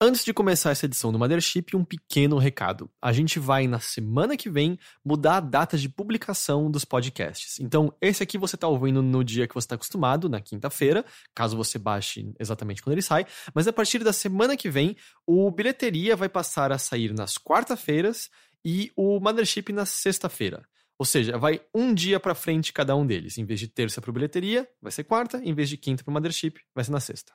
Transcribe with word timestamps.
Antes 0.00 0.24
de 0.24 0.32
começar 0.32 0.70
essa 0.70 0.86
edição 0.86 1.10
do 1.10 1.18
Mothership, 1.18 1.74
um 1.74 1.84
pequeno 1.84 2.38
recado. 2.38 2.88
A 3.02 3.12
gente 3.12 3.40
vai, 3.40 3.66
na 3.66 3.80
semana 3.80 4.36
que 4.36 4.48
vem, 4.48 4.78
mudar 5.04 5.38
a 5.38 5.40
data 5.40 5.76
de 5.76 5.88
publicação 5.88 6.70
dos 6.70 6.84
podcasts. 6.84 7.58
Então, 7.58 7.92
esse 8.00 8.22
aqui 8.22 8.38
você 8.38 8.54
está 8.54 8.68
ouvindo 8.68 9.02
no 9.02 9.24
dia 9.24 9.48
que 9.48 9.54
você 9.54 9.64
está 9.64 9.74
acostumado, 9.74 10.28
na 10.28 10.40
quinta-feira, 10.40 11.04
caso 11.34 11.56
você 11.56 11.80
baixe 11.80 12.32
exatamente 12.38 12.80
quando 12.80 12.92
ele 12.92 13.02
sai. 13.02 13.26
Mas 13.52 13.66
a 13.66 13.72
partir 13.72 14.04
da 14.04 14.12
semana 14.12 14.56
que 14.56 14.70
vem, 14.70 14.96
o 15.26 15.50
Bilheteria 15.50 16.14
vai 16.14 16.28
passar 16.28 16.70
a 16.70 16.78
sair 16.78 17.12
nas 17.12 17.36
quarta-feiras 17.36 18.30
e 18.64 18.92
o 18.94 19.18
Mothership 19.18 19.72
na 19.72 19.84
sexta-feira. 19.84 20.64
Ou 20.96 21.04
seja, 21.04 21.36
vai 21.36 21.60
um 21.74 21.92
dia 21.92 22.20
para 22.20 22.36
frente 22.36 22.72
cada 22.72 22.94
um 22.94 23.04
deles. 23.04 23.36
Em 23.36 23.44
vez 23.44 23.58
de 23.58 23.66
terça 23.66 24.00
para 24.00 24.12
bilheteria, 24.12 24.68
vai 24.80 24.92
ser 24.92 25.02
quarta. 25.02 25.42
Em 25.42 25.52
vez 25.52 25.68
de 25.68 25.76
quinta 25.76 26.04
para 26.04 26.14
Mothership, 26.14 26.60
vai 26.72 26.84
ser 26.84 26.92
na 26.92 27.00
sexta. 27.00 27.32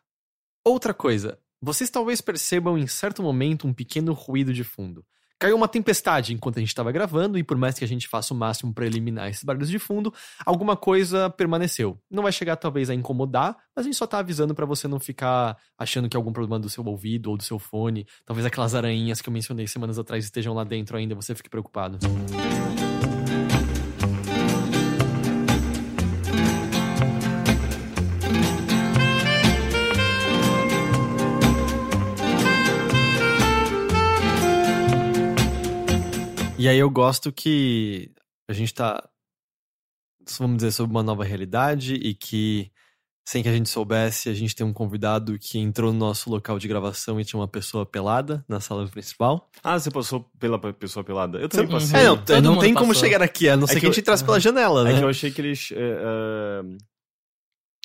Outra 0.66 0.93
coisa, 0.93 1.38
vocês 1.64 1.89
talvez 1.89 2.20
percebam 2.20 2.77
em 2.77 2.86
certo 2.88 3.23
momento 3.23 3.66
um 3.66 3.73
pequeno 3.73 4.11
ruído 4.11 4.54
de 4.54 4.65
fundo. 4.65 5.06
Caiu 5.39 5.56
uma 5.56 5.68
tempestade 5.68 6.33
enquanto 6.33 6.57
a 6.57 6.60
gente 6.60 6.70
estava 6.70 6.92
gravando, 6.92 7.37
e 7.37 7.43
por 7.43 7.57
mais 7.57 7.79
que 7.79 7.86
a 7.86 7.87
gente 7.87 8.06
faça 8.06 8.33
o 8.33 8.37
máximo 8.37 8.74
para 8.74 8.86
eliminar 8.86 9.29
esses 9.29 9.46
barulhos 9.46 9.70
de 9.70 9.79
fundo, 9.79 10.14
alguma 10.46 10.75
coisa 10.75 11.29
permaneceu. 11.29 11.97
Não 12.11 12.23
vai 12.23 12.34
chegar 12.34 12.57
talvez 12.57 12.89
a 12.89 12.93
incomodar, 12.93 13.56
mas 13.73 13.86
a 13.86 13.87
gente 13.87 13.96
só 13.96 14.06
tá 14.06 14.20
avisando 14.20 14.54
para 14.54 14.65
você 14.65 14.89
não 14.89 15.00
ficar 15.00 15.57
achando 15.78 16.10
que 16.10 16.18
é 16.18 16.20
algum 16.20 16.34
problema 16.34 16.60
do 16.60 16.70
seu 16.70 16.84
ouvido 16.86 17.32
ou 17.32 17.37
do 17.37 17.43
seu 17.43 17.57
fone. 17.57 18.06
Talvez 18.25 18.45
aquelas 18.45 18.75
aranhas 18.75 19.21
que 19.21 19.29
eu 19.29 19.34
mencionei 19.34 19.65
semanas 19.65 19.98
atrás 19.98 20.25
estejam 20.25 20.54
lá 20.54 20.65
dentro 20.65 20.98
ainda, 20.98 21.15
você 21.15 21.34
fique 21.34 21.50
preocupado. 21.50 21.98
E 36.64 36.69
aí 36.69 36.78
eu 36.80 36.89
gosto 36.89 37.30
que 37.30 38.09
a 38.50 38.53
gente 38.53 38.73
tá, 38.73 39.09
vamos 40.39 40.56
dizer, 40.56 40.72
sobre 40.72 40.95
uma 40.95 41.03
nova 41.03 41.22
realidade 41.25 41.95
e 41.95 42.14
que, 42.14 42.72
sem 43.28 43.44
que 43.44 43.50
a 43.50 43.52
gente 43.52 43.67
soubesse, 43.67 44.30
a 44.30 44.33
gente 44.33 44.55
tem 44.55 44.66
um 44.66 44.72
convidado 44.72 45.38
que 45.38 45.59
entrou 45.59 45.92
no 45.92 46.00
nosso 46.00 46.30
local 46.30 46.58
de 46.58 46.70
gravação 46.70 47.20
e 47.20 47.25
tinha 47.25 47.38
uma 47.38 47.50
pessoa 47.50 47.86
pelada 47.86 48.45
na 48.47 48.61
sala 48.61 48.88
principal. 48.88 49.52
Ah, 49.61 49.78
você 49.78 49.92
passou 49.92 50.22
pela 50.39 50.58
pessoa 50.72 51.03
pelada? 51.03 51.38
Eu 51.38 51.50
também 51.50 51.67
passei. 51.67 52.00
É, 52.00 52.05
não, 52.05 52.23
Todo 52.23 52.42
não 52.42 52.59
tem 52.59 52.73
como 52.73 52.94
passou. 52.94 53.03
chegar 53.03 53.22
aqui, 53.22 53.50
a 53.50 53.58
não 53.58 53.66
É 53.66 53.67
ser 53.67 53.73
que 53.73 53.80
que 53.81 53.86
a 53.86 53.89
eu- 53.89 53.92
gente 53.92 54.00
entrasse 54.02 54.23
pela 54.23 54.39
janela, 54.39 54.88
É 54.89 54.94
né? 54.94 55.00
que 55.00 55.03
eu 55.03 55.09
achei 55.09 55.31
que 55.31 55.42
eles. 55.42 55.70
é, 55.73 55.75
é, 55.75 56.77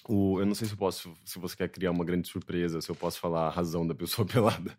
o, 0.09 0.39
eu 0.39 0.47
não 0.47 0.55
sei 0.55 0.69
se 0.69 0.75
eu 0.75 0.79
posso. 0.79 1.13
Se 1.25 1.41
você 1.41 1.57
quer 1.57 1.69
criar 1.69 1.91
uma 1.91 2.05
grande 2.05 2.29
surpresa, 2.29 2.81
se 2.81 2.89
eu 2.89 2.95
posso 2.95 3.19
falar 3.19 3.49
a 3.49 3.51
razão 3.51 3.85
da 3.85 3.95
pessoa 3.97 4.25
pelada. 4.29 4.79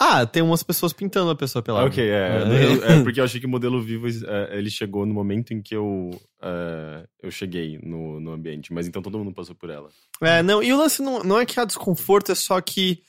Ah, 0.00 0.24
tem 0.24 0.42
umas 0.42 0.62
pessoas 0.62 0.92
pintando 0.92 1.30
a 1.30 1.34
pessoa 1.34 1.60
pelada. 1.62 1.86
ok, 1.86 2.08
é. 2.08 2.12
É. 2.12 2.92
é 2.98 3.02
porque 3.02 3.18
eu 3.18 3.24
achei 3.24 3.40
que 3.40 3.46
o 3.46 3.50
modelo 3.50 3.82
vivo 3.82 4.06
é, 4.06 4.56
ele 4.56 4.70
chegou 4.70 5.04
no 5.04 5.12
momento 5.12 5.52
em 5.52 5.60
que 5.60 5.74
eu, 5.74 6.10
é, 6.40 7.04
eu 7.20 7.30
cheguei 7.32 7.78
no, 7.82 8.20
no 8.20 8.30
ambiente. 8.32 8.72
Mas 8.72 8.86
então 8.86 9.02
todo 9.02 9.18
mundo 9.18 9.32
passou 9.32 9.56
por 9.56 9.70
ela. 9.70 9.88
É, 10.22 10.40
não, 10.42 10.62
e 10.62 10.72
o 10.72 10.76
lance 10.78 11.02
não, 11.02 11.22
não 11.24 11.38
é 11.40 11.44
que 11.44 11.58
há 11.58 11.64
desconforto, 11.64 12.30
é 12.30 12.34
só 12.34 12.60
que. 12.60 13.02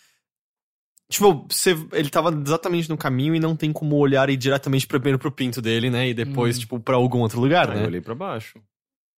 Tipo, 1.12 1.46
você, 1.50 1.76
ele 1.94 2.10
tava 2.10 2.30
exatamente 2.32 2.88
no 2.90 2.98
caminho 2.98 3.34
e 3.34 3.40
não 3.40 3.56
tem 3.56 3.72
como 3.74 3.96
olhar 3.96 4.30
e 4.30 4.34
ir 4.34 4.38
diretamente 4.38 4.86
primeiro 4.86 5.18
pro 5.18 5.32
pinto 5.32 5.60
dele, 5.62 5.90
né? 5.90 6.10
E 6.10 6.14
depois, 6.14 6.58
Hum. 6.58 6.60
tipo, 6.60 6.80
pra 6.80 6.96
algum 6.98 7.20
outro 7.20 7.40
lugar, 7.42 7.70
Aí 7.70 7.76
né? 7.78 7.84
eu 7.84 7.88
olhei 7.88 8.02
pra 8.02 8.14
baixo. 8.14 8.60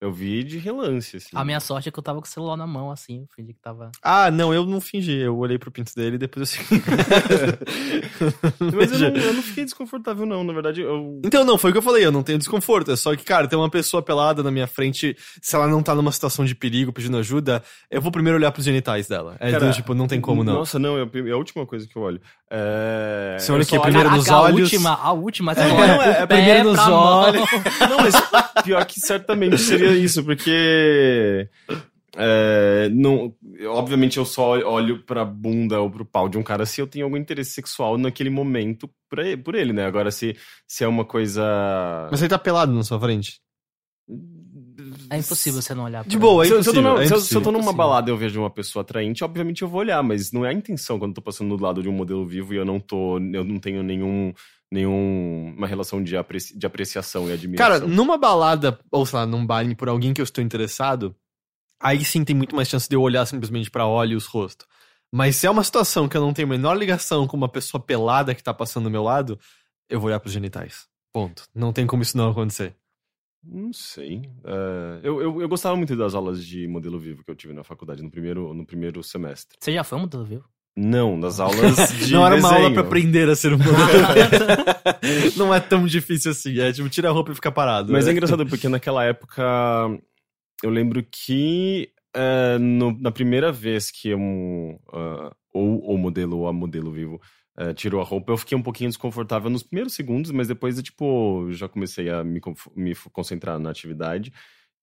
Eu 0.02 0.12
vi 0.12 0.44
de 0.44 0.58
relance, 0.58 1.18
assim. 1.18 1.28
A 1.36 1.46
minha 1.46 1.60
sorte 1.60 1.88
é 1.88 1.92
que 1.92 2.00
eu 2.00 2.02
tava 2.02 2.20
com 2.20 2.26
o 2.26 2.30
celular 2.30 2.58
na 2.58 2.66
mão, 2.66 2.90
assim. 2.90 3.20
Eu 3.20 3.28
fingi 3.36 3.54
que 3.54 3.60
tava. 3.62 3.92
Ah, 4.02 4.32
não, 4.32 4.52
eu 4.52 4.66
não 4.66 4.82
fingi. 4.82 5.16
Eu 5.20 5.38
olhei 5.38 5.60
pro 5.60 5.70
pinto 5.70 5.94
dele 5.96 6.16
e 6.16 6.18
depois 6.18 6.58
eu 6.58 6.64
Mas 8.74 8.92
eu 9.00 9.12
não, 9.12 9.18
eu 9.22 9.34
não 9.34 9.44
fiquei 9.44 9.64
desconfortável, 9.64 10.26
não. 10.26 10.44
Na 10.44 10.54
verdade, 10.54 10.82
eu. 10.82 11.22
Então, 11.24 11.46
não, 11.46 11.56
foi 11.58 11.70
o 11.70 11.74
que 11.74 11.78
eu 11.78 11.82
falei, 11.84 12.04
eu 12.04 12.12
não 12.12 12.24
tenho 12.24 12.40
desconforto. 12.40 12.92
É 12.92 12.96
só 12.96 13.16
que, 13.16 13.24
cara, 13.24 13.48
tem 13.48 13.58
uma 13.58 13.70
pessoa 13.70 14.02
pelada 14.02 14.42
na 14.42 14.50
minha 14.50 14.66
frente, 14.66 15.16
se 15.42 15.56
ela 15.56 15.68
não 15.68 15.84
tá 15.84 15.94
numa 15.94 16.12
situação 16.12 16.44
de 16.46 16.56
perigo 16.56 16.92
pedindo 16.92 17.18
ajuda, 17.18 17.62
eu 17.90 18.02
vou 18.02 18.12
primeiro 18.12 18.38
olhar 18.40 18.52
pros 18.52 18.66
genitais 18.66 19.08
dela. 19.08 19.36
É, 19.40 19.52
Cara, 19.52 19.68
do 19.68 19.74
tipo, 19.74 19.94
não 19.94 20.08
tem 20.08 20.20
como 20.20 20.44
não. 20.44 20.54
Nossa, 20.56 20.80
não, 20.80 20.98
é 20.98 21.04
a 21.04 21.30
é 21.30 21.32
a 21.32 21.38
última 21.38 21.66
coisa 21.66 21.88
que 21.88 21.96
eu 21.96 22.02
olho. 22.02 22.20
É... 22.50 23.38
Você 23.40 23.52
olha 23.52 23.62
eu 23.62 23.64
o 23.64 23.68
quê? 23.68 23.76
só 23.76 23.76
olho- 23.76 23.84
Primeiro 23.84 24.10
nos 24.12 24.26
Caraca, 24.26 24.44
olhos. 24.46 24.60
A 24.60 24.64
última, 24.64 24.94
a 24.94 25.12
última. 25.12 25.52
É, 25.54 25.72
olha 25.72 25.88
não, 25.88 26.02
é- 26.04 26.22
é 26.22 26.26
primeiro 26.26 26.64
nos 26.66 26.76
pra 26.80 26.90
mão. 26.90 27.02
olhos. 27.22 27.52
Não, 27.92 27.98
mas 27.98 28.16
pior 28.64 28.86
que 28.86 29.00
certamente 29.00 29.58
seria 29.58 29.91
isso, 29.96 30.24
porque. 30.24 31.48
é, 32.18 32.90
não, 32.92 33.34
obviamente 33.68 34.18
eu 34.18 34.26
só 34.26 34.52
olho 34.60 35.04
pra 35.04 35.24
bunda 35.24 35.80
ou 35.80 35.90
pro 35.90 36.04
pau 36.06 36.28
de 36.28 36.38
um 36.38 36.44
cara 36.44 36.66
se 36.66 36.82
eu 36.82 36.88
tenho 36.88 37.06
algum 37.06 37.18
interesse 37.18 37.52
sexual 37.52 37.98
naquele 37.98 38.30
momento 38.30 38.90
pra 39.10 39.26
ele- 39.26 39.38
por 39.42 39.56
ele, 39.56 39.72
né? 39.74 39.86
Agora, 39.86 40.12
se, 40.12 40.36
se 40.68 40.84
é 40.84 40.88
uma 40.88 41.06
coisa. 41.06 41.42
Mas 42.12 42.22
ele 42.22 42.30
tá 42.30 42.38
pelado 42.40 42.74
na 42.74 42.84
sua 42.84 43.00
frente. 43.00 43.40
É 45.10 45.18
impossível 45.18 45.62
você 45.62 45.74
não 45.74 45.84
olhar 45.86 46.04
De 46.04 46.18
pra- 46.18 46.20
boa, 46.20 46.44
é 46.44 46.48
se, 46.48 46.54
eu- 46.54 46.64
se 46.64 46.70
eu 46.70 46.74
tô, 46.74 46.98
é 47.00 47.08
se 47.08 47.14
eu- 47.14 47.20
se 47.22 47.34
eu 47.36 47.42
tô 47.42 47.50
impossível. 47.50 47.52
numa 47.52 47.74
balada 47.74 48.10
e 48.10 48.14
eu 48.14 48.18
vejo 48.18 48.40
uma 48.40 48.50
pessoa 48.50 48.82
atraente, 48.82 49.24
obviamente 49.24 49.62
eu 49.62 49.68
vou 49.70 49.80
olhar, 49.80 50.02
mas 50.04 50.32
não 50.32 50.46
é 50.46 50.50
a 50.50 50.54
intenção 50.54 50.98
quando 51.00 51.12
eu 51.12 51.16
tô 51.16 51.22
passando 51.22 51.56
do 51.56 51.64
lado 51.64 51.82
de 51.82 51.88
um 51.88 51.94
modelo 51.94 52.26
vivo 52.26 52.54
e 52.54 52.58
eu 52.58 52.66
não 52.66 52.80
tô. 52.80 53.18
Eu 53.18 53.44
não 53.44 53.58
tenho 53.60 53.84
nenhum. 53.84 54.34
Nenhum 54.72 55.54
uma 55.58 55.68
relação 55.68 56.02
de, 56.04 56.16
apreci- 56.16 56.58
de 56.58 56.66
apreciação 56.66 57.30
e 57.30 57.34
admiração. 57.34 57.80
Cara, 57.80 57.88
numa 57.88 58.18
balada, 58.18 58.80
ou 58.90 59.06
sei 59.06 59.20
lá, 59.20 59.26
num 59.26 59.46
baile 59.46 59.76
por 59.76 59.90
alguém 59.90 60.14
que 60.14 60.22
eu 60.22 60.24
estou 60.24 60.44
interessado, 60.44 61.16
aí 61.80 62.04
sim 62.06 62.24
tem 62.24 62.36
muito 62.36 62.56
mais 62.56 62.68
chance 62.68 62.88
de 62.88 62.96
eu 62.96 63.02
olhar 63.02 63.26
simplesmente 63.26 63.70
pra 63.70 63.86
olhos 63.86 64.26
rosto. 64.26 64.66
Mas 65.14 65.36
se 65.36 65.46
é 65.46 65.50
uma 65.52 65.64
situação 65.64 66.08
que 66.08 66.16
eu 66.16 66.22
não 66.22 66.32
tenho 66.34 66.48
a 66.48 66.52
menor 66.52 66.74
ligação 66.78 67.28
com 67.28 67.36
uma 67.36 67.50
pessoa 67.50 67.84
pelada 67.84 68.34
que 68.34 68.42
tá 68.42 68.54
passando 68.54 68.86
do 68.86 68.90
meu 68.92 69.04
lado, 69.04 69.38
eu 69.90 70.00
vou 70.00 70.08
olhar 70.08 70.22
pros 70.22 70.32
genitais. 70.34 70.88
Ponto. 71.12 71.44
Não 71.54 71.74
tem 71.74 71.86
como 71.86 72.02
isso 72.02 72.16
não 72.16 72.30
acontecer. 72.32 72.74
Não 73.44 73.74
sei. 73.74 74.22
É, 74.46 75.00
eu, 75.04 75.22
eu, 75.22 75.42
eu 75.42 75.50
gostava 75.50 75.76
muito 75.76 75.98
das 75.98 76.14
aulas 76.16 76.46
de 76.46 76.66
modelo 76.68 76.98
vivo 76.98 77.24
que 77.26 77.32
eu 77.32 77.36
tive 77.36 77.52
na 77.54 77.64
faculdade 77.64 78.02
no 78.02 78.10
primeiro, 78.10 78.54
no 78.54 78.66
primeiro 78.66 79.04
semestre. 79.04 79.58
Você 79.60 79.74
já 79.74 79.84
foi 79.84 79.98
um 79.98 80.02
modelo 80.02 80.24
vivo? 80.24 80.46
Não, 80.76 81.20
das 81.20 81.40
aulas 81.42 81.76
de 82.06 82.14
não 82.14 82.26
era 82.26 82.36
uma 82.36 82.50
desenho. 82.50 82.64
aula 82.66 82.74
pra 82.74 82.82
aprender 82.84 83.30
a 83.30 83.36
ser 83.36 83.54
um 83.54 83.58
modelo. 83.58 83.78
não 85.38 85.54
é 85.54 85.60
tão 85.60 85.86
difícil 85.86 86.32
assim. 86.32 86.60
É 86.60 86.72
tipo, 86.72 86.88
tira 86.90 87.10
a 87.10 87.12
roupa 87.12 87.32
e 87.32 87.36
fica 87.36 87.52
parado. 87.52 87.92
Mas 87.92 88.06
né? 88.06 88.12
é 88.12 88.14
engraçado 88.14 88.46
porque 88.46 88.70
naquela 88.70 89.04
época 89.04 89.44
eu 90.64 90.70
lembro 90.70 91.04
que 91.10 91.90
é, 92.16 92.58
no- 92.58 92.98
na 93.00 93.12
primeira 93.12 93.52
vez 93.52 93.90
que 93.92 94.14
um, 94.16 94.78
ah, 94.94 95.34
ou 95.54 95.80
o 95.94 95.98
modelo 95.98 96.38
ou 96.40 96.48
a 96.48 96.54
modelo 96.54 96.92
vivo 96.92 97.20
é, 97.58 97.74
tirou 97.74 98.00
a 98.02 98.04
roupa, 98.04 98.32
eu 98.32 98.38
fiquei 98.38 98.58
um 98.58 98.62
pouquinho 98.62 98.90
desconfortável 98.90 99.50
nos 99.50 99.64
primeiros 99.64 99.94
segundos, 99.94 100.32
mas 100.32 100.48
depois 100.48 100.78
eu, 100.78 100.84
tipo, 100.84 101.48
já 101.52 101.68
comecei 101.68 102.10
a 102.10 102.24
me, 102.24 102.40
me 102.76 102.96
concentrar 103.12 103.60
na 103.60 103.70
atividade. 103.70 104.32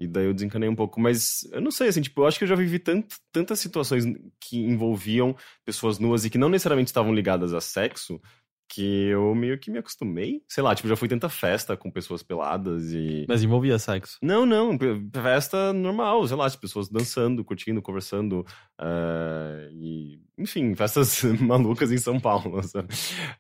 E 0.00 0.06
daí 0.06 0.26
eu 0.26 0.34
desencanei 0.34 0.68
um 0.68 0.76
pouco. 0.76 1.00
Mas 1.00 1.48
eu 1.52 1.60
não 1.60 1.70
sei, 1.70 1.88
assim, 1.88 2.00
tipo, 2.00 2.20
eu 2.20 2.26
acho 2.26 2.38
que 2.38 2.44
eu 2.44 2.48
já 2.48 2.54
vivi 2.54 2.78
tant, 2.78 3.06
tantas 3.32 3.58
situações 3.60 4.04
que 4.40 4.58
envolviam 4.58 5.34
pessoas 5.64 5.98
nuas 5.98 6.24
e 6.24 6.30
que 6.30 6.38
não 6.38 6.48
necessariamente 6.48 6.88
estavam 6.88 7.14
ligadas 7.14 7.52
a 7.52 7.60
sexo, 7.60 8.20
que 8.68 9.06
eu 9.08 9.34
meio 9.34 9.58
que 9.58 9.70
me 9.70 9.78
acostumei. 9.78 10.42
Sei 10.48 10.62
lá, 10.62 10.74
tipo, 10.74 10.88
já 10.88 10.94
fui 10.94 11.08
tanta 11.08 11.28
festa 11.28 11.76
com 11.76 11.90
pessoas 11.90 12.22
peladas 12.22 12.92
e. 12.92 13.24
Mas 13.28 13.42
envolvia 13.42 13.78
sexo. 13.78 14.18
Não, 14.22 14.44
não, 14.44 14.78
festa 15.12 15.72
normal, 15.72 16.26
sei 16.28 16.36
lá, 16.36 16.46
as 16.46 16.54
pessoas 16.54 16.88
dançando, 16.88 17.44
curtindo, 17.44 17.80
conversando. 17.80 18.44
eh, 18.80 19.70
e, 19.72 20.20
enfim, 20.36 20.74
festas 20.74 21.22
malucas 21.40 21.90
em 21.90 21.98
São 21.98 22.20
Paulo, 22.20 22.62
sabe? 22.62 22.88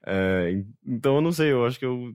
Eh, 0.06 0.64
então 0.86 1.16
eu 1.16 1.20
não 1.20 1.30
sei, 1.32 1.52
eu 1.52 1.64
acho 1.66 1.78
que 1.78 1.84
eu. 1.84 2.14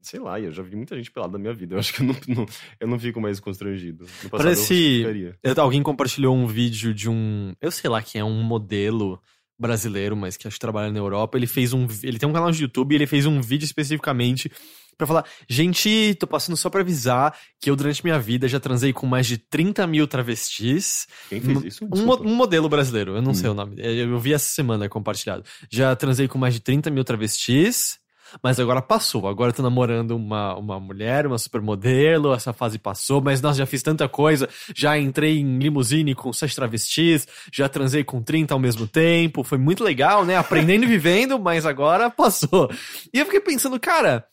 Sei 0.00 0.20
lá, 0.20 0.38
eu 0.40 0.52
já 0.52 0.62
vi 0.62 0.76
muita 0.76 0.96
gente 0.96 1.10
pelada 1.10 1.32
na 1.32 1.38
minha 1.38 1.52
vida. 1.52 1.74
Eu 1.74 1.78
acho 1.80 1.92
que 1.92 2.02
eu 2.02 2.06
não, 2.06 2.16
não- 2.28 2.46
eu 2.80 2.86
não 2.88 2.98
fico 2.98 3.20
mais 3.20 3.40
constrangido. 3.40 4.06
Parece- 4.30 5.02
eu 5.42 5.54
alguém 5.62 5.82
compartilhou 5.82 6.36
um 6.36 6.46
vídeo 6.46 6.94
de 6.94 7.08
um. 7.10 7.52
Eu 7.60 7.70
sei 7.70 7.90
lá 7.90 8.00
quem 8.00 8.20
é, 8.20 8.24
um 8.24 8.42
modelo 8.42 9.20
brasileiro, 9.58 10.16
mas 10.16 10.36
que 10.36 10.46
acho 10.46 10.54
que 10.56 10.60
trabalha 10.60 10.92
na 10.92 10.98
Europa. 11.00 11.36
Ele 11.36 11.46
fez 11.48 11.72
um. 11.72 11.86
Ele 12.02 12.18
tem 12.18 12.28
um 12.28 12.32
canal 12.32 12.50
de 12.52 12.62
YouTube 12.62 12.92
e 12.92 12.94
ele 12.94 13.06
fez 13.08 13.26
um 13.26 13.40
vídeo 13.40 13.64
especificamente 13.64 14.50
pra 14.96 15.04
falar: 15.04 15.24
gente, 15.48 16.14
tô 16.14 16.28
passando 16.28 16.56
só 16.56 16.70
pra 16.70 16.80
avisar 16.80 17.36
que 17.60 17.68
eu, 17.68 17.74
durante 17.74 18.04
minha 18.04 18.20
vida, 18.20 18.46
já 18.46 18.60
transei 18.60 18.92
com 18.92 19.04
mais 19.04 19.26
de 19.26 19.36
30 19.36 19.84
mil 19.84 20.06
travestis. 20.06 21.08
Quem 21.28 21.40
fez 21.40 21.58
Um- 21.58 21.66
isso? 21.66 21.84
Um, 21.84 22.12
um 22.30 22.34
modelo 22.36 22.68
brasileiro, 22.68 23.16
eu 23.16 23.22
não 23.22 23.32
Hum. 23.32 23.34
sei 23.34 23.50
o 23.50 23.54
nome. 23.54 23.80
É, 23.82 23.90
Eu 24.04 24.18
vi 24.20 24.32
essa 24.32 24.48
semana 24.48 24.88
compartilhado. 24.88 25.42
Já 25.68 25.94
transei 25.96 26.28
com 26.28 26.38
mais 26.38 26.54
de 26.54 26.60
30 26.60 26.88
mil 26.88 27.02
travestis. 27.02 27.98
Mas 28.42 28.58
agora 28.60 28.82
passou. 28.82 29.26
Agora 29.26 29.50
eu 29.50 29.54
tô 29.54 29.62
namorando 29.62 30.12
uma, 30.12 30.54
uma 30.56 30.80
mulher, 30.80 31.26
uma 31.26 31.38
supermodelo. 31.38 32.32
Essa 32.32 32.52
fase 32.52 32.78
passou. 32.78 33.20
Mas 33.20 33.40
nossa, 33.40 33.58
já 33.58 33.66
fiz 33.66 33.82
tanta 33.82 34.08
coisa. 34.08 34.48
Já 34.74 34.98
entrei 34.98 35.38
em 35.38 35.58
limusine 35.58 36.14
com 36.14 36.32
sete 36.32 36.54
travestis. 36.54 37.26
Já 37.52 37.68
transei 37.68 38.04
com 38.04 38.22
30 38.22 38.54
ao 38.54 38.60
mesmo 38.60 38.86
tempo. 38.86 39.42
Foi 39.42 39.58
muito 39.58 39.82
legal, 39.84 40.24
né? 40.24 40.36
Aprendendo 40.36 40.84
e 40.84 40.88
vivendo, 40.88 41.38
mas 41.38 41.66
agora 41.66 42.10
passou. 42.10 42.70
E 43.12 43.18
eu 43.18 43.24
fiquei 43.24 43.40
pensando, 43.40 43.78
cara. 43.78 44.24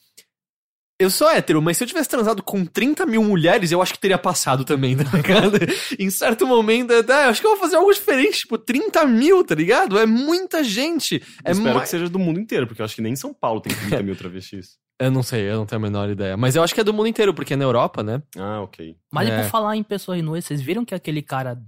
Eu 0.97 1.09
sou 1.09 1.29
hétero, 1.29 1.61
mas 1.61 1.75
se 1.75 1.83
eu 1.83 1.87
tivesse 1.87 2.07
transado 2.07 2.41
com 2.41 2.65
30 2.65 3.05
mil 3.05 3.21
mulheres, 3.21 3.69
eu 3.69 3.81
acho 3.81 3.91
que 3.93 3.99
teria 3.99 4.17
passado 4.17 4.63
também, 4.63 4.95
tá 4.95 5.03
ligado? 5.17 5.57
em 5.99 6.09
certo 6.09 6.47
momento, 6.47 6.93
é, 6.93 7.25
acho 7.25 7.41
que 7.41 7.47
eu 7.47 7.51
vou 7.51 7.59
fazer 7.59 7.75
algo 7.75 7.91
diferente, 7.91 8.39
tipo, 8.39 8.57
30 8.57 9.05
mil, 9.05 9.43
tá 9.43 9.53
ligado? 9.55 9.99
É 9.99 10.05
muita 10.05 10.63
gente. 10.63 11.21
É 11.43 11.51
Espero 11.51 11.75
ma- 11.75 11.81
que 11.81 11.89
seja 11.89 12.07
do 12.07 12.17
mundo 12.17 12.39
inteiro, 12.39 12.65
porque 12.65 12.81
eu 12.81 12.85
acho 12.85 12.95
que 12.95 13.01
nem 13.01 13.11
em 13.11 13.17
São 13.17 13.33
Paulo 13.33 13.59
tem 13.59 13.75
30 13.75 14.01
mil 14.03 14.15
travestis. 14.15 14.77
Eu 14.97 15.11
não 15.11 15.21
sei, 15.21 15.41
eu 15.49 15.57
não 15.57 15.65
tenho 15.65 15.81
a 15.81 15.83
menor 15.83 16.09
ideia. 16.09 16.37
Mas 16.37 16.55
eu 16.55 16.63
acho 16.63 16.73
que 16.73 16.79
é 16.79 16.83
do 16.83 16.93
mundo 16.93 17.07
inteiro, 17.07 17.33
porque 17.33 17.53
é 17.53 17.57
na 17.57 17.65
Europa, 17.65 18.01
né? 18.01 18.23
Ah, 18.37 18.61
ok. 18.61 18.95
Mas 19.11 19.27
e 19.27 19.31
É. 19.31 19.41
por 19.41 19.49
falar 19.49 19.75
em 19.75 19.83
pessoas 19.83 20.23
nuas, 20.23 20.45
vocês 20.45 20.61
viram 20.61 20.85
que 20.85 20.95
aquele 20.95 21.21
cara 21.21 21.61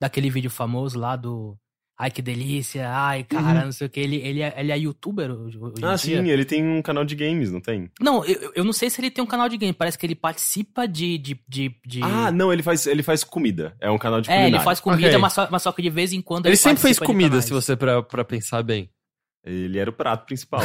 daquele 0.00 0.30
vídeo 0.30 0.48
famoso 0.50 0.98
lá 0.98 1.14
do. 1.14 1.58
Ai, 2.02 2.10
que 2.10 2.22
delícia, 2.22 2.88
ai, 2.90 3.24
cara, 3.24 3.62
não 3.66 3.72
sei 3.72 3.86
o 3.86 3.90
que, 3.90 4.00
ele, 4.00 4.16
ele, 4.16 4.40
é, 4.40 4.54
ele 4.56 4.72
é 4.72 4.78
youtuber 4.78 5.30
hoje, 5.30 5.58
hoje 5.58 5.74
em 5.82 5.84
Ah, 5.84 5.88
dia? 5.88 5.98
sim, 5.98 6.28
ele 6.30 6.46
tem 6.46 6.66
um 6.66 6.80
canal 6.80 7.04
de 7.04 7.14
games, 7.14 7.52
não 7.52 7.60
tem? 7.60 7.90
Não, 8.00 8.24
eu, 8.24 8.52
eu 8.54 8.64
não 8.64 8.72
sei 8.72 8.88
se 8.88 8.98
ele 9.02 9.10
tem 9.10 9.22
um 9.22 9.26
canal 9.26 9.50
de 9.50 9.58
game, 9.58 9.74
parece 9.74 9.98
que 9.98 10.06
ele 10.06 10.14
participa 10.14 10.88
de. 10.88 11.18
de, 11.18 11.38
de, 11.46 11.74
de- 11.86 12.00
Ah, 12.02 12.30
não, 12.32 12.50
ele 12.50 12.62
faz, 12.62 12.86
ele 12.86 13.02
faz 13.02 13.22
comida. 13.22 13.76
É 13.78 13.90
um 13.90 13.98
canal 13.98 14.22
de 14.22 14.30
É, 14.30 14.32
culinária. 14.32 14.56
ele 14.56 14.64
faz 14.64 14.80
comida, 14.80 15.08
Ok. 15.08 15.18
mas, 15.18 15.32
só, 15.34 15.48
mas 15.50 15.62
só 15.62 15.72
que 15.72 15.82
de 15.82 15.90
vez 15.90 16.14
em 16.14 16.22
quando 16.22 16.46
Ele, 16.46 16.56
sempre 16.56 16.80
fez 16.80 16.98
comida, 16.98 17.42
se 17.42 17.50
você 17.50 17.76
pra, 17.76 18.02
pra 18.02 18.24
pensar 18.24 18.62
bem. 18.62 18.88
Ele 19.44 19.78
era 19.78 19.90
o 19.90 19.92
prato 19.92 20.24
principal. 20.24 20.62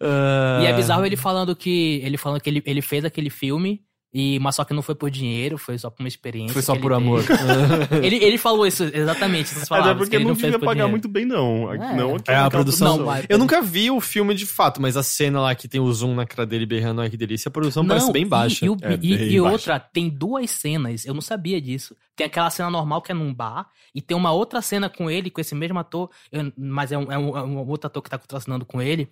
Ah, 0.00 0.62
E 0.62 0.66
é 0.66 0.72
bizarro 0.74 1.04
ele 1.04 1.16
falando 1.16 1.54
que. 1.54 2.00
Ele 2.02 2.16
falando 2.16 2.40
que 2.40 2.48
ele, 2.48 2.62
ele 2.64 2.82
fez 2.82 3.04
aquele 3.04 3.30
filme, 3.30 3.82
e, 4.12 4.38
mas 4.38 4.54
só 4.56 4.64
que 4.64 4.72
não 4.72 4.82
foi 4.82 4.94
por 4.94 5.10
dinheiro, 5.10 5.58
foi 5.58 5.76
só 5.78 5.90
por 5.90 6.02
uma 6.02 6.08
experiência. 6.08 6.52
Foi 6.54 6.62
só 6.62 6.74
por 6.74 6.92
ele 6.92 6.94
amor. 6.94 7.24
ele, 8.02 8.16
ele 8.24 8.38
falou 8.38 8.66
isso, 8.66 8.84
exatamente, 8.84 9.46
essas 9.52 9.60
Mas 9.68 9.68
palavras. 9.68 9.94
é 9.94 9.98
porque 9.98 10.10
que 10.10 10.16
ele 10.16 10.24
não, 10.24 10.34
fez 10.34 10.52
devia 10.52 10.58
pagar 10.58 10.72
dinheiro. 10.74 10.90
muito 10.90 11.08
bem, 11.08 11.24
não. 11.24 11.72
É. 11.72 11.96
Não 11.96 12.14
aqui 12.16 12.30
É, 12.30 12.36
a 12.36 12.50
produção- 12.50 12.98
Não, 12.98 13.06
mas- 13.06 13.26
Eu 13.28 13.38
nunca 13.38 13.60
vi 13.60 13.90
o 13.90 14.00
filme 14.00 14.34
de 14.34 14.46
fato, 14.46 14.80
mas 14.80 14.96
a 14.96 15.02
cena 15.02 15.40
lá 15.40 15.54
que 15.54 15.68
tem 15.68 15.80
o 15.80 15.92
zoom 15.92 16.14
na 16.14 16.24
cara 16.26 16.46
dele 16.46 16.64
berrando, 16.66 17.00
ai 17.00 17.10
que 17.10 17.16
delícia, 17.16 17.48
a 17.48 17.52
produção 17.52 17.86
parece 17.86 18.10
bem 18.12 18.22
e- 18.22 18.26
baixa. 18.26 18.64
E, 18.64 18.70
o- 18.70 18.76
É 18.80 18.94
e- 18.94 18.96
bem 18.96 19.28
e 19.28 19.40
baixa. 19.40 19.52
outra, 19.52 19.80
tem 19.80 20.08
duas 20.08 20.50
cenas, 20.50 21.04
eu 21.04 21.12
não 21.14 21.20
sabia 21.20 21.60
disso. 21.60 21.94
Tem 22.16 22.26
aquela 22.26 22.50
cena 22.50 22.70
normal 22.70 23.02
que 23.02 23.12
é 23.12 23.14
num 23.14 23.32
bar, 23.32 23.66
e 23.94 24.00
tem 24.02 24.16
uma 24.16 24.32
outra 24.32 24.60
cena 24.62 24.88
com 24.88 25.10
ele, 25.10 25.30
com 25.30 25.40
esse 25.40 25.54
mesmo 25.54 25.78
ator, 25.78 26.10
eu- 26.32 26.52
mas 26.56 26.90
é 26.92 26.98
um, 26.98 27.12
é 27.12 27.18
um- 27.18 27.36
é 27.36 27.42
um 27.42 27.58
outro 27.68 27.86
ator 27.86 28.02
que 28.02 28.10
tá 28.10 28.18
contracenando 28.18 28.64
com 28.64 28.80
ele, 28.82 29.08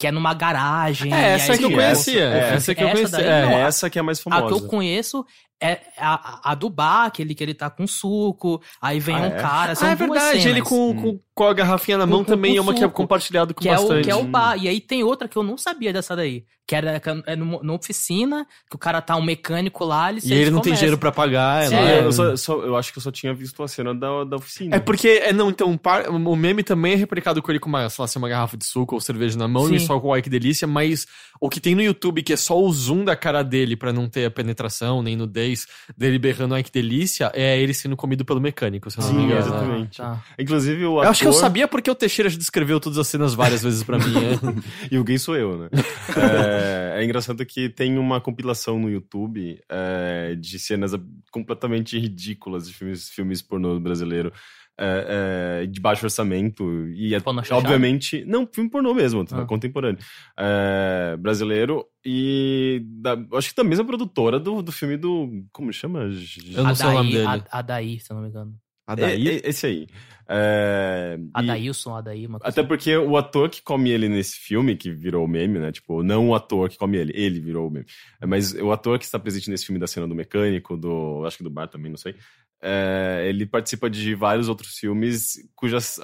que 0.00 0.06
é 0.06 0.10
numa 0.10 0.32
garagem. 0.32 1.12
É, 1.14 1.32
essa 1.34 1.58
que 1.58 1.62
eu 1.64 1.68
tem- 1.68 1.76
conhecia. 1.76 2.24
É, 2.24 2.54
essa 2.54 2.74
que 2.74 2.82
eu 2.82 2.88
conhecia. 2.88 3.18
daí 3.18 3.26
é. 3.26 3.42
não, 3.42 3.52
essa 3.58 3.90
que 3.90 3.98
é 3.98 4.00
a 4.00 4.02
mais 4.02 4.18
A 4.18 4.22
que 4.22 4.28
eu 4.28 4.48
famosa. 4.48 4.66
conheço 4.66 5.26
é 5.60 5.80
a, 5.98 6.50
a 6.52 6.54
do 6.54 6.70
bar, 6.70 7.04
aquele 7.06 7.34
que 7.34 7.42
ele 7.44 7.54
tá 7.54 7.68
com 7.68 7.86
suco, 7.86 8.60
aí 8.80 8.98
vem 8.98 9.14
Ah, 9.16 9.20
um 9.20 9.24
é? 9.26 9.30
cara, 9.40 9.74
são 9.74 9.88
Ah, 9.88 9.92
é 9.92 9.94
verdade, 9.94 10.38
ele 10.38 10.54
cenas. 10.54 10.68
com, 10.68 10.90
Hum. 10.90 11.02
com, 11.02 11.20
com 11.34 11.44
a 11.46 11.52
garrafinha 11.54 11.98
na 11.98 12.06
mão 12.06 12.20
Com- 12.24 12.32
também 12.32 12.52
com 12.52 12.58
é 12.58 12.60
uma 12.60 12.72
que 12.72 12.80
é 12.80 12.82
suco. 12.84 12.94
compartilhado 12.96 13.52
com 13.54 13.60
Que 13.60 13.68
é, 13.68 13.72
o, 13.78 13.82
bastante. 13.82 14.04
que 14.04 14.10
é 14.10 14.14
o 14.16 14.24
bar. 14.24 14.56
E 14.56 14.68
aí 14.68 14.80
tem 14.80 15.02
outra 15.04 15.28
que 15.28 15.36
eu 15.36 15.42
não 15.42 15.56
sabia 15.58 15.92
dessa 15.92 16.14
daí. 16.16 16.44
Que 16.66 16.76
era 16.76 17.00
que 17.00 17.08
é 17.26 17.34
numa, 17.34 17.58
numa 17.64 17.74
oficina, 17.74 18.46
que 18.70 18.76
o 18.76 18.78
cara 18.78 19.02
tá 19.02 19.16
um 19.16 19.22
mecânico 19.22 19.84
lá, 19.84 20.08
eles 20.10 20.24
E 20.24 20.32
ele 20.32 20.50
não 20.52 20.60
tem 20.60 20.72
dinheiro 20.72 20.96
pra 20.96 21.10
pagar. 21.10 21.66
Sim, 21.66 21.74
é 21.74 21.80
lá, 21.80 21.88
É, 21.90 21.98
é- 21.98 22.04
eu, 22.04 22.12
só- 22.12 22.36
só- 22.36 22.60
eu 22.62 22.76
acho 22.76 22.92
que 22.92 22.98
eu 22.98 23.02
só 23.02 23.10
tinha 23.10 23.34
visto 23.34 23.60
a 23.62 23.66
cena 23.66 23.92
da, 23.92 24.22
da 24.24 24.36
oficina. 24.36 24.76
É 24.76 24.78
porque, 24.78 25.08
é 25.24 25.32
não, 25.32 25.50
então, 25.50 25.76
par- 25.76 26.08
o 26.08 26.36
meme 26.36 26.62
também 26.62 26.92
é 26.92 26.96
replicado 26.96 27.42
com 27.42 27.50
ele 27.50 27.58
com 27.58 27.68
uma, 27.68 27.88
sei 27.90 28.02
lá, 28.02 28.06
se 28.06 28.16
é 28.16 28.20
uma 28.20 28.28
garrafa 28.28 28.56
de 28.56 28.64
suco 28.64 28.94
ou 28.94 29.00
cerveja 29.00 29.36
na 29.36 29.48
mão 29.48 29.66
e 29.74 29.80
Sim. 29.80 29.86
só 29.86 29.98
com 29.98 30.08
o 30.08 30.14
ai 30.14 30.22
que 30.22 30.30
delícia, 30.30 30.66
mas 30.68 31.06
o 31.40 31.48
que 31.50 31.58
tem 31.60 31.74
no 31.74 31.82
YouTube, 31.82 32.22
que 32.22 32.34
é 32.34 32.36
só 32.36 32.56
o 32.56 32.72
zoom 32.72 33.04
da 33.04 33.16
cara 33.16 33.42
dele 33.42 33.74
pra 33.76 33.92
não 33.92 34.08
ter 34.08 34.26
a 34.26 34.30
penetração, 34.30 35.02
nem 35.02 35.16
nudez 35.16 35.49
dele 35.96 36.18
berrando 36.18 36.54
ai 36.54 36.62
que 36.62 36.70
delícia, 36.72 37.30
é 37.34 37.60
ele 37.60 37.72
sendo 37.74 37.96
comido 37.96 38.24
pelo 38.24 38.40
mecânico, 38.40 38.90
se 38.90 38.98
eu 38.98 39.02
não 39.04 39.10
Sim, 39.10 39.16
me 39.16 39.24
engano. 39.24 39.40
exatamente. 39.40 39.96
Tá. 39.98 40.22
Inclusive, 40.38 40.84
o 40.84 40.94
Eu 40.94 40.98
ator... 41.00 41.10
acho 41.10 41.20
que 41.22 41.28
eu 41.28 41.32
sabia 41.32 41.68
porque 41.68 41.90
o 41.90 41.94
Teixeira 41.94 42.28
já 42.28 42.38
descreveu 42.38 42.80
todas 42.80 42.98
as 42.98 43.08
cenas 43.08 43.34
várias 43.34 43.62
vezes 43.62 43.82
pra 43.82 43.98
mim. 43.98 44.14
é. 44.16 44.90
E 44.90 44.98
o 44.98 45.04
gay 45.04 45.18
sou 45.18 45.36
eu, 45.36 45.56
né? 45.58 45.68
é, 46.16 47.00
é 47.00 47.04
engraçado 47.04 47.44
que 47.44 47.68
tem 47.68 47.98
uma 47.98 48.20
compilação 48.20 48.78
no 48.78 48.90
YouTube 48.90 49.60
é, 49.68 50.34
de 50.38 50.58
cenas 50.58 50.92
completamente 51.30 51.98
ridículas 51.98 52.66
de 52.68 52.74
filmes, 52.74 53.08
filmes 53.08 53.42
pornô 53.42 53.78
brasileiro. 53.78 54.32
É, 54.80 55.60
é, 55.62 55.66
de 55.66 55.78
baixo 55.78 56.06
orçamento 56.06 56.88
e 56.88 57.14
é, 57.14 57.20
obviamente 57.50 58.24
não 58.24 58.48
filme 58.50 58.70
pornô 58.70 58.94
mesmo 58.94 59.24
Ah. 59.30 59.44
contemporâneo 59.44 60.00
é, 60.38 61.16
brasileiro 61.18 61.84
e 62.04 62.82
da, 62.86 63.18
acho 63.34 63.50
que 63.50 63.56
da 63.56 63.62
mesma 63.64 63.84
produtora 63.84 64.40
do, 64.40 64.62
do 64.62 64.72
filme 64.72 64.96
do 64.96 65.44
como 65.52 65.70
chama 65.72 66.08
Eu 66.54 66.64
não 66.64 66.74
sei 66.74 66.86
o 66.86 66.92
nome 66.92 67.10
Adair, 67.10 67.28
dele. 67.28 67.44
Adair, 67.50 68.02
se 68.02 68.10
eu 68.10 68.14
não 68.14 68.22
me 68.22 68.30
engano. 68.30 68.54
Adair? 68.86 69.28
É, 69.28 69.34
é, 69.36 69.48
esse 69.50 69.66
aí 69.66 69.86
é, 70.32 71.18
Adailson, 71.34 71.96
Adair, 71.96 72.28
uma 72.28 72.38
coisa 72.38 72.48
até 72.48 72.60
assim. 72.60 72.68
porque 72.68 72.96
o 72.96 73.16
ator 73.16 73.50
que 73.50 73.60
come 73.60 73.90
ele 73.90 74.08
nesse 74.08 74.36
filme, 74.36 74.76
que 74.76 74.88
virou 74.88 75.26
meme, 75.26 75.58
né? 75.58 75.72
Tipo, 75.72 76.04
não 76.04 76.28
o 76.28 76.34
ator 76.36 76.68
que 76.68 76.78
come 76.78 76.96
ele, 76.98 77.12
ele 77.16 77.40
virou 77.40 77.66
o 77.66 77.70
meme. 77.70 77.84
É, 78.20 78.26
Mas 78.26 78.54
o 78.54 78.70
ator 78.70 78.96
que 78.96 79.04
está 79.04 79.18
presente 79.18 79.50
nesse 79.50 79.66
filme 79.66 79.80
da 79.80 79.88
cena 79.88 80.06
do 80.06 80.14
mecânico, 80.14 80.76
do. 80.76 81.24
Acho 81.26 81.38
que 81.38 81.42
do 81.42 81.50
bar 81.50 81.66
também, 81.66 81.90
não 81.90 81.98
sei. 81.98 82.14
É, 82.62 83.26
ele 83.28 83.46
participa 83.46 83.88
de 83.88 84.14
vários 84.14 84.48
outros 84.48 84.76
filmes 84.76 85.38
cujas, 85.54 85.98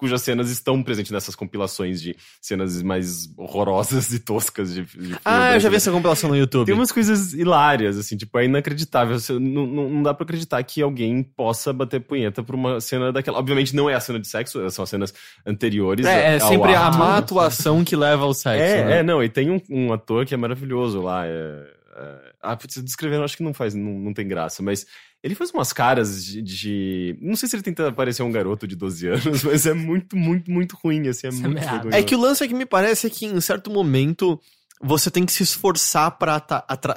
cujas 0.00 0.22
cenas 0.22 0.50
estão 0.50 0.82
presentes 0.82 1.12
nessas 1.12 1.34
compilações 1.34 2.00
de 2.00 2.16
cenas 2.40 2.82
mais 2.82 3.28
horrorosas 3.36 4.10
e 4.14 4.18
toscas 4.18 4.72
de, 4.72 4.82
de 4.84 5.14
Ah, 5.22 5.52
eu 5.54 5.60
já 5.60 5.68
vi 5.68 5.76
essa 5.76 5.92
compilação 5.92 6.30
no 6.30 6.36
YouTube. 6.36 6.64
Tem 6.64 6.74
umas 6.74 6.90
coisas 6.90 7.34
hilárias, 7.34 7.98
assim, 7.98 8.16
tipo, 8.16 8.38
é 8.38 8.46
inacreditável. 8.46 9.18
Você- 9.18 9.38
não, 9.38 9.66
não, 9.66 10.02
dá 10.02 10.14
pra 10.14 10.24
acreditar 10.24 10.62
que 10.62 10.80
alguém 10.80 11.22
possa 11.22 11.70
bater 11.70 12.00
punheta 12.00 12.42
por 12.42 12.54
uma 12.54 12.80
cena 12.80 13.12
daquela. 13.12 13.38
Obviamente 13.38 13.76
não 13.76 13.90
é 13.90 13.94
a 13.94 14.00
cena 14.00 14.18
de 14.18 14.26
sexo, 14.26 14.70
são 14.70 14.82
as 14.82 14.88
cenas 14.88 15.12
anteriores. 15.46 16.06
É, 16.06 16.36
é 16.36 16.40
sempre 16.40 16.74
a 16.74 16.86
ato. 16.86 16.98
má 16.98 17.18
atuação 17.18 17.84
que 17.84 17.94
leva 17.94 18.24
ao 18.24 18.32
sexo. 18.32 18.62
É, 18.62 18.84
né? 18.84 18.98
é, 19.00 19.02
não, 19.02 19.22
e 19.22 19.28
tem 19.28 19.50
um, 19.50 19.60
um 19.68 19.92
ator 19.92 20.24
que 20.24 20.32
é 20.32 20.36
maravilhoso 20.36 21.02
lá. 21.02 21.26
É, 21.26 21.30
é... 21.30 22.30
Ah, 22.42 22.56
descrevendo 22.82 23.22
acho 23.22 23.36
que 23.36 23.42
não 23.42 23.52
faz, 23.52 23.74
não, 23.74 23.92
não 23.92 24.14
tem 24.14 24.26
graça, 24.26 24.62
mas 24.62 24.86
ele 25.22 25.34
faz 25.34 25.50
umas 25.50 25.72
caras 25.72 26.24
de, 26.24 26.40
de- 26.42 27.18
Não 27.20 27.36
sei 27.36 27.48
se 27.48 27.56
ele 27.56 27.62
tenta 27.62 27.92
parecer 27.92 28.22
um 28.22 28.32
garoto 28.32 28.66
de 28.66 28.74
12 28.76 29.06
anos, 29.06 29.42
mas 29.44 29.66
é 29.66 29.74
muito, 29.74 30.16
muito, 30.16 30.50
muito 30.50 30.76
ruim, 30.82 31.08
assim, 31.08 31.26
é 31.26 31.30
Isso 31.30 31.44
é 31.44 31.48
muito 31.48 31.60
vergonhoso. 31.60 31.96
É 31.96 32.02
que 32.02 32.14
o 32.14 32.20
lance 32.20 32.42
é 32.42 32.48
que 32.48 32.54
me 32.54 32.66
parece 32.66 33.06
é 33.06 33.10
que 33.10 33.26
em 33.26 33.40
certo 33.40 33.70
momento 33.70 34.40
você 34.82 35.10
tem 35.10 35.26
que 35.26 35.32
se 35.32 35.42
esforçar 35.42 36.12
pra 36.12 36.42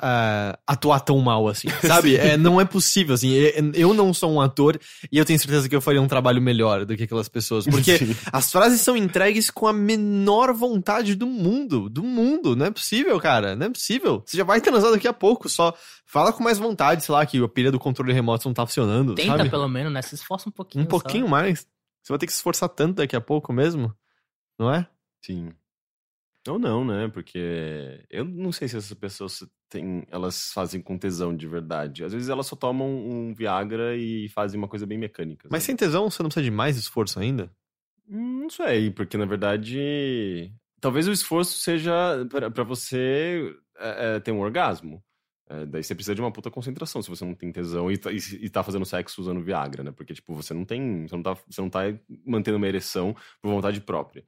ah, 0.01 0.57
atuar 0.65 1.01
tão 1.01 1.19
mal 1.19 1.49
assim, 1.49 1.67
sabe? 1.85 2.15
é, 2.15 2.37
não 2.37 2.59
é 2.59 2.63
possível, 2.65 3.13
assim. 3.13 3.35
É- 3.35 3.55
Eu 3.73 3.93
não 3.93 4.13
sou 4.13 4.31
um 4.31 4.39
ator 4.39 4.79
e 5.11 5.17
eu 5.17 5.25
tenho 5.25 5.37
certeza 5.37 5.67
que 5.67 5.75
eu 5.75 5.81
faria 5.81 6.01
um 6.01 6.07
trabalho 6.07 6.41
melhor 6.41 6.85
do 6.85 6.95
que 6.95 7.03
aquelas 7.03 7.27
pessoas. 7.27 7.65
Porque 7.65 7.97
Sim. 7.97 8.15
as 8.31 8.51
frases 8.51 8.79
são 8.79 8.95
entregues 8.95 9.49
com 9.49 9.67
a 9.67 9.73
menor 9.73 10.53
vontade 10.53 11.13
do 11.13 11.27
mundo. 11.27 11.89
Do 11.89 12.03
mundo. 12.03 12.55
Não 12.55 12.67
é 12.67 12.71
possível, 12.71 13.19
cara. 13.19 13.55
Não 13.55 13.65
é 13.65 13.69
possível. 13.69 14.23
Você 14.25 14.37
já 14.37 14.45
vai 14.45 14.61
transar 14.61 14.91
daqui 14.91 15.07
a 15.07 15.13
pouco. 15.13 15.49
Só 15.49 15.75
fala 16.05 16.31
com 16.31 16.41
mais 16.43 16.57
vontade, 16.57 17.03
sei 17.03 17.13
lá, 17.13 17.25
que 17.25 17.37
a 17.43 17.47
pilha 17.49 17.71
do 17.71 17.79
controle 17.79 18.13
remoto 18.13 18.47
não 18.47 18.53
tá 18.53 18.65
funcionando. 18.65 19.15
Tenta 19.15 19.37
sabe? 19.37 19.49
pelo 19.49 19.67
menos, 19.67 19.91
né? 19.91 20.01
Se 20.01 20.15
esforça 20.15 20.47
um 20.47 20.51
pouquinho. 20.53 20.85
Um 20.85 20.87
pouquinho 20.87 21.27
mais. 21.27 21.67
Você 22.01 22.11
vai 22.13 22.17
ter 22.17 22.27
que 22.27 22.31
se 22.31 22.37
esforçar 22.37 22.69
tanto 22.69 22.95
daqui 22.95 23.15
a 23.15 23.21
pouco 23.21 23.51
mesmo. 23.51 23.93
Não 24.57 24.73
é? 24.73 24.87
Sim. 25.25 25.51
Ou 26.47 26.59
não, 26.59 26.83
né? 26.83 27.07
Porque 27.07 28.03
eu 28.09 28.25
não 28.25 28.51
sei 28.51 28.67
se 28.67 28.75
essas 28.75 28.93
pessoas 28.93 29.45
têm, 29.69 30.05
elas 30.09 30.51
fazem 30.51 30.81
com 30.81 30.97
tesão 30.97 31.35
de 31.35 31.47
verdade. 31.47 32.03
Às 32.03 32.13
vezes 32.13 32.29
elas 32.29 32.47
só 32.47 32.55
tomam 32.55 32.87
um 32.87 33.33
Viagra 33.33 33.95
e 33.95 34.27
fazem 34.29 34.57
uma 34.57 34.67
coisa 34.67 34.85
bem 34.85 34.97
mecânica. 34.97 35.47
Mas 35.49 35.63
sabe? 35.63 35.67
sem 35.67 35.75
tesão, 35.75 36.09
você 36.09 36.21
não 36.21 36.29
precisa 36.29 36.43
de 36.43 36.51
mais 36.51 36.77
esforço 36.77 37.19
ainda? 37.19 37.49
Não 38.07 38.49
sei, 38.49 38.91
porque 38.91 39.17
na 39.17 39.25
verdade. 39.25 40.53
Talvez 40.81 41.07
o 41.07 41.13
esforço 41.13 41.59
seja 41.59 41.93
pra 42.29 42.51
pra 42.51 42.63
você 42.65 43.55
é, 43.77 44.19
ter 44.19 44.31
um 44.31 44.41
orgasmo. 44.41 45.01
É, 45.49 45.65
daí 45.65 45.83
você 45.83 45.93
precisa 45.93 46.15
de 46.15 46.21
uma 46.21 46.31
puta 46.31 46.49
concentração 46.49 47.01
se 47.01 47.09
você 47.09 47.23
não 47.25 47.35
tem 47.35 47.51
tesão 47.51 47.91
e 47.91 47.97
tá, 47.97 48.11
e, 48.11 48.17
e 48.41 48.49
tá 48.49 48.63
fazendo 48.63 48.85
sexo 48.85 49.21
usando 49.21 49.41
Viagra, 49.41 49.83
né? 49.83 49.91
Porque, 49.91 50.13
tipo, 50.13 50.33
você 50.33 50.53
não 50.53 50.65
tem. 50.65 51.07
Você 51.07 51.15
não 51.15 51.23
tá, 51.23 51.37
você 51.47 51.61
não 51.61 51.69
tá 51.69 51.81
mantendo 52.25 52.57
uma 52.57 52.67
ereção 52.67 53.15
por 53.41 53.49
vontade 53.49 53.79
própria. 53.81 54.25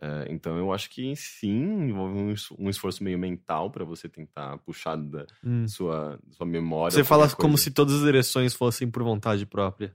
É, 0.00 0.26
então 0.30 0.56
eu 0.56 0.72
acho 0.72 0.88
que 0.90 1.14
sim, 1.16 1.88
envolve 1.88 2.16
um, 2.16 2.34
um 2.58 2.70
esforço 2.70 3.02
meio 3.02 3.18
mental 3.18 3.70
pra 3.70 3.84
você 3.84 4.08
tentar 4.08 4.56
puxar 4.58 4.96
da 4.96 5.26
sua, 5.66 6.18
sua 6.30 6.46
memória. 6.46 6.94
Você 6.94 7.02
fala 7.02 7.24
qualquer 7.24 7.36
como 7.36 7.52
coisa. 7.54 7.64
se 7.64 7.70
todas 7.72 7.94
as 8.02 8.06
ereções 8.06 8.54
fossem 8.54 8.88
por 8.90 9.02
vontade 9.02 9.44
própria. 9.44 9.94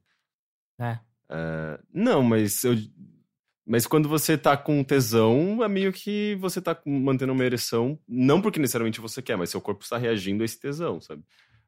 É. 0.80 1.00
É, 1.30 1.80
não, 1.94 2.22
mas 2.22 2.64
eu. 2.64 2.76
Mas 3.66 3.88
quando 3.88 4.10
você 4.10 4.38
tá 4.38 4.58
com 4.58 4.84
tesão, 4.84 5.64
é 5.64 5.70
meio 5.70 5.94
que 5.94 6.36
você 6.36 6.62
tá 6.62 6.78
mantendo 6.86 7.32
uma 7.32 7.46
ereção, 7.46 7.98
não 8.06 8.42
porque 8.42 8.60
necessariamente 8.60 9.00
você 9.00 9.22
quer, 9.22 9.38
mas 9.38 9.52
seu 9.52 9.62
corpo 9.62 9.84
está 9.86 9.98
reagindo 9.98 10.44
a 10.44 10.46
esse 10.46 10.60
tesão, 10.60 11.00
sabe? 11.00 11.24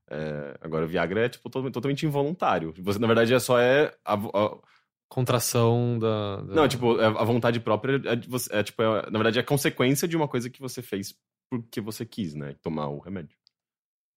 É, 0.09 0.57
agora, 0.59 0.85
Viagra 0.85 1.25
é 1.25 1.29
tipo, 1.29 1.49
to- 1.49 1.71
totalmente 1.71 2.05
involuntário. 2.05 2.73
Você, 2.79 2.99
na 2.99 3.07
verdade, 3.07 3.33
é 3.33 3.39
só 3.39 3.57
é. 3.57 3.95
a 4.03 4.13
a- 4.15 4.57
Contração 5.07 5.97
da. 5.99 6.37
da- 6.41 6.55
não, 6.55 6.67
tipo, 6.67 6.99
é- 6.99 7.05
a 7.05 7.23
vontade 7.23 7.59
própria 7.59 8.01
é, 8.05 8.15
você- 8.27 8.53
é, 8.53 8.63
tipo, 8.63 8.81
é- 8.81 9.03
na 9.09 9.17
verdade, 9.19 9.37
é 9.39 9.41
a 9.41 9.45
consequência 9.45 10.07
de 10.07 10.17
uma 10.17 10.27
coisa 10.27 10.49
que 10.49 10.59
você 10.59 10.81
fez 10.81 11.13
porque 11.49 11.79
você 11.79 12.05
quis, 12.05 12.33
né? 12.33 12.55
Tomar 12.61 12.87
o 12.87 12.99
remédio. 12.99 13.37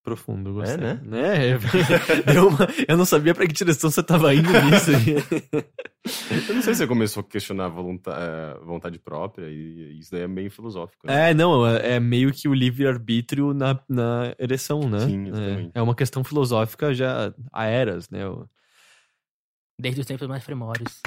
Profundo, 0.03 0.55
gostei. 0.55 0.75
É, 0.77 0.95
né? 0.95 1.01
né? 1.05 1.59
Uma... 2.41 2.67
Eu 2.89 2.97
não 2.97 3.05
sabia 3.05 3.35
pra 3.35 3.47
que 3.47 3.53
direção 3.53 3.91
você 3.91 4.03
tava 4.03 4.35
indo 4.35 4.49
nisso. 4.51 4.93
Eu 6.49 6.55
não 6.55 6.63
sei 6.63 6.73
se 6.73 6.79
você 6.79 6.87
começou 6.87 7.21
a 7.21 7.25
questionar 7.25 7.67
a 7.67 7.69
eh, 7.69 8.59
vontade 8.65 8.99
própria, 8.99 9.47
e 9.51 9.99
isso 9.99 10.11
daí 10.11 10.23
é 10.23 10.29
meio 10.29 10.51
filosófico. 10.51 11.07
né? 11.07 11.31
é, 11.31 11.35
não, 11.35 11.67
é 11.67 11.97
é 11.97 12.01
meio 12.01 12.33
que 12.33 12.49
o 12.49 12.55
livre-arbítrio 12.55 13.53
na, 13.53 13.79
na 13.89 14.35
ereção, 14.39 14.81
né? 14.89 15.01
Sim, 15.01 15.29
exatamente. 15.29 15.71
é, 15.75 15.79
é 15.79 15.83
uma 15.83 15.95
questão 15.95 16.25
filosófica 16.25 16.95
já 16.95 17.35
há 17.53 17.67
eras, 17.67 18.09
né? 18.09 18.27
O- 18.27 18.49
Desde 19.81 20.01
os 20.01 20.07
tempos 20.09 20.27
mais 20.27 20.43
primórdios. 20.43 21.01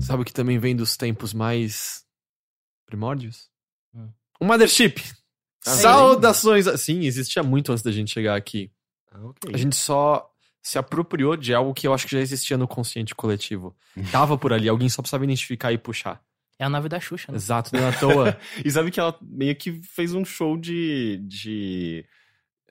Sabe 0.00 0.22
o 0.22 0.24
que 0.24 0.32
também 0.32 0.58
vem 0.58 0.74
dos 0.74 0.96
tempos 0.96 1.32
mais 1.32 2.04
primórdios? 2.84 3.48
Hum. 3.94 4.10
O 4.40 4.44
Mothership! 4.44 5.00
Ah, 5.64 5.76
Saudações! 5.76 6.66
Sim, 6.80 7.04
existia 7.04 7.44
muito 7.44 7.70
antes 7.70 7.84
da 7.84 7.92
gente 7.92 8.10
chegar 8.12 8.34
aqui. 8.34 8.72
Ah, 9.14 9.24
ok. 9.26 9.50
A 9.54 9.56
gente 9.58 9.76
só 9.76 10.28
se 10.62 10.78
apropriou 10.78 11.36
de 11.36 11.52
algo 11.54 11.74
que 11.74 11.86
eu 11.86 11.92
acho 11.94 12.06
que 12.06 12.12
já 12.12 12.20
existia 12.20 12.56
no 12.56 12.68
consciente 12.68 13.14
coletivo. 13.14 13.76
Tava 14.10 14.38
por 14.38 14.52
ali, 14.52 14.68
alguém 14.68 14.88
só 14.88 15.02
precisava 15.02 15.24
identificar 15.24 15.72
e 15.72 15.78
puxar. 15.78 16.22
É 16.58 16.64
a 16.64 16.68
nave 16.68 16.88
da 16.88 17.00
Xuxa, 17.00 17.32
né? 17.32 17.36
Exato, 17.36 17.74
não 17.74 17.82
é 17.82 17.88
à 17.88 17.92
toa. 17.98 18.38
E 18.64 18.70
sabe 18.70 18.90
que 18.90 19.00
ela 19.00 19.16
meio 19.20 19.56
que 19.56 19.72
fez 19.82 20.14
um 20.14 20.24
show 20.24 20.56
de. 20.56 21.16
de 21.24 22.04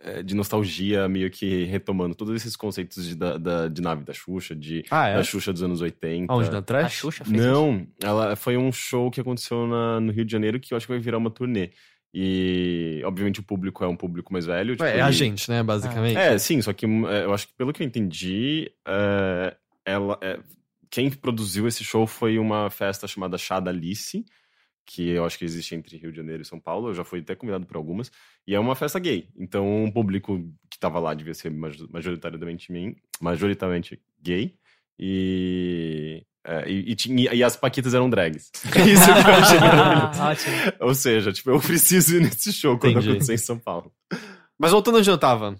eh, 0.03 0.23
de 0.23 0.33
nostalgia, 0.33 1.07
meio 1.09 1.29
que 1.29 1.65
retomando 1.65 2.15
todos 2.15 2.33
esses 2.35 2.55
conceitos 2.55 3.05
de, 3.05 3.15
da, 3.15 3.37
da- 3.37 3.67
de 3.67 3.81
nave 3.81 4.03
da 4.03 4.13
Xuxa, 4.13 4.55
de 4.55 4.83
Ah, 4.89 5.07
é? 5.09 5.15
da 5.15 5.23
Xuxa 5.23 5.51
dos 5.53 5.61
anos 5.61 5.79
80. 5.81 6.31
Aonde, 6.31 6.49
na 6.49 6.57
A 6.59 6.61
trash? 6.61 6.93
Xuxa 6.93 7.23
fez 7.25 7.37
isso. 7.37 7.45
Não, 7.51 7.85
ela 8.01 8.35
foi 8.35 8.55
um 8.57 8.71
show 8.71 9.11
que 9.11 9.19
aconteceu 9.21 9.67
na- 9.67 9.99
no 9.99 10.11
Rio 10.11 10.23
de 10.25 10.31
Janeiro 10.31 10.59
que 10.59 10.73
eu 10.73 10.77
acho 10.77 10.87
que 10.87 10.93
vai 10.93 10.99
virar 11.01 11.17
uma 11.19 11.29
turnê. 11.29 11.69
E, 12.13 13.01
obviamente, 13.05 13.39
o 13.39 13.43
público 13.43 13.83
é 13.83 13.87
um 13.87 13.95
público 13.95 14.33
mais 14.33 14.45
velho. 14.45 14.73
tipo, 14.73 14.83
É, 14.83 14.97
é 14.97 15.01
a 15.01 15.11
gente, 15.11 15.49
né, 15.49 15.63
basicamente. 15.63 16.17
É, 16.17 16.37
sim, 16.37 16.61
só 16.61 16.73
que 16.73 16.85
é, 16.85 17.23
eu 17.25 17.33
acho 17.33 17.47
que 17.47 17.53
pelo 17.53 17.71
que 17.71 17.81
eu 17.81 17.87
entendi, 17.87 18.71
é, 18.85 19.55
ela, 19.85 20.19
quem 20.89 21.09
produziu 21.09 21.67
esse 21.67 21.83
show 21.83 22.05
foi 22.05 22.37
uma 22.37 22.69
festa 22.69 23.07
chamada 23.07 23.37
Chá 23.37 23.59
da 23.61 23.71
Alice, 23.71 24.25
que 24.85 25.07
eu 25.09 25.23
acho 25.23 25.37
que 25.37 25.45
existe 25.45 25.73
entre 25.73 25.95
Rio 25.97 26.11
de 26.11 26.17
Janeiro 26.17 26.41
e 26.41 26.45
São 26.45 26.59
Paulo. 26.59 26.89
Eu 26.89 26.93
já 26.93 27.05
fui 27.05 27.19
até 27.19 27.33
convidado 27.33 27.65
por 27.65 27.77
algumas. 27.77 28.11
E 28.45 28.53
é 28.53 28.59
uma 28.59 28.75
festa 28.75 28.99
gay. 28.99 29.29
Então, 29.37 29.85
o 29.85 29.93
público 29.93 30.37
que 30.69 30.77
tava 30.77 30.99
lá 30.99 31.13
devia 31.13 31.33
ser 31.33 31.49
maj- 31.49 31.87
majoritariamente, 31.89 32.69
mim- 32.73 32.95
majoritariamente 33.21 34.01
gay. 34.21 34.53
E, 34.99 36.25
é, 36.45 36.69
e, 36.69 36.91
e 36.91 36.95
tinha- 36.95 37.33
e 37.33 37.43
as 37.43 37.55
paquitas 37.55 37.93
eram 37.93 38.09
drags. 38.09 38.49
Isso 38.65 39.05
que 39.05 39.29
eu 39.29 39.33
achei 39.35 39.59
maravilhoso. 39.61 40.21
Ótimo. 40.23 40.55
Ou 40.79 40.95
seja, 40.95 41.31
tipo, 41.31 41.49
eu 41.51 41.59
preciso 41.59 42.15
ir 42.17 42.21
nesse 42.21 42.51
show 42.53 42.77
quando 42.77 42.93
Entendi. 42.93 43.09
acontecer 43.11 43.33
em 43.33 43.37
São 43.37 43.57
Paulo. 43.59 43.91
Mas 44.59 44.71
voltando 44.71 44.97
onde 44.97 45.09
eu 45.09 45.17
tava. 45.17 45.55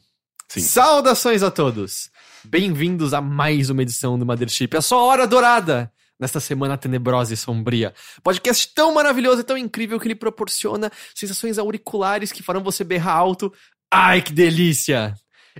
Sim. 0.47 0.59
Saudações 0.61 1.43
a 1.43 1.49
todos! 1.51 2.09
Bem-vindos 2.43 3.13
a 3.13 3.21
mais 3.21 3.69
uma 3.69 3.81
edição 3.83 4.17
do 4.19 4.25
Mothership, 4.25 4.75
a 4.75 4.81
sua 4.81 5.01
hora 5.03 5.25
dourada! 5.27 5.91
Nesta 6.19 6.39
semana 6.39 6.77
tenebrosa 6.77 7.33
e 7.33 7.37
sombria. 7.37 7.93
Podcast 8.23 8.71
tão 8.75 8.93
maravilhoso 8.93 9.41
e 9.41 9.43
tão 9.43 9.57
incrível 9.57 9.99
que 9.99 10.07
ele 10.07 10.13
proporciona 10.13 10.91
sensações 11.15 11.57
auriculares 11.57 12.31
que 12.31 12.43
farão 12.43 12.61
você 12.61 12.83
berrar 12.83 13.15
alto. 13.17 13.51
Ai, 13.91 14.21
que 14.21 14.31
delícia! 14.31 15.15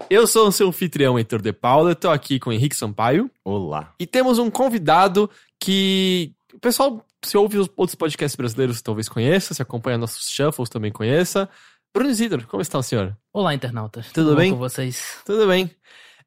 Eu 0.09 0.25
sou 0.25 0.47
o 0.47 0.51
seu 0.51 0.67
anfitrião, 0.69 1.17
Heitor 1.17 1.41
de 1.41 1.51
Paula, 1.51 1.91
eu 1.91 1.95
tô 1.95 2.09
aqui 2.09 2.39
com 2.39 2.49
o 2.49 2.53
Henrique 2.53 2.75
Sampaio. 2.75 3.29
Olá. 3.43 3.93
E 3.99 4.05
temos 4.05 4.39
um 4.39 4.49
convidado 4.49 5.29
que 5.59 6.33
o 6.53 6.59
pessoal, 6.59 7.05
se 7.23 7.37
ouve 7.37 7.57
os 7.57 7.69
outros 7.75 7.95
podcasts 7.95 8.35
brasileiros, 8.35 8.81
talvez 8.81 9.09
conheça, 9.09 9.53
se 9.53 9.61
acompanha 9.61 9.97
nossos 9.97 10.29
shuffles, 10.29 10.69
também 10.69 10.91
conheça. 10.91 11.49
Bruno 11.93 12.09
Isidro, 12.09 12.47
como 12.47 12.61
está 12.61 12.77
o 12.77 12.83
senhor? 12.83 13.15
Olá, 13.33 13.53
internautas. 13.53 14.11
Tudo 14.13 14.31
bom 14.31 14.37
bem? 14.37 14.51
com 14.51 14.57
vocês? 14.57 15.17
Tudo 15.25 15.45
bem. 15.47 15.69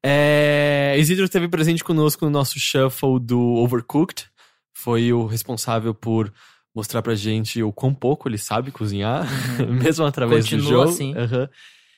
É, 0.03 0.95
Isidro 0.99 1.25
esteve 1.25 1.49
presente 1.49 1.83
conosco 1.83 2.25
no 2.27 2.31
nosso 2.31 2.59
shuffle 2.59 3.19
do 3.19 3.41
Overcooked. 3.41 4.27
Foi 4.75 5.11
o 5.13 5.25
responsável 5.25 5.95
por 5.95 6.31
mostrar 6.75 7.01
pra 7.01 7.15
gente 7.15 7.63
o 7.63 7.73
quão 7.73 7.95
pouco 7.95 8.29
ele 8.29 8.37
sabe 8.37 8.71
cozinhar, 8.71 9.27
mesmo 9.81 10.05
através 10.05 10.45
do 10.45 10.51
Continua 10.51 10.71
jogo. 10.71 10.91
assim. 10.91 11.15
Aham. 11.17 11.49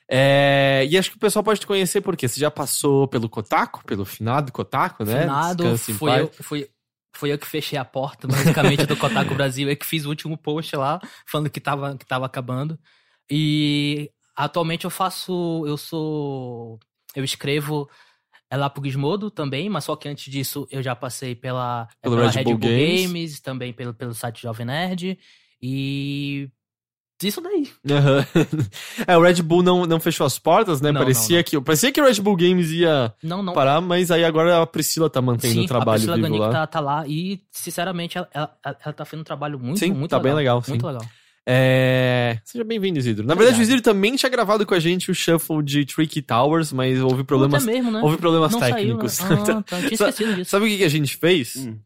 É, 0.08 0.86
e 0.88 0.96
acho 0.96 1.10
que 1.10 1.16
o 1.16 1.20
pessoal 1.20 1.42
pode 1.42 1.60
te 1.60 1.66
conhecer 1.66 2.00
porque 2.00 2.28
você 2.28 2.38
já 2.38 2.50
passou 2.50 3.08
pelo 3.08 3.28
Kotaku, 3.28 3.84
pelo 3.84 4.04
finado 4.04 4.52
Kotaku, 4.52 5.04
né? 5.04 5.22
Finado, 5.22 5.64
Descanse 5.64 5.94
paz. 5.94 6.20
eu, 6.20 6.30
fui, 6.44 6.68
fui 7.12 7.32
eu 7.32 7.38
que 7.38 7.46
fechei 7.46 7.78
a 7.78 7.84
porta, 7.84 8.28
basicamente, 8.28 8.86
do 8.86 8.96
Kotaku 8.96 9.34
Brasil. 9.34 9.68
Eu 9.68 9.76
que 9.76 9.86
fiz 9.86 10.04
o 10.04 10.08
último 10.08 10.36
post 10.36 10.74
lá, 10.76 11.00
falando 11.26 11.50
que 11.50 11.60
tava, 11.60 11.96
que 11.96 12.06
tava 12.06 12.26
acabando. 12.26 12.78
E 13.30 14.10
atualmente 14.36 14.84
eu 14.84 14.90
faço. 14.90 15.64
Eu 15.66 15.76
sou. 15.76 16.78
Eu 17.14 17.24
escrevo 17.24 17.88
é 18.48 18.56
lá 18.56 18.70
pro 18.70 18.84
Gizmodo 18.84 19.30
também, 19.30 19.68
mas 19.68 19.84
só 19.84 19.96
que 19.96 20.08
antes 20.08 20.30
disso 20.30 20.68
eu 20.70 20.82
já 20.82 20.94
passei 20.94 21.34
pela, 21.34 21.88
é 22.00 22.08
Pelo 22.08 22.16
pela 22.16 22.30
Red 22.30 22.44
Bull 22.44 22.58
Games. 22.58 23.40
também 23.40 23.72
pelo, 23.72 23.92
pelo 23.92 24.14
site 24.14 24.42
Jovem 24.42 24.66
Nerd. 24.66 25.18
E. 25.60 26.48
Isso 27.22 27.40
daí. 27.40 27.68
Aham. 27.90 28.26
É, 29.06 29.16
o 29.16 29.22
Red 29.22 29.42
Bull 29.42 29.62
não, 29.62 29.86
não 29.86 29.98
fechou 30.00 30.26
as 30.26 30.38
portas, 30.38 30.80
né? 30.80 30.92
Não, 30.92 31.00
parecia, 31.00 31.36
não, 31.36 31.38
não. 31.38 31.44
Que, 31.44 31.60
parecia 31.60 31.92
que 31.92 32.00
o 32.00 32.04
Red 32.04 32.20
Bull 32.20 32.36
Games 32.36 32.70
ia 32.70 33.12
Não, 33.22 33.42
não. 33.42 33.52
parar, 33.54 33.80
mas 33.80 34.10
aí 34.10 34.24
agora 34.24 34.60
a 34.62 34.66
Priscila 34.66 35.08
tá 35.08 35.22
mantendo 35.22 35.54
Sim, 35.54 35.64
o 35.64 35.66
trabalho 35.66 36.10
a 36.10 36.14
Priscila 36.14 36.38
lá. 36.38 36.50
tá, 36.50 36.66
tá 36.66 36.80
lá 36.80 37.04
e, 37.06 37.40
sinceramente, 37.50 38.18
ela, 38.18 38.28
ela, 38.32 38.50
ela 38.64 38.92
tá 38.92 39.04
fazendo 39.04 39.20
um 39.20 39.24
trabalho 39.24 39.58
muito, 39.58 39.78
Sim, 39.78 39.92
muito 39.92 40.10
tá 40.10 40.16
legal. 40.18 40.22
bem 40.22 40.34
legal, 40.34 40.62
sim. 40.62 40.72
Muito 40.72 40.86
legal. 40.86 41.02
É... 41.48 42.38
Seja 42.44 42.64
bem-vindo, 42.64 42.98
Isidro. 42.98 43.24
Na 43.24 43.32
Obrigado. 43.34 43.54
verdade, 43.54 43.60
o 43.60 43.62
Isidro 43.62 43.82
também 43.82 44.16
tinha 44.16 44.28
gravado 44.28 44.66
com 44.66 44.74
a 44.74 44.80
gente 44.80 45.10
o 45.10 45.14
shuffle 45.14 45.62
de 45.62 45.84
Tricky 45.86 46.20
Towers, 46.20 46.72
mas 46.72 47.00
houve 47.00 47.22
problemas, 47.22 47.62
Puta, 47.62 47.70
é 47.72 47.74
mesmo, 47.76 47.92
né? 47.92 48.00
houve 48.02 48.16
problemas 48.16 48.52
Não 48.52 48.58
técnicos. 48.60 49.12
Saiu, 49.12 49.36
né? 49.36 49.42
Ah, 49.48 49.62
tá. 49.62 49.76
Eu 49.76 49.82
tinha 49.82 49.94
esquecido 49.94 50.34
disso. 50.34 50.50
Sabe 50.50 50.66
o 50.66 50.68
que 50.68 50.78
que 50.78 50.84
a 50.84 50.88
gente 50.88 51.16
fez? 51.16 51.54
Hum. 51.56 51.78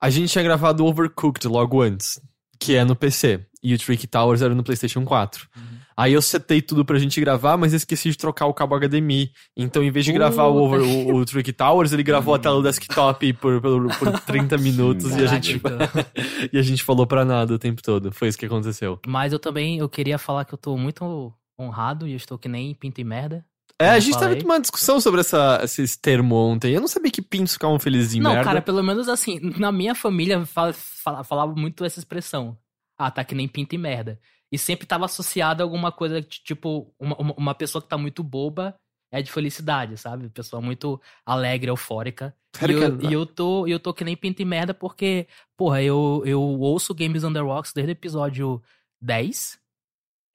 A 0.00 0.10
gente 0.10 0.30
tinha 0.30 0.42
gravado 0.42 0.84
o 0.84 0.88
Overcooked 0.88 1.46
logo 1.46 1.80
antes, 1.80 2.20
que 2.64 2.74
é 2.74 2.84
no 2.84 2.96
PC. 2.96 3.44
E 3.62 3.74
o 3.74 3.78
Tricky 3.78 4.06
Towers 4.06 4.42
era 4.42 4.54
no 4.54 4.62
PlayStation 4.62 5.04
4. 5.04 5.48
Uhum. 5.56 5.62
Aí 5.96 6.12
eu 6.12 6.20
setei 6.20 6.60
tudo 6.60 6.84
pra 6.84 6.98
gente 6.98 7.20
gravar, 7.20 7.56
mas 7.56 7.72
esqueci 7.72 8.10
de 8.10 8.18
trocar 8.18 8.46
o 8.46 8.54
cabo 8.54 8.76
HDMI. 8.78 9.30
Então, 9.56 9.82
em 9.82 9.90
vez 9.90 10.04
de 10.04 10.12
gravar 10.12 10.46
o, 10.46 10.56
over, 10.56 10.80
o, 10.82 11.14
o 11.14 11.24
Tricky 11.24 11.52
Towers, 11.52 11.92
ele 11.92 12.02
gravou 12.02 12.34
a 12.34 12.38
tela 12.38 12.56
do 12.56 12.62
desktop 12.62 13.32
por, 13.34 13.60
por, 13.60 13.98
por 13.98 14.20
30 14.20 14.58
minutos 14.58 15.14
e 15.14 15.22
a, 15.22 15.26
gente, 15.26 15.56
então. 15.56 15.78
e 16.52 16.58
a 16.58 16.62
gente 16.62 16.82
falou 16.82 17.06
pra 17.06 17.24
nada 17.24 17.54
o 17.54 17.58
tempo 17.58 17.80
todo. 17.80 18.10
Foi 18.10 18.28
isso 18.28 18.38
que 18.38 18.46
aconteceu. 18.46 18.98
Mas 19.06 19.32
eu 19.32 19.38
também 19.38 19.78
eu 19.78 19.88
queria 19.88 20.18
falar 20.18 20.44
que 20.44 20.54
eu 20.54 20.58
tô 20.58 20.76
muito 20.76 21.32
honrado 21.58 22.08
e 22.08 22.12
eu 22.12 22.16
estou 22.16 22.36
que 22.36 22.48
nem 22.48 22.74
pinto 22.74 23.00
e 23.00 23.04
merda. 23.04 23.44
É, 23.84 23.90
a 23.90 24.00
gente 24.00 24.14
falei. 24.14 24.34
teve 24.36 24.44
uma 24.44 24.60
discussão 24.60 25.00
sobre 25.00 25.20
essa, 25.20 25.60
esses 25.62 25.96
termos 25.96 26.36
ontem. 26.36 26.72
Eu 26.74 26.80
não 26.80 26.88
sabia 26.88 27.10
que 27.10 27.22
pintos 27.22 27.54
ficavam 27.54 27.78
felizes 27.78 28.14
em 28.14 28.20
não, 28.20 28.30
merda. 28.32 28.44
cara, 28.44 28.62
pelo 28.62 28.82
menos 28.82 29.08
assim, 29.08 29.38
na 29.58 29.70
minha 29.72 29.94
família 29.94 30.44
fala, 30.46 30.72
fala- 30.72 31.24
falava 31.24 31.54
muito 31.54 31.84
essa 31.84 31.98
expressão. 31.98 32.58
Ah, 32.98 33.10
tá 33.10 33.24
que 33.24 33.34
nem 33.34 33.48
pinto 33.48 33.74
e 33.74 33.78
merda. 33.78 34.20
E 34.52 34.58
sempre 34.58 34.86
tava 34.86 35.04
associado 35.04 35.62
a 35.62 35.66
alguma 35.66 35.90
coisa, 35.90 36.22
tipo, 36.22 36.94
uma, 36.98 37.16
uma, 37.36 37.54
pessoa 37.54 37.82
que 37.82 37.88
tá 37.88 37.98
muito 37.98 38.22
boba 38.22 38.74
é 39.12 39.20
de 39.20 39.30
felicidade, 39.32 39.96
sabe? 39.96 40.28
Pessoa 40.28 40.62
muito 40.62 41.00
alegre, 41.26 41.70
eufórica. 41.70 42.34
E 42.60 42.72
eu, 42.72 42.98
que- 42.98 43.06
e 43.06 43.12
eu 43.12 43.26
tô, 43.26 43.66
eu 43.66 43.80
tô 43.80 43.92
que 43.92 44.04
nem 44.04 44.16
pinto 44.16 44.42
e 44.42 44.44
merda 44.44 44.72
porque, 44.72 45.26
porra, 45.56 45.82
eu, 45.82 46.22
eu 46.24 46.40
ouço 46.40 46.94
Games 46.94 47.22
the 47.22 47.40
Rocks 47.40 47.72
desde 47.72 47.90
o 47.90 47.92
episódio 47.92 48.62
10. 49.00 49.58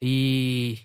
E 0.02 0.80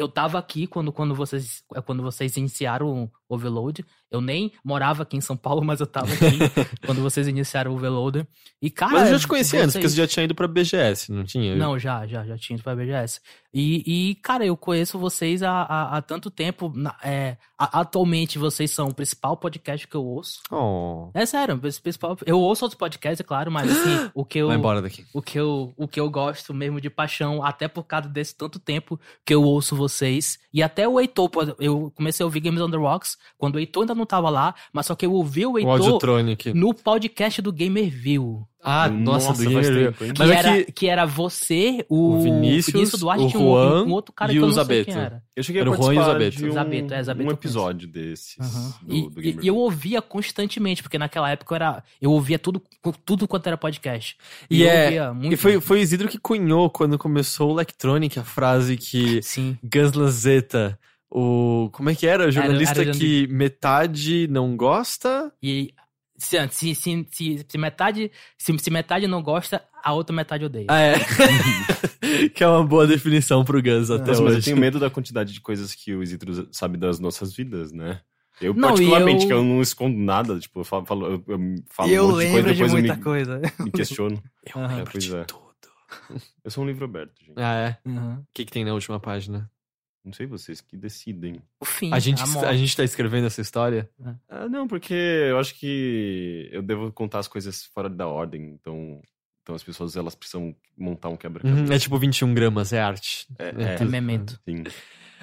eu 0.00 0.08
tava 0.08 0.38
aqui 0.38 0.66
quando, 0.66 0.92
quando, 0.92 1.14
vocês, 1.14 1.62
quando 1.84 2.02
vocês 2.02 2.36
iniciaram 2.36 3.10
Overload. 3.30 3.84
Eu 4.10 4.20
nem 4.20 4.52
morava 4.64 5.04
aqui 5.04 5.16
em 5.16 5.20
São 5.20 5.36
Paulo, 5.36 5.64
mas 5.64 5.80
eu 5.80 5.86
tava 5.86 6.12
aqui 6.12 6.38
quando 6.84 7.00
vocês 7.00 7.28
iniciaram 7.28 7.70
o 7.70 7.76
Overloader. 7.76 8.26
E, 8.60 8.68
cara. 8.68 8.92
Mas 8.92 9.06
eu 9.08 9.14
já 9.14 9.20
te 9.20 9.28
conhecia 9.28 9.62
antes, 9.62 9.72
porque 9.74 9.88
você 9.88 9.96
já 9.96 10.06
tinha 10.06 10.24
ido 10.24 10.34
pra 10.34 10.48
BGS, 10.48 11.12
não 11.12 11.24
tinha? 11.24 11.54
não, 11.54 11.78
já, 11.78 12.06
já, 12.06 12.24
já 12.26 12.36
tinha 12.36 12.56
ido 12.56 12.64
pra 12.64 12.74
BGS. 12.74 13.20
E, 13.54 14.10
e, 14.10 14.14
cara, 14.16 14.44
eu 14.44 14.56
conheço 14.56 14.98
vocês 14.98 15.42
há, 15.42 15.50
há, 15.62 15.96
há 15.96 16.02
tanto 16.02 16.30
tempo. 16.30 16.72
é, 17.02 17.36
atualmente 17.58 18.38
vocês 18.38 18.70
são 18.70 18.88
o 18.88 18.94
principal 18.94 19.36
podcast 19.36 19.86
que 19.86 19.96
eu 19.96 20.04
ouço. 20.04 20.40
Oh, 20.50 21.10
É 21.14 21.24
sério, 21.24 21.58
principal. 21.58 22.16
Eu 22.26 22.38
ouço 22.40 22.64
outros 22.64 22.78
podcasts, 22.78 23.20
é 23.20 23.24
claro, 23.24 23.50
mas 23.50 23.70
assim, 23.70 24.10
o 24.14 24.24
que 24.24 24.38
eu. 24.38 24.48
vai 24.48 24.56
embora 24.56 24.82
daqui. 24.82 25.04
O 25.12 25.22
que, 25.22 25.38
eu, 25.38 25.72
o 25.76 25.88
que 25.88 25.98
eu 26.00 26.08
gosto 26.10 26.52
mesmo 26.54 26.80
de 26.80 26.90
paixão, 26.90 27.44
até 27.44 27.68
por 27.68 27.84
causa 27.84 28.08
desse 28.08 28.36
tanto 28.36 28.58
tempo 28.58 28.98
que 29.24 29.34
eu 29.34 29.42
ouço 29.42 29.74
vocês. 29.76 30.38
E 30.52 30.62
até 30.62 30.88
o 30.88 31.00
Heitor, 31.00 31.30
eu 31.58 31.92
comecei 31.94 32.22
a 32.22 32.26
ouvir 32.26 32.40
Games 32.40 32.60
on 32.60 32.70
the 32.70 32.76
Rocks 32.76 33.16
quando 33.38 33.56
o 33.56 33.58
Heitor 33.58 33.82
ainda 33.82 33.94
não 33.94 34.06
tava 34.06 34.28
lá, 34.30 34.54
mas 34.72 34.86
só 34.86 34.94
que 34.94 35.04
eu 35.06 35.12
ouvi 35.12 35.46
o 35.46 35.52
O 35.52 35.58
Heitor 35.58 35.72
Audiotronic. 35.72 36.52
no 36.54 36.74
podcast 36.74 37.40
do 37.42 37.52
Gamerview. 37.52 38.46
Ah, 38.62 38.90
nossa, 38.90 39.32
do 39.32 39.50
faz 39.50 39.70
Gamer 39.70 39.94
hein? 40.02 40.12
Que, 40.12 40.22
é 40.22 40.34
era, 40.34 40.64
que- 40.64 40.72
que 40.72 40.86
era 40.86 41.06
você, 41.06 41.82
o, 41.88 42.16
O 42.16 42.22
Vinícius, 42.22 43.00
Duarte 43.00 43.24
o 43.24 43.28
tinha 43.28 43.40
um, 43.42 43.46
Juan 43.46 43.84
um 43.86 43.92
outro 43.92 44.12
cara 44.12 44.30
e 44.30 44.34
que 44.34 44.38
eu 44.38 44.42
o 44.44 44.46
não 44.48 44.52
sei 44.52 44.62
Zabeto. 44.62 44.84
quem 44.84 44.94
era. 45.00 45.22
Eu 45.34 45.42
cheguei 45.42 45.62
a 45.62 45.64
Era 45.64 45.70
o 45.70 45.74
Juan 45.74 45.80
e 45.80 45.96
o 45.96 46.00
participar 46.04 46.12
Zabeto. 46.12 46.36
de 46.36 46.44
um, 46.44 46.52
Zabeto, 46.52 46.94
é, 46.94 47.02
Zabeto 47.02 47.28
um 47.30 47.32
episódio 47.32 47.88
desses. 47.88 48.36
Aham. 48.38 48.74
do- 48.82 48.94
E, 48.94 49.08
do 49.08 49.20
e- 49.20 49.22
Gamer 49.22 49.44
e 49.44 49.48
eu 49.48 49.56
ouvia 49.56 50.02
constantemente, 50.02 50.82
porque 50.82 50.98
naquela 50.98 51.30
época 51.30 51.54
eu, 51.54 51.56
era, 51.56 51.82
eu 52.02 52.10
ouvia 52.12 52.38
tudo, 52.38 52.62
tudo 53.06 53.26
quanto 53.26 53.46
era 53.46 53.56
podcast. 53.56 54.18
E 54.50 54.60
eu 54.60 54.68
é- 54.68 54.84
ouvia 54.84 55.14
muito. 55.14 55.32
E 55.32 55.36
foi, 55.38 55.58
foi 55.58 55.78
o 55.78 55.80
Isidro 55.82 56.06
que 56.08 56.18
cunhou 56.18 56.68
quando 56.68 56.98
começou 56.98 57.48
o 57.48 57.54
Electronic 57.54 58.18
a 58.18 58.24
frase 58.24 58.76
que 58.76 59.22
Sim. 59.22 59.56
Gus 59.64 59.94
Lanzetta, 59.94 60.78
o. 61.10 61.68
Como 61.72 61.90
é 61.90 61.94
que 61.94 62.06
era? 62.06 62.28
O 62.28 62.30
jornalista 62.30 62.80
era 62.82 62.92
que 62.92 63.26
metade 63.28 64.28
não 64.28 64.56
gosta. 64.56 65.32
E 65.42 65.74
se, 66.16 66.36
se, 66.50 66.74
se, 66.74 67.06
se, 67.10 67.46
se 67.48 67.58
metade, 67.58 68.10
se, 68.38 68.56
se 68.58 68.70
metade 68.70 69.06
não 69.06 69.22
gosta, 69.22 69.62
a 69.82 69.92
outra 69.92 70.14
metade 70.14 70.44
odeia. 70.44 70.66
Ah, 70.68 70.80
é. 70.80 70.94
que 72.34 72.44
é 72.44 72.48
uma 72.48 72.64
boa 72.64 72.86
definição 72.86 73.44
pro 73.44 73.62
Gus 73.62 73.90
até 73.90 74.08
Nossa, 74.08 74.22
mas 74.22 74.32
eu 74.32 74.38
hoje. 74.38 74.44
tenho 74.44 74.56
medo 74.58 74.78
da 74.78 74.90
quantidade 74.90 75.32
de 75.32 75.40
coisas 75.40 75.74
que 75.74 75.94
o 75.94 76.02
Isidro 76.02 76.48
sabe 76.52 76.76
das 76.76 76.98
nossas 76.98 77.34
vidas, 77.34 77.72
né? 77.72 78.00
Eu, 78.40 78.54
Não, 78.54 78.68
particularmente, 78.70 79.22
eu- 79.24 79.26
que 79.28 79.32
eu 79.34 79.44
não 79.44 79.60
escondo 79.60 79.98
nada, 79.98 80.38
tipo, 80.38 80.60
eu 80.60 80.64
falo, 80.64 80.86
falo- 80.86 81.06
eu, 81.06 81.24
eu 81.28 81.38
falo 81.70 81.90
E 81.90 81.94
eu 81.94 82.04
um 82.04 82.08
monte 82.12 82.20
de 82.24 82.30
coisa, 82.30 82.36
lembro 82.36 82.52
de 82.54 82.58
depois 82.58 82.72
eu 82.72 82.78
muita 82.78 82.96
me, 82.96 83.02
coisa. 83.02 83.40
me 83.60 83.70
questiono. 83.70 84.22
Eu 84.54 84.62
Aham. 84.62 84.76
lembro 84.76 84.98
de 84.98 85.14
é. 85.16 85.24
tudo. 85.24 85.50
Eu 86.42 86.50
sou 86.50 86.64
um 86.64 86.66
livro 86.66 86.84
aberto, 86.86 87.12
gente. 87.20 87.34
Ah, 87.36 87.54
é. 87.54 87.88
Uhum. 87.88 88.14
O 88.14 88.26
que, 88.32 88.44
que 88.46 88.52
tem 88.52 88.64
na 88.64 88.72
última 88.72 88.98
página? 88.98 89.50
Não 90.04 90.12
sei 90.14 90.26
vocês 90.26 90.60
que 90.60 90.76
decidem. 90.76 91.42
O 91.60 91.64
fim. 91.64 91.92
A 91.92 91.98
gente, 91.98 92.26
morte. 92.28 92.46
a 92.48 92.54
gente 92.56 92.74
tá 92.76 92.82
escrevendo 92.82 93.26
essa 93.26 93.40
história? 93.40 93.88
Ah, 94.28 94.48
não, 94.48 94.66
porque 94.66 94.94
eu 94.94 95.38
acho 95.38 95.54
que 95.58 96.48
eu 96.50 96.62
devo 96.62 96.90
contar 96.92 97.18
as 97.18 97.28
coisas 97.28 97.64
fora 97.66 97.88
da 97.88 98.06
ordem, 98.06 98.42
então, 98.58 99.02
então 99.42 99.54
as 99.54 99.62
pessoas 99.62 99.96
elas 99.96 100.14
precisam 100.14 100.56
montar 100.76 101.10
um 101.10 101.16
quebra-cabeça. 101.16 101.64
Uhum, 101.66 101.72
é 101.72 101.78
tipo 101.78 101.98
21 101.98 102.32
gramas, 102.32 102.72
é 102.72 102.80
arte. 102.80 103.26
É, 103.38 103.48
É 103.48 103.74
tudo- 103.76 103.90
memento. 103.90 104.40
Sim. 104.48 104.64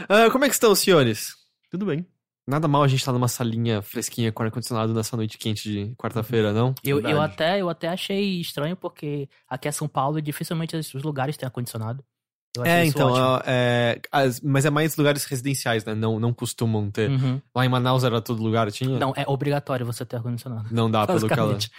Ah, 0.07 0.29
como 0.31 0.46
é 0.46 0.48
que 0.48 0.53
estão, 0.53 0.75
senhores? 0.75 1.34
Tudo 1.72 1.86
bem. 1.88 2.05
Nada 2.50 2.65
mal 2.67 2.81
a 2.84 2.88
gente 2.88 3.03
tá 3.03 3.12
numa 3.12 3.27
salinha 3.27 3.81
fresquinha 3.81 4.31
com 4.31 4.41
ar-condicionado 4.41 4.93
nessa 4.93 5.17
noite 5.17 5.38
quente 5.38 5.63
de 5.69 5.93
quarta-feira, 5.98 6.53
não? 6.53 6.74
Eu, 6.81 7.01
eu, 7.01 7.19
até, 7.19 7.60
eu 7.60 7.67
até 7.67 7.89
achei 7.89 8.39
estranho, 8.39 8.77
porque 8.77 9.27
aqui 9.50 9.67
é 9.67 9.72
São 9.72 9.88
Paulo 9.88 10.17
e 10.17 10.22
dificilmente 10.22 10.74
os 10.77 10.93
lugares 11.03 11.36
têm 11.36 11.46
ar-condicionado. 11.48 12.05
É, 12.66 12.86
então, 12.86 13.16
ah, 13.16 13.44
é, 13.46 14.00
as- 14.12 14.40
mas 14.42 14.66
é 14.66 14.70
mais 14.70 14.96
lugares 14.98 15.24
residenciais, 15.26 15.84
né? 15.86 15.94
Não, 15.94 16.20
não 16.20 16.34
costumam 16.34 16.90
ter. 16.90 17.10
Uhum. 17.10 17.42
Lá 17.56 17.66
em 17.66 17.70
Manaus 17.70 18.04
era 18.04 18.22
todo 18.22 18.42
lugar, 18.42 18.72
tinha? 18.72 18.98
Não, 18.98 19.14
é 19.16 19.24
obrigatório 19.28 19.86
você 19.86 20.06
ter 20.06 20.16
ar-condicionado. 20.18 20.68
Não 20.72 20.90
dá 20.90 21.06
pelo 21.06 21.28
que 21.28 21.34
ela... 21.34 21.54
Basicamente. 21.54 21.72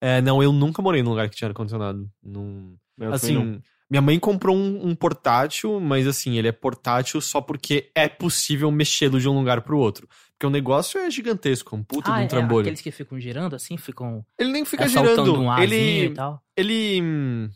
É, 0.00 0.20
não, 0.20 0.42
eu 0.42 0.52
nunca 0.52 0.82
morei 0.82 1.02
num 1.02 1.10
lugar 1.10 1.28
que 1.30 1.36
tinha 1.36 1.48
ar-condicionado. 1.48 2.08
Também 2.22 3.12
Assim, 3.12 3.34
não. 3.34 3.60
minha 3.90 4.02
mãe 4.02 4.18
comprou 4.18 4.54
um, 4.56 4.88
um 4.88 4.94
portátil, 4.94 5.80
mas 5.80 6.06
assim, 6.06 6.36
ele 6.36 6.46
é 6.48 6.52
portátil 6.52 7.20
só 7.20 7.40
porque 7.40 7.90
é 7.94 8.06
possível 8.08 8.70
mexê-lo 8.70 9.18
de 9.18 9.28
um 9.28 9.38
lugar 9.38 9.62
pro 9.62 9.78
outro. 9.78 10.06
Porque 10.32 10.46
o 10.46 10.50
negócio 10.50 11.00
é 11.00 11.10
gigantesco, 11.10 11.74
um 11.76 11.82
puta 11.82 12.10
Ah, 12.12 12.16
de 12.16 12.22
um 12.22 12.24
é, 12.24 12.28
trambolho. 12.28 12.60
aqueles 12.62 12.80
que 12.80 12.90
ficam 12.90 13.18
girando 13.18 13.54
assim, 13.56 13.76
ficam 13.76 14.24
Ele 14.38 14.50
nem 14.52 14.64
fica 14.64 14.84
é, 14.84 14.88
girando. 14.88 15.40
um 15.40 15.58
ele, 15.58 16.06
e 16.06 16.10
tal. 16.10 16.42
ele. 16.56 17.48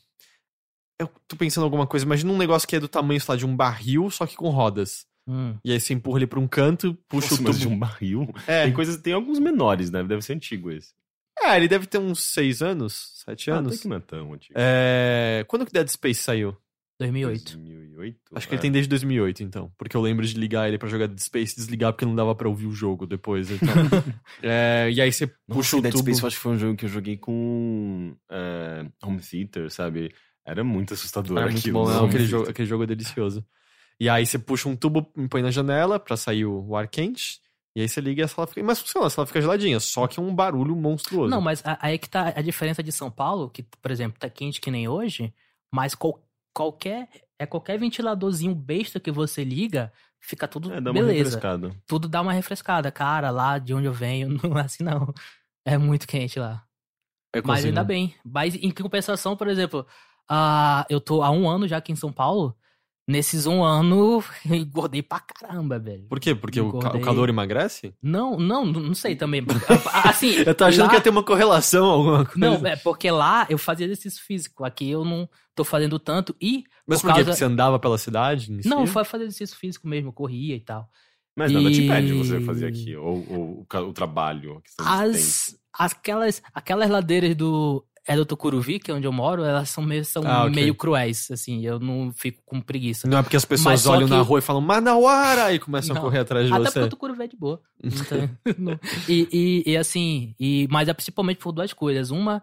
Eu 0.99 1.09
tô 1.29 1.37
pensando 1.37 1.63
em 1.65 1.67
alguma 1.67 1.87
coisa. 1.87 2.05
Imagina 2.05 2.33
um 2.33 2.39
negócio 2.39 2.67
que 2.67 2.77
é 2.77 2.81
do 2.81 2.89
tamanho, 2.89 3.21
sei 3.21 3.33
lá, 3.33 3.39
de 3.39 3.47
um 3.47 3.55
barril, 3.57 4.11
só 4.11 4.27
que 4.27 4.37
com 4.37 4.49
rodas. 4.51 5.07
Hum. 5.29 5.57
E 5.65 5.73
aí 5.73 5.81
você 5.81 5.93
empurra 5.95 6.19
ele 6.19 6.27
pra 6.27 6.41
um 6.41 6.49
canto, 6.49 6.95
puxa 7.09 7.29
Nossa, 7.31 7.43
o 7.43 7.45
tubo. 7.47 7.59
de 7.59 7.69
um 7.69 7.79
barril. 7.79 8.35
É. 8.47 8.65
Tem 8.65 8.73
coisas, 8.73 8.97
tem 8.97 9.13
alguns 9.13 9.39
menores, 9.39 9.91
né? 9.91 10.03
Deve 10.03 10.23
ser 10.23 10.33
antigo 10.35 10.71
esse. 10.71 10.93
é, 11.41 11.57
ele 11.57 11.69
deve 11.69 11.87
ter 11.87 11.99
uns 11.99 12.21
seis 12.25 12.63
anos, 12.63 13.23
sete 13.25 13.51
Ah, 13.51 13.57
anos. 13.59 13.75
até 13.75 13.83
que 13.83 13.89
não 13.89 13.97
é 13.97 14.01
tão 14.01 14.33
antigo. 14.33 14.55
É... 14.59 15.45
Quando 15.47 15.65
que 15.67 15.73
Dead 15.73 15.87
Space 15.89 16.21
saiu? 16.23 16.57
2008. 16.99 17.59
2008? 17.59 18.19
Acho 18.35 18.49
que 18.49 18.55
ele 18.55 18.59
É. 18.59 18.63
tem 18.63 18.73
desde 18.73 18.89
2008, 18.89 19.43
então. 19.45 19.71
Porque 19.79 19.97
eu 19.97 20.01
lembro 20.01 20.27
de 20.27 20.35
ligar 20.37 20.67
ele 20.67 20.79
pra 20.79 20.89
jogar 20.89 21.07
Dead 21.07 21.21
Space 21.21 21.53
e 21.53 21.57
desligar 21.57 21.93
porque 21.93 22.05
não 22.05 22.17
dava 22.17 22.35
pra 22.35 22.49
ouvir 22.49 22.67
o 22.67 22.73
jogo 22.73 23.07
depois. 23.07 23.51
Então. 23.53 23.69
É, 24.43 24.91
e 24.93 25.01
aí 25.01 25.13
você 25.13 25.27
Nossa, 25.27 25.39
puxa 25.49 25.77
o 25.77 25.81
Dead 25.83 25.93
tubo. 25.93 26.03
Space 26.05 26.23
eu 26.23 26.27
acho 26.27 26.37
que 26.37 26.43
foi 26.43 26.53
um 26.53 26.59
jogo 26.59 26.77
que 26.77 26.87
eu 26.87 26.89
joguei 26.89 27.17
com 27.17 28.17
é, 28.31 28.87
Home 29.03 29.21
Theater, 29.21 29.71
sabe? 29.71 30.13
Era 30.49 30.65
muito 30.65 30.95
assustador 30.95 31.37
Era 31.37 31.47
muito 31.47 31.59
aquilo. 31.59 31.79
bom, 31.81 31.89
não, 31.91 31.99
Home 32.01 32.09
aquele, 32.09 32.25
jogo, 32.27 32.51
aquele 32.51 32.67
jogo 32.69 32.85
é 32.85 32.87
delicioso. 32.87 33.45
E 34.01 34.09
aí 34.09 34.25
você 34.25 34.39
puxa 34.39 34.69
um 34.69 34.75
tubo 34.77 35.13
e 35.17 35.29
põe 35.29 35.43
na 35.43 35.51
janela 35.51 35.99
pra 36.01 36.17
sair 36.17 36.47
o, 36.47 36.75
ar 36.77 36.89
quente. 36.89 37.41
E 37.77 37.81
aí 37.83 37.89
você 37.89 38.01
liga 38.01 38.23
e 38.23 38.25
a 38.25 38.29
sala 38.29 38.47
fica. 38.47 38.63
Mas 38.65 38.79
funciona, 38.81 39.07
a 39.07 39.11
sala 39.11 39.27
fica 39.27 39.41
geladinha, 39.41 39.79
só 39.79 40.07
que 40.07 40.19
é 40.19 40.23
um 40.23 40.35
barulho 40.35 40.75
monstruoso. 40.75 41.31
Não, 41.31 41.41
mas 41.41 41.63
aí 41.65 41.95
é 41.95 41.99
que 41.99 42.09
tá 42.09 42.33
a 42.35 42.41
diferença 42.41 42.83
de 42.83 42.91
São 42.91 43.11
Paulo, 43.11 43.51
que, 43.51 43.63
por 43.63 43.91
exemplo, 43.91 44.19
tá 44.19 44.31
quente 44.31 44.61
que 44.61 44.71
nem 44.71 44.89
hoje, 44.89 45.33
mas 45.73 45.95
qual- 45.95 46.23
qualquer. 46.55 47.09
É 47.41 47.47
qualquer 47.47 47.79
ventiladorzinho 47.79 48.53
besta 48.53 48.99
que 48.99 49.13
você 49.13 49.45
liga, 49.45 49.93
fica 50.19 50.49
tudo 50.49 50.73
É, 50.73 50.81
dá 50.81 50.91
uma 50.91 51.01
beleza. 51.01 51.25
refrescada. 51.25 51.71
Tudo 51.87 52.09
dá 52.09 52.21
uma 52.21 52.33
refrescada. 52.33 52.91
Cara, 52.91 53.31
lá 53.31 53.59
de 53.59 53.73
onde 53.75 53.87
eu 53.87 53.93
venho, 53.93 54.29
não 54.43 54.59
é 54.59 54.63
assim 54.63 54.83
não. 54.83 55.13
É 55.65 55.79
muito 55.79 56.05
quente 56.07 56.41
lá. 56.41 56.65
É 57.33 57.41
Mas 57.45 57.65
ainda 57.65 57.85
bem. 57.85 58.13
Mas 58.25 58.57
em 58.57 58.71
compensação, 58.73 59.37
por 59.37 59.47
exemplo, 59.47 59.87
ah, 60.29 60.87
eu 60.91 61.01
tô 61.01 61.23
há 61.23 61.31
um 61.31 61.49
ano 61.49 61.67
já 61.69 61.77
aqui 61.79 61.93
em 61.93 61.97
São 61.97 62.13
Paulo. 62.13 62.55
Nesses 63.11 63.47
um 63.47 63.65
ano, 63.65 64.23
eu 64.45 64.55
engordei 64.55 65.03
pra 65.03 65.19
caramba, 65.19 65.79
velho. 65.79 66.05
Por 66.09 66.21
quê? 66.21 66.35
Porque 66.35 66.61
o, 66.61 66.79
ca- 66.79 66.95
o 66.95 67.01
calor 67.01 67.31
emagrece? 67.31 67.95
Não, 68.03 68.37
não, 68.39 68.67
não 68.67 68.95
sei 68.95 69.17
também. 69.17 69.43
Assim, 70.05 70.33
Eu 70.45 70.55
tô 70.55 70.65
achando 70.65 70.83
lá- 70.85 70.89
que 70.91 70.95
ia 70.97 71.01
ter 71.01 71.09
uma 71.09 71.23
correlação, 71.23 71.87
alguma 71.87 72.27
coisa. 72.27 72.39
Não, 72.39 72.67
é 72.67 72.77
porque 72.77 73.11
lá 73.11 73.47
eu 73.49 73.57
fazia 73.57 73.87
exercício 73.87 74.23
físico. 74.23 74.63
Aqui 74.63 74.91
eu 74.91 75.07
não 75.07 75.27
tô 75.55 75.65
fazendo 75.65 75.99
tanto. 75.99 76.37
E. 76.39 76.65
Mas 76.87 77.01
por 77.01 77.07
por 77.09 77.15
quê? 77.15 77.21
causa- 77.21 77.25
Porque 77.25 77.39
você 77.39 77.45
andava 77.47 77.79
pela 77.79 77.97
cidade? 77.97 78.53
em 78.53 78.61
si? 78.61 78.69
Não, 78.69 78.87
foi 78.87 79.05
fazer 79.05 79.25
exercício 79.25 79.57
físico 79.57 79.89
mesmo, 79.89 80.09
eu 80.11 80.13
corria 80.13 80.55
e 80.55 80.61
tal. 80.61 80.87
Mas 81.35 81.51
nada 81.51 81.71
te 81.71 81.83
E- 81.85 81.89
pede 81.89 82.13
você 82.13 82.41
fazer 82.43 82.67
aqui. 82.67 82.95
Ou, 82.95 83.25
ou 83.31 83.61
o 83.61 83.67
ca- 83.67 83.81
o 83.81 83.93
trabalho. 83.95 84.61
de 84.67 84.77
tempo. 84.77 84.87
As, 84.87 85.57
aquelas, 85.73 86.43
aquelas 86.53 86.91
ladeiras 86.91 87.35
do. 87.35 87.83
É 88.11 88.17
do 88.17 88.25
Tucuruvi, 88.25 88.79
que 88.79 88.91
é 88.91 88.95
onde 88.95 89.07
eu 89.07 89.13
moro, 89.13 89.45
elas 89.45 89.69
são 89.69 89.85
meio, 89.85 90.03
são 90.03 90.23
Ah, 90.27 90.45
ok. 90.45 90.55
meio 90.55 90.75
cruéis, 90.75 91.31
assim, 91.31 91.65
eu 91.65 91.79
não 91.79 92.11
fico 92.11 92.41
com 92.47 92.59
preguiça. 92.59 93.07
Não 93.07 93.19
é 93.19 93.23
porque 93.23 93.37
as 93.37 93.45
pessoas 93.45 93.87
olham 93.87 94.09
na 94.09 94.17
que- 94.21 94.23
rua 94.27 94.39
e 94.39 94.43
falam 94.43 94.63
Manauara 94.63 95.53
e 95.53 95.59
começam 95.59 95.93
a 95.93 95.95
Não. 95.97 96.03
correr 96.03 96.21
atrás 96.21 96.47
de 96.47 96.53
Até 96.53 96.65
você. 96.65 96.73
porque 96.73 96.87
o 96.87 96.89
Tucuruvi 96.89 97.23
é 97.25 97.27
de 97.27 97.37
boa. 97.37 97.61
Não 97.85 97.93
não- 98.59 98.81
e, 99.07 99.29
e, 99.67 99.73
e 99.73 99.77
assim, 99.77 100.35
e, 100.41 100.67
mas 100.71 100.89
é 100.89 100.95
principalmente 100.95 101.37
por 101.39 101.53
duas 101.53 101.73
coisas. 101.75 102.11
Uma, 102.11 102.43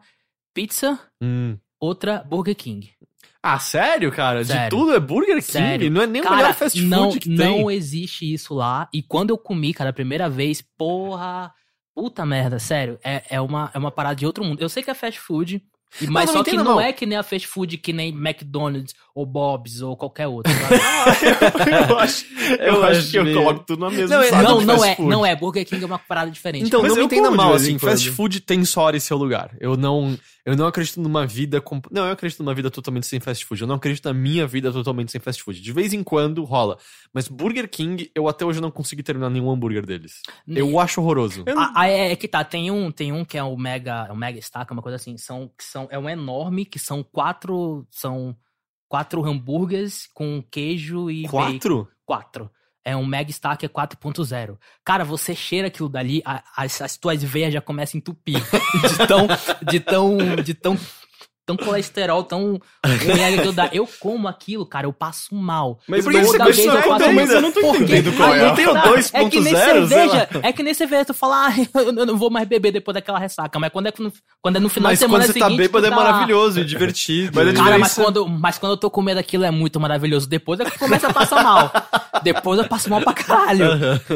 pizza, 0.54 1.00
Hum. 1.22 1.58
outra, 1.80 2.24
Burger 2.24 2.56
King. 2.56 2.92
Ah, 3.42 3.60
sério, 3.60 4.12
cara? 4.12 4.42
De 4.44 4.48
Sério. 4.54 4.70
tudo 4.76 4.94
é 4.94 5.00
Burger 5.00 5.36
King? 5.36 5.42
Sério. 5.52 5.92
Não 5.92 6.02
é 6.02 6.08
nem 6.08 6.22
o 6.22 6.24
Cara, 6.24 6.36
melhor 6.38 6.54
fast 6.54 6.80
food 6.80 6.90
não, 6.90 7.12
que 7.12 7.30
não 7.30 7.38
tem. 7.68 7.72
existe 7.72 8.32
isso 8.34 8.54
lá. 8.56 8.88
E 8.94 9.04
quando 9.04 9.30
eu 9.32 9.38
comi, 9.38 9.74
cara, 9.74 9.90
a 9.92 9.94
primeira 9.94 10.28
vez, 10.30 10.62
porra, 10.78 11.52
puta 11.96 12.26
merda, 12.26 12.60
sério, 12.60 13.00
é, 13.02 13.24
é, 13.30 13.42
uma, 13.42 13.72
é 13.74 13.78
uma 13.78 13.90
parada 13.90 14.18
de 14.18 14.26
outro 14.26 14.44
mundo. 14.44 14.62
Eu 14.62 14.68
sei 14.68 14.84
que 14.84 14.92
é 14.92 14.94
fast 14.94 15.18
food, 15.20 15.64
mas 16.10 16.26
não 16.26 16.34
só 16.34 16.40
me 16.40 16.46
que 16.46 16.58
não 16.58 16.76
mal. 16.76 16.82
é 16.82 16.92
que 16.92 17.06
nem 17.06 17.18
a 17.18 17.24
fast 17.24 17.48
food 17.48 17.78
que 17.78 17.94
nem 17.94 18.10
McDonald's 18.10 18.94
ou 19.16 19.26
Bob's 19.26 19.82
ou 19.82 19.96
qualquer 19.96 20.28
outro. 20.28 20.52
sabe? 20.54 20.76
eu 21.90 21.98
acho, 22.00 22.26
eu 22.60 22.74
Eu 22.76 22.84
acho 22.84 23.10
que 23.12 23.18
eu 23.18 23.34
coloco 23.34 23.64
tudo 23.66 23.80
na 23.80 23.90
mesma 23.90 24.18
Não, 24.18 24.22
é- 24.24 24.30
sala 24.30 24.44
não, 24.44 24.62
não 24.62 24.84
é, 24.86 24.96
food. 24.96 25.10
não 25.10 25.26
é. 25.26 25.36
Burger 25.36 25.66
King 25.66 25.82
é 25.82 25.86
uma 25.86 25.98
parada 25.98 26.30
diferente. 26.30 26.66
Então, 26.68 26.82
Mas 26.82 26.90
não 26.90 26.96
me 26.98 27.02
eu 27.02 27.06
entenda 27.06 27.32
mal, 27.32 27.54
assim, 27.54 27.80
fast 27.80 28.12
food 28.12 28.42
tem 28.42 28.64
sua 28.66 28.84
hora 28.84 28.98
e 28.98 29.02
seu 29.02 29.16
lugar. 29.18 29.56
Eu 29.58 29.78
não, 29.78 30.18
eu 30.46 30.58
não 30.58 30.68
acredito 30.68 31.00
numa 31.00 31.26
vida... 31.26 31.62
comp- 31.62 31.88
Não, 31.90 32.06
eu 32.06 32.12
acredito 32.12 32.44
numa 32.44 32.54
vida 32.54 32.70
totalmente 32.70 33.08
sem 33.08 33.22
fast 33.22 33.46
food. 33.46 33.62
Eu 33.62 33.68
não 33.70 33.76
acredito 33.76 34.04
na 34.04 34.14
minha 34.14 34.46
vida 34.46 34.70
totalmente 34.70 35.14
sem 35.14 35.22
fast 35.22 35.42
food. 35.42 35.62
De 35.62 35.72
vez 35.72 35.94
em 35.94 36.04
quando 36.04 36.44
rola. 36.44 36.78
Mas 37.14 37.30
Burger 37.30 37.70
King, 37.70 38.12
eu 38.14 38.28
até 38.28 38.44
hoje 38.44 38.60
não 38.60 38.70
consegui 38.70 39.02
terminar 39.02 39.30
nenhum 39.30 39.50
hambúrguer 39.50 39.86
deles. 39.86 40.22
Eu 40.46 40.78
acho 40.78 41.00
horroroso. 41.00 41.46
Ah, 41.56 41.72
ah, 41.74 41.88
é, 41.90 42.12
é 42.12 42.16
que 42.18 42.28
tá, 42.28 42.44
tem 42.44 42.70
um, 42.70 42.92
tem 42.92 43.14
um 43.14 43.24
que 43.24 43.38
é 43.38 43.44
o 43.44 43.56
Mega, 43.56 44.08
é 44.10 44.12
o 44.12 44.16
Mega 44.18 44.40
Stack, 44.40 44.74
uma 44.74 44.82
coisa 44.82 44.98
assim, 44.98 45.16
são, 45.18 45.50
que 45.58 45.64
são, 45.64 45.88
é 45.90 45.98
um 45.98 46.10
enorme, 46.10 46.66
que 46.66 46.78
são 46.78 47.02
quatro, 47.02 47.88
são 47.90 48.36
quatro 48.96 49.26
hambúrgueres 49.26 50.08
com 50.14 50.42
queijo 50.50 51.12
e 51.12 51.24
bacon. 51.24 51.38
Quatro? 51.52 51.88
4. 52.06 52.52
É 52.88 52.96
um 52.96 53.06
Mega 53.06 53.30
Stack 53.32 53.66
é 53.66 53.68
4.0. 53.68 54.58
Cara, 54.86 55.04
você 55.04 55.36
cheira 55.36 55.68
aquilo 55.68 55.90
dali, 55.90 56.22
a- 56.24 56.44
as, 56.56 56.82
as 56.82 56.96
tuas 56.96 57.22
veias 57.22 57.52
já 57.52 57.60
começam 57.60 57.98
a 57.98 58.00
entupir. 58.00 58.38
De 58.88 59.08
tão, 59.08 59.28
de 59.70 59.80
tão, 59.80 60.18
de 60.44 60.54
tão 60.54 60.78
tão 61.46 61.56
colesterol, 61.58 62.24
tão 62.24 62.60
dá. 63.56 63.70
Eu 63.72 63.88
como 64.00 64.28
aquilo, 64.28 64.66
cara, 64.66 64.88
eu 64.88 64.94
passo 64.94 65.36
mal. 65.36 65.80
Mas 65.88 66.04
por 66.04 66.12
que 66.14 66.22
você 66.24 66.38
continua 66.38 66.76
eu 66.76 66.90
passo 66.90 67.06
comendo? 67.06 67.06
mal. 67.06 67.14
Mas 67.16 67.32
eu 67.32 67.42
não 67.42 67.52
tô 67.52 67.60
entendendo 67.60 68.18
qual 68.18 68.34
é. 68.34 68.48
Não 68.48 68.56
tem 68.56 68.68
o 68.68 68.74
Não, 68.74 68.82
2.0, 68.84 69.10
É 69.14 69.30
que 69.30 69.40
nem 69.40 69.56
cerveja, 69.56 70.30
é 70.44 70.54
que 70.54 70.64
nem 70.64 70.74
cerveja, 70.74 71.06
tu 71.06 71.14
fala, 71.14 71.48
ah, 71.48 71.54
eu 71.82 72.06
não 72.06 72.18
vou 72.18 72.30
mais 72.30 72.48
beber 72.48 72.72
depois 72.72 72.94
daquela 72.96 73.20
ressaca, 73.20 73.60
mas 73.60 73.72
quando 73.72 73.88
é, 73.88 73.94
no- 74.00 74.12
quando 74.42 74.56
é 74.56 74.60
no 74.60 74.70
final 74.70 74.90
Mas 74.92 75.00
de 75.00 75.06
semana 75.06 75.24
quando 75.24 75.34
você 75.34 75.40
tá 75.40 75.46
seguinte, 75.46 75.58
bêbado 75.60 75.86
é 75.86 75.90
maravilhoso 75.90 76.60
e 76.60 76.66
divertido. 76.66 77.32
Mas 77.36 77.54
Cara, 77.56 77.78
mas 77.78 77.94
quando, 77.94 78.28
mas 78.28 78.58
quando 78.58 78.72
eu 78.74 78.78
tô 78.78 78.90
comendo 78.90 79.20
aquilo 79.20 79.44
é 79.44 79.52
muito 79.52 79.80
maravilhoso. 79.80 80.28
Depois 80.28 80.60
é 80.60 80.66
que 80.66 80.78
começa 80.80 81.08
a 81.08 81.14
passar 81.14 81.44
mal. 81.44 81.72
Depois 82.24 82.60
eu 82.60 82.68
passo 82.68 82.90
mal 82.90 83.02
pra 83.02 83.14
caralho. 83.14 83.66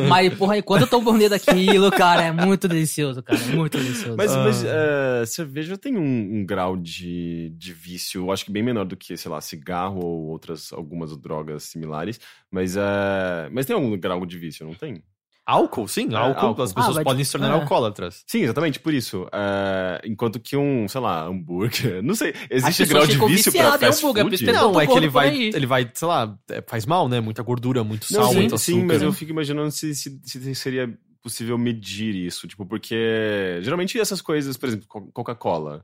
Mas, 0.08 0.34
porra, 0.34 0.58
enquanto 0.58 0.82
eu 0.82 0.88
tô 0.88 1.02
comendo 1.02 1.36
aquilo, 1.36 1.92
cara, 1.92 2.24
é 2.24 2.32
muito 2.32 2.68
delicioso, 2.68 3.22
cara. 3.22 3.40
É 3.40 3.56
muito 3.56 3.78
delicioso. 3.78 4.16
Mas, 4.18 4.32
Ah. 4.36 4.44
mas 4.44 4.64
é, 4.66 5.26
cerveja 5.26 5.78
tem 5.78 5.98
um, 5.98 6.40
um 6.40 6.46
grau 6.46 6.76
de, 6.78 7.19
de 7.58 7.74
vício, 7.74 8.22
eu 8.22 8.32
acho 8.32 8.46
que 8.46 8.52
bem 8.52 8.64
menor 8.64 8.86
do 8.86 8.96
que, 8.98 9.16
sei 9.18 9.30
lá, 9.32 9.40
cigarro 9.42 10.00
ou 10.04 10.28
outras, 10.28 10.72
algumas 10.74 11.16
drogas 11.18 11.64
similares. 11.64 12.20
Mas, 12.52 12.76
é, 12.78 13.50
mas 13.52 13.66
tem 13.66 13.76
algum 13.76 13.98
grau 13.98 14.26
de 14.26 14.38
vício, 14.38 14.66
não 14.66 14.74
tem? 14.74 15.04
Álcool, 15.46 15.88
sim, 15.88 16.14
álcool. 16.14 16.46
álcool. 16.48 16.62
As 16.62 16.74
pessoas 16.74 16.98
Ah, 16.98 17.04
podem 17.04 17.24
se 17.26 17.32
tornar 17.32 17.50
é. 17.50 17.54
alcoólatras. 17.54 18.24
Sim, 18.28 18.42
exatamente, 18.44 18.80
por 18.80 18.94
isso. 18.94 19.28
É, 19.34 20.00
enquanto 20.06 20.40
que 20.40 20.56
um, 20.56 20.88
sei 20.88 21.02
lá, 21.02 21.26
hambúrguer. 21.26 22.02
Não 22.06 22.14
sei, 22.14 22.36
existe 22.52 22.86
grau 22.86 23.08
de 23.08 23.18
vício 23.18 23.52
pra 23.52 23.78
fast 23.80 24.04
hambúrguer, 24.06 24.24
food? 24.26 24.38
que 24.38 24.52
Não, 24.52 24.80
é 24.80 24.86
que 24.86 24.94
ele 24.96 25.08
vai, 25.10 25.30
aí. 25.30 25.50
ele 25.52 25.66
vai, 25.66 25.90
sei 25.92 26.08
lá, 26.08 26.38
é, 26.52 26.62
faz 26.68 26.86
mal, 26.86 27.10
né? 27.10 27.20
Muita 27.20 27.42
gordura, 27.42 27.84
muito 27.84 28.06
Não, 28.14 28.22
sal, 28.22 28.32
sim, 28.32 28.40
muito 28.42 28.58
sim, 28.60 28.74
açúcar. 28.74 28.86
mas 28.94 29.02
eu 29.02 29.12
fico 29.12 29.32
imaginando 29.32 29.72
se, 29.72 29.96
se, 29.96 30.20
se 30.24 30.54
seria 30.56 30.96
possível 31.22 31.58
medir 31.58 32.14
isso, 32.16 32.48
tipo, 32.48 32.64
porque 32.66 33.60
geralmente 33.64 34.00
essas 34.00 34.22
coisas, 34.22 34.56
por 34.56 34.70
exemplo, 34.70 34.86
Co- 34.88 35.10
Coca-Cola, 35.12 35.82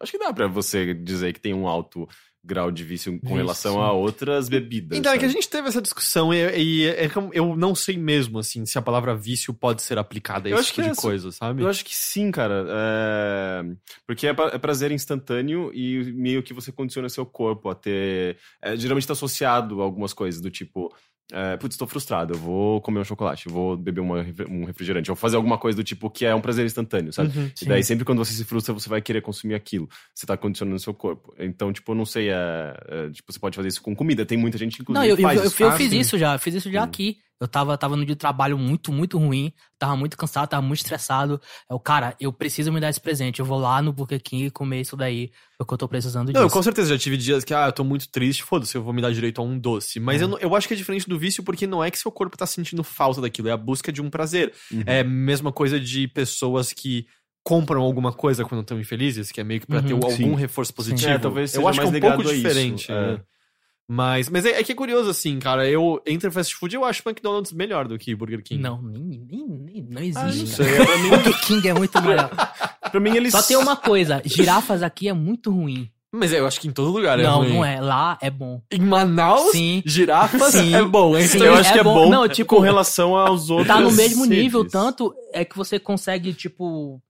acho 0.00 0.12
que 0.12 0.18
dá 0.18 0.32
pra 0.32 0.46
você 0.46 0.94
dizer 0.94 1.32
que 1.32 1.40
tem 1.40 1.54
um 1.54 1.66
alto 1.66 2.08
grau 2.44 2.72
de 2.72 2.82
vício 2.82 3.12
com 3.12 3.18
Vício. 3.28 3.36
relação 3.36 3.80
a 3.80 3.92
outras 3.92 4.48
bebidas. 4.48 4.98
Então, 4.98 5.12
é 5.12 5.16
que 5.18 5.24
a 5.24 5.28
sabe? 5.28 5.34
gente 5.40 5.48
teve 5.48 5.68
essa 5.68 5.80
discussão 5.80 6.34
e, 6.34 6.38
e 6.58 6.86
é 6.88 7.08
eu- 7.32 7.54
não 7.56 7.72
sei 7.72 7.96
mesmo, 7.96 8.40
assim, 8.40 8.66
se 8.66 8.76
a 8.76 8.82
palavra 8.82 9.14
vício 9.14 9.54
pode 9.54 9.80
ser 9.80 9.96
aplicada 9.96 10.48
a 10.48 10.50
Eu 10.50 10.56
esse 10.58 10.66
tipo 10.72 10.82
que 10.82 10.82
de 10.82 10.98
é- 10.98 11.00
coisa, 11.00 11.30
sabe? 11.30 11.62
Eu 11.62 11.68
acho 11.68 11.84
que 11.84 11.94
sim, 11.94 12.32
cara. 12.32 12.66
É... 12.68 13.62
Porque 14.06 14.26
é, 14.26 14.30
é 14.30 14.58
prazer 14.58 14.90
instantâneo 14.90 15.70
e 15.72 16.12
meio 16.14 16.42
que 16.42 16.52
você 16.52 16.72
condiciona 16.72 17.08
seu 17.08 17.24
corpo 17.24 17.68
a 17.68 17.74
ter. 17.76 18.36
é, 18.60 18.76
geralmente 18.76 19.06
tá 19.06 19.12
associado 19.12 19.80
a 19.80 19.84
algumas 19.84 20.12
coisas, 20.12 20.40
do 20.40 20.50
tipo. 20.50 20.92
É, 21.34 21.56
putz, 21.56 21.78
tô 21.78 21.86
frustrado, 21.86 22.34
eu 22.34 22.38
vou 22.38 22.78
comer 22.82 23.00
um 23.00 23.04
chocolate, 23.04 23.46
eu 23.46 23.52
vou 23.52 23.74
beber 23.74 24.02
uma 24.02 24.18
um 24.50 24.64
refrigerante, 24.64 25.08
eu 25.08 25.14
vou 25.14 25.20
fazer 25.20 25.36
alguma 25.36 25.56
coisa 25.56 25.74
do 25.74 25.82
tipo 25.82 26.10
que 26.10 26.26
é 26.26 26.34
um 26.34 26.42
prazer 26.42 26.66
instantâneo, 26.66 27.10
sabe? 27.10 27.36
Uhum. 27.36 27.50
E 27.62 27.64
daí 27.64 27.82
sempre 27.82 28.04
quando 28.04 28.18
você 28.18 28.34
se 28.34 28.44
frustra, 28.44 28.74
você 28.74 28.86
vai 28.86 29.00
querer 29.00 29.22
consumir 29.22 29.54
aquilo. 29.54 29.88
Você 30.14 30.26
tá 30.26 30.36
condicionando 30.36 30.78
seu 30.78 30.92
corpo. 30.92 31.34
Então, 31.38 31.72
tipo, 31.72 31.90
eu 31.92 31.96
não 31.96 32.04
sei, 32.04 32.28
é, 32.28 32.76
é, 32.86 33.10
tipo, 33.10 33.32
você 33.32 33.38
pode 33.38 33.56
fazer 33.56 33.68
isso 33.68 33.80
com 33.80 33.96
comida. 33.96 34.26
Tem 34.26 34.36
muita 34.36 34.58
gente, 34.58 34.82
inclusive, 34.82 34.92
Não, 34.92 35.04
eu, 35.04 35.16
eu, 35.16 35.38
eu, 35.38 35.46
isso. 35.46 35.62
eu 35.62 35.68
Ah, 35.68 35.72
fiz 35.72 35.90
isso 35.92 36.18
já, 36.18 36.34
eu 36.34 36.38
fiz 36.38 36.54
isso 36.54 36.70
já 36.70 36.84
aqui. 36.84 37.16
Eu 37.40 37.48
tava, 37.48 37.76
tava 37.76 37.96
no 37.96 38.04
dia 38.06 38.14
de 38.14 38.18
trabalho 38.20 38.56
muito, 38.56 38.92
muito 38.92 39.18
ruim, 39.18 39.52
tava 39.76 39.96
muito 39.96 40.16
cansado, 40.16 40.48
tava 40.48 40.62
muito 40.64 40.78
estressado. 40.78 41.40
Eu, 41.68 41.78
cara, 41.80 42.14
eu 42.20 42.32
preciso 42.32 42.70
me 42.72 42.78
dar 42.78 42.88
esse 42.88 43.00
presente. 43.00 43.40
Eu 43.40 43.44
vou 43.46 43.58
lá 43.58 43.82
no 43.82 43.92
Burger 43.92 44.22
King 44.22 44.48
comer 44.50 44.82
isso 44.82 44.96
daí, 44.96 45.32
porque 45.58 45.74
eu 45.74 45.78
tô 45.78 45.88
precisando 45.88 46.28
disso. 46.28 46.38
Não, 46.38 46.46
eu 46.46 46.50
com 46.52 46.62
certeza 46.62 46.90
já 46.90 46.98
tive 46.98 47.16
dias 47.16 47.42
que, 47.42 47.52
ah, 47.52 47.66
eu 47.66 47.72
tô 47.72 47.82
muito 47.82 48.08
triste, 48.08 48.44
foda-se, 48.44 48.76
eu 48.76 48.82
vou 48.82 48.92
me 48.92 49.02
dar 49.02 49.12
direito 49.12 49.40
a 49.40 49.44
um 49.44 49.58
doce. 49.58 49.98
Mas 49.98 50.20
É. 50.20 50.24
eu, 50.24 50.28
não- 50.28 50.38
eu 50.38 50.54
acho 50.54 50.68
que 50.68 50.74
é 50.74 50.76
diferente 50.76 51.08
do 51.08 51.18
vício 51.18 51.42
porque 51.42 51.66
não 51.66 51.82
é 51.82 51.90
que 51.90 51.98
seu 51.98 52.12
corpo 52.12 52.36
tá 52.36 52.46
sentindo 52.46 52.84
falta 52.84 53.20
daquilo, 53.20 53.48
é 53.48 53.52
a 53.52 53.56
busca 53.56 53.90
de 53.92 54.00
um 54.00 54.08
prazer. 54.08 54.52
Uhum. 54.70 54.84
É 54.86 55.00
a 55.00 55.04
mesma 55.04 55.50
coisa 55.50 55.80
de 55.80 56.06
pessoas 56.06 56.72
que 56.72 57.06
compram 57.42 57.82
alguma 57.82 58.12
coisa 58.12 58.44
quando 58.44 58.60
estão 58.60 58.78
infelizes, 58.78 59.32
que 59.32 59.40
é 59.40 59.44
meio 59.44 59.60
que 59.60 59.66
pra 59.66 59.78
Uhum. 59.80 59.82
ter 59.86 59.92
algum 59.94 60.10
Sim. 60.10 60.34
reforço 60.36 60.72
positivo. 60.72 61.10
É, 61.10 61.18
talvez 61.18 61.52
eu 61.54 61.60
seja 61.62 61.70
acho 61.70 61.80
que 61.80 61.86
é 61.88 61.90
mais 61.90 62.04
um 62.04 62.16
pouco 62.18 62.32
diferente. 62.34 62.92
é. 62.92 62.94
né? 63.14 63.20
Mas, 63.88 64.28
mas 64.28 64.46
é, 64.46 64.60
é 64.60 64.64
que 64.64 64.72
é 64.72 64.74
curioso, 64.74 65.10
assim, 65.10 65.38
cara. 65.38 65.68
Eu, 65.68 66.00
entre 66.06 66.30
fast 66.30 66.54
food, 66.54 66.74
eu 66.74 66.84
acho 66.84 67.02
McDonald's 67.06 67.52
melhor 67.52 67.86
do 67.86 67.98
que 67.98 68.14
Burger 68.14 68.42
King. 68.42 68.62
Não, 68.62 68.80
nem, 68.80 69.02
nem, 69.02 69.46
nem- 69.46 69.86
não 69.90 70.02
existe. 70.02 70.62
Ah, 70.62 70.86
não 70.86 71.02
mim, 71.02 71.08
Burger 71.10 71.40
King 71.40 71.68
é 71.68 71.74
muito 71.74 72.00
melhor. 72.00 72.30
pra 72.90 73.00
mim 73.00 73.14
eles... 73.16 73.32
Só 73.32 73.42
tem 73.42 73.56
uma 73.56 73.76
coisa, 73.76 74.22
girafas 74.24 74.82
aqui 74.82 75.08
é 75.08 75.12
muito 75.12 75.50
ruim. 75.50 75.90
Mas 76.14 76.30
eu 76.30 76.46
acho 76.46 76.60
que 76.60 76.68
em 76.68 76.72
todo 76.72 76.90
lugar 76.90 77.18
é 77.18 77.22
não, 77.22 77.38
ruim. 77.38 77.54
não 77.54 77.64
é. 77.64 77.80
Lá 77.80 78.18
é 78.20 78.30
bom. 78.30 78.60
Em 78.70 78.80
Manaus, 78.80 79.52
Sim. 79.52 79.82
girafas 79.86 80.52
Sim. 80.52 80.74
é 80.74 80.82
bom, 80.84 81.16
hein? 81.16 81.26
Sim. 81.26 81.42
eu 81.42 81.54
acho 81.54 81.70
é 81.70 81.72
que 81.72 81.78
é 81.78 81.82
bom. 81.82 81.94
bom, 81.94 82.10
Não, 82.10 82.28
tipo, 82.28 82.54
com 82.54 82.60
relação 82.60 83.16
aos 83.16 83.48
outros. 83.48 83.68
Tá 83.68 83.80
no 83.80 83.90
mesmo 83.90 84.26
nível, 84.26 84.66
tanto 84.68 85.14
é 85.32 85.42
que 85.42 85.56
você 85.56 85.78
consegue, 85.78 86.34
tipo, 86.34 87.02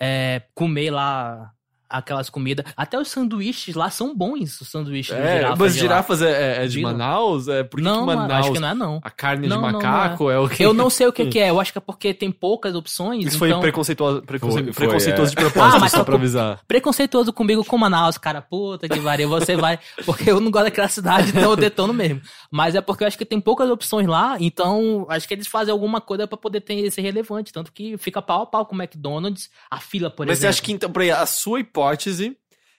é, 0.00 0.42
comer 0.54 0.92
lá 0.92 1.50
aquelas 1.88 2.28
comidas. 2.30 2.64
Até 2.76 2.98
os 2.98 3.08
sanduíches 3.08 3.74
lá 3.74 3.90
são 3.90 4.14
bons, 4.16 4.60
os 4.60 4.68
sanduíches 4.68 5.14
de 5.14 5.20
É, 5.22 5.36
girafa. 5.38 5.56
mas 5.58 5.74
girafas 5.76 6.22
é, 6.22 6.60
é- 6.60 6.64
é 6.64 6.66
de. 6.66 6.80
Manaus? 6.80 7.48
É 7.48 7.62
por 7.64 7.76
que 7.78 7.82
Não, 7.84 8.04
mano, 8.06 8.22
Manaus? 8.22 8.40
acho 8.46 8.52
que 8.52 8.58
não 8.60 8.68
é 8.68 8.74
não. 8.74 9.00
A 9.02 9.10
carne 9.10 9.46
Não, 9.48 9.56
de 9.56 9.62
não, 9.62 9.72
macaco 9.72 10.30
é 10.30 10.38
o 10.38 10.48
que? 10.48 10.62
Eu 10.62 10.72
não 10.74 10.88
sei 10.90 11.06
o 11.06 11.12
que, 11.12 11.26
que 11.26 11.38
é, 11.38 11.50
eu 11.50 11.60
acho 11.60 11.72
que 11.72 11.78
é 11.78 11.80
porque 11.80 12.12
tem 12.14 12.30
poucas 12.30 12.74
opções. 12.74 13.24
Isso 13.26 13.38
foi 13.38 13.48
então... 13.48 13.60
preconceituoso, 13.60 14.22
preconce- 14.22 14.54
Foi- 14.64 14.72
foi, 14.72 14.86
preconceituoso 14.86 15.32
é. 15.32 15.34
de 15.34 15.36
propósito, 15.36 15.76
Ah, 15.76 15.78
mas 15.80 15.90
só 15.92 15.98
só 15.98 16.04
pra 16.04 16.14
avisar. 16.16 16.60
preconceituoso 16.66 17.32
comigo 17.32 17.64
com 17.64 17.76
Manaus, 17.78 18.18
cara, 18.18 18.40
puta 18.42 18.88
que 18.88 19.00
pariu, 19.00 19.28
você 19.28 19.56
vai, 19.56 19.78
porque 20.04 20.30
eu 20.30 20.40
não 20.40 20.50
gosto 20.50 20.64
daquela 20.64 20.88
cidade, 20.88 21.30
então 21.30 21.42
eu 21.50 21.56
detono 21.56 21.92
mesmo. 21.92 22.20
Mas 22.50 22.74
é 22.74 22.80
porque 22.80 23.04
eu 23.04 23.08
acho 23.08 23.18
que 23.18 23.24
tem 23.24 23.40
poucas 23.40 23.68
opções 23.70 24.06
lá, 24.06 24.36
então 24.40 25.06
acho 25.08 25.26
que 25.26 25.34
eles 25.34 25.46
fazem 25.46 25.72
alguma 25.72 26.00
coisa 26.00 26.26
pra 26.26 26.36
poder 26.36 26.60
ter 26.60 26.90
ser 26.90 27.00
relevante, 27.02 27.52
tanto 27.52 27.72
que 27.72 27.96
fica 27.98 28.20
pau 28.22 28.42
a 28.42 28.46
pau 28.46 28.64
com 28.66 28.74
o 28.74 28.78
McDonald's, 28.80 29.50
a 29.70 29.78
fila, 29.78 30.10
por 30.10 30.26
Mas 30.26 30.38
você 30.38 30.46
exemplo. 30.46 30.50
acha 30.54 30.62
que, 30.62 30.72
então, 30.72 30.90
por 30.90 31.02
aí, 31.02 31.10
a 31.10 31.26
sua 31.26 31.60
hipótese 31.60 31.75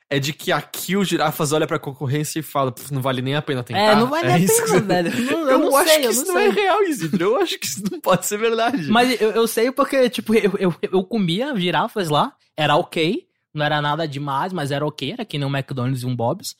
é 0.09 0.19
de 0.19 0.31
que 0.31 0.51
aqui 0.51 0.95
o 0.95 1.03
girafas 1.03 1.51
olha 1.51 1.67
pra 1.67 1.77
concorrência 1.77 2.39
e 2.39 2.43
fala, 2.43 2.71
"Pff, 2.71 2.93
não 2.93 3.01
vale 3.01 3.21
nem 3.21 3.35
a 3.35 3.41
pena 3.41 3.61
tentar. 3.63 3.79
É, 3.79 3.95
não 3.95 4.07
vale 4.07 4.31
a 4.31 4.39
isso 4.39 4.63
pena, 4.65 4.79
velho. 5.03 5.25
Não- 5.25 5.39
eu, 5.41 5.49
Eu, 5.49 5.59
não 5.59 5.75
acho 5.77 5.89
sei, 5.89 6.01
que 6.01 6.07
isso 6.07 6.25
não 6.27 6.33
não 6.35 6.39
é 6.41 6.49
real, 6.49 6.83
Isidro. 6.83 7.23
Eu 7.25 7.37
acho 7.41 7.59
que 7.59 7.65
isso 7.65 7.83
não 7.91 7.99
pode 7.99 8.25
ser 8.25 8.37
verdade. 8.37 8.87
Mas 8.89 9.19
eu, 9.19 9.31
eu 9.31 9.47
sei 9.47 9.69
porque, 9.71 10.09
tipo, 10.09 10.33
eu, 10.33 10.53
eu, 10.59 10.75
eu 10.81 11.03
comia 11.03 11.53
girafas 11.57 12.07
lá, 12.09 12.31
era 12.55 12.75
ok, 12.77 13.23
não 13.53 13.65
era 13.65 13.81
nada 13.81 14.07
demais, 14.07 14.53
mas 14.53 14.71
era 14.71 14.85
ok, 14.85 15.11
era 15.11 15.25
que 15.25 15.37
nem 15.37 15.45
um 15.47 15.53
McDonald's 15.55 16.03
e 16.03 16.05
um 16.05 16.15
Bob's. 16.15 16.55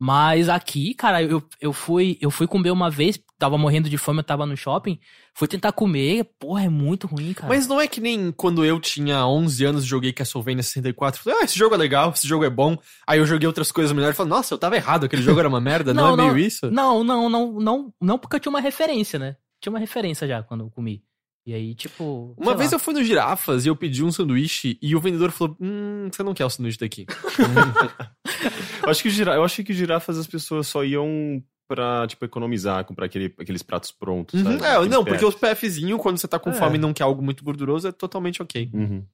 Mas 0.00 0.48
aqui, 0.48 0.94
cara, 0.94 1.20
eu, 1.22 1.42
eu, 1.60 1.72
fui, 1.72 2.16
eu 2.20 2.30
fui 2.30 2.46
comer 2.46 2.70
uma 2.70 2.88
vez, 2.88 3.18
tava 3.36 3.58
morrendo 3.58 3.90
de 3.90 3.98
fome, 3.98 4.20
eu 4.20 4.24
tava 4.24 4.46
no 4.46 4.56
shopping, 4.56 4.96
fui 5.34 5.48
tentar 5.48 5.72
comer, 5.72 6.24
porra, 6.38 6.64
é 6.64 6.68
muito 6.68 7.08
ruim, 7.08 7.32
cara. 7.32 7.48
Mas 7.48 7.66
não 7.66 7.80
é 7.80 7.88
que 7.88 8.00
nem 8.00 8.30
quando 8.30 8.64
eu 8.64 8.78
tinha 8.78 9.26
11 9.26 9.64
anos 9.64 9.84
e 9.84 9.88
joguei 9.88 10.12
Castlevania 10.12 10.62
64. 10.62 11.20
Falei, 11.20 11.40
ah, 11.40 11.44
esse 11.44 11.58
jogo 11.58 11.74
é 11.74 11.78
legal, 11.78 12.12
esse 12.12 12.28
jogo 12.28 12.44
é 12.44 12.50
bom. 12.50 12.78
Aí 13.06 13.18
eu 13.18 13.26
joguei 13.26 13.48
outras 13.48 13.72
coisas 13.72 13.92
melhores 13.92 14.14
e 14.14 14.16
falei, 14.16 14.30
nossa, 14.30 14.54
eu 14.54 14.58
tava 14.58 14.76
errado, 14.76 15.06
aquele 15.06 15.22
jogo 15.22 15.40
era 15.40 15.48
uma 15.48 15.60
merda, 15.60 15.92
não, 15.94 16.08
Não, 16.08 16.14
é 16.14 16.16
não. 16.16 16.34
meio 16.34 16.46
isso? 16.46 16.70
Não, 16.70 17.02
não, 17.02 17.28
não, 17.28 17.52
não, 17.60 17.94
não 18.00 18.18
porque 18.18 18.36
eu 18.36 18.40
tinha 18.40 18.50
uma 18.50 18.60
referência, 18.60 19.18
né? 19.18 19.36
Tinha 19.60 19.72
uma 19.72 19.80
referência 19.80 20.28
já 20.28 20.44
quando 20.44 20.60
eu 20.60 20.70
comi. 20.70 21.02
E 21.48 21.54
aí, 21.54 21.74
tipo. 21.74 22.34
Uma 22.36 22.54
vez 22.54 22.72
lá. 22.72 22.74
eu 22.76 22.78
fui 22.78 22.92
no 22.92 23.02
Girafas 23.02 23.64
e 23.64 23.68
eu 23.70 23.74
pedi 23.74 24.04
um 24.04 24.12
sanduíche 24.12 24.78
e 24.82 24.94
o 24.94 25.00
vendedor 25.00 25.30
falou, 25.30 25.56
hum, 25.58 26.10
você 26.12 26.22
não 26.22 26.34
quer 26.34 26.44
o 26.44 26.50
sanduíche 26.50 26.78
daqui. 26.78 27.06
Eu 28.82 28.90
acho 28.90 29.02
que, 29.02 29.08
gira... 29.10 29.34
eu 29.34 29.42
acho 29.44 29.64
que 29.64 29.72
girafas 29.72 30.16
as 30.18 30.26
pessoas 30.26 30.66
só 30.66 30.84
iam 30.84 31.42
pra, 31.66 32.06
tipo, 32.06 32.24
economizar, 32.24 32.84
comprar 32.84 33.06
aquele, 33.06 33.34
aqueles 33.38 33.62
pratos 33.62 33.90
prontos, 33.90 34.40
Uhum, 34.40 34.52
sabe? 34.58 34.64
É, 34.64 34.72
Aqueles 34.74 34.90
não, 34.90 35.04
porque 35.04 35.24
os 35.24 35.34
PFzinho, 35.34 35.98
quando 35.98 36.16
você 36.18 36.28
tá 36.28 36.38
com 36.38 36.50
É. 36.50 36.52
fome 36.54 36.76
e 36.76 36.80
não 36.80 36.92
quer 36.94 37.02
algo 37.04 37.22
muito 37.22 37.42
gorduroso, 37.44 37.88
é 37.88 37.92
totalmente 37.92 38.40
ok. 38.42 38.70
Uhum. 38.72 39.04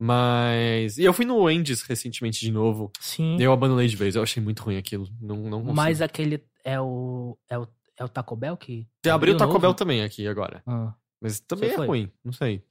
Mas. 0.00 0.98
E 0.98 1.04
eu 1.04 1.12
fui 1.12 1.24
no 1.24 1.36
Wendy's 1.42 1.82
recentemente 1.82 2.40
de 2.40 2.50
novo. 2.52 2.90
Sim. 3.00 3.36
E 3.38 3.42
eu 3.42 3.52
abandonei 3.52 3.86
de 3.88 3.96
vez. 3.96 4.14
Eu 4.16 4.22
achei 4.22 4.42
muito 4.42 4.62
ruim 4.62 4.76
aquilo. 4.76 5.06
Não, 5.20 5.36
não 5.36 5.58
consigo. 5.60 5.74
Mas 5.74 6.00
aquele 6.00 6.42
é 6.64 6.80
o. 6.80 7.36
É 7.48 7.58
o, 7.58 7.66
é 7.98 8.04
o 8.04 8.08
Taco 8.08 8.34
Bell 8.36 8.56
que. 8.56 8.86
Já 9.04 9.14
abriu 9.14 9.34
o 9.34 9.36
Taco 9.36 9.52
novo? 9.52 9.60
Bell 9.60 9.74
também 9.74 10.02
aqui 10.02 10.26
agora. 10.26 10.62
Ah. 10.66 10.92
Mas 11.22 11.40
também 11.40 11.68
Você 11.68 11.74
é 11.74 11.76
foi? 11.76 11.86
ruim. 11.86 12.10
Não 12.24 12.32
sei. 12.32 12.62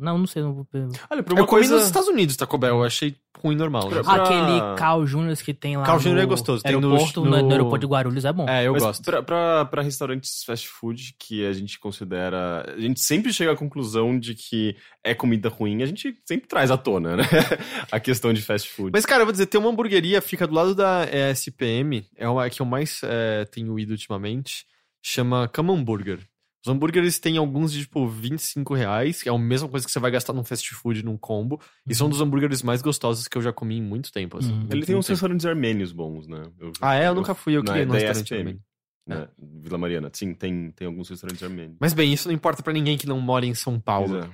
Não, 0.00 0.16
não 0.16 0.28
sei, 0.28 0.40
não 0.42 0.54
vou. 0.54 0.64
Olha, 1.10 1.24
pra 1.24 1.34
Eu 1.34 1.40
uma 1.42 1.46
comi 1.48 1.62
coisa... 1.62 1.74
nos 1.74 1.86
Estados 1.86 2.08
Unidos 2.08 2.36
Taco 2.36 2.56
Bell. 2.56 2.76
Eu 2.76 2.84
achei 2.84 3.16
ruim 3.42 3.56
normal. 3.56 3.90
né? 3.90 4.00
Pra- 4.00 4.12
Aquele 4.14 4.76
Carl 4.76 5.04
Jr. 5.04 5.34
que 5.44 5.52
tem 5.52 5.76
lá. 5.76 5.82
Carl 5.84 5.98
Jr. 5.98 6.10
no 6.10 6.20
é 6.20 6.26
gostoso, 6.26 6.62
tem 6.62 6.80
no- 6.80 6.88
aeroporto, 6.92 7.24
no, 7.24 7.30
no- 7.32 7.42
no 7.42 7.50
aeroporto 7.50 7.84
de 7.84 7.90
Guarulhos 7.92 8.24
é 8.24 8.32
bom. 8.32 8.48
É, 8.48 8.64
eu 8.64 8.72
Mas 8.74 8.82
gosto. 8.84 9.02
Pra, 9.04 9.24
pra, 9.24 9.64
pra 9.64 9.82
restaurantes 9.82 10.44
fast 10.44 10.68
food 10.68 11.16
que 11.18 11.44
a 11.44 11.52
gente 11.52 11.80
considera. 11.80 12.64
A 12.76 12.80
gente 12.80 13.00
sempre 13.00 13.32
chega 13.32 13.50
à 13.50 13.56
conclusão 13.56 14.16
de 14.16 14.36
que 14.36 14.76
é 15.02 15.16
comida 15.16 15.48
ruim, 15.48 15.82
a 15.82 15.86
gente 15.86 16.16
sempre 16.24 16.46
traz 16.46 16.70
à 16.70 16.76
tona, 16.76 17.16
né? 17.16 17.24
a 17.90 17.98
questão 17.98 18.32
de 18.32 18.40
fast 18.40 18.68
food. 18.70 18.90
Mas, 18.92 19.04
cara, 19.04 19.22
eu 19.22 19.26
vou 19.26 19.32
dizer, 19.32 19.46
tem 19.46 19.60
uma 19.60 19.70
hamburgueria, 19.70 20.22
fica 20.22 20.46
do 20.46 20.54
lado 20.54 20.76
da 20.76 21.08
eh, 21.10 21.32
SPM, 21.32 22.06
é 22.16 22.28
uma 22.28 22.48
que 22.48 22.62
eu 22.62 22.66
mais 22.66 23.00
eh, 23.02 23.46
tenho 23.50 23.76
ido 23.76 23.90
ultimamente, 23.90 24.64
chama 25.02 25.48
Cama 25.48 25.72
Hambúrguer. 25.72 26.20
Os 26.64 26.68
hambúrgueres 26.72 27.18
têm 27.20 27.36
alguns 27.36 27.72
de, 27.72 27.80
tipo, 27.82 28.06
25 28.08 28.74
reais, 28.74 29.22
que 29.22 29.28
é 29.28 29.32
a 29.32 29.38
mesma 29.38 29.68
coisa 29.68 29.86
que 29.86 29.92
você 29.92 30.00
vai 30.00 30.10
gastar 30.10 30.32
num 30.32 30.42
fast 30.42 30.68
food, 30.74 31.04
num 31.04 31.16
combo, 31.16 31.60
e 31.88 31.94
são 31.94 32.08
um 32.08 32.10
dos 32.10 32.20
hambúrgueres 32.20 32.62
mais 32.62 32.82
gostosos 32.82 33.28
que 33.28 33.38
eu 33.38 33.42
já 33.42 33.52
comi 33.52 33.76
em 33.78 33.82
muito 33.82 34.10
tempo, 34.12 34.38
assim. 34.38 34.50
Uhum. 34.50 34.56
muito, 34.58 34.72
Ele 34.74 34.84
tem 34.84 34.96
uns 34.96 35.06
tempo. 35.06 35.14
restaurantes 35.14 35.46
armênios 35.46 35.92
bons, 35.92 36.26
né? 36.26 36.42
Eu- 36.58 36.72
Ah, 36.80 36.94
é? 36.96 37.06
Eu 37.06 37.14
nunca 37.14 37.32
fui, 37.34 37.54
eu 37.56 37.62
Não, 37.62 37.66
queria 37.72 37.80
é 37.80 37.82
ir 37.82 37.86
no 37.86 37.92
da 37.92 37.98
restaurante 38.00 38.34
armênio. 38.34 38.60
né? 39.06 39.28
Vila 39.38 39.78
Mariana. 39.78 40.10
Sim, 40.12 40.34
tem, 40.34 40.70
tem 40.72 40.86
alguns 40.86 41.08
restaurantes 41.08 41.42
armênios. 41.42 41.76
Mas 41.80 41.94
bem, 41.94 42.12
isso 42.12 42.26
não 42.28 42.34
importa 42.34 42.62
pra 42.62 42.72
ninguém 42.72 42.98
que 42.98 43.06
não 43.06 43.20
mora 43.20 43.46
em 43.46 43.54
São 43.54 43.78
Paulo. 43.80 44.08
Pois 44.18 44.24
é. 44.24 44.30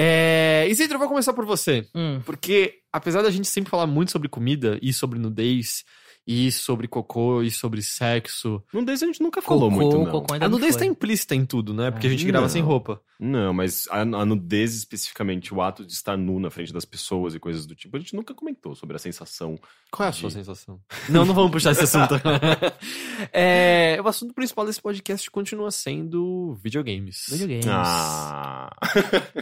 É... 0.00 0.66
Isidro, 0.70 0.94
eu 0.94 0.98
vou 1.00 1.08
começar 1.08 1.32
por 1.32 1.44
você. 1.44 1.86
Hum, 1.94 2.20
Porque, 2.24 2.74
apesar 2.92 3.20
da 3.22 3.30
gente 3.30 3.48
sempre 3.48 3.70
falar 3.70 3.86
muito 3.86 4.12
sobre 4.12 4.28
comida 4.28 4.78
e 4.80 4.92
sobre 4.92 5.18
nudez, 5.18 5.84
e 6.30 6.52
sobre 6.52 6.86
cocô, 6.86 7.42
e 7.42 7.50
sobre 7.50 7.80
sexo, 7.80 8.62
Não 8.70 8.84
desde 8.84 9.06
a 9.06 9.08
gente 9.08 9.22
nunca 9.22 9.40
falou 9.40 9.70
cocô, 9.70 9.82
muito, 9.82 9.96
não. 9.96 10.10
cocô 10.10 10.34
ainda 10.34 10.44
a 10.44 10.48
não 10.48 10.58
nudez 10.58 10.74
foi. 10.76 10.84
tá 10.84 10.86
implícita 10.92 11.34
em 11.34 11.46
tudo, 11.46 11.72
né? 11.72 11.90
Porque 11.90 12.06
a 12.06 12.10
É. 12.10 12.12
gente 12.12 12.26
grava 12.26 12.46
sem 12.50 12.60
Não. 12.60 12.68
roupa. 12.68 13.00
Não, 13.18 13.52
mas 13.52 13.88
a, 13.90 14.02
a 14.02 14.24
nudez 14.26 14.74
especificamente, 14.76 15.52
o 15.52 15.60
ato 15.62 15.84
de 15.84 15.92
estar 15.92 16.16
nu 16.16 16.38
na 16.38 16.50
frente 16.50 16.72
das 16.72 16.84
pessoas 16.84 17.34
e 17.34 17.40
coisas 17.40 17.64
do 17.66 17.74
tipo, 17.74 17.96
a 17.96 18.00
gente 18.00 18.14
nunca 18.14 18.32
comentou 18.34 18.74
sobre 18.76 18.94
a 18.94 18.98
sensação. 18.98 19.58
Qual 19.90 20.04
é 20.04 20.08
a 20.08 20.12
De- 20.12 20.18
sua 20.18 20.30
sensação? 20.30 20.78
Não, 21.08 21.24
não 21.24 21.34
vamos 21.34 21.50
puxar 21.50 21.72
esse 21.72 21.82
assunto. 21.82 22.14
é, 23.32 23.98
o 24.04 24.06
assunto 24.06 24.34
principal 24.34 24.66
desse 24.66 24.80
podcast 24.80 25.30
continua 25.30 25.70
sendo 25.70 26.58
videogames. 26.62 27.24
Videogames. 27.30 27.66
Ah. 27.68 28.70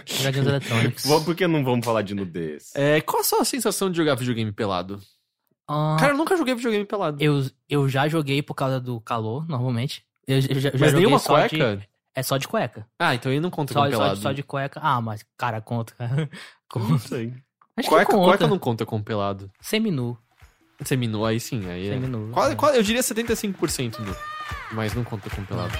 Joguinhos 0.06 0.46
eletrônicos. 0.46 1.02
Por 1.24 1.34
que 1.34 1.46
não 1.46 1.64
vamos 1.64 1.84
falar 1.84 2.02
de 2.02 2.14
nudez? 2.14 2.70
É, 2.74 3.00
qual 3.00 3.20
a 3.20 3.24
sua 3.24 3.44
sensação 3.44 3.90
de 3.90 3.96
jogar 3.96 4.14
videogame 4.14 4.52
pelado? 4.52 5.00
Ah, 5.68 5.96
Cara, 5.98 6.12
eu 6.12 6.16
nunca 6.16 6.36
joguei 6.36 6.54
videogame 6.54 6.84
pelado. 6.84 7.22
eu, 7.22 7.44
eu 7.68 7.88
já 7.88 8.06
joguei 8.08 8.40
por 8.42 8.54
causa 8.54 8.78
do 8.80 9.00
calor, 9.00 9.48
normalmente. 9.48 10.04
Eu, 10.26 10.36
eu 10.36 10.40
já, 10.42 10.50
já 10.60 10.70
Mas 10.72 10.80
joguei 10.90 10.94
nenhuma 10.94 11.18
só 11.18 11.40
de- 11.46 11.58
cueca? 11.58 11.86
é 12.14 12.22
só 12.22 12.36
de 12.36 12.48
cueca. 12.48 12.86
Ah, 12.98 13.14
então 13.14 13.30
aí 13.32 13.40
não 13.40 13.50
conta 13.50 13.72
Só, 13.72 13.80
como 13.80 13.92
só, 13.92 13.98
pelado. 13.98 14.16
só 14.20 14.32
de 14.32 14.42
cueca. 14.42 14.80
Ah, 14.82 15.00
mas, 15.00 15.24
cara, 15.36 15.60
conta. 15.60 15.92
cara. 15.98 16.16
Não 16.16 16.28
Conta. 16.88 16.98
sei. 17.08 17.32
Acho 17.76 17.88
Cueca, 17.88 18.06
que 18.06 18.12
conta. 18.12 18.28
cueca 18.28 18.46
não 18.46 18.58
conta 18.58 18.86
como 18.86 19.04
pelado. 19.04 19.50
Seminu. 19.60 20.16
Seminu, 20.84 21.24
aí 21.24 21.38
sim. 21.40 21.68
Aí 21.68 21.88
é... 21.88 21.92
Seminu. 21.94 22.30
Qual- 22.32 22.50
é. 22.50 22.54
qual- 22.54 22.74
eu 22.74 22.82
diria 22.82 23.02
75% 23.02 23.98
nu. 24.00 24.16
Mas 24.72 24.94
não 24.94 25.04
conta 25.04 25.28
como 25.30 25.46
pelado. 25.46 25.72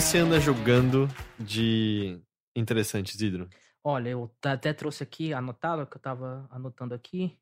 Você 0.00 0.18
anda 0.18 0.38
jogando 0.38 1.08
de 1.38 2.20
interessante, 2.54 3.14
Isidro? 3.14 3.48
Olha, 3.82 4.10
eu 4.10 4.30
até 4.44 4.72
trouxe 4.72 5.02
aqui, 5.02 5.32
anotado, 5.32 5.86
que 5.86 5.96
eu 5.96 6.00
tava 6.00 6.46
anotando 6.50 6.94
aqui. 6.94 7.34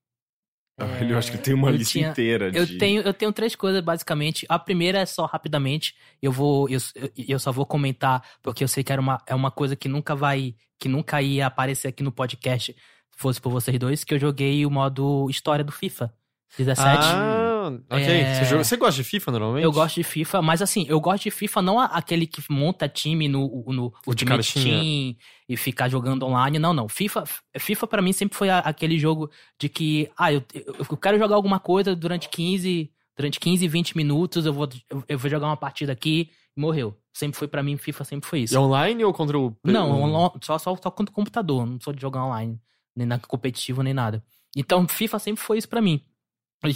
Ah, 0.78 1.02
eu 1.02 1.16
acho 1.18 1.30
que 1.32 1.38
tem 1.38 1.54
uma 1.54 1.70
lista 1.70 1.92
tinha- 1.92 2.10
inteira 2.10 2.50
de. 2.50 2.58
Eu 2.58 2.78
tenho, 2.78 3.02
eu 3.02 3.14
tenho 3.14 3.32
três 3.32 3.54
coisas, 3.56 3.80
basicamente. 3.80 4.44
A 4.48 4.58
primeira 4.58 4.98
é 5.00 5.06
só 5.06 5.24
rapidamente. 5.24 5.94
Eu 6.22 6.30
vou. 6.32 6.68
Eu, 6.68 6.78
eu- 7.16 7.38
só 7.38 7.50
vou 7.52 7.64
comentar, 7.66 8.22
porque 8.42 8.62
eu 8.64 8.68
sei 8.68 8.82
que 8.84 8.92
era 8.92 9.00
uma, 9.00 9.20
é 9.26 9.34
uma 9.34 9.50
coisa 9.50 9.74
que 9.76 9.88
nunca 9.88 10.14
vai. 10.14 10.54
Que 10.78 10.88
nunca 10.88 11.20
ia 11.22 11.46
aparecer 11.46 11.88
aqui 11.88 12.02
no 12.02 12.10
podcast, 12.12 12.72
se 12.72 13.18
fosse 13.18 13.40
por 13.40 13.50
vocês 13.50 13.78
dois, 13.78 14.02
que 14.04 14.14
eu 14.14 14.18
joguei 14.18 14.66
o 14.66 14.70
modo 14.70 15.28
história 15.30 15.64
do 15.64 15.70
FIFA 15.72 16.12
17. 16.58 16.82
Ah, 17.04 17.53
ok. 17.66 18.04
É. 18.04 18.34
Você, 18.34 18.44
joga- 18.44 18.64
você 18.64 18.76
gosta 18.76 19.02
de 19.02 19.08
FIFA 19.08 19.32
normalmente? 19.32 19.64
Eu 19.64 19.72
gosto 19.72 19.96
de 19.96 20.04
FIFA, 20.04 20.42
mas 20.42 20.62
assim, 20.62 20.86
eu 20.88 21.00
gosto 21.00 21.24
de 21.24 21.30
FIFA 21.30 21.62
não 21.62 21.78
aquele 21.80 22.26
que 22.26 22.42
monta 22.50 22.88
time 22.88 23.28
no, 23.28 23.64
no 23.68 23.92
Ultimate. 24.06 24.54
Team 24.54 25.16
e 25.48 25.56
ficar 25.56 25.88
jogando 25.88 26.24
online. 26.24 26.58
Não, 26.58 26.72
não. 26.72 26.88
FIFA, 26.88 27.24
FIFA 27.58 27.86
para 27.86 28.02
mim 28.02 28.12
sempre 28.12 28.36
foi 28.36 28.50
aquele 28.50 28.98
jogo 28.98 29.30
de 29.58 29.68
que, 29.68 30.10
ah, 30.16 30.32
eu, 30.32 30.42
eu, 30.54 30.96
quero 30.96 31.18
jogar 31.18 31.36
alguma 31.36 31.60
coisa 31.60 31.94
durante 31.94 32.28
15, 32.28 32.90
durante 33.16 33.38
15, 33.38 33.68
20 33.68 33.96
minutos, 33.96 34.46
eu 34.46 34.52
vou, 34.52 34.68
eu, 35.08 35.18
vou 35.18 35.30
jogar 35.30 35.46
uma 35.46 35.56
partida 35.56 35.92
aqui 35.92 36.30
e 36.56 36.60
morreu. 36.60 36.96
Sempre 37.12 37.38
foi 37.38 37.46
pra 37.46 37.62
mim, 37.62 37.76
FIFA 37.76 38.04
sempre 38.04 38.28
foi 38.28 38.40
isso. 38.40 38.54
E 38.54 38.58
online 38.58 39.04
ou 39.04 39.12
contra 39.12 39.38
o. 39.38 39.56
Não, 39.62 40.32
só, 40.42 40.58
só, 40.58 40.76
só 40.76 40.90
contra 40.90 41.12
o 41.12 41.14
computador, 41.14 41.64
não 41.64 41.78
sou 41.80 41.92
de 41.92 42.00
jogar 42.00 42.24
online, 42.24 42.58
nem 42.96 43.06
na 43.06 43.18
competitivo, 43.18 43.82
nem 43.82 43.94
nada. 43.94 44.24
Então, 44.56 44.86
FIFA 44.86 45.18
sempre 45.18 45.42
foi 45.42 45.58
isso 45.58 45.68
pra 45.68 45.82
mim. 45.82 46.00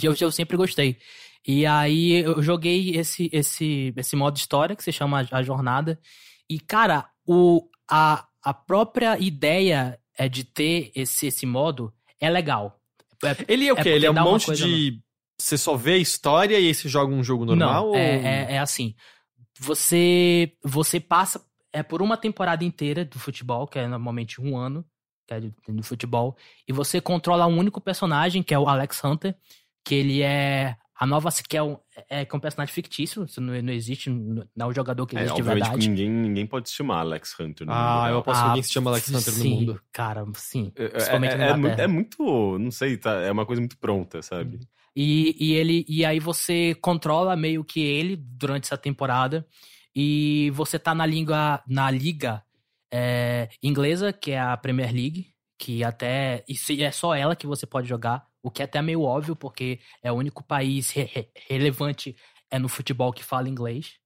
Eu, 0.01 0.15
eu 0.19 0.31
sempre 0.31 0.57
gostei. 0.57 0.97
E 1.47 1.65
aí 1.65 2.23
eu 2.23 2.41
joguei 2.43 2.97
esse, 2.97 3.29
esse, 3.31 3.93
esse 3.95 4.15
modo 4.15 4.37
história 4.37 4.75
que 4.75 4.83
se 4.83 4.91
chama 4.91 5.27
A 5.31 5.41
Jornada. 5.41 5.99
E, 6.49 6.59
cara, 6.59 7.09
o, 7.25 7.67
a, 7.89 8.27
a 8.43 8.53
própria 8.53 9.17
ideia 9.19 9.99
é 10.17 10.27
de 10.27 10.43
ter 10.43 10.91
esse, 10.95 11.27
esse 11.27 11.45
modo 11.45 11.93
é 12.19 12.29
legal. 12.29 12.79
É- 13.23 13.45
Ele 13.47 13.67
é 13.67 13.73
o 13.73 13.77
É 13.77 13.83
quê? 13.83 13.89
Ele 13.89 14.05
é 14.05 14.11
um 14.11 14.15
monte 14.15 14.53
de. 14.53 15.01
Você 15.39 15.57
só 15.57 15.77
vê 15.77 15.93
a 15.93 15.97
história 15.97 16.59
e 16.59 16.67
aí 16.67 16.75
você 16.75 16.89
joga 16.89 17.13
um 17.13 17.23
jogo 17.23 17.45
normal? 17.45 17.83
Não, 17.83 17.89
ou... 17.91 17.95
é, 17.95 18.47
é, 18.49 18.53
é 18.55 18.59
assim. 18.59 18.93
Você 19.57 20.53
você 20.63 20.99
passa 20.99 21.41
é 21.71 21.81
por 21.83 22.01
uma 22.01 22.17
temporada 22.17 22.63
inteira 22.63 23.05
do 23.05 23.19
futebol, 23.19 23.67
que 23.67 23.79
é 23.79 23.87
normalmente 23.87 24.41
um 24.41 24.57
ano, 24.57 24.85
que 25.27 25.33
é 25.33 25.39
do 25.39 25.83
futebol, 25.83 26.35
e 26.67 26.73
você 26.73 26.99
controla 26.99 27.45
um 27.45 27.57
único 27.57 27.79
personagem, 27.79 28.41
que 28.41 28.53
é 28.53 28.59
o 28.59 28.67
Alex 28.67 29.03
Hunter, 29.03 29.35
que 29.83 29.95
ele 29.95 30.21
é 30.21 30.75
a 30.99 31.05
nova 31.05 31.29
que 31.47 31.55
é 31.55 31.63
um, 31.63 31.77
é, 32.09 32.25
que 32.25 32.35
é 32.35 32.37
um 32.37 32.41
personagem 32.41 32.73
fictício, 32.73 33.23
isso 33.23 33.39
não, 33.39 33.59
não 33.61 33.71
existe, 33.71 34.09
não 34.09 34.43
é 34.59 34.65
um 34.65 34.73
jogador 34.73 35.07
que 35.07 35.15
É, 35.15 35.21
existe 35.21 35.35
de 35.35 35.41
obviamente 35.41 35.63
que 35.63 35.69
verdade. 35.69 35.89
ninguém, 35.89 36.09
ninguém 36.09 36.45
pode 36.45 36.69
se 36.69 36.75
chamar 36.75 36.99
Alex 36.99 37.39
Hunter 37.39 37.65
no 37.65 37.71
mundo 37.73 37.81
Ah, 37.81 38.01
eu 38.01 38.05
real. 38.07 38.19
aposto 38.19 38.41
que 38.41 38.47
alguém 38.47 38.63
se 38.63 38.73
chama 38.73 38.91
Alex 38.91 39.07
Hunter 39.07 39.33
no 39.33 39.39
sim, 39.39 39.55
mundo. 39.55 39.81
Cara, 39.93 40.25
sim. 40.35 40.73
É, 40.75 40.89
Principalmente 40.89 41.35
é- 41.35 41.37
na 41.37 41.45
é 41.45 41.55
muito, 41.55 41.79
é 41.81 41.87
muito, 41.87 42.59
não 42.59 42.69
sei, 42.71 42.97
tá, 42.97 43.13
é 43.21 43.31
uma 43.31 43.45
coisa 43.45 43.61
muito 43.61 43.77
pronta, 43.77 44.21
sabe? 44.21 44.59
E, 44.93 45.35
e 45.39 45.53
ele 45.53 45.85
e 45.87 46.03
aí 46.03 46.19
você 46.19 46.75
controla 46.81 47.35
meio 47.37 47.63
que 47.63 47.79
ele 47.79 48.17
durante 48.17 48.65
essa 48.65 48.77
temporada 48.77 49.47
e 49.95 50.51
você 50.53 50.77
tá 50.77 50.93
na 50.93 51.05
língua 51.05 51.63
na 51.65 51.89
liga 51.89 52.43
é, 52.91 53.47
inglesa 53.63 54.11
que 54.11 54.31
é 54.31 54.39
a 54.39 54.57
Premier 54.57 54.91
League 54.91 55.27
que 55.59 55.83
até 55.83 56.43
e 56.47 56.55
se- 56.55 56.81
é 56.81 56.89
só 56.91 57.13
ela 57.13 57.35
que 57.35 57.45
você 57.45 57.67
pode 57.67 57.87
jogar 57.87 58.25
o 58.41 58.49
que 58.49 58.61
é 58.61 58.65
até 58.65 58.81
meio 58.81 59.01
óbvio 59.03 59.35
porque 59.35 59.79
é 60.01 60.09
o 60.11 60.15
único 60.15 60.41
país 60.43 60.89
re- 60.91 61.03
re- 61.03 61.29
relevante 61.49 62.15
é 62.49 62.57
no 62.57 62.69
futebol 62.69 63.11
que 63.11 63.23
fala 63.23 63.49
inglês 63.49 63.99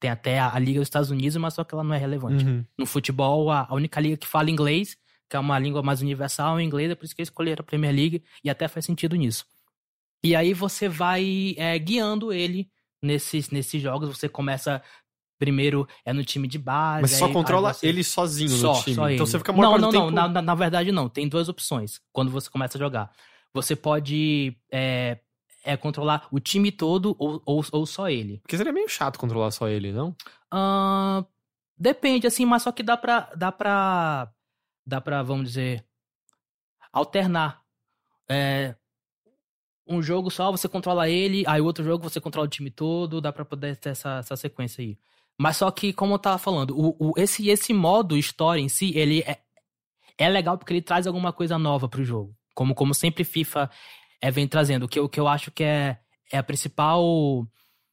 tem 0.00 0.10
até 0.10 0.38
a, 0.40 0.52
a 0.54 0.58
liga 0.58 0.80
dos 0.80 0.88
Estados 0.88 1.10
Unidos 1.10 1.36
mas 1.36 1.54
só 1.54 1.62
que 1.64 1.72
ela 1.74 1.84
não 1.84 1.94
é 1.94 1.98
relevante 1.98 2.44
Uhum. 2.44 2.64
no 2.76 2.84
futebol, 2.86 3.50
a, 3.50 3.66
a 3.70 3.74
única 3.74 4.00
liga 4.00 4.16
que 4.16 4.26
fala 4.26 4.50
inglês, 4.50 4.96
que 5.30 5.36
é 5.36 5.38
uma 5.38 5.58
língua 5.58 5.82
mais 5.82 6.02
universal, 6.02 6.54
é 6.54 6.56
o 6.56 6.60
inglês, 6.60 6.90
é 6.90 6.94
por 6.94 7.04
isso 7.04 7.14
que 7.14 7.20
eles 7.22 7.28
escolheram 7.28 7.60
a 7.62 7.64
Premier 7.64 7.94
League, 7.94 8.24
e 8.42 8.50
até 8.50 8.66
faz 8.68 8.84
sentido 8.86 9.14
nisso. 9.16 9.44
E 10.24 10.34
aí 10.34 10.52
você 10.54 10.88
vai 10.88 11.54
é, 11.58 11.78
guiando 11.78 12.32
ele 12.32 12.70
nesses, 13.02 13.50
nesses 13.50 13.80
jogos, 13.82 14.08
você 14.08 14.28
começa 14.28 14.82
primeiro 15.38 15.86
é 16.04 16.12
no 16.12 16.24
time 16.24 16.46
de 16.48 16.58
base. 16.58 17.02
Mas 17.02 17.10
só 17.12 17.26
aí- 17.26 17.32
controla 17.32 17.68
aí 17.68 17.74
você- 17.74 17.86
ele 17.86 18.02
sozinho 18.04 18.48
só, 18.50 18.74
no 18.74 18.82
time. 18.82 18.96
só 18.96 19.02
então 19.10 19.24
ele. 19.24 19.30
você 19.32 19.38
fica 19.38 19.52
maior 19.52 19.72
Não, 19.72 19.78
não, 19.78 19.88
do 19.90 19.94
não, 19.94 20.06
tempo... 20.06 20.32
na, 20.32 20.42
na- 20.42 20.54
verdade 20.54 20.92
não, 20.92 21.08
tem 21.08 21.28
duas 21.28 21.48
opções 21.48 22.00
quando 22.12 22.30
você 22.30 22.48
começa 22.50 22.76
a 22.76 22.80
jogar. 22.80 23.10
Você 23.54 23.74
pode 23.76 24.56
é, 24.70 25.18
é, 25.64 25.76
controlar 25.76 26.26
o 26.30 26.38
time 26.38 26.70
todo 26.70 27.16
ou, 27.18 27.40
ou, 27.44 27.64
ou 27.72 27.86
só 27.86 28.08
ele. 28.10 28.38
Porque 28.42 28.56
seria 28.56 28.72
meio 28.72 28.88
chato 28.88 29.18
controlar 29.18 29.50
só 29.50 29.68
ele, 29.68 29.92
não? 29.92 30.14
Ahn, 30.52 31.24
depende, 31.76 32.26
assim, 32.26 32.44
mas 32.44 32.62
só 32.62 32.72
que 32.72 32.82
dá 32.82 32.96
pra. 32.96 33.30
Dá 33.36 33.50
pra. 33.50 34.30
Dá 34.86 35.00
pra, 35.00 35.22
vamos 35.22 35.48
dizer. 35.48 35.84
Alternar. 36.92 37.60
É, 38.28 38.74
um 39.86 40.02
jogo 40.02 40.30
só 40.30 40.50
você 40.50 40.68
controla 40.68 41.08
ele, 41.08 41.44
aí 41.46 41.60
outro 41.60 41.84
jogo 41.84 42.02
você 42.08 42.20
controla 42.20 42.46
o 42.46 42.50
time 42.50 42.70
todo, 42.70 43.20
dá 43.20 43.32
pra 43.32 43.44
poder 43.44 43.76
ter 43.76 43.90
essa, 43.90 44.18
essa 44.18 44.36
sequência 44.36 44.82
aí. 44.82 44.98
Mas 45.38 45.58
só 45.58 45.70
que, 45.70 45.92
como 45.92 46.14
eu 46.14 46.18
tava 46.18 46.38
falando, 46.38 46.70
o, 46.78 46.96
o- 47.10 47.14
esse, 47.18 47.48
esse 47.48 47.72
modo 47.74 48.16
história 48.16 48.60
em 48.60 48.68
si, 48.68 48.92
ele 48.96 49.20
é, 49.26 49.38
é 50.18 50.28
legal 50.28 50.56
porque 50.56 50.72
ele 50.72 50.82
traz 50.82 51.06
alguma 51.06 51.32
coisa 51.32 51.58
nova 51.58 51.88
pro 51.88 52.04
jogo. 52.04 52.34
Como, 52.54 52.74
como 52.74 52.94
sempre 52.94 53.22
FIFA 53.24 53.70
é, 54.20 54.30
vem 54.30 54.48
trazendo. 54.48 54.84
O 54.84 54.88
que, 54.88 54.98
o 54.98 55.08
que 55.08 55.20
eu 55.20 55.28
acho 55.28 55.50
que 55.50 55.62
é, 55.62 55.98
é 56.32 56.38
a 56.38 56.42
principal 56.42 57.46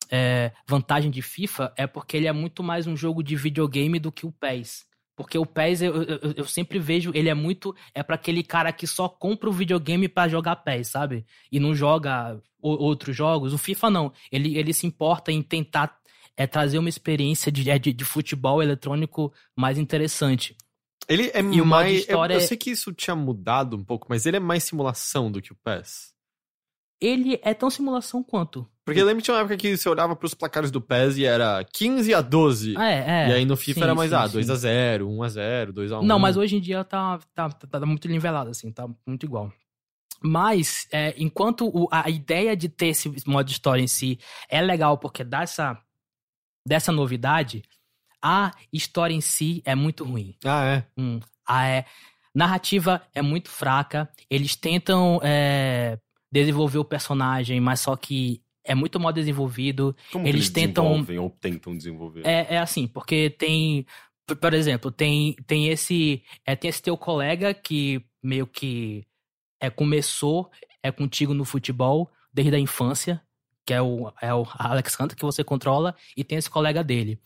é, 0.09 0.51
vantagem 0.67 1.11
de 1.11 1.21
FIFA 1.21 1.73
é 1.75 1.85
porque 1.85 2.15
ele 2.15 2.27
é 2.27 2.31
muito 2.31 2.63
mais 2.63 2.87
um 2.87 2.95
jogo 2.95 3.21
de 3.21 3.35
videogame 3.35 3.99
do 3.99 4.11
que 4.11 4.25
o 4.25 4.31
PES. 4.31 4.85
Porque 5.15 5.37
o 5.37 5.45
PES, 5.45 5.81
eu, 5.81 6.01
eu, 6.03 6.19
eu 6.37 6.45
sempre 6.45 6.79
vejo, 6.79 7.11
ele 7.13 7.29
é 7.29 7.33
muito. 7.35 7.75
É 7.93 8.01
pra 8.01 8.15
aquele 8.15 8.41
cara 8.41 8.71
que 8.71 8.87
só 8.87 9.07
compra 9.09 9.49
o 9.49 9.53
videogame 9.53 10.07
pra 10.07 10.27
jogar 10.27 10.55
PES, 10.57 10.87
sabe? 10.87 11.25
E 11.51 11.59
não 11.59 11.75
joga 11.75 12.41
o- 12.59 12.83
outros 12.83 13.15
jogos. 13.15 13.53
O 13.53 13.57
FIFA 13.57 13.89
não. 13.91 14.13
Ele, 14.31 14.57
ele 14.57 14.73
se 14.73 14.87
importa 14.87 15.31
em 15.31 15.43
tentar 15.43 15.99
é, 16.37 16.47
trazer 16.47 16.77
uma 16.79 16.89
experiência 16.89 17.51
de, 17.51 17.69
é, 17.69 17.77
de, 17.77 17.93
de 17.93 18.03
futebol 18.05 18.61
eletrônico 18.61 19.33
mais 19.55 19.77
interessante. 19.77 20.55
Ele 21.07 21.29
é 21.33 21.39
E 21.39 21.61
o 21.61 21.65
modo 21.65 21.65
mais. 21.65 21.99
história 21.99 22.33
eu, 22.33 22.39
eu 22.39 22.43
é- 22.43 22.47
sei 22.47 22.57
que 22.57 22.71
isso 22.71 22.93
tinha 22.93 23.15
mudado 23.15 23.75
um 23.75 23.83
pouco, 23.83 24.07
mas 24.09 24.25
ele 24.25 24.37
é 24.37 24.39
mais 24.39 24.63
simulação 24.63 25.31
do 25.31 25.41
que 25.41 25.51
o 25.51 25.55
PES. 25.63 26.13
ele 27.01 27.37
é 27.43 27.53
tão 27.53 27.69
simulação 27.69 28.23
quanto. 28.23 28.65
Porque 28.85 28.99
eu 29.01 29.05
lembro 29.05 29.21
que 29.21 29.25
tinha 29.25 29.35
uma 29.35 29.41
época 29.41 29.57
que 29.57 29.75
você 29.77 29.87
olhava 29.89 30.15
pros 30.15 30.33
placares 30.33 30.71
do 30.71 30.79
PES 30.81 31.17
e 31.17 31.25
era 31.25 31.63
15 31.73 32.13
a 32.13 32.21
12. 32.21 32.77
É, 32.77 33.25
é. 33.25 33.29
e 33.29 33.33
aí 33.33 33.45
no 33.45 33.55
FIFA 33.57 33.79
sim, 33.79 33.83
era 33.83 33.95
mais, 33.95 34.09
sim, 34.09 34.15
ah, 34.15 34.27
sim. 34.29 34.37
2x0, 34.39 35.03
1x0, 35.03 35.71
2x1. 35.73 36.01
Não, 36.03 36.17
mas 36.19 36.37
hoje 36.37 36.55
em 36.55 36.61
dia 36.61 36.83
tá, 36.85 37.19
tá, 37.33 37.49
tá, 37.49 37.79
tá 37.79 37.85
muito 37.85 38.07
nivelado, 38.07 38.49
assim, 38.51 38.71
tá 38.71 38.87
muito 39.05 39.25
igual. 39.25 39.51
Mas, 40.21 40.87
é, 40.91 41.13
enquanto 41.17 41.67
o- 41.67 41.87
a 41.91 42.09
ideia 42.09 42.55
de 42.55 42.69
ter 42.69 42.87
esse 42.87 43.11
modo 43.27 43.49
história 43.51 43.81
em 43.81 43.87
si 43.87 44.17
é 44.49 44.61
legal 44.61 44.97
porque 44.97 45.23
dá 45.23 45.41
essa, 45.43 45.77
dessa 46.65 46.91
novidade, 46.91 47.63
a 48.21 48.51
história 48.71 49.13
em 49.13 49.21
si 49.21 49.61
é 49.65 49.75
muito 49.75 50.03
ruim. 50.03 50.35
Ah, 50.45 50.65
é. 50.65 50.85
Hum, 50.97 51.19
a 51.45 51.67
é, 51.67 51.85
narrativa 52.33 53.01
é 53.13 53.21
muito 53.21 53.49
fraca. 53.49 54.09
Eles 54.29 54.55
tentam 54.55 55.19
é, 55.23 55.97
desenvolver 56.31 56.77
o 56.77 56.85
personagem, 56.85 57.59
mas 57.59 57.81
só 57.81 57.95
que 57.95 58.41
é 58.65 58.73
muito 58.73 58.99
mal 58.99 59.11
desenvolvido. 59.11 59.95
Como 60.11 60.25
Eles 60.27 60.47
que 60.47 60.53
tentam- 60.53 60.85
desenvolvem 60.85 61.19
ou 61.19 61.29
tentam 61.29 61.75
desenvolver? 61.75 62.25
É, 62.25 62.55
é 62.55 62.57
assim, 62.59 62.87
porque 62.87 63.29
tem. 63.29 63.85
por- 64.25 64.37
Por 64.37 64.53
exemplo, 64.53 64.89
tem, 64.89 65.35
tem 65.45 65.67
esse. 65.67 66.23
É, 66.45 66.55
tem 66.55 66.69
esse 66.69 66.81
teu 66.81 66.95
colega 66.97 67.53
que 67.53 68.01
meio 68.23 68.47
que 68.47 69.05
é, 69.61 69.69
começou 69.69 70.49
é 70.81 70.91
contigo 70.91 71.33
no 71.33 71.43
futebol 71.45 72.09
desde 72.33 72.55
a 72.55 72.59
infância, 72.59 73.21
que 73.65 73.73
é 73.73 73.81
o, 73.81 74.11
é 74.21 74.33
o 74.33 74.45
Alex 74.57 74.97
Hunter 74.99 75.17
que 75.17 75.25
você 75.25 75.43
controla, 75.43 75.95
e 76.15 76.23
tem 76.23 76.37
esse 76.37 76.49
colega 76.49 76.83
dele. 76.83 77.19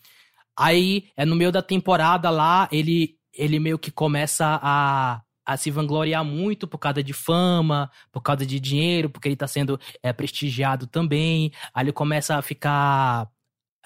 Aí, 0.56 1.08
é 1.16 1.24
no 1.24 1.36
meio 1.36 1.52
da 1.52 1.62
temporada 1.62 2.30
lá, 2.30 2.68
ele, 2.72 3.16
ele 3.32 3.60
meio 3.60 3.78
que 3.78 3.90
começa 3.90 4.58
a, 4.62 5.22
a 5.46 5.56
se 5.56 5.70
vangloriar 5.70 6.24
muito 6.24 6.66
por 6.66 6.78
causa 6.78 7.02
de 7.02 7.12
fama, 7.12 7.90
por 8.10 8.20
causa 8.20 8.44
de 8.44 8.58
dinheiro, 8.58 9.08
porque 9.08 9.28
ele 9.28 9.36
tá 9.36 9.46
sendo 9.46 9.80
é, 10.02 10.12
prestigiado 10.12 10.86
também. 10.86 11.52
Aí 11.72 11.84
ele 11.84 11.92
começa 11.92 12.36
a 12.36 12.42
ficar 12.42 13.30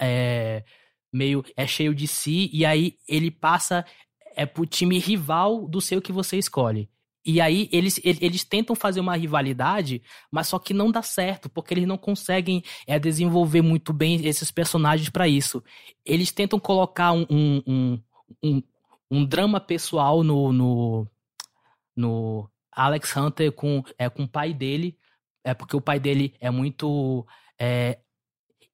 é, 0.01 0.65
meio 1.13 1.45
é 1.57 1.67
cheio 1.67 1.95
de 1.95 2.09
si, 2.09 2.51
e 2.53 2.65
aí 2.65 2.97
ele 3.07 3.31
passa 3.31 3.85
é 4.35 4.47
pro 4.47 4.67
time 4.67 4.99
rival 4.99 5.69
do 5.69 5.81
seu 5.81 6.01
que 6.01 6.11
você 6.11 6.39
escolhe. 6.39 6.89
E 7.25 7.41
aí 7.41 7.69
eles, 7.71 8.01
eles, 8.03 8.43
tentam 8.43 8.75
fazer 8.75 8.99
uma 8.99 9.17
rivalidade, 9.17 10.03
mas 10.31 10.49
só 10.49 10.59
que 10.59 10.75
não 10.75 10.91
dá 10.91 11.03
certo, 11.03 11.49
porque 11.49 11.73
eles 11.73 11.87
não 11.87 11.97
conseguem 11.97 12.65
é, 12.85 12.99
desenvolver 12.99 13.63
muito 13.63 13.93
bem 13.93 14.27
esses 14.27 14.51
personagens 14.51 15.09
pra 15.09 15.29
isso. 15.29 15.63
Eles 16.05 16.33
tentam 16.33 16.59
colocar 16.59 17.13
um, 17.13 17.25
um, 17.31 18.03
um, 18.43 18.63
um, 19.09 19.25
drama 19.25 19.61
pessoal 19.61 20.25
no, 20.25 20.53
no, 20.53 21.09
no 21.95 22.51
Alex 22.73 23.17
Hunter 23.17 23.53
com, 23.53 23.85
é, 23.97 24.11
com 24.11 24.25
o 24.25 24.29
pai 24.29 24.53
dele, 24.53 24.99
é 25.45 25.55
porque 25.55 25.77
o 25.77 25.81
pai 25.81 26.01
dele 26.01 26.35
é 26.41 26.51
muito. 26.51 27.25
É, 27.57 27.99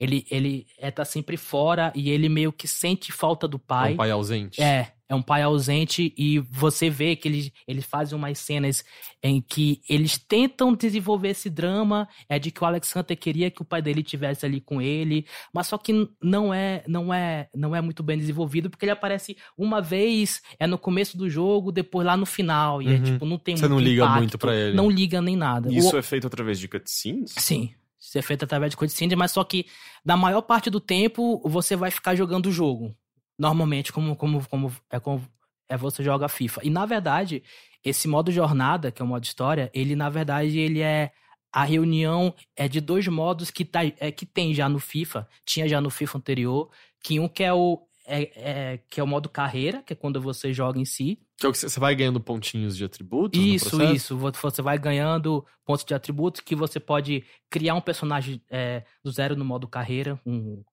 ele, 0.01 0.27
ele 0.31 0.67
é, 0.79 0.91
tá 0.91 1.05
sempre 1.05 1.37
fora 1.37 1.93
e 1.95 2.11
ele 2.11 2.29
meio 2.29 2.53
que 2.53 2.69
sente 2.69 3.13
falta 3.13 3.47
do 3.47 3.57
É 3.57 3.61
pai. 3.67 3.93
um 3.93 3.97
pai 3.97 4.11
ausente. 4.11 4.63
É, 4.63 4.95
é 5.09 5.15
um 5.15 5.23
pai 5.23 5.43
ausente 5.43 6.13
e 6.19 6.39
você 6.39 6.91
vê 6.91 7.17
que 7.17 7.27
eles, 7.29 7.51
eles 7.67 7.85
fazem 7.85 8.17
umas 8.17 8.39
cenas 8.39 8.85
em 9.23 9.41
que 9.41 9.81
eles 9.89 10.19
tentam 10.19 10.75
desenvolver 10.75 11.29
esse 11.31 11.49
drama, 11.49 12.07
é 12.29 12.39
de 12.39 12.51
que 12.51 12.63
o 12.63 12.67
Alex 12.67 12.95
Hunter 12.95 13.17
queria 13.19 13.51
que 13.51 13.63
o 13.63 13.65
pai 13.65 13.81
dele 13.81 14.03
tivesse 14.03 14.45
ali 14.45 14.61
com 14.61 14.83
ele, 14.83 15.25
mas 15.53 15.67
só 15.67 15.79
que 15.79 16.09
não 16.23 16.53
é, 16.53 16.85
não 16.87 17.13
é, 17.13 17.49
não 17.55 17.75
é 17.75 17.81
muito 17.81 18.03
bem 18.03 18.19
desenvolvido 18.19 18.69
porque 18.69 18.85
ele 18.85 18.93
aparece 18.93 19.37
uma 19.57 19.81
vez 19.81 20.43
é 20.59 20.67
no 20.67 20.77
começo 20.79 21.17
do 21.17 21.29
jogo, 21.31 21.73
depois 21.73 22.07
lá 22.07 22.17
no 22.17 22.27
final 22.27 22.83
e 22.83 22.89
é 22.89 22.91
Uhum. 22.97 23.03
tipo 23.03 23.25
não 23.27 23.39
tem 23.39 23.57
Você 23.57 23.63
muito 23.69 23.73
não 23.75 23.81
liga 23.81 24.03
impacto, 24.03 24.19
muito 24.19 24.39
pra 24.39 24.55
ele. 24.55 24.77
Não 24.77 24.91
liga 24.91 25.23
nem 25.23 25.37
nada. 25.37 25.73
Isso 25.73 25.95
O- 25.95 25.99
é 25.99 26.03
feito 26.03 26.27
através 26.27 26.59
de 26.59 26.69
cutscenes? 26.69 27.33
Sim. 27.37 27.71
Isso 28.01 28.17
é 28.19 28.23
feito 28.23 28.45
através 28.45 28.71
de 28.71 28.77
cutscenes, 28.77 29.17
mas 29.19 29.33
só 29.33 29.43
que 29.43 29.67
na 30.05 30.17
maior 30.17 30.43
parte 30.43 30.71
do 30.71 30.79
tempo 30.81 31.41
você 31.45 31.75
vai 31.75 31.91
ficar 31.91 32.15
jogando 32.15 32.47
o 32.47 32.53
jogo. 32.53 32.95
Normalmente, 33.39 33.93
como, 33.93 34.17
como, 34.17 34.47
como, 34.49 34.73
é 34.91 34.99
como 34.99 35.25
é 35.69 35.77
você 35.77 36.03
joga 36.03 36.29
FIFA. 36.29 36.61
E 36.65 36.71
na 36.71 36.85
verdade, 36.87 37.43
esse 37.85 38.09
modo 38.09 38.33
jornada, 38.33 38.91
que 38.91 39.01
é 39.01 39.05
o 39.05 39.09
modo 39.09 39.25
história, 39.25 39.71
ele 39.75 39.95
na 39.95 40.09
verdade 40.09 40.59
ele 40.59 40.81
é 40.81 41.13
a 41.53 41.65
reunião 41.65 42.35
é 42.57 42.69
de 42.69 42.81
dois 42.81 43.07
modos 43.09 43.51
que, 43.51 43.65
tá, 43.65 43.81
é, 43.85 44.11
que 44.13 44.27
tem 44.27 44.53
já 44.53 44.69
no 44.69 44.79
FIFA, 44.79 45.27
tinha 45.47 45.67
já 45.69 45.81
no 45.81 45.89
FIFA 45.91 46.19
anterior, 46.19 46.71
que 47.03 47.19
um 47.21 47.29
que 47.29 47.43
é 47.45 47.53
o 47.53 47.83
é, 48.11 48.23
é- 48.75 48.79
que 48.91 48.99
é 49.01 49.03
o 49.03 49.07
modo 49.07 49.29
carreira, 49.29 49.83
que 49.83 49.93
é 49.93 49.97
quando 49.97 50.19
você 50.21 50.51
joga 50.53 50.79
em 50.81 50.85
si, 50.87 51.19
Que 51.37 51.45
é 51.45 51.49
o 51.49 51.53
que 51.53 51.59
você 51.59 51.79
vai 51.79 51.95
ganhando 51.95 52.19
pontinhos 52.21 52.75
de 52.77 52.83
atributos 52.85 53.39
isso, 53.39 53.77
isso. 53.95 54.17
Vo- 54.17 54.33
Você 54.33 54.63
vai 54.63 54.79
ganhando 54.79 55.45
pontos 55.65 55.85
de 55.85 55.93
atributos 55.95 56.41
que 56.41 56.57
você 56.57 56.81
pode 56.81 57.23
criar 57.51 57.75
um 57.75 57.81
personagem 57.83 58.43
é, 58.51 58.83
do 59.05 59.11
zero 59.11 59.37
no 59.37 59.45
modo 59.45 59.69
carreira, 59.69 60.19
um, 60.25 60.65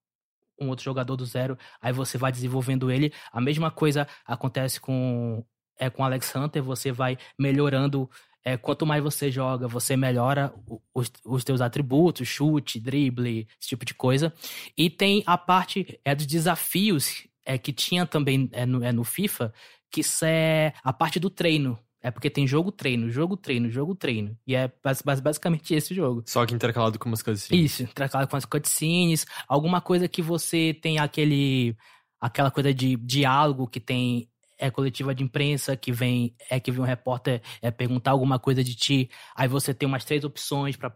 um 0.59 0.69
outro 0.69 0.85
jogador 0.85 1.15
do 1.15 1.25
zero, 1.25 1.57
aí 1.81 1.91
você 1.91 2.17
vai 2.17 2.31
desenvolvendo 2.31 2.91
ele. 2.91 3.13
A 3.31 3.41
mesma 3.41 3.69
coisa 3.71 4.07
acontece 4.25 4.79
com 4.79 5.43
é 5.77 5.89
com 5.89 6.03
Alex 6.03 6.33
Hunter, 6.35 6.63
você 6.63 6.91
vai 6.91 7.17
melhorando. 7.37 8.09
É, 8.47 8.55
quanto 8.55 8.85
mais 8.85 9.01
você 9.01 9.31
joga, 9.31 9.67
você 9.67 9.97
melhora 9.97 10.53
os, 10.93 11.11
os 11.25 11.43
teus 11.43 11.61
atributos, 11.61 12.27
chute, 12.27 12.79
drible, 12.79 13.47
esse 13.59 13.69
tipo 13.69 13.83
de 13.83 13.95
coisa. 13.95 14.31
E 14.77 14.87
tem 14.87 15.23
a 15.25 15.35
parte 15.35 15.99
é 16.05 16.13
dos 16.13 16.27
desafios 16.27 17.27
é, 17.43 17.57
que 17.57 17.73
tinha 17.73 18.05
também 18.05 18.47
é, 18.51 18.65
no, 18.65 18.83
é, 18.83 18.91
no 18.91 19.03
FIFA, 19.03 19.51
que 19.91 20.01
é 20.23 20.73
a 20.83 20.93
parte 20.93 21.19
do 21.19 21.29
treino. 21.29 21.79
É 22.05 22.11
porque 22.11 22.29
tem 22.29 22.45
jogo 22.45 22.71
treino, 22.71 23.09
jogo 23.09 23.35
treino, 23.35 23.67
jogo 23.67 23.95
treino. 23.95 24.37
E 24.45 24.53
é 24.55 24.71
bas- 24.83 25.01
bas- 25.01 25.19
basicamente 25.19 25.73
esse 25.73 25.91
jogo. 25.95 26.21
Só 26.27 26.45
que 26.45 26.53
intercalado 26.53 26.99
com 26.99 27.09
umas 27.09 27.23
cutscenes. 27.23 27.71
Isso, 27.71 27.81
intercalado 27.81 28.29
com 28.29 28.37
as 28.37 28.45
cutscenes, 28.45 29.25
alguma 29.47 29.81
coisa 29.81 30.07
que 30.07 30.21
você 30.21 30.71
tem 30.79 30.99
aquele 30.99 31.75
aquela 32.21 32.51
coisa 32.51 32.71
de 32.71 32.95
diálogo 32.97 33.65
que 33.67 33.79
tem 33.79 34.29
é 34.59 34.69
coletiva 34.69 35.15
de 35.15 35.23
imprensa 35.23 35.75
que 35.75 35.91
vem 35.91 36.35
é 36.47 36.59
que 36.59 36.71
vem 36.71 36.79
um 36.81 36.85
repórter 36.85 37.41
é 37.59 37.71
perguntar 37.71 38.11
alguma 38.11 38.37
coisa 38.37 38.63
de 38.63 38.75
ti, 38.75 39.09
aí 39.35 39.47
você 39.47 39.73
tem 39.73 39.87
umas 39.87 40.05
três 40.05 40.23
opções 40.23 40.77
pra- 40.77 40.93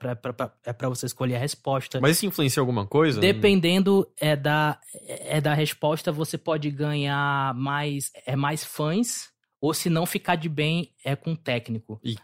é 0.63 0.72
para 0.74 0.89
você 0.89 1.08
escolher 1.08 1.36
a 1.36 1.39
resposta. 1.39 2.00
Mas 2.00 2.17
isso 2.17 2.26
influencia 2.28 2.62
alguma 2.62 2.86
coisa? 2.86 3.19
Dependendo 3.19 4.08
é 4.19 4.36
da, 4.36 4.80
é 5.08 5.41
da 5.41 5.54
resposta, 5.56 6.12
você 6.12 6.38
pode 6.38 6.69
ganhar 6.72 7.54
mais, 7.56 8.12
é 8.26 8.36
mais 8.36 8.63
fãs, 8.63 9.30
ou 9.62 9.74
se 9.74 9.89
não 9.89 10.06
ficar 10.06 10.36
de 10.36 10.50
bem, 10.50 10.93
é 11.04 11.15
com 11.15 11.34
o 11.34 11.38
técnico. 11.38 12.00
Ih. 12.04 12.15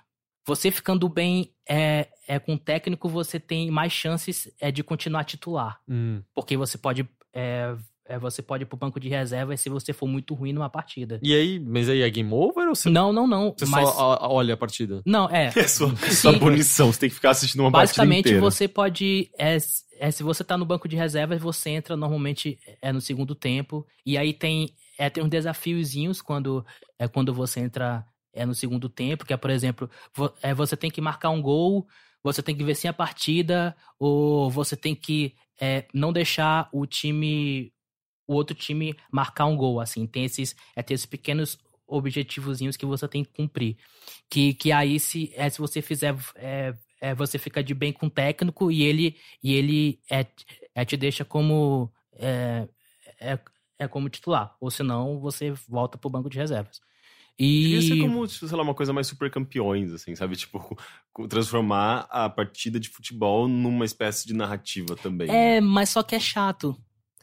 Você 0.47 0.69
ficando 0.69 1.09
bem 1.09 1.51
é, 1.67 2.07
é 2.27 2.37
com 2.37 2.53
o 2.53 2.59
técnico, 2.59 3.09
você 3.09 3.39
tem 3.39 3.71
mais 3.71 3.91
chances 3.91 4.51
é, 4.59 4.71
de 4.71 4.83
continuar 4.83 5.23
titular. 5.23 5.79
Hum. 5.89 6.21
Porque 6.33 6.55
você 6.55 6.77
pode. 6.77 7.07
É, 7.33 7.75
é, 8.07 8.19
você 8.19 8.41
pode 8.41 8.63
ir 8.63 8.65
pro 8.67 8.77
banco 8.77 8.99
de 8.99 9.09
reservas 9.09 9.59
se 9.59 9.67
você 9.67 9.91
for 9.91 10.05
muito 10.05 10.35
ruim 10.35 10.53
numa 10.53 10.69
partida. 10.69 11.19
E 11.23 11.33
aí, 11.33 11.59
mas 11.59 11.89
aí 11.89 12.01
é 12.01 12.09
game 12.09 12.31
over 12.31 12.67
ou 12.67 12.75
você, 12.75 12.87
Não, 12.87 13.11
não, 13.11 13.25
não. 13.25 13.55
você 13.57 13.65
mas, 13.65 13.89
só 13.89 13.95
ó- 13.97 14.33
olha 14.35 14.53
a 14.53 14.57
partida? 14.57 15.01
Não, 15.05 15.27
é. 15.29 15.51
É 15.57 15.67
sua, 15.67 15.89
Sim. 15.95 16.11
sua 16.11 16.39
punição, 16.39 16.93
você 16.93 16.99
tem 16.99 17.09
que 17.09 17.15
ficar 17.15 17.31
assistindo 17.31 17.61
uma 17.61 17.71
partida 17.71 18.03
Basicamente, 18.05 18.39
você 18.39 18.67
pode. 18.67 19.31
É, 19.39 19.57
é, 19.97 20.11
se 20.11 20.21
você 20.21 20.43
tá 20.43 20.55
no 20.55 20.65
banco 20.65 20.87
de 20.87 20.95
reservas, 20.95 21.41
você 21.41 21.71
entra 21.71 21.97
normalmente 21.97 22.59
é 22.79 22.93
no 22.93 23.01
segundo 23.01 23.33
tempo. 23.33 23.85
E 24.05 24.17
aí 24.19 24.33
tem, 24.33 24.69
é, 24.97 25.09
tem 25.09 25.23
uns 25.23 25.29
desafiozinhos 25.29 26.21
quando, 26.21 26.65
é, 26.99 27.07
quando 27.07 27.33
você 27.33 27.59
entra 27.59 28.05
é, 28.33 28.45
no 28.45 28.53
segundo 28.55 28.89
tempo, 28.89 29.25
que 29.25 29.33
é, 29.33 29.37
por 29.37 29.49
exemplo, 29.49 29.89
vo- 30.15 30.33
é, 30.41 30.53
você 30.53 30.75
tem 30.77 30.91
que 30.91 31.01
marcar 31.01 31.29
um 31.29 31.41
gol, 31.41 31.87
você 32.23 32.41
tem 32.41 32.55
que 32.55 32.63
vencer 32.63 32.89
a 32.89 32.93
partida, 32.93 33.75
ou 33.99 34.49
você 34.49 34.75
tem 34.75 34.95
que 34.95 35.35
é, 35.59 35.85
não 35.93 36.11
deixar 36.13 36.69
o 36.73 36.85
time. 36.85 37.71
O 38.27 38.33
outro 38.33 38.55
time 38.55 38.95
marcar 39.11 39.45
um 39.45 39.55
gol, 39.55 39.79
assim. 39.79 40.07
Tem 40.07 40.25
esses, 40.25 40.55
é, 40.75 40.81
tem 40.81 40.95
esses 40.95 41.05
pequenos 41.05 41.59
objetivozinhos 41.87 42.75
que 42.75 42.85
você 42.85 43.07
tem 43.07 43.23
que 43.23 43.31
cumprir. 43.31 43.77
Que, 44.29 44.53
que 44.55 44.71
aí, 44.71 44.99
se, 44.99 45.31
é, 45.35 45.49
se 45.49 45.59
você 45.59 45.81
fizer 45.81 46.15
é, 46.35 46.73
é, 47.01 47.13
você 47.13 47.37
fica 47.37 47.63
de 47.63 47.73
bem 47.75 47.93
com 47.93 48.07
o 48.07 48.09
técnico 48.09 48.71
e 48.71 48.83
ele 48.83 49.15
e 49.43 49.53
ele 49.53 49.99
é, 50.09 50.25
é, 50.73 50.83
te 50.85 50.97
deixa 50.97 51.23
como 51.23 51.91
é, 52.13 52.67
é, 53.19 53.39
é 53.79 53.87
como 53.87 54.09
titular 54.09 54.55
ou 54.59 54.69
senão 54.71 55.19
você 55.19 55.51
volta 55.67 55.97
pro 55.97 56.09
banco 56.09 56.29
de 56.29 56.37
reservas 56.37 56.79
Devia 57.37 57.81
ser 57.81 57.95
e 57.95 57.99
como, 57.99 58.25
sei 58.27 58.47
lá, 58.55 58.63
uma 58.63 58.73
coisa 58.73 58.93
mais 58.93 59.07
super 59.07 59.29
campeões, 59.29 59.91
assim, 59.91 60.15
sabe? 60.15 60.37
Tipo, 60.37 60.77
transformar 61.27 62.07
a 62.09 62.29
partida 62.29 62.79
de 62.79 62.87
futebol 62.87 63.47
numa 63.47 63.83
espécie 63.83 64.25
de 64.25 64.33
narrativa 64.33 64.95
também. 64.95 65.27
né? 65.27 65.57
é 65.57 65.61
mas 65.61 65.89
só 65.89 66.01
que 66.01 66.15
é 66.15 66.19
chato 66.19 66.77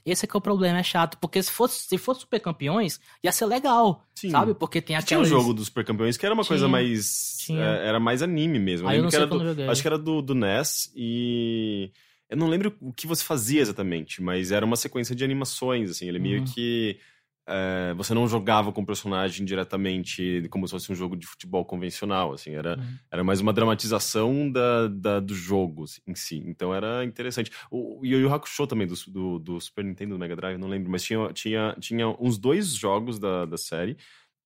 esse 0.05 0.25
é 0.25 0.29
que 0.29 0.37
é 0.37 0.39
o 0.39 0.41
problema 0.41 0.79
é 0.79 0.83
chato 0.83 1.17
porque 1.19 1.43
se 1.43 1.51
fosse 1.51 1.85
se 1.87 1.97
fosse 1.97 2.21
super 2.23 2.41
campeões 2.41 3.01
ia 3.23 3.31
ser 3.33 3.47
legal 3.47 4.05
Sim. 4.15 4.31
sabe 4.31 4.53
porque 4.53 4.83
tem 4.83 4.97
Tinha 4.99 5.19
um 5.19 5.23
aquelas 5.23 5.29
jogo 5.29 5.55
dos 5.55 5.67
super 5.67 5.85
campeões 5.85 6.17
que 6.17 6.27
era 6.27 6.35
uma 6.35 6.45
coisa 6.45 6.65
Tinha, 6.67 6.73
mais. 6.73 7.37
tinha. 7.39 7.63
é, 7.63 7.87
era 7.89 8.01
mais 8.01 8.21
anime 8.21 8.59
mesmo. 8.59 8.89
Aí 8.89 8.99
eu 8.99 9.05
não 9.05 9.11
que 9.11 9.27
do. 9.27 9.71
Acho 9.71 9.81
que 9.81 9.89
era 9.89 9.99
do, 9.99 10.21
do 10.21 10.35
NES 10.35 10.93
e. 10.95 11.93
Eu 12.33 12.39
não 12.39 12.49
lembro 12.49 12.75
o 12.81 12.93
que 12.93 13.07
você 13.07 13.23
fazia 13.23 13.61
exatamente, 13.61 14.23
mas 14.23 14.51
era 14.53 14.65
uma 14.65 14.77
sequência 14.77 15.15
de 15.15 15.23
animações, 15.25 15.91
assim. 15.91 16.09
Ele 16.09 16.19
meio 16.19 16.39
Uhum. 16.39 16.45
que. 16.45 16.99
é, 17.45 17.93
você 17.97 18.15
não 18.15 18.29
jogava 18.29 18.71
com 18.73 18.83
o 18.83 18.87
personagem 18.87 19.45
diretamente 19.45 20.47
como 20.49 20.65
se 20.67 20.71
fosse 20.71 20.93
um 20.93 20.95
jogo 20.95 21.17
de 21.17 21.27
futebol 21.27 21.65
convencional, 21.65 22.33
assim, 22.33 22.55
era, 22.55 22.79
Uhum. 22.79 22.97
era 23.11 23.25
mais 23.25 23.41
uma 23.41 23.53
dramatização 23.53 24.49
da, 24.51 24.87
da- 24.87 25.19
do 25.21 25.35
jogo 25.35 25.85
em 26.07 26.15
si, 26.15 26.37
então 26.47 26.73
era 26.73 27.05
interessante. 27.05 27.51
O, 27.69 28.01
o 28.01 28.07
Yu 28.07 28.21
Yu 28.21 28.33
Hakusho 28.33 28.65
também, 28.69 28.87
do, 28.87 28.95
do, 29.09 29.39
do 29.41 29.61
Super 29.61 29.85
Nintendo, 29.85 30.15
do 30.15 30.21
Mega 30.21 30.37
Drive, 30.37 30.57
não 30.57 30.69
lembro, 30.69 30.89
mas 30.91 31.03
tinha, 31.03 31.33
tinha, 31.33 31.75
tinha 31.81 32.09
uns 32.21 32.39
dois 32.39 32.73
jogos 32.75 33.19
da, 33.19 33.45
da 33.45 33.57
série, 33.59 33.97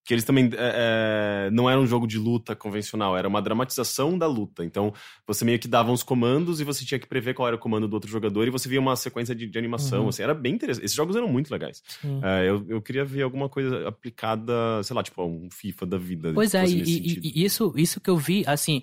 que 0.06 0.14
eles 0.14 0.24
também 0.24 0.48
é, 0.56 1.46
é, 1.48 1.50
não 1.50 1.68
era 1.68 1.80
um 1.80 1.86
jogo 1.86 2.06
de 2.06 2.16
luta 2.16 2.54
convencional, 2.54 3.16
era 3.16 3.26
uma 3.26 3.42
dramatização 3.42 4.16
da 4.16 4.26
luta. 4.28 4.64
Então, 4.64 4.94
você 5.26 5.44
meio 5.44 5.58
que 5.58 5.66
dava 5.66 5.90
uns 5.90 6.04
comandos 6.04 6.60
e 6.60 6.64
você 6.64 6.84
tinha 6.84 6.98
que 7.00 7.08
prever 7.08 7.34
qual 7.34 7.48
era 7.48 7.56
o 7.56 7.58
comando 7.58 7.88
do 7.88 7.94
outro 7.94 8.08
jogador 8.08 8.46
e 8.46 8.50
você 8.50 8.68
via 8.68 8.78
uma 8.80 8.94
sequência 8.94 9.34
de, 9.34 9.48
de 9.48 9.58
animação, 9.58 10.04
Uhum. 10.04 10.08
assim, 10.10 10.22
era 10.22 10.32
bem 10.32 10.54
interessante. 10.54 10.84
Esses 10.84 10.96
jogos 10.96 11.16
eram 11.16 11.26
muito 11.28 11.50
legais. 11.50 11.82
É, 12.22 12.48
eu, 12.48 12.64
eu 12.68 12.80
queria 12.80 13.04
ver 13.04 13.22
alguma 13.22 13.48
coisa 13.48 13.88
aplicada, 13.88 14.80
sei 14.84 14.94
lá, 14.94 15.02
tipo 15.02 15.24
um 15.24 15.50
FIFA 15.50 15.86
da 15.86 15.98
vida. 15.98 16.32
Pois 16.32 16.54
é, 16.54 16.64
e, 16.68 16.82
e- 16.82 17.20
e 17.24 17.44
isso, 17.44 17.72
isso 17.76 18.00
que 18.00 18.08
eu 18.08 18.16
vi, 18.16 18.44
assim, 18.46 18.82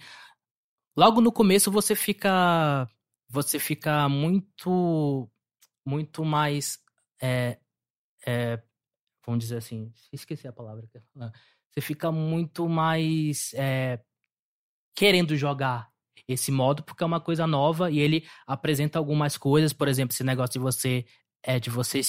logo 0.96 1.22
no 1.22 1.32
começo 1.32 1.72
você 1.72 1.96
fica, 1.96 2.86
você 3.30 3.60
fica 3.60 4.10
muito, 4.10 5.30
muito 5.86 6.26
mais, 6.26 6.80
é, 7.22 7.58
é, 8.28 8.62
vamos 9.26 9.44
dizer 9.44 9.58
assim, 9.58 9.92
esqueci 10.12 10.48
a 10.48 10.54
palavra 10.54 10.86
que 10.88 10.98
eu 10.98 11.02
ia 11.02 11.08
falar. 11.14 11.34
Você 11.72 11.82
fica 11.82 12.12
muito 12.12 12.68
mais 12.70 13.52
é, 13.56 14.00
querendo 14.96 15.36
jogar 15.36 15.90
esse 16.28 16.52
modo 16.52 16.84
porque 16.84 17.04
é 17.04 17.06
uma 17.06 17.20
coisa 17.20 17.46
nova 17.48 17.90
e 17.92 18.00
ele 18.00 18.26
apresenta 18.48 18.98
algumas 19.00 19.38
coisas, 19.38 19.74
por 19.74 19.88
exemplo, 19.88 20.14
esse 20.14 20.24
negócio 20.24 20.54
de 20.54 20.60
você 20.60 21.06
é 21.46 21.60
de 21.60 21.70
você 21.70 22.00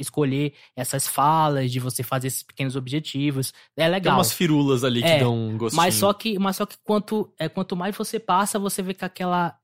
escolher 0.00 0.52
essas 0.74 1.06
falas, 1.06 1.70
de 1.70 1.78
você 1.78 2.02
fazer 2.02 2.26
esses 2.26 2.42
pequenos 2.42 2.74
objetivos, 2.74 3.52
é 3.76 3.82
Tem 3.84 3.90
legal. 3.90 4.16
umas 4.16 4.32
firulas 4.32 4.82
ali 4.82 5.00
que 5.00 5.06
É, 5.08 5.20
dão 5.20 5.32
um 5.50 5.56
gostinho. 5.56 5.80
Mas 5.80 5.94
só 5.94 6.12
que, 6.12 6.36
mas 6.40 6.56
só 6.56 6.66
que 6.66 6.76
quanto, 6.82 7.32
é, 7.38 7.48
quanto 7.48 7.76
mais 7.76 7.96
você 7.96 8.18
passa, 8.18 8.58
você 8.58 8.82
vê 8.82 8.92
que 8.92 9.04
aquela 9.04 9.56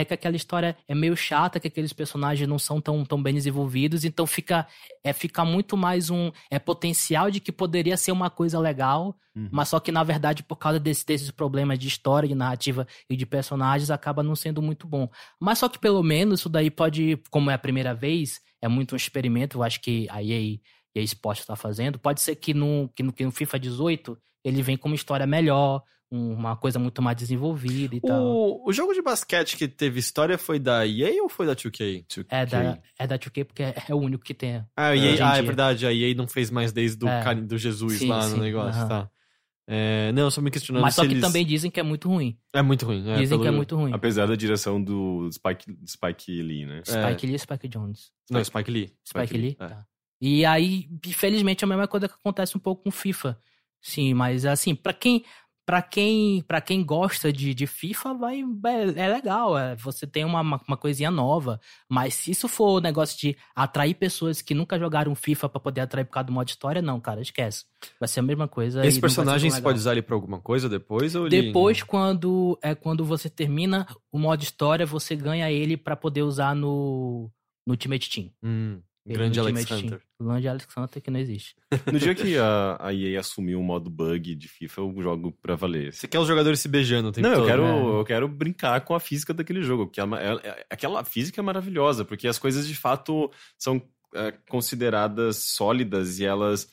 é 0.00 0.04
que 0.04 0.12
aquela 0.14 0.36
história 0.36 0.76
é 0.86 0.94
meio 0.94 1.16
chata, 1.16 1.58
que 1.58 1.68
aqueles 1.68 1.92
personagens 1.92 2.48
não 2.48 2.58
são 2.58 2.80
tão, 2.80 3.04
tão 3.04 3.22
bem 3.22 3.34
desenvolvidos, 3.34 4.04
então 4.04 4.26
fica 4.26 4.66
é 5.02 5.12
fica 5.12 5.44
muito 5.44 5.76
mais 5.76 6.10
um 6.10 6.30
é 6.50 6.58
potencial 6.58 7.30
de 7.30 7.40
que 7.40 7.50
poderia 7.50 7.96
ser 7.96 8.12
uma 8.12 8.28
coisa 8.30 8.58
legal, 8.58 9.16
Uhum. 9.34 9.48
mas 9.52 9.68
só 9.68 9.78
que 9.80 9.92
na 9.92 10.02
verdade 10.02 10.42
por 10.42 10.56
causa 10.56 10.78
desse- 10.80 11.04
desses 11.04 11.30
problemas 11.30 11.78
de 11.78 11.88
história, 11.88 12.26
de 12.28 12.34
narrativa 12.34 12.86
e 13.10 13.16
de 13.16 13.26
personagens 13.26 13.90
acaba 13.90 14.22
não 14.22 14.34
sendo 14.34 14.62
muito 14.62 14.86
bom. 14.86 15.08
Mas 15.40 15.58
só 15.58 15.68
que 15.68 15.78
pelo 15.78 16.02
menos 16.02 16.40
isso 16.40 16.48
daí 16.48 16.70
pode, 16.70 17.18
como 17.30 17.50
é 17.50 17.54
a 17.54 17.58
primeira 17.58 17.94
vez, 17.94 18.40
é 18.62 18.68
muito 18.68 18.94
um 18.94 18.96
experimento, 18.96 19.58
eu 19.58 19.62
acho 19.62 19.80
que 19.80 20.06
a 20.10 20.22
EA, 20.22 20.58
EA 20.94 21.02
Sports 21.02 21.42
está 21.42 21.54
fazendo, 21.56 21.98
pode 21.98 22.20
ser 22.22 22.36
que 22.36 22.54
no, 22.54 22.90
que 22.96 23.02
no, 23.02 23.12
que 23.12 23.24
no 23.24 23.30
FIFA 23.30 23.58
18 23.58 24.18
ele 24.42 24.62
vem 24.62 24.76
com 24.76 24.88
uma 24.88 24.94
história 24.94 25.26
melhor, 25.26 25.82
uma 26.10 26.56
coisa 26.56 26.78
muito 26.78 27.02
mais 27.02 27.16
desenvolvida 27.16 27.96
e 27.96 28.00
tal. 28.00 28.22
O, 28.24 28.68
o 28.68 28.72
jogo 28.72 28.92
de 28.94 29.02
basquete 29.02 29.56
que 29.56 29.66
teve 29.66 29.98
história 29.98 30.38
foi 30.38 30.58
da 30.58 30.86
EA 30.86 31.22
ou 31.22 31.28
foi 31.28 31.46
da 31.46 31.54
2K? 31.56 32.04
É 32.28 32.46
da, 32.46 32.78
é 32.98 33.06
da 33.06 33.18
2K 33.18 33.44
porque 33.44 33.62
é, 33.62 33.74
é 33.88 33.94
o 33.94 33.98
único 33.98 34.24
que 34.24 34.32
tem. 34.34 34.64
Ah, 34.76 34.94
EA, 34.96 35.16
em 35.16 35.20
ah, 35.22 35.36
é 35.36 35.42
verdade, 35.42 35.86
a 35.86 35.92
EA 35.92 36.14
não 36.14 36.28
fez 36.28 36.50
mais 36.50 36.72
desde 36.72 36.96
do, 36.98 37.08
É. 37.08 37.22
cari- 37.22 37.42
do 37.42 37.58
Jesus 37.58 37.98
Sim, 37.98 38.08
lá 38.08 38.26
no 38.28 38.34
sim, 38.36 38.40
negócio, 38.40 38.80
aham. 38.80 38.88
tá. 38.88 39.10
É, 39.68 40.12
não, 40.12 40.30
só 40.30 40.40
me 40.40 40.48
questionando 40.48 40.82
Mas 40.82 40.94
se 40.94 41.00
só 41.00 41.04
que 41.04 41.12
eles- 41.12 41.20
também 41.20 41.44
dizem 41.44 41.68
que 41.72 41.80
é 41.80 41.82
muito 41.82 42.08
ruim. 42.08 42.38
É 42.54 42.62
muito 42.62 42.86
ruim. 42.86 43.08
É, 43.10 43.16
dizem 43.16 43.40
que 43.40 43.48
é 43.48 43.50
muito 43.50 43.74
ruim. 43.74 43.92
Apesar 43.92 44.26
da 44.26 44.36
direção 44.36 44.80
do 44.80 45.28
Spike, 45.32 45.76
Spike 45.88 46.40
Lee, 46.40 46.64
né? 46.66 46.82
Spike 46.84 47.26
Lee 47.26 47.34
e 47.34 47.38
Spike 47.40 47.66
Jones. 47.68 48.12
Não, 48.30 48.44
Spike 48.44 48.70
Lee. 48.70 48.92
Spike, 49.04 49.26
Spike 49.26 49.36
Lee? 49.38 49.56
é. 49.58 49.66
Tá. 49.66 49.86
E 50.20 50.46
aí, 50.46 50.88
infelizmente, 51.04 51.64
é 51.64 51.66
a 51.66 51.68
mesma 51.68 51.88
coisa 51.88 52.06
que 52.08 52.14
acontece 52.14 52.56
um 52.56 52.60
pouco 52.60 52.84
com 52.84 52.90
FIFA. 52.92 53.38
Sim, 53.82 54.14
mas 54.14 54.46
assim, 54.46 54.72
pra 54.74 54.92
quem. 54.92 55.24
Pra 55.66 55.82
quem, 55.82 56.42
pra 56.42 56.60
quem 56.60 56.84
gosta 56.84 57.32
de, 57.32 57.52
de 57.52 57.66
FIFA, 57.66 58.14
vai, 58.14 58.40
é, 58.40 59.00
é 59.00 59.08
legal. 59.12 59.58
É, 59.58 59.74
você 59.74 60.06
tem 60.06 60.24
uma, 60.24 60.40
uma, 60.40 60.60
uma 60.68 60.76
coisinha 60.76 61.10
nova. 61.10 61.60
Mas 61.88 62.14
se 62.14 62.30
isso 62.30 62.46
for 62.46 62.76
o 62.76 62.80
negócio 62.80 63.18
de 63.18 63.36
atrair 63.52 63.94
pessoas 63.94 64.40
que 64.40 64.54
nunca 64.54 64.78
jogaram 64.78 65.12
FIFA 65.16 65.48
pra 65.48 65.58
poder 65.58 65.80
atrair 65.80 66.04
por 66.04 66.12
causa 66.12 66.28
do 66.28 66.32
modo 66.32 66.48
história, 66.48 66.80
não, 66.80 67.00
cara, 67.00 67.20
esquece. 67.20 67.64
Vai 67.98 68.08
ser 68.08 68.20
a 68.20 68.22
mesma 68.22 68.46
coisa. 68.46 68.86
Esse 68.86 69.00
personagem 69.00 69.50
você 69.50 69.60
pode 69.60 69.78
usar 69.80 69.90
ele 69.92 70.02
pra 70.02 70.14
alguma 70.14 70.38
coisa 70.40 70.68
depois? 70.68 71.16
Ou 71.16 71.26
ele- 71.26 71.42
Depois, 71.42 71.82
quando 71.82 72.56
é 72.62 72.72
quando 72.72 73.04
você 73.04 73.28
termina 73.28 73.88
o 74.12 74.20
modo 74.20 74.44
história, 74.44 74.86
você 74.86 75.16
ganha 75.16 75.50
ele 75.50 75.76
pra 75.76 75.96
poder 75.96 76.22
usar 76.22 76.54
no, 76.54 77.28
no 77.66 77.72
Ultimate 77.72 78.08
Team. 78.08 78.30
Hum, 78.40 78.80
grande 79.14 79.38
no 79.38 79.46
Alex 79.46 79.64
Team. 79.66 79.80
Hunter. 79.80 80.00
Grande 80.20 80.48
Alex 80.48 80.66
Hunter 80.76 81.02
que 81.02 81.10
não 81.10 81.20
existe. 81.20 81.54
No 81.92 81.98
dia 81.98 82.14
que 82.14 82.36
a, 82.38 82.76
a 82.80 82.92
EA 82.94 83.20
assumiu 83.20 83.60
o 83.60 83.62
modo 83.62 83.88
bug 83.90 84.34
de 84.34 84.48
FIFA, 84.48 84.80
eu 84.80 84.94
jogo 85.02 85.32
pra 85.40 85.54
valer. 85.56 85.92
Você 85.92 86.08
quer 86.08 86.18
os 86.18 86.26
jogadores 86.28 86.60
se 86.60 86.68
beijando 86.68 87.08
o 87.08 87.12
tempo 87.12 87.26
Não, 87.26 87.34
eu 87.34 87.38
todo, 87.40 87.46
quero, 87.48 87.62
né? 87.62 87.98
eu 88.00 88.04
quero 88.04 88.28
brincar 88.28 88.80
com 88.82 88.94
a 88.94 89.00
física 89.00 89.32
daquele 89.34 89.62
jogo, 89.62 89.86
porque 89.86 90.00
é 90.00 90.04
é- 90.04 90.48
é- 90.48 90.66
aquela 90.70 91.04
física 91.04 91.40
é 91.40 91.44
maravilhosa, 91.44 92.04
porque 92.04 92.26
as 92.26 92.38
coisas 92.38 92.66
de 92.66 92.74
fato 92.74 93.30
são 93.58 93.80
é, 94.14 94.32
consideradas 94.48 95.36
sólidas 95.36 96.18
e 96.18 96.24
elas. 96.24 96.68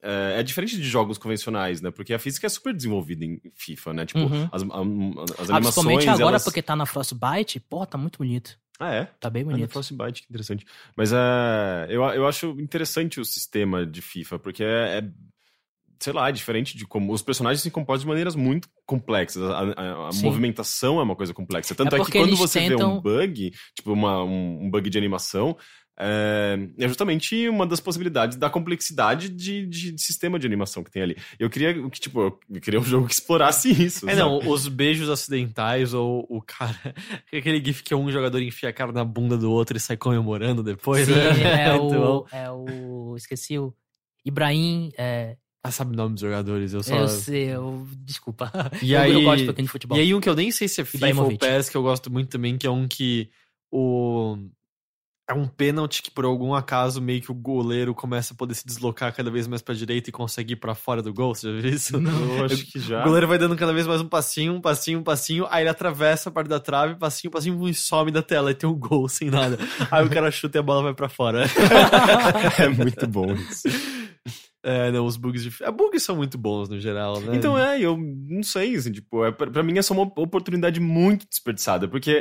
É, 0.00 0.36
é 0.38 0.42
diferente 0.44 0.76
de 0.76 0.82
jogos 0.84 1.18
convencionais, 1.18 1.80
né? 1.80 1.90
Porque 1.90 2.14
a 2.14 2.18
física 2.20 2.46
é 2.46 2.50
super 2.50 2.72
desenvolvida 2.72 3.24
em 3.24 3.40
FIFA, 3.54 3.92
né? 3.94 4.06
Tipo, 4.06 4.20
Uhum. 4.20 4.48
as, 4.52 4.62
a- 4.62 4.66
as 4.66 4.70
Ah, 4.70 4.72
animações. 4.72 5.50
principalmente 5.50 6.08
agora, 6.08 6.28
elas... 6.30 6.44
porque 6.44 6.62
tá 6.62 6.76
na 6.76 6.86
Frostbite, 6.86 7.58
pô, 7.60 7.84
tá 7.84 7.98
muito 7.98 8.18
bonito. 8.18 8.56
Ah, 8.78 8.94
é? 8.94 9.04
Tá 9.20 9.28
bem 9.28 9.42
Ah, 9.42 9.46
no 9.46 9.50
bonito. 9.52 9.70
Frostbite, 9.72 10.22
que 10.22 10.28
interessante. 10.28 10.64
Mas 10.96 11.12
é, 11.12 11.86
eu, 11.88 12.02
eu 12.04 12.26
acho 12.26 12.50
interessante 12.60 13.20
o 13.20 13.24
sistema 13.24 13.84
de 13.84 14.00
FIFA, 14.00 14.38
porque 14.38 14.62
é, 14.62 14.98
é, 14.98 15.10
sei 16.00 16.12
lá, 16.12 16.28
é 16.28 16.32
diferente 16.32 16.76
de 16.76 16.86
como. 16.86 17.12
Os 17.12 17.22
personagens 17.22 17.60
se 17.62 17.70
comportam 17.70 18.02
de 18.02 18.06
maneiras 18.06 18.36
muito 18.36 18.68
complexas. 18.86 19.42
A, 19.42 19.58
a- 19.60 20.08
a 20.08 20.12
movimentação 20.22 21.00
é 21.00 21.02
uma 21.02 21.16
coisa 21.16 21.34
complexa. 21.34 21.74
Tanto 21.74 21.96
É 21.96 22.00
é, 22.00 22.04
que 22.04 22.12
quando 22.12 22.36
você 22.36 22.60
vê 22.60 22.68
tentam- 22.68 22.98
um 22.98 23.00
bug, 23.00 23.52
tipo 23.74 23.92
uma, 23.92 24.22
um, 24.22 24.64
um 24.66 24.70
bug 24.70 24.88
de 24.88 24.96
animação. 24.98 25.56
É, 26.00 26.56
é 26.78 26.86
justamente 26.86 27.48
uma 27.48 27.66
das 27.66 27.80
possibilidades 27.80 28.36
da 28.38 28.48
complexidade 28.48 29.28
de, 29.28 29.66
de, 29.66 29.92
de 29.92 30.00
sistema 30.02 30.38
de 30.38 30.46
animação 30.46 30.84
que 30.84 30.90
tem 30.90 31.02
ali. 31.02 31.16
Eu 31.38 31.50
queria 31.50 31.74
que, 31.74 32.00
tipo, 32.00 32.20
eu 32.48 32.60
queria 32.60 32.78
um 32.78 32.84
jogo 32.84 33.06
que 33.08 33.14
explorasse 33.14 33.70
isso. 33.70 34.08
É, 34.08 34.14
sabe? 34.14 34.20
não, 34.22 34.38
os 34.50 34.68
beijos 34.68 35.08
acidentais 35.10 35.92
ou 35.94 36.24
o 36.28 36.40
cara. 36.40 36.94
Aquele 37.32 37.64
gif 37.64 37.82
que 37.82 37.94
um 37.94 38.10
jogador 38.12 38.40
enfia 38.40 38.68
a 38.68 38.72
cara 38.72 38.92
na 38.92 39.04
bunda 39.04 39.36
do 39.36 39.50
outro 39.50 39.76
e 39.76 39.80
sai 39.80 39.96
comemorando 39.96 40.62
depois, 40.62 41.06
Sim, 41.06 41.14
né? 41.14 41.66
é, 41.68 41.72
bom. 41.78 42.18
o, 42.18 42.26
é 42.30 42.50
o. 42.50 43.14
Esqueci 43.16 43.58
o. 43.58 43.74
Ibrahim. 44.24 44.90
É, 44.96 45.36
Ah, 45.64 45.70
sabe 45.72 45.94
o 45.94 45.96
nome 45.96 46.12
dos 46.14 46.20
jogadores, 46.20 46.72
eu 46.74 46.82
só. 46.82 46.94
Eu 46.96 47.08
sei, 47.08 47.48
eu. 47.48 47.86
Desculpa. 48.04 48.52
E 48.82 48.92
eu, 48.92 49.00
aí- 49.00 49.12
eu 49.12 49.22
gosto 49.22 49.42
um 49.42 49.46
pouquinho 49.46 49.66
de 49.66 49.72
futebol. 49.72 49.98
E 49.98 50.00
aí 50.00 50.14
um 50.14 50.20
que 50.20 50.28
eu 50.28 50.34
nem 50.36 50.50
sei 50.52 50.68
se 50.68 50.80
é 50.80 50.84
FIFA 50.84 51.22
ou. 51.22 51.36
PES, 51.36 51.68
que 51.70 51.76
eu 51.76 51.82
gosto 51.82 52.08
muito 52.10 52.28
também, 52.30 52.56
que 52.56 52.66
é 52.66 52.70
um 52.70 52.86
que 52.86 53.28
o... 53.70 54.36
É 55.30 55.34
um 55.34 55.46
pênalti 55.46 56.02
que 56.02 56.10
por 56.10 56.24
algum 56.24 56.54
acaso 56.54 57.02
meio 57.02 57.20
que 57.20 57.30
o 57.30 57.34
goleiro 57.34 57.94
começa 57.94 58.32
a 58.32 58.36
poder 58.36 58.54
se 58.54 58.64
deslocar 58.64 59.14
cada 59.14 59.30
vez 59.30 59.46
mais 59.46 59.60
pra 59.60 59.74
direita 59.74 60.08
e 60.08 60.12
consegue 60.12 60.54
ir 60.54 60.56
pra 60.56 60.74
fora 60.74 61.02
do 61.02 61.12
gol, 61.12 61.34
você 61.34 61.52
já 61.52 61.60
viu 61.60 61.70
isso? 61.70 61.96
Eu 62.00 62.46
acho 62.46 62.64
que 62.64 62.80
já. 62.80 63.02
O 63.02 63.04
goleiro 63.04 63.28
vai 63.28 63.36
dando 63.36 63.54
cada 63.54 63.74
vez 63.74 63.86
mais 63.86 64.00
um 64.00 64.08
passinho, 64.08 64.54
um 64.54 64.60
passinho, 64.62 65.00
um 65.00 65.02
passinho, 65.02 65.46
aí 65.50 65.64
ele 65.64 65.68
atravessa 65.68 66.30
a 66.30 66.32
parte 66.32 66.48
da 66.48 66.58
trave, 66.58 66.94
passinho, 66.94 67.30
passinho, 67.30 67.68
e 67.68 67.74
some 67.74 68.10
da 68.10 68.22
tela, 68.22 68.52
e 68.52 68.54
tem 68.54 68.66
um 68.66 68.74
gol 68.74 69.06
sem 69.06 69.28
nada. 69.28 69.58
Aí 69.90 70.02
o 70.02 70.08
cara 70.08 70.30
chuta 70.30 70.56
e 70.56 70.60
a 70.60 70.62
bola 70.62 70.82
vai 70.82 70.94
pra 70.94 71.10
fora. 71.10 71.44
é 72.58 72.68
muito 72.68 73.06
bom 73.06 73.30
isso. 73.34 73.68
É, 74.62 74.90
não, 74.90 75.04
os 75.04 75.16
bugs 75.16 75.42
de... 75.42 75.62
É, 75.62 75.70
bugs 75.70 76.02
são 76.02 76.16
muito 76.16 76.38
bons 76.38 76.70
no 76.70 76.80
geral, 76.80 77.20
né? 77.20 77.36
Então 77.36 77.58
é, 77.58 77.78
eu 77.78 77.98
não 77.98 78.42
sei, 78.42 78.74
assim, 78.74 78.92
tipo, 78.92 79.24
é, 79.24 79.30
pra, 79.30 79.50
pra 79.50 79.62
mim 79.62 79.78
é 79.78 79.82
só 79.82 79.92
uma 79.92 80.02
oportunidade 80.02 80.80
muito 80.80 81.26
desperdiçada, 81.28 81.86
porque. 81.86 82.20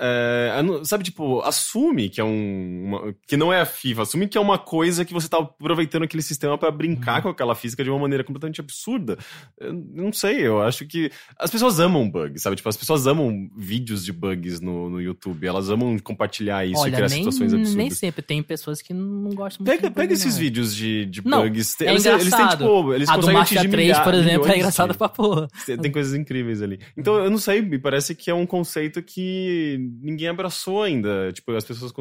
É, 0.00 0.52
sabe, 0.84 1.02
tipo, 1.04 1.40
assume 1.40 2.08
que 2.08 2.20
é 2.20 2.24
um. 2.24 2.84
uma- 2.86 3.14
que 3.26 3.36
não 3.36 3.52
é 3.52 3.60
a 3.60 3.66
FIFA, 3.66 4.02
assume 4.02 4.28
que 4.28 4.38
é 4.38 4.40
uma 4.40 4.58
coisa 4.58 5.04
que 5.04 5.12
você 5.12 5.28
tá 5.28 5.38
aproveitando 5.38 6.04
aquele 6.04 6.22
sistema 6.22 6.56
pra 6.56 6.70
brincar 6.70 7.16
Uhum. 7.16 7.22
com 7.22 7.28
aquela 7.30 7.54
física 7.54 7.82
de 7.82 7.90
uma 7.90 7.98
maneira 7.98 8.22
completamente 8.22 8.60
absurda. 8.60 9.18
Eu 9.58 9.72
não 9.72 10.12
sei, 10.12 10.46
eu 10.46 10.62
acho 10.62 10.86
que. 10.86 11.10
As 11.38 11.50
pessoas 11.50 11.80
amam 11.80 12.08
bugs, 12.08 12.42
sabe? 12.42 12.56
Tipo, 12.56 12.68
as 12.68 12.76
pessoas 12.76 13.06
amam 13.06 13.48
vídeos 13.56 14.04
de 14.04 14.12
bugs 14.12 14.60
no, 14.60 14.88
no 14.88 15.00
YouTube, 15.00 15.46
elas 15.46 15.68
amam 15.70 15.98
compartilhar 15.98 16.64
isso 16.64 16.76
e 16.80 16.82
Olha, 16.82 16.92
criar 16.96 17.08
nem, 17.08 17.18
situações 17.18 17.52
absurdas. 17.52 17.74
nem 17.74 17.90
sempre. 17.90 18.22
Tem 18.22 18.42
pessoas 18.42 18.80
que 18.80 18.94
não 18.94 19.30
gostam 19.30 19.64
muito 19.64 19.76
Pega, 19.76 19.88
de 19.88 19.94
pega 19.94 20.12
esses 20.12 20.34
não. 20.34 20.40
vídeos 20.40 20.74
de, 20.76 21.06
de 21.06 21.26
Não, 21.26 21.42
bugs. 21.42 21.80
é 21.80 21.90
eles, 21.90 22.04
eles 22.06 22.30
têm, 22.32 22.48
tipo, 22.48 22.94
eles 22.94 23.08
A 23.08 23.12
do 23.12 23.16
conseguem 23.16 23.38
Marcha 23.38 23.54
atingir 23.54 23.70
3, 23.70 23.98
por 23.98 24.14
exemplo, 24.14 24.48
é 24.48 24.56
engraçado 24.56 24.92
de- 24.92 24.98
pra 24.98 25.08
porra. 25.08 25.48
tem, 25.66 25.76
tem 25.76 25.90
coisas 25.92 26.14
incríveis 26.14 26.62
ali. 26.62 26.78
Então, 26.96 27.16
eu 27.16 27.30
não 27.30 27.38
sei, 27.38 27.60
me 27.62 27.78
parece 27.78 28.14
que 28.14 28.30
é 28.30 28.34
um 28.34 28.46
conceito 28.46 29.02
que 29.02 29.87
ninguém 30.02 30.28
abraçou 30.28 30.82
ainda. 30.82 31.32
Tipo, 31.32 31.52
as 31.52 31.64
pessoas 31.64 31.92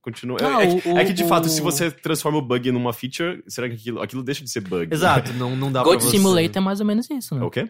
continuam. 0.00 0.38
É, 0.38 0.64
é 0.64 0.80
que, 0.80 0.88
o- 0.88 0.98
é 0.98 1.04
que, 1.04 1.12
de 1.12 1.24
o- 1.24 1.28
fato, 1.28 1.48
se 1.48 1.60
você 1.60 1.90
transforma 1.90 2.38
o 2.38 2.42
bug 2.42 2.70
numa 2.72 2.92
feature, 2.92 3.42
será 3.46 3.68
que 3.68 3.74
aquilo, 3.74 4.00
aquilo 4.02 4.22
deixa 4.22 4.42
de 4.44 4.50
ser 4.50 4.60
bug? 4.60 4.92
Exato, 4.92 5.32
não, 5.34 5.54
não 5.56 5.70
dá 5.72 5.82
Goat 5.82 5.98
pra 5.98 6.06
você... 6.06 6.16
Simulator 6.16 6.56
é 6.56 6.60
mais 6.60 6.80
ou 6.80 6.86
menos 6.86 7.08
isso, 7.10 7.34
É 7.34 7.38
né? 7.38 7.44
o 7.44 7.50
quê? 7.50 7.68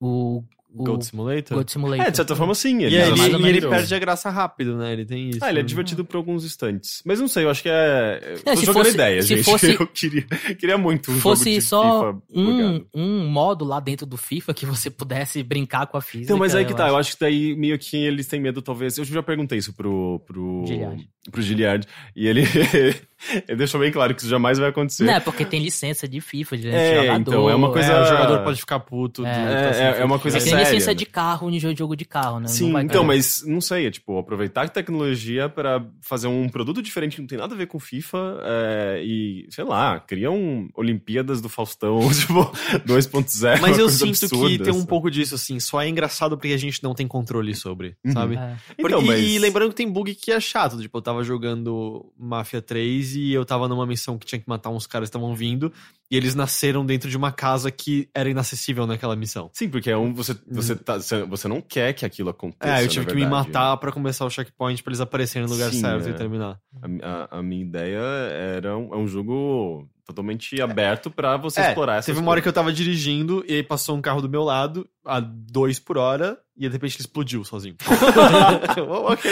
O 0.00 0.42
o 0.74 0.84
Gold 0.84 1.04
Simulator? 1.06 1.56
Goat 1.56 1.70
Simulator. 1.72 2.06
É, 2.06 2.10
de 2.10 2.16
certa 2.16 2.34
forma, 2.36 2.54
sim. 2.54 2.80
E, 2.80 2.84
Ele, 2.84 2.96
ele, 2.96 3.20
e 3.20 3.24
ele 3.24 3.42
menos. 3.60 3.70
perde 3.70 3.94
a 3.94 3.98
graça 3.98 4.28
rápido, 4.30 4.76
né? 4.76 4.92
Ele 4.92 5.04
tem 5.04 5.30
isso. 5.30 5.38
Ah, 5.42 5.48
ele 5.50 5.60
é 5.60 5.62
né? 5.62 5.68
divertido 5.68 6.04
por 6.04 6.16
alguns 6.16 6.44
instantes. 6.44 7.00
Mas 7.04 7.20
não 7.20 7.28
sei, 7.28 7.44
eu 7.44 7.50
acho 7.50 7.62
que 7.62 7.68
é. 7.68 8.20
É, 8.44 8.54
Tô 8.54 8.56
se 8.56 8.66
fosse- 8.66 8.90
ideia, 8.90 9.22
se 9.22 9.28
gente. 9.28 9.44
fosse- 9.44 9.74
Eu 9.80 9.86
queria, 9.86 10.22
queria 10.58 10.76
muito 10.76 11.10
um 11.12 11.16
fosse 11.20 11.44
jogo 11.50 11.60
de 11.60 11.62
só 11.66 11.82
FIFA 12.12 12.22
um, 12.34 12.44
bugado. 12.44 12.86
um 12.94 13.26
modo 13.28 13.64
lá 13.64 13.78
dentro 13.80 14.04
do 14.06 14.16
FIFA 14.16 14.52
que 14.52 14.66
você 14.66 14.90
pudesse 14.90 15.42
brincar 15.42 15.86
com 15.86 15.96
a 15.96 16.00
física. 16.00 16.24
Então, 16.24 16.38
mas 16.38 16.54
aí 16.54 16.64
que 16.64 16.74
tá, 16.74 16.88
eu 16.88 16.96
acho 16.96 17.12
que 17.14 17.20
daí 17.20 17.54
meio 17.56 17.78
que 17.78 17.96
eles 17.96 18.26
têm 18.26 18.40
medo, 18.40 18.60
talvez. 18.60 18.98
Eu 18.98 19.04
já 19.04 19.22
perguntei 19.22 19.58
isso 19.58 19.72
pro. 19.72 20.20
pro 20.26 20.64
Giliard. 20.66 21.08
Pro 21.30 21.40
Giliard. 21.42 21.86
E 22.16 22.26
ele. 22.26 22.42
ele 23.48 23.56
deixou 23.56 23.80
bem 23.80 23.90
claro 23.92 24.14
que 24.14 24.20
isso 24.20 24.30
jamais 24.30 24.58
vai 24.58 24.68
acontecer. 24.70 25.04
Não, 25.04 25.14
é 25.14 25.20
porque 25.20 25.44
tem 25.44 25.62
licença 25.62 26.06
de 26.08 26.20
FIFA, 26.20 26.56
de 26.56 26.68
É, 26.68 26.96
jogador. 27.02 27.20
então, 27.20 27.50
é 27.50 27.54
uma 27.54 27.70
coisa- 27.72 27.92
É, 27.92 28.02
o 28.02 28.04
jogador 28.06 28.44
pode 28.44 28.60
ficar 28.60 28.80
puto. 28.80 29.22
do- 29.22 29.28
É. 29.28 29.32
tá 29.72 29.78
É, 29.78 30.00
é 30.00 30.04
uma 30.04 30.18
coisa 30.18 30.38
É 30.38 30.40
que 30.40 30.48
séria, 30.48 30.64
licença 30.64 30.90
né? 30.90 30.94
de 30.94 31.06
carro 31.06 31.50
em 31.50 31.58
jogo 31.58 31.74
de 31.74 31.78
jogo 31.78 31.96
de 31.96 32.04
carro, 32.04 32.40
né? 32.40 32.48
Sim, 32.48 32.72
vai- 32.72 32.82
então, 32.84 33.02
é. 33.02 33.06
mas 33.06 33.42
não 33.46 33.60
sei, 33.60 33.86
é 33.86 33.90
tipo, 33.90 34.18
aproveitar 34.18 34.62
a 34.62 34.68
tecnologia 34.68 35.48
pra 35.48 35.84
fazer 36.00 36.26
um 36.26 36.48
produto 36.48 36.82
diferente 36.82 37.16
que 37.16 37.20
não 37.20 37.28
tem 37.28 37.38
nada 37.38 37.54
a 37.54 37.58
ver 37.58 37.66
com 37.66 37.78
FIFA 37.78 38.40
é, 38.42 39.02
e, 39.04 39.46
sei 39.50 39.64
lá, 39.64 40.00
cria 40.00 40.30
um 40.30 40.68
Olimpíadas 40.74 41.40
do 41.40 41.48
Faustão, 41.48 41.98
tipo, 42.12 42.50
2.0. 42.86 43.60
Mas 43.60 43.78
eu 43.78 43.88
sinto 43.88 44.18
que 44.18 44.24
absurda, 44.26 44.64
tem 44.64 44.72
um 44.72 44.76
sabe? 44.78 44.88
pouco 44.88 45.10
disso, 45.10 45.34
assim. 45.34 45.58
Só 45.60 45.80
é 45.82 45.88
engraçado 45.88 46.36
porque 46.36 46.52
a 46.52 46.56
gente 46.56 46.82
não 46.82 46.94
tem 46.94 47.06
controle 47.06 47.54
sobre, 47.54 47.96
Uhum. 48.04 48.12
sabe? 48.12 48.36
É. 48.36 48.54
Porque- 48.76 48.82
Então, 48.94 49.02
mas- 49.02 49.20
E 49.24 49.38
lembrando 49.38 49.70
que 49.70 49.76
tem 49.76 49.90
bug 49.90 50.14
que 50.14 50.30
é 50.30 50.40
chato. 50.40 50.78
Tipo, 50.80 50.98
eu 50.98 51.02
tava 51.02 51.24
jogando 51.24 52.06
Mafia 52.18 52.60
3 52.62 53.03
e 53.12 53.32
eu 53.32 53.44
tava 53.44 53.68
numa 53.68 53.84
missão 53.86 54.16
que 54.16 54.24
tinha 54.24 54.38
que 54.38 54.48
matar 54.48 54.70
uns 54.70 54.86
caras 54.86 55.08
que 55.10 55.16
estavam 55.16 55.34
vindo. 55.34 55.72
E 56.10 56.16
eles 56.16 56.34
nasceram 56.34 56.84
dentro 56.86 57.10
de 57.10 57.16
uma 57.16 57.32
casa 57.32 57.70
que 57.70 58.08
era 58.14 58.28
inacessível 58.28 58.86
naquela 58.86 59.16
missão. 59.16 59.50
Sim, 59.52 59.68
porque 59.68 59.90
é 59.90 59.96
um, 59.96 60.14
você, 60.14 60.36
você, 60.48 60.76
tá, 60.76 60.98
você, 61.28 61.48
não 61.48 61.60
quer 61.60 61.92
que 61.94 62.04
aquilo 62.04 62.30
aconteça. 62.30 62.80
É, 62.80 62.84
eu 62.84 62.88
tive 62.88 63.06
que 63.06 63.14
me 63.14 63.26
matar 63.26 63.76
pra 63.78 63.90
começar 63.90 64.24
o 64.24 64.30
checkpoint 64.30 64.82
pra 64.82 64.90
eles 64.90 65.00
aparecerem 65.00 65.46
no 65.48 65.52
lugar 65.52 65.70
Sim, 65.72 65.80
certo 65.80 66.06
é. 66.06 66.10
e 66.10 66.14
terminar. 66.14 66.58
A, 67.02 67.08
a- 67.34 67.38
a 67.38 67.42
minha 67.42 67.62
ideia 67.62 67.98
era 67.98 68.76
um, 68.76 68.94
é 68.94 68.96
um 68.98 69.08
jogo 69.08 69.88
totalmente 70.06 70.60
aberto 70.60 71.10
pra 71.10 71.38
você 71.38 71.60
É, 71.62 71.68
explorar 71.68 71.94
essas 71.94 72.06
Teve 72.06 72.18
uma 72.20 72.30
hora 72.30 72.42
que 72.42 72.46
eu 72.48 72.52
tava 72.52 72.70
dirigindo 72.70 73.42
e 73.48 73.54
aí 73.54 73.62
passou 73.62 73.96
um 73.96 74.02
carro 74.02 74.20
do 74.20 74.28
meu 74.28 74.44
lado 74.44 74.86
a 75.06 75.18
2 75.18 75.78
por 75.78 75.96
hora 75.96 76.38
e 76.54 76.60
de 76.68 76.68
repente 76.68 76.96
ele 76.96 77.00
explodiu 77.00 77.42
sozinho. 77.44 77.74
Ok, 79.06 79.30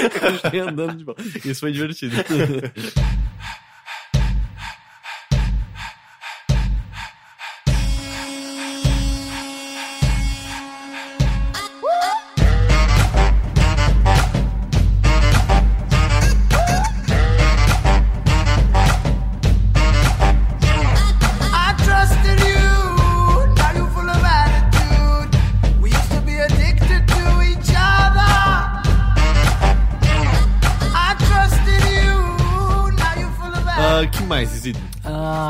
eu 0.54 0.68
andando 0.68 0.96
de 0.96 1.04
boa. 1.04 1.16
Isso 1.44 1.60
foi 1.60 1.70
divertido. 1.72 2.16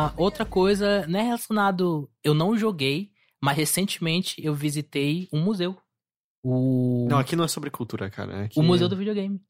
Ah, 0.07 0.15
outra 0.17 0.45
coisa, 0.45 1.07
não 1.07 1.19
é 1.21 1.23
relacionado. 1.23 2.11
Eu 2.25 2.35
não 2.35 2.57
joguei, 2.57 3.11
mas 3.41 3.57
recentemente 3.57 4.35
eu 4.45 4.55
visitei 4.55 5.29
um 5.33 5.41
museu. 5.43 5.77
O, 6.43 7.07
Não, 7.09 7.19
aqui 7.19 7.37
não 7.37 7.45
é 7.45 7.49
sobre 7.49 7.71
cultura, 7.71 8.11
cara. 8.11 8.45
Aqui 8.45 8.59
o 8.59 8.63
Museu 8.63 8.89
do 8.89 8.97
Videogame. 8.97 9.41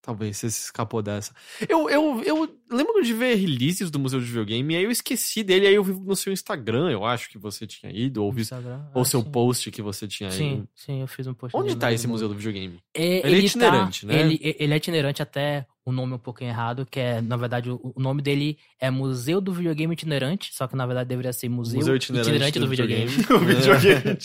Talvez 0.00 0.36
você 0.36 0.48
se 0.48 0.60
escapou 0.66 1.02
dessa. 1.02 1.34
Eu, 1.68 1.90
eu, 1.90 2.22
eu 2.22 2.58
lembro 2.70 3.02
de 3.02 3.12
ver 3.12 3.34
releases 3.34 3.90
do 3.90 3.98
Museu 3.98 4.20
de 4.20 4.26
Videogame 4.26 4.72
e 4.74 4.76
aí 4.76 4.84
eu 4.84 4.90
esqueci 4.92 5.42
dele. 5.42 5.66
Aí 5.66 5.74
eu 5.74 5.82
vi 5.82 5.92
no 5.94 6.14
seu 6.14 6.32
Instagram, 6.32 6.90
eu 6.92 7.04
acho 7.04 7.28
que 7.28 7.36
você 7.36 7.66
tinha 7.66 7.90
ido, 7.90 8.22
ou, 8.22 8.30
vi, 8.30 8.42
Instagram. 8.42 8.86
ou 8.94 9.02
Ah, 9.02 9.04
seu 9.04 9.20
sim. 9.20 9.30
post 9.32 9.68
que 9.72 9.82
você 9.82 10.06
tinha 10.06 10.30
Sim, 10.30 10.58
ido. 10.58 10.68
sim, 10.76 11.00
eu 11.00 11.08
fiz 11.08 11.26
um 11.26 11.34
post. 11.34 11.56
Onde 11.56 11.74
tá 11.74 11.88
no- 11.88 11.92
esse 11.94 12.06
Museu 12.06 12.28
do 12.28 12.36
Videogame? 12.36 12.78
É, 12.94 13.26
Ele 13.26 13.38
é 13.38 13.40
tá- 13.40 13.46
itinerante, 13.46 14.06
né? 14.06 14.20
Ele, 14.20 14.38
ele 14.40 14.72
é 14.72 14.76
itinerante 14.76 15.22
até 15.22 15.66
o 15.86 15.92
nome 15.92 16.12
é 16.14 16.16
um 16.16 16.18
pouquinho 16.18 16.50
errado, 16.50 16.84
que 16.84 16.98
é, 16.98 17.20
na 17.20 17.36
verdade, 17.36 17.70
o, 17.70 17.80
o 17.94 18.00
nome 18.00 18.20
dele 18.20 18.58
é 18.80 18.90
Museu 18.90 19.40
do 19.40 19.52
Videogame 19.52 19.94
Itinerante, 19.94 20.50
só 20.52 20.66
que 20.66 20.74
na 20.74 20.84
verdade 20.84 21.08
deveria 21.08 21.32
ser 21.32 21.48
Museu, 21.48 21.78
Museu 21.78 21.94
Itinerante, 21.94 22.58
do, 22.58 22.68
Videogame. 22.68 23.06
O 23.30 23.38
videogame. 23.38 24.18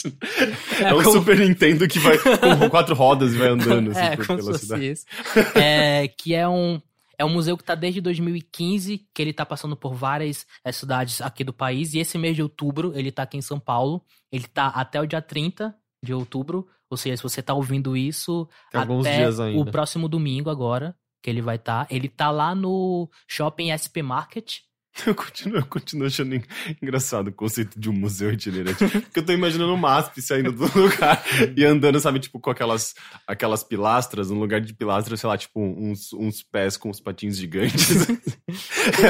É, 0.80 0.94
um 0.94 1.04
como- 1.04 1.20
Super 1.20 1.38
Nintendo 1.40 1.88
que 1.88 2.00
vai 2.00 2.18
com 2.18 2.68
quatro 2.70 2.96
rodas 2.96 3.34
e 3.34 3.38
vai 3.38 3.50
andando 3.50 3.92
assim, 3.92 4.00
é, 4.00 4.16
por- 4.16 4.26
pela 4.26 4.58
cidade. 4.58 4.90
isso. 4.92 5.06
É, 5.56 6.08
que 6.08 6.34
é 6.34 6.48
um, 6.50 6.82
é 7.16 7.24
um 7.24 7.30
museu 7.30 7.56
que 7.56 7.64
tá 7.64 7.76
desde 7.76 8.02
2015, 8.02 9.06
que 9.14 9.22
ele 9.22 9.32
tá 9.32 9.46
passando 9.46 9.76
por 9.76 9.94
várias 9.94 10.48
eh, 10.66 10.72
cidades 10.72 11.22
aqui 11.22 11.44
do 11.44 11.54
país, 11.54 11.94
e 11.94 12.00
esse 12.00 12.18
mês 12.18 12.36
de 12.36 12.42
outubro 12.42 12.92
ele 12.96 13.12
tá 13.12 13.22
aqui 13.22 13.38
em 13.38 13.42
São 13.42 13.60
Paulo, 13.60 14.02
ele 14.32 14.48
tá 14.48 14.68
até 14.68 15.00
o 15.00 15.06
dia 15.06 15.22
30 15.22 15.76
de 16.04 16.12
outubro, 16.12 16.68
ou 16.90 16.98
seja, 16.98 17.18
se 17.18 17.24
você 17.24 17.40
tá 17.44 17.54
ouvindo 17.54 17.96
isso, 17.96 18.50
Tem 18.72 18.82
alguns 18.82 19.06
até 19.06 19.30
o 19.56 19.64
próximo 19.66 20.10
domingo 20.10 20.50
agora, 20.50 20.96
que 21.22 21.30
ele 21.30 21.42
vai 21.42 21.56
estar. 21.58 21.88
Ele 21.90 22.08
tá 22.10 22.32
lá 22.32 22.54
no 22.56 23.10
Shopping 23.28 23.72
SP 23.76 24.02
Market. 24.02 24.60
Eu 25.08 25.16
continuo, 25.16 25.60
eu 25.60 25.66
continuo 25.68 26.06
achando 26.08 26.36
en- 26.36 26.44
engraçado 26.82 27.30
o 27.30 27.32
conceito 27.32 27.80
de 27.80 27.90
um 27.90 27.94
museu 27.94 28.30
itinerante. 28.34 28.86
Porque 29.00 29.20
eu 29.20 29.26
tô 29.26 29.32
imaginando 29.32 29.74
o 29.74 29.78
MASP 29.78 30.22
saindo 30.22 30.52
do 30.52 30.66
lugar 30.78 31.24
e 31.56 31.64
andando, 31.64 31.98
sabe, 32.02 32.20
tipo, 32.20 32.42
com 32.42 32.50
aquelas, 32.50 32.94
aquelas 33.26 33.64
pilastras, 33.64 34.30
no 34.30 34.38
lugar 34.38 34.60
de 34.60 34.74
pilastras, 34.74 35.22
sei 35.22 35.30
lá, 35.30 35.38
tipo, 35.38 35.62
uns, 35.62 36.12
uns 36.12 36.44
pés 36.44 36.76
com 36.76 36.90
os 36.90 37.00
patins 37.00 37.38
gigantes. 37.38 37.90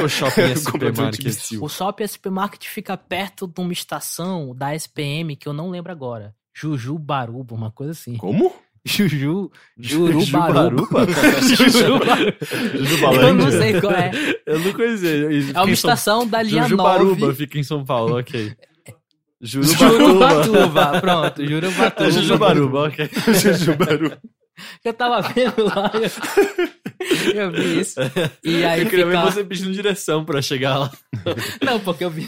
O 0.04 0.08
shopping 0.08 0.54
SP 0.54 0.70
Completamente 0.72 1.24
Market. 1.24 1.52
O 1.60 1.68
Shopping 1.68 2.06
SP 2.06 2.30
Market 2.30 2.64
fica 2.68 2.96
perto 2.96 3.48
de 3.48 3.60
uma 3.60 3.74
estação 3.74 4.54
da 4.56 4.76
SPM 4.76 5.36
que 5.36 5.48
eu 5.48 5.54
não 5.54 5.72
lembro 5.72 5.92
agora. 5.92 6.36
Jujubaruba, 6.54 7.56
uma 7.56 7.72
coisa 7.72 7.94
assim. 7.94 8.18
Como? 8.18 8.54
Juju, 8.84 9.52
Jurubaruba. 9.78 11.06
Jujubaruba. 11.42 13.22
Eu 13.22 13.34
não 13.36 13.52
sei 13.52 13.80
qual 13.80 13.94
é. 13.94 14.12
Eu 14.46 14.60
não 14.60 14.74
conhecia. 14.74 15.52
É 15.54 15.62
uma 15.62 15.72
estação 15.72 16.28
da 16.28 16.42
linha 16.42 16.64
Jujubaruba 16.64 17.28
9. 17.28 17.36
fica 17.36 17.60
em 17.60 17.64
São 17.64 17.86
Paulo, 17.86 18.18
ok. 18.20 18.54
Jurubatuba. 19.42 20.44
Jurubatuba, 20.44 21.02
pronto, 21.02 21.46
Jurubatuba. 21.46 22.08
É 22.08 22.12
Jujubaruba, 22.12 22.80
ok. 22.88 23.10
Jujubaru. 23.28 24.18
Eu 24.84 24.94
tava 24.94 25.22
vendo 25.22 25.64
lá, 25.64 25.92
eu, 25.94 27.34
eu 27.34 27.52
vi 27.52 27.80
isso. 27.80 28.00
E 28.44 28.64
aí 28.66 28.82
Eu 28.82 28.90
queria 28.90 29.06
ver 29.06 29.18
fica... 29.18 29.32
você 29.32 29.44
pedindo 29.44 29.72
direção 29.72 30.26
pra 30.26 30.42
chegar 30.42 30.78
lá. 30.78 30.92
Não, 31.62 31.80
porque 31.80 32.04
eu 32.04 32.10
vi, 32.10 32.28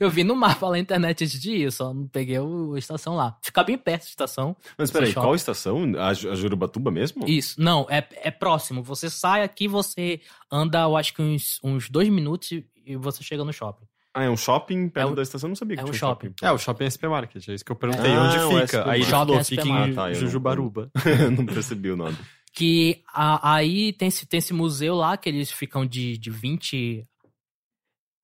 eu 0.00 0.08
vi 0.10 0.24
no 0.24 0.34
mapa 0.34 0.66
lá 0.66 0.72
na 0.72 0.78
internet 0.78 1.24
esse 1.24 1.38
dia, 1.38 1.64
eu 1.66 1.70
só 1.70 1.92
não 1.92 2.08
peguei 2.08 2.38
o, 2.38 2.74
a 2.74 2.78
estação 2.78 3.14
lá. 3.16 3.36
Fica 3.42 3.62
bem 3.62 3.76
perto 3.76 4.02
da 4.02 4.08
estação. 4.08 4.56
Mas 4.78 4.90
peraí, 4.90 5.12
Shopping. 5.12 5.26
qual 5.26 5.34
estação? 5.34 5.92
A, 5.98 6.08
a 6.08 6.14
Jurubatuba 6.14 6.90
mesmo? 6.90 7.28
Isso, 7.28 7.60
não, 7.60 7.86
é, 7.90 8.06
é 8.22 8.30
próximo. 8.30 8.82
Você 8.82 9.10
sai 9.10 9.42
aqui, 9.42 9.68
você 9.68 10.20
anda, 10.50 10.80
eu 10.82 10.96
acho 10.96 11.12
que 11.12 11.20
uns, 11.20 11.60
uns 11.62 11.90
dois 11.90 12.08
minutos 12.08 12.50
e 12.86 12.96
você 12.96 13.22
chega 13.22 13.44
no 13.44 13.52
shopping. 13.52 13.86
Ah, 14.14 14.22
é 14.22 14.30
um 14.30 14.36
shopping 14.36 14.88
perto 14.88 15.08
É 15.08 15.10
um- 15.10 15.14
da 15.14 15.22
estação? 15.22 15.48
Eu 15.48 15.50
não 15.50 15.56
sabia 15.56 15.76
que 15.76 15.80
é 15.80 15.84
um 15.84 15.86
tinha 15.86 15.98
shopping. 15.98 16.32
É, 16.40 16.50
o 16.52 16.56
shopping 16.58 16.84
SP 16.86 17.08
Market, 17.08 17.48
é 17.48 17.54
isso 17.54 17.64
que 17.64 17.72
eu 17.72 17.76
perguntei. 17.76 18.12
Ah, 18.12 18.22
onde 18.22 18.38
o 18.38 18.60
fica? 18.60 18.88
Aí 18.88 19.00
ele 19.00 19.10
Shopping 19.10 19.26
falou, 19.32 19.40
SP 19.40 19.56
fica 19.56 19.68
em 19.68 19.72
Ah, 19.72 19.94
tá, 19.94 20.06
não- 20.06 20.14
Jujubaruba. 20.14 20.90
Eu 21.28 21.30
não 21.32 21.44
percebi 21.44 21.90
o 21.90 21.96
nome. 21.96 22.16
Que 22.52 23.02
a- 23.12 23.54
aí 23.56 23.92
tem 23.92 24.06
esse, 24.08 24.24
tem 24.26 24.38
esse 24.38 24.52
museu 24.54 24.94
lá, 24.94 25.16
que 25.16 25.28
eles 25.28 25.50
ficam 25.50 25.84
de, 25.84 26.16
de 26.16 26.30
20, 26.30 27.04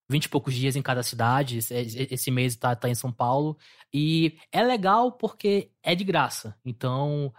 20 0.09 0.25
e 0.25 0.29
poucos 0.29 0.55
dias 0.55 0.77
em 0.77 0.83
cada 0.83 1.03
cidade. 1.03 1.59
Esse, 1.59 1.75
esse 2.09 2.31
mês 2.31 2.55
tá, 2.55 2.77
tá 2.77 2.89
em 2.89 2.95
São 2.95 3.11
Paulo. 3.13 3.59
E 3.93 4.37
é 4.53 4.63
legal 4.63 5.11
porque 5.13 5.71
é 5.83 5.97
de 5.97 6.05
graça. 6.05 6.57
Então, 6.65 7.33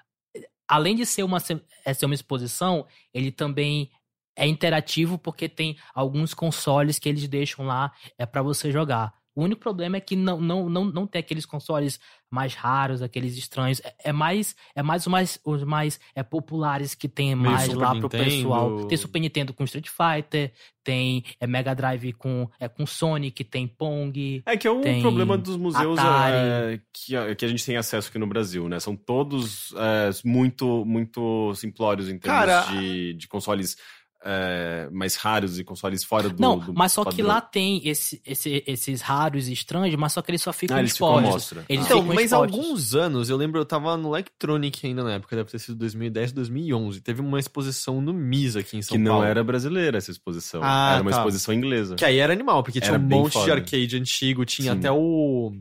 além 0.67 0.95
de 0.95 1.05
ser 1.05 1.23
uma, 1.23 1.39
se- 1.39 1.61
é 1.85 1.93
ser 1.93 2.05
uma 2.05 2.15
exposição, 2.15 2.85
ele 3.13 3.31
também 3.31 3.89
é 4.35 4.47
interativo 4.47 5.17
porque 5.17 5.47
tem 5.49 5.77
alguns 5.93 6.33
consoles 6.33 6.97
que 6.99 7.09
eles 7.09 7.27
deixam 7.27 7.65
lá 7.65 7.91
é 8.17 8.25
para 8.25 8.41
você 8.41 8.71
jogar. 8.71 9.13
O 9.33 9.43
único 9.45 9.61
problema 9.61 9.95
é 9.95 10.01
que 10.01 10.13
não, 10.13 10.41
não, 10.41 10.69
não, 10.69 10.83
não 10.83 11.07
tem 11.07 11.21
aqueles 11.21 11.45
consoles 11.45 12.01
mais 12.29 12.53
raros, 12.53 13.01
aqueles 13.01 13.37
estranhos. 13.37 13.79
É, 13.79 14.09
é 14.09 14.11
mais 14.11 14.53
é 14.75 14.83
mais 14.83 15.03
os 15.03 15.07
mais, 15.07 15.39
os 15.45 15.63
mais 15.63 15.99
é, 16.13 16.21
populares 16.21 16.93
que 16.93 17.07
tem 17.07 17.33
Meio 17.33 17.51
mais 17.55 17.63
Super 17.71 17.77
lá 17.77 17.89
pro 17.91 18.01
Nintendo. 18.03 18.23
pessoal. 18.25 18.87
Tem 18.87 18.97
Super 18.97 19.19
Nintendo 19.21 19.53
com 19.53 19.63
Street 19.63 19.87
Fighter, 19.87 20.51
tem 20.83 21.23
é, 21.39 21.47
Mega 21.47 21.73
Drive 21.73 22.11
com, 22.13 22.49
é, 22.59 22.67
com 22.67 22.85
Sonic, 22.85 23.41
tem 23.45 23.69
Pong. 23.69 24.43
É 24.45 24.57
que 24.57 24.67
é 24.67 24.71
um 24.71 24.81
Tem 24.81 25.01
problema 25.01 25.37
dos 25.37 25.55
museus 25.55 25.97
é, 25.97 26.81
que, 26.91 27.15
a- 27.15 27.33
que 27.33 27.45
a 27.45 27.47
gente 27.47 27.65
tem 27.65 27.77
acesso 27.77 28.09
aqui 28.09 28.19
no 28.19 28.27
Brasil, 28.27 28.67
né? 28.67 28.81
São 28.81 28.97
todos 28.97 29.73
é, 29.77 30.09
muito, 30.25 30.83
muito 30.83 31.53
simplórios 31.55 32.09
em 32.09 32.19
termos 32.19 32.37
Cara, 32.37 32.63
de, 32.63 33.13
de 33.13 33.27
consoles 33.29 33.77
é, 34.23 34.87
mais 34.91 35.15
raros 35.15 35.57
e 35.59 35.63
consoles 35.63 36.03
fora 36.03 36.29
do. 36.29 36.39
Não, 36.39 36.59
do 36.59 36.73
mas 36.73 36.91
só 36.91 37.03
que 37.03 37.11
padrão. 37.11 37.27
lá 37.27 37.41
tem 37.41 37.81
esse, 37.87 38.21
esse- 38.25 38.63
esses 38.67 39.01
raros 39.01 39.47
e 39.47 39.53
estranhos, 39.53 39.95
mas 39.95 40.13
só 40.13 40.21
que 40.21 40.29
eles 40.31 40.41
só 40.41 40.53
ficam 40.53 40.77
Ah, 40.77 40.79
eles 40.79 40.93
ficam 40.93 41.09
expostos. 41.19 41.31
mostra. 41.33 41.65
Eles 41.67 41.85
Então, 41.85 42.01
ficam 42.01 42.15
mas 42.15 42.25
expostos. 42.25 42.55
alguns 42.59 42.95
anos, 42.95 43.29
eu 43.29 43.37
lembro, 43.37 43.59
eu 43.59 43.65
tava 43.65 43.97
no 43.97 44.09
Electronic 44.15 44.85
ainda 44.85 45.03
na 45.03 45.13
época, 45.13 45.35
deve 45.35 45.49
ter 45.49 45.59
sido 45.59 45.75
2010, 45.77 46.31
2011. 46.31 47.01
Teve 47.01 47.19
uma 47.21 47.39
exposição 47.39 47.99
no 48.01 48.13
MIS 48.13 48.55
aqui 48.55 48.77
em 48.77 48.81
São 48.81 48.95
Que 48.95 49.03
não 49.03 49.13
Paulo. 49.13 49.25
era 49.25 49.43
brasileira 49.43 49.97
essa 49.97 50.11
exposição. 50.11 50.61
Ah, 50.63 50.93
era 50.93 51.01
uma 51.01 51.11
tá. 51.11 51.17
exposição 51.17 51.53
inglesa. 51.53 51.95
Que 51.95 52.05
aí 52.05 52.17
era 52.19 52.31
animal, 52.31 52.61
porque 52.63 52.79
tinha 52.79 52.93
Era 52.95 52.99
um 53.03 53.07
monte 53.07 53.33
de 53.33 53.39
foda. 53.39 53.53
arcade 53.53 53.97
antigo, 53.97 54.45
tinha 54.45 54.73
Sim. 54.73 54.77
até 54.79 54.91
o. 54.91 55.51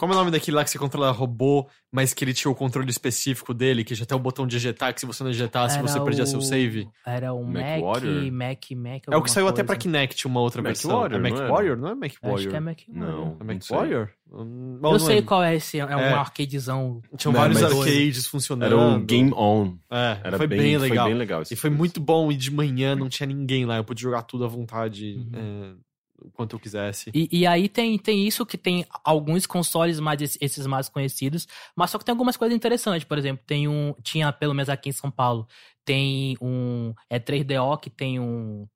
Como 0.00 0.14
é 0.14 0.16
o 0.16 0.18
nome 0.18 0.30
daquele 0.30 0.56
lá 0.56 0.64
que 0.64 0.70
você 0.70 0.78
controla 0.78 1.10
robô, 1.10 1.68
mas 1.92 2.14
que 2.14 2.24
ele 2.24 2.32
tinha 2.32 2.50
o 2.50 2.54
controle 2.54 2.88
específico 2.88 3.52
dele, 3.52 3.84
que 3.84 3.94
já 3.94 4.06
tem 4.06 4.16
o 4.16 4.18
botão 4.20 4.46
de 4.46 4.56
ejetar, 4.56 4.94
que 4.94 5.00
se 5.00 5.04
você 5.04 5.22
não 5.22 5.30
ejetasse, 5.30 5.76
Era 5.76 5.86
você 5.86 6.00
perdia 6.00 6.24
o- 6.24 6.26
seu 6.26 6.40
save? 6.40 6.88
Era 7.06 7.34
o 7.34 7.44
Mac 7.44 7.62
Mac, 7.62 7.80
Warrior? 7.82 8.32
Mac, 8.32 8.70
Mac, 8.76 9.02
É 9.10 9.16
o 9.18 9.22
que 9.22 9.30
saiu 9.30 9.46
até 9.46 9.62
pra 9.62 9.74
coisa. 9.76 9.80
Kinect, 9.82 10.26
uma 10.26 10.40
outra 10.40 10.62
Mac 10.62 10.68
versão. 10.68 10.90
Warrior, 10.98 11.18
é 11.18 11.22
Mac 11.22 11.32
não 11.32 11.42
era? 11.42 11.52
Warrior? 11.52 11.76
Não 11.76 11.88
é 11.90 11.94
Mac 11.94 12.12
Warrior? 12.22 12.38
Acho 12.38 12.48
que 12.48 12.56
é 12.56 12.60
Mac 12.60 12.78
Warrior. 12.88 13.14
Não. 13.14 13.36
É 13.40 13.44
Mac 13.44 13.54
não 13.56 13.60
sei. 13.60 13.76
Warrior? 13.76 14.08
Hum, 14.32 14.78
bom, 14.80 14.88
Eu 14.88 14.92
não 14.92 14.98
sei 15.00 15.08
lembro. 15.16 15.24
qual 15.26 15.42
é 15.44 15.56
esse, 15.56 15.78
é 15.78 15.84
um 15.84 16.00
É. 16.00 16.12
arcadezão. 16.14 17.02
Tinham 17.18 17.32
Não, 17.34 17.40
vários 17.40 17.62
arcades 17.62 18.26
funcionando. 18.26 18.72
Era 18.72 18.78
o 18.80 19.00
Game 19.00 19.32
On. 19.34 19.74
É, 19.90 20.18
Era 20.24 20.36
foi 20.38 20.46
bem, 20.46 20.78
legal. 20.78 21.04
Foi 21.04 21.10
bem 21.12 21.18
legal. 21.18 21.42
E 21.42 21.56
foi 21.56 21.68
coisa. 21.68 21.76
muito 21.76 22.00
bom, 22.00 22.32
e 22.32 22.36
de 22.36 22.50
manhã 22.50 22.96
não 22.96 23.08
tinha 23.10 23.26
ninguém 23.26 23.66
lá, 23.66 23.76
eu 23.76 23.84
pude 23.84 24.00
jogar 24.00 24.22
tudo 24.22 24.44
à 24.44 24.48
vontade, 24.48 25.16
Uhum. 25.34 25.76
O 26.20 26.30
quanto 26.30 26.56
eu 26.56 26.60
quisesse. 26.60 27.10
E, 27.14 27.28
e 27.40 27.46
aí 27.46 27.68
tem, 27.68 27.98
tem 27.98 28.26
isso 28.26 28.44
que 28.46 28.58
tem 28.58 28.84
alguns 29.04 29.46
consoles 29.46 29.98
mais 30.00 30.20
es- 30.20 30.38
esses 30.40 30.66
mais 30.66 30.88
conhecidos, 30.88 31.46
mas 31.76 31.90
só 31.90 31.98
que 31.98 32.04
tem 32.04 32.12
algumas 32.12 32.36
coisas 32.36 32.56
interessantes. 32.56 33.04
Por 33.04 33.18
exemplo, 33.18 33.42
tem 33.46 33.68
um. 33.68 33.94
Tinha, 34.02 34.32
pelo 34.32 34.54
menos 34.54 34.68
aqui 34.68 34.88
em 34.88 34.92
São 34.92 35.10
Paulo, 35.10 35.46
tem 35.84 36.36
um. 36.40 36.94
É 37.08 37.18
3DO 37.18 37.76
que 37.78 37.90
tem 37.90 38.18
um 38.20 38.66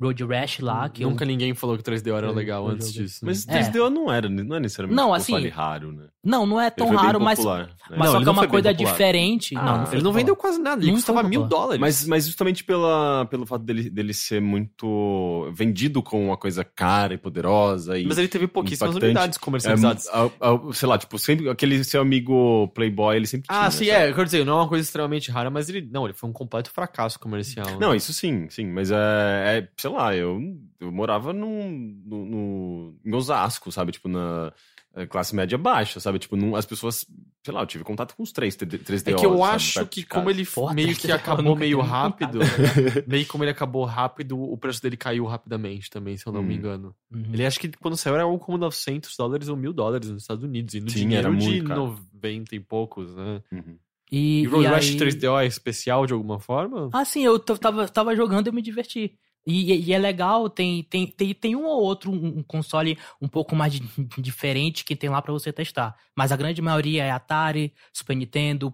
Road 0.00 0.24
Rash 0.24 0.60
lá. 0.60 0.88
Que 0.88 1.02
Nunca 1.04 1.24
eu, 1.24 1.28
ninguém 1.28 1.54
falou 1.54 1.76
que 1.76 1.80
o 1.80 1.84
3DO 1.84 2.16
era 2.16 2.26
Eu- 2.28 2.34
legal 2.34 2.68
antes 2.68 2.88
joguei. 2.88 3.02
disso. 3.06 3.20
Mas 3.24 3.44
né? 3.46 3.54
É. 3.60 3.62
3DO 3.62 3.90
não 3.90 4.10
era, 4.12 4.28
não 4.28 4.56
é 4.56 4.60
necessariamente 4.60 4.96
Não, 4.96 5.10
um 5.10 5.14
assim, 5.14 5.48
raro, 5.48 5.92
né? 5.92 6.04
Não, 6.24 6.44
não 6.44 6.60
é 6.60 6.68
tão 6.68 6.88
raro, 6.94 7.18
mas, 7.20 7.38
popular, 7.38 7.66
né? 7.66 7.72
mas 7.90 7.98
Não, 7.98 8.06
só 8.06 8.12
que 8.18 8.22
é 8.22 8.26
não 8.26 8.32
uma 8.34 8.46
coisa 8.48 8.70
popular. 8.70 8.90
diferente. 8.92 9.56
Ah, 9.56 9.62
não, 9.62 9.64
não 9.64 9.72
ele 9.84 9.84
não 9.84 9.96
popular. 9.96 10.12
vendeu 10.14 10.36
quase 10.36 10.58
nada, 10.60 10.82
ele 10.82 10.90
Nunca 10.90 10.98
custava 11.06 11.22
mil 11.22 11.44
dólares. 11.46 11.80
Mas, 11.80 12.06
mas 12.06 12.26
justamente 12.26 12.64
pela, 12.64 13.24
pelo 13.30 13.46
fato 13.46 13.62
dele, 13.64 13.88
dele 13.88 14.12
ser 14.12 14.40
muito 14.40 15.48
vendido 15.52 16.02
com 16.02 16.26
uma 16.26 16.36
coisa 16.36 16.64
cara 16.64 17.14
e 17.14 17.18
poderosa 17.18 17.98
e 17.98 18.06
Mas 18.06 18.18
ele 18.18 18.28
teve 18.28 18.46
pouquíssimas 18.46 18.90
impactante. 18.90 19.06
unidades 19.10 19.38
comercializadas. 19.38 20.06
É, 20.06 20.10
a- 20.10 20.24
a- 20.40 20.72
sei 20.72 20.88
lá, 20.88 20.98
tipo, 20.98 21.18
sempre 21.18 21.48
aquele 21.48 21.82
seu 21.84 22.00
amigo 22.02 22.68
Playboy, 22.74 23.16
ele 23.16 23.26
sempre 23.26 23.48
tinha. 23.48 23.60
ah, 23.60 23.70
sim, 23.70 23.86
sabe? 23.86 23.90
é, 24.10 24.12
quer 24.12 24.24
dizer, 24.24 24.44
não 24.44 24.54
é 24.54 24.56
uma 24.62 24.68
coisa 24.68 24.84
extremamente 24.84 25.30
rara, 25.30 25.50
mas 25.50 25.68
ele, 25.68 25.88
não, 25.90 26.04
ele 26.04 26.14
foi 26.14 26.28
um 26.28 26.32
completo 26.32 26.70
fracasso 26.70 27.18
comercial. 27.18 27.66
né? 27.66 27.76
Não, 27.80 27.94
isso 27.94 28.12
sim, 28.12 28.48
sim, 28.50 28.66
mas 28.66 28.90
é, 28.90 28.96
é, 28.96 29.68
sei 29.88 29.96
lá, 29.96 30.14
eu, 30.14 30.40
eu 30.80 30.92
morava 30.92 31.32
num, 31.32 32.00
no, 32.04 32.24
no, 32.26 32.94
em 33.04 33.14
Osasco, 33.14 33.70
sabe, 33.72 33.92
tipo, 33.92 34.08
na 34.08 34.52
é, 34.94 35.06
classe 35.06 35.34
média 35.34 35.56
baixa, 35.58 36.00
sabe, 36.00 36.18
tipo, 36.18 36.36
num- 36.36 36.56
as 36.56 36.66
pessoas, 36.66 37.06
sei 37.44 37.54
lá, 37.54 37.62
eu 37.62 37.66
tive 37.66 37.84
contato 37.84 38.14
com 38.16 38.22
os 38.22 38.32
três 38.32 38.56
3D 38.56 39.12
É 39.12 39.14
que 39.14 39.24
eu 39.24 39.42
acho 39.44 39.86
que 39.86 40.02
como 40.04 40.28
ele 40.30 40.44
Porra, 40.44 40.74
meio 40.74 40.88
3DO 40.88 41.00
que 41.00 41.12
acabou 41.12 41.56
meio 41.56 41.80
rápido, 41.80 42.38
contato. 42.38 42.48
meio 43.08 43.26
como 43.26 43.44
ele 43.44 43.50
acabou 43.50 43.84
rápido, 43.84 44.40
o 44.40 44.56
preço 44.58 44.82
dele 44.82 44.96
caiu 44.96 45.24
rapidamente 45.26 45.88
também, 45.90 46.16
se 46.16 46.26
eu 46.26 46.32
não 46.32 46.42
me 46.42 46.54
Hum. 46.54 46.58
engano. 46.58 46.94
Uhum. 47.12 47.30
Ele 47.32 47.46
acho 47.46 47.60
que 47.60 47.68
quando 47.78 47.96
saiu 47.96 48.14
era 48.14 48.24
algo 48.24 48.38
como 48.38 48.58
900 48.58 49.14
dólares 49.16 49.48
ou 49.48 49.56
mil 49.56 49.72
dólares 49.72 50.10
nos 50.10 50.22
Estados 50.22 50.42
Unidos, 50.44 50.74
e 50.74 50.80
no 50.80 50.90
Sim, 50.90 51.00
dinheiro 51.00 51.28
era 51.28 51.36
de 51.36 51.44
muito 51.46 51.64
caro. 51.68 51.80
90 52.14 52.54
e 52.56 52.60
poucos, 52.60 53.14
né? 53.14 53.42
Uhum. 53.52 53.78
E, 54.10 54.40
E, 54.42 54.46
Road 54.46 54.64
e 54.64 54.66
Rash 54.68 54.88
aí- 54.88 54.96
3DO 54.96 55.38
é 55.38 55.46
especial 55.46 56.06
de 56.06 56.14
alguma 56.14 56.38
forma? 56.40 56.88
Ah, 56.94 57.04
sim, 57.04 57.24
eu 57.24 57.38
tava, 57.38 57.86
tava 57.88 58.16
jogando 58.16 58.46
e 58.46 58.48
eu 58.48 58.54
me 58.54 58.62
diverti. 58.62 59.18
E, 59.50 59.72
e- 59.88 59.92
é 59.94 59.98
legal, 59.98 60.50
tem, 60.50 60.82
tem, 60.82 61.06
tem, 61.06 61.32
tem 61.32 61.56
um 61.56 61.64
ou 61.64 61.82
outro 61.82 62.10
um, 62.12 62.42
console 62.42 62.98
um 63.20 63.26
pouco 63.26 63.56
mais 63.56 63.72
di- 63.72 63.82
diferente 64.18 64.84
que 64.84 64.94
tem 64.94 65.08
lá 65.08 65.22
pra 65.22 65.32
você 65.32 65.50
testar. 65.52 65.96
Mas 66.14 66.30
a 66.30 66.36
grande 66.36 66.60
maioria 66.60 67.02
é 67.04 67.10
Atari, 67.10 67.72
Super 67.92 68.14
Nintendo, 68.14 68.72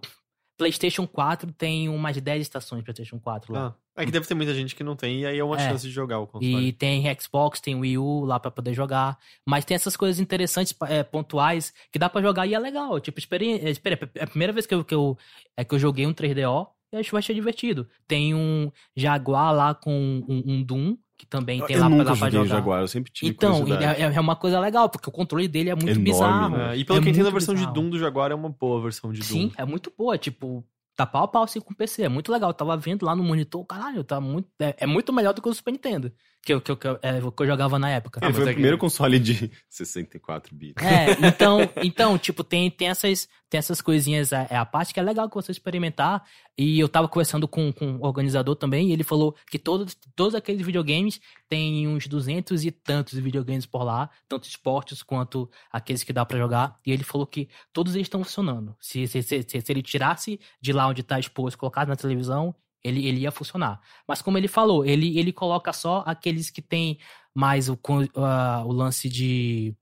PlayStation 0.57 1.05
4 1.05 1.51
tem 1.51 1.89
umas 1.89 2.15
10 2.19 2.41
estações 2.41 2.83
PlayStation 2.83 3.19
4 3.19 3.53
lá. 3.53 3.75
Ah, 3.97 4.01
é 4.01 4.05
que 4.05 4.11
deve 4.11 4.25
ter 4.27 4.33
muita 4.35 4.53
gente 4.53 4.75
que 4.75 4.83
não 4.83 4.95
tem, 4.95 5.21
e 5.21 5.25
aí 5.25 5.37
é 5.39 5.43
uma 5.43 5.55
É. 5.57 5.69
chance 5.69 5.85
de 5.87 5.93
jogar 5.93 6.19
o 6.19 6.27
console. 6.27 6.67
E 6.67 6.71
tem 6.73 7.03
Xbox, 7.19 7.59
tem 7.61 7.75
Wii 7.75 7.97
U 7.97 8.25
lá 8.25 8.39
pra 8.39 8.51
poder 8.51 8.73
jogar. 8.73 9.17
Mas 9.45 9.63
tem 9.65 9.75
essas 9.75 9.95
coisas 9.97 10.19
interessantes, 10.19 10.73
é, 10.89 11.03
pontuais, 11.03 11.73
que 11.91 11.97
dá 11.99 12.09
pra 12.09 12.21
jogar 12.21 12.45
e 12.47 12.53
é 12.53 12.59
legal. 12.59 12.99
Tipo, 12.99 13.19
experiência. 13.19 13.69
Espera, 13.69 13.97
é 14.15 14.23
a 14.23 14.27
primeira 14.27 14.51
vez 14.53 14.65
que 14.65 14.73
eu, 14.73 14.83
que 14.83 14.93
eu, 14.95 15.17
é 15.57 15.63
que 15.63 15.73
eu 15.75 15.79
joguei 15.79 16.05
um 16.05 16.13
3DO, 16.13 16.67
eu 16.91 16.99
acho 16.99 17.09
que 17.09 17.13
vai 17.13 17.21
ser 17.21 17.33
divertido. 17.33 17.87
Tem 18.07 18.33
um 18.33 18.71
Jaguar 18.95 19.53
lá 19.53 19.73
com 19.75 19.91
um, 20.27 20.43
um 20.45 20.63
Doom, 20.63 20.97
que 21.17 21.25
também 21.25 21.65
tem 21.65 21.75
eu 21.75 21.81
lá, 21.81 21.87
pra- 21.87 21.97
nunca 21.97 22.11
lá 22.11 22.17
pra 22.17 22.29
jogar. 22.29 22.45
Jaguar, 22.55 22.81
eu 22.81 22.87
sempre 22.87 23.11
tive 23.11 23.31
Então, 23.31 23.65
é, 23.79 24.01
é 24.01 24.19
uma 24.19 24.35
coisa 24.35 24.59
legal, 24.59 24.89
porque 24.89 25.07
o 25.09 25.11
controle 25.11 25.47
dele 25.47 25.69
é 25.69 25.75
muito 25.75 25.89
Enorme, 25.89 26.03
bizarro. 26.03 26.57
né? 26.57 26.73
É, 26.73 26.77
e 26.77 26.85
pelo 26.85 26.99
É 26.99 27.01
que 27.01 27.07
eu 27.07 27.11
entendo, 27.11 27.27
a 27.27 27.31
versão 27.31 27.53
de 27.55 27.59
bizarro. 27.61 27.73
Doom 27.73 27.89
do 27.89 27.99
Jaguar 27.99 28.31
é 28.31 28.35
uma 28.35 28.49
boa 28.49 28.81
versão 28.81 29.11
de 29.11 29.19
Doom. 29.19 29.27
Sim, 29.27 29.51
é 29.57 29.65
muito 29.65 29.91
boa. 29.97 30.17
Tipo, 30.17 30.65
tá 30.95 31.05
pau 31.05 31.23
a 31.23 31.27
pau 31.27 31.43
assim 31.43 31.59
com 31.61 31.73
o 31.73 31.75
PC. 31.75 32.03
É 32.03 32.09
muito 32.09 32.31
legal. 32.31 32.49
Eu 32.49 32.53
tava 32.53 32.75
vendo 32.77 33.05
lá 33.05 33.15
no 33.15 33.23
monitor, 33.23 33.63
caralho, 33.65 34.03
tá 34.03 34.19
muito, 34.19 34.47
é, 34.59 34.75
é 34.79 34.85
muito 34.85 35.11
melhor 35.13 35.33
do 35.33 35.41
que 35.41 35.49
o 35.49 35.53
Super 35.53 35.71
Nintendo. 35.71 36.11
Que 36.45 36.53
eu, 36.53 36.61
que 36.61 36.69
eu, 36.69 36.77
que 36.77 36.87
eu, 36.87 36.99
é, 37.01 37.19
que 37.19 37.41
eu 37.43 37.47
jogava 37.47 37.79
na 37.79 37.89
época. 37.89 38.19
Mas 38.21 38.35
foi 38.35 38.41
é 38.41 38.45
o 38.45 38.47
que- 38.49 38.53
primeiro 38.53 38.77
console 38.77 39.17
de 39.17 39.51
64 39.67 40.55
bits. 40.55 40.75
É, 40.85 41.27
então, 41.27 41.57
então 41.83 42.17
tipo, 42.19 42.43
tem, 42.43 42.69
tem, 42.69 42.87
essas, 42.87 43.27
tem 43.49 43.57
essas 43.57 43.81
coisinhas, 43.81 44.31
é, 44.31 44.45
é 44.51 44.55
a 44.55 44.63
parte 44.63 44.93
que 44.93 44.99
é 44.99 45.03
legal 45.03 45.27
que 45.27 45.33
você 45.33 45.51
experimentar. 45.51 46.23
E 46.55 46.79
eu 46.79 46.87
tava 46.87 47.07
conversando 47.09 47.47
com, 47.47 47.73
com 47.73 47.95
o 47.95 48.05
organizador 48.05 48.55
também, 48.55 48.89
e 48.89 48.93
ele 48.93 49.03
falou 49.03 49.35
que 49.49 49.57
todos, 49.57 49.97
todos 50.15 50.35
aqueles 50.35 50.63
videogames 50.63 51.19
têm 51.49 51.87
uns 51.87 52.05
200 52.05 52.63
e 52.63 52.69
tantos 52.69 53.17
videogames 53.17 53.65
por 53.65 53.83
lá, 53.83 54.07
tanto 54.29 54.47
esportes 54.47 55.01
quanto 55.01 55.49
aqueles 55.71 56.03
que 56.03 56.13
dá 56.13 56.23
pra 56.23 56.37
jogar. 56.37 56.79
E 56.85 56.91
ele 56.91 57.03
falou 57.03 57.25
que 57.25 57.49
todos 57.73 57.95
eles 57.95 58.05
estão 58.05 58.23
funcionando. 58.23 58.75
Se, 58.79 59.07
se, 59.07 59.23
se, 59.23 59.43
se, 59.47 59.61
se 59.61 59.71
ele 59.71 59.81
tirasse 59.81 60.39
de 60.61 60.71
lá 60.71 60.87
onde 60.87 61.01
tá 61.01 61.19
exposto, 61.19 61.57
colocasse 61.57 61.89
na 61.89 61.95
televisão, 61.95 62.53
ele, 62.85 63.07
ele 63.07 63.21
ia 63.21 63.31
funcionar. 63.31 63.81
Mas 64.07 64.21
como 64.21 64.37
ele 64.37 64.47
falou, 64.47 64.85
ele, 64.85 65.17
ele 65.17 65.33
coloca 65.33 65.73
só 65.73 66.03
aqueles 66.05 66.51
que 66.51 66.61
tem 66.61 66.99
mais 67.33 67.67
o, 67.67 67.77
ah, 68.15 68.63
o 68.63 68.71
lance 68.71 69.09
de, 69.09 69.75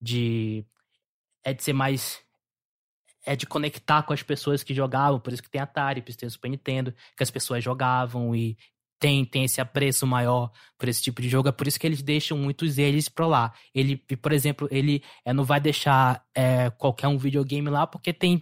de. 0.00 0.64
É 1.44 1.52
de 1.52 1.62
ser 1.62 1.72
mais. 1.72 2.20
É 3.24 3.34
de 3.34 3.46
conectar 3.46 4.04
com 4.04 4.12
as 4.12 4.22
pessoas 4.22 4.62
que 4.62 4.72
jogavam, 4.72 5.18
por 5.18 5.32
isso 5.32 5.42
que 5.42 5.50
tem 5.50 5.60
Atari, 5.60 6.00
por 6.00 6.10
isso 6.10 6.18
que 6.18 6.20
tem 6.20 6.30
Super 6.30 6.48
Nintendo, 6.48 6.94
que 7.16 7.24
as 7.24 7.30
pessoas 7.30 7.64
jogavam 7.64 8.36
e 8.36 8.56
tem, 9.00 9.24
tem 9.24 9.42
esse 9.42 9.60
apreço 9.60 10.06
maior 10.06 10.52
por 10.78 10.88
esse 10.88 11.02
tipo 11.02 11.20
de 11.20 11.28
jogo. 11.28 11.48
É 11.48 11.52
por 11.52 11.66
isso 11.66 11.80
que 11.80 11.86
eles 11.88 12.00
deixam 12.00 12.38
muitos 12.38 12.76
deles 12.76 13.08
pra 13.08 13.26
lá. 13.26 13.52
Ele, 13.74 13.96
por 13.96 14.30
exemplo, 14.30 14.68
ele 14.70 15.02
é, 15.24 15.32
não 15.32 15.42
vai 15.42 15.60
deixar 15.60 16.24
é, 16.32 16.70
qualquer 16.70 17.08
um 17.08 17.18
videogame 17.18 17.68
lá, 17.68 17.88
porque 17.88 18.12
tem, 18.12 18.40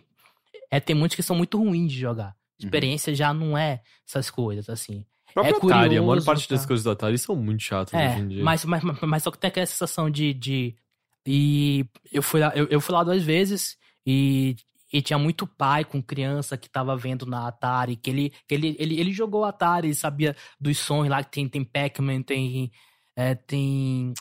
é, 0.70 0.78
tem 0.78 0.94
muitos 0.94 1.16
que 1.16 1.22
são 1.22 1.34
muito 1.34 1.56
ruins 1.56 1.90
de 1.90 1.98
jogar. 1.98 2.36
Experiência 2.58 3.14
já 3.14 3.34
não 3.34 3.56
é 3.58 3.82
essas 4.06 4.30
coisas, 4.30 4.68
assim. 4.68 5.04
É 5.36 5.48
Atari, 5.48 5.96
a 5.96 6.00
maior 6.00 6.06
curioso, 6.06 6.26
parte 6.26 6.48
das 6.48 6.62
tá? 6.62 6.68
coisas 6.68 6.84
do 6.84 6.90
Atari 6.90 7.18
são 7.18 7.34
muito 7.34 7.62
chatas 7.62 7.92
É, 7.92 8.10
hoje 8.10 8.20
em 8.20 8.28
dia. 8.28 8.44
mas, 8.44 8.64
mas, 8.64 8.82
mas, 9.02 9.22
só 9.22 9.30
que 9.30 9.38
tem 9.38 9.48
aquela 9.48 9.66
sensação 9.66 10.08
de. 10.08 10.32
de 10.32 10.76
e 11.26 11.84
eu 12.12 12.22
fui, 12.22 12.40
lá, 12.40 12.52
eu, 12.54 12.66
eu 12.68 12.80
fui 12.80 12.94
lá 12.94 13.02
duas 13.02 13.22
vezes 13.22 13.76
e, 14.06 14.56
e 14.92 15.02
tinha 15.02 15.18
muito 15.18 15.46
pai 15.46 15.84
com 15.84 16.02
criança 16.02 16.56
que 16.56 16.68
tava 16.68 16.96
vendo 16.96 17.26
na 17.26 17.48
Atari, 17.48 17.96
que 17.96 18.10
ele, 18.10 18.32
que 18.46 18.54
ele, 18.54 18.76
ele, 18.78 19.00
ele 19.00 19.12
jogou 19.12 19.44
Atari, 19.44 19.94
sabia 19.94 20.36
dos 20.60 20.78
sons 20.78 21.08
lá, 21.08 21.24
que 21.24 21.30
tem, 21.30 21.48
tem 21.48 21.64
Pac-Man, 21.64 22.22
tem. 22.22 22.70
É, 23.16 23.34
tem. 23.34 24.12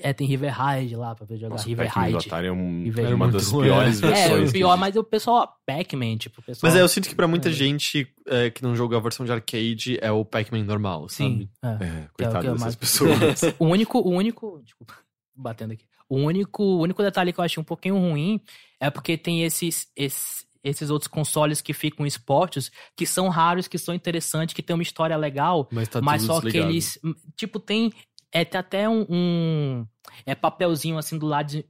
É, 0.00 0.12
tem 0.12 0.26
River 0.26 0.52
Raid 0.52 0.96
lá 0.96 1.14
pra 1.14 1.26
ver 1.26 1.36
jogar. 1.36 1.50
Nossa, 1.50 1.64
o 1.66 1.68
River 1.68 1.88
Raid. 1.92 2.16
Atari 2.16 2.46
é 2.46 2.52
um- 2.52 2.82
River 2.84 3.14
uma 3.14 3.26
Raid. 3.26 3.36
das 3.38 3.52
Muito 3.52 3.64
piores. 3.64 4.02
É, 4.02 4.06
versões. 4.08 4.42
o 4.42 4.46
que 4.52 4.58
pior, 4.58 4.76
mas 4.78 4.96
o 4.96 5.04
pessoal, 5.04 5.54
Pac-Man, 5.66 6.16
tipo, 6.16 6.40
o 6.40 6.44
pessoal. 6.44 6.70
Mas 6.72 6.78
é, 6.78 6.82
eu 6.82 6.88
sinto 6.88 7.08
que 7.08 7.14
pra 7.14 7.28
muita 7.28 7.50
É. 7.50 7.52
gente 7.52 8.08
é, 8.26 8.48
que 8.50 8.62
não 8.62 8.74
jogou 8.74 8.96
a 8.96 9.00
versão 9.00 9.26
de 9.26 9.32
arcade 9.32 9.98
é 10.00 10.10
o 10.10 10.24
Pac-Man 10.24 10.64
normal, 10.64 11.08
Sim. 11.08 11.48
sabe? 11.62 11.84
é. 11.84 11.86
É, 11.86 11.90
que 11.90 11.94
é 12.24 12.28
o 12.28 12.30
coitado 12.32 12.40
que 12.40 12.46
é 12.46 12.50
dessas 12.52 12.60
mais- 12.60 12.74
pessoas. 12.76 13.40
O 13.58 13.66
único, 13.66 13.98
o 13.98 14.10
único, 14.10 14.60
desculpa, 14.64 14.94
batendo 15.34 15.72
aqui. 15.74 15.84
O 16.08 16.16
único, 16.18 16.62
o 16.62 16.80
único 16.80 17.02
detalhe 17.02 17.32
que 17.32 17.40
eu 17.40 17.44
achei 17.44 17.60
um 17.60 17.64
pouquinho 17.64 17.96
ruim 17.98 18.40
é 18.80 18.88
porque 18.88 19.18
tem 19.18 19.42
esses, 19.42 19.88
esses, 19.96 20.46
esses 20.64 20.88
outros 20.88 21.08
consoles 21.08 21.60
que 21.60 21.72
ficam 21.74 22.06
expostos, 22.06 22.70
que 22.96 23.04
são 23.04 23.28
raros, 23.28 23.68
que 23.68 23.76
são 23.76 23.92
interessantes, 23.94 24.54
que 24.54 24.62
tem 24.62 24.74
uma 24.74 24.82
história 24.82 25.16
legal, 25.16 25.68
Mas 25.70 25.88
tá 25.88 26.00
mas 26.00 26.22
só 26.22 26.40
que 26.40 26.46
desligado. 26.46 26.70
eles, 26.72 26.98
tipo, 27.36 27.58
tem, 27.58 27.92
é, 28.32 28.44
tem 28.44 28.58
até 28.60 28.88
um, 28.88 29.06
um- 29.08 29.86
é 30.24 30.34
papelzinho 30.34 30.98
assim 30.98 31.18
do 31.18 31.26
lado, 31.26 31.48
de- 31.48 31.66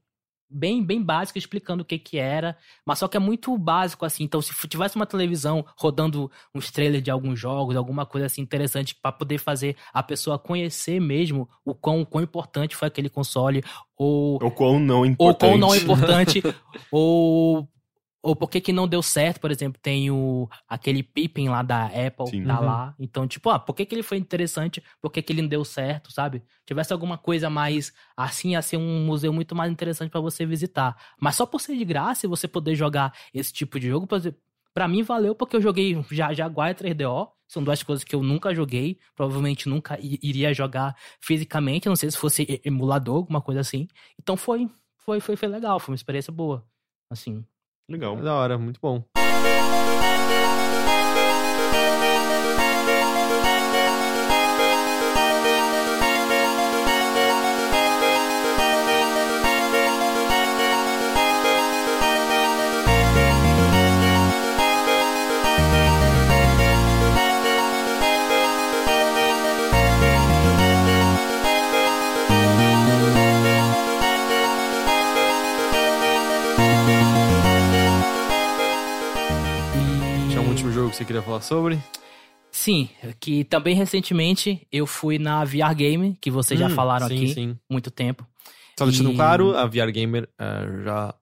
bem, 0.48 0.82
bem 0.84 1.02
básico, 1.02 1.38
explicando 1.38 1.82
o 1.82 1.84
que 1.84 1.98
que 1.98 2.18
era, 2.18 2.56
mas 2.86 3.00
só 3.00 3.08
que 3.08 3.16
é 3.16 3.20
muito 3.20 3.56
básico 3.58 4.04
assim, 4.04 4.22
então 4.22 4.40
se 4.40 4.52
tivesse 4.68 4.94
uma 4.94 5.04
televisão 5.04 5.66
rodando 5.76 6.30
uns 6.54 6.70
trailers 6.70 7.02
de 7.02 7.10
alguns 7.10 7.38
jogos, 7.38 7.74
alguma 7.74 8.06
coisa 8.06 8.26
assim 8.26 8.42
interessante 8.42 8.94
pra 8.94 9.10
poder 9.10 9.38
fazer 9.38 9.76
a 9.92 10.04
pessoa 10.04 10.38
conhecer 10.38 11.00
mesmo 11.00 11.48
o 11.64 11.74
quão, 11.74 12.04
quão 12.04 12.22
importante 12.22 12.76
foi 12.76 12.86
aquele 12.86 13.08
console, 13.10 13.62
ou 13.96 14.36
O 14.40 14.50
quão 14.52 14.78
não 14.78 14.98
ou 15.00 15.04
importante. 15.06 15.40
quão 15.40 15.58
não 15.58 15.74
importante, 15.74 16.42
ou, 16.92 17.68
ou 18.26 18.34
por 18.34 18.50
que 18.50 18.60
que 18.60 18.72
não 18.72 18.88
deu 18.88 19.00
certo, 19.02 19.40
por 19.40 19.52
exemplo, 19.52 19.80
tem 19.80 20.10
o 20.10 20.48
aquele 20.68 21.00
Pippin 21.00 21.48
lá 21.48 21.62
da 21.62 21.84
Apple, 21.86 22.26
Sim. 22.28 22.44
tá 22.44 22.58
Uhum. 22.58 22.66
lá. 22.66 22.94
Então, 22.98 23.24
tipo, 23.28 23.48
ah, 23.50 23.58
por 23.58 23.72
que 23.72 23.86
que 23.86 23.94
ele 23.94 24.02
foi 24.02 24.18
interessante, 24.18 24.82
por 25.00 25.12
que 25.12 25.22
que 25.22 25.32
ele 25.32 25.42
não 25.42 25.48
deu 25.48 25.64
certo, 25.64 26.12
sabe? 26.12 26.42
Tivesse 26.66 26.92
alguma 26.92 27.16
coisa 27.16 27.48
mais 27.48 27.92
assim, 28.16 28.50
ia 28.50 28.62
ser 28.62 28.78
um 28.78 29.06
museu 29.06 29.32
muito 29.32 29.54
mais 29.54 29.70
interessante 29.70 30.10
pra 30.10 30.20
você 30.20 30.44
visitar. 30.44 30.96
Mas 31.20 31.36
só 31.36 31.46
por 31.46 31.60
ser 31.60 31.76
de 31.76 31.84
graça 31.84 32.26
e 32.26 32.28
você 32.28 32.48
poder 32.48 32.74
jogar 32.74 33.12
esse 33.32 33.52
tipo 33.52 33.78
de 33.78 33.86
jogo, 33.86 34.08
por 34.08 34.16
exemplo, 34.18 34.40
pra 34.74 34.88
mim 34.88 35.04
valeu 35.04 35.32
porque 35.32 35.54
eu 35.54 35.62
joguei 35.62 36.04
já 36.10 36.32
Jaguar 36.34 36.70
e 36.70 36.74
3DO, 36.74 37.28
são 37.46 37.62
duas 37.62 37.80
coisas 37.84 38.02
que 38.02 38.16
eu 38.16 38.24
nunca 38.24 38.52
joguei, 38.52 38.98
provavelmente 39.14 39.68
nunca 39.68 39.96
iria 40.02 40.52
jogar 40.52 40.96
fisicamente, 41.20 41.88
não 41.88 41.94
sei 41.94 42.10
se 42.10 42.18
fosse 42.18 42.60
emulador, 42.64 43.18
alguma 43.18 43.40
coisa 43.40 43.60
assim. 43.60 43.86
Então 44.20 44.36
foi 44.36 44.68
foi 44.98 45.20
foi, 45.20 45.36
foi 45.36 45.48
legal, 45.48 45.78
foi 45.78 45.92
uma 45.92 45.96
experiência 45.96 46.32
boa. 46.32 46.66
Assim, 47.08 47.44
Legal. 47.88 48.16
Da 48.16 48.34
hora, 48.34 48.58
muito 48.58 48.80
bom. 48.80 49.04
Você 80.96 81.04
queria 81.04 81.20
falar 81.20 81.42
sobre? 81.42 81.78
Sim, 82.50 82.88
que 83.20 83.44
também 83.44 83.74
recentemente 83.74 84.66
eu 84.72 84.86
fui 84.86 85.18
na 85.18 85.44
VR 85.44 85.74
Game, 85.74 86.16
que 86.20 86.30
vocês 86.30 86.58
já 86.58 86.66
Hum, 86.66 86.70
falaram 86.70 87.06
sim, 87.06 87.16
aqui, 87.16 87.28
Sim. 87.34 87.58
muito 87.70 87.90
tempo. 87.90 88.26
Só 88.78 88.86
deixando 88.86 89.10
E- 89.12 89.14
claro, 89.16 89.54
a 89.56 89.66
VR 89.66 89.90
Gamer 89.92 90.26
eh, 90.38 90.82
já, 90.84 91.14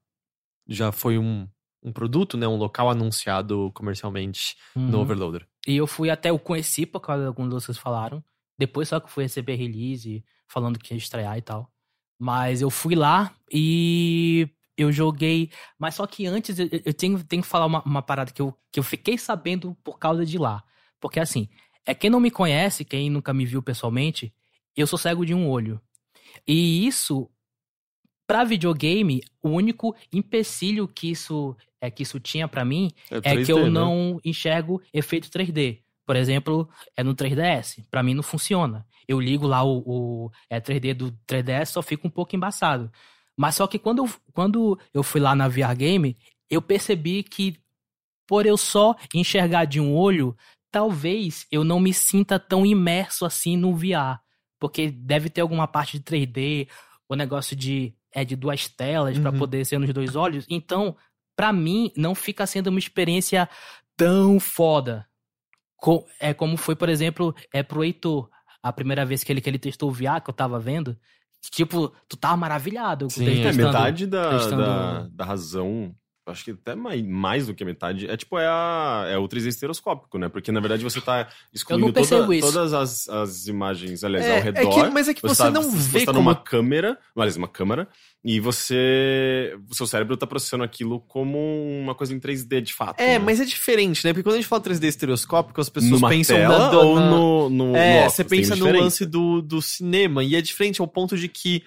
já 0.68 0.92
foi 0.92 1.18
um, 1.18 1.48
um 1.82 1.92
produto, 1.92 2.36
né? 2.36 2.46
Um 2.46 2.56
local 2.56 2.88
anunciado 2.88 3.72
comercialmente 3.74 4.54
no 4.76 4.98
Uhum. 4.98 5.00
Overloader. 5.02 5.44
E 5.66 5.76
eu 5.76 5.88
fui 5.88 6.08
até, 6.08 6.30
eu 6.30 6.38
conheci 6.38 6.86
por 6.86 7.00
causa 7.00 7.22
de 7.22 7.26
alguns 7.28 7.48
que 7.48 7.54
vocês 7.54 7.78
falaram. 7.78 8.22
Depois 8.56 8.88
só 8.88 9.00
que 9.00 9.06
eu 9.06 9.10
fui 9.10 9.24
receber 9.24 9.56
release, 9.56 10.24
falando 10.48 10.78
que 10.78 10.94
ia 10.94 10.98
estrear 10.98 11.36
e 11.36 11.42
tal. 11.42 11.68
Mas 12.16 12.62
eu 12.62 12.70
fui 12.70 12.94
lá 12.94 13.34
e 13.52 14.48
eu 14.76 14.92
joguei. 14.92 15.50
Mas 15.78 15.94
só 15.94 16.06
que 16.06 16.26
antes 16.26 16.58
eu, 16.58 16.68
eu 16.84 16.94
tenho, 16.94 17.22
tenho 17.24 17.42
que 17.42 17.48
falar 17.48 17.66
uma, 17.66 17.82
uma 17.84 18.02
parada 18.02 18.32
que 18.32 18.42
eu, 18.42 18.54
que 18.72 18.78
eu 18.78 18.84
fiquei 18.84 19.18
sabendo 19.18 19.76
por 19.82 19.98
causa 19.98 20.24
de 20.24 20.38
lá. 20.38 20.62
Porque 21.00 21.20
assim, 21.20 21.48
é 21.86 21.94
quem 21.94 22.10
não 22.10 22.20
me 22.20 22.30
conhece, 22.30 22.84
quem 22.84 23.10
nunca 23.10 23.32
me 23.32 23.44
viu 23.44 23.62
pessoalmente, 23.62 24.34
eu 24.76 24.86
sou 24.86 24.98
cego 24.98 25.24
de 25.24 25.34
um 25.34 25.48
olho. 25.48 25.80
E 26.46 26.86
isso, 26.86 27.30
pra 28.26 28.44
videogame, 28.44 29.20
o 29.42 29.50
único 29.50 29.94
empecilho 30.12 30.88
que 30.88 31.10
isso, 31.10 31.56
é, 31.80 31.90
que 31.90 32.02
isso 32.02 32.18
tinha 32.18 32.48
pra 32.48 32.64
mim 32.64 32.90
é 33.10 33.20
3D, 33.20 33.46
que 33.46 33.52
eu 33.52 33.64
né? 33.64 33.70
não 33.70 34.20
enxergo 34.24 34.82
efeito 34.92 35.28
3D. 35.28 35.80
Por 36.06 36.16
exemplo, 36.16 36.68
é 36.96 37.02
no 37.02 37.14
3DS. 37.14 37.84
Pra 37.90 38.02
mim 38.02 38.14
não 38.14 38.22
funciona. 38.22 38.86
Eu 39.08 39.20
ligo 39.20 39.46
lá 39.46 39.62
o, 39.64 39.82
o 39.86 40.30
é 40.50 40.60
3D 40.60 40.94
do 40.94 41.12
3DS, 41.26 41.66
só 41.66 41.82
fica 41.82 42.06
um 42.06 42.10
pouco 42.10 42.34
embaçado. 42.36 42.90
Mas 43.36 43.56
só 43.56 43.66
que 43.66 43.78
quando 43.78 44.04
eu, 44.04 44.10
quando 44.32 44.78
eu 44.92 45.02
fui 45.02 45.20
lá 45.20 45.34
na 45.34 45.48
VR 45.48 45.74
Game, 45.76 46.16
eu 46.50 46.62
percebi 46.62 47.22
que 47.22 47.56
por 48.26 48.46
eu 48.46 48.56
só 48.56 48.94
enxergar 49.12 49.64
de 49.64 49.80
um 49.80 49.94
olho, 49.94 50.36
talvez 50.70 51.46
eu 51.50 51.62
não 51.64 51.78
me 51.80 51.92
sinta 51.92 52.38
tão 52.38 52.64
imerso 52.64 53.24
assim 53.26 53.56
no 53.56 53.74
VR. 53.74 54.20
Porque 54.58 54.90
deve 54.90 55.28
ter 55.28 55.40
alguma 55.40 55.66
parte 55.68 55.98
de 55.98 56.04
3D, 56.04 56.68
o 57.08 57.14
negócio 57.14 57.54
de 57.54 57.94
é 58.12 58.24
de 58.24 58.36
duas 58.36 58.68
telas 58.68 59.18
Uhum. 59.18 59.36
poder 59.38 59.64
ser 59.66 59.78
nos 59.78 59.92
dois 59.92 60.14
olhos. 60.14 60.46
Então, 60.48 60.96
pra 61.36 61.52
mim, 61.52 61.92
não 61.96 62.14
fica 62.14 62.46
sendo 62.46 62.68
uma 62.68 62.78
experiência 62.78 63.48
tão 63.96 64.38
foda. 64.38 65.06
Co- 65.76 66.06
é 66.20 66.32
como 66.32 66.56
foi, 66.56 66.76
por 66.76 66.88
exemplo, 66.88 67.34
é 67.52 67.62
pro 67.62 67.82
Heitor. 67.84 68.30
A 68.62 68.72
primeira 68.72 69.04
vez 69.04 69.22
que 69.22 69.30
ele, 69.32 69.40
que 69.40 69.50
ele 69.50 69.58
testou 69.58 69.90
o 69.90 69.92
VR, 69.92 70.20
que 70.22 70.30
eu 70.30 70.34
tava 70.34 70.58
vendo. 70.58 70.96
Tipo, 71.50 71.92
tu 72.08 72.16
tava 72.16 72.36
maravilhado. 72.36 73.08
Sim, 73.10 73.42
É, 73.44 73.52
metade 73.52 74.06
da, 74.06 74.48
da, 74.48 75.08
da 75.10 75.24
razão, 75.24 75.94
acho 76.26 76.44
que 76.44 76.50
até 76.52 76.74
mais, 76.74 77.02
mais 77.02 77.46
do 77.46 77.54
que 77.54 77.64
metade, 77.64 78.08
é 78.08 78.16
tipo, 78.16 78.38
é, 78.38 78.46
a, 78.46 79.04
é 79.08 79.18
o 79.18 79.28
3D 79.28 79.46
estereoscópico, 79.48 80.16
né? 80.18 80.28
Porque 80.28 80.50
na 80.50 80.60
verdade 80.60 80.82
você 80.82 81.00
tá 81.00 81.28
excluindo 81.52 81.92
toda- 81.92 82.26
todas 82.40 82.72
as, 82.72 83.08
as 83.08 83.46
imagens, 83.46 84.02
aliás, 84.02 84.24
É, 84.24 84.30
ao 84.32 84.36
é 84.38 84.40
redor. 84.40 84.84
que- 84.86 84.90
mas 84.90 85.08
é 85.08 85.14
que 85.14 85.20
você 85.22 85.42
tá, 85.42 85.50
não 85.50 85.70
vê 85.70 86.00
Você 86.00 86.06
tá 86.06 86.12
como- 86.12 86.20
numa 86.24 86.34
câmera, 86.34 86.98
aliás, 87.14 87.36
uma 87.36 87.48
câmera, 87.48 87.86
e 88.24 88.40
você. 88.40 89.56
O 89.70 89.74
seu 89.74 89.86
cérebro 89.86 90.16
tá 90.16 90.26
processando 90.26 90.64
aquilo 90.64 91.00
como 91.00 91.38
uma 91.82 91.94
coisa 91.94 92.14
em 92.14 92.18
3D 92.18 92.60
de 92.60 92.72
fato. 92.72 93.00
É, 93.00 93.18
né? 93.18 93.18
mas 93.18 93.40
é 93.40 93.44
diferente, 93.44 94.04
né? 94.04 94.12
Porque 94.12 94.22
quando 94.22 94.34
a 94.34 94.38
gente 94.38 94.48
fala 94.48 94.62
3D 94.62 94.86
estereoscópico, 94.88 95.60
as 95.60 95.68
pessoas 95.68 95.92
Numa 95.92 96.08
pensam 96.08 96.36
tela 96.36 96.58
na, 96.70 96.78
ou 96.78 97.00
no, 97.00 97.50
no 97.50 97.76
É, 97.76 97.90
no 97.92 97.96
óculos, 97.98 98.14
você 98.14 98.24
pensa 98.24 98.56
no 98.56 98.70
lance 98.72 99.04
do, 99.06 99.42
do 99.42 99.60
cinema. 99.60 100.24
E 100.24 100.36
é 100.36 100.40
diferente 100.40 100.80
ao 100.80 100.88
ponto 100.88 101.16
de 101.16 101.28
que 101.28 101.62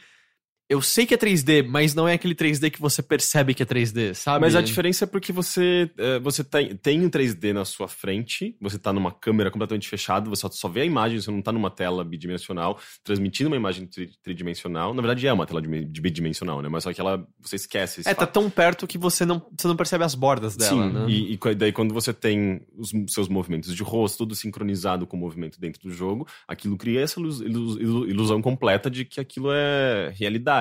eu 0.69 0.81
sei 0.81 1.05
que 1.05 1.13
é 1.13 1.17
3D, 1.17 1.65
mas 1.65 1.95
não 1.95 2.07
é 2.07 2.13
aquele 2.13 2.35
3D 2.35 2.69
que 2.69 2.81
você 2.81 3.01
percebe 3.01 3.53
que 3.53 3.63
é 3.63 3.65
3D, 3.65 4.13
sabe? 4.13 4.41
Mas 4.41 4.53
a 4.55 4.61
diferença 4.61 5.05
é 5.05 5.07
porque 5.07 5.31
você, 5.31 5.89
é, 5.97 6.19
você 6.19 6.43
tem, 6.43 6.75
tem 6.75 6.99
um 7.05 7.09
3D 7.09 7.53
na 7.53 7.63
sua 7.63 7.87
frente, 7.87 8.55
você 8.59 8.77
tá 8.77 8.91
numa 8.91 9.11
câmera 9.11 9.49
completamente 9.49 9.87
fechada, 9.87 10.29
você 10.29 10.45
só, 10.51 10.67
vê 10.67 10.81
a 10.81 10.85
imagem, 10.85 11.21
você 11.21 11.31
não 11.31 11.41
tá 11.41 11.51
numa 11.53 11.71
tela 11.71 12.03
bidimensional, 12.03 12.77
transmitindo 13.03 13.47
uma 13.49 13.55
imagem 13.55 13.87
tri- 13.87 14.09
tridimensional. 14.21 14.93
Na 14.93 15.01
verdade 15.01 15.25
é 15.25 15.31
uma 15.31 15.45
tela 15.45 15.61
bidimensional, 15.61 16.61
né? 16.61 16.67
Mas 16.69 16.83
só 16.83 16.91
que 16.93 16.99
ela, 16.99 17.25
você 17.39 17.55
esquece 17.55 18.01
esse 18.01 18.09
É, 18.09 18.13
tá 18.13 18.21
fato. 18.25 18.33
tão 18.33 18.49
perto 18.49 18.85
que 18.85 18.97
você 18.97 19.25
não, 19.25 19.41
você 19.57 19.67
não 19.69 19.75
percebe 19.75 20.03
as 20.03 20.15
bordas 20.15 20.57
dela, 20.57 20.69
Sim, 20.83 20.93
né? 20.93 21.05
e, 21.09 21.33
e 21.33 21.55
daí 21.55 21.71
quando 21.71 21.93
você 21.93 22.13
tem 22.13 22.61
os 22.77 22.91
seus 23.07 23.29
movimentos 23.29 23.73
de 23.73 23.83
rosto, 23.83 24.17
tudo 24.19 24.35
sincronizado 24.35 25.07
com 25.07 25.15
o 25.15 25.19
movimento 25.19 25.59
dentro 25.59 25.81
do 25.81 25.91
jogo, 25.91 26.27
aquilo 26.45 26.75
cria 26.77 27.01
essa 27.01 27.19
ilus- 27.19 27.39
ilus- 27.39 27.77
ilu- 27.79 28.07
ilusão 28.09 28.41
completa 28.41 28.89
de 28.89 29.05
que 29.05 29.19
aquilo 29.21 29.49
é 29.53 30.13
realidade. 30.19 30.56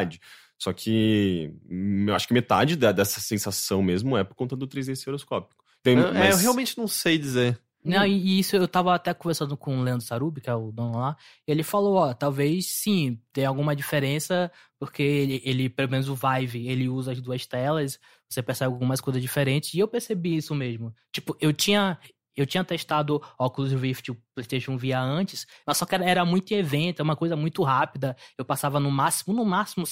Só 0.58 0.72
que 0.72 1.52
hum, 1.70 2.06
eu 2.08 2.14
acho 2.14 2.26
que 2.28 2.34
metade 2.34 2.76
da- 2.76 2.92
dessa 2.92 3.20
sensação 3.20 3.82
mesmo 3.82 4.16
é 4.16 4.24
por 4.24 4.34
conta 4.34 4.56
do 4.56 4.66
3D 4.66 4.92
estereoscópico. 4.92 5.62
Tem, 5.82 5.96
É, 5.98 6.12
mas- 6.12 6.30
eu 6.36 6.36
realmente 6.38 6.76
não 6.78 6.88
sei 6.88 7.18
dizer. 7.18 7.58
Não, 7.84 8.04
e 8.04 8.16
e 8.18 8.38
isso 8.40 8.56
eu 8.56 8.66
tava 8.66 8.92
até 8.94 9.14
conversando 9.14 9.56
com 9.56 9.78
o 9.78 9.82
Leandro 9.82 10.04
Sarubi, 10.04 10.40
que 10.40 10.50
é 10.50 10.54
o 10.54 10.72
dono 10.72 10.98
lá. 10.98 11.16
Ele 11.46 11.62
falou, 11.62 11.94
ó, 11.94 12.12
talvez 12.12 12.66
sim, 12.66 13.20
tem 13.32 13.44
alguma 13.46 13.76
diferença, 13.76 14.50
porque 14.76 15.02
ele, 15.04 15.40
ele, 15.44 15.68
pelo 15.68 15.90
menos 15.92 16.08
o 16.08 16.16
Vive, 16.16 16.66
ele 16.66 16.88
usa 16.88 17.12
as 17.12 17.20
duas 17.20 17.46
telas, 17.46 18.00
você 18.28 18.42
percebe 18.42 18.72
algumas 18.72 19.00
coisas 19.00 19.22
diferentes, 19.22 19.72
e 19.72 19.78
eu 19.78 19.86
percebi 19.86 20.36
isso 20.36 20.52
mesmo. 20.52 20.92
Tipo, 21.12 21.36
eu 21.40 21.52
tinha. 21.52 21.96
Eu 22.36 22.46
tinha 22.46 22.62
testado 22.62 23.22
Oculus 23.38 23.72
Rift, 23.72 24.10
o 24.10 24.16
PlayStation 24.34 24.76
VR 24.76 24.96
antes, 24.96 25.46
mas 25.66 25.78
só 25.78 25.86
que 25.86 25.94
era, 25.94 26.24
muito 26.24 26.52
evento, 26.52 27.00
é 27.00 27.02
uma 27.02 27.16
coisa 27.16 27.34
muito 27.34 27.62
rápida. 27.62 28.16
Eu 28.36 28.44
passava 28.44 28.78
no 28.78 28.90
máximo, 28.90 29.34
no 29.34 29.44
máximo, 29.44 29.84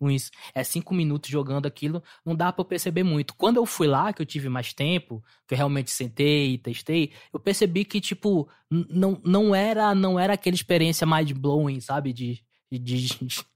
uns, 0.00 0.30
é, 0.54 0.64
cinco 0.64 0.92
minutos 0.92 1.30
jogando 1.30 1.66
aquilo, 1.66 2.02
não 2.24 2.34
dá 2.34 2.52
pra 2.52 2.62
eu 2.62 2.66
perceber 2.66 3.04
muito. 3.04 3.34
Quando 3.36 3.58
eu 3.58 3.66
fui 3.66 3.86
lá, 3.86 4.12
que 4.12 4.20
eu 4.20 4.26
tive 4.26 4.48
mais 4.48 4.72
tempo, 4.72 5.22
que 5.46 5.54
eu 5.54 5.58
realmente 5.58 5.90
sentei 5.90 6.54
e 6.54 6.58
testei, 6.58 7.12
eu 7.32 7.38
percebi 7.38 7.84
que, 7.84 8.00
tipo, 8.00 8.48
não, 8.70 9.20
não 9.24 9.54
era 9.54 9.94
não 9.94 10.18
era 10.18 10.34
aquela 10.34 10.56
experiência 10.56 11.06
mind-blowing, 11.06 11.80
sabe? 11.80 12.12
De, 12.12 12.42
de, 12.70 12.78
de, 12.78 13.08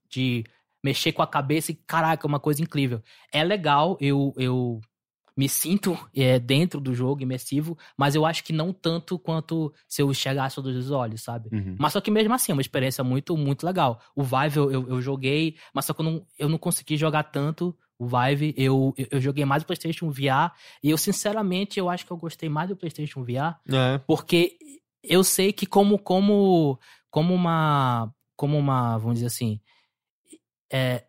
de 0.08 0.44
mexer 0.82 1.12
com 1.12 1.22
a 1.22 1.26
cabeça 1.26 1.72
e, 1.72 1.74
caraca, 1.74 2.26
é 2.26 2.28
uma 2.28 2.40
coisa 2.40 2.62
incrível. 2.62 3.02
É 3.32 3.44
legal, 3.44 3.96
eu, 4.00 4.32
eu 4.36 4.80
me 5.40 5.48
sinto 5.48 5.98
é, 6.14 6.38
dentro 6.38 6.78
do 6.78 6.94
jogo, 6.94 7.22
imersivo, 7.22 7.78
mas 7.96 8.14
eu 8.14 8.26
acho 8.26 8.44
que 8.44 8.52
não 8.52 8.74
tanto 8.74 9.18
quanto 9.18 9.72
se 9.88 10.02
eu 10.02 10.10
enxergasse 10.10 10.60
dos 10.60 10.90
olhos, 10.90 11.22
sabe? 11.22 11.48
Uhum. 11.50 11.76
Mas 11.78 11.94
só 11.94 12.00
que 12.02 12.10
mesmo 12.10 12.34
assim, 12.34 12.52
é 12.52 12.54
uma 12.54 12.60
experiência 12.60 13.02
muito, 13.02 13.34
muito 13.38 13.64
legal. 13.64 13.98
O 14.14 14.22
Vive 14.22 14.58
eu, 14.58 14.70
eu, 14.70 14.88
eu 14.90 15.00
joguei, 15.00 15.56
mas 15.72 15.86
só 15.86 15.94
que 15.94 16.02
eu 16.02 16.04
não, 16.04 16.26
eu 16.38 16.46
não 16.46 16.58
consegui 16.58 16.94
jogar 16.94 17.22
tanto 17.22 17.74
o 17.98 18.06
Vive. 18.06 18.54
Eu, 18.54 18.92
eu, 19.10 19.18
joguei 19.18 19.46
mais 19.46 19.62
o 19.62 19.66
PlayStation 19.66 20.10
VR. 20.10 20.52
E 20.82 20.90
eu, 20.90 20.98
sinceramente, 20.98 21.80
eu 21.80 21.88
acho 21.88 22.04
que 22.04 22.12
eu 22.12 22.18
gostei 22.18 22.50
mais 22.50 22.68
do 22.68 22.76
PlayStation 22.76 23.24
VR. 23.24 23.56
É. 23.66 23.96
Porque 24.06 24.58
eu 25.02 25.24
sei 25.24 25.54
que 25.54 25.64
como, 25.64 25.98
como, 25.98 26.78
como 27.10 27.32
uma, 27.32 28.12
como 28.36 28.58
uma, 28.58 28.98
vamos 28.98 29.14
dizer 29.14 29.28
assim, 29.28 29.58
é, 30.70 31.04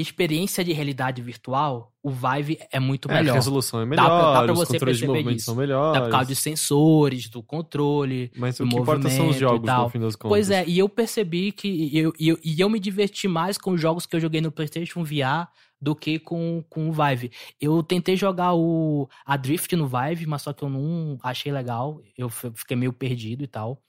experiência 0.00 0.62
de 0.62 0.72
realidade 0.72 1.22
virtual, 1.22 1.92
o 2.02 2.10
Vive 2.10 2.58
é 2.70 2.78
muito 2.78 3.10
É, 3.10 3.14
a 3.14 3.18
melhor. 3.18 3.34
resolução 3.34 3.80
é 3.80 3.84
Dá 3.84 3.88
melhor, 3.88 4.06
pra- 4.06 4.32
dá 4.32 4.42
pra 4.44 4.52
os 4.52 4.58
você 4.58 4.72
controles 4.74 4.96
de 4.98 5.02
perceber 5.02 5.18
movimento 5.18 5.36
isso. 5.38 5.44
são 5.46 5.54
Dá 5.54 5.60
melhores. 5.60 6.02
por 6.02 6.10
causa 6.10 6.26
de 6.28 6.36
sensores, 6.36 7.28
do 7.28 7.42
controle, 7.42 8.30
Mas 8.36 8.58
do 8.58 8.64
o 8.64 8.68
que 8.68 8.76
importa 8.76 9.08
são 9.10 9.28
os 9.28 9.36
jogos, 9.36 9.68
no 9.70 9.88
fim 9.88 9.98
das 10.00 10.14
contas. 10.16 10.28
Pois 10.28 10.50
é, 10.50 10.64
e 10.66 10.78
eu 10.78 10.88
percebi 10.88 11.52
que. 11.52 11.68
E 11.68 11.98
eu, 11.98 12.12
eu, 12.20 12.38
e 12.44 12.60
eu 12.60 12.68
me 12.68 12.78
diverti 12.78 13.26
mais 13.28 13.56
com 13.58 13.72
os 13.72 13.80
jogos 13.80 14.06
que 14.06 14.14
eu 14.14 14.20
joguei 14.20 14.40
no 14.40 14.52
PlayStation 14.52 15.02
VR 15.02 15.48
do 15.80 15.94
que 15.94 16.18
com, 16.18 16.64
com 16.70 16.88
o 16.88 16.92
Vive. 16.92 17.30
Eu 17.60 17.82
tentei 17.82 18.16
jogar 18.16 18.54
o 18.54 19.08
a 19.24 19.36
Drift 19.36 19.74
no 19.76 19.86
Vive, 19.86 20.26
mas 20.26 20.42
só 20.42 20.52
que 20.52 20.62
eu 20.64 20.68
não 20.70 21.18
achei 21.22 21.52
legal. 21.52 22.00
Eu 22.16 22.28
fiquei 22.30 22.76
meio 22.76 22.92
perdido 22.92 23.44
e 23.44 23.46
tal. 23.46 23.82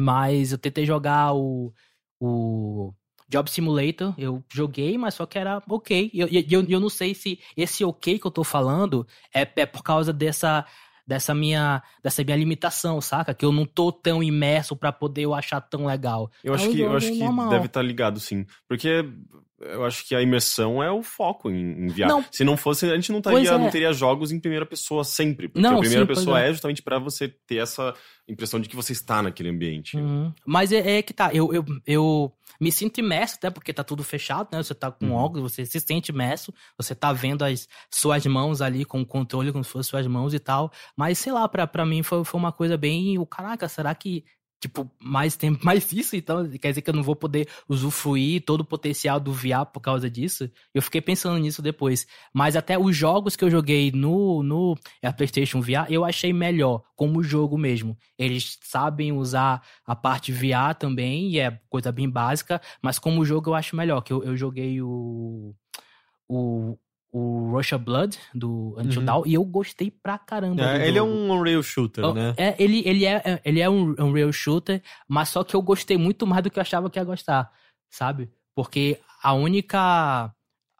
Mas 0.00 0.52
eu 0.52 0.58
tentei 0.58 0.86
jogar 0.86 1.34
o, 1.34 1.72
o 2.20 2.92
Job 3.28 3.50
Simulator, 3.50 4.14
eu 4.16 4.42
joguei, 4.48 4.96
mas 4.96 5.14
só 5.14 5.26
que 5.26 5.38
era 5.38 5.62
ok. 5.68 6.10
E 6.12 6.20
eu, 6.20 6.28
eu, 6.28 6.64
eu 6.68 6.80
não 6.80 6.88
sei 6.88 7.14
se 7.14 7.38
esse 7.56 7.84
ok 7.84 8.18
que 8.18 8.26
eu 8.26 8.30
tô 8.30 8.42
falando 8.42 9.06
é, 9.34 9.46
é 9.56 9.66
por 9.66 9.82
causa 9.82 10.12
dessa 10.12 10.64
dessa 11.06 11.34
minha 11.34 11.82
dessa 12.02 12.22
minha 12.22 12.36
limitação, 12.36 13.00
saca? 13.00 13.32
Que 13.32 13.44
eu 13.44 13.52
não 13.52 13.64
tô 13.64 13.90
tão 13.90 14.22
imerso 14.22 14.76
pra 14.76 14.92
poder 14.92 15.22
eu 15.22 15.34
achar 15.34 15.60
tão 15.60 15.86
legal. 15.86 16.30
Eu 16.44 16.52
acho 16.54 16.70
que, 16.70 16.80
eu 16.80 16.94
acho 16.94 17.12
que 17.12 17.24
normal. 17.24 17.48
deve 17.48 17.66
estar 17.66 17.82
ligado, 17.82 18.20
sim. 18.20 18.46
Porque 18.68 19.04
eu 19.60 19.84
acho 19.84 20.06
que 20.06 20.14
a 20.14 20.22
imersão 20.22 20.82
é 20.82 20.90
o 20.90 21.02
foco 21.02 21.50
em 21.50 21.86
enviar. 21.86 22.08
Não. 22.08 22.24
Se 22.30 22.44
não 22.44 22.56
fosse, 22.56 22.86
a 22.86 22.94
gente 22.94 23.10
não, 23.10 23.20
teria, 23.20 23.50
é. 23.50 23.58
não 23.58 23.70
teria 23.70 23.92
jogos 23.92 24.30
em 24.30 24.38
primeira 24.38 24.64
pessoa 24.64 25.02
sempre. 25.04 25.48
Porque 25.48 25.60
Não, 25.60 25.76
a 25.76 25.80
primeira 25.80 26.04
sim, 26.04 26.08
pessoa 26.08 26.40
é. 26.40 26.48
é. 26.48 26.52
justamente 26.52 26.82
pra 26.82 26.98
você 26.98 27.28
ter 27.28 27.56
essa 27.56 27.94
impressão 28.28 28.60
de 28.60 28.68
que 28.68 28.76
você 28.76 28.92
está 28.92 29.22
naquele 29.22 29.48
ambiente. 29.48 29.96
Uhum. 29.96 30.32
Mas 30.46 30.70
é, 30.70 30.98
é 30.98 31.02
que 31.02 31.12
tá, 31.12 31.30
eu, 31.32 31.52
eu, 31.52 31.64
eu 31.86 32.32
me 32.60 32.70
sinto 32.70 32.98
imerso, 32.98 33.36
até 33.36 33.50
porque 33.50 33.72
tá 33.72 33.82
tudo 33.82 34.04
fechado, 34.04 34.48
né? 34.52 34.62
Você 34.62 34.74
tá 34.74 34.90
com 34.92 35.06
Uhum. 35.06 35.14
óculos, 35.14 35.52
você 35.52 35.64
se 35.64 35.80
sente 35.80 36.12
imerso, 36.12 36.52
você 36.76 36.94
tá 36.94 37.12
vendo 37.12 37.42
as 37.44 37.66
suas 37.90 38.24
mãos 38.26 38.60
ali 38.60 38.84
com 38.84 39.00
o 39.00 39.06
controle, 39.06 39.50
como 39.50 39.64
se 39.64 39.70
fossem 39.70 39.90
suas 39.90 40.06
mãos 40.06 40.34
e 40.34 40.38
tal. 40.38 40.70
Mas 40.96 41.18
sei 41.18 41.32
lá, 41.32 41.48
pra, 41.48 41.66
pra 41.66 41.84
mim 41.86 42.02
foi, 42.02 42.22
foi 42.24 42.38
uma 42.38 42.52
coisa 42.52 42.76
bem. 42.76 43.18
O 43.18 43.26
caraca, 43.26 43.68
será 43.68 43.94
que. 43.94 44.24
Tipo, 44.60 44.90
mais 44.98 45.36
tempo, 45.36 45.64
mais 45.64 45.92
isso, 45.92 46.16
então 46.16 46.48
quer 46.58 46.70
dizer 46.70 46.82
que 46.82 46.90
eu 46.90 46.94
não 46.94 47.02
vou 47.02 47.14
poder 47.14 47.48
usufruir 47.68 48.42
todo 48.44 48.62
o 48.62 48.64
potencial 48.64 49.20
do 49.20 49.32
VR 49.32 49.64
por 49.72 49.78
causa 49.80 50.10
disso? 50.10 50.50
Eu 50.74 50.82
fiquei 50.82 51.00
pensando 51.00 51.38
nisso 51.38 51.62
depois. 51.62 52.08
Mas 52.34 52.56
até 52.56 52.76
os 52.76 52.96
jogos 52.96 53.36
que 53.36 53.44
eu 53.44 53.50
joguei 53.50 53.92
no, 53.92 54.42
no 54.42 54.76
é, 55.00 55.12
PlayStation 55.12 55.60
VR, 55.60 55.86
eu 55.88 56.04
achei 56.04 56.32
melhor, 56.32 56.82
como 56.96 57.22
jogo 57.22 57.56
mesmo. 57.56 57.96
Eles 58.18 58.58
sabem 58.62 59.12
usar 59.12 59.62
a 59.86 59.94
parte 59.94 60.32
VR 60.32 60.74
também, 60.76 61.30
e 61.30 61.38
é 61.38 61.60
coisa 61.68 61.92
bem 61.92 62.10
básica, 62.10 62.60
mas 62.82 62.98
como 62.98 63.24
jogo 63.24 63.50
eu 63.50 63.54
acho 63.54 63.76
melhor, 63.76 64.00
que 64.00 64.12
eu, 64.12 64.24
eu 64.24 64.36
joguei 64.36 64.82
o. 64.82 65.54
O. 66.28 66.76
O 67.10 67.50
Rush 67.52 67.72
of 67.72 67.84
Blood, 67.84 68.18
do 68.34 68.74
Until 68.78 69.00
Uhum. 69.00 69.06
Dawn, 69.06 69.22
e 69.26 69.34
eu 69.34 69.44
gostei 69.44 69.90
pra 69.90 70.18
caramba. 70.18 70.62
É, 70.62 70.86
ele 70.86 70.98
é 70.98 71.02
um 71.02 71.30
Unreal 71.30 71.62
Shooter, 71.62 72.04
Oh, 72.04 72.12
né? 72.12 72.34
É, 72.36 72.54
ele, 72.62 72.82
ele 72.86 73.06
é, 73.06 73.40
ele 73.44 73.60
é 73.60 73.70
um, 73.70 73.94
um 73.98 74.12
real 74.12 74.30
shooter, 74.30 74.82
mas 75.08 75.30
só 75.30 75.42
que 75.42 75.56
eu 75.56 75.62
gostei 75.62 75.96
muito 75.96 76.26
mais 76.26 76.42
do 76.42 76.50
que 76.50 76.58
eu 76.58 76.60
achava 76.60 76.90
que 76.90 76.98
ia 76.98 77.04
gostar, 77.04 77.50
sabe? 77.88 78.30
Porque 78.54 78.98
a 79.22 79.32
única. 79.32 80.34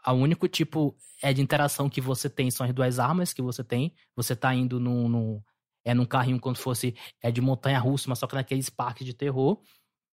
A 0.04 0.12
único 0.12 0.46
tipo 0.48 0.94
é 1.22 1.32
de 1.32 1.40
interação 1.42 1.88
que 1.88 2.00
você 2.00 2.28
tem 2.30 2.50
são 2.50 2.66
as 2.66 2.72
duas 2.72 2.98
armas 2.98 3.32
que 3.32 3.42
você 3.42 3.64
tem. 3.64 3.94
Você 4.14 4.36
tá 4.36 4.54
indo 4.54 4.78
num. 4.78 5.08
num 5.08 5.42
é 5.84 5.94
num 5.94 6.04
carrinho 6.04 6.38
como 6.38 6.54
se 6.54 6.62
fosse 6.62 6.94
é 7.22 7.30
de 7.30 7.40
montanha 7.40 7.78
russa, 7.78 8.06
mas 8.08 8.18
só 8.18 8.26
que 8.26 8.34
naqueles 8.34 8.68
parques 8.68 9.06
de 9.06 9.14
terror. 9.14 9.58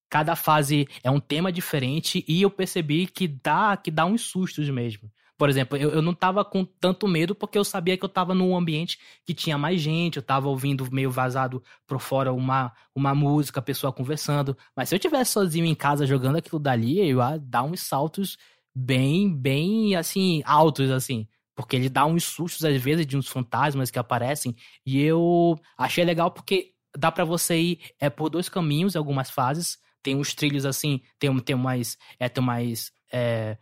Cada 0.09 0.36
fase 0.36 0.88
é 1.03 1.11
um 1.11 1.20
tema 1.20 1.51
diferente 1.51 2.24
e 2.28 2.41
eu 2.41 2.49
percebi 2.49 3.07
que 3.07 3.28
dá, 3.28 3.76
que 3.76 3.91
dá 3.91 4.05
uns 4.05 4.22
sustos 4.22 4.70
mesmo. 4.70 5.11
Por 5.38 5.50
exemplo, 5.50 5.78
eu, 5.78 5.90
eu 5.92 6.02
não 6.02 6.14
tava 6.14 6.46
com 6.46 6.64
tanto 6.64 7.08
medo 7.08 7.36
porque 7.36 7.58
eu 7.58 7.64
sabia 7.66 7.98
que 7.98 8.06
eu 8.06 8.10
tava 8.10 8.34
num 8.34 8.56
ambiente 8.56 8.98
que 9.26 9.34
tinha 9.34 9.58
mais 9.58 9.82
gente, 9.82 10.16
eu 10.18 10.24
tava 10.24 10.48
ouvindo 10.48 10.90
meio 10.92 11.12
vazado 11.12 11.62
por 11.86 12.00
fora 12.00 12.32
uma, 12.32 12.72
uma 12.96 13.14
música, 13.14 13.60
a 13.60 13.64
pessoa 13.64 13.92
conversando. 13.92 14.58
Mas 14.76 14.90
se 14.90 14.96
eu 14.96 15.00
tivesse 15.00 15.32
sozinho 15.34 15.66
em 15.66 15.76
casa 15.76 16.06
jogando 16.06 16.38
aquilo 16.38 16.60
dali, 16.60 17.00
eu 17.00 17.18
ia 17.20 17.38
dar 17.38 17.64
uns 17.64 17.82
saltos 17.82 18.38
bem, 18.74 19.34
bem, 19.36 19.96
assim, 19.96 20.42
altos, 20.46 20.90
assim. 20.90 21.28
Porque 21.56 21.76
ele 21.76 21.90
dá 21.90 22.06
uns 22.06 22.24
sustos, 22.24 22.64
às 22.66 22.82
vezes, 22.82 23.06
de 23.06 23.18
uns 23.18 23.28
fantasmas 23.28 23.90
que 23.92 24.00
aparecem. 24.00 24.56
E 24.86 25.02
eu 25.02 25.58
achei 25.78 26.04
legal 26.06 26.32
porque 26.32 26.74
dá 26.98 27.12
pra 27.12 27.24
você 27.26 27.58
ir 27.60 27.80
é, 28.00 28.10
por 28.10 28.30
dois 28.30 28.50
caminhos 28.50 28.96
algumas 28.96 29.30
fases. 29.30 29.78
Tem 30.02 30.16
uns 30.16 30.34
trilhos, 30.34 30.66
assim, 30.66 31.02
tem, 31.20 31.38
tem 31.40 31.56
mais... 31.56 31.98
É, 32.20 32.30
tem 32.30 32.44
mais... 32.44 32.92
É, 33.12 33.58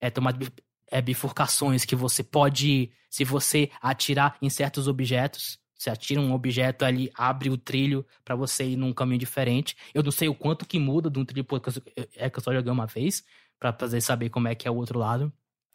é, 0.00 0.10
tem 0.10 0.22
bi- 0.36 0.52
é, 0.90 1.00
bifurcações 1.00 1.84
que 1.84 1.96
você 1.96 2.22
pode, 2.22 2.90
se 3.10 3.24
você 3.24 3.70
atirar 3.80 4.36
em 4.40 4.50
certos 4.50 4.88
objetos, 4.88 5.58
você 5.78 5.90
atira 5.90 6.20
um 6.20 6.32
objeto 6.32 6.84
ali, 6.84 7.10
abre 7.14 7.50
o 7.50 7.56
trilho 7.56 8.04
pra 8.24 8.34
você 8.34 8.64
ir 8.64 8.76
num 8.76 8.92
caminho 8.92 9.20
diferente. 9.20 9.76
Eu 9.94 10.02
não 10.02 10.10
sei 10.10 10.28
o 10.28 10.34
quanto 10.34 10.66
que 10.66 10.78
muda 10.78 11.08
de 11.08 11.18
um 11.18 11.24
trilho, 11.24 11.44
porque 11.44 11.70
é 12.16 12.28
que 12.28 12.38
eu 12.38 12.42
só 12.42 12.52
joguei 12.52 12.72
uma 12.72 12.86
vez, 12.86 13.24
pra 13.58 13.72
fazer 13.72 14.00
saber 14.00 14.28
como 14.28 14.48
é 14.48 14.54
que 14.54 14.66
é 14.66 14.70
o 14.70 14.76
outro 14.76 14.98
lado. 14.98 15.32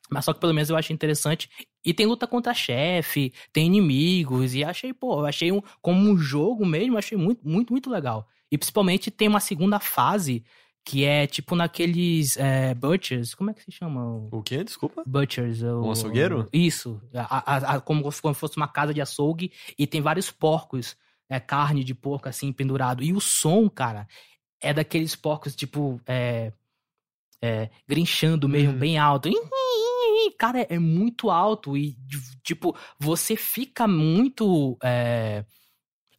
Mas 0.10 0.26
só 0.26 0.34
que 0.34 0.40
pelo 0.40 0.54
menos 0.54 0.70
eu 0.70 0.76
achei 0.76 0.94
interessante. 0.94 1.50
E 1.84 1.94
tem 1.94 2.06
luta 2.06 2.28
contra 2.28 2.54
chefe, 2.54 3.34
tem 3.52 3.68
inimigos, 3.68 4.54
e 4.54 4.64
achei, 4.64 4.94
pô, 4.94 5.26
achei 5.26 5.52
um, 5.52 5.62
como 5.82 6.10
um 6.10 6.18
jogo 6.18 6.66
mesmo, 6.66 6.98
achei 6.98 7.18
muito, 7.18 7.48
muito, 7.48 7.72
muito 7.72 7.90
legal. 7.90 8.28
E 8.52 8.58
principalmente 8.58 9.10
tem 9.10 9.28
uma 9.28 9.40
segunda 9.40 9.80
fase 9.80 10.44
que 10.86 11.06
é 11.06 11.26
tipo 11.26 11.56
naqueles 11.56 12.36
é, 12.38 12.74
Butchers, 12.74 13.34
como 13.34 13.50
é 13.50 13.54
que 13.54 13.64
se 13.64 13.72
chama? 13.72 14.28
O 14.32 14.42
quê? 14.44 14.64
Desculpa? 14.64 15.04
Butchers. 15.06 15.62
O, 15.64 15.84
Um 15.86 15.92
açougueiro? 15.92 16.48
Isso. 16.52 17.02
A, 17.14 17.56
a- 17.56 17.76
a- 17.76 17.82
como 17.82 18.12
se 18.12 18.22
fosse 18.34 18.58
uma 18.58 18.68
casa 18.68 18.94
de 18.94 19.02
açougue 19.02 19.52
e 19.80 19.88
tem 19.88 20.02
vários 20.02 20.30
porcos, 20.30 20.98
é, 21.30 21.40
carne 21.40 21.84
de 21.84 21.96
porco 21.96 22.28
assim 22.28 22.52
pendurado. 22.52 23.02
E 23.02 23.14
o 23.14 23.22
som, 23.22 23.70
cara, 23.70 24.08
é 24.62 24.74
daqueles 24.74 25.16
porcos 25.16 25.56
tipo 25.56 26.02
é, 26.06 26.52
é, 27.42 27.70
grinchando 27.88 28.48
mesmo, 28.50 28.74
Uhum. 28.74 28.80
bem 28.80 28.98
alto. 28.98 29.30
Cara, 30.38 30.62
é, 30.62 30.68
é 30.76 30.80
muito 30.80 31.30
alto 31.30 31.76
e 31.78 31.98
tipo 32.44 32.76
você 33.00 33.36
fica 33.36 33.88
muito 33.88 34.78
é, 34.84 35.46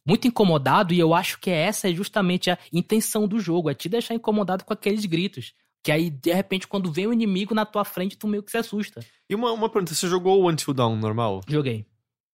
muito 0.05 0.27
incomodado 0.27 0.93
e 0.93 0.99
eu 0.99 1.13
acho 1.13 1.39
que 1.39 1.49
essa 1.49 1.89
é 1.89 1.93
justamente 1.93 2.49
a 2.51 2.57
intenção 2.71 3.27
do 3.27 3.39
jogo, 3.39 3.69
é 3.69 3.73
te 3.73 3.89
deixar 3.89 4.13
incomodado 4.13 4.63
com 4.63 4.73
aqueles 4.73 5.05
gritos. 5.05 5.53
Que 5.83 5.91
aí, 5.91 6.09
de 6.09 6.33
repente, 6.33 6.67
quando 6.67 6.91
vem 6.91 7.07
o 7.07 7.13
inimigo 7.13 7.53
na 7.53 7.65
tua 7.65 7.85
frente, 7.85 8.17
tu 8.17 8.27
meio 8.27 8.41
que 8.41 8.49
se 8.49 8.57
assusta. 8.57 9.05
E 9.29 9.35
uma, 9.35 9.51
uma 9.51 9.69
pergunta, 9.69 9.93
você 9.93 10.07
jogou 10.07 10.41
o 10.41 10.49
Until 10.49 10.73
Dawn 10.73 10.95
normal? 10.95 11.41
Joguei. 11.47 11.85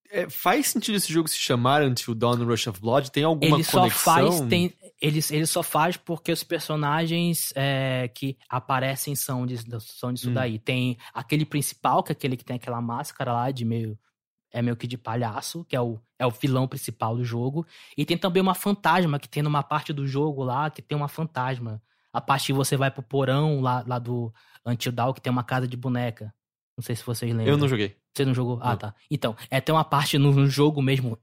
É, 0.10 0.30
faz 0.30 0.68
sentido 0.68 0.96
esse 0.96 1.12
jogo 1.12 1.28
se 1.28 1.38
chamar 1.38 1.84
Until 1.84 2.14
Dawn 2.14 2.44
Rush 2.46 2.68
of 2.68 2.80
Blood? 2.82 3.12
Tem 3.12 3.24
alguma 3.24 3.58
ele 3.58 3.64
só 3.64 3.80
conexão? 3.80 4.14
faz 4.14 4.42
tem 4.50 4.74
ele, 5.02 5.20
ele 5.32 5.46
só 5.48 5.64
faz 5.64 5.98
porque 5.98 6.32
os 6.32 6.44
personagens 6.44 7.52
é, 7.56 8.10
que 8.14 8.38
aparecem 8.48 9.16
são, 9.16 9.46
de, 9.46 9.58
são 9.80 10.14
disso 10.14 10.30
Hum. 10.30 10.34
daí 10.34 10.60
tem 10.60 10.98
aquele 11.14 11.44
principal 11.44 12.04
que 12.04 12.12
é 12.12 12.14
aquele 12.14 12.38
que 12.38 12.46
tem 12.46 12.58
aquela 12.58 12.80
máscara 12.80 13.34
lá 13.34 13.52
de 13.52 13.66
meio 13.66 13.98
é 14.52 14.62
meio 14.62 14.76
que 14.76 14.88
de 14.88 14.98
palhaço 14.98 15.64
que 15.66 15.76
é 15.76 15.82
o 15.82 16.00
é 16.20 16.26
o 16.26 16.32
vilão 16.32 16.68
principal 16.68 17.16
do 17.16 17.24
jogo 17.24 17.66
e 17.98 18.06
tem 18.06 18.18
também 18.18 18.42
uma 18.42 18.54
fantasma 18.56 19.18
que 19.20 19.28
tem 19.30 19.42
numa 19.44 19.64
parte 19.64 19.92
do 19.94 20.06
jogo 20.06 20.44
lá 20.44 20.70
que 20.70 20.82
tem 20.82 20.98
uma 20.98 21.08
fantasma 21.08 21.82
a 22.14 22.20
parte 22.20 22.48
que 22.48 22.54
você 22.54 22.76
vai 22.76 22.92
pro 22.92 23.02
porão 23.02 23.62
lá, 23.62 23.84
lá 23.88 23.98
do 23.98 24.34
Until 24.66 24.92
Dawn 24.92 25.14
que 25.14 25.22
tem 25.22 25.32
uma 25.32 25.44
casa 25.44 25.68
de 25.68 25.78
boneca 25.78 26.34
não 26.78 26.84
sei 26.84 26.96
se 26.96 27.04
vocês 27.06 27.32
lembram 27.32 27.54
Eu 27.54 27.58
não 27.58 27.68
joguei. 27.68 27.96
você 28.16 28.26
não 28.26 28.34
jogou? 28.34 28.58
Ah, 28.62 28.70
Não. 28.72 28.78
tá. 28.78 28.96
Então, 29.10 29.36
é, 29.52 29.62
tem 29.62 29.74
uma 29.76 29.84
parte 29.84 30.18
no, 30.18 30.32
no 30.32 30.48
jogo 30.48 30.82
mesmo. 30.82 31.18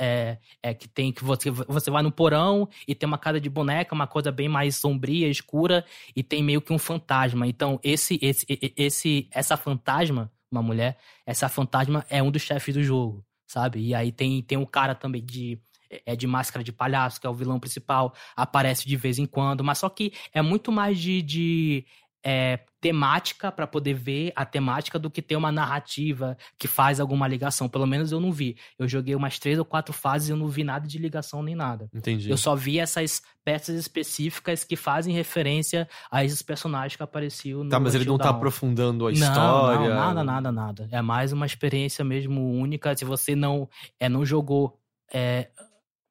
É, 0.00 0.38
é 0.62 0.72
que 0.74 0.88
tem 0.88 1.12
que 1.12 1.22
você, 1.24 1.50
você 1.50 1.90
vai 1.90 2.02
no 2.02 2.10
porão 2.12 2.68
e 2.86 2.94
tem 2.94 3.06
uma 3.06 3.18
casa 3.18 3.40
de 3.40 3.50
boneca, 3.50 3.94
uma 3.94 4.06
coisa 4.06 4.30
bem 4.32 4.48
mais 4.48 4.76
sombria, 4.76 5.28
escura, 5.28 5.84
e 6.16 6.22
tem 6.22 6.42
meio 6.42 6.60
que 6.62 6.72
um 6.72 6.78
fantasma. 6.78 7.46
Então, 7.46 7.78
esse, 7.82 8.18
esse, 8.22 8.46
esse, 8.76 9.28
essa 9.32 9.56
fantasma, 9.56 10.30
uma 10.50 10.62
mulher, 10.62 10.98
essa 11.26 11.48
fantasma 11.48 12.04
é 12.08 12.22
um 12.22 12.30
dos 12.30 12.42
chefes 12.42 12.74
do 12.74 12.82
jogo, 12.82 13.24
sabe? 13.46 13.80
E 13.80 13.94
aí 13.94 14.12
tem, 14.12 14.42
tem 14.42 14.58
um 14.58 14.66
cara 14.66 14.94
também 14.94 15.24
de. 15.24 15.60
É 16.04 16.14
de 16.14 16.26
máscara 16.26 16.62
de 16.62 16.70
palhaço, 16.70 17.18
que 17.18 17.26
é 17.26 17.30
o 17.30 17.34
vilão 17.34 17.58
principal, 17.58 18.14
aparece 18.36 18.86
de 18.86 18.94
vez 18.94 19.18
em 19.18 19.24
quando, 19.24 19.64
mas 19.64 19.78
só 19.78 19.88
que 19.88 20.12
é 20.34 20.42
muito 20.42 20.70
mais 20.70 20.98
de, 20.98 21.22
de 21.22 21.86
é, 22.22 22.60
temática 22.80 23.50
para 23.50 23.66
poder 23.66 23.94
ver 23.94 24.32
a 24.36 24.44
temática 24.44 24.98
do 24.98 25.10
que 25.10 25.20
ter 25.20 25.34
uma 25.36 25.50
narrativa 25.50 26.36
que 26.56 26.68
faz 26.68 27.00
alguma 27.00 27.26
ligação. 27.26 27.68
Pelo 27.68 27.86
menos 27.86 28.12
eu 28.12 28.20
não 28.20 28.30
vi. 28.30 28.56
Eu 28.78 28.86
joguei 28.86 29.14
umas 29.14 29.38
três 29.38 29.58
ou 29.58 29.64
quatro 29.64 29.92
fases 29.92 30.28
e 30.28 30.32
eu 30.32 30.36
não 30.36 30.46
vi 30.48 30.62
nada 30.62 30.86
de 30.86 30.98
ligação 30.98 31.42
nem 31.42 31.54
nada. 31.54 31.88
Entendi. 31.92 32.30
Eu 32.30 32.36
só 32.36 32.54
vi 32.54 32.78
essas 32.78 33.20
peças 33.44 33.74
específicas 33.78 34.62
que 34.62 34.76
fazem 34.76 35.12
referência 35.14 35.88
a 36.10 36.24
esses 36.24 36.42
personagens 36.42 36.94
que 36.96 37.02
apareciam 37.02 37.64
no 37.64 37.70
Tá, 37.70 37.80
mas 37.80 37.94
ele 37.94 38.04
não 38.04 38.18
tá 38.18 38.30
aprofundando 38.30 39.06
a 39.06 39.10
Não, 39.10 39.16
história. 39.18 39.88
Não, 39.88 39.94
nada, 39.96 40.22
nada, 40.24 40.52
nada. 40.52 40.88
É 40.92 41.02
mais 41.02 41.32
uma 41.32 41.46
experiência 41.46 42.04
mesmo 42.04 42.52
única. 42.52 42.96
Se 42.96 43.04
você 43.04 43.34
não, 43.34 43.68
é, 43.98 44.08
não 44.08 44.24
jogou 44.24 44.78
é, 45.12 45.48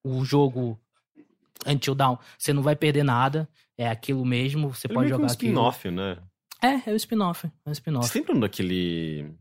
o 0.04 0.26
jogo 0.26 0.80
Until 1.66 1.96
Dawn, 1.96 2.18
você 2.38 2.52
não 2.52 2.62
vai 2.62 2.76
perder 2.76 3.04
nada. 3.04 3.48
É 3.78 3.88
aquilo 3.88 4.26
mesmo, 4.26 4.74
você 4.74 4.88
Ele 4.88 4.94
pode 4.96 5.06
meio 5.06 5.18
que 5.20 5.24
um 5.24 5.28
jogar 5.30 5.34
aquilo. 5.34 5.52
spin-off, 5.52 5.92
né? 5.92 6.18
É, 6.62 6.90
é 6.90 6.94
o 6.94 6.96
spin-off. 6.96 7.48
É 7.66 7.70
o 7.70 7.72
spin-off. 7.72 8.08
Você 8.10 8.20
lembra 8.20 8.40
daquele. 8.40 9.32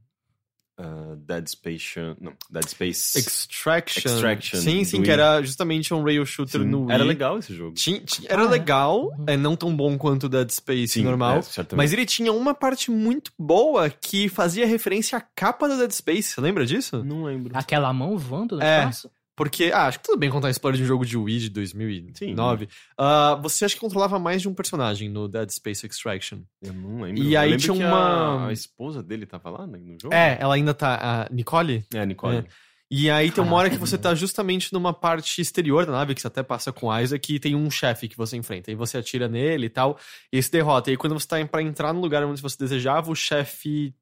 ah, 0.79 1.14
Dead 1.17 1.49
Space. 1.49 1.99
Não, 2.21 2.35
Dead 2.51 2.69
Space. 2.69 3.19
Extraction. 3.19 4.11
Extraction, 4.14 4.61
Sim, 4.61 4.85
sim, 4.85 5.03
que 5.03 5.11
era 5.11 5.41
justamente 5.43 5.95
um 5.95 6.03
rail 6.03 6.25
shooter 6.27 6.61
Sim, 6.61 6.67
no 6.67 6.83
Wii. 6.85 6.93
Era 6.95 7.05
legal 7.05 7.39
esse 7.39 7.55
jogo. 7.55 7.75
Tinha- 7.75 8.01
tinha- 8.01 8.29
era 8.31 8.43
Ah, 8.43 8.47
é? 8.47 8.49
legal, 8.51 9.11
é 9.27 9.37
não 9.37 9.57
tão 9.57 9.75
bom 9.75 9.97
quanto 9.97 10.25
o 10.25 10.29
Dead 10.29 10.51
Space 10.51 10.89
Sim, 10.95 11.05
normal. 11.05 11.39
é, 11.39 11.75
mas 11.75 11.93
ele 11.95 12.05
tinha 12.05 12.31
uma 12.33 12.55
parte 12.55 12.91
muito 12.91 13.33
boa 13.39 13.89
que 13.89 14.29
fazia 14.29 14.67
referência 14.67 15.17
à 15.17 15.21
capa 15.21 15.67
do 15.69 15.79
Dead 15.79 15.91
Space. 15.93 16.33
Você 16.33 16.41
lembra 16.43 16.67
disso? 16.67 17.03
Não 17.03 17.25
lembro. 17.25 17.57
Aquela 17.57 17.91
mão 17.95 18.19
voando 18.19 18.57
no 18.57 18.62
É. 18.62 18.81
espaço? 18.81 19.11
Porque, 19.37 19.70
ah, 19.72 19.87
acho 19.87 19.99
que 20.01 20.05
tudo 20.07 20.18
bem 20.18 20.30
contar 20.30 20.49
a 20.49 20.51
história 20.51 20.78
de 20.78 20.82
um 20.82 20.87
jogo 20.87 21.05
de 21.05 21.16
Wii 21.16 21.39
de 21.41 21.51
2009. 21.51 22.68
Ah, 22.97 23.39
você 23.43 23.66
acha 23.66 23.74
que 23.74 23.80
controlava 23.80 24.18
mais 24.18 24.41
de 24.41 24.49
um 24.49 24.55
personagem 24.55 25.11
no 25.11 25.28
Dead 25.28 25.51
Space 25.51 25.87
Extraction? 25.87 26.39
Eu 26.62 26.72
não 26.72 27.03
lembro. 27.03 27.22
E 27.22 27.34
Eu 27.34 27.41
aí 27.41 27.57
tinha 27.59 27.74
uma- 27.74 28.45
A, 28.45 28.49
a 28.49 28.53
esposa 28.53 29.03
dele 29.03 29.26
tava 29.26 29.51
lá 29.51 29.66
né, 29.66 29.78
no 29.78 29.97
jogo? 30.01 30.14
É, 30.14 30.39
ela 30.41 30.55
ainda 30.55 30.72
tá. 30.72 31.26
A 31.28 31.34
Nicole? 31.34 31.84
É, 31.95 32.01
a 32.01 32.07
Nicole. 32.07 32.39
É. 32.39 32.45
E 32.91 33.11
aí 33.11 33.30
tem 33.32 33.43
uma 33.43 33.57
hora 33.57 33.68
que 33.68 33.76
você 33.76 33.99
tá 33.99 34.14
justamente 34.14 34.72
numa 34.72 34.93
parte 34.95 35.41
exterior 35.41 35.84
da 35.84 35.91
nave, 35.93 36.14
que 36.14 36.20
você 36.20 36.28
até 36.28 36.41
passa 36.43 36.72
com 36.72 36.87
o 36.87 36.99
Isaac, 37.01 37.34
e 37.34 37.41
tem 37.41 37.55
um 37.57 37.68
chefe 37.68 38.07
que 38.09 38.16
você 38.16 38.37
enfrenta. 38.37 38.70
E 38.70 38.76
você 38.76 38.97
atira 38.97 39.26
nele 39.28 39.66
e 39.66 39.68
tal, 39.68 39.99
e 40.32 40.39
esse 40.39 40.51
derrota. 40.53 40.89
E 40.89 40.93
aí 40.93 40.97
quando 40.97 41.12
você 41.18 41.26
tá 41.26 41.45
pra 41.47 41.61
entrar 41.61 41.93
no 41.93 42.01
lugar 42.01 42.24
onde 42.24 42.41
você 42.41 42.57
desejava, 42.57 43.11
o 43.11 43.14
chefe. 43.14 43.93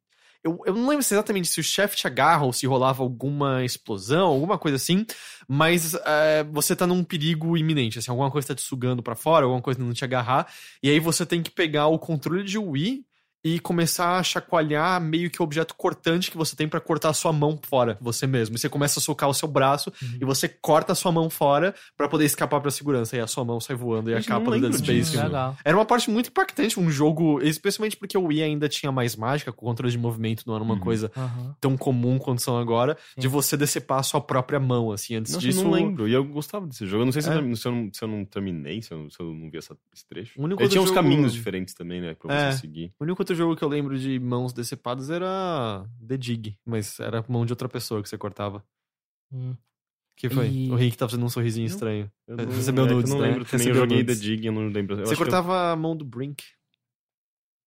Eu, 0.45 0.61
eu 0.66 0.74
não 0.74 0.86
lembro 0.86 1.03
exatamente 1.05 1.49
se 1.49 1.59
o 1.59 1.64
chefe 1.64 1.97
te 1.97 2.07
agarra 2.07 2.45
ou 2.45 2.53
se 2.53 2.66
rolava 2.66 3.03
alguma 3.03 3.64
explosão, 3.64 4.26
alguma 4.26 4.59
coisa 4.59 4.76
assim, 4.76 5.07
mas 5.49 5.95
é, 5.95 6.45
você 6.45 6.76
tá 6.76 6.86
num 6.86 7.03
perigo 7.03 7.57
iminente, 7.57 7.99
assim, 7.99 8.11
alguma 8.11 8.30
coisa 8.30 8.49
tá 8.49 8.55
te 8.55 8.61
sugando 8.61 9.03
pra 9.03 9.14
fora, 9.14 9.47
alguma 9.47 9.62
coisa 9.62 9.80
não 9.80 9.95
te 9.95 10.05
agarrar, 10.05 10.47
e 10.82 10.90
aí 10.90 11.01
você 11.01 11.24
tem 11.24 11.42
que 11.42 11.51
pegar 11.51 11.86
o 11.86 11.99
controle 11.99 12.45
de 12.45 12.59
Wii 12.59 13.07
e 13.45 13.61
começar 13.61 14.18
a 14.18 14.22
chacoalhar 14.22 15.01
meio 15.01 15.30
que 15.30 15.40
o 15.40 15.45
objeto 15.45 15.74
cortante 15.76 16.30
que 16.30 16.36
você 16.36 16.57
tem 16.57 16.66
pra 16.66 16.80
cortar 16.80 17.11
a 17.11 17.12
sua 17.12 17.32
mão 17.32 17.59
fora, 17.62 17.99
você 18.01 18.26
mesmo. 18.26 18.57
E 18.57 18.59
você 18.59 18.68
começa 18.68 18.99
a 18.99 19.03
socar 19.03 19.28
o 19.28 19.34
seu 19.34 19.47
braço 19.47 19.92
Uhum. 20.03 20.18
e 20.20 20.24
você 20.24 20.49
corta 20.49 20.92
a 20.92 20.95
sua 20.95 21.12
mão 21.12 21.28
fora 21.28 21.74
pra 21.97 22.09
poder 22.09 22.24
escapar 22.24 22.61
pra 22.61 22.70
segurança. 22.70 23.16
E 23.16 23.20
a 23.20 23.26
sua 23.26 23.45
mão 23.45 23.61
sai 23.61 23.76
voando 23.76 24.11
e 24.11 24.14
a 24.14 24.22
capa 24.22 24.51
do 24.51 24.61
Dead 24.61 24.72
Space. 24.74 25.16
Era 25.64 25.76
uma 25.76 25.84
parte 25.84 26.11
muito 26.11 26.28
impactante, 26.30 26.80
um 26.80 26.90
jogo, 26.90 27.40
especialmente 27.42 27.97
porque 27.97 28.16
o 28.16 28.24
Wii 28.26 28.42
ainda 28.42 28.68
tinha 28.68 28.90
mais 28.90 29.14
mágica, 29.16 29.53
com 29.53 29.66
controle 29.66 29.92
de 29.92 29.99
movimento 29.99 30.45
não 30.47 30.55
era 30.55 30.64
uma 30.64 30.74
Uhum. 30.74 30.80
coisa 30.80 31.11
Aham. 31.16 31.55
tão 31.61 31.76
comum 31.76 32.18
quanto 32.18 32.40
são 32.40 32.57
agora, 32.59 32.97
de 33.16 33.22
Sim. 33.24 33.28
você 33.28 33.57
decepar 33.57 33.99
a 33.99 34.03
sua 34.03 34.20
própria 34.20 34.59
mão, 34.59 34.90
assim, 34.90 35.16
antes 35.16 35.32
Nossa, 35.34 35.47
disso... 35.47 35.61
eu 35.61 35.64
não 35.64 35.70
lembro. 35.72 36.09
E 36.09 36.12
eu 36.12 36.24
gostava 36.24 36.66
desse 36.66 36.86
jogo. 36.86 37.03
Eu 37.03 37.07
não 37.07 37.12
sei 37.12 37.22
se, 37.22 37.28
É. 37.28 37.36
eu, 37.38 37.57
se, 37.57 37.66
eu, 37.68 37.72
não, 37.72 37.90
se 37.92 38.03
eu 38.03 38.09
não 38.09 38.24
terminei, 38.24 38.80
se 38.80 38.92
eu, 38.92 39.11
se 39.11 39.20
eu 39.20 39.26
não 39.34 39.51
vi 39.51 39.59
essa, 39.59 39.76
esse 39.95 40.07
trecho. 40.09 40.40
O 40.40 40.45
único 40.45 40.62
Ele 40.62 40.68
tinha 40.70 40.80
uns 40.80 40.88
jogo- 40.88 40.95
caminhos 41.01 41.32
diferentes 41.32 41.74
também, 41.74 42.01
né? 42.01 42.14
Pra 42.14 42.34
É. 42.34 42.53
você 42.53 42.59
seguir. 42.61 42.92
O 42.99 43.05
único 43.05 43.20
outro 43.20 43.34
jogo 43.35 43.57
que 43.57 43.62
eu 43.64 43.68
lembro 43.68 43.99
de 43.99 44.18
mãos 44.18 44.53
decepadas 44.53 45.11
era 45.11 45.85
The 46.07 46.16
Dig, 46.16 46.59
mas 46.64 46.99
era 47.01 47.24
mão 47.28 47.45
de 47.47 47.53
outra 47.53 47.68
pessoa 47.68 48.03
que 48.03 48.09
você 48.09 48.16
cortava. 48.18 48.64
Hum. 49.32 49.57
que 50.16 50.30
foi? 50.30 50.49
E- 50.49 50.70
O 50.70 50.76
Rick 50.76 50.97
tá 50.97 51.09
fazendo 51.09 51.24
um 51.26 51.28
sorrisinho 51.28 51.66
Não. 51.68 51.74
estranho. 51.74 52.12
Eu 52.26 52.37
não, 52.37 52.45
recebeu 52.47 52.87
é 52.87 52.89
nudes, 52.93 53.11
Eu 53.11 53.16
não 53.16 53.22
né? 53.24 53.30
lembro 53.32 53.45
também. 53.45 53.66
Eu 53.66 53.72
Recebeu 53.72 53.74
joguei 53.74 53.97
The 54.05 54.12
nudes. 54.12 54.20
Dig, 54.22 54.47
eu 54.47 54.53
não 54.53 54.68
lembro. 54.68 54.95
Eu 54.95 54.99
você 54.99 55.03
acho 55.03 55.09
que 55.09 55.14
eu- 55.14 55.26
cortava 55.26 55.72
a 55.72 55.76
mão 55.76 55.97
do 55.97 56.05
Brink. 56.05 56.45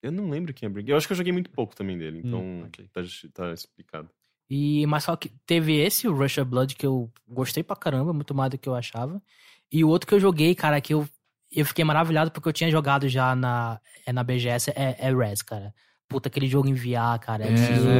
Eu, 0.01 0.11
não 0.11 0.29
lembro 0.29 0.53
quem 0.53 0.67
é 0.67 0.69
Brink. 0.69 0.89
Eu 0.89 0.95
acho 0.95 1.07
que 1.07 1.13
eu 1.13 1.17
joguei 1.17 1.33
muito 1.33 1.49
pouco 1.49 1.75
também 1.75 1.97
dele, 1.97 2.19
então 2.23 2.39
Hum, 2.41 2.63
ok. 2.67 2.87
tá, 2.93 3.01
tá 3.33 3.51
explicado. 3.53 4.09
E, 4.49 4.85
mas 4.87 5.03
só 5.03 5.15
que 5.17 5.29
teve 5.45 5.75
esse, 5.75 6.07
o 6.07 6.13
Rush 6.15 6.37
of 6.37 6.49
Blood, 6.49 6.75
que 6.75 6.85
eu 6.85 7.11
gostei 7.27 7.63
pra 7.63 7.75
caramba, 7.75 8.13
muito 8.13 8.33
mais 8.33 8.49
do 8.51 8.57
que 8.57 8.69
eu 8.69 8.75
achava. 8.75 9.21
E 9.69 9.83
o 9.83 9.89
outro 9.89 10.07
que 10.07 10.13
eu 10.15 10.19
joguei, 10.19 10.55
cara, 10.55 10.79
que 10.79 10.93
eu, 10.93 11.05
eu 11.51 11.65
fiquei 11.65 11.83
maravilhado 11.85 12.31
porque 12.31 12.47
eu 12.49 12.53
tinha 12.53 12.69
jogado 12.71 13.07
já 13.07 13.35
na, 13.35 13.79
é 14.05 14.11
na 14.13 14.23
BGS, 14.23 14.71
é, 14.71 14.95
é 14.99 15.13
Res, 15.15 15.41
cara. 15.41 15.73
Puta, 16.09 16.29
aquele 16.29 16.47
jogo 16.47 16.69
em 16.69 16.73
VR, 16.73 17.19
cara. 17.21 17.45
É, 17.45 17.49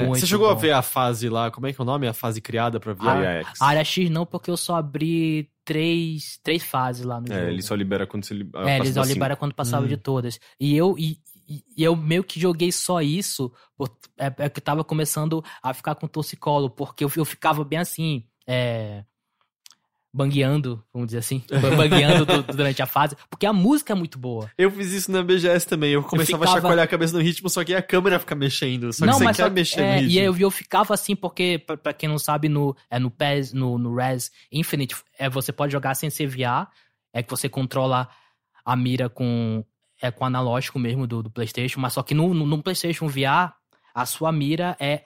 muito 0.05 0.19
Você 0.21 0.25
chegou 0.27 0.49
a 0.49 0.53
bom. 0.53 0.59
ver 0.61 0.71
a 0.71 0.81
fase 0.81 1.27
lá, 1.27 1.51
como 1.51 1.67
é 1.67 1.73
que 1.73 1.81
é 1.81 1.83
o 1.83 1.85
nome? 1.85 2.07
A 2.07 2.13
fase 2.13 2.39
criada 2.39 2.79
pra 2.79 2.93
VR? 2.93 3.05
Ah, 3.07 3.11
Área 3.11 3.43
X. 3.43 3.61
A 3.61 3.65
área 3.67 3.83
X 3.83 4.09
não, 4.09 4.25
porque 4.25 4.49
eu 4.49 4.55
só 4.55 4.77
abri 4.77 5.49
três, 5.65 6.39
três 6.41 6.63
fases 6.63 7.03
lá 7.03 7.19
no 7.19 7.27
jogo. 7.27 7.37
É, 7.39 7.49
ele 7.51 7.61
só 7.61 7.75
libera 7.75 8.07
quando 8.07 8.23
você 8.25 8.33
li- 8.33 8.49
É, 8.65 8.77
eles 8.77 8.95
da 8.95 9.01
só 9.01 9.05
cinco. 9.07 9.13
liberam 9.15 9.35
quando 9.35 9.53
passava 9.53 9.85
Hum. 9.85 9.89
de 9.89 9.97
todas. 9.97 10.39
E 10.57 10.73
eu, 10.73 10.95
e, 10.97 11.19
e- 11.49 11.63
e 11.75 11.83
eu 11.83 11.97
meio 11.97 12.23
que 12.23 12.39
joguei 12.39 12.71
só 12.71 13.01
isso, 13.01 13.51
por- 13.77 13.89
é, 14.17 14.33
é 14.45 14.49
que 14.49 14.61
tava 14.61 14.85
começando 14.85 15.43
a 15.61 15.73
ficar 15.73 15.93
com 15.95 16.07
torcicolo, 16.07 16.69
porque 16.69 17.03
eu, 17.03 17.11
eu 17.17 17.25
ficava 17.25 17.61
bem 17.65 17.79
assim, 17.79 18.23
é, 18.47 19.03
bangueando, 20.17 20.83
vamos 20.91 21.07
dizer 21.07 21.19
assim, 21.19 21.43
bangueando 21.77 22.25
du- 22.25 22.43
durante 22.57 22.81
a 22.81 22.87
fase, 22.87 23.15
porque 23.29 23.45
a 23.45 23.53
música 23.53 23.93
é 23.93 23.95
muito 23.95 24.17
boa. 24.17 24.51
Eu 24.57 24.71
fiz 24.71 24.91
isso 24.91 25.11
na 25.11 25.21
BGS 25.21 25.67
também. 25.67 25.91
Eu 25.91 26.01
começava 26.03 26.43
a 26.43 26.47
ficava- 26.47 26.57
chacoalhar 26.61 26.83
a 26.85 26.87
cabeça 26.87 27.15
no 27.15 27.21
ritmo, 27.23 27.49
só 27.49 27.63
que 27.63 27.73
a 27.75 27.81
câmera 27.81 28.19
fica 28.19 28.33
mexendo. 28.33 28.91
Só 28.91 29.05
que 29.05 29.11
você 29.13 29.25
quer 29.27 29.33
só- 29.35 29.49
mexer 29.49 29.79
é, 29.81 29.87
no 29.95 30.01
ritmo. 30.01 30.11
E 30.11 30.17
eu, 30.19 30.35
eu 30.37 30.51
ficava 30.51 30.93
assim, 30.93 31.15
porque, 31.15 31.59
pra, 31.65 31.77
pra 31.77 31.93
quem 31.93 32.09
não 32.09 32.17
sabe, 32.17 32.49
no, 32.49 32.75
é, 32.89 32.97
no 32.97 33.11
PES, 33.11 33.53
no, 33.53 33.77
no 33.77 33.95
Res 33.95 34.31
Infinite, 34.51 34.95
é, 35.19 35.29
você 35.29 35.51
pode 35.51 35.71
jogar 35.71 35.93
sem 35.93 36.09
ser 36.09 36.25
VR, 36.27 36.67
é 37.13 37.21
que 37.21 37.29
você 37.29 37.47
controla 37.47 38.09
a 38.65 38.75
mira 38.75 39.07
com, 39.09 39.63
é, 40.01 40.09
com 40.11 40.25
analógico 40.25 40.79
mesmo 40.79 41.05
do, 41.05 41.21
do 41.23 41.29
PlayStation, 41.29 41.79
mas 41.79 41.93
só 41.93 42.01
que 42.03 42.13
no, 42.15 42.33
no, 42.33 42.45
no 42.45 42.61
PlayStation 42.63 43.07
VR, 43.07 43.53
a 43.93 44.05
sua 44.05 44.31
mira 44.31 44.75
é, 44.79 45.03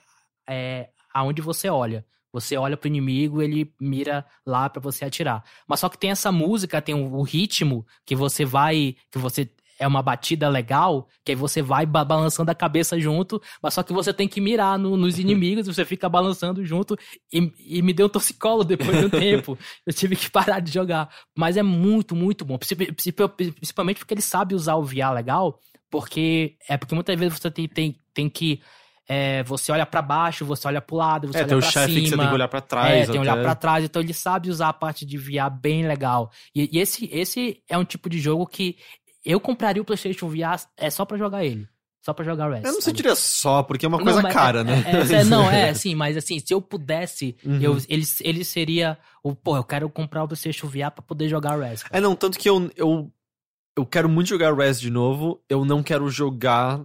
é 0.48 0.88
aonde 1.12 1.40
você 1.42 1.68
olha. 1.68 2.04
Você 2.32 2.56
olha 2.56 2.76
pro 2.76 2.88
inimigo, 2.88 3.42
ele 3.42 3.72
mira 3.80 4.24
lá 4.46 4.68
pra 4.70 4.80
você 4.80 5.04
atirar. 5.04 5.44
Mas 5.68 5.80
só 5.80 5.88
que 5.88 5.98
tem 5.98 6.10
essa 6.10 6.32
música, 6.32 6.80
tem 6.80 6.94
o, 6.94 7.22
ritmo 7.22 7.84
que 8.06 8.16
você 8.16 8.44
vai, 8.44 8.96
que 9.10 9.18
você 9.18 9.50
é 9.78 9.86
uma 9.86 10.02
batida 10.02 10.48
legal, 10.48 11.08
que 11.24 11.32
aí 11.32 11.36
você 11.36 11.60
vai 11.60 11.84
ba- 11.84 12.04
balançando 12.04 12.50
a 12.50 12.54
cabeça 12.54 12.98
junto, 13.00 13.42
mas 13.60 13.74
só 13.74 13.82
que 13.82 13.92
você 13.92 14.12
tem 14.14 14.28
que 14.28 14.40
mirar 14.40 14.78
no- 14.78 14.96
nos 14.96 15.18
inimigos, 15.18 15.66
você 15.66 15.84
fica 15.84 16.08
balançando 16.08 16.64
junto 16.64 16.96
e, 17.32 17.50
e 17.58 17.82
me 17.82 17.92
deu 17.92 18.06
um 18.06 18.08
torcicolo 18.08 18.62
depois 18.62 18.96
de 18.96 19.06
um 19.06 19.10
tempo. 19.10 19.58
Eu 19.84 19.92
tive 19.92 20.14
que 20.14 20.30
parar 20.30 20.60
de 20.60 20.70
jogar. 20.72 21.08
Mas 21.36 21.56
é 21.56 21.62
muito, 21.62 22.14
muito 22.14 22.44
bom. 22.44 22.56
Princip- 22.58 22.92
princip- 22.94 23.28
Principalmente 23.54 23.98
porque 23.98 24.14
ele 24.14 24.22
sabe 24.22 24.54
usar 24.54 24.76
o 24.76 24.84
VR 24.84 25.12
legal, 25.14 25.58
porque 25.90 26.56
é 26.68 26.76
porque 26.76 26.94
muitas 26.94 27.18
vezes 27.18 27.38
você 27.38 27.50
tem, 27.50 27.66
tem, 27.68 28.00
tem 28.14 28.28
que 28.30 28.60
é, 29.08 29.42
você 29.42 29.72
olha 29.72 29.84
pra 29.86 30.00
baixo, 30.02 30.44
você 30.44 30.66
olha 30.68 30.80
pro 30.80 30.96
lado, 30.96 31.28
você 31.28 31.38
É, 31.38 31.40
olha 31.42 31.48
tem 31.48 31.58
o 31.58 31.62
chefe 31.62 31.92
cima. 31.94 32.02
que 32.02 32.08
você 32.10 32.16
tem 32.16 32.28
que 32.28 32.34
olhar 32.34 32.48
pra 32.48 32.60
trás. 32.60 32.90
É, 32.92 33.04
tem 33.04 33.12
que 33.14 33.18
olhar 33.18 33.42
pra 33.42 33.54
trás, 33.54 33.84
então 33.84 34.00
ele 34.02 34.14
sabe 34.14 34.48
usar 34.50 34.68
a 34.68 34.72
parte 34.72 35.04
de 35.04 35.18
VR 35.18 35.50
bem 35.50 35.86
legal. 35.86 36.30
E, 36.54 36.68
e 36.76 36.78
esse, 36.80 37.08
esse 37.12 37.62
é 37.68 37.76
um 37.76 37.84
tipo 37.84 38.08
de 38.08 38.18
jogo 38.18 38.46
que 38.46 38.76
eu 39.24 39.38
compraria 39.40 39.80
o 39.82 39.84
PlayStation 39.84 40.28
VR 40.28 40.60
é 40.76 40.90
só 40.90 41.04
pra 41.04 41.16
jogar 41.16 41.44
ele. 41.44 41.66
Só 42.04 42.12
pra 42.12 42.24
jogar 42.24 42.50
Rest. 42.50 42.64
Eu 42.64 42.72
não 42.72 42.80
sentiria 42.80 43.14
só, 43.14 43.62
porque 43.62 43.86
é 43.86 43.88
uma 43.88 43.98
Não, 43.98 44.04
coisa 44.04 44.20
mas 44.22 44.32
cara, 44.34 44.62
é- 44.62 44.64
né? 44.64 44.84
é- 44.84 45.20
é- 45.20 45.24
não, 45.24 45.48
é 45.48 45.68
assim, 45.70 45.94
mas 45.94 46.16
assim, 46.16 46.40
se 46.40 46.52
eu 46.52 46.60
pudesse, 46.60 47.36
Uhum. 47.44 47.60
eu, 47.60 47.76
ele, 47.88 48.02
ele 48.22 48.44
seria 48.44 48.98
o, 49.22 49.36
pô, 49.36 49.56
eu 49.56 49.62
quero 49.62 49.88
comprar 49.88 50.24
o 50.24 50.26
PlayStation 50.26 50.66
VR 50.66 50.90
pra 50.92 51.00
poder 51.06 51.28
jogar 51.28 51.56
Rest. 51.60 51.84
É, 51.92 52.00
não, 52.00 52.16
tanto 52.16 52.40
que 52.40 52.50
eu, 52.50 52.68
eu, 52.76 53.08
eu 53.76 53.86
quero 53.86 54.08
muito 54.08 54.26
jogar 54.26 54.52
Res 54.52 54.80
de 54.80 54.90
novo, 54.90 55.40
eu 55.48 55.64
não 55.64 55.80
quero 55.80 56.08
jogar 56.08 56.82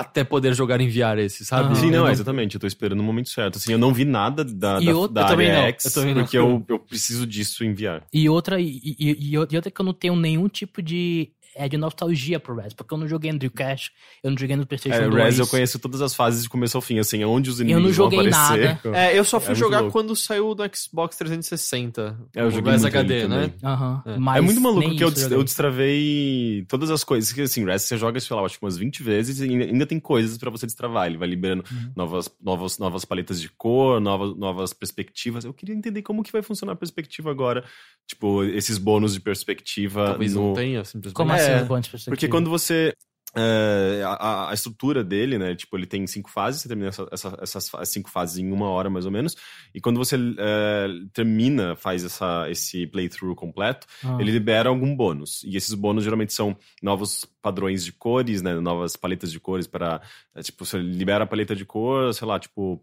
até 0.00 0.24
poder 0.24 0.54
jogar 0.54 0.80
em 0.80 0.88
VR 0.88 1.18
esse, 1.20 1.44
sabe? 1.44 1.66
Aham. 1.66 1.74
Sim, 1.74 1.90
não, 1.90 2.06
é, 2.06 2.12
exatamente. 2.12 2.54
Eu 2.54 2.60
tô 2.60 2.66
esperando 2.66 3.00
o 3.00 3.02
momento 3.02 3.28
certo. 3.28 3.56
Assim, 3.56 3.72
eu 3.72 3.78
não 3.78 3.92
vi 3.92 4.04
nada 4.04 4.44
da, 4.44 4.80
E 4.80 4.86
da, 4.86 4.96
outro- 4.96 5.14
da 5.14 5.22
eu 5.22 5.26
também 5.26 5.48
área 5.48 5.60
não, 5.62 5.68
X, 5.68 5.84
eu 5.84 5.90
também 5.92 6.14
não. 6.14 6.22
porque 6.22 6.38
eu, 6.38 6.64
eu 6.68 6.78
preciso 6.78 7.26
disso 7.26 7.64
em 7.64 7.72
VR. 7.74 8.02
E 8.12 8.28
outra, 8.28 8.60
e, 8.60 8.80
e, 8.84 9.30
e 9.32 9.38
outra 9.38 9.70
que 9.70 9.80
eu 9.80 9.84
não 9.84 9.92
tenho 9.94 10.14
nenhum 10.16 10.48
tipo 10.48 10.80
de, 10.82 11.30
é, 11.54 11.68
de 11.68 11.76
nostalgia 11.76 12.38
pro 12.38 12.54
Rest, 12.56 12.76
porque 12.76 12.92
eu 12.94 12.98
não 12.98 13.08
joguei 13.08 13.32
no 13.32 13.38
Dreamcast, 13.38 13.92
eu 14.22 14.30
não 14.30 14.38
joguei 14.38 14.56
no 14.56 14.66
PlayStation 14.66 14.98
É, 15.02 15.08
2. 15.08 15.22
Res 15.24 15.38
eu 15.38 15.46
conheço 15.46 15.78
todas 15.78 16.00
as 16.00 16.14
fases 16.14 16.42
de 16.42 16.48
começo 16.48 16.76
ao 16.76 16.80
fim, 16.80 16.98
assim, 16.98 17.24
onde 17.24 17.50
os 17.50 17.58
Eu 17.60 17.64
inimigos 17.64 17.84
não 17.84 17.92
joguei 17.92 18.18
vão 18.30 18.40
aparecer. 18.40 18.74
nada. 18.74 18.80
É, 18.98 19.18
eu 19.18 19.24
só 19.24 19.36
É 19.38 19.40
fui 19.40 19.48
muito 19.50 19.58
jogar 19.58 19.80
louco. 19.80 19.92
quando 19.92 20.14
saiu 20.16 20.54
do 20.54 20.62
Xbox 20.74 21.16
360. 21.16 22.16
É, 22.36 22.42
eu 22.42 22.46
o 22.46 22.50
joguei 22.50 22.72
Res 22.72 22.82
muito 22.82 22.96
HD, 22.96 23.28
né? 23.28 23.52
Aham, 23.62 24.02
É. 24.06 24.16
mas 24.18 24.36
é 24.38 24.40
muito 24.40 24.60
maluco 24.60 24.88
porque 24.88 25.04
eu, 25.04 25.10
des- 25.10 25.30
eu 25.30 25.42
destravei 25.88 26.64
todas 26.68 26.90
as 26.90 27.04
coisas. 27.04 27.32
Que 27.32 27.42
assim, 27.42 27.64
Rest 27.64 27.86
você 27.86 27.96
joga, 27.96 28.18
sei 28.20 28.36
lá, 28.36 28.42
acho 28.42 28.58
que 28.58 28.64
umas 28.64 28.76
20 28.76 29.02
vezes 29.02 29.40
e 29.40 29.44
ainda- 29.44 29.64
ainda 29.64 29.86
tem 29.86 29.98
coisas 30.00 30.36
pra 30.38 30.50
você 30.50 30.66
destravar. 30.66 31.06
Ele 31.06 31.16
vai 31.18 31.28
liberando 31.28 31.64
Uhum. 31.70 31.92
novas, 31.96 32.30
novas, 32.42 32.78
novas 32.78 33.04
paletas 33.04 33.40
de 33.40 33.48
cor, 33.48 34.00
novas, 34.00 34.36
novas 34.36 34.72
perspectivas. 34.72 35.44
Eu 35.44 35.52
queria 35.54 35.74
entender 35.74 36.02
como 36.02 36.22
que 36.22 36.32
vai 36.32 36.42
funcionar 36.42 36.72
a 36.72 36.76
perspectiva 36.76 37.30
agora. 37.30 37.64
Tipo, 38.06 38.42
esses 38.44 38.78
bônus 38.78 39.12
de 39.14 39.20
perspectiva. 39.20 40.06
Talvez 40.06 40.34
no... 40.34 40.48
não 40.48 40.54
tenha, 40.54 40.84
simplesmente. 40.84 41.14
Como 41.14 41.32
É, 41.32 41.36
assim, 41.36 41.47
perspectiva? 41.56 42.10
Porque 42.16 42.28
quando 42.28 42.50
você. 42.50 42.94
é, 43.36 44.02
a, 44.04 44.50
a 44.50 44.54
estrutura 44.54 45.04
dele, 45.04 45.38
né? 45.38 45.54
Tipo, 45.54 45.76
ele 45.76 45.86
tem 45.86 46.06
cinco 46.06 46.30
fases, 46.30 46.62
você 46.62 46.68
termina 46.68 46.88
essa- 46.88 47.06
essa- 47.12 47.38
essas 47.42 47.70
cinco 47.88 48.08
fases 48.10 48.38
em 48.38 48.50
uma 48.50 48.70
hora 48.70 48.88
mais 48.88 49.04
ou 49.04 49.10
menos. 49.12 49.36
E 49.74 49.80
quando 49.82 49.98
você 49.98 50.16
é, 50.38 50.86
termina, 51.12 51.76
faz 51.76 52.02
essa, 52.04 52.46
esse 52.50 52.86
playthrough 52.86 53.34
completo, 53.36 53.86
Ah. 54.02 54.16
ele 54.18 54.32
libera 54.32 54.70
algum 54.70 54.96
bônus. 54.96 55.42
E 55.44 55.56
esses 55.58 55.74
bônus 55.74 56.04
geralmente 56.04 56.32
são 56.32 56.56
novos 56.82 57.26
padrões 57.42 57.84
de 57.84 57.92
cores, 57.92 58.40
né? 58.40 58.54
Novas 58.54 58.96
paletas 58.96 59.30
de 59.30 59.38
cores 59.38 59.66
para. 59.66 60.00
é, 60.34 60.40
tipo, 60.40 60.64
você 60.64 60.78
libera 60.78 61.24
a 61.24 61.26
paleta 61.26 61.54
de 61.54 61.66
cor, 61.66 62.12
sei 62.14 62.26
lá, 62.26 62.38
tipo. 62.40 62.82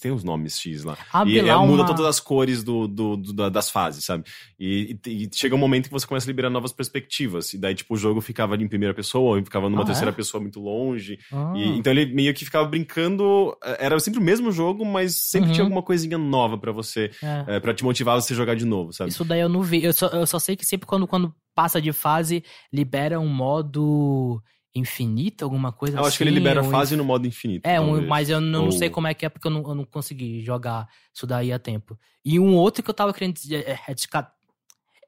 Tem 0.00 0.10
os 0.10 0.24
nomes 0.24 0.58
X 0.60 0.82
lá. 0.82 0.98
Abre 1.12 1.36
e 1.36 1.40
lá 1.40 1.54
é, 1.54 1.56
muda 1.66 1.82
uma- 1.82 1.86
todas 1.86 2.04
as 2.04 2.18
cores 2.18 2.64
do, 2.64 2.88
do- 2.88 3.16
do- 3.16 3.32
da- 3.32 3.48
das 3.48 3.70
fases, 3.70 4.04
sabe? 4.04 4.24
E, 4.58 4.98
e- 5.06 5.24
e 5.24 5.30
chega 5.32 5.54
um 5.54 5.58
momento 5.58 5.84
que 5.86 5.92
você 5.92 6.04
começa 6.06 6.26
a 6.26 6.30
liberar 6.30 6.50
novas 6.50 6.72
perspectivas. 6.72 7.54
E 7.54 7.58
daí, 7.58 7.74
tipo, 7.74 7.94
o 7.94 7.96
jogo 7.96 8.20
ficava 8.20 8.54
ali 8.54 8.64
em 8.64 8.68
primeira 8.68 8.92
pessoa, 8.92 9.36
ou 9.38 9.44
ficava 9.44 9.70
numa 9.70 9.82
Ah, 9.82 9.86
terceira 9.86 10.10
é? 10.10 10.12
pessoa 10.14 10.40
muito 10.40 10.58
longe. 10.60 11.16
Ah. 11.32 11.52
E- 11.54 11.78
então 11.78 11.92
ele 11.92 12.12
meio 12.12 12.34
que 12.34 12.44
ficava 12.44 12.66
brincando. 12.66 13.56
eh, 13.64 13.76
Era 13.86 13.98
sempre 14.00 14.18
o 14.18 14.22
mesmo 14.22 14.50
jogo, 14.50 14.84
mas 14.84 15.14
sempre 15.14 15.48
Uhum. 15.48 15.54
tinha 15.54 15.64
alguma 15.64 15.82
coisinha 15.82 16.18
nova 16.18 16.58
pra 16.58 16.72
você, 16.72 17.10
É. 17.22 17.44
eh, 17.56 17.60
pra 17.60 17.72
te 17.72 17.84
motivar 17.84 18.16
a 18.16 18.20
você 18.20 18.34
jogar 18.34 18.56
de 18.56 18.64
novo, 18.64 18.92
sabe? 18.92 19.10
Isso 19.10 19.24
daí 19.24 19.40
eu 19.40 19.48
não 19.48 19.62
vi. 19.62 19.82
Eu 19.84 19.92
só, 19.92 20.08
eu 20.08 20.26
só 20.26 20.38
sei 20.40 20.56
que 20.56 20.66
sempre 20.66 20.86
quando, 20.86 21.06
quando 21.06 21.32
passa 21.54 21.80
de 21.80 21.92
fase, 21.92 22.42
libera 22.72 23.20
um 23.20 23.28
modo 23.28 24.42
infinito, 24.74 25.44
alguma 25.44 25.72
coisa 25.72 25.96
Eu 25.96 26.00
assim. 26.00 26.08
acho 26.08 26.18
que 26.18 26.24
ele 26.24 26.30
libera 26.30 26.60
a 26.60 26.64
fase 26.64 26.94
no 26.96 27.04
modo 27.04 27.26
infinito. 27.26 27.66
É, 27.66 27.80
um, 27.80 28.06
mas 28.06 28.28
eu 28.30 28.40
não, 28.40 28.48
não 28.60 28.64
Ou- 28.66 28.72
sei 28.72 28.88
como 28.90 29.06
é 29.06 29.14
que 29.14 29.26
é, 29.26 29.28
porque 29.28 29.46
eu 29.46 29.50
não, 29.50 29.62
eu 29.62 29.74
não 29.74 29.84
consegui 29.84 30.42
jogar 30.42 30.88
isso 31.12 31.26
daí 31.26 31.52
a 31.52 31.58
tempo. 31.58 31.98
E 32.24 32.38
um 32.38 32.54
outro 32.54 32.82
que 32.82 32.90
eu 32.90 32.94
tava 32.94 33.12
querendo 33.12 33.34
dizer- 33.34 33.68
é, 33.68 33.78
é 33.88 33.94
destacar, 33.94 34.32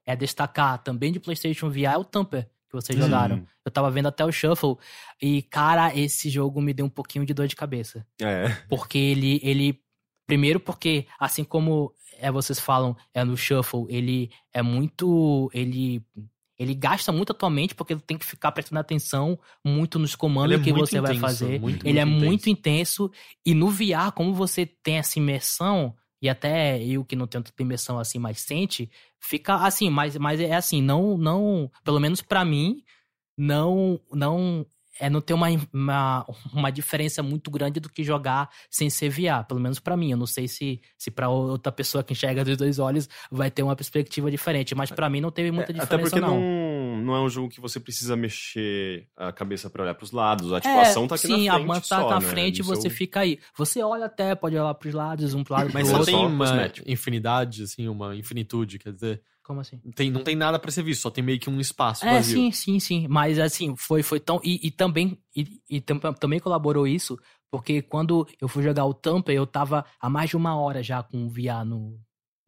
é 0.04 0.16
destacar 0.16 0.78
também 0.82 1.12
de 1.12 1.20
PlayStation 1.20 1.70
VR 1.70 1.94
é 1.94 1.98
o 1.98 2.04
Tamper, 2.04 2.44
que 2.68 2.72
vocês 2.74 2.98
Hum. 2.98 3.02
jogaram. 3.02 3.46
Eu 3.64 3.70
tava 3.70 3.90
vendo 3.90 4.08
até 4.08 4.24
o 4.24 4.32
Shuffle. 4.32 4.76
E, 5.20 5.42
cara, 5.42 5.94
esse 5.96 6.28
jogo 6.28 6.60
me 6.60 6.72
deu 6.74 6.86
um 6.86 6.90
pouquinho 6.90 7.24
de 7.24 7.32
dor 7.32 7.46
de 7.46 7.54
cabeça. 7.54 8.04
É. 8.20 8.48
Porque 8.68 8.98
ele, 8.98 9.40
ele. 9.44 9.80
Primeiro, 10.26 10.58
porque, 10.58 11.06
assim 11.20 11.44
como 11.44 11.92
é, 12.18 12.30
vocês 12.32 12.58
falam, 12.58 12.96
é 13.12 13.22
no 13.24 13.36
Shuffle, 13.36 13.84
ele 13.88 14.30
é 14.52 14.62
muito. 14.62 15.50
Ele. 15.52 16.02
Ele 16.62 16.74
gasta 16.74 17.10
muito 17.10 17.32
a 17.32 17.34
tua 17.34 17.50
mente, 17.50 17.74
porque 17.74 17.96
tu 17.96 18.02
tem 18.02 18.16
que 18.16 18.24
ficar 18.24 18.52
prestando 18.52 18.80
atenção 18.80 19.38
muito 19.64 19.98
nos 19.98 20.14
comandos 20.14 20.52
Ele 20.52 20.60
é 20.60 20.64
que 20.64 20.72
você 20.72 21.00
vai 21.00 21.12
intenso, 21.12 21.20
fazer. 21.20 21.60
muito, 21.60 21.86
ele 21.86 21.98
é 21.98 22.04
muito 22.04 22.24
muito 22.24 22.48
intenso. 22.48 23.10
E 23.44 23.54
no 23.54 23.68
VR, 23.68 24.12
como 24.14 24.32
você 24.32 24.64
tem 24.64 24.98
essa 24.98 25.18
imersão, 25.18 25.94
e 26.20 26.28
até 26.28 26.82
eu 26.82 27.04
que 27.04 27.16
não 27.16 27.26
tenho 27.26 27.42
tanta 27.42 27.62
imersão 27.62 27.98
assim, 27.98 28.18
mas 28.18 28.40
sente, 28.40 28.90
fica 29.18 29.56
assim, 29.56 29.90
mas, 29.90 30.16
mas 30.16 30.40
é 30.40 30.54
assim, 30.54 30.80
não, 30.80 31.18
não, 31.18 31.70
pelo 31.84 31.98
menos 31.98 32.22
pra 32.22 32.44
mim, 32.44 32.82
não, 33.36 34.00
não, 34.12 34.64
é, 35.02 35.10
não 35.10 35.20
tem 35.20 35.34
uma, 35.34 35.48
uma, 35.72 36.26
uma 36.52 36.70
diferença 36.70 37.22
muito 37.22 37.50
grande 37.50 37.80
do 37.80 37.88
que 37.88 38.04
jogar 38.04 38.48
sem 38.70 38.88
ser 38.88 39.08
VR, 39.10 39.44
pelo 39.46 39.60
menos 39.60 39.78
pra 39.80 39.96
mim. 39.96 40.12
Eu 40.12 40.16
não 40.16 40.26
sei 40.26 40.46
se, 40.46 40.80
se 40.96 41.10
pra 41.10 41.28
outra 41.28 41.72
pessoa 41.72 42.04
que 42.04 42.12
enxerga 42.12 42.44
dos 42.44 42.56
dois 42.56 42.78
olhos 42.78 43.08
vai 43.30 43.50
ter 43.50 43.62
uma 43.62 43.74
perspectiva 43.74 44.30
diferente, 44.30 44.74
mas 44.74 44.90
pra 44.90 45.10
mim 45.10 45.20
não 45.20 45.30
teve 45.30 45.50
muita 45.50 45.72
É, 45.72 45.74
diferença 45.74 45.94
Até 45.94 46.02
porque 46.02 46.20
não. 46.20 46.40
não, 46.40 46.96
não 47.04 47.16
é 47.16 47.20
um 47.20 47.28
jogo 47.28 47.48
que 47.48 47.60
você 47.60 47.80
precisa 47.80 48.14
mexer 48.16 49.08
a 49.16 49.32
cabeça 49.32 49.68
pra 49.68 49.82
olhar 49.82 49.94
pros 49.94 50.12
lados. 50.12 50.52
A, 50.52 50.60
tipo, 50.60 50.72
a 50.74 50.82
ação 50.82 51.06
tá 51.08 51.14
aqui 51.16 51.26
É, 51.26 51.28
sim, 51.36 51.46
na 51.46 51.54
frente 51.54 51.64
a 51.64 51.66
mão 51.66 51.76
tá 51.80 51.82
só, 51.82 52.10
na 52.10 52.20
né? 52.20 52.26
frente 52.28 52.56
e 52.56 52.58
No 52.60 52.64
você 52.66 52.82
seu- 52.82 52.90
fica 52.90 53.20
aí. 53.20 53.38
Você 53.56 53.82
olha 53.82 54.06
até, 54.06 54.34
pode 54.34 54.56
olhar 54.56 54.72
pros 54.74 54.94
lados, 54.94 55.34
um 55.34 55.42
pro 55.42 55.54
lado, 55.54 55.70
Mas 55.74 55.88
pro 55.88 55.98
você 55.98 56.12
tem 56.12 56.26
uma 56.26 56.46
cosmético. 56.46 56.90
infinidade, 56.90 57.62
assim, 57.64 57.88
uma 57.88 58.14
infinitude, 58.14 58.78
quer 58.78 58.92
dizer. 58.92 59.22
Como 59.42 59.60
assim? 59.60 59.78
Tem, 59.96 60.10
não 60.10 60.22
tem 60.22 60.36
nada 60.36 60.58
pra 60.58 60.70
ser 60.70 60.82
visto, 60.84 61.02
só 61.02 61.10
tem 61.10 61.22
meio 61.24 61.38
que 61.40 61.50
um 61.50 61.58
espaço 61.60 62.04
É, 62.06 62.14
vazio. 62.14 62.36
sim, 62.38 62.52
sim, 62.52 62.78
sim. 62.80 63.06
Mas 63.08 63.38
assim, 63.38 63.74
foi, 63.76 64.02
foi 64.02 64.20
tão. 64.20 64.40
E, 64.44 64.60
e 64.66 64.70
também. 64.70 65.18
E, 65.34 65.60
e 65.68 65.80
tam- 65.80 65.98
também 66.14 66.38
colaborou 66.38 66.86
isso, 66.86 67.18
porque 67.50 67.82
quando 67.82 68.26
eu 68.40 68.46
fui 68.48 68.62
jogar 68.62 68.84
o 68.86 68.94
Tampa, 68.94 69.32
eu 69.32 69.46
tava 69.46 69.84
há 70.00 70.08
mais 70.08 70.30
de 70.30 70.36
uma 70.36 70.56
hora 70.56 70.82
já 70.82 71.02
com 71.02 71.26
o 71.26 71.28
VR 71.28 71.64
no, 71.64 71.98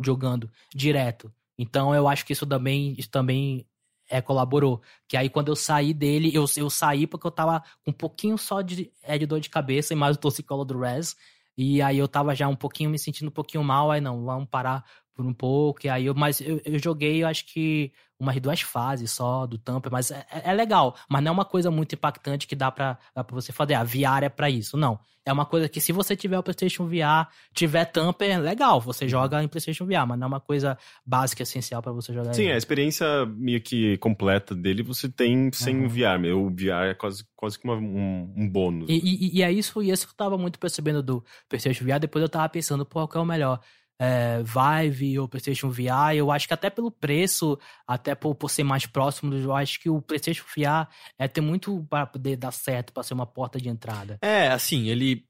jogando 0.01 0.51
direto. 0.75 1.33
Então 1.59 1.95
eu 1.95 2.07
acho 2.09 2.25
que 2.25 2.33
isso 2.33 2.47
também, 2.47 2.95
isso 2.99 3.11
também 3.11 3.67
é, 4.09 4.21
colaborou. 4.21 4.81
Que 5.09 5.17
aí 5.17 5.29
quando 5.29 5.49
eu 5.49 5.57
saí 5.57 5.93
dele, 5.93 6.31
eu, 6.35 6.45
eu 6.57 6.71
saí 6.71 7.07
porque 7.07 7.27
eu 7.27 7.31
tava 7.31 7.61
com 7.85 7.91
um 7.91 7.95
pouquinho 7.95 8.37
só 8.39 8.61
de, 8.61 8.93
é, 9.03 9.19
de 9.19 9.27
dor 9.27 9.41
de 9.41 9.51
cabeça 9.51 9.93
e 9.93 9.97
mais 9.97 10.17
o 10.17 10.21
torcicolo 10.21 10.65
do 10.65 10.79
Res. 10.79 11.17
E 11.57 11.81
aí 11.81 11.99
eu 11.99 12.09
tava 12.09 12.35
já 12.35 12.49
um 12.49 12.57
pouquinho 12.57 12.91
me 12.91 12.99
sentindo 12.99 13.29
um 13.29 13.33
pouquinho 13.33 13.63
mal, 13.63 13.91
aí 13.91 14.01
não, 14.01 14.25
vamos 14.25 14.49
parar 14.49 14.85
por 15.15 15.25
um 15.25 15.33
pouco. 15.33 15.87
E 15.87 15.89
aí 15.89 16.07
eu, 16.07 16.15
mas 16.15 16.41
eu, 16.41 16.61
eu 16.65 16.79
joguei, 16.79 17.23
eu 17.23 17.27
acho 17.29 17.47
que 17.47 17.93
umas 18.19 18.41
duas 18.41 18.61
fases 18.61 19.11
só 19.11 19.47
do 19.47 19.59
Tampa, 19.59 19.91
mas 19.91 20.11
é, 20.11 20.25
é 20.45 20.53
legal. 20.53 20.97
Mas 21.09 21.23
não 21.23 21.31
é 21.31 21.33
uma 21.33 21.45
coisa 21.45 21.71
muito 21.71 21.95
impactante 21.95 22.47
que 22.47 22.55
dá 22.57 22.71
pra, 22.71 22.99
dá 23.15 23.23
pra 23.25 23.35
você 23.35 23.53
fazer. 23.53 23.75
A 23.75 23.85
VR 23.85 24.25
é 24.25 24.29
pra 24.29 24.49
isso. 24.51 24.77
Não. 24.77 24.99
É 25.27 25.33
uma 25.33 25.47
coisa 25.47 25.69
que 25.71 25.81
se 25.81 25.91
você 25.91 26.15
tiver 26.15 26.39
o 26.39 26.43
PlayStation 26.43 26.87
VR, 26.87 27.27
tiver 27.55 27.87
Tampa, 27.87 28.25
é 28.27 28.37
legal. 28.39 28.79
Você 28.83 29.09
joga 29.09 29.43
em 29.43 29.49
PlayStation 29.49 29.87
VR, 29.87 30.07
mas 30.07 30.19
não 30.19 30.27
é 30.27 30.29
uma 30.29 30.41
coisa 30.41 30.77
básica, 31.05 31.43
essencial 31.43 31.81
pra 31.81 31.93
você 31.93 32.13
jogar. 32.13 32.35
Sim, 32.35 32.45
em- 32.45 32.53
a 32.53 32.57
experiência 32.59 33.07
meio 33.27 33.61
que 33.63 33.97
completa 33.99 34.55
dele 34.55 34.83
você 34.83 35.09
tem 35.09 35.51
sem 35.53 35.79
Uhum. 35.79 35.87
o 35.87 35.89
VR. 35.89 36.19
Meu, 36.21 36.45
o 36.45 36.51
VR 36.51 36.91
é 36.91 36.95
quase, 36.95 37.25
quase 37.35 37.59
que 37.59 37.65
uma- 37.65 37.75
um, 37.77 38.35
um 38.37 38.49
bônus. 38.49 38.89
E, 38.91 38.95
e, 38.99 39.39
e 39.39 39.43
é 39.43 39.51
isso, 39.51 39.83
e 39.83 39.91
isso 39.91 40.07
que 40.07 40.13
eu 40.13 40.17
tava 40.17 40.37
muito 40.37 40.59
percebendo 40.59 41.03
do 41.03 41.25
PlayStation 41.49 41.85
VR. 41.85 41.99
Depois 41.99 42.23
eu 42.23 42.29
tava 42.29 42.49
pensando, 42.51 42.85
pô, 42.85 43.09
qual 43.09 43.23
é 43.23 43.25
o 43.25 43.29
melhor? 43.29 43.61
É, 43.99 44.43
Vive 44.43 45.19
ou 45.19 45.29
PlayStation 45.29 45.71
VR? 45.71 46.17
Eu 46.17 46.31
acho 46.31 46.49
que 46.49 46.55
até 46.55 46.69
pelo 46.69 46.91
preço, 46.91 47.59
até 47.87 48.15
por, 48.15 48.35
por 48.35 48.51
ser 48.51 48.65
mais 48.65 48.87
próximo, 48.87 49.35
eu 49.35 49.55
acho 49.55 49.81
que 49.81 49.89
o 49.89 50.03
PlayStation 50.03 50.45
VR 50.57 50.89
é 51.19 51.29
ter 51.29 51.41
muito 51.41 51.85
para 51.89 52.07
poder 52.07 52.37
dar 52.37 52.51
certo, 52.53 52.93
pra 52.93 53.03
ser 53.03 53.15
uma 53.15 53.27
porta 53.27 53.61
de 53.61 53.69
entrada. 53.69 54.19
É, 54.23 54.49
assim, 54.49 54.89
ele 54.89 55.25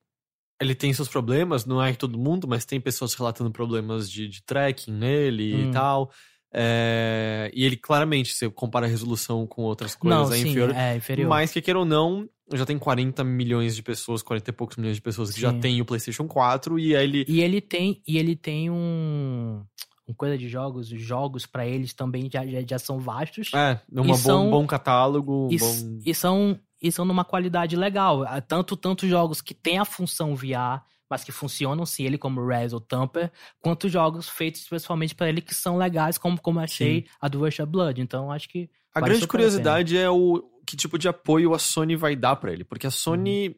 ele 0.61 0.75
tem 0.75 0.93
seus 0.95 1.09
problemas, 1.09 1.67
não 1.67 1.83
é 1.83 1.93
todo 1.95 2.17
mundo, 2.19 2.47
mas 2.47 2.65
tem 2.65 2.81
pessoas 2.81 3.12
relatando 3.12 3.51
problemas 3.51 4.11
de, 4.11 4.29
de 4.29 4.43
tracking 4.43 4.93
nele 4.93 5.55
Hum. 5.55 5.69
e 5.71 5.73
tal. 5.73 6.11
É, 6.57 7.51
e 7.53 7.65
ele 7.65 7.77
claramente, 7.77 8.33
se 8.33 8.39
você 8.39 8.51
compara 8.51 8.87
a 8.87 8.89
resolução 8.89 9.45
com 9.45 9.63
outras 9.63 9.97
coisas, 9.97 10.29
Não, 10.29 10.33
é 10.33 10.39
sim, 10.39 10.51
inferior. 10.51 10.71
é 10.75 10.97
inferior. 10.97 11.29
Mas 11.29 11.51
que 11.51 11.61
queira 11.61 11.81
ou 11.81 11.85
não, 11.85 12.29
já 12.53 12.65
tem 12.65 12.79
40 12.79 13.25
milhões 13.25 13.75
de 13.75 13.83
pessoas, 13.83 14.23
40 14.23 14.51
e 14.51 14.53
poucos 14.53 14.77
milhões 14.77 14.97
de 14.97 15.03
pessoas 15.03 15.33
que 15.33 15.41
já 15.41 15.51
Sim. 15.51 15.61
tem 15.61 15.81
o 15.81 15.85
PlayStation 15.85 16.29
4 16.29 16.79
e 16.79 16.95
ele 16.95 17.25
E 17.29 17.41
ele 17.41 17.61
tem, 17.61 18.01
e 18.07 18.19
ele 18.19 18.37
tem 18.37 18.71
um, 18.71 19.65
um 20.07 20.15
coisa 20.15 20.39
de 20.39 20.49
jogos, 20.49 20.93
os 20.93 21.01
jogos 21.03 21.45
pra 21.45 21.67
eles 21.67 21.93
também 21.93 22.31
já, 22.33 22.47
já, 22.47 22.61
já 22.63 22.79
são 22.79 23.01
vastos. 23.01 23.51
é, 23.53 23.81
um 23.93 24.17
bom, 24.17 24.51
bom 24.51 24.67
catálogo, 24.67 25.49
e, 25.51 25.59
bom 25.59 26.01
e 26.07 26.15
são 26.15 26.59
e 26.81 26.93
são 26.93 27.05
numa 27.05 27.25
qualidade 27.25 27.75
legal. 27.77 28.21
Tanto 28.47 28.77
tanto 28.77 29.09
jogos 29.09 29.41
que 29.41 29.55
têm 29.55 29.79
a 29.79 29.87
função 29.87 30.37
VR, 30.37 30.83
mas 31.15 31.23
que 31.25 31.31
funcionam 31.31 31.87
se 31.87 32.03
ele 32.03 32.19
como 32.19 32.45
Res 32.45 32.73
ou 32.73 32.81
Tamper, 32.81 33.31
quanto 33.61 33.89
jogos 33.89 34.29
feitos 34.29 34.62
especialmente 34.62 35.15
pra 35.15 35.29
ele 35.29 35.41
que 35.41 35.55
são 35.55 35.77
legais, 35.77 36.19
como 36.19 36.41
como 36.41 36.59
achei 36.59 37.07
a 37.21 37.29
do 37.29 37.39
Rush 37.39 37.61
of 37.61 37.71
Blood. 37.71 38.01
Então 38.01 38.33
acho 38.33 38.49
que 38.49 38.69
A 38.93 38.99
Vale 39.01 39.12
grande 39.12 39.27
curiosidade 39.29 39.97
é 39.97 40.11
o 40.11 40.43
que 40.67 40.77
tipo 40.77 40.99
de 40.99 41.07
apoio 41.09 41.55
a 41.55 41.59
Sony 41.59 41.95
vai 41.95 42.17
dar 42.17 42.35
pra 42.37 42.53
ele, 42.53 42.65
porque 42.65 42.87
a 42.87 42.91
Sony 42.91 43.49
Uhum. 43.49 43.55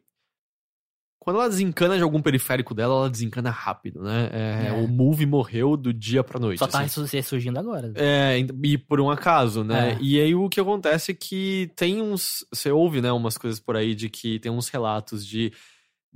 quando 1.20 1.40
ela 1.40 1.48
desencana 1.48 1.96
de 1.96 2.02
algum 2.02 2.20
periférico 2.22 2.72
dela, 2.74 2.94
ela 2.94 3.10
desencana 3.10 3.50
rápido, 3.50 4.02
né? 4.02 4.28
É, 4.32 4.66
É. 4.68 4.72
O 4.72 4.86
Move 4.86 5.24
morreu 5.26 5.76
do 5.76 5.92
dia 5.92 6.22
pra 6.22 6.38
noite. 6.38 6.58
só 6.58 6.66
tá 6.68 6.80
assim. 6.82 7.16
ressurgindo 7.16 7.58
agora. 7.58 7.92
É, 7.96 8.38
e 8.62 8.78
por 8.78 9.00
um 9.00 9.10
acaso, 9.10 9.64
né? 9.64 9.92
É. 9.92 9.98
E 10.00 10.20
aí 10.20 10.34
o 10.34 10.48
que 10.48 10.60
acontece 10.60 11.12
é 11.12 11.14
que 11.14 11.70
tem 11.74 12.00
uns. 12.00 12.44
Você 12.52 12.70
ouve, 12.70 13.00
né, 13.00 13.10
umas 13.12 13.36
coisas 13.38 13.58
por 13.58 13.76
aí 13.76 13.94
de 13.94 14.08
que 14.08 14.38
tem 14.38 14.52
uns 14.52 14.68
relatos 14.68 15.26
de, 15.26 15.52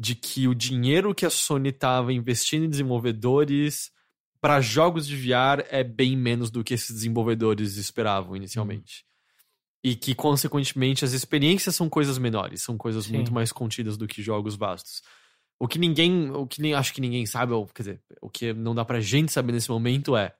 de 0.00 0.14
que 0.14 0.48
o 0.48 0.54
dinheiro 0.54 1.14
que 1.14 1.26
a 1.26 1.30
Sony 1.30 1.70
tava 1.70 2.10
investindo 2.10 2.64
em 2.64 2.70
desenvolvedores 2.70 3.92
para 4.40 4.58
jogos 4.58 5.06
de 5.06 5.14
VR 5.14 5.62
é 5.68 5.84
bem 5.84 6.16
menos 6.16 6.50
do 6.50 6.64
que 6.64 6.72
esses 6.72 6.90
desenvolvedores 6.90 7.76
esperavam 7.76 8.34
inicialmente. 8.34 9.04
E 9.84 9.94
que, 9.94 10.14
consequentemente, 10.14 11.04
as 11.04 11.12
experiências 11.12 11.76
são 11.76 11.86
coisas 11.86 12.16
menores, 12.16 12.62
são 12.62 12.78
coisas 12.78 13.04
Sim. 13.04 13.12
muito 13.12 13.30
mais 13.30 13.52
contidas 13.52 13.98
do 13.98 14.06
que 14.06 14.22
jogos 14.22 14.56
vastos. 14.56 15.02
O 15.58 15.68
que 15.68 15.78
ninguém, 15.78 16.30
o 16.30 16.46
que 16.46 16.62
nem 16.62 16.72
acho 16.72 16.94
que 16.94 17.00
ninguém 17.02 17.26
sabe, 17.26 17.52
ou 17.52 17.66
quer 17.66 17.82
dizer, 17.82 18.02
o 18.22 18.30
que 18.30 18.54
não 18.54 18.74
dá 18.74 18.86
pra 18.86 19.00
gente 19.00 19.30
saber 19.30 19.52
nesse 19.52 19.70
momento 19.70 20.16
é 20.16 20.34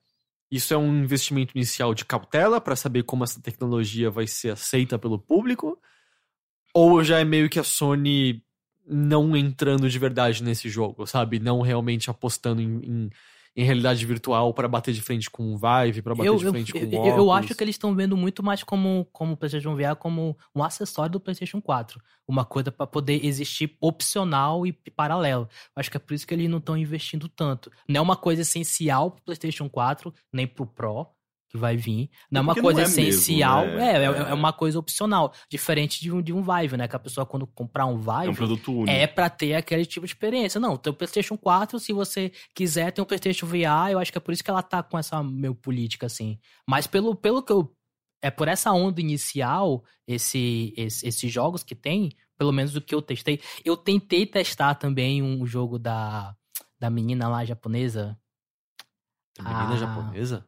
isso 0.49 0.73
é 0.73 0.77
um 0.77 1.03
investimento 1.03 1.55
inicial 1.55 1.93
de 1.93 2.03
cautela 2.03 2.59
para 2.59 2.75
saber 2.75 3.03
como 3.03 3.23
essa 3.23 3.39
tecnologia 3.39 4.09
vai 4.09 4.25
ser 4.25 4.53
aceita 4.53 4.97
pelo 4.97 5.19
público? 5.19 5.79
Ou 6.73 7.03
já 7.03 7.19
é 7.19 7.23
meio 7.23 7.47
que 7.47 7.59
a 7.59 7.63
Sony 7.63 8.43
não 8.87 9.35
entrando 9.35 9.89
de 9.89 9.99
verdade 9.99 10.43
nesse 10.43 10.69
jogo, 10.69 11.05
sabe? 11.05 11.39
Não 11.39 11.61
realmente 11.61 12.09
apostando 12.09 12.61
em, 12.61 12.77
em, 12.83 13.09
em 13.55 13.63
realidade 13.63 14.05
virtual 14.05 14.53
para 14.53 14.67
bater 14.67 14.93
de 14.93 15.01
frente 15.01 15.29
com 15.29 15.53
o 15.53 15.57
Vive, 15.57 16.01
para 16.01 16.15
bater 16.15 16.27
Eu, 16.27 16.37
de 16.37 16.45
eu, 16.45 16.51
frente 16.51 16.73
com 16.73 16.79
o 16.79 17.07
eu, 17.07 17.17
eu 17.17 17.31
acho 17.31 17.53
que 17.53 17.63
eles 17.63 17.75
estão 17.75 17.95
vendo 17.95 18.15
muito 18.15 18.41
mais 18.41 18.63
como, 18.63 19.07
como 19.11 19.33
o 19.33 19.37
PlayStation 19.37 19.75
VR 19.75 19.95
como 19.97 20.37
um 20.55 20.63
acessório 20.63 21.11
do 21.11 21.19
PlayStation 21.19 21.61
4. 21.61 22.01
Uma 22.27 22.45
coisa 22.45 22.71
para 22.71 22.87
poder 22.87 23.25
existir 23.25 23.75
opcional 23.81 24.65
e 24.65 24.71
paralelo. 24.71 25.47
Acho 25.75 25.91
que 25.91 25.97
é 25.97 25.99
por 25.99 26.13
isso 26.13 26.25
que 26.25 26.33
eles 26.33 26.49
não 26.49 26.59
estão 26.59 26.77
investindo 26.77 27.27
tanto. 27.27 27.71
Não 27.87 27.99
é 27.99 28.01
uma 28.01 28.15
coisa 28.15 28.41
essencial 28.41 29.11
pro 29.11 29.23
PlayStation 29.23 29.69
4, 29.69 30.13
nem 30.31 30.47
pro 30.47 30.65
Pro, 30.65 31.07
que 31.51 31.57
vai 31.57 31.75
vir. 31.75 32.09
Não 32.31 32.39
é 32.39 32.41
uma 32.43 32.53
porque 32.53 32.61
coisa 32.61 32.81
é 32.81 32.85
mesmo, 32.85 33.01
essencial. 33.01 33.65
né? 33.67 33.91
é, 33.91 33.95
é, 33.97 34.05
É. 34.05 34.29
é 34.29 34.33
uma 34.33 34.53
coisa 34.53 34.79
opcional. 34.79 35.33
Diferente 35.49 35.99
de 35.99 36.09
um, 36.11 36.21
de 36.21 36.31
um 36.31 36.41
Vive, 36.41 36.77
né? 36.77 36.87
Que 36.87 36.95
a 36.95 36.99
pessoa, 36.99 37.25
quando 37.25 37.45
comprar 37.45 37.85
um 37.85 37.97
Vive. 37.97 38.27
É 38.27 38.29
um 38.29 38.33
produto 38.35 38.71
único. 38.73 38.89
É 38.89 39.05
pra 39.05 39.29
ter 39.29 39.55
aquele 39.55 39.85
tipo 39.85 40.05
de 40.05 40.13
experiência. 40.13 40.59
Não, 40.61 40.77
tem 40.77 40.91
o 40.91 40.95
PlayStation 40.95 41.37
4, 41.37 41.77
se 41.79 41.91
você 41.91 42.31
quiser 42.55 42.91
ter 42.93 43.01
um 43.01 43.05
PlayStation 43.05 43.45
VR, 43.45 43.91
eu 43.91 43.99
acho 43.99 44.11
que 44.11 44.17
é 44.17 44.21
por 44.21 44.31
isso 44.33 44.43
que 44.43 44.49
ela 44.49 44.63
tá 44.63 44.81
com 44.81 44.97
essa 44.97 45.21
meio 45.21 45.53
política 45.53 46.05
assim. 46.05 46.39
Mas 46.65 46.87
pelo, 46.87 47.13
pelo 47.15 47.43
que 47.43 47.51
eu 47.51 47.75
é 48.23 48.29
por 48.31 48.47
essa 48.47 48.71
onda 48.71 49.01
inicial, 49.01 49.83
esse, 50.07 50.73
esse- 50.77 51.07
esses 51.07 51.31
jogos 51.31 51.63
que 51.63 51.73
tem, 51.75 52.11
pelo 52.37 52.51
menos 52.51 52.71
do 52.71 52.79
que 52.79 52.93
eu 52.95 53.01
testei. 53.01 53.41
Eu 53.65 53.75
tentei 53.75 54.25
testar 54.27 54.75
também 54.75 55.21
um 55.21 55.45
jogo 55.45 55.77
da 55.79 56.35
da 56.79 56.89
menina 56.89 57.27
lá 57.27 57.43
japonesa, 57.45 58.17
A 59.39 59.43
menina 59.43 59.73
Ah. 59.73 59.77
japonesa? 59.77 60.47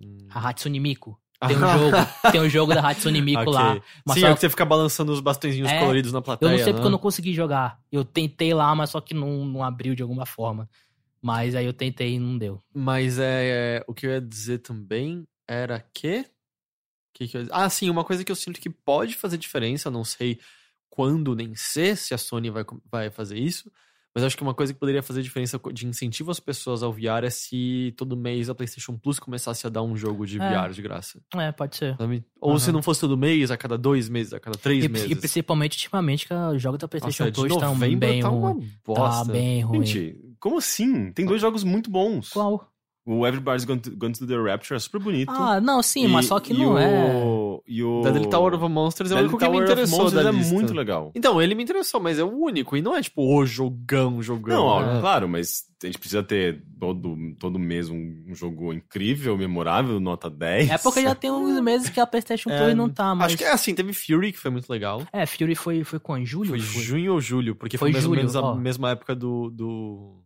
Hum. 0.00 0.18
a 0.30 0.48
Hatsune 0.48 0.80
Miku. 0.80 1.18
Tem 1.46 1.56
um 1.56 1.60
jogo, 1.68 1.96
tem 2.32 2.40
um 2.40 2.48
jogo 2.48 2.74
da 2.74 2.88
Hatsune 2.88 3.20
Miku 3.20 3.42
Ok. 3.42 3.52
lá. 3.52 3.80
Mas 4.04 4.14
Sim, 4.14 4.20
só- 4.22 4.28
é 4.28 4.34
que 4.34 4.40
você 4.40 4.48
fica 4.50 4.64
balançando 4.64 5.12
os 5.12 5.20
bastõezinhos 5.20 5.70
É, 5.70 5.78
coloridos 5.78 6.12
na 6.12 6.18
eu 6.18 6.22
plateia. 6.22 6.50
não 6.50 6.58
sei 6.58 6.66
né? 6.68 6.72
porque 6.72 6.86
eu 6.86 6.90
não 6.90 6.98
consegui 6.98 7.34
jogar. 7.34 7.80
Eu 7.92 8.04
tentei 8.04 8.54
lá, 8.54 8.74
mas 8.74 8.90
só 8.90 9.00
que 9.00 9.12
não, 9.14 9.44
não 9.44 9.62
abriu 9.62 9.94
de 9.94 10.02
alguma 10.02 10.24
forma. 10.26 10.68
Mas 11.20 11.54
aí 11.54 11.64
eu 11.66 11.72
tentei 11.72 12.14
e 12.14 12.18
não 12.18 12.36
deu. 12.38 12.62
Mas 12.74 13.18
é, 13.18 13.82
o 13.86 13.94
que 13.94 14.06
eu 14.06 14.10
ia 14.10 14.20
dizer 14.20 14.58
também 14.58 15.26
era 15.48 15.80
que... 15.92 16.24
que, 17.12 17.28
que 17.28 17.36
eu? 17.36 17.46
Ah, 17.50 17.68
sim, 17.70 17.88
uma 17.90 18.04
coisa 18.04 18.24
que 18.24 18.30
eu 18.32 18.36
sinto 18.36 18.60
que 18.60 18.68
pode 18.70 19.14
fazer 19.14 19.36
diferença, 19.38 19.88
eu 19.88 19.92
não 19.92 20.04
sei 20.04 20.38
quando 20.90 21.34
nem 21.34 21.54
se, 21.54 21.96
se 21.96 22.14
a 22.14 22.18
Sony 22.18 22.50
vai, 22.50 22.64
vai 22.90 23.10
fazer 23.10 23.36
isso, 23.38 23.70
mas 24.14 24.22
acho 24.24 24.36
que 24.36 24.42
uma 24.42 24.54
coisa 24.54 24.72
que 24.72 24.78
poderia 24.78 25.02
fazer 25.02 25.22
diferença 25.22 25.60
de 25.72 25.86
incentivo 25.86 26.30
às 26.30 26.38
pessoas 26.38 26.82
ao 26.82 26.92
VR 26.92 27.24
é 27.24 27.30
se 27.30 27.92
todo 27.96 28.16
mês 28.16 28.48
a 28.48 28.54
PlayStation 28.54 28.96
Plus 28.96 29.18
começasse 29.18 29.66
a 29.66 29.70
dar 29.70 29.82
um 29.82 29.96
jogo 29.96 30.26
de 30.26 30.40
É. 30.40 30.48
VR 30.66 30.72
de 30.72 30.80
graça. 30.82 31.20
É, 31.36 31.50
pode 31.52 31.76
ser. 31.76 31.96
sabe? 31.96 32.24
Ou 32.40 32.58
se 32.58 32.66
Aham. 32.66 32.74
não 32.74 32.82
fosse 32.82 33.00
todo 33.00 33.16
mês, 33.16 33.50
a 33.50 33.56
cada 33.56 33.76
dois 33.76 34.08
meses, 34.08 34.32
a 34.32 34.40
cada 34.40 34.56
três 34.56 34.84
E, 34.84 34.88
meses. 34.88 35.10
e 35.10 35.14
principalmente 35.16 35.74
ultimamente 35.74 36.26
que 36.28 36.34
os 36.34 36.62
jogos 36.62 36.78
da 36.78 36.86
PlayStation 36.86 37.24
Nossa, 37.24 37.32
de 37.32 37.40
Plus 37.40 37.52
estão 37.52 37.76
bem 37.98 38.20
tá 38.20 38.30
uma 38.30 38.50
ruins. 38.52 38.72
Tá 38.84 39.24
bem 39.24 39.60
ruim. 39.62 39.84
Gente, 39.86 40.16
como 40.38 40.58
assim? 40.58 41.10
Tem 41.12 41.24
dois 41.26 41.40
jogos 41.40 41.64
muito 41.64 41.90
bons. 41.90 42.30
Qual? 42.30 42.70
O 43.06 43.26
Everybody's 43.26 43.64
Gone 43.66 43.80
to, 43.80 43.90
Gone 43.96 44.14
to 44.14 44.26
the 44.26 44.36
Rapture 44.36 44.76
é 44.76 44.78
super 44.78 44.98
bonito. 44.98 45.30
Ah, 45.30 45.60
não, 45.60 45.82
sim, 45.82 46.04
E- 46.06 46.08
mas 46.08 46.24
só 46.26 46.40
que 46.40 46.54
e 46.54 46.58
não 46.58 46.72
o, 46.72 46.78
é. 46.78 47.60
E 47.66 47.82
o... 47.82 48.00
Deadly 48.02 48.28
Tower 48.30 48.54
of 48.54 48.66
Monsters 48.68 49.10
é 49.10 49.14
o 49.14 49.18
único 49.18 49.36
que 49.38 49.48
me 49.48 49.58
interessou 49.58 49.98
Monsters 50.00 50.24
da 50.24 50.30
é 50.30 50.32
lista. 50.32 50.54
muito 50.54 50.72
legal. 50.72 51.12
Então, 51.14 51.40
ele 51.40 51.54
me 51.54 51.62
interessou, 51.62 52.00
mas 52.00 52.18
é 52.18 52.24
o 52.24 52.28
único. 52.34 52.76
E 52.76 52.82
não 52.82 52.96
é 52.96 53.02
tipo 53.02 53.22
o 53.22 53.44
jogão, 53.44 54.22
jogão. 54.22 54.56
Não, 54.56 54.64
ó, 54.64 54.82
né? 54.86 55.00
claro, 55.00 55.28
mas 55.28 55.64
a 55.82 55.86
gente 55.86 55.98
precisa 55.98 56.22
ter 56.22 56.62
todo, 56.80 57.14
todo 57.38 57.58
mês 57.58 57.90
um, 57.90 58.24
um 58.26 58.34
jogo 58.34 58.72
incrível, 58.72 59.36
memorável, 59.36 60.00
nota 60.00 60.30
10. 60.30 60.70
É 60.70 60.78
porque 60.78 61.02
já 61.02 61.14
tem 61.14 61.30
uns 61.30 61.60
meses 61.60 61.90
que 61.90 62.00
a 62.00 62.06
PlayStation 62.06 62.48
É, 62.54 62.58
Plus 62.58 62.74
não 62.74 62.88
tá, 62.88 63.14
mas. 63.14 63.26
Acho 63.26 63.36
que 63.36 63.44
é 63.44 63.52
assim, 63.52 63.74
teve 63.74 63.92
Fury, 63.92 64.32
que 64.32 64.38
foi 64.38 64.50
muito 64.50 64.70
legal. 64.70 65.02
É, 65.12 65.26
Fury 65.26 65.54
foi, 65.54 65.84
foi 65.84 65.98
com 65.98 66.24
julho? 66.24 66.48
Foi 66.50 66.58
Foi. 66.60 66.82
junho 66.82 67.12
ou 67.12 67.20
julho, 67.20 67.54
porque 67.54 67.76
foi, 67.76 67.88
Foi 67.90 67.92
mais 67.92 68.04
ou 68.06 68.10
julho, 68.12 68.20
menos 68.20 68.34
a 68.36 68.40
ó. 68.40 68.54
mesma 68.54 68.90
época 68.92 69.14
do. 69.14 69.50
do... 69.50 70.23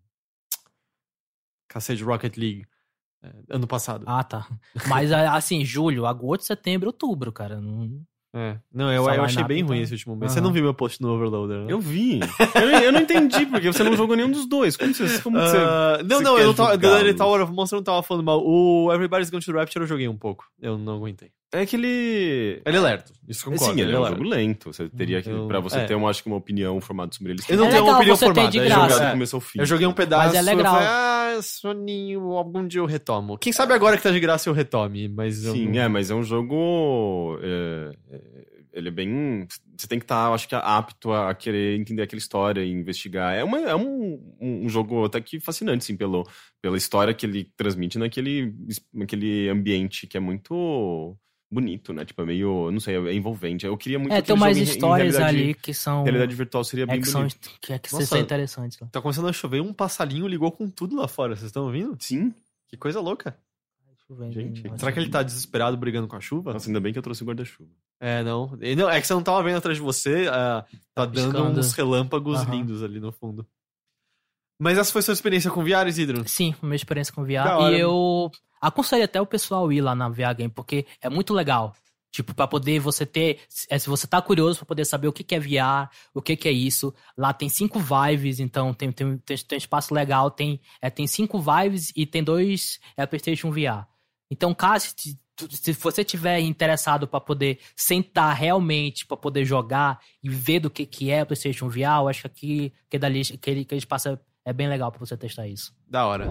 Cacete 1.69 2.03
Rocket 2.03 2.36
League. 2.36 2.65
é, 3.23 3.31
ano 3.51 3.66
passado. 3.66 4.05
Ah, 4.07 4.24
tá. 4.24 4.47
Mas 4.89 5.12
assim, 5.12 5.65
julho, 5.65 6.07
agosto, 6.07 6.43
setembro, 6.45 6.89
outubro, 6.89 7.31
cara. 7.32 7.61
Não... 7.61 8.01
É. 8.35 8.59
Não, 8.73 8.93
eu, 8.93 9.09
eu 9.09 9.23
achei 9.24 9.43
bem 9.43 9.62
ruim 9.62 9.77
então. 9.78 9.85
esse 9.85 9.93
último 9.95 10.15
mês. 10.15 10.31
Você 10.32 10.39
Aham. 10.39 10.47
não 10.47 10.53
viu 10.53 10.62
meu 10.62 10.74
post 10.74 11.01
no 11.01 11.09
Overloader, 11.15 11.65
né? 11.65 11.73
Eu 11.73 11.81
vi. 11.81 12.20
Eu, 12.55 12.66
não- 12.70 12.78
eu 12.81 12.93
não 12.93 13.01
entendi, 13.01 13.47
porque 13.47 13.73
você 13.73 13.82
não 13.82 13.97
jogou 13.97 14.15
nenhum 14.15 14.31
dos 14.31 14.47
dois. 14.47 14.77
Como 14.77 14.93
você... 14.95 15.19
Como 15.23 15.39
você... 15.40 15.57
Ah, 15.57 15.99
não, 16.05 16.19
você 16.19 16.23
não, 16.24 16.35
quer 16.36 16.43
eu 16.43 16.47
não 16.49 16.55
tava. 16.55 16.70
julgá-los? 16.73 16.97
Deadly 16.99 17.15
Tower 17.15 17.40
of 17.43 17.53
Monster 17.53 17.77
eu 17.77 17.81
não 17.81 17.85
tava 17.85 18.03
falando 18.03 18.24
mal. 18.27 18.43
O 18.47 18.93
Everybody's 18.93 19.31
Gone 19.31 19.43
to 19.43 19.53
Rapture 19.53 19.82
eu 19.82 19.89
joguei 19.89 20.07
um 20.09 20.16
pouco. 20.16 20.45
Eu 20.61 20.77
não 20.77 20.97
aguentei. 20.97 21.32
É 21.51 21.65
que 21.65 21.77
ele... 21.77 22.61
Ele 22.66 22.77
é 22.77 22.81
lerdo. 22.81 23.11
Isso 23.27 23.45
concordo. 23.45 23.75
Sim, 23.75 23.81
ele 23.81 23.93
é 23.93 23.99
um 23.99 24.03
lerdo. 24.03 24.16
jogo 24.19 24.29
lento. 24.29 24.73
Você 24.73 24.89
teria 24.91 25.23
que... 25.23 25.31
Eu- 25.31 25.47
Pra 25.49 25.61
você 25.61 25.79
é. 25.79 25.85
ter, 25.87 25.95
uma, 25.95 26.11
acho 26.11 26.23
que, 26.23 26.29
uma 26.29 26.37
opinião 26.37 26.79
formada 26.81 27.11
sobre 27.15 27.33
ele. 27.33 27.43
Eu 27.49 27.57
não 27.57 27.66
É 27.66 27.70
tenho 27.70 27.85
uma 27.85 27.97
opinião 27.97 28.16
formada. 28.19 28.51
de 28.51 28.59
eu 28.59 28.65
graça. 28.65 29.03
é. 29.03 29.07
do 29.07 29.11
começo 29.12 29.37
ao 29.37 29.41
fim. 29.41 29.59
Eu 29.61 29.65
joguei 29.66 29.87
um 29.87 29.93
pedaço. 29.93 30.27
Mas 30.27 30.35
é 30.37 30.43
legal. 30.55 30.75
Eu 30.75 30.81
falei, 30.81 30.89
ah, 30.89 31.39
Soninho, 31.43 32.33
algum 32.33 32.66
dia 32.66 32.81
eu 32.81 32.87
retomo. 32.87 33.39
Quem 33.39 33.53
sabe 33.53 33.73
agora 33.73 33.97
que 33.97 34.03
tá 34.03 34.11
de 34.11 34.20
graça 34.20 34.49
eu 34.49 34.53
retome, 34.53 35.09
mas 35.09 35.43
eu 35.45 35.55
Sim, 35.55 35.69
não... 35.70 35.81
é, 35.81 35.89
mas 35.89 36.11
é 36.11 36.15
um 36.15 36.23
jogo. 36.23 37.39
é, 37.43 37.93
é, 38.11 38.20
ele 38.75 38.89
é 38.89 38.93
bem. 38.93 39.47
Você 39.77 39.87
tem 39.89 39.99
que 39.99 40.05
estar, 40.05 40.31
acho 40.33 40.47
que, 40.49 40.55
apto 40.55 41.12
a 41.12 41.35
querer 41.35 41.79
entender 41.81 42.03
aquela 42.03 42.19
história 42.19 42.61
e 42.62 42.70
investigar. 42.70 43.35
É, 43.35 43.43
uma, 43.43 43.59
é 43.61 43.75
um, 43.75 44.20
um 44.41 44.65
um 44.66 44.69
jogo 44.69 45.05
até 45.07 45.20
que 45.20 45.41
fascinante, 45.41 45.85
sim, 45.85 45.97
pelo, 45.97 46.25
pela 46.61 46.77
história 46.77 47.15
que 47.15 47.25
ele 47.25 47.51
transmite 47.57 47.99
naquele, 47.99 48.53
naquele 48.93 49.49
ambiente 49.49 50.07
que 50.07 50.16
é 50.16 50.20
muito 50.20 51.16
bonito, 51.51 51.93
né? 51.93 52.05
Tipo, 52.05 52.23
é 52.23 52.25
meio. 52.27 52.70
Não 52.70 52.81
sei, 52.81 52.97
é 52.97 53.15
envolvente. 53.15 53.65
Eu 53.66 53.77
queria 53.77 53.99
muito 53.99 54.12
É, 54.12 54.20
tem 54.23 54.35
umas 54.35 54.57
jogo 54.57 54.59
em- 54.59 54.69
em 54.69 54.73
histórias 54.75 55.16
ali 55.16 55.55
que 55.55 55.73
são. 55.75 56.03
Realidade 56.05 56.35
virtual 56.35 56.62
seria 56.65 56.87
bem 56.87 56.99
É 56.99 57.01
que 57.01 57.09
são, 57.09 57.20
bonito. 57.23 57.51
que, 57.61 57.73
é 57.73 57.79
que 57.79 57.93
Nossa. 57.93 58.07
são 58.07 58.19
interessantes. 58.19 58.79
lá. 58.81 58.89
Tá 58.91 59.01
começando 59.01 59.29
a 59.29 59.33
chover, 59.33 59.61
um 59.62 59.73
passarinho 59.73 60.27
ligou 60.29 60.51
com 60.53 60.69
tudo 60.69 60.97
lá 60.97 61.09
fora. 61.09 61.35
Vocês 61.35 61.47
estão 61.47 61.65
ouvindo? 61.65 61.97
Sim. 62.01 62.35
Que 62.69 62.77
coisa 62.77 63.01
louca. 63.01 63.37
Gente, 64.31 64.65
nossa. 64.65 64.79
Será 64.79 64.91
que 64.93 64.99
ele 65.01 65.11
tá 65.11 65.23
desesperado 65.23 65.77
brigando 65.77 66.09
com 66.09 66.16
a 66.16 66.20
chuva? 66.20 66.55
Nossa, 66.55 66.66
ainda 66.69 66.81
bem 66.81 66.95
que 66.95 66.99
eu 66.99 67.03
trouxe 67.03 67.23
guarda-chuva. 67.25 67.69
É, 68.01 68.23
não. 68.23 68.57
E 68.62 68.75
não. 68.75 68.89
É 68.89 68.99
que 69.03 69.07
você 69.07 69.12
não 69.12 69.23
tava 69.23 69.43
vendo 69.43 69.59
atrás 69.59 69.77
de 69.77 69.83
você, 69.83 70.27
ah, 70.33 70.65
tá 70.95 71.05
dando 71.05 71.31
piscando. 71.31 71.61
uns 71.61 71.73
relâmpagos 71.75 72.39
Aham. 72.41 72.51
lindos 72.55 72.83
ali 72.83 73.01
no 73.01 73.12
fundo. 73.12 73.47
Mas 74.59 74.79
essa 74.79 74.91
foi 74.91 75.03
sua 75.03 75.12
experiência 75.12 75.51
com 75.51 75.62
VR, 75.62 75.87
Isidro? 75.89 76.27
Sim, 76.27 76.55
minha 76.62 76.75
experiência 76.75 77.12
com 77.12 77.23
VR. 77.23 77.70
E 77.70 77.79
eu 77.81 78.31
aconselho 78.60 79.05
até 79.05 79.20
o 79.20 79.26
pessoal 79.26 79.72
ir 79.72 79.80
lá 79.80 79.94
na 79.94 80.09
VR 80.09 80.35
Game, 80.36 80.52
porque 80.52 80.86
é 81.01 81.09
muito 81.09 81.35
legal. 81.35 81.74
Tipo, 82.10 82.35
pra 82.35 82.47
poder 82.47 82.80
você 82.80 83.05
ter. 83.05 83.40
é, 83.68 83.78
se 83.78 83.89
você 83.89 84.06
tá 84.06 84.20
curioso 84.22 84.59
pra 84.59 84.66
poder 84.66 84.85
saber 84.85 85.09
o 85.09 85.12
que, 85.12 85.22
que 85.22 85.35
é 85.35 85.39
VR, 85.39 85.90
o 86.14 86.22
que, 86.22 86.36
que 86.36 86.48
é 86.48 86.52
isso. 86.52 86.94
Lá 87.16 87.32
tem 87.32 87.48
cinco 87.48 87.78
vibes, 87.78 88.40
então 88.40 88.72
tem, 88.72 88.90
tem, 88.90 89.18
tem, 89.18 89.36
tem 89.36 89.59
espaço 89.59 89.93
legal, 89.93 90.30
tem, 90.30 90.60
é, 90.80 90.89
tem 90.89 91.06
cinco 91.06 91.39
vibes 91.39 91.93
e 91.94 92.06
tem 92.06 92.24
dois 92.24 92.80
é, 92.97 93.05
PlayStation 93.05 93.51
VR. 93.51 93.86
Então, 94.30 94.55
caso 94.55 94.94
se, 95.47 95.72
você 95.72 96.02
tiver 96.02 96.40
interessado 96.40 97.06
pra 97.06 97.20
poder 97.20 97.60
sentar 97.76 98.35
realmente, 98.35 99.06
pra 99.06 99.16
poder 99.16 99.44
jogar 99.44 100.01
e 100.22 100.28
ver 100.28 100.60
do 100.60 100.70
que, 100.70 100.85
que 100.85 101.10
é 101.10 101.22
o 101.22 101.26
PlayStation 101.26 101.68
VR, 101.68 102.01
eu 102.01 102.09
acho 102.09 102.22
que 102.22 102.26
aqui, 102.26 102.72
que 102.90 102.98
dali, 102.98 103.22
aquele, 103.32 103.66
espaço 103.72 104.09
é, 104.09 104.18
é 104.47 104.52
bem 104.52 104.68
legal 104.68 104.90
pra 104.90 104.98
você 104.98 105.16
testar 105.16 105.47
isso. 105.47 105.72
Da 105.86 106.06
hora. 106.06 106.26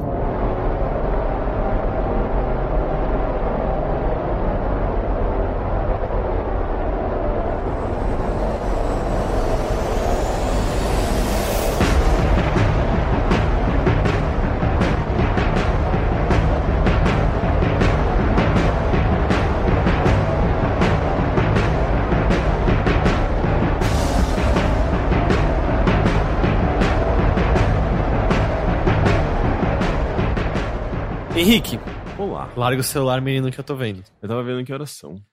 Larga 32.58 32.82
o 32.82 32.84
celular, 32.84 33.22
menino, 33.22 33.52
que 33.52 33.60
eu 33.60 33.64
tô 33.64 33.76
vendo. 33.76 34.04
Eu 34.22 34.28
tava 34.28 34.44
vendo 34.44 34.66
que 34.66 34.74
horas 34.74 34.92
são. 34.92 35.24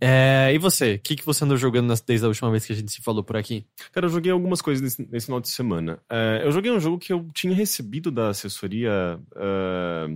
É, 0.00 0.52
e 0.52 0.58
você? 0.58 0.94
O 0.94 0.98
que, 0.98 1.16
que 1.16 1.24
você 1.24 1.44
andou 1.44 1.56
jogando 1.56 1.94
desde 2.06 2.26
a 2.26 2.28
última 2.28 2.50
vez 2.50 2.66
que 2.66 2.72
a 2.72 2.76
gente 2.76 2.92
se 2.92 3.00
falou 3.00 3.22
por 3.22 3.36
aqui? 3.36 3.66
Cara, 3.92 4.06
eu 4.06 4.10
joguei 4.10 4.32
algumas 4.32 4.60
coisas 4.60 4.82
nesse, 4.82 5.10
nesse 5.10 5.26
final 5.26 5.40
de 5.40 5.48
semana. 5.48 5.98
É, 6.10 6.42
eu 6.44 6.52
joguei 6.52 6.70
um 6.70 6.80
jogo 6.80 6.98
que 6.98 7.12
eu 7.12 7.28
tinha 7.32 7.54
recebido 7.54 8.10
da 8.10 8.28
assessoria. 8.28 9.18
é, 9.36 10.06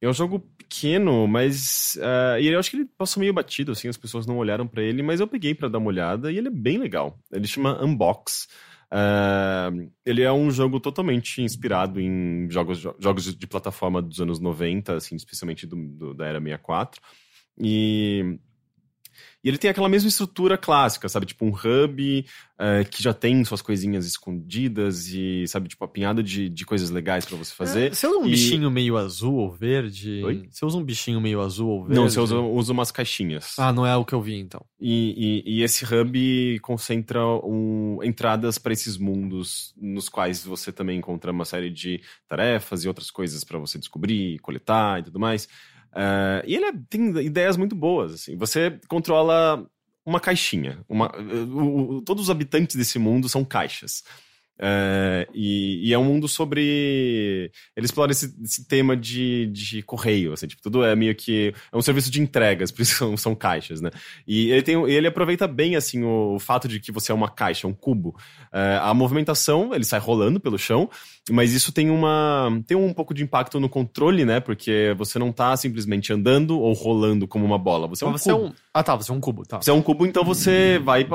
é 0.00 0.08
um 0.08 0.12
jogo 0.12 0.40
pequeno, 0.58 1.26
mas. 1.26 1.96
é, 2.00 2.42
e 2.42 2.48
eu 2.48 2.58
acho 2.58 2.70
que 2.70 2.76
ele 2.76 2.88
passou 2.98 3.20
meio 3.20 3.32
batido, 3.32 3.72
assim, 3.72 3.88
as 3.88 3.96
pessoas 3.96 4.26
não 4.26 4.36
olharam 4.36 4.66
pra 4.66 4.82
ele, 4.82 5.02
mas 5.02 5.20
eu 5.20 5.26
peguei 5.26 5.54
pra 5.54 5.68
dar 5.68 5.78
uma 5.78 5.88
olhada 5.88 6.30
e 6.30 6.36
ele 6.36 6.48
é 6.48 6.52
bem 6.52 6.78
legal. 6.78 7.18
Ele 7.32 7.46
chama 7.46 7.82
Unbox. 7.82 8.46
É, 8.92 9.68
ele 10.04 10.22
é 10.22 10.32
um 10.32 10.50
jogo 10.50 10.80
totalmente 10.80 11.42
inspirado 11.42 12.00
em 12.00 12.48
jogos, 12.50 12.78
jogos 12.98 13.34
de 13.36 13.46
plataforma 13.46 14.00
dos 14.00 14.20
anos 14.20 14.40
90, 14.40 14.96
assim, 14.96 15.14
especialmente 15.16 15.66
do, 15.66 15.76
do- 15.76 16.14
da 16.14 16.26
era 16.26 16.40
64. 16.40 17.00
E. 17.60 18.38
E 19.44 19.48
ele 19.48 19.56
tem 19.58 19.70
aquela 19.70 19.88
mesma 19.88 20.08
estrutura 20.08 20.58
clássica, 20.58 21.08
sabe? 21.08 21.24
Tipo 21.26 21.44
um 21.46 21.50
hub 21.52 22.24
eh, 22.58 22.84
que 22.84 23.00
já 23.00 23.14
tem 23.14 23.44
suas 23.44 23.62
coisinhas 23.62 24.04
escondidas 24.04 25.06
e, 25.08 25.46
sabe, 25.46 25.68
tipo, 25.68 25.84
apinhada 25.84 26.22
de, 26.22 26.48
de 26.48 26.66
coisas 26.66 26.90
legais 26.90 27.24
pra 27.24 27.36
você 27.36 27.54
fazer. 27.54 27.86
É, 27.86 27.94
Você 27.94 28.06
usa 28.08 28.18
um 28.18 28.26
E- 28.26 28.30
bichinho 28.30 28.68
meio 28.70 28.96
azul 28.96 29.34
ou 29.36 29.52
verde? 29.52 30.22
Oi? 30.24 30.48
Você 30.50 30.66
usa 30.66 30.76
um 30.76 30.82
bichinho 30.84 31.20
meio 31.20 31.40
azul 31.40 31.68
ou 31.68 31.80
verde? 31.84 31.94
Não, 32.00 32.10
você 32.10 32.18
usa, 32.18 32.36
usa 32.36 32.72
umas 32.72 32.90
caixinhas. 32.90 33.54
Ah, 33.58 33.72
não 33.72 33.86
é 33.86 33.96
o 33.96 34.04
que 34.04 34.12
eu 34.12 34.20
vi, 34.20 34.34
então. 34.38 34.64
E, 34.80 35.42
e- 35.46 35.58
e 35.58 35.62
esse 35.62 35.84
hub 35.84 36.58
concentra 36.60 37.24
um- 37.44 38.00
entradas 38.02 38.58
para 38.58 38.72
esses 38.72 38.96
mundos 38.96 39.72
nos 39.80 40.08
quais 40.08 40.44
você 40.44 40.72
também 40.72 40.98
encontra 40.98 41.30
uma 41.30 41.44
série 41.44 41.70
de 41.70 42.00
tarefas 42.26 42.82
e 42.84 42.88
outras 42.88 43.08
coisas 43.10 43.44
para 43.44 43.58
você 43.58 43.78
descobrir, 43.78 44.38
coletar 44.40 44.98
e 45.00 45.04
tudo 45.04 45.20
mais. 45.20 45.48
Ah, 45.92 46.42
e 46.46 46.54
ele 46.54 46.66
é- 46.66 46.72
tem 46.88 47.08
ideias 47.20 47.56
muito 47.56 47.74
boas. 47.74 48.12
Assim. 48.12 48.36
Você 48.36 48.78
controla 48.88 49.66
uma 50.04 50.20
caixinha. 50.20 50.84
Uma, 50.88 51.10
o- 51.16 51.96
o- 51.96 52.02
todos 52.02 52.24
os 52.24 52.30
habitantes 52.30 52.76
desse 52.76 52.98
mundo 52.98 53.28
são 53.28 53.44
caixas. 53.44 54.02
É, 54.60 55.28
e, 55.32 55.88
e 55.88 55.92
é 55.92 55.98
um 55.98 56.04
mundo 56.04 56.26
sobre. 56.26 57.50
Ele 57.76 57.86
explora 57.86 58.10
esse, 58.10 58.34
esse 58.42 58.66
tema 58.66 58.96
de, 58.96 59.46
de 59.46 59.82
correio, 59.82 60.32
assim, 60.32 60.48
tipo, 60.48 60.60
tudo 60.60 60.84
é 60.84 60.96
meio 60.96 61.14
que. 61.14 61.54
É 61.72 61.76
um 61.76 61.82
serviço 61.82 62.10
de 62.10 62.20
entregas, 62.20 62.70
por 62.72 62.82
isso 62.82 62.96
são, 62.96 63.16
são 63.16 63.34
caixas, 63.34 63.80
né? 63.80 63.90
E 64.26 64.50
ele, 64.50 64.62
tem, 64.62 64.90
ele 64.90 65.06
aproveita 65.06 65.46
bem, 65.46 65.76
assim, 65.76 66.02
o, 66.02 66.34
o 66.34 66.38
fato 66.38 66.66
de 66.66 66.80
que 66.80 66.90
você 66.90 67.12
é 67.12 67.14
uma 67.14 67.28
caixa, 67.28 67.68
um 67.68 67.72
cubo. 67.72 68.16
É, 68.52 68.78
a 68.82 68.92
movimentação, 68.92 69.72
ele 69.74 69.84
sai 69.84 70.00
rolando 70.00 70.40
pelo 70.40 70.58
chão, 70.58 70.90
mas 71.30 71.52
isso 71.52 71.70
tem 71.70 71.90
uma. 71.90 72.48
tem 72.66 72.76
um 72.76 72.92
pouco 72.92 73.14
de 73.14 73.22
impacto 73.22 73.60
no 73.60 73.68
controle, 73.68 74.24
né? 74.24 74.40
Porque 74.40 74.94
você 74.98 75.18
não 75.18 75.30
tá 75.30 75.56
simplesmente 75.56 76.12
andando 76.12 76.58
ou 76.58 76.72
rolando 76.72 77.28
como 77.28 77.44
uma 77.44 77.58
bola. 77.58 77.86
Você 77.86 78.04
é 78.04 78.06
um 78.08 78.12
você 78.12 78.30
é 78.30 78.34
cubo. 78.34 78.46
um. 78.46 78.52
Ah, 78.74 78.82
tá, 78.82 78.96
você 78.96 79.12
é 79.12 79.14
um 79.14 79.20
cubo, 79.20 79.46
tá. 79.46 79.60
Você 79.60 79.70
é 79.70 79.72
um 79.74 79.82
cubo, 79.82 80.04
então 80.04 80.24
você 80.24 80.78
vai. 80.78 81.06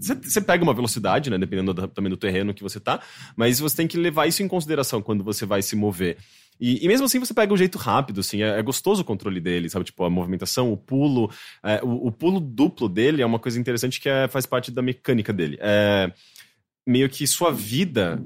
Você, 0.00 0.40
pega 0.40 0.62
uma 0.64 0.74
velocidade, 0.74 1.28
né? 1.30 1.36
Dependendo 1.38 1.74
da- 1.74 1.86
também 1.88 2.10
do 2.10 2.16
terreno 2.16 2.54
que 2.54 2.62
você 2.62 2.80
tá. 2.80 3.00
Mas 3.36 3.60
você 3.60 3.76
tem 3.76 3.86
que 3.86 3.96
levar 3.98 4.26
isso 4.26 4.42
em 4.42 4.48
consideração 4.48 5.02
quando 5.02 5.22
você 5.22 5.44
vai 5.44 5.62
se 5.62 5.76
mover. 5.76 6.16
E, 6.60 6.84
e 6.84 6.88
mesmo 6.88 7.06
assim 7.06 7.18
você 7.18 7.32
pega 7.32 7.52
um 7.52 7.56
jeito 7.56 7.78
rápido, 7.78 8.20
assim, 8.20 8.42
é, 8.42 8.58
é 8.58 8.62
gostoso 8.62 9.02
o 9.02 9.04
controle 9.04 9.40
dele, 9.40 9.70
sabe? 9.70 9.84
Tipo, 9.84 10.04
a 10.04 10.10
movimentação, 10.10 10.72
o 10.72 10.76
pulo. 10.76 11.30
é, 11.62 11.80
o, 11.82 12.08
o 12.08 12.12
pulo 12.12 12.38
duplo 12.40 12.88
dele 12.88 13.22
é 13.22 13.26
uma 13.26 13.38
coisa 13.38 13.58
interessante 13.58 14.00
que 14.00 14.08
é- 14.08 14.28
faz 14.28 14.44
parte 14.46 14.70
da 14.70 14.82
mecânica 14.82 15.32
dele. 15.32 15.56
É, 15.60 16.12
meio 16.86 17.08
que 17.08 17.26
sua 17.26 17.50
vida 17.52 18.22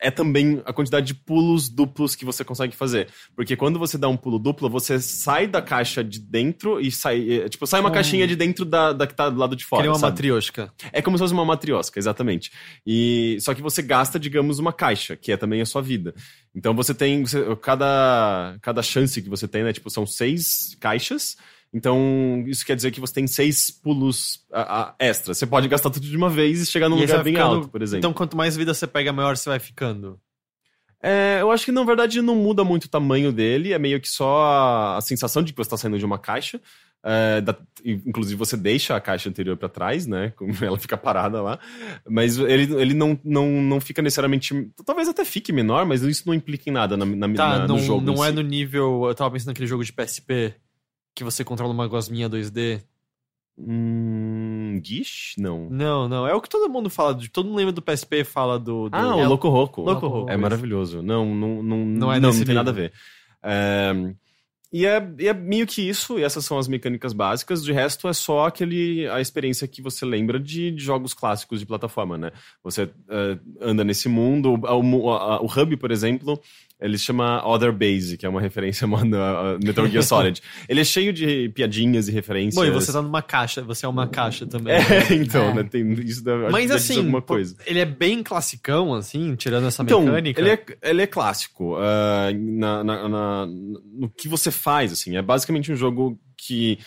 é, 0.00 0.10
também 0.10 0.62
a 0.64 0.72
quantidade 0.72 1.06
de 1.06 1.14
pulos 1.14 1.68
duplos 1.68 2.14
que 2.16 2.24
você 2.24 2.42
consegue 2.44 2.74
fazer. 2.74 3.08
Porque 3.36 3.54
quando 3.56 3.78
você 3.78 3.98
dá 3.98 4.08
um 4.08 4.16
pulo 4.16 4.38
duplo, 4.38 4.68
você 4.70 4.98
sai 5.00 5.46
da 5.46 5.60
caixa 5.60 6.02
de 6.02 6.18
dentro 6.18 6.80
e 6.80 6.90
sai. 6.90 7.30
é, 7.42 7.48
Tipo, 7.48 7.66
sai 7.66 7.80
uma 7.80 7.90
caixinha 7.90 8.26
de 8.26 8.34
dentro 8.34 8.64
da, 8.64 8.92
da 8.92 9.06
que 9.06 9.14
tá 9.14 9.28
do 9.28 9.38
lado 9.38 9.54
de 9.54 9.64
fora. 9.64 9.82
Queria 9.82 9.92
uma 9.92 9.98
sabe? 9.98 10.12
matrioshka. 10.12 10.72
É 10.92 11.02
como 11.02 11.16
se 11.18 11.22
fosse 11.22 11.34
uma 11.34 11.44
matriosca, 11.44 11.98
exatamente. 11.98 12.50
E 12.86 13.36
só 13.40 13.52
que 13.54 13.60
você 13.62 13.82
gasta, 13.82 14.18
digamos, 14.18 14.58
uma 14.58 14.72
caixa, 14.72 15.16
que 15.16 15.32
é 15.32 15.36
também 15.36 15.60
a 15.60 15.66
sua 15.66 15.82
vida. 15.82 16.14
Então 16.54 16.74
você 16.74 16.94
tem 16.94 17.22
você- 17.24 17.44
cada 17.62 18.56
cada 18.62 18.82
chance 18.82 19.20
que 19.22 19.28
você 19.28 19.46
tem, 19.46 19.62
né? 19.64 19.72
Tipo, 19.72 19.90
são 19.90 20.06
seis 20.06 20.76
caixas. 20.80 21.36
Então 21.72 22.42
isso 22.48 22.66
quer 22.66 22.74
dizer 22.74 22.90
que 22.90 23.00
você 23.00 23.14
tem 23.14 23.26
seis 23.26 23.70
pulos 23.70 24.44
a, 24.52 24.80
a, 24.82 24.94
extras. 24.98 25.38
Você 25.38 25.46
pode 25.46 25.68
gastar 25.68 25.90
tudo 25.90 26.04
de 26.06 26.16
uma 26.16 26.28
vez 26.28 26.60
e 26.60 26.66
chegar 26.66 26.88
num 26.88 26.98
E 26.98 27.02
lugar 27.02 27.22
bem 27.22 27.34
ficando- 27.34 27.54
alto, 27.56 27.68
por 27.68 27.80
exemplo. 27.82 27.98
Então, 27.98 28.12
quanto 28.12 28.36
mais 28.36 28.56
vida 28.56 28.74
você 28.74 28.86
pega, 28.86 29.12
maior 29.12 29.36
você 29.36 29.48
vai 29.48 29.58
ficando. 29.60 30.18
É, 31.02 31.38
eu 31.40 31.50
acho 31.50 31.64
que 31.64 31.72
na 31.72 31.82
verdade 31.82 32.20
não 32.20 32.34
muda 32.36 32.62
muito 32.62 32.84
o 32.84 32.88
tamanho 32.88 33.32
dele, 33.32 33.72
é 33.72 33.78
meio 33.78 33.98
que 34.00 34.08
só 34.08 34.42
a, 34.44 34.96
a 34.98 35.00
sensação 35.00 35.42
de 35.42 35.52
que 35.52 35.56
você 35.56 35.68
está 35.68 35.76
saindo 35.76 35.98
de 35.98 36.04
uma 36.04 36.18
caixa. 36.18 36.60
É, 37.02 37.40
da- 37.40 37.56
inclusive 37.82 38.36
você 38.36 38.54
deixa 38.58 38.94
a 38.94 39.00
caixa 39.00 39.26
anterior 39.30 39.56
para 39.56 39.70
trás, 39.70 40.06
né? 40.06 40.30
como 40.36 40.52
Ela 40.60 40.76
fica 40.78 40.98
parada 40.98 41.40
lá. 41.40 41.58
Mas 42.06 42.36
ele, 42.36 42.74
ele 42.74 42.92
não, 42.94 43.18
não, 43.24 43.48
não 43.62 43.80
fica 43.80 44.02
necessariamente. 44.02 44.68
Talvez 44.84 45.08
até 45.08 45.24
fique 45.24 45.50
menor, 45.52 45.86
mas 45.86 46.02
isso 46.02 46.24
não 46.26 46.34
implica 46.34 46.68
em 46.68 46.72
nada 46.72 46.96
na, 46.98 47.06
na, 47.06 47.28
Tá, 47.34 47.58
na- 47.60 47.66
não, 47.68 47.76
no 47.76 47.82
jogo. 47.82 48.04
não 48.04 48.22
é 48.22 48.30
no 48.30 48.42
nível. 48.42 49.04
Eu 49.06 49.14
tava 49.14 49.30
pensando 49.30 49.48
naquele 49.48 49.68
jogo 49.68 49.82
de 49.84 49.92
PSP 49.94 50.54
que 51.14 51.24
você 51.24 51.44
controla 51.44 51.72
uma 51.72 51.86
gosminha 51.86 52.28
2D. 52.28 52.82
Hum, 53.58 54.80
Gish? 54.82 55.34
Não. 55.38 55.68
Não, 55.70 56.08
não. 56.08 56.26
É 56.26 56.34
o 56.34 56.40
que 56.40 56.48
todo 56.48 56.70
mundo 56.70 56.88
fala. 56.88 57.14
de- 57.14 57.28
Todo 57.28 57.46
mundo 57.46 57.56
lembra 57.56 57.72
do 57.72 57.82
PSP 57.82 58.24
fala 58.24 58.58
do. 58.58 58.88
do- 58.88 58.96
Ah, 58.96 59.18
é 59.18 59.26
o 59.26 59.28
Loco 59.28 59.48
Roco. 59.48 59.82
Loco 59.82 60.06
Roco, 60.08 60.30
É 60.30 60.36
maravilhoso. 60.36 61.02
Não, 61.02 61.34
não, 61.34 61.62
não, 61.62 61.78
Não 61.84 62.12
é 62.12 62.18
não, 62.18 62.32
não 62.32 62.44
tem 62.44 62.54
nada 62.54 62.70
a 62.70 62.74
ver. 62.74 62.92
É, 63.42 63.92
e, 64.72 64.86
é, 64.86 65.14
e 65.18 65.28
é 65.28 65.34
meio 65.34 65.66
que 65.66 65.82
isso, 65.86 66.18
e 66.18 66.22
essas 66.22 66.44
são 66.44 66.58
as 66.58 66.68
mecânicas 66.68 67.12
básicas. 67.12 67.62
De 67.62 67.72
resto, 67.72 68.08
é 68.08 68.12
só 68.12 68.46
aquele 68.46 69.06
a 69.08 69.20
experiência 69.20 69.68
que 69.68 69.82
você 69.82 70.04
lembra 70.06 70.38
de, 70.40 70.70
de 70.70 70.82
jogos 70.82 71.12
clássicos 71.12 71.60
de 71.60 71.66
plataforma, 71.66 72.16
né? 72.16 72.30
Você 72.64 72.90
é, 73.08 73.38
anda 73.60 73.84
nesse 73.84 74.08
mundo. 74.08 74.54
O, 74.54 74.58
o, 74.58 75.10
a- 75.10 75.40
o 75.42 75.46
Hub, 75.46 75.76
por 75.76 75.90
exemplo, 75.90 76.40
ele 76.80 76.96
se 76.98 77.04
chama 77.04 77.46
Other 77.46 77.72
Base, 77.72 78.16
que 78.16 78.24
é 78.24 78.28
uma 78.28 78.40
referência 78.40 78.86
mano, 78.86 79.16
a 79.16 79.52
a 79.54 79.58
Metal 79.58 79.86
Gear 79.86 80.02
Solid. 80.02 80.40
ele 80.68 80.80
é 80.80 80.84
cheio 80.84 81.12
de 81.12 81.48
piadinhas 81.50 82.08
e 82.08 82.12
referências. 82.12 82.54
Bom, 82.54 82.64
e 82.64 82.70
você 82.70 82.92
tá 82.92 83.00
numa 83.02 83.22
caixa, 83.22 83.62
você 83.62 83.84
é 83.86 83.88
uma 83.88 84.06
caixa 84.06 84.46
também. 84.46 84.74
É, 84.74 84.80
então, 85.14 85.50
É. 85.50 85.54
né? 85.54 85.62
Tem 85.64 85.92
isso 85.92 86.22
da, 86.24 86.36
Mas 86.50 86.70
assim, 86.70 86.98
alguma 86.98 87.22
coisa. 87.22 87.56
ele 87.66 87.78
é 87.78 87.84
bem 87.84 88.22
classicão, 88.22 88.94
assim, 88.94 89.34
tirando 89.34 89.66
essa 89.66 89.82
Então, 89.82 90.02
mecânica. 90.02 90.40
ele 90.40 90.50
é, 90.50 90.64
ele 90.82 91.02
é 91.02 91.06
clássico 91.06 91.76
ah, 91.76 92.30
na, 92.34 92.82
na- 92.84 93.08
na- 93.08 93.46
no 93.46 94.08
que 94.10 94.28
você 94.28 94.50
faz, 94.50 94.92
assim. 94.92 95.16
É 95.16 95.22
basicamente 95.22 95.70
um 95.72 95.76
jogo 95.76 96.18
que 96.36 96.78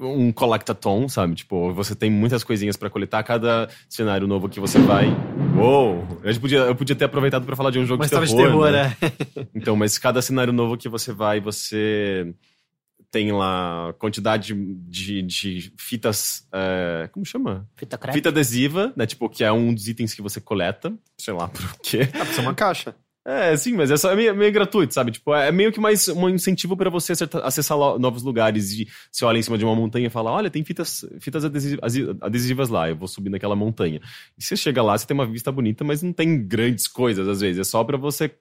um 0.00 0.32
collectathon, 0.32 1.08
sabe? 1.08 1.34
Tipo, 1.34 1.72
você 1.72 1.94
tem 1.94 2.10
muitas 2.10 2.42
coisinhas 2.44 2.76
pra 2.76 2.90
coletar. 2.90 3.22
Cada 3.22 3.68
cenário 3.88 4.26
novo 4.26 4.48
que 4.48 4.60
você 4.60 4.78
vai... 4.78 5.06
Uou! 5.56 6.06
Eu 6.22 6.40
podia, 6.40 6.58
eu 6.58 6.74
podia 6.74 6.96
ter 6.96 7.04
aproveitado 7.04 7.44
pra 7.44 7.56
falar 7.56 7.70
de 7.70 7.78
um 7.78 7.86
jogo 7.86 8.02
uma 8.02 8.06
de 8.06 8.10
terror, 8.10 8.26
de 8.26 8.36
terror, 8.36 8.70
né? 8.70 8.96
é. 9.00 9.46
Então, 9.54 9.76
mas 9.76 9.98
cada 9.98 10.22
cenário 10.22 10.52
novo 10.52 10.76
que 10.76 10.88
você 10.88 11.12
vai, 11.12 11.40
você 11.40 12.32
tem 13.10 13.32
lá 13.32 13.94
quantidade 13.98 14.54
de, 14.54 15.22
de 15.22 15.72
fitas... 15.78 16.46
eh, 16.52 17.08
como 17.12 17.24
chama? 17.24 17.66
Fita 17.74 17.96
crepe. 17.96 18.18
Fita 18.18 18.28
adesiva, 18.28 18.92
né? 18.96 19.06
Tipo, 19.06 19.28
que 19.28 19.42
é 19.42 19.50
um 19.50 19.72
dos 19.72 19.88
itens 19.88 20.14
que 20.14 20.20
você 20.22 20.40
coleta. 20.40 20.92
Sei 21.18 21.32
lá 21.32 21.48
por 21.48 21.76
quê. 21.82 22.08
Isso 22.30 22.40
é 22.40 22.42
uma 22.42 22.54
caixa. 22.54 22.94
É, 23.26 23.54
sim, 23.58 23.74
mas 23.74 23.90
é, 23.90 23.96
só, 23.98 24.10
é 24.10 24.16
meio, 24.16 24.34
meio 24.34 24.50
gratuito, 24.50 24.94
sabe? 24.94 25.10
Tipo, 25.10 25.34
é 25.34 25.52
meio 25.52 25.70
que 25.70 25.78
mais 25.78 26.08
um 26.08 26.30
incentivo 26.30 26.74
pra 26.76 26.88
você 26.88 27.12
acessar 27.42 27.76
novos 27.98 28.22
lugares. 28.22 28.72
E 28.72 28.88
você 29.12 29.22
olha 29.24 29.36
em 29.38 29.42
cima 29.42 29.58
de 29.58 29.64
uma 29.66 29.74
montanha 29.76 30.06
e 30.06 30.10
fala: 30.10 30.30
Olha, 30.30 30.48
tem 30.50 30.64
fitas, 30.64 31.04
fitas 31.20 31.44
adesi- 31.44 31.78
asi- 31.82 32.06
adesivas 32.22 32.70
lá, 32.70 32.88
eu 32.88 32.96
vou 32.96 33.06
subir 33.06 33.28
naquela 33.28 33.54
montanha. 33.54 34.00
E 34.38 34.42
você 34.42 34.56
chega 34.56 34.82
lá, 34.82 34.96
você 34.96 35.06
tem 35.06 35.14
uma 35.14 35.26
vista 35.26 35.52
bonita, 35.52 35.84
mas 35.84 36.02
não 36.02 36.12
tem 36.12 36.42
grandes 36.46 36.88
coisas 36.88 37.28
às 37.28 37.40
vezes. 37.42 37.58
É 37.60 37.64
só 37.64 37.84
pra 37.84 37.98
você 37.98 38.34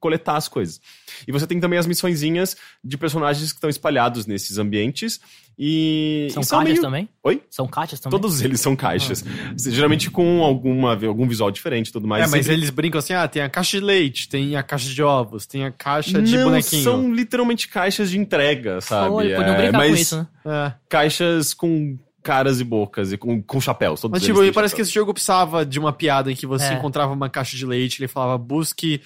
coletar 0.00 0.36
as 0.36 0.48
coisas. 0.48 0.80
E 1.26 1.32
você 1.32 1.46
tem 1.46 1.60
também 1.60 1.78
as 1.78 1.86
missõezinhas 1.86 2.56
de 2.82 2.96
personagens 2.98 3.52
que 3.52 3.56
estão 3.56 3.70
espalhados 3.70 4.26
nesses 4.26 4.58
ambientes. 4.58 5.20
E. 5.58 6.28
São 6.32 6.42
e 6.42 6.46
caixas 6.46 6.64
meio- 6.64 6.80
também? 6.82 7.08
Oi? 7.22 7.42
São 7.50 7.66
caixas 7.68 8.00
também? 8.00 8.18
Todos 8.18 8.40
eles 8.42 8.60
são 8.60 8.74
caixas. 8.74 9.24
Geralmente 9.56 10.10
com 10.10 10.42
alguma, 10.42 10.92
algum 11.06 11.28
visual 11.28 11.50
diferente 11.50 11.88
e 11.88 11.92
tudo 11.92 12.08
mais. 12.08 12.24
é, 12.24 12.26
mas 12.26 12.44
Sempre- 12.46 12.52
eles 12.54 12.70
brincam 12.70 12.98
assim: 12.98 13.12
ah, 13.12 13.28
tem 13.28 13.40
a 13.42 13.48
caixa 13.48 13.78
de 13.78 13.84
leite, 13.84 14.28
tem 14.28 14.56
a 14.56 14.62
caixa 14.62 14.88
de 14.88 15.02
ovos, 15.02 15.46
tem 15.46 15.64
a 15.64 15.70
caixa 15.70 16.20
de 16.20 16.36
não, 16.36 16.44
bonequinho. 16.44 16.82
são 16.82 17.14
literalmente 17.14 17.68
caixas 17.68 18.10
de 18.10 18.18
entrega, 18.18 18.80
sabe? 18.80 19.10
Podiam 19.10 19.42
É, 19.42 19.56
brincar 19.56 19.78
mas 19.78 19.90
com 19.90 19.96
isso, 19.96 20.16
né? 20.16 20.26
É. 20.46 20.72
caixas 20.88 21.54
com 21.54 21.96
caras 22.20 22.58
e 22.58 22.64
bocas 22.64 23.12
e 23.12 23.18
com, 23.18 23.40
com 23.42 23.60
chapéus. 23.60 24.00
Todos 24.00 24.18
Mas, 24.18 24.22
tipo, 24.26 24.40
me 24.40 24.50
parece 24.50 24.72
que 24.74 24.78
chapéus. 24.78 24.88
esse 24.88 24.94
jogo 24.94 25.12
precisava 25.12 25.64
de 25.64 25.78
uma 25.78 25.92
piada 25.92 26.32
em 26.32 26.34
que 26.34 26.46
você 26.46 26.64
É. 26.64 26.74
encontrava 26.74 27.12
uma 27.12 27.28
caixa 27.28 27.54
de 27.56 27.66
leite 27.66 28.00
ele 28.00 28.08
falava, 28.08 28.38
busque 28.38 29.02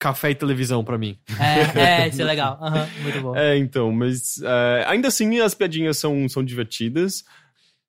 café 0.00 0.30
e 0.30 0.34
televisão 0.34 0.82
pra 0.82 0.96
mim. 0.98 1.16
É, 1.38 2.04
é, 2.04 2.08
isso 2.08 2.20
é 2.22 2.24
legal. 2.24 2.58
Aham, 2.60 2.88
muito 3.02 3.20
bom. 3.20 3.36
É, 3.36 3.56
então, 3.58 3.92
mas 3.92 4.40
é, 4.42 4.84
ainda 4.88 5.08
assim 5.08 5.38
as 5.40 5.54
piadinhas 5.54 5.98
são, 5.98 6.28
são 6.28 6.42
divertidas. 6.42 7.22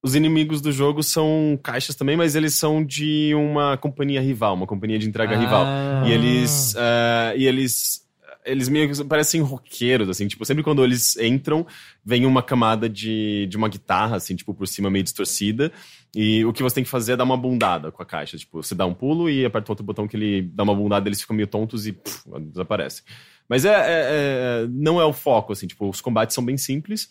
Os 0.04 0.14
inimigos 0.14 0.62
do 0.62 0.72
jogo 0.72 1.02
são 1.02 1.58
caixas 1.64 1.96
também, 1.96 2.18
mas 2.18 2.36
eles 2.36 2.54
são 2.56 2.84
de 2.84 3.34
uma 3.36 3.78
companhia 3.78 4.20
rival, 4.20 4.56
uma 4.56 4.68
companhia 4.68 5.00
de 5.00 5.08
entrega 5.08 5.38
rival. 5.38 5.64
Ah. 5.66 6.04
E 6.06 6.12
eles. 6.12 6.76
é, 6.76 7.34
e 7.38 7.48
eles. 7.48 8.02
Eles 8.46 8.68
meio 8.70 8.92
que 8.92 9.04
parecem 9.04 9.42
roqueiros, 9.42 10.10
assim, 10.10 10.28
tipo, 10.28 10.44
sempre 10.46 10.64
quando 10.64 10.84
eles 10.84 11.16
entram, 11.18 11.66
vem 12.04 12.26
uma 12.26 12.42
camada 12.42 12.90
de, 12.90 13.46
de 13.48 13.58
uma 13.58 13.70
guitarra, 13.70 14.16
assim, 14.16 14.36
tipo, 14.36 14.54
por 14.54 14.68
cima 14.68 14.90
meio 14.90 15.04
distorcida. 15.04 15.72
E 16.16 16.44
o 16.46 16.52
que 16.52 16.64
você 16.64 16.76
tem 16.76 16.84
que 16.84 16.90
fazer 16.90 17.14
é 17.14 17.18
dar 17.18 17.24
uma 17.24 17.38
bundada 17.38 17.92
com 17.92 18.02
a 18.02 18.06
caixa. 18.06 18.38
Tipo, 18.38 18.62
você 18.62 18.76
dá 18.76 18.86
um 18.86 18.94
pulo 18.94 19.30
e 19.30 19.46
aperta 19.46 19.72
outro 19.72 19.86
botão 19.86 20.08
que 20.08 20.18
ele 20.18 20.42
dá 20.42 20.64
uma 20.64 20.76
bundada, 20.76 21.08
eles 21.08 21.22
ficam 21.22 21.36
meio 21.36 21.48
tontos 21.48 21.88
e 21.88 21.94
puf, 21.94 22.24
desaparecem. 22.52 23.04
Mas 23.48 23.66
é, 23.66 23.70
é- 23.70 24.64
é- 24.64 24.68
não 24.70 25.00
é 25.00 25.06
o 25.06 25.14
foco, 25.14 25.54
assim, 25.54 25.68
tipo, 25.68 25.90
os 25.90 26.02
combates 26.02 26.34
são 26.34 26.44
bem 26.44 26.58
simples. 26.58 27.10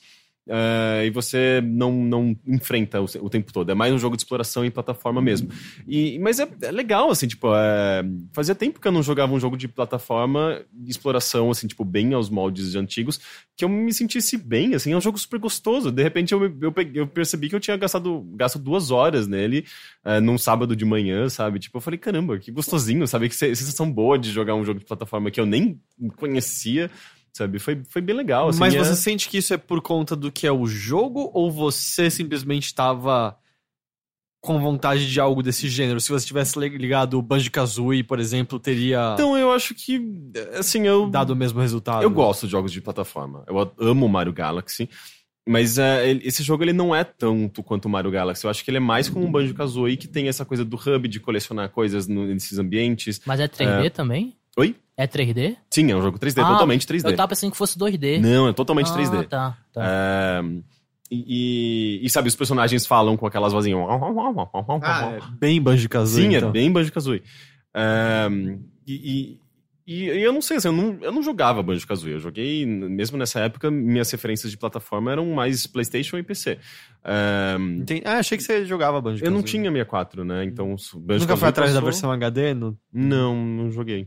É, 0.52 1.06
e 1.06 1.10
você 1.10 1.62
não, 1.64 1.92
não 1.92 2.36
enfrenta 2.44 3.00
o, 3.00 3.04
o 3.20 3.30
tempo 3.30 3.52
todo. 3.52 3.70
É 3.70 3.74
mais 3.74 3.94
um 3.94 3.98
jogo 3.98 4.16
de 4.16 4.22
exploração 4.22 4.64
em 4.64 4.70
plataforma 4.70 5.22
mesmo. 5.22 5.48
E, 5.86 6.18
mas 6.18 6.40
é, 6.40 6.48
é 6.62 6.72
legal, 6.72 7.08
assim, 7.10 7.28
tipo, 7.28 7.54
é, 7.54 8.02
fazia 8.32 8.54
tempo 8.54 8.80
que 8.80 8.88
eu 8.88 8.90
não 8.92 9.02
jogava 9.02 9.32
um 9.32 9.38
jogo 9.38 9.56
de 9.56 9.68
plataforma 9.68 10.60
de 10.72 10.90
exploração, 10.90 11.50
assim, 11.50 11.68
tipo, 11.68 11.84
bem 11.84 12.12
aos 12.14 12.28
moldes 12.28 12.72
de 12.72 12.78
antigos, 12.78 13.20
que 13.56 13.64
eu 13.64 13.68
me 13.68 13.92
sentisse 13.94 14.36
bem, 14.36 14.74
assim, 14.74 14.92
é 14.92 14.96
um 14.96 15.00
jogo 15.00 15.18
super 15.18 15.38
gostoso. 15.38 15.92
De 15.92 16.02
repente 16.02 16.32
eu, 16.32 16.42
eu, 16.44 16.74
eu 16.94 17.06
percebi 17.06 17.48
que 17.48 17.54
eu 17.54 17.60
tinha 17.60 17.76
gastado, 17.76 18.26
gasto 18.34 18.58
duas 18.58 18.90
horas 18.90 19.28
nele 19.28 19.64
é, 20.04 20.18
num 20.18 20.36
sábado 20.36 20.74
de 20.74 20.84
manhã, 20.84 21.28
sabe? 21.28 21.60
Tipo, 21.60 21.76
eu 21.78 21.80
falei, 21.80 21.98
caramba, 21.98 22.38
que 22.38 22.50
gostosinho, 22.50 23.06
sabe? 23.06 23.28
Que 23.28 23.36
se- 23.36 23.54
sensação 23.54 23.90
boa 23.90 24.18
de 24.18 24.30
jogar 24.32 24.56
um 24.56 24.64
jogo 24.64 24.80
de 24.80 24.84
plataforma 24.86 25.30
que 25.30 25.38
eu 25.38 25.46
nem 25.46 25.80
conhecia, 26.16 26.90
sabe? 27.32 27.58
Foi, 27.58 27.82
foi 27.88 28.00
bem 28.02 28.14
legal, 28.16 28.48
assim. 28.48 28.58
Mas 28.60 28.74
é- 28.74 28.78
você 28.78 28.96
sente 28.96 29.28
que 29.28 29.38
isso 29.38 29.52
é 29.54 29.56
por 29.56 29.80
conta 29.80 30.14
do 30.16 30.30
que 30.32 30.46
é 30.46 30.52
o 30.52 30.66
jogo 30.66 31.30
ou 31.34 31.50
você 31.50 32.10
simplesmente 32.10 32.66
estava 32.66 33.36
com 34.42 34.58
vontade 34.58 35.10
de 35.10 35.20
algo 35.20 35.42
desse 35.42 35.68
gênero? 35.68 36.00
Se 36.00 36.08
você 36.10 36.26
tivesse 36.26 36.58
ligado 36.58 37.18
o 37.18 37.22
Banjo-Kazooie, 37.22 38.02
por 38.02 38.18
exemplo, 38.18 38.58
teria 38.58 39.12
Então, 39.14 39.36
eu 39.36 39.52
acho 39.52 39.74
que, 39.74 40.00
assim, 40.58 40.86
eu... 40.86 41.10
dado 41.10 41.30
o 41.30 41.36
mesmo 41.36 41.60
resultado? 41.60 42.02
Eu 42.02 42.10
gosto 42.10 42.46
de 42.46 42.52
jogos 42.52 42.72
de 42.72 42.80
plataforma. 42.80 43.44
Eu 43.46 43.70
amo 43.78 44.08
Mario 44.08 44.32
Galaxy. 44.32 44.88
Mas 45.48 45.78
é, 45.78 46.08
ele- 46.08 46.20
esse 46.24 46.42
jogo 46.42 46.62
ele 46.62 46.72
não 46.72 46.94
é 46.94 47.02
tanto 47.02 47.62
quanto 47.62 47.86
o 47.86 47.88
Mario 47.88 48.10
Galaxy. 48.10 48.44
Eu 48.44 48.50
acho 48.50 48.62
que 48.64 48.70
ele 48.70 48.76
é 48.76 48.80
mais 48.80 49.08
como 49.08 49.26
um 49.26 49.32
Banjo-Kazooie 49.32 49.96
que 49.96 50.06
tem 50.06 50.28
essa 50.28 50.44
coisa 50.44 50.64
do 50.64 50.76
hub 50.76 51.08
de 51.08 51.18
colecionar 51.18 51.68
coisas 51.70 52.06
no- 52.06 52.26
nesses 52.26 52.58
ambientes. 52.58 53.20
Mas 53.26 53.40
é 53.40 53.48
3D 53.48 53.90
também? 53.90 54.36
Oi? 54.60 54.76
É 54.96 55.06
3D? 55.06 55.56
Sim, 55.70 55.90
é 55.90 55.96
um 55.96 56.02
jogo 56.02 56.18
3D, 56.18 56.42
Ah, 56.42 56.48
totalmente 56.52 56.86
3D. 56.86 57.10
Eu 57.10 57.16
tava 57.16 57.28
pensando 57.28 57.50
que 57.52 57.56
fosse 57.56 57.78
2D. 57.78 58.20
Não, 58.20 58.48
é 58.48 58.52
totalmente 58.52 58.90
ah, 58.90 58.94
3D. 58.94 59.26
Tá, 59.28 59.56
tá. 59.72 59.82
É, 59.82 60.42
e, 61.10 61.98
e, 62.02 62.06
e, 62.06 62.10
sabe, 62.10 62.28
os 62.28 62.36
personagens 62.36 62.86
falam 62.86 63.16
com 63.16 63.26
aquelas 63.26 63.52
vozinhas. 63.52 63.80
Ah, 64.82 65.12
é 65.16 65.20
bem 65.38 65.60
Banjo-Kazooie, 65.60 66.24
Sim, 66.30 66.36
então. 66.36 66.50
é 66.50 66.52
bem 66.52 66.70
Banjo-Kazooie. 66.70 67.22
É, 67.74 68.28
e, 68.86 69.38
e, 69.86 69.94
e 70.04 70.22
eu 70.22 70.32
não 70.32 70.42
sei, 70.42 70.58
assim, 70.58 70.68
eu 70.68 70.72
não, 70.72 70.98
eu 71.00 71.10
não 71.10 71.22
jogava 71.22 71.62
Banjo-Kazooie. 71.62 72.12
Eu 72.12 72.20
joguei, 72.20 72.66
mesmo 72.66 73.16
nessa 73.16 73.40
época, 73.40 73.70
minhas 73.70 74.10
referências 74.10 74.50
de 74.52 74.58
plataforma 74.58 75.10
eram 75.10 75.26
mais 75.32 75.66
PlayStation 75.66 76.18
e 76.18 76.22
PC. 76.22 76.58
É, 77.02 77.56
Entendi. 77.58 78.02
Ah, 78.04 78.18
achei 78.18 78.36
que 78.36 78.44
você 78.44 78.64
jogava 78.66 79.00
Banjo-Kazooie. 79.00 79.26
eu 79.26 79.34
não 79.34 79.42
tinha 79.42 79.62
64, 79.70 80.24
né? 80.24 80.44
Então, 80.44 80.68
Banjo-Kazooie 80.68 81.18
Nunca 81.20 81.36
foi 81.36 81.48
atrás 81.48 81.70
da 81.72 81.80
passou- 81.80 81.90
versão 81.90 82.12
HD? 82.12 82.54
No... 82.54 82.78
Não, 82.92 83.34
não 83.34 83.70
joguei. 83.72 84.06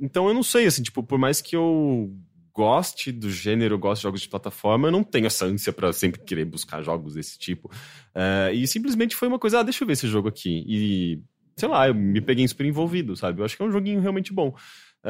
Então 0.00 0.28
eu 0.28 0.34
não 0.34 0.42
sei, 0.42 0.66
assim, 0.66 0.82
tipo, 0.82 1.02
por 1.02 1.18
mais 1.18 1.40
que 1.40 1.54
eu 1.54 2.12
goste 2.58 3.12
do 3.12 3.30
gênero, 3.30 3.78
goste 3.78 4.00
de 4.00 4.02
jogos 4.02 4.20
de 4.20 4.28
plataforma, 4.28 4.88
eu 4.88 4.92
não 4.92 5.04
tenho 5.04 5.26
essa 5.26 5.46
ânsia 5.46 5.72
pra 5.72 5.92
sempre 5.92 6.20
querer 6.22 6.44
buscar 6.44 6.82
jogos 6.82 7.14
desse 7.14 7.38
tipo. 7.38 7.70
É, 8.12 8.50
e 8.52 8.66
simplesmente 8.66 9.14
foi 9.14 9.28
uma 9.28 9.38
coisa, 9.38 9.60
ah, 9.60 9.62
deixa 9.62 9.84
eu 9.84 9.86
ver 9.86 9.92
esse 9.92 10.08
jogo 10.08 10.26
aqui. 10.26 10.64
E, 10.66 11.22
sei 11.56 11.68
lá, 11.68 11.86
eu 11.86 11.94
me 11.94 12.20
peguei 12.20 12.48
super 12.48 12.66
envolvido, 12.66 13.14
sabe? 13.14 13.40
Eu 13.40 13.44
acho 13.44 13.56
que 13.56 13.62
é 13.62 13.64
um 13.64 13.70
joguinho 13.70 14.00
realmente 14.00 14.32
bom. 14.32 14.52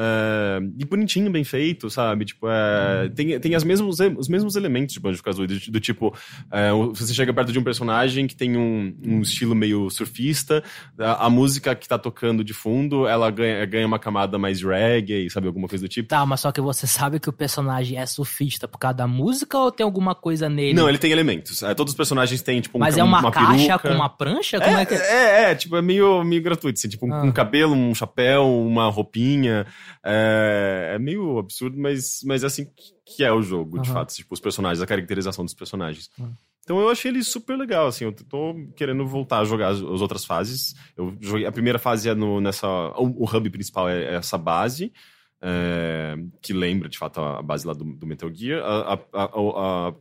É, 0.01 0.61
e 0.77 0.85
bonitinho, 0.85 1.29
bem 1.29 1.43
feito, 1.43 1.89
sabe? 1.89 2.23
Tipo, 2.23 2.47
é, 2.49 3.09
tem, 3.09 3.37
tem 3.37 3.53
as 3.53 3.65
mesmos, 3.65 3.97
os 4.17 4.29
mesmos 4.29 4.55
elementos 4.55 4.93
de 4.93 4.99
Banjo-Kazooie, 5.01 5.47
do, 5.47 5.71
do 5.71 5.79
tipo, 5.81 6.15
é, 6.49 6.71
você 6.71 7.13
chega 7.13 7.33
perto 7.33 7.51
de 7.51 7.59
um 7.59 7.63
personagem 7.63 8.25
que 8.25 8.35
tem 8.35 8.55
um, 8.55 8.95
um 9.05 9.21
estilo 9.21 9.53
meio 9.53 9.89
surfista, 9.89 10.63
a, 10.97 11.25
a 11.25 11.29
música 11.29 11.75
que 11.75 11.85
tá 11.87 11.97
tocando 11.97 12.45
de 12.45 12.53
fundo, 12.53 13.05
ela 13.05 13.29
ganha, 13.29 13.65
ganha 13.65 13.85
uma 13.85 13.99
camada 13.99 14.37
mais 14.37 14.61
reggae, 14.61 15.29
sabe? 15.29 15.47
Alguma 15.47 15.67
coisa 15.67 15.83
do 15.83 15.89
tipo. 15.89 16.07
Tá, 16.07 16.25
mas 16.25 16.39
só 16.39 16.51
que 16.51 16.61
você 16.61 16.87
sabe 16.87 17.19
que 17.19 17.29
o 17.29 17.33
personagem 17.33 17.97
é 17.97 18.05
surfista 18.05 18.67
por 18.69 18.77
causa 18.77 18.95
da 18.97 19.07
música 19.07 19.57
ou 19.57 19.69
tem 19.69 19.83
alguma 19.83 20.15
coisa 20.15 20.47
nele? 20.47 20.73
Não, 20.73 20.87
ele 20.87 20.97
tem 20.97 21.11
elementos. 21.11 21.61
É, 21.61 21.73
todos 21.73 21.91
os 21.91 21.97
personagens 21.97 22.41
têm, 22.41 22.61
tipo, 22.61 22.77
um, 22.77 22.81
Mas 22.81 22.97
é 22.97 23.03
uma, 23.03 23.19
uma 23.19 23.31
caixa 23.31 23.77
peruca. 23.77 23.89
com 23.89 23.95
uma 23.95 24.07
prancha? 24.09 24.61
Como 24.61 24.77
é, 24.77 24.85
que 24.85 24.93
É, 24.93 25.51
é, 25.51 25.55
tipo, 25.55 25.75
é 25.75 25.81
meio, 25.81 26.23
meio 26.23 26.41
gratuito, 26.41 26.79
assim, 26.79 26.87
tipo, 26.87 27.05
um, 27.05 27.13
Ah. 27.13 27.23
um 27.23 27.31
cabelo, 27.31 27.73
um 27.73 27.93
chapéu, 27.93 28.45
uma 28.47 28.87
roupinha. 28.89 29.65
É, 30.03 30.93
é 30.95 30.99
meio 30.99 31.37
absurdo, 31.39 31.77
mas, 31.77 32.19
mas 32.25 32.43
é 32.43 32.47
assim 32.47 32.65
que- 33.05 33.23
é 33.23 33.31
o 33.33 33.41
jogo, 33.41 33.79
de 33.81 33.89
Aham. 33.89 33.99
fato. 33.99 34.13
Tipo, 34.15 34.33
os 34.33 34.39
personagens, 34.39 34.81
a 34.81 34.85
caracterização 34.87 35.43
dos 35.43 35.53
personagens. 35.53 36.09
Ah. 36.21 36.29
Então 36.63 36.79
eu 36.79 36.89
achei 36.89 37.09
ele 37.09 37.23
super 37.23 37.57
legal, 37.57 37.87
assim, 37.87 38.05
eu 38.05 38.11
tô 38.11 38.53
querendo 38.75 39.05
voltar 39.07 39.39
a 39.39 39.43
jogar 39.45 39.69
as, 39.69 39.77
as 39.81 40.01
outras 40.01 40.23
fases. 40.23 40.75
Eu 40.95 41.17
joguei, 41.19 41.45
a 41.47 41.51
primeira 41.51 41.79
fase 41.79 42.07
é 42.09 42.13
no, 42.13 42.39
nessa. 42.39 42.67
O, 42.95 43.23
o 43.23 43.35
hub 43.35 43.49
principal 43.49 43.89
é, 43.89 44.03
é 44.03 44.13
essa 44.15 44.37
base. 44.37 44.93
é, 45.41 46.15
que 46.41 46.53
lembra 46.53 46.87
de 46.89 46.97
fato 46.97 47.19
a, 47.21 47.39
a 47.39 47.41
base 47.41 47.65
lá 47.65 47.73
do, 47.73 47.83
do 47.83 48.05
Metal 48.05 48.31
Gear. 48.31 48.61
A- 48.63 48.99
a- 49.13 49.93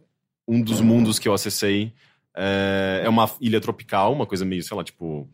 um 0.46 0.60
dos 0.62 0.80
mundos 0.80 1.18
que 1.18 1.28
eu 1.28 1.32
acessei 1.34 1.92
é, 2.36 3.02
é 3.04 3.08
uma 3.08 3.30
ilha 3.40 3.60
tropical, 3.60 4.12
uma 4.12 4.26
coisa 4.26 4.44
meio, 4.44 4.62
sei 4.62 4.76
lá, 4.76 4.84
tipo. 4.84 5.28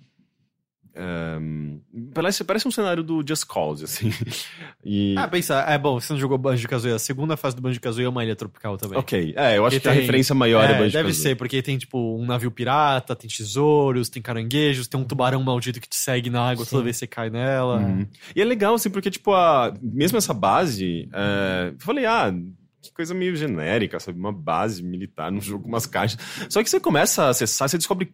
É, 0.95 1.39
parece, 2.15 2.45
parece 2.45 2.69
um 2.69 2.71
cenário 2.71 3.03
do 3.03 3.25
Just 3.27 3.45
Cause, 3.47 3.85
assim. 3.85 4.11
E, 4.87 5.15
Ah, 5.17 5.27
pensa, 5.27 5.61
é 5.67 5.79
bom, 5.79 5.99
você 5.99 6.13
não 6.13 6.21
jogou 6.21 6.37
Banjo-Kazooie. 6.37 6.93
A 6.95 6.99
segunda 6.99 7.39
fase 7.39 7.57
do 7.57 7.63
Banjo-Kazooie 7.63 8.05
é 8.05 8.09
uma 8.09 8.23
ilha 8.23 8.37
tropical 8.37 8.77
também. 8.77 8.99
ok, 8.99 9.33
é, 9.35 9.57
eu 9.57 9.65
acho 9.65 9.77
Porque 9.77 9.81
que 9.81 9.89
a 9.89 9.93
tem- 9.93 10.01
referência 10.03 10.35
maior 10.35 10.63
é, 10.69 10.73
É, 10.73 10.79
Banjo 10.79 10.93
deve 10.93 11.13
ser, 11.15 11.37
porque 11.37 11.63
tem, 11.63 11.79
tipo, 11.79 12.19
um 12.19 12.27
navio 12.27 12.51
pirata, 12.51 13.17
tem 13.17 13.29
tesouros, 13.31 14.11
tem 14.11 14.21
caranguejos, 14.23 14.87
tem 14.87 15.01
um 15.01 15.05
tubarão 15.05 15.43
maldito 15.43 15.81
que 15.81 15.89
te 15.89 15.97
segue 15.97 16.29
na 16.29 16.51
água 16.51 16.65
Sim. 16.67 16.71
toda 16.73 16.83
vez 16.85 16.97
que 16.97 17.01
você 17.01 17.07
cai 17.07 17.31
nela. 17.31 17.79
Uhum. 17.79 18.07
E 18.37 18.43
é 18.43 18.45
legal, 18.45 18.75
assim, 18.75 18.91
porque, 18.91 19.11
tipo, 19.11 19.33
a, 19.33 19.73
mesmo 19.81 20.19
essa 20.19 20.35
base, 20.35 21.09
é, 21.13 21.71
eu 21.73 21.81
falei, 21.81 22.05
ah, 22.05 22.31
que 22.83 22.93
coisa 22.93 23.15
meio 23.15 23.35
genérica, 23.35 23.99
sabe? 23.99 24.19
Uma 24.19 24.33
base 24.33 24.83
militar 24.83 25.33
num 25.33 25.41
jogo 25.41 25.63
com 25.65 25.69
umas 25.71 25.87
caixas. 25.87 26.19
Só 26.51 26.63
que 26.63 26.69
você 26.69 26.79
começa 26.79 27.25
a 27.25 27.29
acessar, 27.31 27.71
você 27.71 27.79
descobre 27.79 28.13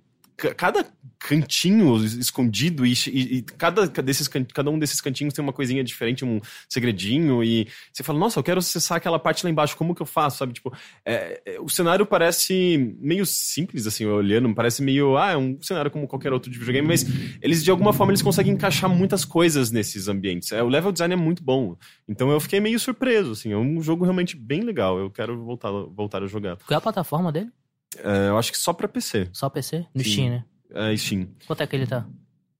cada 0.56 0.86
cantinho 1.18 1.96
escondido 2.04 2.86
e, 2.86 2.92
e- 3.08 3.36
e 3.36 3.42
cada, 3.42 3.86
desses, 3.86 4.26
cada 4.26 4.70
um 4.70 4.78
desses 4.78 5.00
cantinhos 5.00 5.34
tem 5.34 5.42
uma 5.42 5.52
coisinha 5.52 5.84
diferente, 5.84 6.24
um 6.24 6.40
segredinho 6.68 7.44
e 7.44 7.68
você 7.92 8.02
fala, 8.02 8.18
nossa, 8.18 8.38
eu 8.38 8.42
quero 8.42 8.58
acessar 8.58 8.96
aquela 8.96 9.18
parte 9.18 9.44
lá 9.44 9.50
embaixo, 9.50 9.76
como 9.76 9.94
que 9.94 10.00
eu 10.00 10.06
faço, 10.06 10.38
sabe? 10.38 10.54
Tipo, 10.54 10.72
é, 11.04 11.40
é, 11.44 11.60
o 11.60 11.68
cenário 11.68 12.06
parece 12.06 12.96
meio 12.98 13.26
simples, 13.26 13.86
assim, 13.86 14.06
olhando, 14.06 14.52
parece 14.54 14.82
meio, 14.82 15.16
ah, 15.16 15.32
é 15.32 15.36
um 15.36 15.60
cenário 15.60 15.90
como 15.90 16.08
qualquer 16.08 16.32
outro 16.32 16.50
de 16.50 16.58
videogame, 16.58 16.88
mas 16.88 17.04
eles, 17.42 17.62
de 17.62 17.70
alguma 17.70 17.92
forma, 17.92 18.12
eles 18.12 18.22
conseguem 18.22 18.54
encaixar 18.54 18.88
muitas 18.88 19.24
coisas 19.24 19.70
nesses 19.70 20.08
ambientes. 20.08 20.50
É, 20.52 20.62
o 20.62 20.68
level 20.68 20.90
design 20.90 21.12
é 21.12 21.16
muito 21.16 21.42
bom, 21.44 21.76
então 22.08 22.30
eu 22.30 22.40
fiquei 22.40 22.60
meio 22.60 22.80
surpreso, 22.80 23.32
assim, 23.32 23.52
é 23.52 23.56
um 23.56 23.82
jogo 23.82 24.04
realmente 24.04 24.36
bem 24.36 24.62
legal, 24.62 24.98
eu 24.98 25.10
quero 25.10 25.38
voltar, 25.44 25.70
voltar 25.70 26.22
a 26.22 26.26
jogar. 26.26 26.56
Qual 26.56 26.74
é 26.74 26.76
a 26.76 26.80
plataforma 26.80 27.30
dele? 27.30 27.50
É, 27.98 28.28
eu 28.28 28.38
acho 28.38 28.52
que 28.52 28.58
só 28.58 28.72
pra 28.72 28.86
PC, 28.88 29.28
Só 29.32 29.48
PC? 29.50 29.86
No 29.94 30.02
Sim. 30.04 30.10
Steam, 30.10 30.30
né? 30.30 30.44
é, 30.72 30.96
Steam. 30.96 31.28
Quanto 31.46 31.62
é 31.62 31.66
que 31.66 31.76
ele 31.76 31.86
tá? 31.86 32.06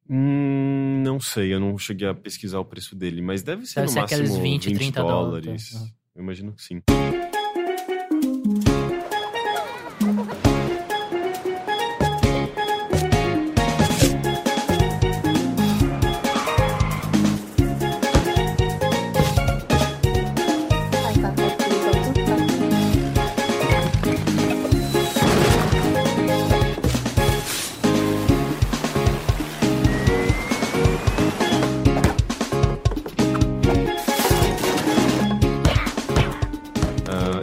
Hum, 0.09 1.03
não 1.05 1.21
sei, 1.21 1.55
eu 1.55 1.61
não 1.61 1.79
cheguei 1.79 2.09
a 2.09 2.15
pesquisar 2.15 2.59
o 2.59 2.65
preço 2.65 2.97
dele, 2.97 3.23
mas 3.23 3.43
deve 3.43 3.65
ser 3.65 3.77
Deve 3.77 3.87
no 3.87 3.93
ser 3.93 4.01
máximo 4.01 4.23
aqueles 4.25 4.37
20, 4.43 4.75
30 4.75 5.03
dólares. 5.03 5.71
dólares, 5.71 5.75
é. 5.77 6.19
Eu 6.19 6.23
imagino 6.23 6.53
que 6.53 6.63
sim. 6.63 6.83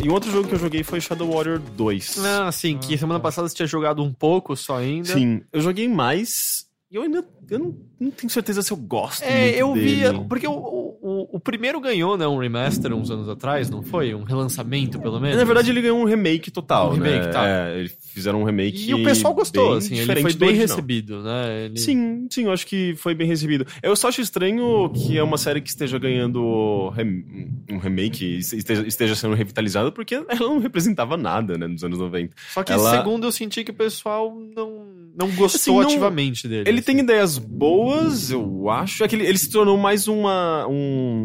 E 0.07 0.09
outro 0.09 0.31
jogo 0.31 0.47
que 0.47 0.55
eu 0.55 0.59
joguei 0.59 0.83
foi 0.83 1.01
Shadow 1.01 1.29
Warrior 1.29 1.59
2. 1.59 2.15
Não, 2.17 2.47
assim, 2.47 2.77
que 2.77 2.97
semana 2.97 3.19
passada 3.19 3.49
você 3.49 3.55
tinha 3.55 3.67
jogado 3.67 4.01
um 4.01 4.13
pouco 4.13 4.55
só 4.55 4.77
ainda. 4.77 5.13
Sim, 5.13 5.41
eu 5.51 5.59
joguei 5.59 5.85
mais 5.89 6.65
e 6.89 6.95
eu 6.95 7.01
ainda 7.01 7.27
eu 7.49 7.59
não, 7.59 7.75
não 7.99 8.11
tenho 8.11 8.29
certeza 8.29 8.61
se 8.61 8.71
eu 8.71 8.77
gosto 8.77 9.21
É, 9.23 9.41
muito 9.41 9.57
eu 9.57 9.73
vi. 9.73 9.95
dele. 9.97 10.25
Porque 10.29 10.47
o, 10.47 10.53
o, 10.53 10.97
o 11.37 11.39
primeiro 11.39 11.79
ganhou, 11.79 12.17
né? 12.17 12.27
Um 12.27 12.39
remaster 12.39 12.91
uns 12.93 13.11
anos 13.11 13.29
atrás, 13.29 13.69
não 13.69 13.83
foi? 13.83 14.13
Um 14.15 14.23
relançamento, 14.23 14.99
pelo 14.99 15.19
menos. 15.19 15.37
Na 15.37 15.43
verdade, 15.43 15.69
ele 15.69 15.81
ganhou 15.81 15.99
um 15.99 16.03
remake 16.05 16.49
total, 16.49 16.89
Um 16.89 16.93
remake, 16.95 17.25
né? 17.27 17.31
tá. 17.31 17.47
É, 17.47 17.77
eles 17.79 17.95
fizeram 18.13 18.41
um 18.41 18.43
remake 18.43 18.89
E 18.89 18.93
o 18.95 19.03
pessoal 19.03 19.33
gostou, 19.33 19.73
assim, 19.75 19.95
ele 19.99 20.21
foi 20.21 20.33
bem 20.33 20.53
recebido, 20.55 21.21
né? 21.21 21.65
Ele- 21.65 21.77
Sim, 21.79 22.27
sim, 22.31 22.45
eu 22.45 22.51
acho 22.51 22.65
que 22.65 22.95
foi 22.97 23.13
bem 23.13 23.27
recebido. 23.27 23.65
Eu 23.83 23.95
só 23.95 24.07
acho 24.07 24.19
estranho 24.21 24.89
que 24.89 25.17
é 25.17 25.21
uma 25.23 25.37
série 25.37 25.61
que 25.61 25.69
esteja 25.69 25.99
ganhando 25.99 26.89
rem- 26.89 27.51
um 27.71 27.77
remake 27.77 28.37
esteja, 28.39 28.85
esteja 28.87 29.15
sendo 29.15 29.35
revitalizada, 29.35 29.91
porque 29.91 30.15
ela 30.15 30.25
não 30.39 30.59
representava 30.59 31.15
nada, 31.15 31.57
né, 31.57 31.67
nos 31.67 31.83
anos 31.83 31.99
90. 31.99 32.33
Só 32.53 32.63
que 32.63 32.71
Ela- 32.71 32.97
segundo 32.97 33.27
eu 33.27 33.31
senti 33.31 33.63
que 33.63 33.71
o 33.71 33.75
pessoal 33.75 34.35
não, 34.55 34.85
não 35.15 35.27
gostou 35.35 35.45
Assim, 35.45 35.71
não- 35.71 35.81
ativamente 35.81 36.47
dele. 36.47 36.67
Ele 36.67 36.79
assim. 36.79 36.85
tem 36.85 36.99
ideias 36.99 37.37
boas, 37.37 38.31
eu 38.31 38.69
acho. 38.69 39.03
É 39.03 39.07
que 39.07 39.15
ele, 39.15 39.25
ele 39.27 39.37
se 39.37 39.49
tornou 39.51 39.77
mais 39.77 40.07
uma, 40.07 40.65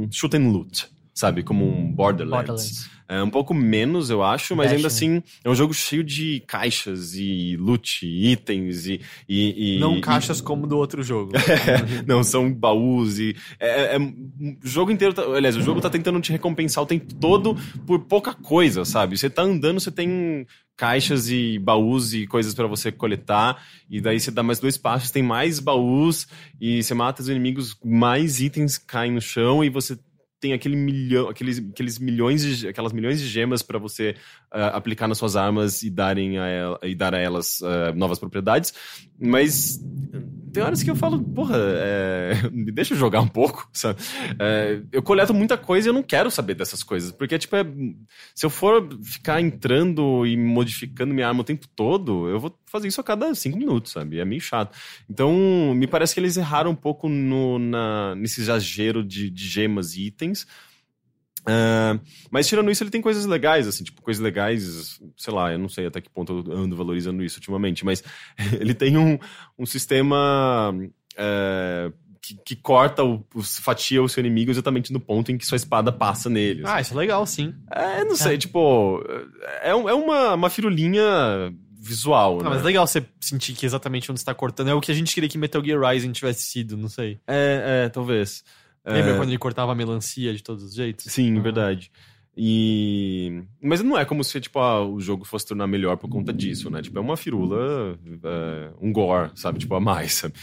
um 0.04 0.12
shoot 0.12 0.34
and 0.36 0.52
loot, 0.52 0.90
sabe? 1.14 1.42
Como 1.42 1.64
um 1.64 1.92
Borderlands. 1.92 2.46
Borderlands. 2.46 2.90
É 3.08 3.22
um 3.22 3.28
pouco 3.30 3.52
menos, 3.52 4.08
eu 4.10 4.22
acho, 4.22 4.54
mas 4.56 4.70
ainda 4.72 4.84
Destiny. 4.88 5.18
assim 5.18 5.22
é 5.44 5.50
um 5.50 5.54
jogo 5.54 5.74
cheio 5.74 6.02
de 6.02 6.42
caixas 6.46 7.14
e 7.14 7.56
loot, 7.58 8.06
e 8.06 8.32
itens 8.32 8.86
e. 8.86 9.00
e, 9.28 9.76
e 9.76 9.80
Não 9.80 9.98
e- 9.98 10.00
caixas 10.00 10.40
como 10.40 10.66
do 10.66 10.76
outro 10.78 11.02
jogo. 11.02 11.32
Não, 12.06 12.22
são 12.24 12.52
baús 12.52 13.18
e. 13.18 13.36
É, 13.60 13.96
é- 13.96 13.98
o 13.98 14.56
jogo 14.62 14.90
inteiro. 14.90 15.12
Tá, 15.14 15.22
aliás, 15.22 15.56
o 15.56 15.62
jogo 15.62 15.80
tá 15.80 15.90
tentando 15.90 16.20
te 16.20 16.32
recompensar 16.32 16.82
o 16.82 16.86
tempo 16.86 17.12
todo 17.14 17.56
por 17.86 18.00
pouca 18.00 18.32
coisa, 18.34 18.84
sabe? 18.84 19.16
Você 19.18 19.28
tá 19.28 19.42
andando, 19.42 19.80
você 19.80 19.90
tem 19.90 20.46
caixas 20.76 21.28
e 21.30 21.58
baús 21.58 22.12
e 22.14 22.26
coisas 22.26 22.54
pra 22.54 22.66
você 22.66 22.90
coletar, 22.90 23.62
e 23.88 24.00
daí 24.00 24.18
você 24.18 24.30
dá 24.30 24.42
mais 24.42 24.58
dois 24.58 24.76
passos, 24.76 25.10
tem 25.10 25.22
mais 25.22 25.60
baús, 25.60 26.26
e 26.60 26.82
você 26.82 26.94
mata 26.94 27.22
os 27.22 27.28
inimigos, 27.28 27.76
mais 27.84 28.40
itens 28.40 28.78
caem 28.78 29.12
no 29.12 29.20
chão, 29.20 29.62
e 29.62 29.68
você 29.68 29.96
tem 30.42 30.52
aquele 30.52 30.74
milhão, 30.74 31.28
aqueles, 31.28 31.60
aqueles 31.60 32.00
milhões 32.00 32.42
de, 32.42 32.66
aquelas 32.66 32.92
milhões 32.92 33.20
de 33.20 33.28
gemas 33.28 33.62
pra 33.62 33.78
você 33.78 34.16
aplicar 34.52 35.08
nas 35.08 35.18
suas 35.18 35.36
armas 35.36 35.82
e 35.82 35.90
darem 35.90 36.38
a 36.38 36.46
ela- 36.46 36.78
e 36.82 36.94
dar 36.94 37.14
a 37.14 37.18
elas 37.18 37.60
ah, 37.62 37.92
novas 37.94 38.18
propriedades, 38.18 38.72
mas 39.18 39.78
tem 40.52 40.62
horas 40.62 40.82
que 40.82 40.90
eu 40.90 40.94
falo, 40.94 41.22
porra, 41.22 41.56
é, 41.56 42.34
me 42.52 42.70
deixa 42.70 42.94
jogar 42.94 43.20
um 43.20 43.28
pouco, 43.28 43.68
sabe? 43.72 43.98
É, 44.38 44.82
eu 44.92 45.02
coleto 45.02 45.32
muita 45.32 45.56
coisa 45.56 45.88
e 45.88 45.90
eu 45.90 45.94
não 45.94 46.02
quero 46.02 46.30
saber 46.30 46.54
dessas 46.54 46.82
coisas, 46.82 47.10
porque, 47.10 47.38
tipo, 47.38 47.56
é, 47.56 47.64
se 48.34 48.44
eu 48.44 48.50
for 48.50 48.86
ficar 49.02 49.40
entrando 49.40 50.26
e 50.26 50.36
modificando 50.36 51.14
minha 51.14 51.26
arma 51.26 51.40
o 51.40 51.44
tempo 51.44 51.66
todo, 51.74 52.28
eu 52.28 52.38
vou 52.38 52.54
fazer 52.66 52.88
isso 52.88 53.00
a 53.00 53.04
cada 53.04 53.34
cinco 53.34 53.56
minutos, 53.58 53.92
sabe? 53.92 54.18
É 54.18 54.24
meio 54.24 54.40
chato. 54.40 54.76
Então, 55.08 55.32
me 55.74 55.86
parece 55.86 56.12
que 56.12 56.20
eles 56.20 56.36
erraram 56.36 56.72
um 56.72 56.76
pouco 56.76 57.08
no, 57.08 57.58
na, 57.58 58.14
nesse 58.14 58.40
exagero 58.42 59.02
de, 59.02 59.30
de 59.30 59.48
gemas 59.48 59.94
e 59.94 60.06
itens. 60.06 60.46
Ah, 61.46 61.98
mas 62.30 62.46
tirando 62.46 62.70
isso, 62.70 62.82
ele 62.82 62.90
tem 62.90 63.00
coisas 63.02 63.26
legais, 63.26 63.66
assim, 63.66 63.82
tipo, 63.84 64.00
coisas 64.02 64.22
legais, 64.22 65.00
sei 65.16 65.32
lá, 65.34 65.52
eu 65.52 65.58
não 65.58 65.68
sei 65.68 65.86
até 65.86 66.00
que 66.00 66.08
ponto 66.10 66.44
eu 66.46 66.56
ando 66.56 66.76
valorizando 66.76 67.22
isso 67.24 67.38
ultimamente, 67.38 67.84
mas 67.84 68.02
ele 68.60 68.74
tem 68.74 68.96
um, 68.96 69.18
um 69.58 69.66
sistema 69.66 70.72
é, 71.16 71.90
que, 72.20 72.36
que 72.44 72.56
corta, 72.56 73.02
o, 73.04 73.24
fatia 73.42 74.02
o 74.02 74.08
seu 74.08 74.20
inimigo 74.20 74.50
exatamente 74.50 74.92
no 74.92 75.00
ponto 75.00 75.32
em 75.32 75.36
que 75.38 75.44
sua 75.46 75.56
espada 75.56 75.90
passa 75.90 76.30
nele. 76.30 76.62
Ah, 76.64 76.80
isso 76.80 76.94
é 76.94 76.96
legal, 76.96 77.26
sim. 77.26 77.54
É, 77.70 78.04
não 78.04 78.14
sei, 78.16 78.38
tipo, 78.38 79.02
é, 79.62 79.74
um- 79.74 79.88
é 79.88 79.94
uma, 79.94 80.34
uma 80.34 80.50
firulinha 80.50 81.02
visual, 81.76 82.38
Ah, 82.40 82.44
né? 82.44 82.50
mas 82.50 82.60
é 82.60 82.64
legal 82.64 82.86
você 82.86 83.04
sentir 83.20 83.54
que 83.54 83.66
exatamente 83.66 84.08
onde 84.10 84.20
você 84.20 84.24
tá 84.26 84.32
cortando 84.34 84.68
é 84.68 84.74
o 84.74 84.80
que 84.80 84.92
a 84.92 84.94
gente 84.94 85.12
queria 85.12 85.28
que 85.28 85.36
Metal 85.36 85.64
Gear 85.64 85.80
Rising 85.80 86.12
tivesse 86.12 86.44
sido, 86.44 86.76
não 86.76 86.88
sei. 86.88 87.18
É, 87.26 87.84
é, 87.86 87.88
talvez. 87.88 88.44
Lembra 88.84 89.12
É, 89.12 89.16
quando 89.16 89.28
ele 89.28 89.38
cortava 89.38 89.72
a 89.72 89.74
melancia 89.74 90.34
de 90.34 90.42
todos 90.42 90.64
os 90.64 90.74
jeitos? 90.74 91.04
Sim, 91.06 91.38
Ah. 91.38 91.40
verdade. 91.42 91.90
E... 92.36 93.42
Mas 93.62 93.82
não 93.82 93.96
é 93.98 94.04
como 94.04 94.24
se 94.24 94.40
tipo, 94.40 94.58
ah, 94.58 94.84
o 94.84 94.98
jogo 95.00 95.24
fosse 95.24 95.46
tornar 95.46 95.66
melhor 95.66 95.96
por 95.96 96.08
conta 96.08 96.32
disso, 96.32 96.70
né? 96.70 96.80
Tipo, 96.80 96.98
é 96.98 97.00
uma 97.00 97.16
firula, 97.16 97.98
é, 98.24 98.70
um 98.80 98.90
gore, 98.92 99.30
sabe? 99.34 99.58
Tipo, 99.58 99.74
a 99.74 99.80
mais, 99.80 100.14
sabe? 100.14 100.34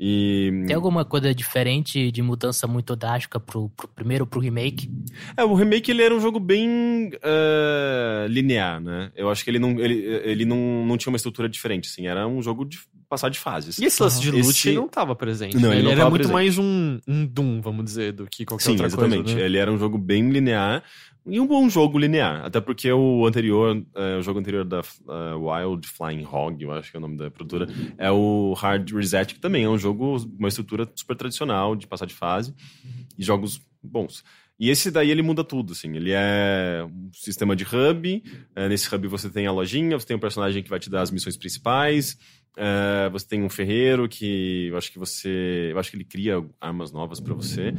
E... 0.00 0.64
Tem 0.66 0.74
alguma 0.74 1.04
coisa 1.04 1.32
diferente 1.32 2.10
de 2.10 2.20
mudança 2.20 2.66
muito 2.66 2.96
drástica 2.96 3.38
pro, 3.38 3.68
pro 3.70 3.86
primeiro, 3.86 4.26
pro 4.26 4.40
remake? 4.40 4.90
É, 5.36 5.44
o 5.44 5.54
remake 5.54 5.90
ele 5.90 6.02
era 6.02 6.14
um 6.14 6.20
jogo 6.20 6.40
bem 6.40 7.12
é, 7.22 8.26
linear, 8.28 8.80
né? 8.80 9.12
Eu 9.14 9.30
acho 9.30 9.44
que 9.44 9.50
ele 9.50 9.58
não, 9.58 9.78
ele, 9.78 9.94
ele 10.24 10.44
não, 10.44 10.84
não 10.84 10.96
tinha 10.96 11.12
uma 11.12 11.16
estrutura 11.16 11.48
diferente, 11.48 11.88
assim. 11.88 12.06
Era 12.06 12.26
um 12.26 12.42
jogo 12.42 12.64
de 12.64 12.80
passar 13.14 13.28
de 13.28 13.38
fases. 13.38 13.78
E 13.78 13.84
esse 13.84 14.02
lance 14.02 14.20
de 14.20 14.30
loot 14.32 14.48
Esse- 14.48 14.72
não 14.72 14.88
tava 14.88 15.14
presente. 15.14 15.56
Não, 15.56 15.70
né? 15.70 15.76
ele 15.76 15.84
não 15.84 15.92
era 15.92 16.10
muito 16.10 16.28
presente. 16.28 16.32
mais 16.32 16.58
um, 16.58 16.98
um 17.06 17.24
Doom, 17.24 17.60
vamos 17.60 17.84
dizer, 17.84 18.12
do 18.12 18.26
que 18.26 18.44
qualquer 18.44 18.64
Sim, 18.64 18.70
outra 18.72 18.86
exatamente. 18.86 19.22
coisa. 19.22 19.38
Né? 19.38 19.44
Ele 19.46 19.56
era 19.58 19.70
um 19.72 19.78
jogo 19.78 19.96
bem 19.96 20.28
linear 20.30 20.82
e 21.24 21.38
um 21.38 21.46
bom 21.46 21.68
jogo 21.68 21.96
linear. 21.96 22.44
Até 22.44 22.60
porque 22.60 22.90
o 22.92 23.24
anterior, 23.24 23.80
é, 23.94 24.16
o 24.16 24.22
jogo 24.22 24.40
anterior 24.40 24.64
da 24.64 24.80
é, 24.80 25.34
Wild 25.34 25.86
Flying 25.86 26.26
Hog, 26.30 26.62
eu 26.62 26.72
acho 26.72 26.90
que 26.90 26.96
é 26.96 26.98
o 26.98 27.00
nome 27.00 27.16
da 27.16 27.30
produtora, 27.30 27.68
é 27.96 28.10
o 28.10 28.52
Hard 28.54 28.90
Reset, 28.90 29.34
que 29.34 29.40
também 29.40 29.62
é 29.64 29.68
um 29.68 29.78
jogo, 29.78 30.16
uma 30.36 30.48
estrutura 30.48 30.90
super 30.96 31.16
tradicional 31.16 31.76
de 31.76 31.86
passar 31.86 32.06
de 32.06 32.14
fase 32.14 32.52
e 33.16 33.22
jogos 33.22 33.60
bons. 33.82 34.24
E 34.58 34.70
esse 34.70 34.90
daí 34.90 35.10
ele 35.10 35.22
muda 35.22 35.42
tudo, 35.42 35.72
assim. 35.72 35.96
Ele 35.96 36.12
é 36.12 36.84
um 36.88 37.10
sistema 37.12 37.56
de 37.56 37.64
hub. 37.64 38.22
é, 38.54 38.68
nesse 38.68 38.92
hub 38.92 39.08
você 39.08 39.28
tem 39.28 39.46
a 39.46 39.52
lojinha, 39.52 39.98
você 39.98 40.06
tem 40.06 40.16
um 40.16 40.20
personagem 40.20 40.62
que 40.62 40.70
vai 40.70 40.78
te 40.78 40.88
dar 40.88 41.02
as 41.02 41.10
missões 41.10 41.36
principais. 41.36 42.16
É, 42.56 43.08
você 43.10 43.26
tem 43.26 43.42
um 43.42 43.48
ferreiro 43.48 44.08
que 44.08 44.68
eu 44.68 44.76
acho 44.76 44.90
que 44.92 44.98
você. 44.98 45.68
Eu 45.72 45.78
acho 45.78 45.90
que 45.90 45.96
ele 45.96 46.04
cria 46.04 46.44
armas 46.60 46.92
novas 46.92 47.20
pra 47.20 47.34
você. 47.34 47.74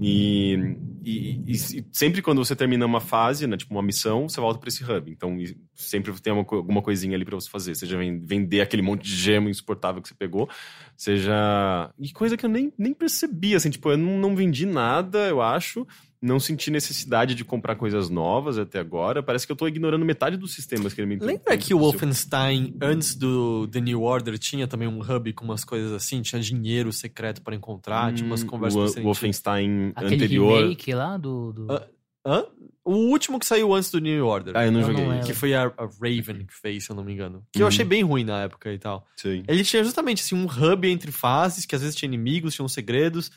E, 0.00 0.76
e- 1.04 1.40
e- 1.46 1.84
sempre 1.92 2.22
quando 2.22 2.42
você 2.44 2.56
termina 2.56 2.86
uma 2.86 3.00
fase, 3.00 3.46
né, 3.46 3.56
tipo 3.56 3.72
uma 3.74 3.82
missão, 3.82 4.28
você 4.28 4.40
volta 4.40 4.58
pra 4.58 4.68
esse 4.68 4.82
hub. 4.82 5.10
Então 5.10 5.36
sempre 5.74 6.12
tem 6.20 6.32
uma 6.32 6.44
alguma 6.50 6.80
coisinha 6.82 7.14
ali 7.14 7.24
pra 7.24 7.34
você 7.34 7.50
fazer. 7.50 7.74
Seja 7.74 7.98
ven- 7.98 8.20
vender 8.24 8.60
aquele 8.60 8.82
monte 8.82 9.02
de 9.04 9.14
gema 9.14 9.50
insuportável 9.50 10.00
que 10.00 10.08
você 10.08 10.14
pegou, 10.14 10.48
seja. 10.96 11.92
E 11.98 12.10
coisa 12.12 12.36
que 12.36 12.44
eu 12.46 12.50
nem, 12.50 12.72
nem 12.78 12.94
percebi, 12.94 13.54
assim, 13.54 13.70
tipo, 13.70 13.90
eu 13.90 13.96
não, 13.98 14.18
não 14.18 14.36
vendi 14.36 14.64
nada, 14.66 15.28
eu 15.28 15.40
acho. 15.42 15.86
Não 16.22 16.38
senti 16.38 16.70
necessidade 16.70 17.34
de 17.34 17.44
comprar 17.44 17.76
coisas 17.76 18.10
novas 18.10 18.58
até 18.58 18.78
agora. 18.78 19.22
Parece 19.22 19.46
que 19.46 19.52
eu 19.52 19.56
tô 19.56 19.66
ignorando 19.66 20.04
metade 20.04 20.36
dos 20.36 20.52
sistemas 20.54 20.92
que 20.92 21.00
ele 21.00 21.06
me 21.08 21.18
Lembra 21.18 21.56
que 21.56 21.72
o 21.72 21.78
Wolfenstein, 21.78 22.76
antes 22.82 23.14
do 23.14 23.66
The 23.68 23.80
New 23.80 24.02
Order, 24.02 24.38
tinha 24.38 24.66
também 24.68 24.86
um 24.86 25.00
hub 25.00 25.32
com 25.32 25.44
umas 25.46 25.64
coisas 25.64 25.92
assim? 25.92 26.20
Tinha 26.20 26.40
dinheiro 26.42 26.92
secreto 26.92 27.40
pra 27.40 27.54
encontrar, 27.54 28.12
tinha 28.12 28.26
umas 28.26 28.44
conversas 28.44 28.76
Hum, 28.78 28.84
o, 28.84 28.92
pra 28.92 29.00
o 29.00 29.04
Wolfenstein 29.04 29.92
Aquele 29.96 30.14
anterior. 30.16 30.62
remake 30.62 30.92
lá 30.92 31.16
do. 31.16 31.52
do... 31.52 31.72
Ah, 31.72 31.86
Hã? 32.26 32.44
O 32.84 32.92
último 33.10 33.38
que 33.38 33.46
saiu 33.46 33.72
antes 33.72 33.90
do 33.90 33.98
New 33.98 34.26
Order. 34.26 34.54
Ah, 34.56 34.66
eu 34.66 34.72
não 34.72 34.80
Eu 34.80 34.86
joguei. 34.88 35.06
não. 35.06 35.20
Que 35.22 35.32
foi 35.32 35.54
a, 35.54 35.62
a 35.64 35.84
Raven 36.00 36.44
que 36.46 36.52
fez, 36.60 36.84
se 36.84 36.90
eu 36.90 36.96
não 36.96 37.02
me 37.04 37.12
engano. 37.14 37.42
Que 37.52 37.60
eu 37.60 37.64
Uhum. 37.64 37.68
achei 37.68 37.84
bem 37.84 38.02
ruim 38.02 38.24
na 38.24 38.42
época 38.42 38.70
e 38.72 38.78
tal. 38.78 39.06
Sim. 39.16 39.42
Ele 39.48 39.64
tinha 39.64 39.82
justamente 39.82 40.22
assim, 40.22 40.34
um 40.34 40.44
hub 40.44 40.86
entre 40.86 41.10
fases, 41.12 41.64
que 41.64 41.74
às 41.74 41.80
vezes 41.80 41.96
tinha 41.96 42.06
inimigos, 42.08 42.54
tinham 42.54 42.68
segredos. 42.68 43.30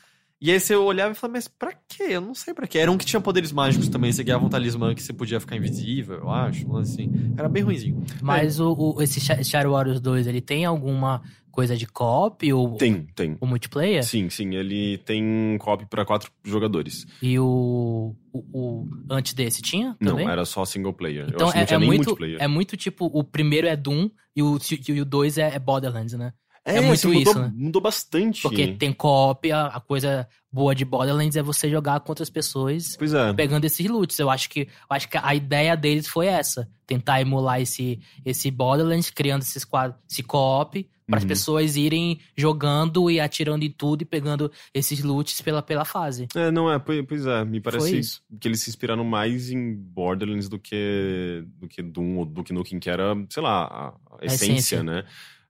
E 0.46 0.50
aí 0.50 0.60
você 0.60 0.76
olhava 0.76 1.12
e 1.12 1.14
falava, 1.14 1.38
mas 1.38 1.48
pra 1.48 1.72
quê? 1.88 2.02
Eu 2.10 2.20
não 2.20 2.34
sei 2.34 2.52
pra 2.52 2.66
quê. 2.66 2.76
Era 2.78 2.92
um 2.92 2.98
que 2.98 3.06
tinha 3.06 3.18
poderes 3.18 3.50
mágicos 3.50 3.88
também. 3.88 4.12
Você 4.12 4.22
ganhava 4.22 4.44
um 4.44 4.48
talismã 4.50 4.94
que 4.94 5.02
você 5.02 5.10
podia 5.12 5.40
ficar 5.40 5.56
invisível, 5.56 6.16
eu 6.18 6.30
acho. 6.30 6.76
Assim. 6.76 7.10
Era 7.34 7.48
bem 7.48 7.62
ruimzinho. 7.62 8.04
Mas 8.20 8.60
o, 8.60 8.72
o- 8.74 9.02
esse 9.02 9.20
Sha- 9.22 9.42
Shadow 9.42 9.72
Warriors 9.72 10.02
2, 10.02 10.26
ele 10.26 10.42
tem 10.42 10.66
alguma 10.66 11.22
coisa 11.50 11.74
de 11.76 11.86
co-op 11.86 12.52
ou, 12.52 12.76
Tem, 12.76 13.06
tem. 13.14 13.38
ou 13.40 13.48
multiplayer? 13.48 14.04
Sim, 14.04 14.28
sim. 14.28 14.54
Ele 14.54 14.98
tem 14.98 15.56
copy 15.58 15.86
pra 15.86 16.04
quatro 16.04 16.30
jogadores. 16.44 17.06
E 17.22 17.38
o, 17.38 18.14
o, 18.30 18.38
o- 18.52 18.88
antes 19.08 19.32
desse 19.32 19.62
tinha 19.62 19.96
também? 19.98 20.26
Não, 20.26 20.30
era 20.32 20.44
só 20.44 20.64
single 20.66 20.92
player. 20.92 21.22
eu 21.24 21.28
Então 21.30 21.46
acho 21.46 21.52
que 21.52 21.58
é, 21.58 21.60
não 21.62 21.66
tinha 21.68 21.76
é 21.76 21.80
nem 21.80 21.86
muito, 21.88 22.04
multiplayer. 22.08 22.42
é 22.42 22.48
muito 22.48 22.76
tipo, 22.76 23.06
o 23.06 23.24
primeiro 23.24 23.66
é 23.66 23.74
Doom 23.76 24.10
e 24.36 24.42
o, 24.42 24.58
e 24.88 25.00
o 25.00 25.04
dois 25.06 25.38
é, 25.38 25.54
é 25.54 25.58
Borderlands, 25.58 26.12
né? 26.14 26.32
É 26.64 26.78
assim, 26.78 26.86
muito 26.86 27.08
mudou, 27.08 27.22
isso, 27.22 27.38
né? 27.38 27.52
Mudou 27.54 27.82
bastante. 27.82 28.42
Porque 28.42 28.68
tem 28.68 28.92
co-op, 28.92 29.50
a, 29.52 29.66
a 29.66 29.80
coisa 29.80 30.26
boa 30.50 30.74
de 30.74 30.84
Borderlands 30.84 31.36
é 31.36 31.42
você 31.42 31.68
jogar 31.68 32.00
com 32.00 32.12
outras 32.12 32.30
pessoas 32.30 32.96
Pois 32.96 33.12
é. 33.12 33.32
pegando 33.32 33.64
esses 33.64 33.86
loots. 33.86 34.18
Eu 34.18 34.30
acho 34.30 34.48
que, 34.48 34.60
eu 34.60 34.66
acho 34.88 35.08
que 35.08 35.18
a 35.20 35.34
ideia 35.34 35.76
deles 35.76 36.06
foi 36.06 36.26
essa. 36.26 36.68
Tentar 36.86 37.20
emular 37.20 37.60
esse, 37.60 38.00
esse 38.24 38.50
Borderlands, 38.50 39.10
criando 39.10 39.42
esses 39.42 39.64
quadros, 39.64 39.98
esse 40.10 40.22
co-op, 40.22 40.88
para 41.06 41.18
as 41.18 41.22
Uhum. 41.24 41.28
pessoas 41.28 41.76
irem 41.76 42.18
jogando 42.34 43.10
e 43.10 43.20
atirando 43.20 43.62
em 43.62 43.70
tudo 43.70 44.00
e 44.02 44.04
pegando 44.06 44.50
esses 44.72 45.02
loots 45.02 45.38
pela, 45.42 45.60
pela 45.60 45.84
fase. 45.84 46.28
É, 46.34 46.50
não 46.50 46.72
é, 46.72 46.78
pois 46.78 47.26
é, 47.26 47.44
me 47.44 47.60
parece 47.60 47.98
isso. 47.98 48.22
Que 48.40 48.48
eles 48.48 48.62
se 48.62 48.70
inspiraram 48.70 49.04
mais 49.04 49.50
em 49.50 49.74
Borderlands 49.74 50.48
do 50.48 50.58
que 50.58 51.44
do 51.58 51.68
que 51.68 51.82
Doom 51.82 52.16
ou 52.18 52.24
do 52.24 52.42
que 52.42 52.54
Nukem, 52.54 52.78
que 52.80 52.88
era, 52.88 53.14
sei 53.28 53.42
lá, 53.42 53.64
a, 53.64 53.88
a 54.22 54.24
essência, 54.24 54.46
essência. 54.52 54.82
né? 54.82 55.04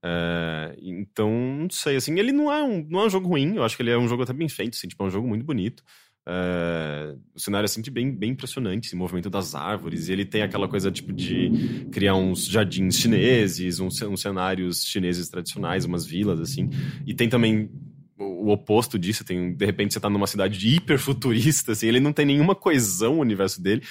É, 0.06 0.76
então, 0.82 1.30
não 1.30 1.70
sei, 1.70 1.96
assim, 1.96 2.18
ele 2.18 2.30
não 2.30 2.52
é, 2.52 2.62
um, 2.62 2.86
não 2.90 3.00
é 3.00 3.06
um 3.06 3.10
jogo 3.10 3.26
ruim, 3.28 3.56
eu 3.56 3.64
acho 3.64 3.74
que 3.74 3.82
ele 3.82 3.90
é 3.90 3.96
um 3.96 4.06
jogo 4.06 4.22
até 4.22 4.34
bem 4.34 4.48
feito, 4.50 4.74
assim, 4.74 4.86
tipo, 4.86 5.02
é 5.02 5.06
um 5.06 5.10
jogo 5.10 5.26
muito 5.26 5.46
bonito. 5.46 5.82
É, 6.26 7.14
o 7.34 7.40
cenário 7.40 7.64
é 7.64 7.68
sempre 7.68 7.90
bem, 7.90 8.10
bem 8.10 8.32
impressionante, 8.32 8.86
esse 8.86 8.96
movimento 8.96 9.30
das 9.30 9.54
árvores, 9.54 10.08
e 10.08 10.12
ele 10.12 10.26
tem 10.26 10.42
aquela 10.42 10.68
coisa, 10.68 10.90
tipo, 10.90 11.10
de 11.10 11.86
criar 11.90 12.16
uns 12.16 12.46
jardins 12.46 12.96
chineses, 12.96 13.80
uns, 13.80 14.00
uns 14.02 14.20
cenários 14.20 14.84
chineses 14.84 15.28
tradicionais, 15.30 15.86
umas 15.86 16.04
vilas, 16.04 16.38
assim, 16.38 16.68
e 17.06 17.14
tem 17.14 17.28
também 17.28 17.70
o 18.18 18.34
o 18.44 18.50
oposto 18.50 18.98
disso, 18.98 19.24
tem, 19.24 19.54
de 19.54 19.64
repente 19.64 19.94
você 19.94 20.00
tá 20.00 20.10
numa 20.10 20.26
cidade 20.26 20.68
hiper 20.68 20.98
futurista, 20.98 21.72
assim, 21.72 21.86
ele 21.86 21.98
não 21.98 22.12
tem 22.12 22.26
nenhuma 22.26 22.54
coesão 22.54 23.16
no 23.16 23.20
universo 23.22 23.60
dele. 23.60 23.82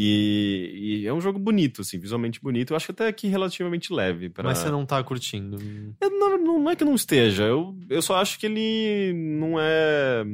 E, 0.00 1.00
e 1.02 1.06
é 1.08 1.12
um 1.12 1.20
jogo 1.20 1.40
bonito, 1.40 1.80
assim, 1.80 1.98
visualmente 1.98 2.40
bonito. 2.40 2.70
Eu 2.72 2.76
acho 2.76 2.92
até 2.92 3.10
que 3.12 3.26
relativamente 3.26 3.92
leve. 3.92 4.28
Pra... 4.30 4.44
Mas 4.44 4.58
você 4.58 4.70
não 4.70 4.86
tá 4.86 5.02
curtindo. 5.02 5.58
Eu 6.00 6.10
não, 6.10 6.38
não- 6.38 6.70
é 6.70 6.76
que 6.76 6.84
eu 6.84 6.86
não 6.86 6.94
esteja, 6.94 7.42
eu, 7.42 7.76
eu 7.90 8.00
só 8.00 8.14
acho 8.16 8.38
que 8.38 8.46
ele 8.46 9.12
não 9.14 9.58
é. 9.58 10.24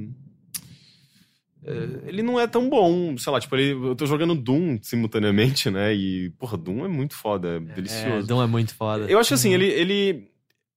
é, 1.64 2.08
Ele 2.08 2.22
não 2.22 2.38
é 2.38 2.46
tão 2.46 2.68
bom, 2.68 3.16
sei 3.16 3.32
lá, 3.32 3.40
tipo, 3.40 3.56
ele, 3.56 3.70
eu 3.72 3.94
tô 3.96 4.04
jogando 4.06 4.34
Doom 4.34 4.78
simultaneamente, 4.82 5.70
né? 5.70 5.94
E, 5.94 6.28
porra, 6.38 6.58
Doom 6.58 6.84
é 6.84 6.88
muito 6.88 7.14
foda, 7.14 7.48
é 7.48 7.56
É, 7.56 7.60
delicioso. 7.60 8.26
Doom 8.26 8.42
é 8.42 8.46
muito 8.46 8.74
foda. 8.74 9.06
Eu 9.10 9.18
acho 9.18 9.28
que 9.28 9.34
assim, 9.34 9.54
ele. 9.54 9.66
ele 9.66 10.33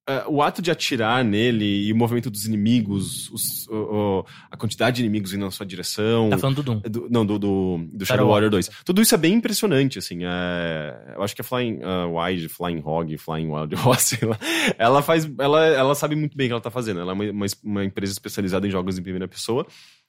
é, 0.07 0.23
o 0.27 0.41
ato 0.41 0.61
de 0.61 0.71
atirar 0.71 1.23
nele 1.23 1.87
e 1.87 1.91
o 1.91 1.95
movimento 1.95 2.29
dos 2.29 2.45
inimigos, 2.45 3.29
os- 3.31 3.67
o- 3.67 3.73
o- 4.21 4.25
a 4.49 4.55
quantidade 4.55 4.95
de 4.95 5.01
inimigos 5.01 5.33
indo 5.33 5.43
na 5.43 5.51
sua 5.51 5.65
direção. 5.65 6.29
Tá 6.29 6.37
falando 6.37 6.55
do 6.55 6.63
Doom. 6.63 6.79
do- 6.79 7.07
não, 7.09 7.25
do, 7.25 7.37
do, 7.37 7.79
do 7.91 8.05
Shadow 8.05 8.27
Warrior 8.29 8.49
2. 8.51 8.69
Tudo 8.85 9.01
isso 9.01 9.13
é 9.13 9.17
bem 9.17 9.33
impressionante, 9.33 9.99
assim. 9.99 10.19
é- 10.23 11.13
eu 11.15 11.21
acho 11.23 11.35
que 11.35 11.41
a 11.41 11.43
Flying 11.43 11.79
uh, 11.83 12.17
Wide, 12.19 12.47
Flying 12.49 12.81
Hog, 12.83 13.17
Flying 13.17 13.47
Wild 13.49 13.75
Horse, 13.83 14.15
sei 14.17 14.27
lá, 14.27 14.37
ela 14.77 15.01
faz. 15.01 15.29
Ela, 15.37 15.65
ela 15.67 15.93
sabe 15.95 16.15
muito 16.15 16.37
bem 16.37 16.45
o 16.45 16.49
que 16.49 16.53
ela 16.53 16.61
tá 16.61 16.71
fazendo. 16.71 16.99
Ela 17.01 17.11
é 17.11 17.13
uma, 17.13 17.23
uma, 17.31 17.45
uma 17.63 17.83
empresa 17.85 18.13
especializada 18.13 18.65
em 18.67 18.71
jogos 18.71 18.97
em 18.97 19.03
primeira 19.03 19.27
pessoa 19.27 19.65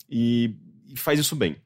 e, 0.08 0.54
e 0.88 0.96
faz 0.98 1.18
isso 1.18 1.34
bem. 1.34 1.56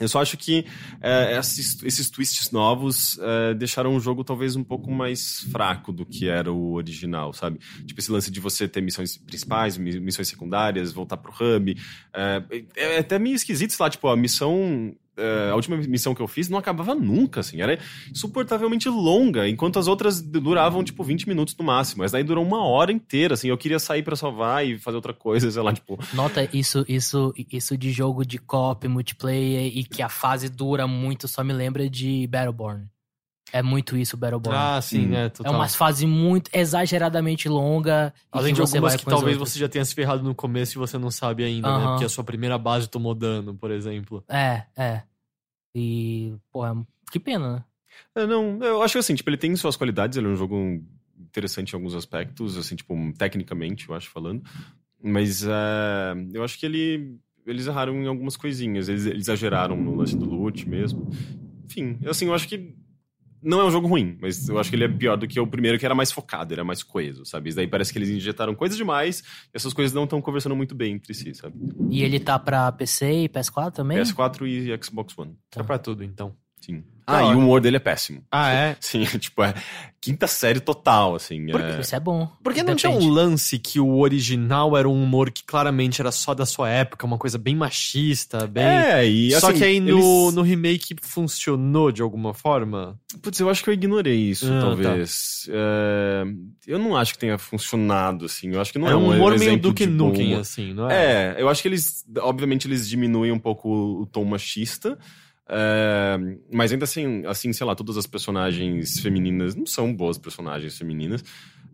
Eu 0.00 0.08
só 0.08 0.22
acho 0.22 0.36
que 0.36 0.64
é, 1.00 1.36
esses, 1.38 1.82
esses 1.82 2.08
twists 2.08 2.50
novos 2.50 3.18
é, 3.20 3.54
deixaram 3.54 3.96
o 3.96 4.00
jogo 4.00 4.22
talvez 4.22 4.54
um 4.56 4.62
pouco 4.64 4.90
mais 4.90 5.40
fraco 5.50 5.92
do 5.92 6.06
que 6.06 6.28
era 6.28 6.52
o 6.52 6.74
original, 6.74 7.32
sabe? 7.32 7.58
Tipo, 7.84 8.00
esse 8.00 8.10
lance 8.12 8.30
de 8.30 8.40
você 8.40 8.68
ter 8.68 8.80
missões 8.80 9.16
principais, 9.16 9.76
mi- 9.76 9.98
missões 10.00 10.28
secundárias, 10.28 10.92
voltar 10.92 11.16
pro 11.16 11.32
hub. 11.32 11.76
É, 12.14 12.42
é 12.76 12.98
até 12.98 13.18
meio 13.18 13.34
esquisito, 13.34 13.72
sei 13.72 13.82
lá, 13.84 13.90
tipo, 13.90 14.06
a 14.08 14.16
missão 14.16 14.94
a 15.50 15.54
última 15.54 15.76
missão 15.76 16.14
que 16.14 16.22
eu 16.22 16.28
fiz 16.28 16.48
não 16.48 16.58
acabava 16.58 16.94
nunca, 16.94 17.40
assim. 17.40 17.60
Era 17.60 17.78
insuportavelmente 18.10 18.88
longa, 18.88 19.48
enquanto 19.48 19.78
as 19.78 19.86
outras 19.86 20.20
duravam, 20.20 20.84
tipo, 20.84 21.02
20 21.02 21.28
minutos 21.28 21.56
no 21.56 21.64
máximo. 21.64 22.02
Mas 22.02 22.12
daí 22.12 22.22
durou 22.22 22.44
uma 22.44 22.64
hora 22.64 22.92
inteira, 22.92 23.34
assim. 23.34 23.48
Eu 23.48 23.58
queria 23.58 23.78
sair 23.78 24.02
pra 24.02 24.16
salvar 24.16 24.66
e 24.66 24.78
fazer 24.78 24.96
outra 24.96 25.12
coisa, 25.12 25.50
sei 25.50 25.62
lá, 25.62 25.72
tipo. 25.72 25.98
Nota 26.14 26.48
isso, 26.52 26.84
isso, 26.88 27.32
isso 27.50 27.76
de 27.76 27.90
jogo 27.90 28.24
de 28.24 28.38
co-op, 28.38 28.86
multiplayer 28.88 29.72
e 29.76 29.84
que 29.84 30.02
a 30.02 30.08
fase 30.08 30.48
dura 30.48 30.86
muito, 30.86 31.28
só 31.28 31.42
me 31.42 31.52
lembra 31.52 31.88
de 31.88 32.26
Battleborn. 32.26 32.86
É 33.52 33.62
muito 33.62 33.96
isso, 33.96 34.16
Battleborn. 34.16 34.58
Ah, 34.58 34.80
sim, 34.82 35.08
Hum. 35.08 35.14
é, 35.14 35.24
é 35.24 35.28
total. 35.30 35.54
umas 35.54 35.74
fases 35.74 36.04
muito 36.04 36.50
exageradamente 36.52 37.48
longa. 37.48 38.12
Além 38.30 38.52
de 38.52 38.60
você 38.60 38.76
algumas 38.76 38.96
que 38.96 39.04
talvez 39.04 39.36
outras. 39.36 39.52
você 39.52 39.58
já 39.58 39.68
tenha 39.68 39.84
se 39.84 39.94
ferrado 39.94 40.22
no 40.22 40.34
começo 40.34 40.76
e 40.76 40.78
você 40.78 40.98
não 40.98 41.10
sabe 41.10 41.44
ainda, 41.44 41.78
né? 41.78 41.84
Porque 41.86 42.04
a 42.04 42.08
sua 42.08 42.24
primeira 42.24 42.58
base 42.58 42.88
tomou 42.88 43.14
dano, 43.14 43.54
por 43.54 43.70
exemplo. 43.70 44.22
É, 44.28 44.64
é. 44.76 45.02
E, 45.74 46.34
porra, 46.52 46.76
que 47.10 47.18
pena, 47.18 47.52
né? 47.54 47.64
É, 48.14 48.26
não, 48.26 48.58
eu 48.62 48.82
acho 48.82 48.92
que 48.92 48.98
assim, 48.98 49.14
tipo, 49.14 49.28
ele 49.30 49.36
tem 49.36 49.54
suas 49.56 49.76
qualidades, 49.76 50.16
ele 50.18 50.26
é 50.26 50.30
um 50.30 50.36
jogo 50.36 50.82
interessante 51.18 51.72
em 51.72 51.76
alguns 51.76 51.94
aspectos, 51.94 52.56
assim, 52.56 52.76
tipo, 52.76 52.94
tecnicamente, 53.16 53.88
eu 53.88 53.94
acho, 53.94 54.08
falando. 54.10 54.42
Mas 55.02 55.42
é, 55.44 56.14
eu 56.32 56.42
acho 56.42 56.58
que 56.58 56.66
ele. 56.66 57.16
Eles 57.46 57.66
erraram 57.66 57.94
em 58.02 58.06
algumas 58.06 58.36
coisinhas. 58.36 58.88
Eles, 58.90 59.06
eles 59.06 59.22
exageraram 59.22 59.74
no 59.76 59.94
lance 59.94 60.14
do 60.16 60.26
loot 60.26 60.68
mesmo. 60.68 61.08
Enfim, 61.64 61.98
assim, 62.06 62.26
eu 62.26 62.34
acho 62.34 62.46
que. 62.48 62.74
Não 63.42 63.60
é 63.60 63.64
um 63.64 63.70
jogo 63.70 63.86
ruim, 63.86 64.18
mas 64.20 64.48
eu 64.48 64.58
acho 64.58 64.70
que 64.70 64.76
ele 64.76 64.84
é 64.84 64.88
pior 64.88 65.16
do 65.16 65.26
que 65.26 65.38
o 65.38 65.46
primeiro, 65.46 65.78
que 65.78 65.84
era 65.84 65.94
mais 65.94 66.10
focado, 66.10 66.52
era 66.52 66.64
mais 66.64 66.82
coeso, 66.82 67.24
sabe? 67.24 67.48
Isso 67.48 67.56
daí 67.56 67.66
parece 67.66 67.92
que 67.92 67.98
eles 67.98 68.08
injetaram 68.08 68.54
coisas 68.54 68.76
demais 68.76 69.20
e 69.52 69.56
essas 69.56 69.72
coisas 69.72 69.94
não 69.94 70.04
estão 70.04 70.20
conversando 70.20 70.56
muito 70.56 70.74
bem 70.74 70.94
entre 70.94 71.14
si, 71.14 71.34
sabe? 71.34 71.54
E 71.90 72.02
ele 72.02 72.18
tá 72.18 72.38
pra 72.38 72.70
PC 72.72 73.24
e 73.24 73.28
PS4 73.28 73.72
também? 73.72 73.98
PS4 73.98 74.46
e 74.46 74.84
Xbox 74.84 75.16
One. 75.16 75.36
É 75.54 75.62
pra 75.62 75.78
tudo, 75.78 76.02
então. 76.02 76.34
Sim. 76.60 76.82
Ah, 77.10 77.22
e 77.22 77.34
o 77.34 77.38
humor 77.38 77.58
dele 77.62 77.76
é 77.76 77.80
péssimo. 77.80 78.22
Ah, 78.30 78.52
é? 78.52 78.76
Sim, 78.80 79.02
tipo, 79.18 79.42
é 79.42 79.54
quinta 79.98 80.26
série 80.26 80.60
total, 80.60 81.14
assim. 81.14 81.46
é... 81.50 81.80
Isso 81.80 81.96
é 81.96 82.00
bom. 82.00 82.30
Porque 82.44 82.62
não 82.62 82.76
tinha 82.76 82.92
um 82.92 83.08
lance 83.08 83.58
que 83.58 83.80
o 83.80 83.96
original 84.00 84.76
era 84.76 84.86
um 84.86 85.02
humor 85.04 85.30
que 85.30 85.42
claramente 85.42 86.02
era 86.02 86.12
só 86.12 86.34
da 86.34 86.44
sua 86.44 86.68
época, 86.68 87.06
uma 87.06 87.16
coisa 87.16 87.38
bem 87.38 87.56
machista, 87.56 88.46
bem. 88.46 88.62
É, 88.62 89.06
e 89.06 89.30
Só 89.40 89.48
assim, 89.48 89.58
que 89.58 89.64
aí 89.64 89.80
no, 89.80 89.88
eles- 90.26 90.34
no 90.34 90.42
remake 90.42 90.94
funcionou 91.00 91.90
de 91.90 92.02
alguma 92.02 92.34
forma. 92.34 93.00
Putz, 93.22 93.40
eu 93.40 93.48
acho 93.48 93.64
que 93.64 93.70
eu 93.70 93.74
ignorei 93.74 94.18
isso, 94.28 94.46
Ah, 94.52 94.60
talvez. 94.60 95.48
É, 95.50 96.24
Eu 96.66 96.78
não 96.78 96.94
acho 96.94 97.14
que 97.14 97.18
tenha 97.20 97.38
funcionado, 97.38 98.26
assim. 98.26 98.52
Eu 98.52 98.60
acho 98.60 98.70
que 98.70 98.78
não 98.78 98.86
é, 98.86 98.90
é 98.92 98.96
um 98.96 99.10
humor 99.10 99.30
meio 99.30 99.52
exemplo 99.52 99.70
Duke 99.70 99.86
de 99.86 99.92
bom 99.92 100.08
Nukem, 100.08 100.34
assim, 100.34 100.74
não 100.74 100.90
é? 100.90 101.34
É, 101.38 101.42
eu 101.42 101.48
acho 101.48 101.62
que 101.62 101.68
eles, 101.68 102.04
obviamente, 102.18 102.66
eles 102.68 102.86
diminuem 102.86 103.32
um 103.32 103.38
pouco 103.38 103.68
o 104.02 104.04
tom 104.06 104.26
machista. 104.26 104.98
É, 105.48 106.18
mas 106.52 106.72
ainda 106.72 106.84
assim, 106.84 107.24
assim, 107.26 107.52
sei 107.52 107.66
lá, 107.66 107.74
todas 107.74 107.96
as 107.96 108.06
personagens 108.06 109.00
femininas 109.00 109.54
não 109.54 109.66
são 109.66 109.94
boas 109.94 110.18
personagens 110.18 110.76
femininas. 110.76 111.24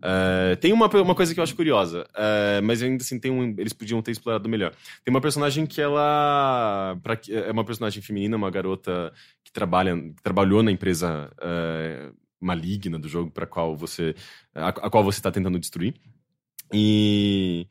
É, 0.01 0.55
tem 0.55 0.71
uma, 0.71 0.87
uma 0.87 1.15
coisa 1.15 1.33
que 1.33 1.39
eu 1.39 1.43
acho 1.43 1.55
curiosa, 1.55 2.05
é, 2.15 2.61
mas 2.61 2.81
ainda 2.81 3.03
assim 3.03 3.19
tem 3.19 3.31
um, 3.31 3.55
eles 3.57 3.73
podiam 3.73 4.01
ter 4.01 4.11
explorado 4.11 4.47
melhor. 4.47 4.71
Tem 5.03 5.13
uma 5.13 5.21
personagem 5.21 5.65
que 5.65 5.81
ela 5.81 6.97
pra, 7.03 7.19
é 7.27 7.51
uma 7.51 7.65
personagem 7.65 8.01
feminina, 8.01 8.37
uma 8.37 8.51
garota 8.51 9.11
que 9.43 9.51
trabalha, 9.51 9.95
que 9.97 10.23
trabalhou 10.23 10.63
na 10.63 10.71
empresa 10.71 11.29
maligna 12.39 12.99
do 12.99 13.09
jogo 13.09 13.31
para 13.31 13.47
qual 13.47 13.75
você 13.75 14.13
a, 14.53 14.69
a 14.69 14.89
qual 14.89 15.03
você 15.03 15.19
está 15.19 15.31
tentando 15.31 15.59
destruir. 15.59 15.95
E 16.73 17.67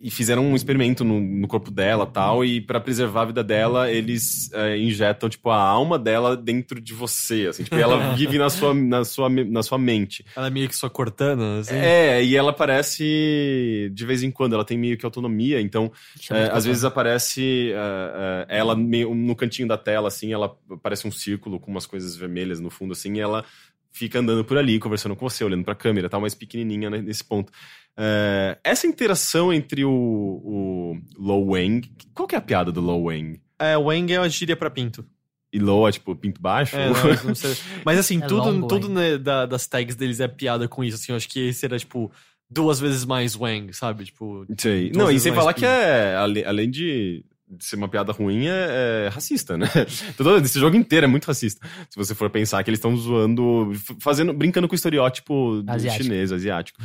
e 0.00 0.10
fizeram 0.10 0.44
um 0.44 0.54
experimento 0.54 1.04
no, 1.04 1.20
no 1.20 1.48
corpo 1.48 1.70
dela 1.70 2.06
tal, 2.06 2.44
e 2.44 2.60
para 2.60 2.78
preservar 2.80 3.22
a 3.22 3.24
vida 3.26 3.42
dela, 3.42 3.90
eles 3.90 4.52
é, 4.52 4.76
injetam, 4.76 5.28
tipo, 5.28 5.48
a 5.50 5.60
alma 5.60 5.98
dela 5.98 6.36
dentro 6.36 6.80
de 6.80 6.92
você, 6.92 7.46
assim, 7.48 7.64
tipo, 7.64 7.76
ela 7.76 8.12
vive 8.14 8.38
na 8.38 8.50
sua, 8.50 8.74
na, 8.74 9.04
sua, 9.04 9.28
na 9.28 9.62
sua 9.62 9.78
mente. 9.78 10.24
Ela 10.36 10.48
é 10.48 10.50
meio 10.50 10.68
que 10.68 10.76
sua 10.76 10.90
Cortana, 10.90 11.60
assim. 11.60 11.74
É, 11.74 12.22
e 12.22 12.36
ela 12.36 12.50
aparece 12.50 13.90
de 13.92 14.06
vez 14.06 14.22
em 14.22 14.30
quando, 14.30 14.54
ela 14.54 14.64
tem 14.64 14.78
meio 14.78 14.98
que 14.98 15.04
autonomia, 15.04 15.60
então, 15.60 15.90
é, 16.30 16.44
de 16.44 16.50
às 16.50 16.64
vezes 16.64 16.84
aparece 16.84 17.72
é, 17.72 18.46
é, 18.48 18.58
ela 18.58 18.76
meio 18.76 19.14
no 19.14 19.34
cantinho 19.34 19.68
da 19.68 19.78
tela, 19.78 20.08
assim, 20.08 20.32
ela 20.32 20.54
parece 20.82 21.08
um 21.08 21.10
círculo 21.10 21.58
com 21.58 21.70
umas 21.70 21.86
coisas 21.86 22.16
vermelhas 22.16 22.60
no 22.60 22.70
fundo, 22.70 22.92
assim, 22.92 23.14
e 23.14 23.20
ela 23.20 23.44
fica 23.96 24.18
andando 24.18 24.44
por 24.44 24.58
ali, 24.58 24.78
conversando 24.78 25.16
com 25.16 25.28
você, 25.28 25.42
olhando 25.42 25.64
pra 25.64 25.74
câmera, 25.74 26.08
tal, 26.08 26.20
mais 26.20 26.34
pequenininha 26.34 26.90
né, 26.90 27.00
nesse 27.00 27.24
ponto. 27.24 27.50
É, 27.96 28.58
essa 28.62 28.86
interação 28.86 29.52
entre 29.52 29.84
o, 29.84 29.90
o 29.90 31.00
Lo 31.16 31.52
Wang, 31.52 31.90
qual 32.14 32.28
que 32.28 32.34
é 32.34 32.38
a 32.38 32.42
piada 32.42 32.70
do 32.70 32.80
Lo 32.80 33.04
Wang? 33.04 33.40
É, 33.58 33.76
Wang 33.76 34.12
é 34.12 34.20
uma 34.20 34.28
gíria 34.28 34.54
pra 34.56 34.68
pinto. 34.70 35.04
E 35.50 35.58
Lo 35.58 35.88
é 35.88 35.92
tipo 35.92 36.14
pinto 36.14 36.40
baixo? 36.40 36.76
É, 36.76 36.90
não, 36.90 37.24
não 37.28 37.34
sei. 37.34 37.56
Mas 37.84 37.98
assim, 37.98 38.18
É 38.22 38.26
tudo, 38.26 38.50
longo, 38.50 38.66
tudo 38.66 38.88
né, 38.90 39.16
da- 39.16 39.46
das 39.46 39.66
tags 39.66 39.96
deles 39.96 40.20
é 40.20 40.28
piada 40.28 40.68
com 40.68 40.84
isso, 40.84 40.96
assim. 40.96 41.12
Eu 41.12 41.16
acho 41.16 41.28
que 41.28 41.48
esse 41.48 41.64
era, 41.64 41.78
tipo, 41.78 42.12
duas 42.50 42.78
vezes 42.78 43.06
mais 43.06 43.34
Wang, 43.34 43.72
sabe? 43.72 44.04
Tipo, 44.04 44.44
Sei. 44.58 44.92
Não, 44.94 45.10
e 45.10 45.18
sem 45.18 45.32
falar 45.32 45.54
pinto. 45.54 45.60
que 45.60 45.66
é, 45.66 46.14
além 46.46 46.68
de 46.70 47.24
de 47.48 47.64
ser 47.64 47.76
uma 47.76 47.88
piada 47.88 48.12
ruim, 48.12 48.46
é, 48.46 49.06
é 49.06 49.08
racista, 49.08 49.56
né? 49.56 49.66
Todo, 50.16 50.44
esse 50.44 50.58
jogo 50.58 50.76
inteiro 50.76 51.04
é 51.04 51.08
muito 51.08 51.26
racista. 51.26 51.66
Se 51.88 51.96
você 51.96 52.14
for 52.14 52.28
pensar 52.28 52.62
que 52.62 52.70
eles 52.70 52.78
estão 52.78 52.96
zoando, 52.96 53.72
fazendo, 54.00 54.32
brincando 54.32 54.66
com 54.66 54.72
o 54.72 54.76
estereótipo 54.76 55.62
Asiático. 55.66 56.04
chinês, 56.04 56.32
asiático. 56.32 56.82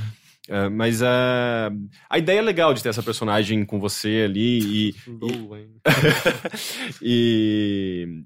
É, 0.48 0.70
mas 0.70 1.02
é, 1.02 1.08
a 2.10 2.18
ideia 2.18 2.40
é 2.40 2.42
legal 2.42 2.74
de 2.74 2.82
ter 2.82 2.90
essa 2.90 3.04
personagem 3.04 3.64
com 3.64 3.80
você 3.80 4.24
ali 4.26 4.90
e, 4.90 4.96
e, 7.02 8.24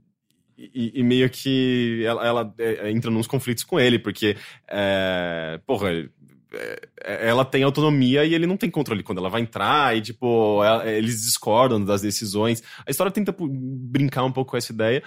e, 0.57 0.99
e 0.99 1.03
meio 1.03 1.29
que 1.29 2.03
ela, 2.05 2.25
ela, 2.25 2.53
é, 2.57 2.89
entra 2.91 3.11
nos 3.11 3.27
conflitos 3.27 3.63
com 3.63 3.79
ele, 3.79 3.99
porque, 3.99 4.37
é, 4.67 5.59
porra, 5.65 5.89
ela 7.03 7.43
tem 7.45 7.63
autonomia 7.63 8.25
e 8.25 8.33
ele 8.33 8.47
não 8.47 8.57
tem 8.57 8.69
controle 8.69 9.03
quando 9.03 9.17
ela 9.19 9.29
vai 9.29 9.41
entrar 9.41 9.95
e, 9.95 10.01
tipo, 10.01 10.63
ela- 10.63 10.85
eles 10.89 11.23
discordam 11.23 11.83
das 11.83 12.01
decisões. 12.01 12.61
A 12.85 12.91
história 12.91 13.11
tenta 13.11 13.35
brincar 13.39 14.23
um 14.23 14.31
pouco 14.31 14.51
com 14.51 14.57
essa 14.57 14.71
ideia. 14.71 15.03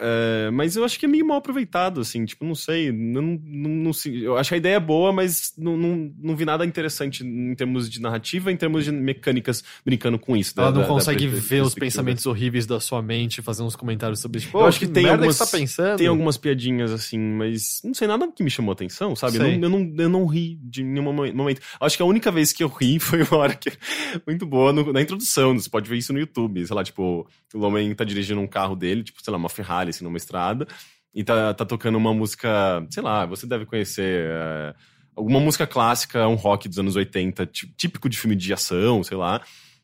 É, 0.00 0.50
mas 0.50 0.76
eu 0.76 0.84
acho 0.84 0.98
que 0.98 1.04
é 1.04 1.08
meio 1.08 1.26
mal 1.26 1.36
aproveitado, 1.38 2.00
assim, 2.00 2.24
tipo, 2.24 2.44
não 2.44 2.54
sei, 2.54 2.90
não, 2.90 3.20
não, 3.44 3.70
não 3.70 3.92
sei, 3.92 4.26
eu 4.26 4.36
acho 4.36 4.48
que 4.48 4.54
a 4.54 4.58
ideia 4.58 4.76
é 4.76 4.80
boa, 4.80 5.12
mas 5.12 5.52
não, 5.58 5.76
não, 5.76 6.10
não 6.18 6.34
vi 6.34 6.44
nada 6.44 6.64
interessante 6.64 7.22
em 7.22 7.54
termos 7.54 7.88
de 7.90 8.00
narrativa, 8.00 8.50
em 8.50 8.56
termos 8.56 8.84
de 8.84 8.92
mecânicas 8.92 9.62
brincando 9.84 10.18
com 10.18 10.36
isso. 10.36 10.56
da- 10.56 10.62
Ela 10.62 10.70
não 10.72 10.80
da- 10.80 10.86
da 10.88 10.92
consegue 10.94 11.28
per- 11.28 11.40
ver 11.40 11.62
os 11.62 11.74
pensamentos 11.74 12.24
horríveis 12.26 12.66
da 12.66 12.80
sua 12.80 13.02
mente, 13.02 13.42
fazer 13.42 13.62
uns 13.62 13.76
comentários 13.76 14.20
sobre, 14.20 14.40
tipo, 14.40 14.56
Eu 14.56 14.62
"Pô, 14.62 14.66
acho 14.66 14.78
que 14.78 14.86
tem 14.86 15.02
merda 15.04 15.18
algumas- 15.18 15.38
que 15.38 15.44
tá 15.44 15.58
pensando. 15.58 15.96
Tem 15.98 16.06
algumas 16.06 16.36
piadinhas 16.38 16.90
assim, 16.92 17.18
mas 17.18 17.80
não 17.84 17.92
sei 17.94 18.08
nada 18.08 18.26
que 18.34 18.42
me 18.42 18.50
chamou 18.50 18.72
atenção, 18.72 19.14
sabe? 19.14 19.36
Eu 19.36 19.42
não, 19.42 19.50
eu, 19.50 19.68
não, 19.70 19.94
eu 20.04 20.08
não 20.08 20.26
ri 20.26 20.58
de 20.62 20.82
nenhum 20.82 21.04
momen- 21.04 21.32
momento. 21.34 21.60
Acho 21.80 21.96
que 21.96 22.02
a 22.02 22.06
única 22.06 22.30
vez 22.32 22.52
que 22.52 22.64
eu 22.64 22.68
ri 22.68 22.98
foi 23.00 23.22
uma 23.22 23.36
hora 23.36 23.54
que. 23.54 23.70
Muito 24.26 24.46
boa 24.46 24.72
no- 24.72 24.92
na 24.92 25.02
introdução. 25.02 25.58
Você 25.58 25.68
pode 25.68 25.88
ver 25.88 25.96
isso 25.98 26.12
no 26.12 26.18
YouTube. 26.18 26.66
Sei 26.66 26.74
lá, 26.74 26.82
tipo, 26.82 27.26
o 27.54 27.60
homem 27.60 27.94
tá 27.94 28.04
dirigindo 28.04 28.40
um 28.40 28.46
carro 28.46 28.74
dele, 28.74 29.02
tipo, 29.02 29.22
sei 29.22 29.30
lá, 29.30 29.36
uma 29.36 29.48
Ferrari, 29.48 29.89
assim, 29.90 30.04
numa 30.04 30.16
estrada. 30.16 30.66
E 31.14 31.22
tá, 31.24 31.52
tá 31.54 31.64
tocando 31.64 31.98
uma 31.98 32.14
música, 32.14 32.86
sei 32.90 33.02
lá, 33.02 33.26
você 33.26 33.46
deve 33.46 33.66
conhecer. 33.66 34.26
é, 34.30 34.74
alguma 35.16 35.40
música 35.40 35.66
clássica, 35.66 36.26
um 36.28 36.34
rock 36.36 36.68
dos 36.68 36.78
anos 36.78 36.96
80, 36.96 37.46
tí- 37.46 37.72
típico 37.76 38.08
de 38.08 38.16
filme 38.18 38.36
de 38.36 38.52
ação, 38.52 39.02
sei 39.02 39.16
lá. 39.16 39.40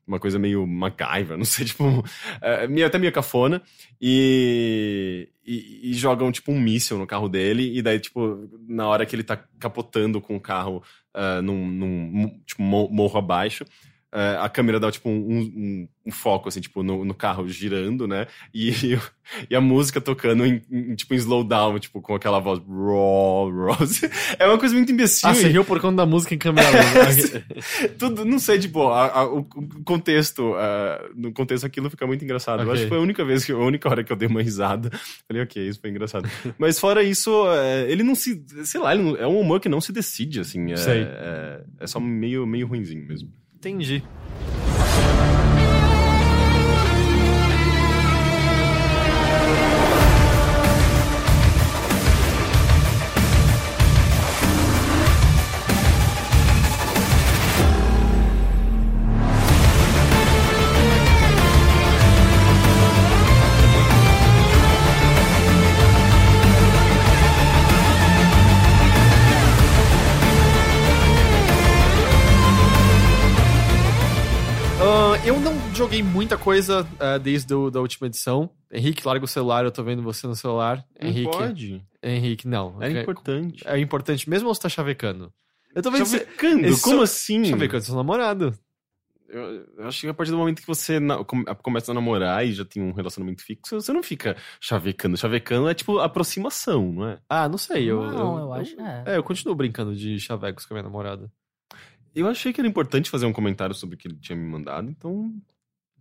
Uma 0.06 0.20
coisa 0.20 0.38
meio 0.38 0.64
MacGyver, 0.66 1.34
não 1.36 1.44
sei, 1.44 1.64
tipo, 1.66 2.04
é, 2.40 2.68
meio, 2.68 2.86
até 2.86 2.96
meio 2.96 3.12
cafona. 3.12 3.60
E, 4.00 5.28
e, 5.44 5.90
e 5.90 5.94
jogam, 5.94 6.30
tipo, 6.30 6.52
um 6.52 6.60
míssil 6.60 6.96
no 6.96 7.06
carro 7.06 7.28
dele. 7.28 7.76
E 7.76 7.82
daí, 7.82 7.98
tipo, 7.98 8.48
na 8.68 8.86
hora 8.86 9.04
que 9.04 9.14
ele 9.16 9.24
tá 9.24 9.36
capotando 9.58 10.20
com 10.20 10.36
o 10.36 10.40
carro 10.40 10.82
ah, 11.12 11.42
num, 11.42 11.66
num, 11.66 12.40
tipo, 12.46 12.62
mo- 12.62 12.88
morro 12.90 13.18
abaixo, 13.18 13.64
ah, 14.16 14.44
a 14.44 14.48
câmera 14.48 14.80
dá, 14.80 14.90
tipo, 14.90 15.09
um, 15.10 15.12
um- 15.14 15.88
um 16.06 16.10
foco, 16.12 16.48
assim, 16.48 16.60
tipo, 16.60 16.82
no, 16.84 17.05
no 17.05 17.12
carro 17.14 17.48
girando, 17.48 18.06
né? 18.06 18.26
E, 18.55 18.70
e 19.51 19.56
a 19.56 19.60
música 19.60 20.01
tocando 20.01 20.47
em, 20.47 20.62
em, 20.70 20.94
tipo, 20.94 21.12
em 21.14 21.16
slowdown, 21.16 21.78
tipo, 21.80 22.01
com 22.01 22.14
aquela 22.14 22.38
voz... 22.38 22.60
Raw, 22.60 23.51
raw. 23.51 23.76
É 24.38 24.47
uma 24.47 24.56
coisa 24.59 24.74
muito 24.74 24.93
imbecil. 24.93 25.28
Ah, 25.28 25.34
você 25.34 25.48
e- 25.48 25.51
riu 25.51 25.64
por 25.64 25.80
conta 25.80 25.97
da 25.97 26.06
música 26.06 26.34
em 26.34 26.38
câmera 26.38 26.68
lenta. 26.70 27.44
tudo, 27.98 28.24
não 28.24 28.38
sei, 28.38 28.59
tipo, 28.59 28.86
a- 28.88 29.06
a- 29.20 29.24
o, 29.26 29.44
contexto, 29.84 30.55
ah, 30.56 31.10
no 31.14 31.32
contexto 31.32 31.64
aquilo 31.66 31.90
fica 31.90 32.06
muito 32.06 32.24
engraçado. 32.24 32.60
Eu 32.60 32.66
Ok. 32.68 32.72
acho 32.74 32.82
que 32.84 32.88
foi 32.88 32.98
a 32.98 33.01
única 33.02 33.24
vez, 33.24 33.44
que, 33.44 33.52
a 33.52 33.56
única 33.59 33.88
hora 33.88 34.05
que 34.05 34.12
eu 34.12 34.16
dei 34.16 34.28
uma 34.28 34.40
risada. 34.43 34.90
Falei, 35.26 35.43
ok, 35.43 35.68
isso 35.68 35.80
foi 35.80 35.90
engraçado. 35.90 36.28
Mas 36.59 36.78
fora 36.78 37.02
isso, 37.02 37.30
é, 37.51 37.90
ele 37.90 38.02
não 38.02 38.14
se, 38.14 38.43
sei 38.64 38.80
lá, 38.80 38.94
não- 38.94 39.16
é 39.16 39.26
um 39.26 39.40
humor 39.40 39.60
que 39.60 39.68
não 39.68 39.80
se 39.80 39.93
decide, 39.93 40.40
assim. 40.40 40.70
É, 40.72 40.76
Sei. 40.76 41.02
é, 41.02 41.64
é 41.80 41.86
só 41.86 41.98
meio, 42.01 42.47
meio 42.47 42.66
ruinzinho 42.66 43.05
mesmo. 43.06 43.28
Entendi. 43.66 44.05
Joguei 75.86 76.02
muita 76.02 76.36
coisa 76.36 76.84
ah, 76.98 77.16
desde 77.16 77.54
a 77.54 77.70
da 77.70 77.80
última 77.80 78.08
edição. 78.08 78.50
Henrique, 78.72 79.06
larga 79.06 79.24
o 79.24 79.28
celular, 79.28 79.64
eu 79.64 79.70
tô 79.70 79.84
vendo 79.84 80.02
você 80.02 80.26
no 80.26 80.34
celular. 80.34 80.84
Não 81.00 81.08
Henrique. 81.08 81.30
pode. 81.30 81.86
Henrique, 82.02 82.48
não. 82.48 82.82
É 82.82 82.92
É- 82.92 83.02
importante. 83.02 83.62
É 83.68 83.78
importante 83.78 84.28
mesmo 84.28 84.48
ou 84.48 84.54
você 84.54 84.62
tá 84.62 84.68
chavecando? 84.68 85.32
Eu 85.72 85.82
tô 85.82 85.90
vendo 85.92 86.04
você. 86.04 86.18
Chavecando? 86.18 86.66
esse 86.66 86.82
Como 86.82 86.96
seu- 86.96 87.02
assim? 87.04 87.44
Chavecando 87.44 87.84
seu 87.84 87.94
namorado. 87.94 88.52
Eu, 89.28 89.64
eu 89.78 89.86
acho 89.86 90.00
que 90.00 90.08
a 90.08 90.14
partir 90.14 90.32
do 90.32 90.38
momento 90.38 90.60
que 90.60 90.66
você 90.66 90.98
na- 90.98 91.22
come- 91.24 91.44
começa 91.62 91.92
a 91.92 91.94
namorar 91.94 92.44
e 92.44 92.52
já 92.52 92.64
tem 92.64 92.82
um 92.82 92.92
relacionamento 92.92 93.42
fixo, 93.44 93.80
você 93.80 93.92
não 93.92 94.02
fica 94.02 94.36
chavecando. 94.60 95.16
Chavecando 95.16 95.68
é 95.68 95.74
tipo 95.74 95.98
aproximação, 96.00 96.92
não 96.92 97.08
é? 97.08 97.18
Ah, 97.28 97.48
não 97.48 97.58
sei. 97.58 97.84
Eu, 97.88 98.02
Não, 98.10 98.38
eu 98.38 98.52
acho, 98.52 98.80
é. 98.80 99.04
É, 99.06 99.16
eu 99.16 99.22
continuo 99.22 99.54
brincando 99.54 99.94
de 99.94 100.18
chavecos 100.18 100.66
com 100.66 100.74
a 100.74 100.76
minha 100.76 100.82
namorada. 100.84 101.30
Eu 102.14 102.26
achei 102.28 102.52
que 102.52 102.60
era 102.60 102.66
importante 102.68 103.10
fazer 103.10 103.26
um 103.26 103.32
comentário 103.32 103.74
sobre 103.74 103.94
o 103.94 103.98
que 103.98 104.08
ele 104.08 104.16
tinha 104.16 104.34
me 104.36 104.46
mandado, 104.48 104.88
então. 104.90 105.32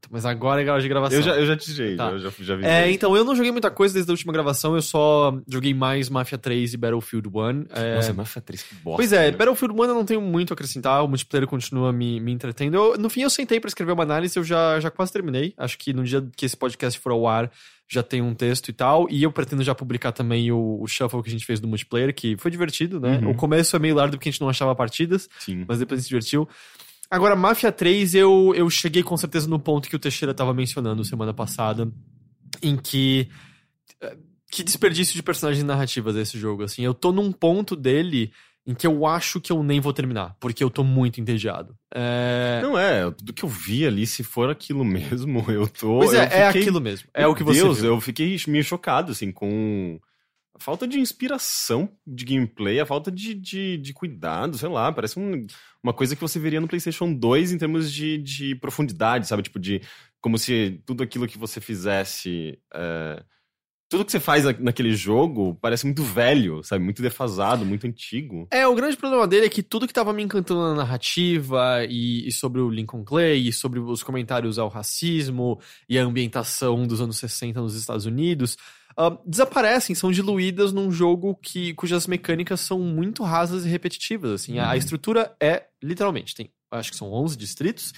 Mas 0.10 0.26
agora 0.26 0.62
é 0.62 0.70
hora 0.70 0.82
de 0.82 0.88
gravação. 0.88 1.18
Eu 1.18 1.24
já, 1.24 1.36
eu 1.36 1.46
já 1.46 1.56
tirei, 1.58 1.96
Tá. 1.96 2.12
já, 2.18 2.30
já, 2.30 2.32
já 2.40 2.56
vi. 2.56 2.66
É, 2.66 2.92
então, 2.92 3.16
eu 3.16 3.24
não 3.24 3.36
joguei 3.36 3.52
muita 3.52 3.72
coisa 3.72 3.94
desde 3.94 4.12
a 4.12 4.14
última 4.14 4.32
gravação, 4.32 4.76
eu 4.76 4.82
só 4.82 5.38
joguei 5.48 5.74
mais 5.74 6.10
Mafia 6.10 6.38
3 6.38 6.74
e 6.74 6.78
Battlefield 6.78 7.28
1. 7.28 7.66
É... 7.74 7.96
Nossa, 7.96 8.14
Mafia 8.14 8.42
3, 8.42 8.62
que 8.64 8.76
bosta. 8.76 8.98
Pois 8.98 9.12
é, 9.14 9.32
né? 9.32 9.38
Battlefield 9.38 9.74
1 9.80 9.84
eu 9.86 9.94
não 9.94 10.06
tenho 10.06 10.22
muito 10.22 10.52
a 10.52 10.54
acrescentar, 10.54 11.04
o 11.04 11.08
multiplayer 11.08 11.48
continua 11.48 11.92
me, 11.92 12.20
me 12.20 12.32
entretendo. 12.32 12.76
Eu- 12.76 12.98
no 12.98 13.10
fim, 13.10 13.22
eu 13.22 13.30
sentei 13.30 13.60
pra 13.60 13.68
escrever 13.68 13.92
uma 13.94 14.04
análise, 14.04 14.38
eu 14.38 14.44
já, 14.44 14.80
já 14.80 14.90
quase 14.92 15.12
terminei. 15.12 15.54
Acho 15.58 15.78
que 15.78 15.92
no 15.94 16.04
dia 16.04 16.26
que 16.36 16.46
esse 16.46 16.56
podcast 16.56 17.00
for 17.00 17.12
ao 17.12 17.28
ar, 17.28 17.52
já 17.88 18.02
tem 18.02 18.20
um 18.22 18.34
texto 18.34 18.70
e 18.70 18.74
tal. 18.74 19.08
E 19.12 19.22
eu 19.24 19.32
pretendo 19.32 19.64
já 19.64 19.76
publicar 19.76 20.12
também 20.12 20.52
o, 20.52 20.80
o 20.82 20.88
shuffle 20.88 21.22
que 21.22 21.30
a 21.30 21.32
gente 21.32 21.46
fez 21.46 21.60
do 21.60 21.68
multiplayer, 21.68 22.14
que 22.16 22.36
foi 22.38 22.50
divertido, 22.50 23.00
né? 23.00 23.20
Uhum. 23.22 23.32
O 23.32 23.36
começo 23.36 23.76
é 23.76 23.80
meio 23.80 23.94
largo 23.96 24.14
porque 24.18 24.30
a 24.30 24.32
gente 24.32 24.42
não 24.42 24.50
achava 24.50 24.74
partidas, 24.76 25.30
Sim. 25.40 25.66
mas 25.68 25.78
depois 25.80 26.00
a 26.00 26.02
gente 26.02 26.06
se 26.06 26.10
divertiu. 26.10 26.48
Agora, 27.10 27.36
Mafia 27.36 27.72
3, 27.72 28.16
eu, 28.16 28.54
eu 28.56 28.70
cheguei 28.70 29.04
com 29.04 29.16
certeza 29.16 29.48
no 29.48 29.60
ponto 29.60 29.88
que 29.90 29.96
o 29.96 30.00
Teixeira 30.00 30.34
tava 30.34 30.54
mencionando 30.54 31.04
semana 31.04 31.34
passada, 31.34 31.92
em 32.62 32.76
que. 32.76 33.30
eh, 34.02 34.18
Que 34.52 34.64
desperdício 34.64 35.14
de 35.16 35.22
personagens 35.24 35.64
narrativas 35.66 36.16
desse 36.16 36.38
jogo, 36.40 36.64
assim. 36.64 36.84
Eu 36.84 36.94
tô 36.94 37.12
num 37.12 37.32
ponto 37.32 37.76
dele 37.76 38.32
em 38.68 38.74
que 38.74 38.88
eu 38.88 39.06
acho 39.06 39.40
que 39.40 39.52
eu 39.52 39.62
nem 39.62 39.80
vou 39.80 39.94
terminar, 39.94 40.36
porque 40.40 40.64
eu 40.64 40.72
tô 40.72 40.84
muito 40.84 41.22
entediado. 41.22 41.76
É... 41.94 42.60
Não 42.64 42.76
é, 42.78 43.12
tudo 43.12 43.32
que 43.34 43.44
eu 43.46 43.50
vi 43.50 43.86
ali, 43.86 44.08
se 44.08 44.24
for 44.24 44.50
aquilo 44.50 44.84
mesmo, 44.86 45.46
eu 45.50 45.68
tô. 45.68 46.00
Pois 46.00 46.14
é, 46.14 46.24
é 46.24 46.48
fiquei- 46.48 46.62
aquilo 46.64 46.82
mesmo. 46.82 47.08
É 47.14 47.22
Meu 47.22 47.32
o 47.32 47.36
que 47.36 47.44
você 47.44 47.62
Deus, 47.62 47.82
viu. 47.82 47.92
eu 47.94 48.02
fiquei 48.02 48.36
meio 48.48 48.64
chocado, 48.64 49.12
assim, 49.12 49.32
com 49.32 50.00
a 50.56 50.60
falta 50.64 50.88
de 50.88 51.00
inspiração 51.00 51.90
de 52.08 52.24
gameplay, 52.26 52.80
a 52.80 52.86
falta 52.86 53.12
de, 53.12 53.34
de, 53.36 53.78
de 53.78 53.94
cuidado, 53.94 54.58
sei 54.58 54.70
lá, 54.70 54.92
parece 54.92 55.20
um- 55.20 55.46
uma 55.84 55.94
coisa 55.94 56.16
que 56.16 56.22
você 56.22 56.40
veria 56.40 56.62
no 56.62 56.68
PlayStation 56.68 57.14
2 57.14 57.52
em 57.52 57.58
termos 57.58 57.92
de, 57.92 58.18
de 58.18 58.56
profundidade, 58.56 59.28
sabe? 59.28 59.44
Tipo, 59.44 59.60
de. 59.60 59.82
Como 60.22 60.38
se 60.38 60.82
tudo 60.86 61.04
aquilo 61.04 61.28
que 61.28 61.38
você 61.38 61.60
fizesse. 61.62 62.58
é, 62.74 63.22
tudo 63.88 64.04
que 64.04 64.12
você 64.12 64.20
faz 64.20 64.44
na- 64.46 64.54
naquele 64.54 64.96
jogo 64.96 65.56
parece 65.62 65.86
muito 65.86 66.02
velho, 66.02 66.64
sabe? 66.64 66.84
Muito 66.84 67.04
defasado, 67.04 67.64
muito 67.64 67.86
antigo. 67.86 68.48
É, 68.50 68.66
o 68.66 68.74
grande 68.74 68.98
problema 68.98 69.28
dele 69.28 69.46
é 69.46 69.50
que 69.50 69.62
tudo 69.62 69.86
que 69.86 69.94
tava 69.94 70.12
me 70.12 70.24
encantando 70.24 70.62
na 70.62 70.74
narrativa 70.74 71.86
e, 71.88 72.28
e 72.28 72.32
sobre 72.32 72.60
o 72.62 72.70
Lincoln 72.70 73.04
Clay 73.04 73.48
e 73.48 73.54
sobre 73.54 73.80
os 73.80 74.02
comentários 74.02 74.58
ao 74.58 74.70
racismo 74.70 75.60
e 75.88 76.00
a 76.00 76.04
ambientação 76.04 76.88
dos 76.88 77.00
anos 77.00 77.18
60 77.18 77.62
nos 77.62 77.76
Estados 77.76 78.06
Unidos 78.08 78.58
ah, 78.98 79.18
desaparecem, 79.26 79.96
são 79.96 80.12
diluídas 80.12 80.72
num 80.72 80.92
jogo 80.92 81.36
que, 81.36 81.74
cujas 81.74 82.08
mecânicas 82.08 82.62
são 82.62 82.80
muito 82.80 83.24
rasas 83.24 83.66
e 83.66 83.70
repetitivas, 83.70 84.32
assim. 84.32 84.58
A, 84.58 84.72
a 84.72 84.78
estrutura 84.78 85.36
é, 85.42 85.66
literalmente, 85.84 86.34
tem, 86.34 86.50
acho 86.72 86.92
que 86.92 86.98
são 86.98 87.12
11 87.12 87.38
distritos. 87.38 87.94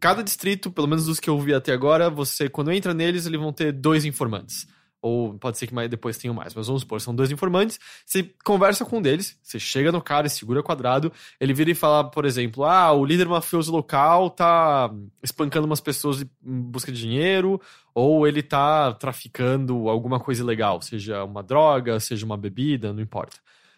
Cada 0.00 0.22
distrito, 0.22 0.70
pelo 0.70 0.88
menos 0.88 1.06
dos 1.06 1.20
que 1.20 1.30
eu 1.30 1.40
vi 1.40 1.54
até 1.54 1.72
agora, 1.72 2.10
você, 2.10 2.48
quando 2.48 2.72
entra 2.72 2.92
neles, 2.92 3.26
eles 3.26 3.40
vão 3.40 3.52
ter 3.52 3.72
dois 3.72 4.04
informantes. 4.04 4.66
Ou 5.04 5.34
pode 5.34 5.58
ser 5.58 5.66
que 5.66 5.74
mais 5.74 5.90
depois 5.90 6.16
tenham 6.16 6.32
mais, 6.32 6.54
mas 6.54 6.66
vamos 6.66 6.80
supor, 6.80 6.98
são 6.98 7.14
dois 7.14 7.30
informantes. 7.30 7.78
Você 8.06 8.22
conversa 8.42 8.86
com 8.86 8.96
um 8.96 9.02
deles, 9.02 9.38
você 9.42 9.60
chega 9.60 9.92
no 9.92 10.00
cara 10.00 10.26
e 10.26 10.30
segura 10.30 10.62
quadrado, 10.62 11.12
ele 11.38 11.52
vira 11.52 11.70
e 11.70 11.74
fala, 11.74 12.04
por 12.04 12.24
exemplo, 12.24 12.64
ah, 12.64 12.90
o 12.90 13.04
líder 13.04 13.28
mafioso 13.28 13.70
local 13.70 14.30
tá 14.30 14.90
espancando 15.22 15.66
umas 15.66 15.78
pessoas 15.78 16.22
em 16.22 16.26
busca 16.42 16.90
de 16.90 16.98
dinheiro, 16.98 17.60
ou 17.94 18.26
ele 18.26 18.42
tá 18.42 18.94
traficando 18.94 19.90
alguma 19.90 20.18
coisa 20.18 20.42
ilegal, 20.42 20.80
seja 20.80 21.22
uma 21.22 21.42
droga, 21.42 22.00
seja 22.00 22.24
uma 22.24 22.38
bebida, 22.38 22.90
não 22.90 23.02
importa. 23.02 23.36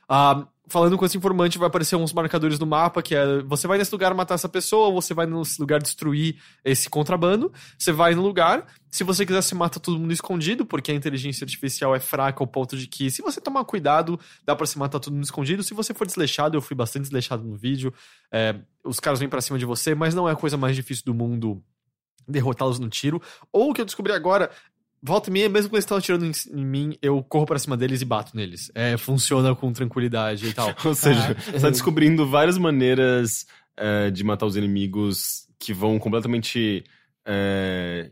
Ah, 0.08 0.46
falando 0.68 0.96
com 0.96 1.04
esse 1.04 1.16
informante, 1.16 1.58
vai 1.58 1.68
aparecer 1.68 1.96
uns 1.96 2.12
marcadores 2.12 2.58
no 2.58 2.66
mapa 2.66 3.02
que 3.02 3.14
é 3.14 3.42
você 3.42 3.66
vai 3.66 3.78
nesse 3.78 3.92
lugar 3.92 4.12
matar 4.14 4.34
essa 4.34 4.48
pessoa, 4.48 4.90
você 4.90 5.14
vai 5.14 5.26
nesse 5.26 5.60
lugar 5.60 5.80
destruir 5.80 6.36
esse 6.64 6.90
contrabando. 6.90 7.52
Você 7.78 7.92
vai 7.92 8.14
no 8.14 8.22
lugar, 8.22 8.66
se 8.90 9.04
você 9.04 9.24
quiser, 9.24 9.42
você 9.42 9.54
mata 9.54 9.78
todo 9.78 9.98
mundo 9.98 10.12
escondido, 10.12 10.64
porque 10.64 10.90
a 10.90 10.94
inteligência 10.94 11.44
artificial 11.44 11.94
é 11.94 12.00
fraca 12.00 12.42
ao 12.42 12.46
ponto 12.46 12.76
de 12.76 12.86
que, 12.86 13.10
se 13.10 13.22
você 13.22 13.40
tomar 13.40 13.64
cuidado, 13.64 14.18
dá 14.44 14.56
pra 14.56 14.66
se 14.66 14.78
matar 14.78 14.98
todo 14.98 15.14
mundo 15.14 15.24
escondido. 15.24 15.62
Se 15.62 15.74
você 15.74 15.94
for 15.94 16.06
desleixado, 16.06 16.56
eu 16.56 16.62
fui 16.62 16.74
bastante 16.74 17.02
desleixado 17.02 17.44
no 17.44 17.56
vídeo, 17.56 17.92
é, 18.32 18.56
os 18.84 18.98
caras 18.98 19.20
vêm 19.20 19.28
pra 19.28 19.40
cima 19.40 19.58
de 19.58 19.64
você, 19.64 19.94
mas 19.94 20.14
não 20.14 20.28
é 20.28 20.32
a 20.32 20.36
coisa 20.36 20.56
mais 20.56 20.74
difícil 20.74 21.04
do 21.04 21.14
mundo 21.14 21.62
derrotá-los 22.26 22.78
no 22.78 22.88
tiro. 22.88 23.20
Ou 23.52 23.70
o 23.70 23.74
que 23.74 23.80
eu 23.80 23.84
descobri 23.84 24.12
agora, 24.12 24.50
volta 25.06 25.30
e 25.30 25.32
meia, 25.32 25.48
mesmo 25.48 25.68
quando 25.70 25.74
eles 25.76 25.84
estão 25.84 25.96
atirando 25.96 26.26
em, 26.26 26.32
em 26.52 26.64
mim, 26.66 26.98
eu 27.00 27.22
corro 27.22 27.46
pra 27.46 27.58
cima 27.58 27.76
deles 27.76 28.02
e 28.02 28.04
bato 28.04 28.36
neles. 28.36 28.70
É, 28.74 28.96
funciona 28.96 29.54
com 29.54 29.72
tranquilidade 29.72 30.48
e 30.48 30.52
tal. 30.52 30.74
Ou 30.84 30.94
seja, 30.94 31.36
Ah. 31.38 31.50
você 31.52 31.60
tá 31.60 31.70
descobrindo 31.70 32.26
várias 32.26 32.58
maneiras 32.58 33.46
é, 33.76 34.10
de 34.10 34.24
matar 34.24 34.46
os 34.46 34.56
inimigos 34.56 35.46
que 35.58 35.72
vão 35.72 35.98
completamente. 35.98 36.84
é, 37.26 38.10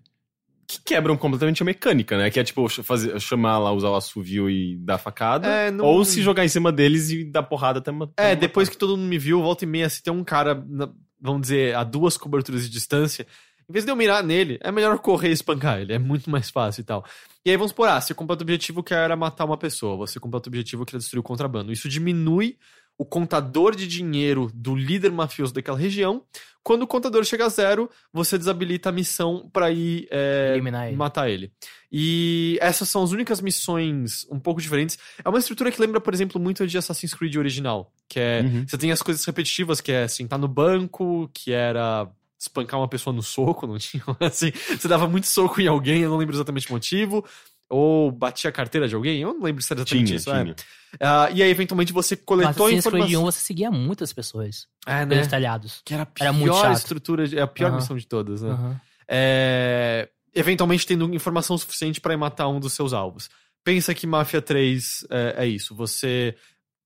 que 0.66 0.80
quebram 0.82 1.14
completamente 1.16 1.62
a 1.62 1.66
mecânica, 1.66 2.16
né? 2.16 2.30
Que 2.30 2.40
é 2.40 2.44
tipo 2.44 2.66
fazer, 2.82 3.20
chamar 3.20 3.58
lá, 3.58 3.70
usar 3.70 3.90
o 3.90 3.94
assovio 3.96 4.48
e 4.48 4.76
dar 4.78 4.96
facada. 4.96 5.46
É, 5.46 5.70
não- 5.70 5.84
Ou 5.84 6.04
se 6.06 6.22
jogar 6.22 6.42
em 6.44 6.48
cima 6.48 6.72
deles 6.72 7.10
e 7.10 7.22
dar 7.22 7.42
porrada 7.42 7.80
até 7.80 7.90
É, 7.90 7.94
até 8.32 8.36
depois 8.36 8.68
matar. 8.68 8.72
que 8.72 8.78
todo 8.78 8.96
mundo 8.96 9.06
me 9.06 9.18
viu, 9.18 9.42
volta 9.42 9.64
e 9.64 9.68
meia, 9.68 9.88
se 9.90 10.02
tem 10.02 10.10
um 10.12 10.24
cara, 10.24 10.54
na- 10.66 10.88
vamos 11.20 11.42
dizer, 11.42 11.74
a 11.76 11.84
duas 11.84 12.16
coberturas 12.16 12.64
de 12.64 12.70
distância, 12.70 13.26
em 13.68 13.72
vez 13.72 13.84
de 13.84 13.90
eu 13.90 13.96
mirar 13.96 14.22
nele, 14.22 14.58
é 14.62 14.70
melhor 14.70 14.98
correr 14.98 15.30
e 15.30 15.32
espancar 15.32 15.80
ele, 15.80 15.92
é 15.92 15.98
muito 15.98 16.30
mais 16.30 16.50
fácil 16.50 16.80
e 16.80 16.84
tal. 16.84 17.04
E 17.44 17.50
aí 17.50 17.56
vamos 17.56 17.72
por, 17.72 17.88
ah, 17.88 18.00
você 18.00 18.14
completa 18.14 18.42
o 18.42 18.44
objetivo 18.44 18.82
que 18.82 18.94
era 18.94 19.16
matar 19.16 19.44
uma 19.44 19.56
pessoa, 19.56 19.96
você 19.96 20.18
completa 20.18 20.48
o 20.48 20.50
objetivo 20.50 20.84
que 20.84 20.94
era 20.94 20.98
destruir 20.98 21.20
o 21.20 21.22
contrabando. 21.22 21.72
Isso 21.72 21.88
diminui 21.88 22.56
o 22.96 23.04
contador 23.04 23.74
de 23.74 23.86
dinheiro 23.86 24.50
do 24.54 24.74
líder 24.74 25.10
mafioso 25.10 25.52
daquela 25.52 25.76
região. 25.76 26.22
Quando 26.62 26.82
o 26.82 26.86
contador 26.86 27.24
chega 27.24 27.44
a 27.44 27.48
zero, 27.48 27.90
você 28.12 28.38
desabilita 28.38 28.88
a 28.88 28.92
missão 28.92 29.50
pra 29.52 29.70
ir 29.70 30.08
é, 30.10 30.54
ele. 30.56 30.96
matar 30.96 31.28
ele. 31.28 31.52
E 31.92 32.56
essas 32.60 32.88
são 32.88 33.02
as 33.02 33.12
únicas 33.12 33.40
missões 33.40 34.26
um 34.30 34.38
pouco 34.38 34.62
diferentes. 34.62 34.98
É 35.22 35.28
uma 35.28 35.38
estrutura 35.38 35.70
que 35.70 35.80
lembra, 35.80 36.00
por 36.00 36.14
exemplo, 36.14 36.40
muito 36.40 36.66
de 36.66 36.78
Assassin's 36.78 37.12
Creed 37.12 37.36
original. 37.36 37.92
Que 38.08 38.18
é. 38.18 38.40
Uhum. 38.42 38.64
Você 38.66 38.78
tem 38.78 38.92
as 38.92 39.02
coisas 39.02 39.24
repetitivas, 39.24 39.80
que 39.80 39.92
é 39.92 40.08
sentar 40.08 40.38
no 40.38 40.48
banco, 40.48 41.28
que 41.34 41.52
era 41.52 42.08
espancar 42.44 42.78
uma 42.80 42.88
pessoa 42.88 43.14
no 43.14 43.22
soco, 43.22 43.66
não 43.66 43.78
tinha 43.78 44.02
assim. 44.20 44.50
Você 44.52 44.88
dava 44.88 45.08
muito 45.08 45.26
soco 45.26 45.60
em 45.60 45.66
alguém, 45.66 46.02
eu 46.02 46.10
não 46.10 46.16
lembro 46.16 46.34
exatamente 46.34 46.68
o 46.68 46.72
motivo. 46.72 47.24
Ou 47.68 48.12
batia 48.12 48.50
a 48.50 48.52
carteira 48.52 48.86
de 48.86 48.94
alguém, 48.94 49.20
eu 49.22 49.32
não 49.32 49.42
lembro 49.42 49.62
se 49.62 49.72
era 49.72 49.80
exatamente 49.80 50.06
Tinha, 50.06 50.16
isso. 50.18 50.30
é. 50.30 50.42
tinha. 50.44 50.56
Ah, 51.00 51.28
e 51.32 51.42
aí, 51.42 51.48
eventualmente, 51.50 51.92
você 51.94 52.14
coletou 52.14 52.50
Assassin's 52.66 52.84
Creed 52.86 52.94
informação. 52.94 53.22
1 53.22 53.24
você 53.24 53.40
seguia 53.40 53.70
muitas 53.70 54.12
pessoas 54.12 54.66
É, 54.86 55.00
né? 55.00 55.06
pelos 55.06 55.26
telhados. 55.26 55.80
Que 55.84 55.94
era 55.94 56.02
a 56.04 56.08
Era 56.20 56.32
muito 56.32 56.44
pior 56.52 56.60
chato. 56.62 56.76
estrutura, 56.76 57.24
é 57.36 57.40
a 57.40 57.46
pior 57.46 57.68
Aham. 57.68 57.76
missão 57.76 57.96
de 57.96 58.06
todas, 58.06 58.42
né? 58.42 58.50
Aham. 58.50 58.80
é, 59.08 60.08
eventualmente 60.34 60.86
tendo 60.86 61.12
informação 61.14 61.56
suficiente 61.56 62.00
para 62.00 62.16
matar 62.18 62.48
um 62.48 62.60
dos 62.60 62.72
seus 62.74 62.92
alvos. 62.92 63.30
Pensa 63.64 63.94
que 63.94 64.06
Mafia 64.06 64.42
3 64.42 65.06
é, 65.10 65.34
é 65.38 65.46
isso. 65.46 65.74
Você 65.74 66.36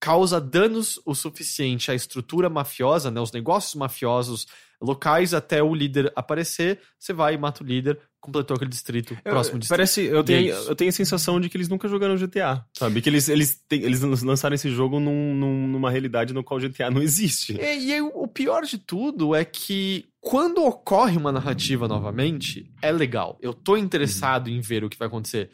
causa 0.01 0.41
danos 0.41 1.01
o 1.05 1.13
suficiente 1.15 1.91
à 1.91 1.95
estrutura 1.95 2.49
mafiosa, 2.49 3.11
né, 3.11 3.21
os 3.21 3.33
negócios 3.33 3.75
mafiosos 3.75 4.47
locais 4.81 5.35
até 5.35 5.63
o 5.63 5.75
líder 5.75 6.13
aparecer, 6.15 6.79
você 6.99 7.13
vai 7.13 7.35
e 7.35 7.39
mata 7.39 7.63
o 7.63 7.67
líder, 7.67 7.99
completou 8.21 8.55
aquele 8.57 8.71
distrito, 8.71 9.17
Eu- 9.25 9.33
próximo 9.33 9.59
distrito. 9.59 9.77
Parece, 9.77 10.03
eu 10.05 10.21
é 10.21 10.23
tenho, 10.23 10.53
isso. 10.55 10.69
eu 10.71 10.75
tenho 10.77 10.89
a 10.89 10.93
sensação 10.93 11.41
de 11.41 11.49
que 11.49 11.57
eles 11.57 11.69
nunca 11.69 11.89
jogaram 11.89 12.17
GTA, 12.17 12.65
sabe? 12.77 13.01
Que 13.01 13.09
eles, 13.09 13.29
eles, 13.29 13.61
têm- 13.69 13.83
eles 13.83 14.01
lançaram 14.03 14.55
esse 14.55 14.71
jogo 14.71 14.99
num- 15.01 15.35
num- 15.35 15.67
numa 15.69 15.91
realidade 15.91 16.33
no 16.35 16.43
qual 16.45 16.59
GTA 16.61 16.91
não 16.91 17.03
existe. 17.03 17.55
E, 17.55 17.87
e 17.87 17.93
aí, 17.93 18.01
o 18.01 18.27
pior 18.27 18.65
de 18.65 18.79
tudo 18.79 19.35
é 19.35 19.45
que 19.45 20.07
quando 20.21 20.65
ocorre 20.65 21.17
uma 21.17 21.31
narrativa 21.33 21.87
novamente, 21.89 22.71
é 22.83 22.91
legal. 22.93 23.39
Eu 23.41 23.55
tô 23.55 23.77
interessado 23.77 24.49
em 24.51 24.61
ver 24.61 24.85
o 24.85 24.89
que 24.91 24.99
vai 24.99 25.09
acontecer. 25.09 25.51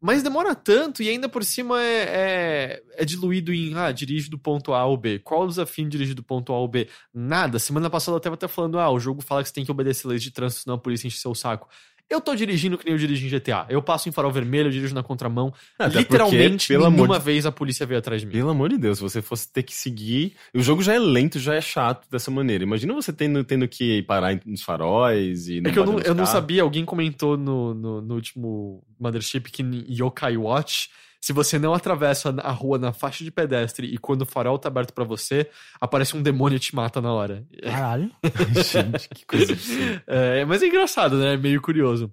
Mas 0.00 0.22
demora 0.22 0.54
tanto 0.54 1.02
e 1.02 1.08
ainda 1.08 1.28
por 1.28 1.44
cima 1.44 1.82
é, 1.82 2.02
é, 2.02 2.82
é 3.02 3.04
diluído 3.04 3.52
em, 3.52 3.74
ah, 3.74 3.90
dirige 3.90 4.30
do 4.30 4.38
ponto 4.38 4.72
A 4.72 4.78
ao 4.80 4.96
B. 4.96 5.18
Qual 5.18 5.42
o 5.42 5.48
desafio 5.48 5.84
em 5.84 5.88
dirigir 5.88 6.14
do 6.14 6.22
ponto 6.22 6.52
A 6.52 6.56
ao 6.56 6.68
B? 6.68 6.88
Nada. 7.12 7.58
Semana 7.58 7.90
passada 7.90 8.16
eu 8.16 8.20
tava 8.20 8.34
até 8.34 8.46
falando, 8.46 8.78
ah, 8.78 8.90
o 8.90 9.00
jogo 9.00 9.20
fala 9.20 9.42
que 9.42 9.48
você 9.48 9.54
tem 9.54 9.64
que 9.64 9.70
obedecer 9.70 10.06
leis 10.06 10.22
de 10.22 10.30
trânsito, 10.30 10.62
senão 10.62 10.76
a 10.76 10.78
polícia 10.78 11.08
enche 11.08 11.18
seu 11.18 11.34
saco. 11.34 11.68
Eu 12.10 12.20
tô 12.22 12.34
dirigindo 12.34 12.78
que 12.78 12.84
nem 12.86 12.94
eu 12.94 12.98
dirijo 12.98 13.26
em 13.26 13.28
GTA. 13.28 13.66
Eu 13.68 13.82
passo 13.82 14.08
em 14.08 14.12
farol 14.12 14.32
vermelho, 14.32 14.68
eu 14.68 14.72
dirijo 14.72 14.94
na 14.94 15.02
contramão. 15.02 15.52
Até 15.78 15.98
Literalmente, 15.98 16.66
porque, 16.66 16.72
pelo 16.74 16.86
amor 16.86 16.96
nenhuma 16.96 17.18
de- 17.18 17.24
vez 17.24 17.44
a 17.44 17.52
polícia 17.52 17.84
veio 17.84 17.98
atrás 17.98 18.22
de 18.22 18.26
mim. 18.26 18.32
Pelo 18.32 18.48
amor 18.50 18.70
de 18.70 18.78
Deus, 18.78 18.96
se 18.98 19.02
você 19.02 19.20
fosse 19.20 19.52
ter 19.52 19.62
que 19.62 19.74
seguir. 19.74 20.34
O 20.54 20.60
jogo 20.62 20.82
já 20.82 20.94
é 20.94 20.98
lento, 20.98 21.38
já 21.38 21.54
é 21.54 21.60
chato 21.60 22.06
dessa 22.10 22.30
maneira. 22.30 22.64
Imagina 22.64 22.94
você 22.94 23.12
tendo, 23.12 23.44
tendo 23.44 23.68
que 23.68 24.02
parar 24.04 24.40
nos 24.46 24.62
faróis 24.62 25.48
e. 25.48 25.58
É 25.58 25.70
que 25.70 25.78
eu 25.78 25.84
não, 25.84 25.98
eu 26.00 26.14
não 26.14 26.24
sabia, 26.26 26.62
alguém 26.62 26.84
comentou 26.84 27.36
no, 27.36 27.74
no, 27.74 28.00
no 28.00 28.14
último 28.14 28.82
Mothership 28.98 29.40
que 29.52 29.62
em 29.62 29.84
Yokai 29.88 30.36
Watch, 30.36 30.88
se 31.20 31.32
você 31.32 31.58
não 31.58 31.74
atravessa 31.74 32.34
a 32.42 32.52
rua 32.52 32.78
na 32.78 32.92
faixa 32.92 33.24
de 33.24 33.30
pedestre 33.30 33.86
e 33.86 33.98
quando 33.98 34.22
o 34.22 34.26
farol 34.26 34.58
tá 34.58 34.68
aberto 34.68 34.92
pra 34.92 35.04
você, 35.04 35.48
aparece 35.80 36.16
um 36.16 36.22
demônio 36.22 36.56
e 36.56 36.60
te 36.60 36.74
mata 36.74 37.00
na 37.00 37.12
hora. 37.12 37.44
Caralho. 37.62 38.10
Gente, 38.54 39.08
que 39.08 39.26
coisa 39.26 39.52
absurda. 39.52 40.04
É, 40.06 40.44
mas 40.44 40.62
é 40.62 40.66
engraçado, 40.66 41.16
né? 41.16 41.34
É 41.34 41.36
meio 41.36 41.60
curioso. 41.60 42.12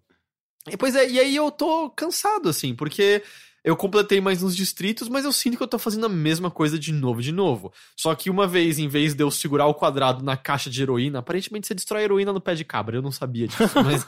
E, 0.67 0.75
pois 0.75 0.95
é, 0.95 1.07
e 1.07 1.19
aí 1.19 1.35
eu 1.35 1.51
tô 1.51 1.89
cansado, 1.91 2.49
assim, 2.49 2.73
porque 2.73 3.21
eu 3.65 3.75
completei 3.75 4.21
mais 4.21 4.43
uns 4.43 4.55
distritos, 4.55 5.09
mas 5.09 5.25
eu 5.25 5.33
sinto 5.33 5.57
que 5.57 5.63
eu 5.63 5.67
tô 5.67 5.79
fazendo 5.79 6.05
a 6.05 6.09
mesma 6.09 6.51
coisa 6.51 6.77
de 6.77 6.91
novo, 6.91 7.19
de 7.19 7.31
novo. 7.31 7.73
Só 7.97 8.13
que 8.13 8.29
uma 8.29 8.47
vez, 8.47 8.77
em 8.77 8.87
vez 8.87 9.15
de 9.15 9.23
eu 9.23 9.31
segurar 9.31 9.65
o 9.65 9.73
quadrado 9.73 10.23
na 10.23 10.37
caixa 10.37 10.69
de 10.69 10.83
heroína, 10.83 11.17
aparentemente 11.17 11.65
você 11.65 11.73
destrói 11.73 12.01
a 12.01 12.05
heroína 12.05 12.31
no 12.31 12.39
pé 12.39 12.53
de 12.53 12.63
cabra, 12.63 12.95
eu 12.95 13.01
não 13.01 13.11
sabia 13.11 13.47
disso, 13.47 13.63
mas 13.83 14.05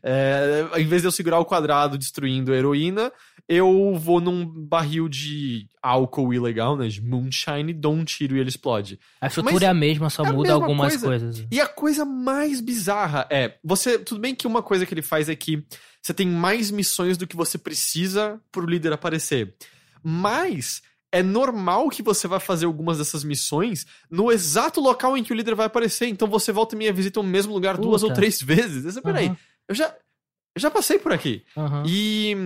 é, 0.00 0.80
em 0.80 0.86
vez 0.86 1.02
de 1.02 1.08
eu 1.08 1.12
segurar 1.12 1.40
o 1.40 1.44
quadrado 1.44 1.98
destruindo 1.98 2.52
a 2.52 2.56
heroína, 2.56 3.12
eu 3.48 3.94
vou 3.96 4.20
num 4.20 4.46
barril 4.46 5.08
de 5.08 5.68
álcool 5.82 6.32
ilegal, 6.32 6.76
né, 6.76 6.88
de 6.88 7.02
moonshine, 7.02 7.72
dou 7.72 7.92
um 7.92 8.04
tiro 8.04 8.36
e 8.36 8.40
ele 8.40 8.48
explode. 8.48 8.98
A 9.20 9.26
estrutura 9.26 9.54
Mas 9.54 9.62
é 9.62 9.66
a 9.66 9.74
mesma, 9.74 10.08
só 10.08 10.24
é 10.24 10.32
muda 10.32 10.48
mesma 10.48 10.64
algumas 10.64 10.92
coisa. 10.92 11.06
coisas. 11.06 11.46
E 11.50 11.60
a 11.60 11.66
coisa 11.68 12.04
mais 12.04 12.60
bizarra 12.60 13.26
é, 13.30 13.56
você, 13.62 13.98
tudo 13.98 14.20
bem 14.20 14.34
que 14.34 14.46
uma 14.46 14.62
coisa 14.62 14.86
que 14.86 14.94
ele 14.94 15.02
faz 15.02 15.28
é 15.28 15.36
que 15.36 15.62
você 16.00 16.14
tem 16.14 16.26
mais 16.26 16.70
missões 16.70 17.16
do 17.18 17.26
que 17.26 17.36
você 17.36 17.58
precisa 17.58 18.40
pro 18.50 18.66
líder 18.66 18.92
aparecer. 18.92 19.54
Mas 20.02 20.82
é 21.12 21.22
normal 21.22 21.88
que 21.90 22.02
você 22.02 22.26
vai 22.26 22.40
fazer 22.40 22.66
algumas 22.66 22.98
dessas 22.98 23.22
missões 23.24 23.86
no 24.10 24.32
exato 24.32 24.80
local 24.80 25.16
em 25.16 25.22
que 25.22 25.32
o 25.32 25.36
líder 25.36 25.54
vai 25.54 25.66
aparecer. 25.66 26.08
Então 26.08 26.28
você 26.28 26.50
volta 26.50 26.74
e 26.74 26.78
meia 26.78 26.92
visita 26.92 27.20
o 27.20 27.22
mesmo 27.22 27.52
lugar 27.52 27.76
duas 27.78 28.02
ou 28.02 28.08
Puta. 28.08 28.20
três 28.20 28.40
vezes. 28.42 28.98
Peraí, 29.00 29.26
Aham, 29.26 29.36
eu 29.68 29.74
já, 29.74 29.88
eu 30.56 30.60
já 30.60 30.70
passei 30.70 30.98
por 30.98 31.12
aqui. 31.12 31.44
aham. 31.56 31.84
E, 31.86 32.36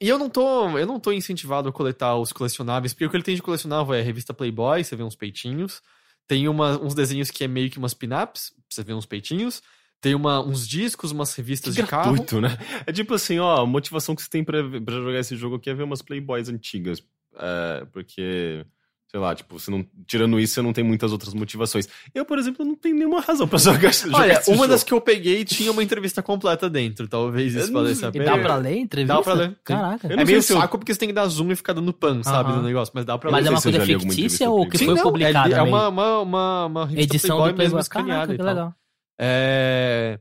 e 0.00 0.08
eu 0.08 0.18
não 0.18 0.28
tô, 0.30 0.78
eu 0.78 0.86
não 0.86 1.00
tô 1.00 1.12
incentivado 1.12 1.68
a 1.68 1.72
coletar 1.72 2.16
os 2.16 2.32
colecionáveis, 2.32 2.92
porque 2.92 3.04
o 3.06 3.10
que 3.10 3.16
ele 3.16 3.24
tem 3.24 3.34
de 3.34 3.42
colecionável 3.42 3.94
é 3.94 4.00
a 4.00 4.04
revista 4.04 4.32
Playboy, 4.34 4.82
você 4.84 4.94
vê 4.96 5.02
uns 5.02 5.16
peitinhos. 5.16 5.82
Tem 6.26 6.46
uma- 6.48 6.78
uns 6.80 6.94
desenhos 6.94 7.30
que 7.30 7.42
é 7.44 7.48
meio 7.48 7.70
que 7.70 7.78
umas 7.78 7.94
pin-ups, 7.94 8.52
você 8.70 8.82
vê 8.84 8.92
uns 8.92 9.06
peitinhos. 9.06 9.62
Tem 10.00 10.14
uma, 10.14 10.40
uns 10.40 10.68
discos, 10.68 11.10
umas 11.10 11.34
revistas 11.34 11.74
Que 11.74 11.82
de 11.82 11.88
carro. 11.88 12.12
gratuito, 12.12 12.40
né? 12.40 12.56
É 12.86 12.92
tipo 12.92 13.14
assim, 13.14 13.38
ó, 13.40 13.62
a 13.62 13.66
motivação 13.66 14.14
que 14.14 14.22
você 14.22 14.28
tem 14.30 14.44
pra, 14.44 14.58
pra 14.84 14.94
jogar 14.94 15.18
esse 15.18 15.34
jogo 15.36 15.56
aqui 15.56 15.70
é 15.70 15.74
ver 15.74 15.82
umas 15.82 16.02
Playboys 16.02 16.48
antigas. 16.48 17.02
É, 17.36 17.84
porque, 17.92 18.64
sei 19.10 19.18
lá, 19.18 19.34
tipo, 19.34 19.58
você 19.58 19.70
não, 19.70 19.84
tirando 20.06 20.38
isso, 20.38 20.54
você 20.54 20.60
não 20.62 20.72
tem 20.72 20.84
muitas 20.84 21.12
outras 21.12 21.32
motivações. 21.32 21.88
Eu, 22.14 22.24
por 22.26 22.38
exemplo, 22.38 22.64
não 22.64 22.74
tenho 22.74 22.94
nenhuma 22.94 23.20
razão 23.20 23.48
pra 23.48 23.58
jogar, 23.58 23.88
esse- 23.90 24.04
jogar 24.06 24.18
Olha, 24.18 24.34
uma 24.48 24.56
jogo. 24.56 24.68
das 24.68 24.84
que 24.84 24.92
eu 24.92 25.00
peguei 25.00 25.44
tinha 25.44 25.72
uma 25.72 25.82
entrevista 25.82 26.22
completa 26.22 26.68
dentro. 26.68 27.08
Talvez 27.08 27.54
isso 27.54 27.72
valesse 27.72 28.04
a 28.04 28.08
E 28.08 28.12
pena. 28.12 28.24
dá 28.26 28.38
pra 28.38 28.56
ler 28.56 28.68
a 28.74 28.76
entrevista? 28.76 29.14
Dá 29.16 29.22
pra 29.22 29.32
ler, 29.32 29.48
sim. 29.50 29.56
Caraca. 29.64 30.06
Eu 30.06 30.12
É 30.12 30.16
não 30.16 30.24
meio 30.26 30.42
se 30.42 30.52
eu- 30.52 30.58
saco 30.60 30.78
porque 30.78 30.92
você 30.92 31.00
tem 31.00 31.08
que 31.08 31.14
dar 31.14 31.26
zoom 31.26 31.50
e 31.52 31.56
ficar 31.56 31.72
dando 31.72 31.92
pan, 31.92 32.22
sabe, 32.22 32.52
no 32.52 32.62
negócio. 32.62 32.92
Mas 32.94 33.04
dá 33.06 33.16
pra 33.16 33.30
Mas 33.30 33.42
ler. 33.44 33.48
é 33.48 33.50
uma 33.52 33.60
sei 33.60 33.72
se 33.72 33.78
eu 33.78 33.84
coisa 33.98 34.00
fictícia 34.10 34.50
ou 34.50 34.68
que 34.68 34.76
Sim, 34.78 34.84
foi 34.86 34.94
não, 34.94 35.02
publicada 35.02 35.54
é, 35.54 35.58
é 35.58 35.62
uma, 35.62 35.88
uma, 35.88 36.18
uma, 36.20 36.66
uma 36.66 36.86
revista 36.86 37.14
Edição 37.16 37.36
Playboy 37.38 37.52
do 37.52 37.56
Playboy. 37.56 37.64
mesmo 37.64 37.78
escaneada 37.80 38.34
e 38.34 38.36
que 38.36 38.42
tal. 38.44 38.54
legal. 38.54 38.74
É... 39.18 40.18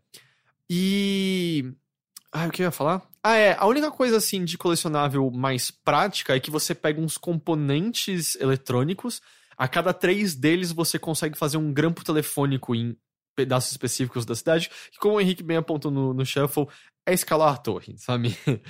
E... 0.69 1.65
Ah, 2.31 2.45
o 2.47 2.51
que 2.51 2.61
eu 2.61 2.65
ia 2.65 2.71
falar? 2.71 3.01
Ah, 3.29 3.35
é. 3.35 3.57
A 3.59 3.67
única 3.67 3.91
coisa, 3.91 4.15
assim, 4.15 4.45
de 4.45 4.57
colecionável 4.57 5.29
mais 5.29 5.69
prática 5.69 6.33
é 6.33 6.39
que 6.39 6.49
você 6.49 6.73
pega 6.73 7.01
uns 7.01 7.17
componentes 7.17 8.35
eletrônicos. 8.35 9.21
A 9.57 9.67
cada 9.67 9.93
três 9.93 10.33
deles 10.33 10.71
você 10.71 10.97
consegue 10.97 11.37
fazer 11.37 11.57
um 11.57 11.73
grampo 11.73 12.05
telefônico 12.05 12.73
em 12.73 12.95
pedaços 13.35 13.71
específicos 13.71 14.25
da 14.25 14.33
cidade. 14.33 14.69
Que, 14.93 14.97
como 14.97 15.15
o 15.15 15.19
Henrique 15.19 15.43
bem 15.43 15.57
apontou 15.57 15.91
no, 15.91 16.13
no 16.13 16.25
Shuffle, 16.25 16.69
é 17.05 17.13
escalar 17.13 17.53
a 17.53 17.57
torre, 17.57 17.97
sabe? 17.97 18.33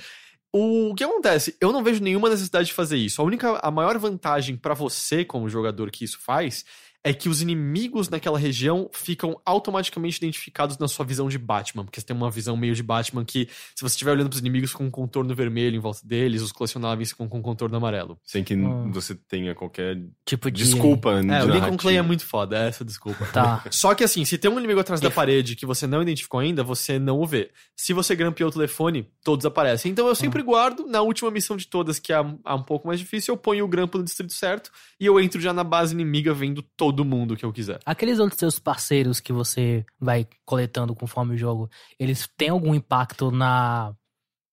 O 0.50 0.94
que 0.94 1.04
acontece? 1.04 1.54
Eu 1.60 1.72
não 1.72 1.84
vejo 1.84 2.02
nenhuma 2.02 2.30
necessidade 2.30 2.68
de 2.68 2.72
fazer 2.72 2.96
isso. 2.96 3.20
A 3.20 3.24
única, 3.24 3.58
a 3.62 3.70
maior 3.70 3.98
vantagem 3.98 4.56
pra 4.56 4.72
você, 4.72 5.22
como 5.22 5.46
jogador, 5.46 5.90
que 5.90 6.06
isso 6.06 6.18
faz 6.18 6.64
é 7.04 7.12
que 7.12 7.28
os 7.28 7.40
inimigos 7.40 8.08
naquela 8.08 8.38
região 8.38 8.90
ficam 8.92 9.40
automaticamente 9.44 10.18
identificados 10.18 10.78
na 10.78 10.88
sua 10.88 11.04
visão 11.04 11.28
de 11.28 11.38
Batman, 11.38 11.84
porque 11.84 12.00
você 12.00 12.06
tem 12.06 12.16
uma 12.16 12.30
visão 12.30 12.56
meio 12.56 12.74
de 12.74 12.82
Batman 12.82 13.24
que, 13.24 13.48
se 13.74 13.80
você 13.82 13.94
estiver 13.94 14.10
olhando 14.12 14.28
pros 14.28 14.40
inimigos 14.40 14.72
com 14.72 14.84
um 14.84 14.90
contorno 14.90 15.34
vermelho 15.34 15.76
em 15.76 15.78
volta 15.78 16.00
deles, 16.04 16.42
os 16.42 16.52
colecionáveis 16.52 17.10
ficam 17.10 17.28
com 17.28 17.38
um 17.38 17.42
contorno 17.42 17.76
amarelo. 17.76 18.18
Sem 18.24 18.42
que 18.42 18.54
Hum. 18.56 18.90
você 18.90 19.14
tenha 19.14 19.54
qualquer 19.54 19.96
Tipo 20.26 20.50
de... 20.50 20.64
desculpa 20.64 21.22
de 21.22 21.30
É, 21.30 21.44
o 21.44 21.48
Lincoln. 21.48 21.76
Clay 21.76 21.96
é 21.96 22.02
muito 22.02 22.24
foda, 22.26 22.58
essa 22.58 22.84
desculpa. 22.84 23.24
Tá. 23.26 23.64
Só 23.70 23.94
que 23.94 24.02
assim, 24.02 24.24
se 24.24 24.36
tem 24.36 24.50
um 24.50 24.58
inimigo 24.58 24.80
atrás 24.80 25.00
da 25.00 25.10
parede 25.10 25.54
que 25.54 25.64
você 25.64 25.86
não 25.86 26.02
identificou 26.02 26.40
ainda, 26.40 26.64
você 26.64 26.98
não 26.98 27.20
o 27.20 27.26
vê. 27.26 27.50
Se 27.76 27.92
você 27.92 28.16
grampeou 28.16 28.50
o 28.50 28.52
telefone, 28.52 29.08
todos 29.22 29.46
aparecem. 29.46 29.92
Então 29.92 30.08
eu 30.08 30.14
sempre 30.14 30.42
guardo, 30.42 30.86
na 30.86 31.00
última 31.00 31.30
missão 31.30 31.56
de 31.56 31.66
todas, 31.68 31.98
que 31.98 32.12
é 32.12 32.20
um 32.20 32.62
pouco 32.66 32.88
mais 32.88 32.98
difícil, 32.98 33.34
eu 33.34 33.38
ponho 33.38 33.64
o 33.64 33.68
grampo 33.68 33.98
no 33.98 34.04
distrito 34.04 34.32
certo 34.32 34.70
e 34.98 35.06
eu 35.06 35.20
entro 35.20 35.40
já 35.40 35.52
na 35.52 35.62
base 35.62 35.94
inimiga 35.94 36.34
vendo 36.34 36.60
todo 36.76 36.87
mundo 37.04 37.36
que 37.36 37.44
eu 37.44 37.52
quiser. 37.52 37.78
Aqueles 37.84 38.18
outros 38.18 38.38
seus 38.38 38.58
parceiros 38.58 39.20
que 39.20 39.32
você 39.32 39.84
vai 40.00 40.26
coletando 40.44 40.94
conforme 40.94 41.34
o 41.34 41.38
jogo, 41.38 41.70
eles 41.98 42.28
têm 42.36 42.50
algum 42.50 42.74
impacto 42.74 43.30
na, 43.30 43.94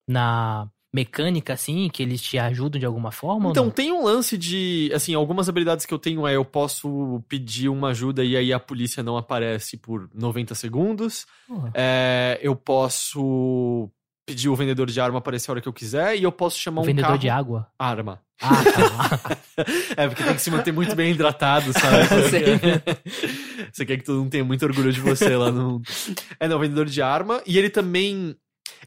na 0.07 0.69
mecânica, 0.95 1.53
assim, 1.53 1.89
que 1.89 2.01
eles 2.01 2.21
te 2.21 2.37
ajudam 2.37 2.79
de 2.79 2.85
alguma 2.85 3.11
forma? 3.11 3.49
Então, 3.49 3.69
tem 3.69 3.91
um 3.91 4.05
lance 4.05 4.37
de. 4.37 4.89
Assim, 4.95 5.13
algumas 5.13 5.49
habilidades 5.49 5.85
que 5.85 5.93
eu 5.93 5.99
tenho 5.99 6.25
é 6.25 6.35
eu 6.37 6.45
posso 6.45 7.21
pedir 7.27 7.67
uma 7.67 7.89
ajuda 7.89 8.23
e 8.23 8.37
aí 8.37 8.53
a 8.53 8.59
polícia 8.59 9.03
não 9.03 9.17
aparece 9.17 9.75
por 9.75 10.09
90 10.13 10.55
segundos. 10.55 11.25
Porra. 11.45 11.71
É, 11.73 12.39
eu 12.41 12.55
posso 12.55 13.89
pedir 14.25 14.47
o 14.49 14.55
vendedor 14.55 14.87
de 14.87 14.99
arma 14.99 15.19
aparecer 15.19 15.51
a 15.51 15.53
hora 15.53 15.61
que 15.61 15.67
eu 15.67 15.73
quiser 15.73 16.17
e 16.17 16.23
eu 16.23 16.31
posso 16.31 16.57
chamar 16.57 16.81
O 16.81 16.83
um 16.83 16.87
vendedor 16.87 17.09
carro... 17.09 17.19
de 17.19 17.29
água? 17.29 17.67
Arma. 17.77 18.21
Ah, 18.41 18.63
tá. 18.63 19.37
É, 19.95 20.07
porque 20.09 20.23
tem 20.23 20.35
que 20.35 20.41
se 20.41 20.51
manter 20.51 20.73
muito 20.73 20.93
bem 20.95 21.11
hidratado, 21.13 21.71
sabe? 21.71 22.05
Sei. 22.29 22.43
Você 23.71 23.85
quer 23.85 23.97
que 23.97 24.03
todo 24.03 24.19
mundo 24.19 24.29
tenha 24.29 24.43
muito 24.43 24.65
orgulho 24.65 24.91
de 24.91 24.99
você 24.99 25.35
lá 25.37 25.49
no. 25.49 25.81
É, 26.37 26.45
não, 26.45 26.59
vendedor 26.59 26.85
de 26.87 27.01
arma. 27.01 27.41
E 27.45 27.57
ele 27.57 27.69
também. 27.69 28.35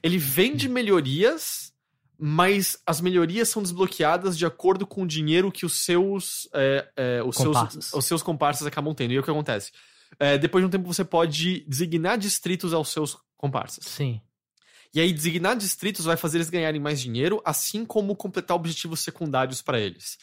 Ele 0.03 0.19
vende 0.19 0.69
melhorias, 0.69 1.73
mas 2.19 2.77
as 2.87 3.01
melhorias 3.01 3.49
são 3.49 3.62
desbloqueadas 3.62 4.37
de 4.37 4.45
acordo 4.45 4.87
com 4.87 5.05
o 5.05 5.07
dinheiro 5.07 5.51
que 5.51 5.65
os 5.65 5.85
seus. 5.85 6.47
é, 6.55 6.87
é, 6.97 7.23
os, 7.25 7.37
Comparsas. 7.37 7.87
seus 7.87 7.99
os 7.99 8.05
seus 8.05 8.23
comparsas 8.23 8.66
acabam 8.66 8.95
tendo. 8.95 9.12
E 9.12 9.19
o 9.19 9.23
que 9.23 9.31
acontece? 9.31 9.73
É, 10.20 10.37
depois 10.37 10.62
de 10.62 10.66
um 10.66 10.70
tempo 10.70 10.87
você 10.93 11.05
pode 11.05 11.65
designar 11.66 12.19
distritos 12.19 12.75
aos 12.75 12.91
seus 12.91 13.16
comparsas. 13.39 13.85
Sim. 13.87 14.20
E 14.94 15.01
aí, 15.01 15.12
designar 15.12 15.56
distritos 15.56 16.05
vai 16.05 16.16
fazer 16.16 16.39
eles 16.39 16.51
ganharem 16.51 16.81
mais 16.81 17.01
dinheiro, 17.01 17.40
assim 17.44 17.85
como 17.85 18.16
completar 18.16 18.56
objetivos 18.56 19.01
secundários 19.01 19.60
para 19.60 19.78
eles. 19.78 20.19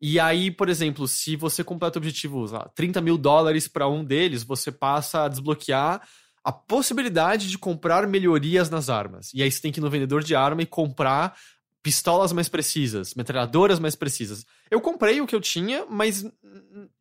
E 0.00 0.18
aí, 0.18 0.50
por 0.50 0.68
exemplo, 0.68 1.06
se 1.06 1.36
você 1.36 1.62
completa 1.62 1.98
objetivos, 1.98 2.52
lá, 2.52 2.70
30 2.74 3.00
mil 3.00 3.18
dólares 3.18 3.68
para 3.68 3.88
um 3.88 4.02
deles, 4.02 4.42
você 4.42 4.72
passa 4.72 5.24
a 5.24 5.28
desbloquear 5.28 6.00
a 6.42 6.50
possibilidade 6.50 7.50
de 7.50 7.58
comprar 7.58 8.06
melhorias 8.06 8.70
nas 8.70 8.88
armas. 8.88 9.30
E 9.34 9.42
aí 9.42 9.50
você 9.50 9.60
tem 9.60 9.70
que 9.70 9.78
ir 9.78 9.82
no 9.82 9.90
vendedor 9.90 10.22
de 10.22 10.34
arma 10.34 10.62
e 10.62 10.66
comprar 10.66 11.36
pistolas 11.82 12.32
mais 12.32 12.48
precisas, 12.48 13.14
metralhadoras 13.14 13.78
mais 13.78 13.94
precisas. 13.94 14.46
Eu 14.70 14.80
comprei 14.80 15.20
o 15.20 15.26
que 15.26 15.34
eu 15.34 15.40
tinha, 15.40 15.86
mas 15.88 16.24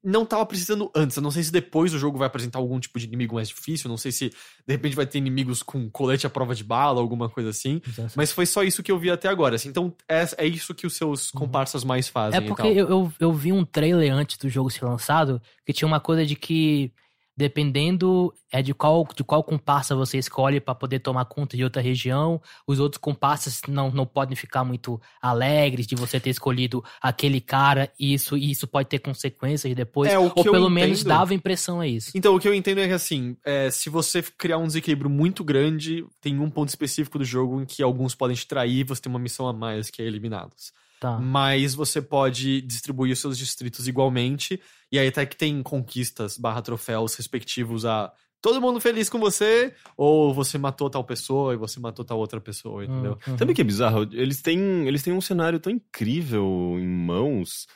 não 0.09 0.25
tava 0.25 0.45
precisando 0.45 0.91
antes. 0.95 1.15
Eu 1.15 1.23
não 1.23 1.31
sei 1.31 1.43
se 1.43 1.51
depois 1.51 1.93
o 1.93 1.99
jogo 1.99 2.17
vai 2.17 2.27
apresentar 2.27 2.59
algum 2.59 2.79
tipo 2.79 2.97
de 2.99 3.05
inimigo 3.05 3.35
mais 3.35 3.49
difícil, 3.49 3.89
não 3.89 3.97
sei 3.97 4.11
se 4.11 4.29
de 4.29 4.73
repente 4.73 4.95
vai 4.95 5.05
ter 5.05 5.19
inimigos 5.19 5.61
com 5.61 5.89
colete 5.89 6.25
à 6.25 6.29
prova 6.29 6.55
de 6.55 6.63
bala, 6.63 6.99
alguma 6.99 7.29
coisa 7.29 7.49
assim. 7.49 7.81
Mas 8.15 8.31
foi 8.31 8.45
só 8.45 8.63
isso 8.63 8.81
que 8.81 8.91
eu 8.91 8.99
vi 8.99 9.11
até 9.11 9.27
agora. 9.27 9.55
assim. 9.55 9.69
Então 9.69 9.93
é, 10.07 10.27
é 10.37 10.47
isso 10.47 10.73
que 10.73 10.87
os 10.87 10.95
seus 10.95 11.31
comparsas 11.31 11.83
mais 11.83 12.07
fazem. 12.07 12.39
É 12.39 12.41
porque 12.41 12.67
eu, 12.67 12.89
eu, 12.89 13.13
eu 13.19 13.33
vi 13.33 13.53
um 13.53 13.63
trailer 13.63 14.11
antes 14.11 14.37
do 14.37 14.49
jogo 14.49 14.69
ser 14.69 14.85
lançado 14.85 15.41
que 15.65 15.73
tinha 15.73 15.87
uma 15.87 15.99
coisa 15.99 16.25
de 16.25 16.35
que 16.35 16.91
dependendo 17.39 18.33
é 18.51 18.61
de 18.61 18.73
qual 18.73 19.07
de 19.15 19.23
qual 19.23 19.41
comparsa 19.41 19.95
você 19.95 20.17
escolhe 20.17 20.59
pra 20.59 20.75
poder 20.75 20.99
tomar 20.99 21.23
conta 21.23 21.55
de 21.55 21.63
outra 21.63 21.81
região, 21.81 22.41
os 22.67 22.79
outros 22.79 22.99
comparsas 22.99 23.61
não, 23.65 23.89
não 23.89 24.05
podem 24.05 24.35
ficar 24.35 24.65
muito 24.65 24.99
alegres 25.21 25.87
de 25.87 25.95
você 25.95 26.19
ter 26.19 26.31
escolhido 26.31 26.83
aquele 27.01 27.39
cara 27.39 27.89
e 27.97 28.13
isso 28.13 28.35
e 28.35 28.51
isso 28.51 28.67
pode 28.67 28.89
ter 28.89 28.99
consequências 28.99 29.73
depois, 29.73 30.11
É, 30.11 30.19
ou 30.19 30.31
pelo 30.31 30.69
menos 30.69 31.01
dava 31.01 31.33
impressão 31.33 31.79
a 31.79 31.87
isso. 31.87 32.11
Então, 32.13 32.35
o 32.35 32.39
que 32.39 32.47
eu 32.47 32.53
entendo 32.53 32.81
é 32.81 32.87
que, 32.87 32.93
assim, 32.93 33.37
é, 33.45 33.71
se 33.71 33.89
você 33.89 34.21
criar 34.21 34.57
um 34.57 34.67
desequilíbrio 34.67 35.09
muito 35.09 35.41
grande, 35.41 36.05
tem 36.19 36.37
um 36.39 36.49
ponto 36.49 36.67
específico 36.67 37.17
do 37.17 37.23
jogo 37.23 37.61
em 37.61 37.65
que 37.65 37.81
alguns 37.81 38.13
podem 38.13 38.35
te 38.35 38.45
trair 38.45 38.79
e 38.79 38.83
você 38.83 39.01
tem 39.01 39.09
uma 39.09 39.19
missão 39.19 39.47
a 39.47 39.53
mais 39.53 39.89
que 39.89 40.01
é 40.01 40.05
eliminá-los. 40.05 40.73
Tá. 40.99 41.17
Mas 41.17 41.73
você 41.73 42.01
pode 42.01 42.61
distribuir 42.61 43.13
os 43.13 43.19
seus 43.19 43.37
distritos 43.37 43.87
igualmente, 43.87 44.59
e 44.91 44.99
aí 44.99 45.07
até 45.07 45.25
que 45.25 45.37
tem 45.37 45.63
conquistas 45.63 46.37
barra 46.37 46.61
troféus 46.61 47.15
respectivos 47.15 47.85
a 47.85 48.11
todo 48.41 48.61
mundo 48.61 48.79
feliz 48.79 49.09
com 49.09 49.19
você, 49.19 49.73
ou 49.97 50.33
você 50.33 50.57
matou 50.57 50.89
tal 50.89 51.03
pessoa 51.03 51.53
e 51.53 51.57
você 51.57 51.79
matou 51.79 52.03
tal 52.05 52.17
outra 52.17 52.39
pessoa, 52.39 52.83
entendeu? 52.83 53.17
Uhum. 53.27 53.37
Sabe 53.37 53.51
o 53.51 53.55
que 53.55 53.61
é 53.61 53.65
bizarro? 53.65 54.07
Eles 54.11 54.41
têm, 54.41 54.87
eles 54.87 55.03
têm 55.03 55.13
um 55.13 55.21
cenário 55.21 55.59
tão 55.59 55.71
incrível 55.71 56.75
em 56.79 56.87
mãos. 56.87 57.67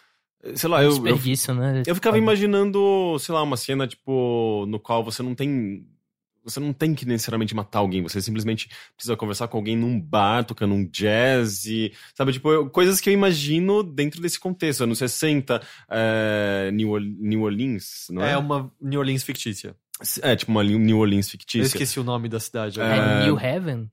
Sei 0.56 0.70
lá, 0.70 0.84
eu, 0.84 0.90
eu, 0.90 0.96
Desperdício, 0.96 1.54
né? 1.54 1.84
eu 1.86 1.96
ficava 1.96 2.18
imaginando, 2.18 3.18
sei 3.20 3.34
lá, 3.34 3.42
uma 3.42 3.56
cena, 3.56 3.88
tipo, 3.88 4.66
no 4.68 4.80
qual 4.80 5.04
você 5.04 5.24
não 5.24 5.34
tem. 5.34 5.88
Você 6.44 6.60
não 6.60 6.74
tem 6.74 6.94
que 6.94 7.06
necessariamente 7.06 7.56
matar 7.56 7.80
alguém, 7.80 8.02
você 8.02 8.22
simplesmente 8.22 8.70
precisa 8.96 9.16
conversar 9.16 9.48
com 9.48 9.58
alguém 9.58 9.76
num 9.78 10.00
bar, 10.00 10.44
tocando 10.44 10.74
um 10.74 10.86
jazz, 10.86 11.66
e, 11.66 11.94
sabe? 12.16 12.34
Tipo, 12.34 12.52
eu- 12.52 12.70
coisas 12.70 13.00
que 13.00 13.10
eu 13.10 13.14
imagino 13.14 13.82
dentro 13.84 14.22
desse 14.22 14.40
contexto. 14.40 14.84
Anos 14.84 14.98
60, 14.98 15.62
é, 15.90 16.70
New, 16.74 16.90
Or- 16.90 17.02
New 17.02 17.42
Orleans, 17.44 18.08
não 18.10 18.24
é? 18.24 18.34
É 18.34 18.38
uma 18.38 18.72
New 18.82 19.00
Orleans 19.00 19.24
fictícia. 19.24 19.76
É, 20.22 20.36
tipo 20.36 20.52
uma 20.52 20.64
New 20.64 20.98
Orleans 20.98 21.28
Eu 21.28 21.32
fictícia. 21.32 21.66
esqueci 21.68 22.00
o 22.00 22.04
nome 22.04 22.28
da 22.28 22.40
cidade. 22.40 22.82
É. 22.82 22.84
É, 22.84 23.24
New 23.26 23.40
Heaven? 23.40 23.90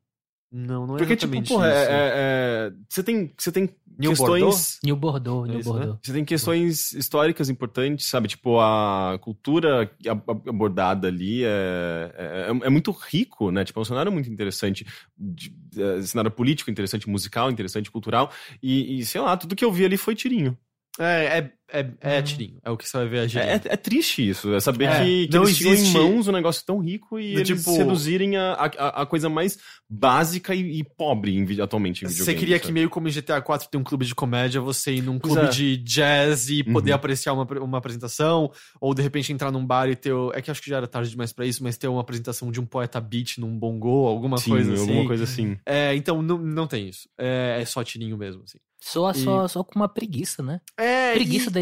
Não, 0.53 0.85
não 0.85 0.97
é 0.97 0.99
Porque, 0.99 1.15
tipo, 1.15 1.41
porra, 1.45 1.69
é- 1.69 1.85
é- 1.85 1.87
é- 1.93 2.73
você 2.89 3.05
tem, 3.05 3.33
você 3.39 3.53
tem 3.53 3.71
New 4.01 4.11
questões. 4.11 4.41
Bordeaux? 4.43 4.79
New 4.85 4.97
Bordeaux, 4.97 5.45
É 5.49 5.53
New 5.53 5.61
isso, 5.61 5.73
né? 5.73 5.79
Bordeaux. 5.79 5.99
Você 6.03 6.13
tem 6.13 6.25
questões 6.25 6.93
históricas 6.93 7.49
importantes, 7.49 8.09
sabe? 8.09 8.29
Tipo, 8.29 8.59
a 8.61 9.19
cultura 9.21 9.83
ab- 10.09 10.23
ab- 10.31 10.49
abordada 10.49 11.09
ali 11.09 11.45
é, 11.45 12.15
é, 12.17 12.67
é 12.67 12.71
muito 12.71 12.91
rico, 12.91 13.51
né? 13.51 13.65
Tipo, 13.65 13.81
é 13.81 13.83
um 13.83 13.85
cenário 13.85 14.11
muito 14.11 14.31
interessante. 14.31 14.87
De, 15.17 15.55
é, 15.77 16.03
cenário 16.03 16.31
político 16.31 16.71
interessante, 16.71 17.09
musical 17.09 17.51
interessante, 17.51 17.91
cultural. 17.91 18.33
E, 18.63 18.99
e, 19.01 19.05
sei 19.05 19.21
lá, 19.21 19.37
tudo 19.37 19.55
que 19.55 19.65
eu 19.65 19.71
vi 19.73 19.85
ali 19.85 19.97
foi 19.97 20.15
tirinho. 20.15 20.57
É, 20.99 21.39
é, 21.39 21.53
é, 21.73 21.87
é 22.01 22.17
Uhum. 22.19 22.23
tirinho. 22.23 22.59
É 22.65 22.71
o 22.71 22.77
que 22.77 22.89
você 22.89 22.97
vai 22.99 23.09
ver 23.09 23.19
a 23.21 23.27
gente. 23.27 23.43
É, 23.43 23.53
é- 23.55 23.61
é 23.75 23.77
triste 23.77 24.29
isso, 24.29 24.53
é 24.55 24.61
saber 24.61 24.85
É, 24.87 25.05
que, 25.05 25.29
que 25.29 25.35
não 25.37 25.45
eles 25.45 25.57
tinham 25.57 25.71
em 25.73 25.77
existe- 25.77 25.93
mãos 25.97 26.29
um 26.29 26.33
negócio 26.33 26.65
tão 26.65 26.79
rico 26.79 27.19
e 27.19 27.35
eles 27.35 27.47
tipo- 27.49 27.77
reduzirem 27.77 28.37
a, 28.37 28.53
a, 28.55 29.03
a 29.03 29.07
coisa 29.07 29.29
mais 29.29 29.59
básica 29.89 30.55
e, 30.55 30.79
e 30.81 30.85
pobre 30.85 31.37
em, 31.37 31.61
atualmente 31.61 32.05
em 32.05 32.09
Você 32.09 32.35
queria 32.35 32.59
que 32.59 32.67
sabe? 32.67 32.75
meio 32.75 32.89
como 32.91 33.09
em 33.09 33.11
GTA 33.11 33.41
4 33.43 33.69
tem 33.69 33.81
um 33.81 33.85
clube 33.85 34.05
de 34.07 34.15
comédia, 34.15 34.61
você 34.61 34.95
ir 34.95 35.03
num 35.03 35.19
Pois 35.19 35.33
clube 35.35 35.49
é. 35.49 35.51
de 35.51 35.77
jazz 35.79 36.49
e 36.49 36.63
poder 36.63 36.91
Uhum. 36.93 36.97
apreciar 36.97 37.33
uma, 37.33 37.45
uma 37.61 37.79
apresentação, 37.79 38.51
ou 38.81 38.95
de 38.95 39.03
repente 39.03 39.33
entrar 39.33 39.51
num 39.51 39.65
bar 39.67 39.89
e 39.89 39.97
ter. 39.97 40.13
É 40.35 40.41
que 40.41 40.51
acho 40.51 40.63
que 40.63 40.71
já 40.71 40.77
era 40.77 40.87
tarde 40.87 41.11
demais 41.11 41.33
pra 41.33 41.45
isso, 41.47 41.63
mas 41.63 41.77
ter 41.77 41.89
uma 41.89 42.01
apresentação 42.01 42.51
de 42.53 42.61
um 42.61 42.67
poeta 42.67 43.01
beat 43.01 43.39
num 43.39 43.59
bongô, 43.59 44.07
alguma 44.07 44.39
Sim, 44.39 44.51
coisa 44.51 44.73
assim. 44.75 44.83
alguma 44.83 45.07
coisa 45.07 45.25
assim. 45.25 45.57
É, 45.67 45.95
então 45.95 46.23
não, 46.23 46.39
não 46.39 46.67
tem 46.67 46.89
isso. 46.89 47.09
É, 47.19 47.59
é 47.61 47.65
só 47.65 47.83
tirinho 47.83 48.17
mesmo, 48.17 48.43
assim. 48.45 48.59
Só, 48.83 49.11
E- 49.11 49.15
só, 49.15 49.47
só 49.47 49.63
com 49.63 49.79
uma 49.79 49.89
preguiça, 49.89 50.43
né? 50.43 50.59
É, 50.79 51.13
Preguiça 51.13 51.51
e- 51.51 51.53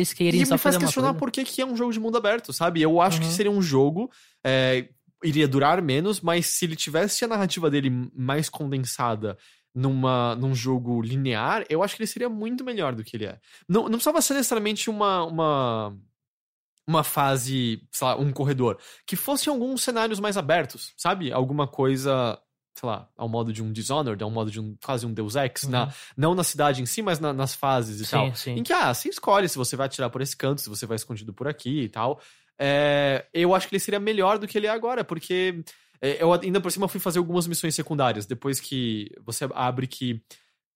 E 0.43 0.47
só 0.47 0.55
me 0.55 0.59
faz 0.59 0.77
questionar 0.77 1.15
por 1.19 1.31
que, 1.31 1.45
que 1.45 1.61
é 1.63 1.67
um 1.67 1.77
jogo 1.77 1.93
de 1.93 2.01
mundo 2.01 2.17
aberto, 2.17 2.53
sabe? 2.53 2.81
Eu 2.83 3.01
acho 3.01 3.21
que 3.21 3.27
Uhum. 3.27 3.33
seria 3.33 3.51
um 3.53 3.63
jogo. 3.63 4.11
é, 4.45 4.89
iria 5.25 5.49
durar 5.49 5.83
menos, 5.83 6.21
mas 6.21 6.47
se 6.47 6.65
ele 6.65 6.77
tivesse 6.77 7.25
a 7.25 7.29
narrativa 7.29 7.69
dele 7.69 7.91
mais 8.15 8.49
condensada 8.49 9.37
numa, 9.75 10.37
num 10.37 10.55
jogo 10.55 11.03
linear, 11.03 11.65
eu 11.69 11.83
acho 11.83 11.97
que 11.97 12.03
ele 12.03 12.07
seria 12.07 12.29
muito 12.29 12.65
melhor 12.65 12.95
do 12.95 13.03
que 13.03 13.17
ele 13.17 13.27
é. 13.27 13.39
Não, 13.69 13.83
não 13.85 13.93
precisava 13.93 14.23
ser 14.23 14.35
necessariamente 14.35 14.89
uma. 14.89 15.25
uma 15.25 15.97
uma 16.87 17.05
fase, 17.05 17.83
sei 17.93 18.07
lá, 18.07 18.17
um 18.17 18.33
corredor, 18.33 18.79
que 19.07 19.15
fossem 19.15 19.53
alguns 19.53 19.83
cenários 19.83 20.19
mais 20.19 20.39
abertos, 20.39 20.95
sabe? 20.97 21.31
Alguma 21.31 21.67
coisa, 21.69 22.41
sei 22.79 22.89
lá, 22.89 23.09
ao 23.17 23.29
modo 23.29 23.53
de 23.53 23.63
um 23.63 23.73
Dishonored, 23.73 24.23
ao 24.23 24.31
modo 24.31 24.51
de 24.51 24.61
um 24.61 24.77
quase 24.85 25.05
um 25.05 25.13
Deus 25.13 25.35
Ex, 25.37 25.65
Uhum. 25.65 25.71
na, 25.71 25.93
não 26.17 26.35
na 26.35 26.45
cidade 26.45 26.81
em 26.83 26.87
si, 26.87 27.03
mas 27.03 27.19
na- 27.19 27.33
nas 27.33 27.55
fases 27.55 28.01
e 28.07 28.11
tal. 28.11 28.27
Sim, 28.37 28.53
Em 28.53 28.57
sim. 28.59 28.63
que, 28.63 28.73
ah, 28.73 28.93
você 28.95 29.09
escolhe 29.09 29.49
se 29.49 29.57
você 29.57 29.75
vai 29.77 29.87
atirar 29.87 30.11
por 30.11 30.21
esse 30.21 30.37
canto, 30.37 30.61
se 30.61 30.69
você 30.69 30.87
vai 30.87 30.97
escondido 30.97 31.33
por 31.33 31.49
aqui 31.49 31.83
e 31.83 31.89
tal. 31.89 32.21
É, 32.59 33.27
eu 33.33 33.55
acho 33.55 33.69
que 33.69 33.75
ele 33.75 33.81
seria 33.81 34.01
melhor 34.01 34.39
do 34.39 34.47
que 34.47 34.59
ele 34.59 34.67
é 34.67 34.71
agora, 34.71 35.05
porque 35.05 35.63
é, 36.01 36.23
eu 36.23 36.33
ainda 36.33 36.61
por 36.61 36.71
cima 36.73 36.89
fui 36.89 37.01
fazer 37.01 37.19
algumas 37.19 37.47
missões 37.47 37.75
secundárias, 37.75 38.27
depois 38.27 38.61
que 38.61 39.11
você 39.25 39.49
abre 39.55 39.87
que 39.87 40.21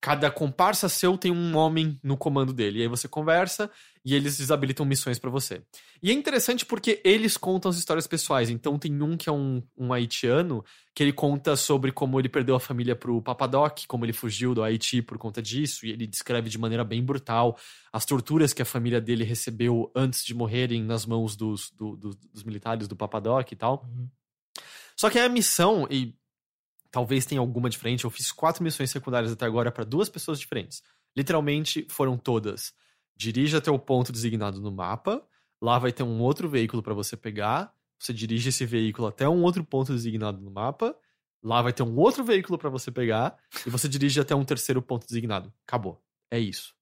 cada 0.02 0.32
comparsa 0.32 0.88
seu 0.88 1.16
tem 1.16 1.30
um 1.30 1.56
homem 1.56 1.96
no 2.02 2.16
comando 2.16 2.52
dele. 2.52 2.80
E 2.80 2.82
aí 2.82 2.88
você 2.88 3.06
conversa 3.06 3.70
e 4.04 4.16
eles 4.16 4.36
desabilitam 4.36 4.84
missões 4.84 5.16
pra 5.16 5.30
você. 5.30 5.62
E 6.02 6.10
é 6.10 6.12
interessante 6.12 6.66
porque 6.66 7.00
eles 7.04 7.36
contam 7.36 7.70
as 7.70 7.76
histórias 7.76 8.08
pessoais. 8.08 8.50
Então 8.50 8.76
tem 8.76 9.00
um 9.00 9.16
que 9.16 9.28
é 9.28 9.32
um, 9.32 9.62
um 9.78 9.92
haitiano 9.92 10.64
que 10.92 11.04
ele 11.04 11.12
conta 11.12 11.54
sobre 11.54 11.92
como 11.92 12.18
ele 12.18 12.28
perdeu 12.28 12.56
a 12.56 12.60
família 12.60 12.96
pro 12.96 13.22
Papadoc, 13.22 13.86
como 13.86 14.04
ele 14.04 14.12
fugiu 14.12 14.56
do 14.56 14.64
Haiti 14.64 15.00
por 15.00 15.16
conta 15.18 15.40
disso, 15.40 15.86
e 15.86 15.90
ele 15.92 16.04
descreve 16.08 16.50
de 16.50 16.58
maneira 16.58 16.82
bem 16.82 17.00
brutal 17.00 17.56
as 17.92 18.04
torturas 18.04 18.52
que 18.52 18.60
a 18.60 18.64
família 18.64 19.00
dele 19.00 19.22
recebeu 19.22 19.88
antes 19.94 20.24
de 20.24 20.34
morrerem 20.34 20.82
nas 20.82 21.06
mãos 21.06 21.36
dos, 21.36 21.70
do- 21.70 21.96
do- 21.96 22.18
dos 22.32 22.42
militares 22.42 22.88
do 22.88 22.96
Papadoc 22.96 23.52
e 23.52 23.56
tal. 23.56 23.88
Uhum. 23.88 24.08
Só 24.96 25.08
que 25.08 25.18
a 25.18 25.28
missão, 25.28 25.86
e 25.88 26.14
talvez 26.92 27.26
tenha 27.26 27.40
alguma 27.40 27.68
diferente, 27.68 28.04
eu 28.04 28.10
fiz 28.10 28.30
quatro 28.30 28.62
missões 28.62 28.90
secundárias 28.90 29.32
até 29.32 29.46
agora 29.46 29.72
para 29.72 29.82
duas 29.82 30.08
pessoas 30.08 30.38
diferentes. 30.38 30.82
Literalmente 31.16 31.86
foram 31.90 32.16
todas. 32.16 32.72
Dirija 33.16 33.58
até 33.58 33.70
o 33.70 33.78
ponto 33.78 34.12
designado 34.12 34.60
no 34.60 34.70
mapa, 34.70 35.26
lá 35.60 35.78
vai 35.78 35.90
ter 35.90 36.02
um 36.02 36.20
outro 36.20 36.48
veículo 36.48 36.82
para 36.82 36.94
você 36.94 37.16
pegar, 37.16 37.72
você 37.98 38.12
dirige 38.12 38.50
esse 38.50 38.66
veículo 38.66 39.08
até 39.08 39.28
um 39.28 39.42
outro 39.42 39.64
ponto 39.64 39.92
designado 39.92 40.40
no 40.40 40.50
mapa, 40.50 40.94
lá 41.42 41.62
vai 41.62 41.72
ter 41.72 41.82
um 41.82 41.96
outro 41.96 42.22
veículo 42.22 42.58
para 42.58 42.68
você 42.68 42.90
pegar, 42.90 43.36
e 43.66 43.70
você 43.70 43.88
dirige 43.88 44.20
até 44.20 44.34
um 44.34 44.44
terceiro 44.44 44.82
ponto 44.82 45.06
designado. 45.06 45.52
Acabou. 45.66 46.00
É 46.30 46.38
isso. 46.38 46.74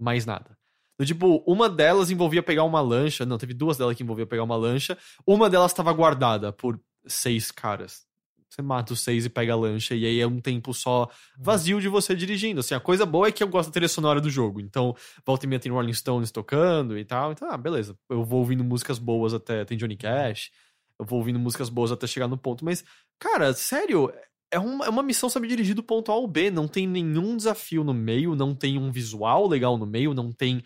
Mais 0.00 0.24
nada. 0.24 0.56
Tipo, 1.04 1.44
uma 1.46 1.68
delas 1.68 2.10
envolvia 2.10 2.42
pegar 2.42 2.64
uma 2.64 2.80
lancha. 2.80 3.24
Não, 3.24 3.38
teve 3.38 3.54
duas 3.54 3.76
delas 3.76 3.96
que 3.96 4.02
envolvia 4.02 4.26
pegar 4.26 4.42
uma 4.42 4.56
lancha. 4.56 4.98
Uma 5.24 5.48
delas 5.48 5.70
estava 5.70 5.92
guardada 5.92 6.52
por 6.52 6.80
seis 7.06 7.52
caras. 7.52 8.07
Você 8.50 8.62
mata 8.62 8.92
os 8.92 9.00
seis 9.00 9.26
e 9.26 9.28
pega 9.28 9.52
a 9.52 9.56
lancha, 9.56 9.94
e 9.94 10.06
aí 10.06 10.20
é 10.20 10.26
um 10.26 10.40
tempo 10.40 10.72
só 10.72 11.08
vazio 11.38 11.80
de 11.80 11.88
você 11.88 12.14
dirigindo. 12.14 12.60
Assim, 12.60 12.74
a 12.74 12.80
coisa 12.80 13.04
boa 13.04 13.28
é 13.28 13.32
que 13.32 13.42
eu 13.42 13.48
gosto 13.48 13.68
da 13.68 13.74
trilha 13.74 13.88
sonora 13.88 14.20
do 14.20 14.30
jogo. 14.30 14.60
Então, 14.60 14.96
volta 15.24 15.44
e 15.44 15.48
meia 15.48 15.60
tem 15.60 15.70
Rolling 15.70 15.92
Stones 15.92 16.30
tocando 16.30 16.98
e 16.98 17.04
tal. 17.04 17.32
Então, 17.32 17.50
ah, 17.50 17.56
beleza. 17.58 17.96
Eu 18.08 18.24
vou 18.24 18.40
ouvindo 18.40 18.64
músicas 18.64 18.98
boas 18.98 19.34
até. 19.34 19.64
Tem 19.64 19.76
Johnny 19.76 19.96
Cash. 19.96 20.50
Eu 20.98 21.04
vou 21.04 21.18
ouvindo 21.18 21.38
músicas 21.38 21.68
boas 21.68 21.92
até 21.92 22.06
chegar 22.06 22.26
no 22.26 22.38
ponto. 22.38 22.64
Mas, 22.64 22.82
cara, 23.18 23.52
sério, 23.52 24.10
é 24.50 24.58
uma, 24.58 24.86
é 24.86 24.88
uma 24.88 25.02
missão, 25.02 25.28
sabe, 25.28 25.46
dirigir 25.46 25.74
do 25.74 25.82
ponto 25.82 26.10
A 26.10 26.14
ao 26.14 26.26
B. 26.26 26.50
Não 26.50 26.66
tem 26.66 26.86
nenhum 26.86 27.36
desafio 27.36 27.84
no 27.84 27.92
meio, 27.92 28.34
não 28.34 28.54
tem 28.54 28.78
um 28.78 28.90
visual 28.90 29.46
legal 29.46 29.76
no 29.76 29.86
meio, 29.86 30.14
não 30.14 30.32
tem. 30.32 30.62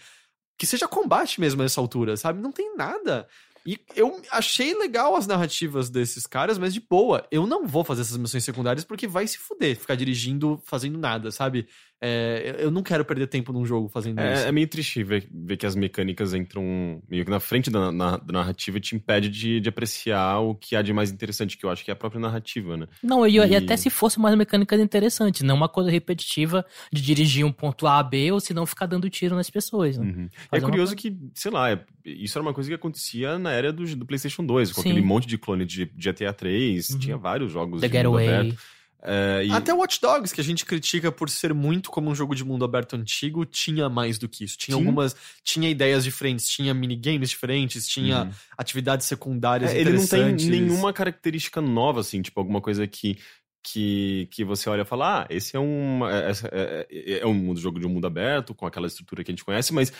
Que 0.57 0.67
seja 0.67 0.87
combate 0.87 1.41
mesmo 1.41 1.63
a 1.63 1.65
essa 1.65 1.81
altura, 1.81 2.17
sabe? 2.17 2.41
Não 2.41 2.53
tem 2.53 2.77
nada. 2.77 3.27
E 3.67 3.79
eu 3.95 4.21
achei 4.31 4.75
legal 4.75 5.15
as 5.15 5.27
narrativas 5.27 5.89
desses 5.89 6.27
caras, 6.27 6.59
mas 6.59 6.75
de 6.75 6.81
boa. 6.81 7.27
Eu 7.31 7.47
não 7.47 7.67
vou 7.67 7.85
fazer 7.85 8.03
essas 8.03 8.17
missões 8.17 8.45
secundárias 8.45 8.85
porque 8.85 9.07
vai 9.07 9.27
se 9.27 9.39
fuder, 9.39 9.79
ficar 9.79 9.95
dirigindo, 9.95 10.61
fazendo 10.65 10.99
nada, 10.99 11.31
sabe? 11.31 11.69
É, 12.05 12.57
eu 12.59 12.69
não 12.71 12.83
quero 12.83 13.05
perder 13.05 13.29
tempo 13.29 13.53
num 13.53 13.65
jogo 13.65 13.89
fazendo 13.89 14.19
isso. 14.21 14.45
É, 14.45 14.49
é 14.49 14.53
meio 14.53 14.67
triste 14.67 15.05
ver, 15.05 15.25
ver 15.33 15.57
que 15.57 15.65
as 15.65 15.77
mecânicas 15.77 16.35
entram 16.35 17.01
meio 17.09 17.25
que 17.25 17.31
na 17.31 17.39
frente 17.39 17.71
da, 17.71 17.93
na- 17.93 18.17
da 18.17 18.33
narrativa 18.33 18.79
e 18.79 18.81
te 18.81 18.97
impede 18.97 19.29
de, 19.29 19.61
de 19.61 19.69
apreciar 19.69 20.41
o 20.41 20.53
que 20.57 20.75
há 20.75 20.83
de 20.83 20.93
mais 20.93 21.13
interessante, 21.13 21.57
que 21.57 21.65
eu 21.65 21.71
acho 21.71 21.85
que 21.85 21.93
é 21.93 21.95
a 21.95 21.97
própria 21.97 22.21
narrativa, 22.21 22.77
né? 22.77 22.89
Não, 23.03 23.25
e, 23.25 23.35
e 23.35 23.37
E- 23.39 23.55
até 23.55 23.77
se 23.77 23.89
fosse 23.89 24.19
umas 24.19 24.37
mecânicas 24.37 24.81
interessantes, 24.81 25.43
não 25.43 25.55
uma 25.55 25.69
coisa 25.69 25.91
repetitiva 25.91 26.67
de 26.93 27.01
dirigir 27.01 27.45
um 27.47 27.53
ponto 27.53 27.87
A 27.87 27.99
a 28.01 28.03
B 28.03 28.33
ou 28.33 28.41
se 28.41 28.53
não 28.53 28.67
ficar 28.67 28.87
dando 28.87 29.09
tiro 29.09 29.37
nas 29.37 29.49
pessoas. 29.49 29.97
Né? 29.97 30.05
Uhum. 30.07 30.29
É 30.51 30.61
curioso 30.61 30.97
que, 30.97 31.17
sei 31.35 31.53
lá, 31.53 31.71
é- 31.71 31.85
isso 32.05 32.37
era 32.37 32.43
uma 32.43 32.53
coisa 32.53 32.69
que 32.69 32.75
acontecia 32.75 33.39
na 33.39 33.53
era 33.53 33.73
do, 33.73 33.85
do 33.95 34.05
PlayStation 34.05 34.45
2, 34.45 34.73
com 34.73 34.83
Sim. 34.83 34.91
aquele 34.91 35.07
monte 35.07 35.29
de 35.29 35.39
clone 35.39 35.65
de, 35.65 35.87
de 35.87 36.11
GTA 36.11 36.33
3, 36.33 36.91
Uhum. 36.91 36.99
tinha 36.99 37.17
vários 37.17 37.53
jogos 37.53 37.81
The 37.81 37.87
de 37.89 37.97
mundo 37.97 38.19
Getaway. 38.19 38.29
aberto. 38.29 38.59
É, 39.05 39.45
e- 39.45 39.51
Até 39.51 39.75
Watch 39.75 40.01
Dogs, 40.01 40.33
que 40.33 40.41
a 40.41 40.45
gente 40.45 40.65
critica 40.65 41.11
por 41.11 41.29
ser 41.29 41.53
muito 41.53 41.91
como 41.91 42.09
um 42.11 42.15
jogo 42.15 42.35
de 42.35 42.45
mundo 42.45 42.65
aberto 42.65 42.95
antigo, 42.95 43.45
tinha 43.45 43.89
mais 43.89 44.17
do 44.19 44.29
que 44.29 44.45
isso. 44.45 44.57
Tinha 44.57 44.77
Sim. 44.77 44.81
algumas. 44.83 45.17
Tinha 45.43 45.69
ideias 45.69 46.05
diferentes, 46.05 46.49
tinha 46.49 46.73
minigames 46.73 47.31
diferentes, 47.31 47.89
tinha 47.89 48.25
Uhum. 48.25 48.31
atividades 48.57 49.07
secundárias 49.07 49.73
É, 49.73 49.81
ele 49.81 49.93
não 49.93 50.07
tem 50.07 50.33
nenhuma 50.33 50.93
característica 50.93 51.61
nova, 51.61 52.01
assim, 52.01 52.23
tipo, 52.23 52.39
alguma 52.39 52.61
coisa 52.61 52.87
que, 52.87 53.19
que, 53.65 54.29
que 54.31 54.45
você 54.45 54.69
olha 54.69 54.83
e 54.83 54.85
fala, 54.85 55.23
ah, 55.23 55.27
esse 55.31 55.57
é 55.57 55.61
um, 55.61 56.07
é, 56.07 56.31
é, 56.31 56.87
é- 56.91 57.19
é 57.21 57.27
um 57.27 57.55
jogo 57.57 57.79
de 57.81 57.87
um 57.87 57.91
mundo 57.91 58.07
aberto, 58.07 58.55
com 58.55 58.67
aquela 58.67 58.87
estrutura 58.87 59.23
que 59.25 59.31
a 59.31 59.33
gente 59.33 59.45
conhece, 59.45 59.73
mas 59.73 59.93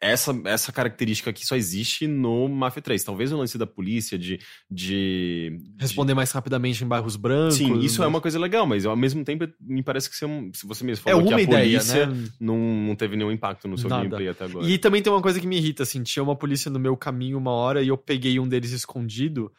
essa, 0.00 0.38
essa 0.44 0.70
característica 0.72 1.30
aqui 1.30 1.46
só 1.46 1.56
existe 1.56 2.06
no 2.06 2.48
Mafia 2.48 2.82
3. 2.82 3.02
Talvez 3.02 3.32
o 3.32 3.36
lance 3.38 3.56
da 3.56 3.66
polícia 3.66 4.18
de... 4.18 4.38
de 4.70 5.58
Responder 5.78 6.14
mais 6.14 6.30
rapidamente 6.32 6.84
em 6.84 6.86
bairros 6.86 7.16
brancos. 7.16 7.56
Sim, 7.56 7.78
isso 7.80 8.02
é 8.02 8.04
mas- 8.06 8.14
uma 8.14 8.20
coisa 8.20 8.38
legal, 8.38 8.66
mas 8.66 8.84
ao 8.84 8.94
mesmo 8.96 9.24
tempo 9.24 9.48
me 9.60 9.82
parece 9.82 10.10
que 10.10 10.16
você, 10.16 10.24
é 10.26 10.28
se 10.52 10.66
você 10.66 10.84
mesmo 10.84 11.02
É 11.08 11.12
falou 11.12 11.26
que 11.26 11.32
uma 11.32 11.38
a 11.38 11.42
ideia, 11.42 11.78
polícia 11.78 12.06
né? 12.06 12.28
não, 12.38 12.58
não 12.58 12.94
teve 12.96 13.16
nenhum 13.16 13.32
impacto 13.32 13.66
no 13.66 13.78
seu 13.78 13.88
Nada. 13.88 14.02
gameplay 14.04 14.28
até 14.28 14.44
agora. 14.44 14.66
E 14.66 14.78
também 14.78 15.00
tem 15.02 15.12
uma 15.12 15.22
coisa 15.22 15.40
que 15.40 15.46
me 15.46 15.56
irrita, 15.56 15.82
assim, 15.82 16.02
tinha 16.02 16.22
uma 16.22 16.36
polícia 16.36 16.70
no 16.70 16.78
meu 16.78 16.96
caminho 16.96 17.38
uma 17.38 17.52
hora 17.52 17.82
e 17.82 17.88
eu 17.88 17.96
peguei 17.96 18.38
um 18.38 18.48
deles 18.48 18.72
escondido 18.72 19.50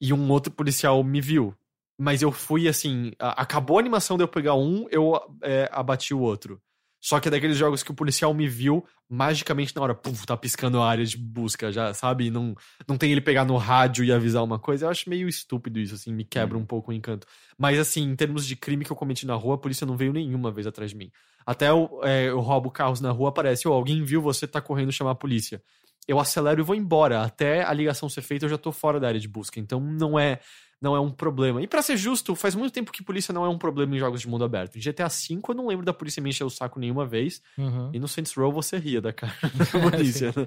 e 0.00 0.12
um 0.12 0.30
outro 0.30 0.52
policial 0.52 1.02
me 1.02 1.20
viu. 1.20 1.54
Mas 1.98 2.20
eu 2.20 2.30
fui 2.30 2.68
assim, 2.68 3.12
a- 3.18 3.40
acabou 3.40 3.78
a 3.78 3.80
animação 3.80 4.18
de 4.18 4.22
eu 4.22 4.28
pegar 4.28 4.54
um, 4.54 4.86
eu 4.90 5.18
é, 5.42 5.68
abati 5.72 6.12
o 6.12 6.20
outro. 6.20 6.60
Só 7.00 7.20
que 7.20 7.28
é 7.28 7.30
daqueles 7.30 7.56
jogos 7.56 7.82
que 7.82 7.90
o 7.90 7.94
policial 7.94 8.32
me 8.34 8.48
viu, 8.48 8.84
magicamente 9.08 9.74
na 9.76 9.82
hora, 9.82 9.94
puf, 9.94 10.26
tá 10.26 10.36
piscando 10.36 10.80
a 10.80 10.88
área 10.88 11.04
de 11.04 11.16
busca 11.16 11.70
já, 11.70 11.94
sabe? 11.94 12.30
Não, 12.30 12.54
não 12.88 12.96
tem 12.96 13.12
ele 13.12 13.20
pegar 13.20 13.44
no 13.44 13.56
rádio 13.56 14.04
e 14.04 14.12
avisar 14.12 14.42
uma 14.42 14.58
coisa. 14.58 14.86
Eu 14.86 14.90
acho 14.90 15.08
meio 15.08 15.28
estúpido 15.28 15.78
isso, 15.78 15.94
assim, 15.94 16.12
me 16.12 16.24
quebra 16.24 16.58
um 16.58 16.64
pouco 16.64 16.90
o 16.90 16.94
encanto. 16.94 17.26
Mas, 17.56 17.78
assim, 17.78 18.02
em 18.02 18.16
termos 18.16 18.46
de 18.46 18.56
crime 18.56 18.84
que 18.84 18.90
eu 18.90 18.96
cometi 18.96 19.26
na 19.26 19.34
rua, 19.34 19.54
a 19.54 19.58
polícia 19.58 19.86
não 19.86 19.96
veio 19.96 20.12
nenhuma 20.12 20.50
vez 20.50 20.66
atrás 20.66 20.90
de 20.90 20.96
mim. 20.96 21.10
Até 21.44 21.70
eu, 21.70 22.00
é, 22.02 22.28
eu 22.28 22.40
roubo 22.40 22.70
carros 22.70 23.00
na 23.00 23.12
rua, 23.12 23.28
aparece, 23.28 23.68
ô, 23.68 23.72
alguém 23.72 24.02
viu 24.02 24.20
você, 24.20 24.46
tá 24.46 24.60
correndo 24.60 24.90
chamar 24.90 25.12
a 25.12 25.14
polícia. 25.14 25.62
Eu 26.08 26.18
acelero 26.18 26.60
e 26.60 26.64
vou 26.64 26.74
embora. 26.74 27.22
Até 27.22 27.62
a 27.64 27.72
ligação 27.72 28.08
ser 28.08 28.22
feita, 28.22 28.46
eu 28.46 28.50
já 28.50 28.58
tô 28.58 28.72
fora 28.72 28.98
da 28.98 29.08
área 29.08 29.20
de 29.20 29.28
busca. 29.28 29.60
Então 29.60 29.80
não 29.80 30.18
é 30.18 30.40
não 30.80 30.94
é 30.94 31.00
um 31.00 31.10
problema. 31.10 31.62
E 31.62 31.66
pra 31.66 31.82
ser 31.82 31.96
justo, 31.96 32.34
faz 32.34 32.54
muito 32.54 32.72
tempo 32.72 32.92
que 32.92 33.02
polícia 33.02 33.32
não 33.32 33.44
é 33.44 33.48
um 33.48 33.58
problema 33.58 33.96
em 33.96 33.98
jogos 33.98 34.20
de 34.20 34.28
mundo 34.28 34.44
aberto. 34.44 34.76
Em 34.76 34.80
GTA 34.80 35.08
V 35.08 35.40
eu 35.48 35.54
não 35.54 35.66
lembro 35.66 35.84
da 35.84 35.92
polícia 35.92 36.22
me 36.22 36.30
encher 36.30 36.44
o 36.44 36.50
saco 36.50 36.78
nenhuma 36.78 37.06
vez. 37.06 37.40
Uhum. 37.56 37.90
E 37.92 37.98
no 37.98 38.06
Saints 38.08 38.34
Row 38.34 38.52
você 38.52 38.76
ria 38.76 39.00
da 39.00 39.12
cara 39.12 39.32
da 39.54 39.66
polícia. 39.90 40.32
né? 40.36 40.46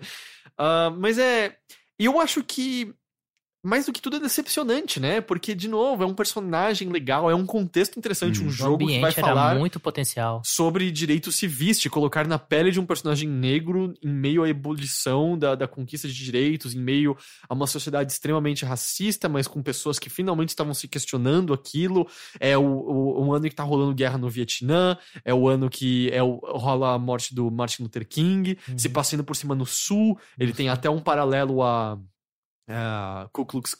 Ah, 0.57 0.93
mas 0.97 1.17
é. 1.17 1.57
E 1.99 2.05
eu 2.05 2.19
acho 2.19 2.43
que. 2.43 2.93
Mais 3.61 3.85
do 3.85 3.91
que 3.91 4.01
tudo 4.01 4.15
é 4.15 4.19
decepcionante, 4.21 4.99
né? 4.99 5.19
Porque, 5.19 5.53
de 5.53 5.67
novo, 5.67 6.01
é 6.01 6.05
um 6.05 6.13
personagem 6.13 6.87
legal, 6.89 7.29
é 7.29 7.35
um 7.35 7.45
contexto 7.45 7.97
interessante, 7.99 8.39
Hum. 8.41 8.45
um 8.45 8.47
O 8.47 8.51
jogo 8.51 8.87
que 8.87 8.99
vai 9.01 9.11
falar 9.11 9.55
muito 9.57 9.79
potencial. 9.79 10.41
sobre 10.45 10.89
direitos 10.91 11.35
civis, 11.35 11.77
te 11.79 11.89
colocar 11.89 12.25
na 12.25 12.39
pele 12.39 12.71
de 12.71 12.79
um 12.79 12.85
personagem 12.85 13.27
negro 13.27 13.93
em 14.01 14.07
meio 14.09 14.43
à 14.43 14.49
ebulição 14.49 15.37
da, 15.37 15.55
da 15.55 15.67
conquista 15.67 16.07
de 16.07 16.13
direitos, 16.13 16.73
em 16.73 16.79
meio 16.79 17.17
a 17.49 17.53
uma 17.53 17.67
sociedade 17.67 18.11
extremamente 18.11 18.63
racista, 18.63 19.27
mas 19.27 19.45
com 19.47 19.61
pessoas 19.61 19.99
que 19.99 20.09
finalmente 20.09 20.49
estavam 20.49 20.73
se 20.73 20.87
questionando 20.87 21.53
aquilo. 21.53 22.07
É 22.39 22.57
o, 22.57 22.63
o, 22.63 23.25
um 23.25 23.33
ano 23.33 23.49
que 23.49 23.55
tá 23.55 23.63
rolando 23.63 23.93
guerra 23.93 24.17
no 24.17 24.29
Vietnã, 24.29 24.97
é 25.25 25.33
o 25.33 25.47
ano 25.49 25.69
que 25.69 26.09
é 26.13 26.23
o, 26.23 26.35
rola 26.43 26.93
a 26.93 26.99
morte 26.99 27.35
do 27.35 27.51
Martin 27.51 27.83
Luther 27.83 28.07
King, 28.07 28.57
Uhum. 28.69 28.77
se 28.77 28.87
passando 28.89 29.23
por 29.23 29.35
cima 29.35 29.53
no 29.53 29.65
sul, 29.65 30.17
ele 30.39 30.53
tem 30.53 30.69
até 30.69 30.89
um 30.89 30.99
paralelo 31.01 31.61
a, 31.61 31.97
a 32.69 33.29
Ku 33.33 33.45
Klux 33.45 33.75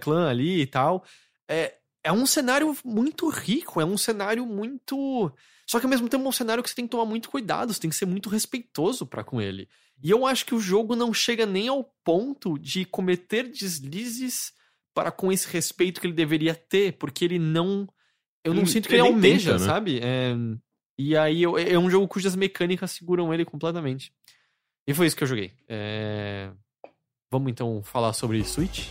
Klan 0.00 0.28
ali 0.28 0.60
e 0.62 0.66
tal. 0.66 1.04
É, 1.48 1.74
é 2.02 2.10
um 2.12 2.24
cenário 2.26 2.76
muito 2.84 3.28
rico, 3.28 3.80
é 3.80 3.84
um 3.84 3.98
cenário 3.98 4.46
muito. 4.46 5.32
Só 5.68 5.78
que 5.78 5.86
ao 5.86 5.90
mesmo 5.90 6.08
tempo 6.08 6.24
é 6.24 6.28
um 6.28 6.32
cenário 6.32 6.62
que 6.62 6.68
você 6.68 6.74
tem 6.74 6.86
que 6.86 6.90
tomar 6.90 7.04
muito 7.04 7.28
cuidado, 7.30 7.72
você 7.72 7.80
tem 7.80 7.90
que 7.90 7.96
ser 7.96 8.06
muito 8.06 8.28
respeitoso 8.28 9.06
para 9.06 9.22
com 9.22 9.40
ele. 9.40 9.68
E 10.02 10.10
eu 10.10 10.26
acho 10.26 10.46
que 10.46 10.54
o 10.54 10.60
jogo 10.60 10.96
não 10.96 11.12
chega 11.12 11.44
nem 11.44 11.68
ao 11.68 11.84
ponto 12.02 12.58
de 12.58 12.84
cometer 12.86 13.46
deslizes 13.48 14.52
para 14.94 15.10
com 15.10 15.30
esse 15.30 15.46
respeito 15.48 16.00
que 16.00 16.06
ele 16.06 16.14
deveria 16.14 16.54
ter, 16.54 16.94
porque 16.94 17.24
ele 17.24 17.38
não. 17.38 17.86
Eu 18.44 18.54
não 18.54 18.62
Ele- 18.62 18.70
sinto 18.70 18.88
que 18.88 18.94
ele 18.94 19.02
ele 19.02 19.08
almeja, 19.12 19.52
tenta, 19.52 19.62
né? 19.64 19.70
sabe? 19.70 20.00
É, 20.02 20.34
e 20.98 21.14
aí 21.16 21.42
eu- 21.42 21.58
é 21.58 21.78
um 21.78 21.90
jogo 21.90 22.08
cujas 22.08 22.34
mecânicas 22.34 22.90
seguram 22.92 23.32
ele 23.32 23.44
completamente. 23.44 24.12
E 24.88 24.94
foi 24.94 25.06
isso 25.06 25.14
que 25.16 25.22
eu 25.22 25.28
joguei. 25.28 25.52
É, 25.68 26.50
Vamos 27.32 27.52
então 27.52 27.80
falar 27.80 28.12
sobre 28.12 28.42
Switch? 28.42 28.88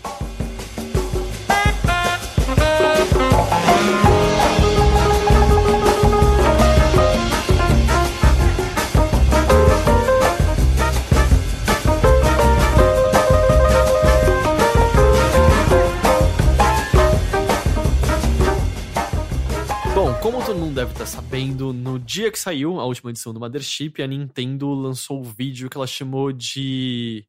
Como 20.21 20.45
todo 20.45 20.57
mundo 20.57 20.75
deve 20.75 20.91
estar 20.91 21.05
sabendo, 21.05 21.73
no 21.73 21.99
dia 21.99 22.31
que 22.31 22.39
saiu 22.39 22.79
a 22.79 22.85
última 22.85 23.09
edição 23.09 23.33
do 23.33 23.39
Mothership, 23.39 24.01
a 24.01 24.07
Nintendo 24.07 24.73
lançou 24.73 25.19
o 25.19 25.23
vídeo 25.23 25.69
que 25.69 25.75
ela 25.75 25.87
chamou 25.87 26.31
de 26.31 27.25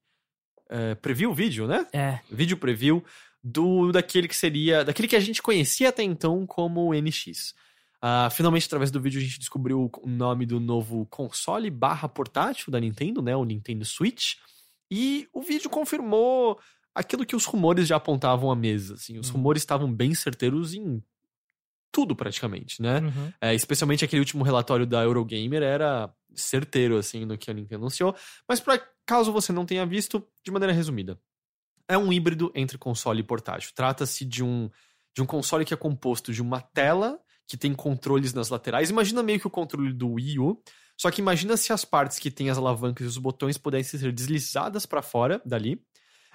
é, 0.70 0.94
preview 0.94 1.34
vídeo, 1.34 1.66
né? 1.66 1.86
É, 1.92 2.20
Vídeo 2.30 2.56
preview 2.56 3.04
do 3.42 3.90
daquele 3.90 4.28
que 4.28 4.36
seria, 4.36 4.84
daquele 4.84 5.08
que 5.08 5.16
a 5.16 5.20
gente 5.20 5.42
conhecia 5.42 5.88
até 5.88 6.02
então 6.02 6.46
como 6.46 6.88
o 6.88 6.94
NX. 6.94 7.54
Ah, 8.02 8.30
finalmente, 8.30 8.66
através 8.66 8.90
do 8.90 9.00
vídeo, 9.00 9.20
a 9.20 9.24
gente 9.24 9.38
descobriu 9.38 9.90
o 10.02 10.08
nome 10.08 10.46
do 10.46 10.58
novo 10.58 11.04
console 11.06 11.68
barra 11.70 12.08
portátil 12.08 12.70
da 12.70 12.80
Nintendo, 12.80 13.20
né? 13.20 13.36
O 13.36 13.44
Nintendo 13.44 13.84
Switch. 13.84 14.34
E 14.90 15.28
o 15.32 15.42
vídeo 15.42 15.68
confirmou 15.68 16.58
aquilo 16.94 17.26
que 17.26 17.36
os 17.36 17.44
rumores 17.44 17.86
já 17.86 17.96
apontavam 17.96 18.50
à 18.50 18.56
mesa. 18.56 18.94
Assim, 18.94 19.18
os 19.18 19.28
Hum. 19.30 19.34
rumores 19.34 19.62
estavam 19.62 19.92
bem 19.92 20.14
certeiros 20.14 20.72
em 20.74 21.02
tudo 21.92 22.14
praticamente, 22.14 22.80
né? 22.80 23.00
uhum. 23.00 23.32
É, 23.40 23.54
especialmente 23.54 24.04
aquele 24.04 24.20
último 24.20 24.44
relatório 24.44 24.86
da 24.86 25.02
Eurogamer 25.02 25.60
era 25.62 26.08
certeiro, 26.34 26.96
assim, 26.96 27.24
no 27.24 27.36
que 27.36 27.50
a 27.50 27.54
Nintendo 27.54 27.82
anunciou. 27.82 28.14
Mas 28.48 28.60
para 28.60 28.80
caso 29.10 29.32
você 29.32 29.52
não 29.52 29.66
tenha 29.66 29.84
visto, 29.84 30.24
de 30.44 30.52
maneira 30.52 30.72
resumida, 30.72 31.18
é 31.88 31.98
um 31.98 32.12
híbrido 32.12 32.52
entre 32.54 32.78
console 32.78 33.18
e 33.18 33.24
portátil. 33.24 33.72
Trata-se 33.74 34.24
de 34.24 34.44
um, 34.44 34.70
de 35.12 35.20
um 35.20 35.26
console 35.26 35.64
que 35.64 35.74
é 35.74 35.76
composto 35.76 36.32
de 36.32 36.40
uma 36.40 36.60
tela 36.60 37.18
que 37.44 37.56
tem 37.56 37.74
controles 37.74 38.32
nas 38.32 38.50
laterais. 38.50 38.88
Imagina 38.88 39.20
meio 39.20 39.40
que 39.40 39.48
o 39.48 39.50
controle 39.50 39.92
do 39.92 40.10
Wii 40.10 40.38
U. 40.38 40.62
Só 40.96 41.10
que 41.10 41.20
imagina 41.20 41.56
se 41.56 41.72
as 41.72 41.84
partes 41.84 42.20
que 42.20 42.30
tem 42.30 42.50
as 42.50 42.58
alavancas 42.58 43.04
e 43.04 43.08
os 43.08 43.18
botões 43.18 43.58
pudessem 43.58 43.98
ser 43.98 44.12
deslizadas 44.12 44.86
para 44.86 45.02
fora 45.02 45.42
dali 45.44 45.82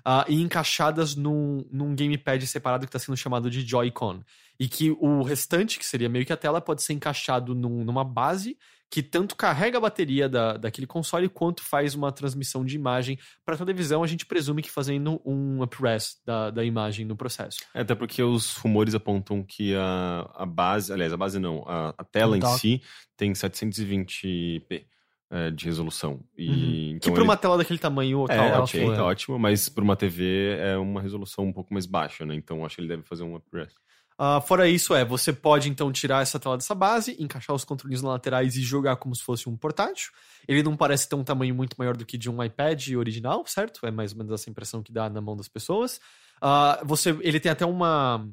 ah, 0.03 0.25
e 0.27 0.41
encaixadas 0.41 1.15
num, 1.15 1.65
num 1.71 1.95
gamepad 1.95 2.45
separado 2.45 2.85
que 2.85 2.89
está 2.89 2.99
sendo 2.99 3.15
chamado 3.15 3.49
de 3.49 3.65
Joy-Con. 3.65 4.21
E 4.59 4.67
que 4.67 4.91
o 4.91 5.21
restante, 5.21 5.79
que 5.79 5.85
seria 5.85 6.09
meio 6.09 6.25
que 6.25 6.33
a 6.33 6.37
tela, 6.37 6.59
pode 6.59 6.83
ser 6.83 6.91
encaixado 6.91 7.55
num- 7.55 7.85
numa 7.85 8.03
base 8.03 8.57
que 8.89 9.01
tanto 9.03 9.35
carrega 9.35 9.77
a 9.77 9.81
bateria 9.81 10.29
da, 10.29 10.57
daquele 10.57 10.87
console 10.87 11.27
quanto 11.27 11.61
faz 11.63 11.95
uma 11.95 12.11
transmissão 12.11 12.63
de 12.63 12.75
imagem 12.75 13.17
para 13.43 13.57
televisão. 13.57 14.03
A 14.03 14.07
gente 14.07 14.25
presume 14.25 14.61
que 14.61 14.71
fazendo 14.71 15.21
um 15.25 15.61
upres 15.61 16.17
da, 16.25 16.49
da 16.51 16.63
imagem 16.63 17.05
no 17.05 17.15
processo. 17.15 17.59
É, 17.73 17.81
até 17.81 17.95
porque 17.95 18.21
os 18.23 18.55
rumores 18.57 18.95
apontam 18.95 19.43
que 19.43 19.75
a, 19.75 20.29
a 20.35 20.45
base, 20.45 20.93
aliás, 20.93 21.11
a 21.11 21.17
base 21.17 21.39
não, 21.39 21.63
a, 21.67 21.93
a 21.97 22.03
tela 22.03 22.37
em 22.37 22.45
si 22.57 22.81
tem 23.17 23.33
720p 23.33 24.85
é, 25.31 25.51
de 25.51 25.65
resolução. 25.65 26.21
E, 26.37 26.47
que 26.47 26.91
então 26.95 27.13
para 27.13 27.21
ele- 27.21 27.29
uma 27.29 27.37
tela 27.37 27.57
daquele 27.57 27.79
tamanho 27.79 28.25
É, 28.29 28.37
tá 28.51 28.61
ótimo. 28.61 28.91
tá 28.93 28.97
é. 28.97 29.01
ótimo, 29.01 29.39
mas 29.39 29.67
para 29.67 29.83
uma 29.83 29.95
TV 29.95 30.57
é 30.59 30.77
uma 30.77 31.01
resolução 31.01 31.45
um 31.45 31.53
pouco 31.53 31.73
mais 31.73 31.85
baixa, 31.85 32.25
né? 32.25 32.35
Então 32.35 32.65
acho 32.65 32.75
que 32.75 32.81
ele 32.81 32.87
deve 32.87 33.03
fazer 33.03 33.23
um 33.23 33.35
upres. 33.35 33.73
Ah, 34.17 34.39
fora 34.39 34.67
isso, 34.69 34.95
é, 34.95 35.03
você 35.03 35.33
pode 35.33 35.69
então 35.69 35.91
tirar 35.91 36.21
essa 36.21 36.39
tela 36.39 36.55
dessa 36.55 36.73
base, 36.73 37.17
encaixar 37.19 37.53
os 37.53 37.65
controles 37.65 38.01
nas 38.01 38.11
laterais 38.11 38.55
e 38.55 38.61
jogar 38.61 38.95
como 38.95 39.13
se 39.13 39.21
fosse 39.21 39.49
um 39.49 39.57
portátil. 39.57 40.11
Ele 40.47 40.63
não 40.63 40.77
parece 40.77 41.09
ter 41.09 41.15
um 41.15 41.23
tamanho 41.23 41.53
muito 41.53 41.75
maior 41.77 41.97
do 41.97 42.05
que 42.05 42.17
de 42.17 42.29
um 42.29 42.41
iPad 42.41 42.91
original, 42.91 43.45
certo? 43.45 43.85
É 43.85 43.91
mais 43.91 44.13
ou 44.13 44.19
menos 44.19 44.31
essa 44.31 44.49
impressão 44.49 44.81
que 44.81 44.91
dá 44.91 45.09
na 45.09 45.19
mão 45.19 45.35
das 45.35 45.49
pessoas. 45.49 45.99
Ah, 46.41 46.81
você, 46.85 47.09
ele 47.21 47.41
tem 47.41 47.51
até 47.51 47.65
uma, 47.65 48.25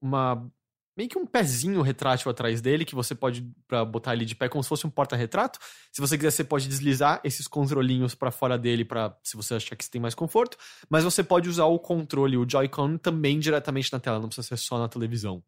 uma 0.00 0.50
meio 1.00 1.08
que 1.08 1.18
um 1.18 1.24
pezinho 1.24 1.80
retrátil 1.80 2.30
atrás 2.30 2.60
dele 2.60 2.84
que 2.84 2.94
você 2.94 3.14
pode 3.14 3.50
para 3.66 3.86
botar 3.86 4.12
ele 4.12 4.26
de 4.26 4.34
pé 4.34 4.50
como 4.50 4.62
se 4.62 4.68
fosse 4.68 4.86
um 4.86 4.90
porta-retrato. 4.90 5.58
Se 5.90 5.98
você 5.98 6.18
quiser, 6.18 6.30
você 6.30 6.44
pode 6.44 6.68
deslizar 6.68 7.22
esses 7.24 7.48
controlinhos 7.48 8.14
para 8.14 8.30
fora 8.30 8.58
dele 8.58 8.84
para 8.84 9.16
se 9.22 9.34
você 9.34 9.54
achar 9.54 9.74
que 9.76 9.82
você 9.82 9.90
tem 9.90 10.00
mais 10.00 10.14
conforto. 10.14 10.58
Mas 10.90 11.02
você 11.02 11.24
pode 11.24 11.48
usar 11.48 11.64
o 11.64 11.78
controle, 11.78 12.36
o 12.36 12.46
Joy-Con, 12.46 12.98
também 12.98 13.38
diretamente 13.38 13.90
na 13.90 13.98
tela, 13.98 14.20
não 14.20 14.28
precisa 14.28 14.46
ser 14.46 14.58
só 14.58 14.78
na 14.78 14.88
televisão. 14.88 15.42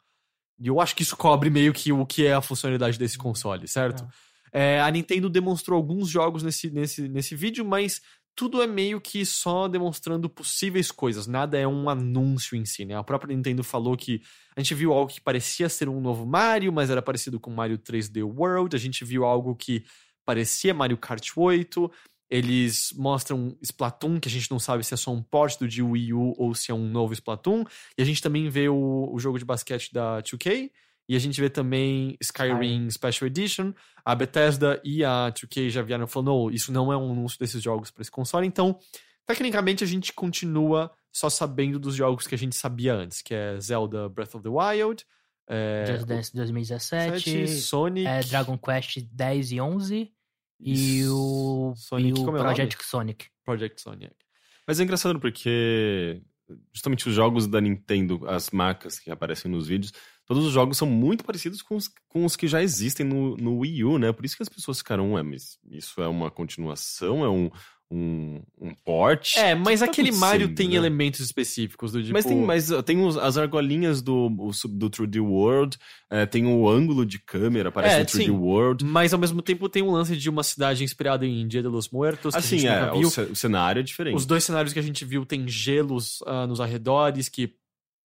E 0.58 0.68
eu 0.68 0.80
acho 0.80 0.96
que 0.96 1.02
isso 1.02 1.16
cobre 1.18 1.50
meio 1.50 1.74
que 1.74 1.92
o 1.92 2.06
que 2.06 2.24
é 2.24 2.32
a 2.32 2.40
funcionalidade 2.40 2.98
desse 2.98 3.18
console, 3.18 3.68
certo? 3.68 4.08
É, 4.50 4.80
a 4.80 4.90
Nintendo 4.90 5.28
demonstrou 5.28 5.76
alguns 5.76 6.08
jogos 6.08 6.42
nesse, 6.42 6.70
nesse, 6.70 7.08
nesse 7.08 7.36
vídeo, 7.36 7.62
mas 7.62 8.00
tudo 8.34 8.62
é 8.62 8.66
meio 8.66 9.00
que 9.00 9.24
só 9.26 9.68
demonstrando 9.68 10.28
possíveis 10.28 10.90
coisas, 10.90 11.26
nada 11.26 11.58
é 11.58 11.66
um 11.66 11.88
anúncio 11.88 12.56
em 12.56 12.64
si, 12.64 12.84
né? 12.84 12.96
A 12.96 13.04
própria 13.04 13.34
Nintendo 13.34 13.62
falou 13.62 13.96
que 13.96 14.22
a 14.56 14.60
gente 14.60 14.74
viu 14.74 14.92
algo 14.92 15.12
que 15.12 15.20
parecia 15.20 15.68
ser 15.68 15.88
um 15.88 16.00
novo 16.00 16.26
Mario, 16.26 16.72
mas 16.72 16.90
era 16.90 17.02
parecido 17.02 17.38
com 17.38 17.50
Mario 17.50 17.78
3D 17.78 18.22
World, 18.22 18.74
a 18.74 18.78
gente 18.78 19.04
viu 19.04 19.24
algo 19.24 19.54
que 19.54 19.84
parecia 20.24 20.72
Mario 20.72 20.96
Kart 20.96 21.26
8, 21.36 21.90
eles 22.30 22.94
mostram 22.96 23.56
Splatoon, 23.60 24.18
que 24.18 24.28
a 24.28 24.30
gente 24.30 24.50
não 24.50 24.58
sabe 24.58 24.82
se 24.82 24.94
é 24.94 24.96
só 24.96 25.12
um 25.12 25.22
port 25.22 25.58
do 25.58 25.68
de 25.68 25.82
Wii 25.82 26.14
U 26.14 26.34
ou 26.38 26.54
se 26.54 26.70
é 26.70 26.74
um 26.74 26.88
novo 26.88 27.12
Splatoon, 27.12 27.64
e 27.98 28.02
a 28.02 28.04
gente 28.04 28.22
também 28.22 28.48
vê 28.48 28.68
o, 28.68 29.10
o 29.12 29.18
jogo 29.18 29.38
de 29.38 29.44
basquete 29.44 29.92
da 29.92 30.22
2K, 30.22 30.70
e 31.08 31.16
a 31.16 31.18
gente 31.18 31.40
vê 31.40 31.50
também 31.50 32.16
Skyrim 32.20 32.88
Special 32.90 33.26
Edition. 33.26 33.72
A 34.04 34.14
Bethesda 34.14 34.80
e 34.84 35.04
a 35.04 35.30
2K 35.32 35.70
já 35.70 35.82
vieram 35.82 36.06
falando, 36.06 36.34
"Oh, 36.34 36.50
isso 36.50 36.72
não 36.72 36.92
é 36.92 36.96
um 36.96 37.12
anúncio 37.12 37.38
desses 37.38 37.62
jogos 37.62 37.90
para 37.90 38.02
esse 38.02 38.10
console. 38.10 38.46
Então, 38.46 38.78
tecnicamente, 39.26 39.84
a 39.84 39.86
gente 39.86 40.12
continua 40.12 40.90
só 41.12 41.28
sabendo 41.28 41.78
dos 41.78 41.94
jogos 41.94 42.26
que 42.26 42.34
a 42.34 42.38
gente 42.38 42.56
sabia 42.56 42.94
antes, 42.94 43.20
que 43.20 43.34
é 43.34 43.60
Zelda 43.60 44.08
Breath 44.08 44.34
of 44.34 44.42
the 44.42 44.48
Wild, 44.48 45.04
é, 45.48 45.84
Just 45.86 46.06
Dance 46.06 46.34
2017, 46.34 47.48
Sonic, 47.48 48.06
é, 48.06 48.20
Dragon 48.20 48.56
Quest 48.56 49.00
10 49.12 49.52
e 49.52 49.60
11 49.60 50.12
e 50.58 51.04
o, 51.08 51.74
Sonic, 51.76 52.08
e 52.08 52.12
o 52.12 52.24
como 52.24 52.36
é 52.36 52.40
o? 52.40 52.44
Project 52.44 52.84
Sonic. 52.84 53.26
Project 53.44 53.80
Sonic. 53.80 54.14
Mas 54.66 54.78
é 54.78 54.84
engraçado 54.84 55.18
porque 55.18 56.22
justamente 56.72 57.08
os 57.08 57.14
jogos 57.14 57.46
da 57.46 57.60
Nintendo, 57.60 58.26
as 58.28 58.50
marcas 58.50 58.98
que 58.98 59.10
aparecem 59.10 59.50
nos 59.50 59.66
vídeos, 59.66 59.92
todos 60.32 60.46
os 60.46 60.52
jogos 60.52 60.78
são 60.78 60.88
muito 60.88 61.24
parecidos 61.24 61.60
com 61.60 61.76
os, 61.76 61.90
com 62.08 62.24
os 62.24 62.36
que 62.36 62.48
já 62.48 62.62
existem 62.62 63.04
no, 63.04 63.36
no 63.36 63.58
Wii 63.58 63.84
U, 63.84 63.98
né? 63.98 64.12
Por 64.12 64.24
isso 64.24 64.36
que 64.36 64.42
as 64.42 64.48
pessoas 64.48 64.78
ficaram, 64.78 65.12
ué, 65.12 65.22
mas 65.22 65.58
isso 65.70 66.00
é 66.00 66.08
uma 66.08 66.30
continuação, 66.30 67.22
é 67.22 67.28
um, 67.28 67.50
um, 67.90 68.40
um 68.58 68.74
port? 68.82 69.36
É, 69.36 69.54
mas 69.54 69.80
tá 69.80 69.86
aquele 69.86 70.10
Mario 70.12 70.54
tem 70.54 70.70
né? 70.70 70.76
elementos 70.76 71.20
específicos 71.20 71.92
do 71.92 72.00
tipo... 72.00 72.14
Mas 72.14 72.24
tem, 72.24 72.36
mas 72.38 72.70
uh, 72.70 72.82
tem 72.82 73.04
os- 73.04 73.18
as 73.18 73.36
argolinhas 73.36 74.00
do, 74.00 74.30
do 74.30 74.88
3D 74.88 75.20
World, 75.20 75.76
é, 76.10 76.24
tem 76.24 76.46
o 76.46 76.66
ângulo 76.66 77.04
de 77.04 77.18
câmera, 77.18 77.70
parece 77.70 77.96
É, 77.96 77.98
no 78.00 78.06
3D 78.06 78.24
sim. 78.24 78.30
World. 78.30 78.84
Mas 78.86 79.12
ao 79.12 79.20
mesmo 79.20 79.42
tempo 79.42 79.68
tem 79.68 79.82
um 79.82 79.90
lance 79.90 80.16
de 80.16 80.30
uma 80.30 80.42
cidade 80.42 80.82
inspirada 80.82 81.26
em 81.26 81.46
Dia 81.46 81.60
de 81.60 81.68
los 81.68 81.90
Muertos, 81.90 82.34
Assim, 82.34 82.66
é, 82.66 82.90
o, 82.92 83.00
o 83.00 83.36
cenário 83.36 83.80
é 83.80 83.82
diferente. 83.82 84.16
Os 84.16 84.24
dois 84.24 84.44
cenários 84.44 84.72
que 84.72 84.78
a 84.78 84.82
gente 84.82 85.04
viu 85.04 85.26
tem 85.26 85.46
gelos 85.46 86.20
ah, 86.26 86.46
nos 86.46 86.60
arredores, 86.60 87.28
que 87.28 87.52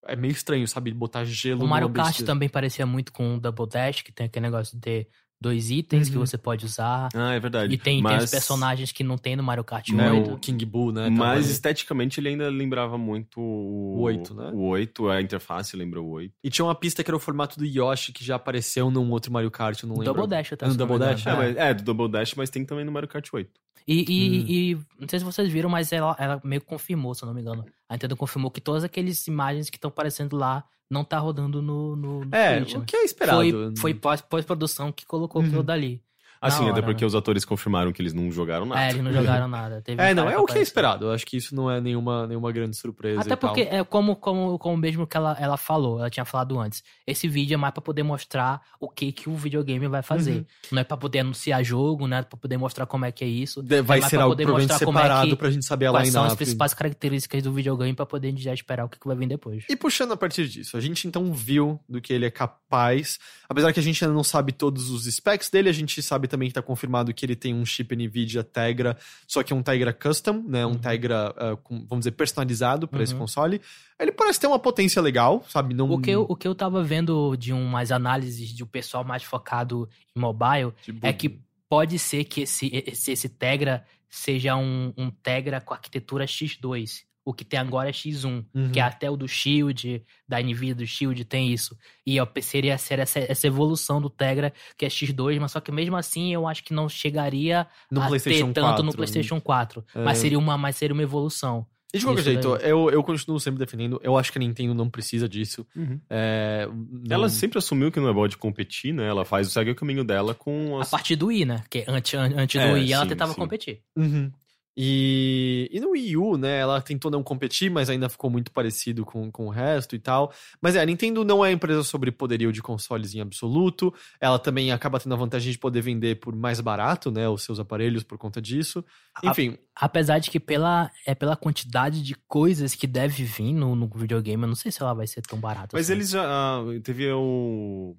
é 0.07 0.15
meio 0.15 0.31
estranho, 0.31 0.67
sabe? 0.67 0.91
Botar 0.93 1.23
gelo 1.25 1.63
O 1.63 1.67
Mario 1.67 1.89
Kart 1.89 2.21
também 2.21 2.49
parecia 2.49 2.85
muito 2.85 3.11
com 3.11 3.35
o 3.35 3.39
Double 3.39 3.67
Dash, 3.67 4.01
que 4.01 4.11
tem 4.11 4.25
aquele 4.27 4.45
negócio 4.45 4.75
de 4.75 4.81
ter 4.81 5.07
dois 5.39 5.69
itens 5.69 6.09
que 6.09 6.17
Uhum. 6.17 6.25
você 6.25 6.35
pode 6.35 6.65
usar. 6.65 7.09
Ah, 7.13 7.34
é 7.34 7.39
verdade. 7.39 7.71
E 7.71 7.77
tem, 7.77 7.95
tem 7.97 8.01
mas, 8.01 8.23
os 8.23 8.31
personagens 8.31 8.91
que 8.91 9.03
não 9.03 9.19
tem 9.19 9.35
no 9.35 9.43
Mario 9.43 9.63
Kart 9.63 9.88
É, 9.89 10.11
8. 10.11 10.34
o 10.34 10.39
King 10.39 10.65
Boo, 10.65 10.91
né? 10.91 11.09
Mas 11.11 11.19
tava- 11.19 11.51
esteticamente 11.51 12.19
ele 12.19 12.29
ainda 12.29 12.49
lembrava 12.49 12.97
muito 12.97 13.39
o, 13.39 13.97
O 13.97 14.01
8, 14.01 14.34
né? 14.34 14.49
O 14.51 14.63
8, 14.69 15.07
a 15.09 15.21
interface 15.21 15.77
lembra 15.77 16.01
o 16.01 16.09
8. 16.09 16.34
E 16.43 16.49
tinha 16.49 16.65
uma 16.65 16.73
pista 16.73 17.03
que 17.03 17.09
era 17.11 17.15
o 17.15 17.19
formato 17.19 17.59
do 17.59 17.65
Yoshi, 17.65 18.11
que 18.11 18.23
já 18.25 18.35
apareceu 18.35 18.89
num 18.89 19.11
outro 19.11 19.31
Mario 19.31 19.51
Kart, 19.51 19.79
eu 19.84 19.88
não 19.89 19.97
lembro. 19.97 20.13
Double 20.15 20.27
Dash 20.27 20.53
até. 20.53 20.67
No 20.67 20.73
Double. 20.75 20.97
Dash? 20.97 21.27
É, 21.27 21.34
mas- 21.35 21.55
é, 21.55 21.73
do 21.75 21.84
Double 21.84 22.09
Dash, 22.11 22.34
mas 22.34 22.49
tem 22.49 22.65
também 22.65 22.84
no 22.84 22.91
Mario 22.91 23.07
Kart 23.07 23.27
8. 23.31 23.51
E, 23.88 24.01
e, 24.01 24.39
Hum. 24.41 24.45
e 24.47 25.01
não 25.01 25.07
sei 25.07 25.19
se 25.19 25.26
vocês 25.26 25.49
viram, 25.51 25.69
mas 25.69 25.91
ela, 25.93 26.15
ela 26.19 26.41
meio 26.43 26.59
que 26.61 26.68
confirmou, 26.68 27.15
se 27.15 27.23
eu 27.23 27.27
não 27.27 27.34
me 27.34 27.41
engano. 27.41 27.65
A 27.88 27.93
Nintendo 27.93 28.18
confirmou 28.18 28.51
que 28.51 28.59
todas 28.59 28.84
aquelas 28.84 29.26
imagens 29.27 29.69
que 29.69 29.77
estão 29.77 29.88
aparecendo 29.89 30.35
lá 30.35 30.65
não 30.89 31.03
tá 31.05 31.18
rodando 31.19 31.61
no, 31.61 31.95
no, 31.95 32.26
no 32.26 32.35
É, 32.35 32.57
Switch, 32.57 32.73
o 32.76 32.80
né? 32.80 32.85
que 32.85 32.95
é 32.97 33.03
esperado. 33.05 33.38
Foi, 33.39 33.53
foi 33.77 33.93
pós- 33.93 34.22
pós-produção 34.22 34.91
que 34.91 35.05
colocou 35.05 35.41
Uhum. 35.41 35.47
aquilo 35.47 35.64
dali. 35.64 36.01
Assim, 36.41 36.69
até 36.69 36.81
porque 36.81 37.03
né? 37.03 37.07
os 37.07 37.15
atores 37.15 37.43
confirmaram 37.45 37.91
que 37.91 38.01
eles 38.01 38.14
não 38.14 38.31
jogaram 38.31 38.65
nada. 38.65 38.81
É, 38.81 38.89
eles 38.91 39.03
não 39.03 39.11
jogaram 39.11 39.47
nada. 39.49 39.81
Teve 39.81 40.01
É, 40.01 40.14
não, 40.14 40.30
é 40.30 40.38
o 40.38 40.45
que 40.45 40.57
é 40.57 40.61
esperado. 40.61 41.05
Eu 41.05 41.11
acho 41.11 41.26
que 41.26 41.38
isso 41.38 41.55
não 41.55 41.69
é 41.69 41.81
nenhuma, 41.81 42.27
nenhuma 42.27 42.51
grande 42.51 42.77
surpresa. 42.77 43.22
Até 43.22 43.34
e 43.34 43.35
tal. 43.35 43.49
porque, 43.49 43.61
é 43.69 43.84
como, 43.84 44.15
como, 44.15 44.57
como 44.59 44.77
mesmo 44.77 45.07
que 45.07 45.18
ela, 45.18 45.35
ela 45.39 45.57
falou, 45.57 45.99
ela 45.99 46.09
tinha 46.09 46.26
falado 46.26 46.59
antes. 46.59 46.84
Esse 47.05 47.27
vídeo 47.27 47.53
é 47.55 47.57
mais 47.57 47.73
pra 47.73 47.81
poder 47.81 48.03
mostrar 48.03 48.61
o 48.80 48.88
que, 48.89 49.11
que 49.11 49.30
o 49.30 49.35
videogame 49.35 49.88
vai 49.88 50.01
fazer. 50.01 50.38
Uhum. 50.38 50.45
Não 50.73 50.81
é 50.81 50.84
pra 50.84 50.97
poder 50.97 51.19
anunciar 51.19 51.64
jogo, 51.64 52.07
não 52.07 52.18
é 52.18 52.22
pra 52.22 52.38
poder 52.38 52.57
mostrar 52.57 52.85
como 52.85 53.05
é 53.05 53.11
que 53.11 53.23
é 53.23 53.27
isso. 53.27 53.61
De- 53.64 53.81
Vai 53.81 53.99
é 53.99 54.01
ser 54.03 54.18
pra 54.18 54.23
algo 54.23 54.31
poder 54.35 54.43
provavelmente 54.43 54.76
é 54.76 54.77
separado 54.85 55.30
que- 55.30 55.35
pra 55.35 55.49
gente 55.51 55.65
saber 55.65 55.88
a 55.88 55.91
Quais 55.91 56.11
são 56.11 56.23
as 56.23 56.35
principais 56.35 56.73
características 56.73 57.41
do 57.43 57.51
videogame 57.53 57.93
pra 57.93 58.05
poder 58.05 58.35
já 58.38 58.53
esperar 58.53 58.85
o 58.85 58.89
que, 58.89 58.99
que 58.99 59.07
vai 59.07 59.15
vir 59.15 59.27
depois. 59.27 59.64
E 59.69 59.76
puxando 59.76 60.11
a 60.11 60.18
partir 60.18 60.47
disso, 60.47 60.76
a 60.77 60.81
gente 60.81 61.07
então 61.07 61.31
viu 61.34 61.80
do 61.88 62.01
que 62.01 62.11
ele 62.14 62.26
é 62.26 62.31
capaz. 62.31 63.19
Apesar 63.49 63.72
que 63.73 63.80
a 63.80 63.84
gente 63.84 64.03
ainda 64.03 64.14
não 64.14 64.23
sabe 64.23 64.51
todos 64.51 64.89
os 64.89 65.05
specs 65.05 65.49
dele, 65.49 65.69
a 65.69 65.73
gente 65.73 66.01
sabe 66.01 66.27
também 66.28 66.48
que 66.49 66.54
tá 66.54 66.62
confirmado 66.62 67.14
que 67.14 67.26
ele 67.26 67.36
tem 67.36 67.54
um 67.54 67.66
chip 67.66 67.95
NVIDIA 67.95 68.44
Tegra, 68.44 68.98
só 69.28 69.41
que 69.44 69.52
é 69.54 69.56
um 69.56 69.64
Tegra 69.64 69.91
custom, 69.94 70.44
né? 70.48 70.66
Um 70.66 70.72
Uhum. 70.72 70.78
Tegra, 70.78 71.34
ah, 71.38 71.56
com- 71.64 71.86
vamos 71.88 71.99
dizer, 72.04 72.12
personalizado 72.12 72.88
para 72.88 73.02
esse 73.02 73.14
Uhum. 73.14 73.20
console. 73.20 73.62
Ele 73.99 74.12
parece 74.12 74.40
ter 74.40 74.48
uma 74.48 74.60
potência 74.60 75.02
legal, 75.02 75.44
sabe? 75.49 75.74
Não, 75.74 75.90
O 75.90 75.99
que, 76.02 76.12
eu, 76.12 76.26
o 76.30 76.36
que 76.36 76.48
eu 76.48 76.54
tava 76.54 76.84
vendo 76.84 77.36
de 77.36 77.52
umas 77.54 77.91
análises 77.91 78.49
de 78.49 78.64
um 78.64 78.68
pessoal 78.68 79.04
mais 79.04 79.24
focado 79.24 79.90
em 80.16 80.20
mobile 80.20 80.74
é 81.02 81.12
que 81.14 81.40
pode 81.70 81.98
ser 81.98 82.24
que 82.26 82.41
esse, 82.41 82.70
esse, 82.86 83.12
esse 83.12 83.28
Tegra 83.30 83.84
seja 84.10 84.56
um, 84.56 84.94
um 84.98 85.10
Tegra 85.10 85.60
com 85.60 85.74
arquitetura 85.74 86.26
X2. 86.26 87.04
O 87.30 87.34
que 87.34 87.44
tem 87.44 87.60
agora 87.60 87.90
é 87.90 87.91
X1, 87.91 88.45
Uhum. 88.54 88.72
que 88.72 88.80
é 88.80 88.84
até 88.84 89.10
o 89.12 89.18
do 89.18 89.28
Shield, 89.28 90.02
da 90.26 90.40
Nvidia 90.41 90.74
do 90.76 90.88
Shield 90.88 91.26
tem 91.26 91.52
isso. 91.52 91.78
E 92.06 92.18
ó, 92.22 92.28
seria 92.41 92.78
ser 92.78 92.99
essa, 92.99 93.20
essa 93.20 93.45
evolução 93.48 93.99
do 94.02 94.10
Tegra, 94.10 94.54
que 94.78 94.86
é 94.86 94.88
X2, 94.88 95.38
mas 95.40 95.52
só 95.52 95.60
que 95.60 95.70
mesmo 95.72 95.98
assim 95.98 96.34
eu 96.34 96.48
acho 96.48 96.64
que 96.64 96.74
não 96.74 96.88
chegaria 96.88 97.68
no 97.91 98.02
a 98.02 98.08
PlayStation 98.08 98.54
ter 98.54 98.62
4. 98.62 98.78
tanto 98.78 98.86
no 98.86 98.94
PlayStation 98.94 99.41
4. 99.41 99.84
É. 99.94 100.04
Mas, 100.06 100.20
seria 100.20 100.40
uma, 100.40 100.58
mas 100.58 100.78
seria 100.78 100.94
uma 100.94 101.04
evolução. 101.04 101.66
E 101.94 101.99
de 101.99 102.06
qualquer 102.06 102.22
Isso 102.22 102.32
jeito, 102.32 102.58
daí. 102.58 102.70
eu, 102.70 102.90
eu 102.90 103.02
continuo 103.04 103.40
sempre 103.40 103.60
defendendo. 103.60 103.99
Eu 104.04 104.18
acho 104.18 104.32
que 104.32 104.38
a 104.38 104.41
Nintendo 104.41 104.74
não 104.74 104.90
precisa 104.90 105.28
disso. 105.28 105.66
Uhum. 105.76 105.99
É, 106.10 106.68
Ela 107.10 107.24
não- 107.24 107.30
sempre 107.30 107.58
assumiu 107.58 107.91
que 107.91 107.99
não 107.99 108.10
é 108.10 108.14
boa 108.14 108.28
de 108.28 108.38
competir, 108.38 108.94
né? 108.94 109.08
Ela 109.08 109.24
faz, 109.26 109.52
segue 109.52 109.72
o 109.72 109.76
caminho 109.76 110.04
dela 110.04 110.34
com 110.34 110.78
A 110.78 110.82
as... 110.82 110.90
partir 110.90 111.16
do 111.16 111.28
Wii, 111.28 111.45
né? 111.45 111.64
Que 111.70 111.86
antes, 111.88 112.14
an- 112.14 112.34
antes 112.38 112.60
É, 112.62 112.68
do 112.68 112.74
Wii 112.74 112.91
ela 112.94 113.04
sim, 113.04 113.10
tentava 113.10 113.34
sim. 113.34 113.40
competir. 113.40 113.82
Uhum. 113.95 114.32
E, 114.80 115.68
e 115.72 115.80
no 115.80 115.90
Wii 115.90 116.18
U, 116.18 116.38
né, 116.38 116.60
ela 116.60 116.80
tentou 116.80 117.10
não 117.10 117.24
competir, 117.24 117.72
mas 117.72 117.90
ainda 117.90 118.08
ficou 118.08 118.30
muito 118.30 118.52
parecido 118.52 119.04
com, 119.04 119.32
com 119.32 119.48
o 119.48 119.49
resto 119.49 119.95
e 119.95 119.99
tal. 119.99 120.32
Mas 120.62 120.76
é, 120.76 120.82
a 120.82 120.86
Nintendo 120.86 121.26
não 121.26 121.44
é 121.44 121.52
empresa 121.52 121.82
sobre 121.84 122.12
poderio 122.12 122.52
de 122.54 122.62
consoles 122.62 123.16
em 123.16 123.20
absoluto. 123.20 123.91
Ela 124.22 124.38
também 124.38 124.72
acaba 124.72 124.99
tendo 124.99 125.14
a 125.16 125.18
vantagem 125.18 125.52
de 125.52 125.58
poder 125.58 125.82
vender 125.82 126.20
por 126.20 126.36
mais 126.36 126.62
barato, 126.62 127.10
né, 127.10 127.28
os 127.28 127.41
seus 127.41 127.60
aparelhos 127.60 128.04
por 128.04 128.18
conta 128.20 128.40
disso. 128.40 128.86
A- 129.16 129.28
Enfim, 129.32 129.58
Apesar 129.76 130.20
de 130.20 130.30
que 130.32 130.40
pela, 130.40 130.91
é 131.06 131.14
pela 131.16 131.36
quantidade 131.36 132.02
de 132.04 132.16
coisas 132.28 132.74
que 132.76 132.86
deve 132.88 133.24
vir 133.24 133.54
no, 133.54 133.76
no 133.76 133.88
videogame, 133.95 134.41
eu 134.44 134.48
não 134.48 134.56
sei 134.56 134.72
se 134.72 134.82
ela 134.82 134.94
vai 134.94 135.08
ser 135.08 135.22
tão 135.22 135.40
barata. 135.40 135.70
Mas 135.74 135.86
assim. 135.88 135.94
eles 135.94 136.10
já... 136.12 136.24
ah, 136.24 136.62
teve 136.84 137.12
o... 137.12 137.95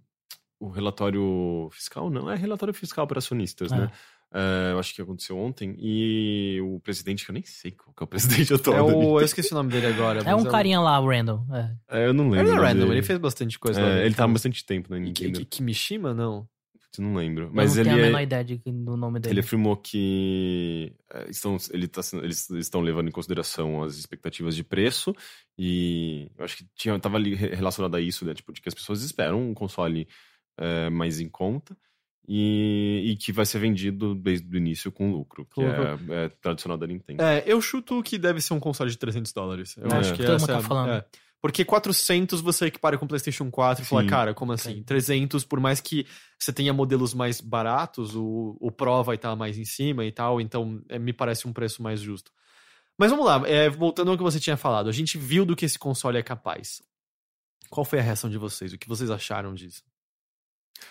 O 0.60 0.70
relatório 0.70 1.68
fiscal, 1.70 2.10
não, 2.10 2.28
é 2.28 2.34
relatório 2.34 2.74
fiscal 2.74 3.06
para 3.06 3.18
acionistas, 3.20 3.70
É. 3.70 3.76
né? 3.76 3.90
É, 4.32 4.72
eu 4.72 4.78
acho 4.78 4.94
que 4.94 5.00
aconteceu 5.00 5.38
ontem. 5.38 5.74
E 5.78 6.60
o 6.62 6.78
presidente, 6.80 7.24
que 7.24 7.30
eu 7.30 7.34
nem 7.34 7.42
sei 7.44 7.70
qual 7.70 7.94
que 7.94 8.02
é 8.02 8.04
o 8.04 8.06
presidente 8.48 8.52
atual 8.54 8.76
é 8.76 8.82
o, 8.94 9.18
eu 9.20 9.24
esqueci 9.24 9.52
o 9.52 9.54
nome 9.56 9.70
dele 9.70 9.86
agora. 9.86 10.20
É 10.20 10.34
um 10.34 10.44
carinha 10.44 10.80
lá, 10.80 11.00
o 11.00 11.08
Randall. 11.08 11.46
É. 11.88 12.00
É, 12.02 12.06
eu 12.06 12.12
não 12.12 12.28
lembro. 12.28 12.52
Ele 12.52 12.66
é 12.66 12.74
dele. 12.74 12.90
ele 12.92 13.02
fez 13.02 13.18
bastante 13.18 13.58
coisa. 13.58 13.80
É, 13.80 13.84
lá, 13.84 14.04
ele 14.04 14.14
tá 14.14 14.24
há 14.24 14.28
bastante 14.28 14.64
tempo 14.66 14.90
na 14.90 14.98
Nintendo. 14.98 15.38
Ki- 15.40 15.44
Kimishima, 15.46 16.12
não? 16.12 16.46
Eu 16.98 17.04
não 17.04 17.14
lembro. 17.14 17.50
Mas 17.52 17.74
não 17.76 17.82
ele, 17.82 17.90
tenho 17.90 18.02
a 18.02 18.04
é- 18.04 18.06
menor 18.08 18.22
ideia 18.22 18.44
de- 18.44 18.56
do 18.66 18.96
nome 18.96 19.20
dele. 19.20 19.34
ele 19.34 19.40
afirmou 19.40 19.76
que 19.76 20.92
é, 21.12 21.30
estão, 21.30 21.56
ele 21.70 21.86
tá 21.86 22.00
eles 22.22 22.50
estão 22.50 22.80
levando 22.80 23.08
em 23.08 23.12
consideração 23.12 23.82
as 23.82 23.96
expectativas 23.96 24.56
de 24.56 24.64
preço 24.64 25.14
e 25.56 26.30
eu 26.36 26.44
acho 26.44 26.56
que 26.56 26.66
tinha, 26.74 26.98
tava 26.98 27.16
ali 27.16 27.34
re- 27.34 27.54
relacionado 27.54 27.94
a 27.94 28.00
isso, 28.00 28.24
né? 28.24 28.34
Tipo, 28.34 28.52
de 28.52 28.60
que 28.60 28.68
as 28.68 28.74
pessoas 28.74 29.02
esperam 29.02 29.40
um 29.50 29.54
console 29.54 30.08
é, 30.58 30.90
mais 30.90 31.20
em 31.20 31.28
conta 31.28 31.76
e, 32.30 33.02
e 33.12 33.16
que 33.16 33.32
vai 33.32 33.46
ser 33.46 33.58
vendido 33.58 34.14
desde 34.14 34.46
o 34.46 34.56
início 34.58 34.92
com 34.92 35.10
lucro, 35.10 35.46
que 35.46 35.64
Lucro. 35.64 36.12
é, 36.12 36.24
é 36.24 36.28
tradicional 36.28 36.76
da 36.76 36.86
Nintendo. 36.86 37.22
É, 37.22 37.42
eu 37.46 37.60
chuto 37.62 38.02
que 38.02 38.18
deve 38.18 38.40
ser 38.42 38.52
um 38.52 38.60
console 38.60 38.90
de 38.90 38.98
300 38.98 39.32
dólares. 39.32 39.74
Eu 39.78 39.88
É. 39.90 39.94
acho 39.96 40.12
que 40.12 40.22
Todo 40.22 40.34
essa 40.34 40.46
tá 40.46 40.52
é 40.52 40.56
a- 40.56 40.62
falando. 40.62 40.90
é. 40.90 41.04
Porque 41.40 41.64
400 41.64 42.40
você 42.40 42.66
equipara 42.66 42.98
com 42.98 43.04
o 43.04 43.08
PlayStation 43.08 43.48
4 43.48 43.84
e 43.84 43.86
fala, 43.86 44.02
Sim. 44.02 44.08
cara, 44.08 44.34
como 44.34 44.52
assim? 44.52 44.82
300, 44.82 45.44
por 45.44 45.60
mais 45.60 45.80
que 45.80 46.04
você 46.36 46.52
tenha 46.52 46.72
modelos 46.72 47.14
mais 47.14 47.40
baratos, 47.40 48.14
o, 48.16 48.56
o 48.60 48.72
Pro 48.72 49.04
vai 49.04 49.14
estar 49.14 49.34
mais 49.36 49.56
em 49.56 49.64
cima 49.64 50.04
e 50.04 50.10
tal, 50.10 50.40
então 50.40 50.82
é, 50.88 50.98
me 50.98 51.12
parece 51.12 51.46
um 51.46 51.52
preço 51.52 51.80
mais 51.80 52.00
justo. 52.00 52.32
Mas 52.98 53.12
vamos 53.12 53.24
lá, 53.24 53.40
é, 53.48 53.70
voltando 53.70 54.10
ao 54.10 54.16
que 54.16 54.22
você 54.24 54.40
tinha 54.40 54.56
falado, 54.56 54.88
a 54.88 54.92
gente 54.92 55.16
viu 55.16 55.46
do 55.46 55.54
que 55.54 55.64
esse 55.64 55.78
console 55.78 56.18
é 56.18 56.22
capaz. 56.24 56.82
Qual 57.70 57.84
foi 57.84 58.00
a 58.00 58.02
reação 58.02 58.28
de 58.28 58.36
vocês? 58.36 58.72
O 58.72 58.78
que 58.78 58.88
vocês 58.88 59.08
acharam 59.08 59.54
disso? 59.54 59.84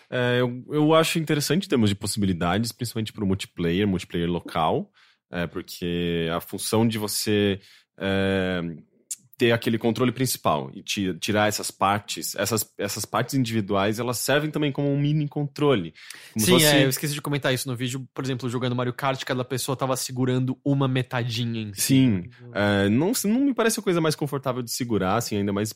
É, 0.09 0.37
eu, 0.39 0.63
eu 0.69 0.93
acho 0.93 1.19
interessante 1.19 1.65
em 1.65 1.69
termos 1.69 1.89
de 1.89 1.95
possibilidades, 1.95 2.71
principalmente 2.71 3.13
para 3.13 3.23
o 3.23 3.27
multiplayer, 3.27 3.87
multiplayer 3.87 4.29
local, 4.29 4.91
é, 5.31 5.45
porque 5.47 6.27
a 6.35 6.39
função 6.39 6.87
de 6.87 6.97
você 6.97 7.59
é, 7.97 8.61
ter 9.37 9.51
aquele 9.51 9.77
controle 9.77 10.11
principal 10.11 10.71
e 10.73 10.81
ti- 10.81 11.13
tirar 11.19 11.47
essas 11.47 11.69
partes, 11.69 12.35
essas, 12.35 12.67
essas 12.77 13.05
partes 13.05 13.35
individuais, 13.35 13.99
elas 13.99 14.17
servem 14.17 14.49
também 14.49 14.71
como 14.71 14.91
um 14.91 14.99
mini 14.99 15.27
controle. 15.27 15.93
Sim, 16.35 16.53
fosse- 16.53 16.65
é, 16.65 16.83
eu 16.85 16.89
esqueci 16.89 17.13
de 17.13 17.21
comentar 17.21 17.53
isso 17.53 17.69
no 17.69 17.75
vídeo. 17.75 18.07
Por 18.15 18.23
exemplo, 18.25 18.49
jogando 18.49 18.75
Mario 18.75 18.93
Kart, 18.93 19.23
cada 19.23 19.45
pessoa 19.45 19.75
tava 19.75 19.95
segurando 19.95 20.57
uma 20.65 20.87
metadinha 20.87 21.61
em 21.61 21.73
si. 21.73 21.81
Sim, 21.81 22.23
é, 22.53 22.89
não, 22.89 23.11
não 23.25 23.41
me 23.41 23.53
parece 23.53 23.79
a 23.79 23.83
coisa 23.83 24.01
mais 24.01 24.15
confortável 24.15 24.63
de 24.63 24.71
segurar, 24.71 25.17
assim, 25.17 25.37
ainda 25.37 25.53
mais 25.53 25.73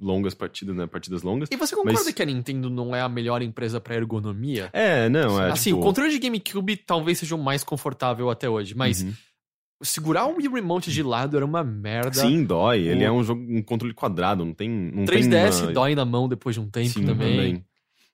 longas 0.00 0.34
partidas, 0.34 0.74
né? 0.74 0.86
Partidas 0.86 1.22
longas. 1.22 1.48
E 1.52 1.56
você 1.56 1.76
concorda 1.76 2.00
Mas- 2.04 2.12
que 2.12 2.22
a 2.22 2.26
Nintendo 2.26 2.68
não 2.68 2.94
é 2.94 3.00
a 3.00 3.08
melhor 3.08 3.40
empresa 3.40 3.80
pra 3.80 3.94
ergonomia? 3.94 4.68
É, 4.72 5.08
não, 5.08 5.40
é. 5.40 5.52
assim, 5.52 5.70
tipo, 5.70 5.80
o 5.80 5.82
controle 5.82 6.10
de 6.10 6.18
GameCube 6.18 6.76
talvez 6.76 7.18
seja 7.18 7.34
o 7.36 7.38
mais 7.42 7.62
confortável 7.62 8.28
até 8.30 8.48
hoje, 8.50 8.74
mas 8.74 9.02
uhum. 9.02 9.12
Segurar 9.82 10.26
o 10.26 10.36
Wii 10.36 10.48
Remote 10.48 10.90
de 10.90 11.02
lado 11.02 11.36
era 11.36 11.44
uma 11.46 11.62
merda. 11.64 12.12
Sim, 12.14 12.44
dói. 12.44 12.80
Ele 12.80 13.04
O- 13.04 13.06
é 13.08 13.12
um 13.12 13.22
jogo, 13.22 13.44
um 13.48 13.62
controle 13.62 13.92
quadrado, 13.94 14.44
não 14.44 14.52
tem. 14.54 14.68
Não 14.68 15.04
3DS 15.04 15.50
tem 15.58 15.62
uma... 15.66 15.72
dói 15.72 15.94
na 15.94 16.04
mão 16.04 16.28
depois 16.28 16.54
de 16.54 16.60
um 16.60 16.68
tempo 16.70 16.88
Sim, 16.90 17.04
também. 17.04 17.64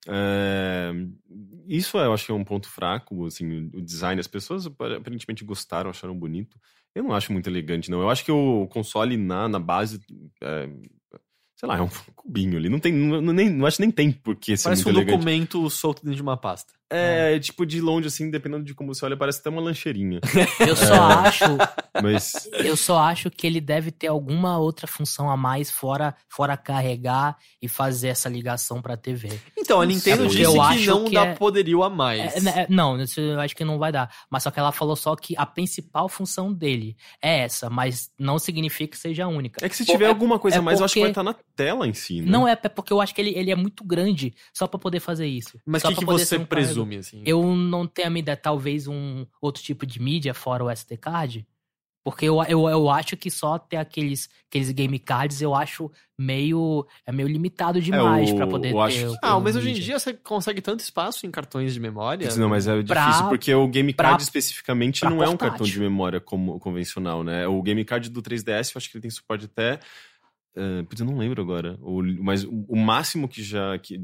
É, 0.09 0.93
Isso 1.68 1.97
eu 1.97 2.12
acho 2.12 2.26
que 2.26 2.32
é 2.32 2.34
um 2.34 2.44
ponto 2.44 2.68
fraco, 2.68 3.24
assim, 3.26 3.70
o 3.72 3.80
design. 3.80 4.20
As 4.20 4.26
pessoas 4.26 4.66
aparentemente 4.66 5.44
gostaram, 5.44 5.90
acharam 5.90 6.16
bonito. 6.18 6.59
Eu 6.94 7.05
não 7.05 7.12
acho 7.14 7.32
muito 7.32 7.48
elegante, 7.48 7.90
não. 7.90 8.01
Eu 8.02 8.10
acho 8.10 8.24
que 8.24 8.32
o 8.32 8.66
console 8.66 9.16
na, 9.16 9.48
na 9.48 9.59
base. 9.59 10.01
é, 10.43 10.68
sei 11.62 11.68
lá, 11.68 11.78
é 11.78 11.80
um 11.80 11.89
cubinho 12.16 12.59
ali. 12.59 12.68
Não 12.68 12.80
tem, 12.80 12.93
não, 12.93 13.20
nem, 13.32 13.48
não 13.48 13.66
acho 13.66 13.76
que 13.76 13.82
nem 13.82 13.90
tem 13.93 14.10
por 14.10 14.34
que 14.34 14.56
ser 14.56 14.64
Parece 14.64 14.82
muito 14.84 14.97
um 14.97 14.98
elegante. 15.01 15.16
documento 15.16 15.70
solto 15.70 16.02
dentro 16.02 16.16
de 16.16 16.22
uma 16.22 16.36
pasta. 16.36 16.72
É, 16.94 17.39
tipo, 17.39 17.64
de 17.64 17.80
longe, 17.80 18.09
assim, 18.09 18.30
dependendo 18.30 18.64
de 18.64 18.74
como 18.74 18.93
você 18.94 19.02
olha, 19.06 19.16
parece 19.16 19.39
até 19.40 19.48
uma 19.48 19.62
lancheirinha. 19.62 20.20
Eu 20.60 20.76
só 20.76 20.94
É. 20.94 21.28
acho, 21.28 21.44
Mas. 22.02 22.48
eu 22.64 22.76
só 22.76 22.98
acho 22.98 23.30
que 23.30 23.47
ele 23.47 23.60
deve 23.62 23.90
ter 23.90 24.09
alguma 24.09 24.59
outra 24.59 24.86
função 24.86 25.30
a 25.30 25.36
mais 25.36 25.70
fora, 25.70 26.14
fora 26.28 26.55
carregar 26.56 27.36
e 27.62 27.68
fazer 27.68 28.09
essa 28.09 28.28
ligação 28.28 28.82
pra 28.82 28.97
TV. 28.97 29.30
Então, 29.72 29.80
a 29.80 29.86
Nintendo 29.86 30.24
É 30.24 30.26
disse 30.26 30.42
porque 30.42 30.52
que 30.52 30.58
eu 30.58 30.62
acho 30.62 30.86
não 30.90 31.04
que 31.04 31.14
dá 31.14 31.26
é- 31.26 31.34
poderio 31.34 31.82
a 31.82 31.88
mais. 31.90 32.46
É, 32.46 32.60
é, 32.62 32.66
não, 32.68 33.00
isso 33.00 33.20
eu 33.20 33.40
acho 33.40 33.56
que 33.56 33.64
não 33.64 33.78
vai 33.78 33.90
dar. 33.90 34.12
Mas 34.30 34.42
só 34.42 34.50
que 34.50 34.58
ela 34.58 34.70
falou 34.72 34.94
só 34.96 35.16
que 35.16 35.34
a 35.36 35.46
principal 35.46 36.08
função 36.08 36.52
dele 36.52 36.96
é 37.20 37.40
essa, 37.40 37.68
mas 37.70 38.10
não 38.18 38.38
significa 38.38 38.90
que 38.92 38.98
seja 38.98 39.24
a 39.24 39.28
única. 39.28 39.64
É 39.64 39.68
que 39.68 39.76
se 39.76 39.84
Pô, 39.84 39.92
tiver 39.92 40.04
é- 40.04 40.08
alguma 40.08 40.38
coisa 40.38 40.58
é 40.58 40.60
a 40.60 40.62
mais, 40.62 40.78
eu 40.78 40.84
acho 40.84 40.94
que 40.94 41.00
vai 41.00 41.10
porque- 41.12 41.20
estar 41.20 41.22
na 41.22 41.36
tela 41.56 41.86
em 41.86 41.94
si, 41.94 42.20
né? 42.20 42.30
Não 42.30 42.46
é 42.46 42.52
é 42.52 42.68
porque 42.68 42.92
eu 42.92 43.00
acho 43.00 43.14
que 43.14 43.20
ele, 43.20 43.30
ele 43.36 43.50
é 43.50 43.56
muito 43.56 43.82
grande 43.82 44.34
só 44.52 44.66
pra 44.66 44.78
poder 44.78 45.00
fazer 45.00 45.26
isso. 45.26 45.58
Mas 45.66 45.82
o 45.84 45.88
que, 45.88 45.94
que 45.96 46.04
você 46.04 46.36
um 46.36 46.44
presume, 46.44 46.98
assim? 46.98 47.22
Eu 47.24 47.42
não 47.56 47.86
tenho 47.86 48.08
a 48.08 48.10
minha 48.10 48.20
ideia, 48.20 48.36
talvez 48.36 48.86
um 48.86 49.26
outro 49.40 49.62
tipo 49.62 49.84
de 49.86 50.00
mídia 50.00 50.34
fora 50.34 50.62
o 50.64 50.70
SD 50.70 50.96
card. 50.98 51.46
Porque 52.04 52.26
eu, 52.26 52.42
eu, 52.44 52.68
eu 52.68 52.90
acho 52.90 53.16
que 53.16 53.30
só 53.30 53.58
ter 53.58 53.76
aqueles, 53.76 54.28
aqueles 54.48 54.70
game 54.72 54.98
cards 54.98 55.40
eu 55.40 55.54
acho 55.54 55.88
meio. 56.18 56.84
É 57.06 57.12
meio 57.12 57.28
limitado 57.28 57.80
demais 57.80 58.30
o- 58.30 58.36
pra 58.36 58.46
poder 58.46 58.72
eu 58.74 59.12
ter. 59.12 59.18
Ah, 59.22 59.38
mas 59.38 59.54
hoje 59.54 59.70
em 59.70 59.74
dia 59.74 59.98
você 59.98 60.12
consegue 60.12 60.60
tanto 60.60 60.80
espaço 60.80 61.24
em 61.26 61.30
cartões 61.30 61.72
de 61.72 61.78
memória. 61.78 62.28
Não, 62.36 62.48
mas 62.48 62.66
é 62.66 62.82
Pra- 62.82 63.06
difícil, 63.06 63.28
porque 63.28 63.54
o 63.54 63.68
Game 63.68 63.94
pra- 63.94 64.08
Card 64.10 64.22
especificamente 64.24 65.00
pra 65.00 65.10
não 65.10 65.18
é 65.22 65.26
um 65.26 65.30
portátil. 65.36 65.50
cartão 65.50 65.66
de 65.66 65.78
memória 65.80 66.20
como, 66.20 66.58
convencional, 66.58 67.22
né? 67.22 67.46
O 67.46 67.62
Game 67.62 67.84
Card 67.84 68.10
do 68.10 68.20
3DS, 68.20 68.72
eu 68.74 68.78
acho 68.78 68.90
que 68.90 68.96
ele 68.96 69.02
tem 69.02 69.10
suporte 69.10 69.44
até. 69.44 69.78
Uh, 70.56 70.84
eu 70.98 71.06
não 71.06 71.16
lembro 71.16 71.40
agora. 71.40 71.78
O, 71.80 72.02
mas 72.22 72.44
o, 72.44 72.64
o 72.68 72.76
máximo 72.76 73.28
que 73.28 73.42
já, 73.42 73.78
que, 73.78 73.98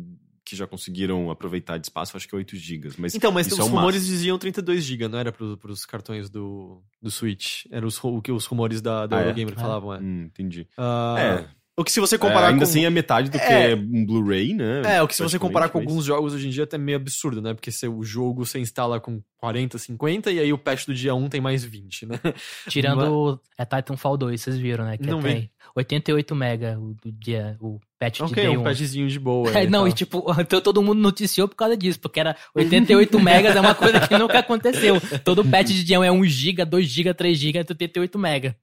que 0.48 0.56
já 0.56 0.66
conseguiram 0.66 1.30
aproveitar 1.30 1.78
de 1.78 1.86
espaço, 1.86 2.16
acho 2.16 2.26
que 2.28 2.34
é 2.34 2.38
8 2.38 2.56
GB. 2.56 2.90
Mas 2.98 3.14
Então, 3.14 3.30
mas 3.30 3.46
os 3.50 3.58
é 3.58 3.62
rumores 3.62 4.06
diziam 4.06 4.38
32 4.38 4.84
GB, 4.84 5.08
não 5.08 5.18
era 5.18 5.30
pro, 5.32 5.56
pros 5.56 5.84
cartões 5.84 6.30
do, 6.30 6.82
do 7.00 7.10
Switch. 7.10 7.66
Era 7.70 7.86
os, 7.86 8.02
o 8.02 8.20
que 8.22 8.32
os 8.32 8.46
rumores 8.46 8.80
da, 8.80 9.06
da 9.06 9.16
Ah, 9.16 9.20
é? 9.20 9.24
Eurogamer 9.24 9.54
É. 9.54 9.56
falavam, 9.60 9.94
é. 9.94 9.98
Hum, 10.00 10.22
entendi. 10.24 10.66
Ah, 10.76 11.16
é, 11.18 11.48
O 11.78 11.84
que 11.84 11.92
se 11.92 12.00
você 12.00 12.16
é, 12.16 12.18
comparar 12.18 12.48
ainda 12.48 12.58
com... 12.58 12.64
assim 12.64 12.84
é 12.84 12.90
metade 12.90 13.30
do 13.30 13.38
É. 13.38 13.68
que 13.68 13.82
um 13.82 14.04
Blu-ray, 14.04 14.52
né? 14.52 14.96
É, 14.96 15.02
o 15.02 15.06
que 15.06 15.14
se 15.14 15.22
você 15.22 15.38
comparar 15.38 15.68
com 15.68 15.78
alguns 15.78 16.04
jogos 16.04 16.34
hoje 16.34 16.48
em 16.48 16.50
dia 16.50 16.64
é 16.64 16.64
até 16.64 16.76
meio 16.76 16.96
absurdo, 16.96 17.40
né? 17.40 17.54
Porque 17.54 17.70
se 17.70 17.86
o 17.86 18.02
jogo 18.02 18.44
você 18.44 18.58
instala 18.58 18.98
com 18.98 19.22
40, 19.36 19.78
50 19.78 20.32
e 20.32 20.40
aí 20.40 20.52
o 20.52 20.58
patch 20.58 20.86
do 20.86 20.94
dia 20.94 21.14
1 21.14 21.28
tem 21.28 21.40
mais 21.40 21.62
20, 21.64 22.06
né? 22.06 22.20
Tirando 22.68 23.40
é 23.56 23.64
Titanfall 23.64 24.16
2, 24.16 24.40
vocês 24.40 24.58
viram, 24.58 24.84
né? 24.84 24.98
Que 24.98 25.06
Não 25.06 25.20
vi. 25.20 25.28
tem 25.28 25.50
88 25.76 26.34
mega 26.34 26.76
o, 26.80 26.94
do 26.94 27.12
dia, 27.12 27.56
o 27.60 27.78
patch 27.96 28.16
de 28.16 28.22
ok, 28.24 28.34
day 28.34 28.56
um 28.56 28.60
1. 28.62 28.64
patchzinho 28.64 29.08
de 29.08 29.18
boa. 29.20 29.48
É, 29.56 29.64
não, 29.66 29.80
tal. 29.80 29.88
e 29.88 29.92
tipo, 29.92 30.26
então 30.40 30.60
todo 30.60 30.82
mundo 30.82 31.00
noticiou 31.00 31.46
por 31.46 31.54
causa 31.54 31.76
disso, 31.76 32.00
porque 32.00 32.18
era 32.18 32.36
88 32.56 33.20
megas, 33.20 33.54
é 33.54 33.60
uma 33.60 33.76
coisa 33.76 34.00
que 34.00 34.18
nunca 34.18 34.40
aconteceu. 34.40 35.00
Todo 35.22 35.44
patch 35.44 35.68
de 35.68 35.84
dia 35.84 36.00
1 36.00 36.04
é 36.04 36.10
1 36.10 36.24
GB, 36.24 36.64
2 36.64 36.86
GB, 36.86 37.14
3 37.14 37.38
GB, 37.38 37.58
é 37.58 37.60
88 37.60 38.18
mega. 38.18 38.56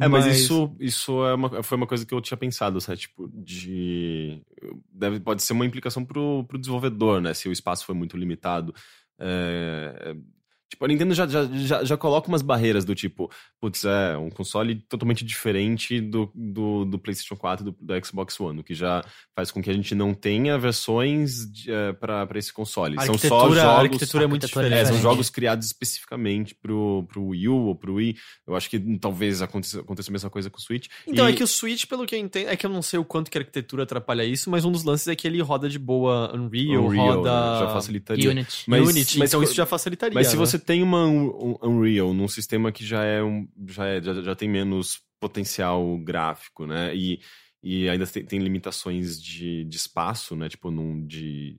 É, 0.00 0.06
mas, 0.06 0.26
Mas- 0.26 0.38
isso, 0.40 0.76
isso 0.78 1.24
é 1.26 1.34
uma, 1.34 1.62
foi 1.62 1.76
uma 1.76 1.86
coisa 1.86 2.06
que 2.06 2.14
eu 2.14 2.20
tinha 2.20 2.36
pensado, 2.38 2.80
sabe? 2.80 2.98
Tipo, 2.98 3.28
de. 3.34 4.40
Deve, 4.92 5.18
pode 5.20 5.42
ser 5.42 5.52
uma 5.52 5.66
implicação 5.66 6.04
pro, 6.04 6.44
pro 6.44 6.58
desenvolvedor, 6.58 7.20
né? 7.20 7.34
Se 7.34 7.48
o 7.48 7.52
espaço 7.52 7.84
foi 7.84 7.94
muito 7.94 8.16
limitado. 8.16 8.72
É, 9.18 10.14
tipo, 10.78 10.84
a 10.84 10.88
Nintendo 10.88 11.12
já, 11.14 11.26
já, 11.26 11.44
já, 11.46 11.84
já 11.84 11.96
coloca 11.96 12.28
umas 12.28 12.40
barreiras 12.40 12.84
do 12.84 12.94
tipo, 12.94 13.30
putz, 13.60 13.84
é 13.84 14.16
um 14.16 14.30
console 14.30 14.76
totalmente 14.88 15.24
diferente 15.24 16.00
do, 16.00 16.30
do, 16.34 16.84
do 16.84 16.98
PlayStation 16.98 17.34
4 17.36 17.64
e 17.66 17.70
do, 17.70 17.76
do 17.80 18.06
Xbox 18.06 18.38
One, 18.40 18.60
o 18.60 18.64
que 18.64 18.74
já 18.74 19.04
faz 19.34 19.50
com 19.50 19.60
que 19.60 19.68
a 19.70 19.72
gente 19.74 19.94
não 19.94 20.14
tenha 20.14 20.56
versões 20.58 21.50
de, 21.50 21.70
é, 21.72 21.92
para 21.92 22.26
esse 22.36 22.52
console. 22.52 22.94
A 22.98 23.02
São 23.02 23.18
só 23.18 23.40
arquitetura, 23.40 23.60
a 23.60 23.64
jogos. 23.64 23.84
arquitetura 23.84 24.24
é 24.24 24.26
muito 24.26 24.44
arquitetura 24.44 24.68
diferente. 24.68 24.88
É, 24.88 24.92
são 24.92 25.02
jogos 25.02 25.30
criados 25.30 25.66
especificamente 25.66 26.54
pro, 26.54 27.04
pro 27.08 27.26
Wii 27.28 27.48
U 27.48 27.56
ou 27.66 27.74
pro 27.74 27.94
Wii. 27.94 28.16
Eu 28.46 28.54
acho 28.54 28.70
que 28.70 28.78
talvez 28.98 29.42
aconteça, 29.42 29.80
aconteça 29.80 30.10
a 30.10 30.12
mesma 30.12 30.30
coisa 30.30 30.48
com 30.50 30.58
o 30.58 30.60
Switch. 30.60 30.86
Então, 31.06 31.28
E- 31.28 31.32
é 31.32 31.34
que 31.36 31.42
o 31.42 31.46
Switch, 31.46 31.86
pelo 31.86 32.06
que 32.06 32.14
eu 32.14 32.18
entendo, 32.18 32.48
é 32.48 32.56
que 32.56 32.64
eu 32.64 32.70
não 32.70 32.82
sei 32.82 32.98
o 32.98 33.04
quanto 33.04 33.30
que 33.30 33.38
a 33.38 33.40
arquitetura 33.40 33.82
atrapalha 33.82 34.24
isso, 34.24 34.48
mas 34.50 34.64
um 34.64 34.70
dos 34.72 34.84
lances 34.84 35.08
é 35.08 35.16
que 35.16 35.26
ele 35.26 35.40
roda 35.42 35.68
de 35.68 35.78
boa 35.78 36.32
Unreal, 36.34 36.84
Unreal, 36.84 37.16
roda 37.16 37.52
né, 37.54 37.58
já 37.60 37.72
facilitaria. 37.72 38.30
Unity. 38.30 38.64
Mas- 38.66 38.88
Unity, 38.88 39.18
mas 39.18 39.30
então 39.30 39.42
isso 39.42 39.54
já 39.54 39.66
facilitaria. 39.66 40.14
Mas 40.14 40.28
se 40.28 40.34
né? 40.36 40.38
você 40.40 40.58
tem 40.68 40.82
uma 40.82 41.06
um, 41.06 41.56
um 41.62 41.78
Unreal 41.78 42.12
num 42.12 42.28
sistema 42.28 42.70
que 42.70 42.84
já 42.84 43.02
é 43.02 43.22
um 43.22 43.48
já, 43.66 43.86
é, 43.86 44.02
já, 44.02 44.20
já 44.20 44.36
tem 44.36 44.50
menos 44.50 45.00
potencial 45.18 45.96
gráfico, 45.96 46.66
né? 46.66 46.94
E, 46.94 47.20
e 47.62 47.88
ainda 47.88 48.06
tem, 48.06 48.22
tem 48.22 48.38
limitações 48.38 49.18
de, 49.18 49.64
de 49.64 49.76
espaço, 49.78 50.36
né? 50.36 50.46
Tipo, 50.46 50.70
num, 50.70 51.06
de, 51.06 51.56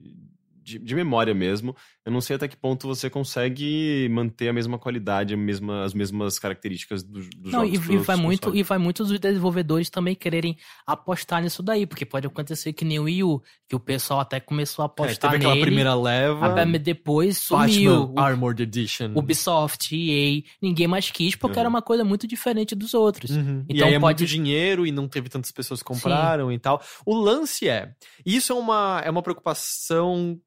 de, 0.70 0.78
de 0.78 0.94
memória 0.94 1.34
mesmo. 1.34 1.74
Eu 2.04 2.12
não 2.12 2.20
sei 2.20 2.36
até 2.36 2.46
que 2.48 2.56
ponto 2.56 2.86
você 2.88 3.10
consegue 3.10 4.08
manter 4.10 4.48
a 4.48 4.52
mesma 4.52 4.78
qualidade, 4.78 5.34
a 5.34 5.36
mesma, 5.36 5.84
as 5.84 5.92
mesmas 5.94 6.38
características 6.38 7.02
do- 7.02 7.20
dos 7.36 7.52
Não, 7.52 7.64
jogos. 7.66 7.88
e, 7.88 7.92
e 7.94 7.98
vai 7.98 8.16
muito, 8.16 8.54
e 8.56 8.62
vai 8.62 8.78
muito 8.78 9.02
os 9.02 9.18
desenvolvedores 9.18 9.90
também 9.90 10.14
quererem 10.14 10.56
apostar 10.86 11.42
nisso 11.42 11.62
daí, 11.62 11.86
porque 11.86 12.06
pode 12.06 12.26
acontecer 12.26 12.72
que 12.72 12.84
nem 12.84 12.98
o 12.98 13.04
Wii 13.04 13.24
U, 13.24 13.42
que 13.68 13.76
o 13.76 13.80
pessoal 13.80 14.20
até 14.20 14.40
começou 14.40 14.82
a 14.82 14.86
É, 14.86 14.90
apostar 14.90 15.30
teve 15.32 15.36
aquela 15.36 15.54
nele, 15.54 15.66
primeira 15.66 15.94
leva. 15.94 16.46
até 16.46 16.64
depois 16.78 17.38
sumiu. 17.38 18.06
Batman 18.08 18.22
Armored 18.22 18.62
Edition. 18.62 19.12
O 19.14 19.18
Ubisoft, 19.18 19.94
EA, 19.94 20.42
ninguém 20.62 20.86
mais 20.86 21.10
quis 21.10 21.34
porque 21.36 21.56
Uhum. 21.56 21.60
era 21.60 21.68
uma 21.68 21.82
coisa 21.82 22.04
muito 22.04 22.26
diferente 22.26 22.74
dos 22.74 22.94
outros. 22.94 23.30
Uhum. 23.30 23.64
e 23.68 23.74
Então 23.74 23.88
aí 23.88 23.94
é 23.94 24.00
pode- 24.00 24.22
muito 24.22 24.30
dinheiro 24.30 24.86
e 24.86 24.92
não 24.92 25.06
teve 25.08 25.28
tantas 25.28 25.50
pessoas 25.52 25.80
que 25.82 25.86
compraram 25.86 26.50
e 26.52 26.58
tal. 26.58 26.82
O 27.04 27.14
lance 27.14 27.68
é, 27.68 27.92
e 28.24 28.36
isso 28.36 28.52
é 28.52 28.54
uma, 28.56 29.00
é 29.04 29.10
uma 29.10 29.22
preocupação 29.22 30.38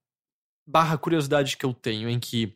barra 0.65 0.97
curiosidade 0.97 1.57
que 1.57 1.65
eu 1.65 1.73
tenho, 1.73 2.09
em 2.09 2.19
que 2.19 2.53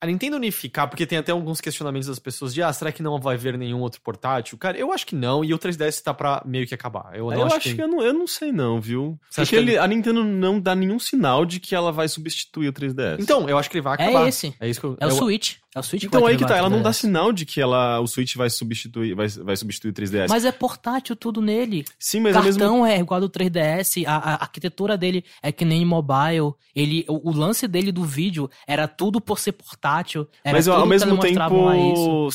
a 0.00 0.06
Nintendo 0.06 0.36
unificar, 0.36 0.86
porque 0.88 1.04
tem 1.04 1.18
até 1.18 1.32
alguns 1.32 1.60
questionamentos 1.60 2.06
das 2.06 2.20
pessoas 2.20 2.54
de, 2.54 2.62
ah, 2.62 2.72
será 2.72 2.92
que 2.92 3.02
não 3.02 3.18
vai 3.20 3.34
haver 3.34 3.58
nenhum 3.58 3.80
outro 3.80 4.00
portátil? 4.00 4.56
Cara, 4.56 4.78
eu 4.78 4.92
acho 4.92 5.04
que 5.04 5.16
não, 5.16 5.44
e 5.44 5.52
o 5.52 5.58
3DS 5.58 6.00
tá 6.02 6.14
pra 6.14 6.40
meio 6.46 6.68
que 6.68 6.74
acabar. 6.74 7.10
Eu, 7.16 7.24
não 7.26 7.32
Eu 7.32 7.46
acho, 7.46 7.56
acho 7.56 7.68
que... 7.70 7.74
que 7.74 7.82
eu 7.82 7.88
não, 7.88 8.00
eu 8.00 8.14
não 8.14 8.28
sei 8.28 8.52
não, 8.52 8.80
viu? 8.80 9.18
Você 9.28 9.40
acha 9.40 9.50
Porque 9.50 9.64
que 9.64 9.70
ele- 9.72 9.78
a 9.78 9.88
Nintendo 9.88 10.22
não 10.22 10.60
dá 10.60 10.72
nenhum 10.76 11.00
sinal 11.00 11.44
de 11.44 11.58
que 11.58 11.74
ela 11.74 11.90
vai 11.90 12.06
substituir 12.06 12.68
o 12.68 12.72
3DS. 12.72 13.16
Então, 13.18 13.48
eu 13.48 13.58
acho 13.58 13.68
que 13.68 13.76
ele 13.76 13.82
vai 13.82 13.94
acabar. 13.94 14.24
É 14.24 14.28
esse. 14.28 14.54
É 14.60 14.68
isso 14.68 14.78
que 14.78 14.86
eu... 14.86 14.96
É 15.00 15.06
o 15.06 15.08
eu- 15.10 15.16
Switch. 15.16 15.56
É 15.78 15.80
o 15.80 15.82
Switch 15.82 16.04
Então 16.04 16.26
aí 16.26 16.36
que 16.36 16.46
tá, 16.46 16.56
ela 16.56 16.68
não 16.68 16.82
dá 16.82 16.90
3DS. 16.90 16.94
sinal 16.94 17.32
de 17.32 17.46
que 17.46 17.60
ela, 17.60 18.00
o 18.00 18.06
Switch 18.06 18.36
vai 18.36 18.50
substituir, 18.50 19.14
vai, 19.14 19.28
vai 19.28 19.56
substituir 19.56 19.90
o 19.90 19.94
3DS. 19.94 20.26
Mas 20.28 20.44
é 20.44 20.52
portátil 20.52 21.16
tudo 21.16 21.40
nele. 21.40 21.84
Sim, 21.98 22.20
mas 22.20 22.36
ao 22.36 22.42
mesmo 22.42 22.60
cartão 22.60 22.86
é 22.86 22.98
igual 22.98 23.20
do 23.20 23.30
3DS, 23.30 24.04
a, 24.06 24.16
a 24.16 24.32
arquitetura 24.42 24.96
dele 24.96 25.24
é 25.42 25.50
que 25.50 25.64
nem 25.64 25.84
mobile. 25.84 26.52
Ele, 26.74 27.04
o, 27.08 27.30
o 27.30 27.32
lance 27.32 27.66
dele 27.66 27.90
do 27.90 28.04
vídeo 28.04 28.50
era 28.66 28.86
tudo 28.86 29.20
por 29.20 29.38
ser 29.38 29.52
portátil. 29.52 30.26
Mas 30.44 30.68
ao 30.68 30.86
mesmo 30.86 31.18
tempo, 31.18 32.28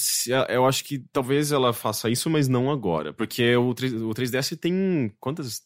eu 0.49 0.65
acho 0.65 0.83
que 0.83 0.99
talvez 1.11 1.51
ela 1.51 1.73
faça 1.73 2.09
isso, 2.09 2.29
mas 2.29 2.47
não 2.47 2.71
agora. 2.71 3.13
Porque 3.13 3.55
o, 3.55 3.73
3, 3.73 3.93
o 3.93 4.09
3DS 4.09 4.57
tem 4.57 5.13
quantas? 5.19 5.59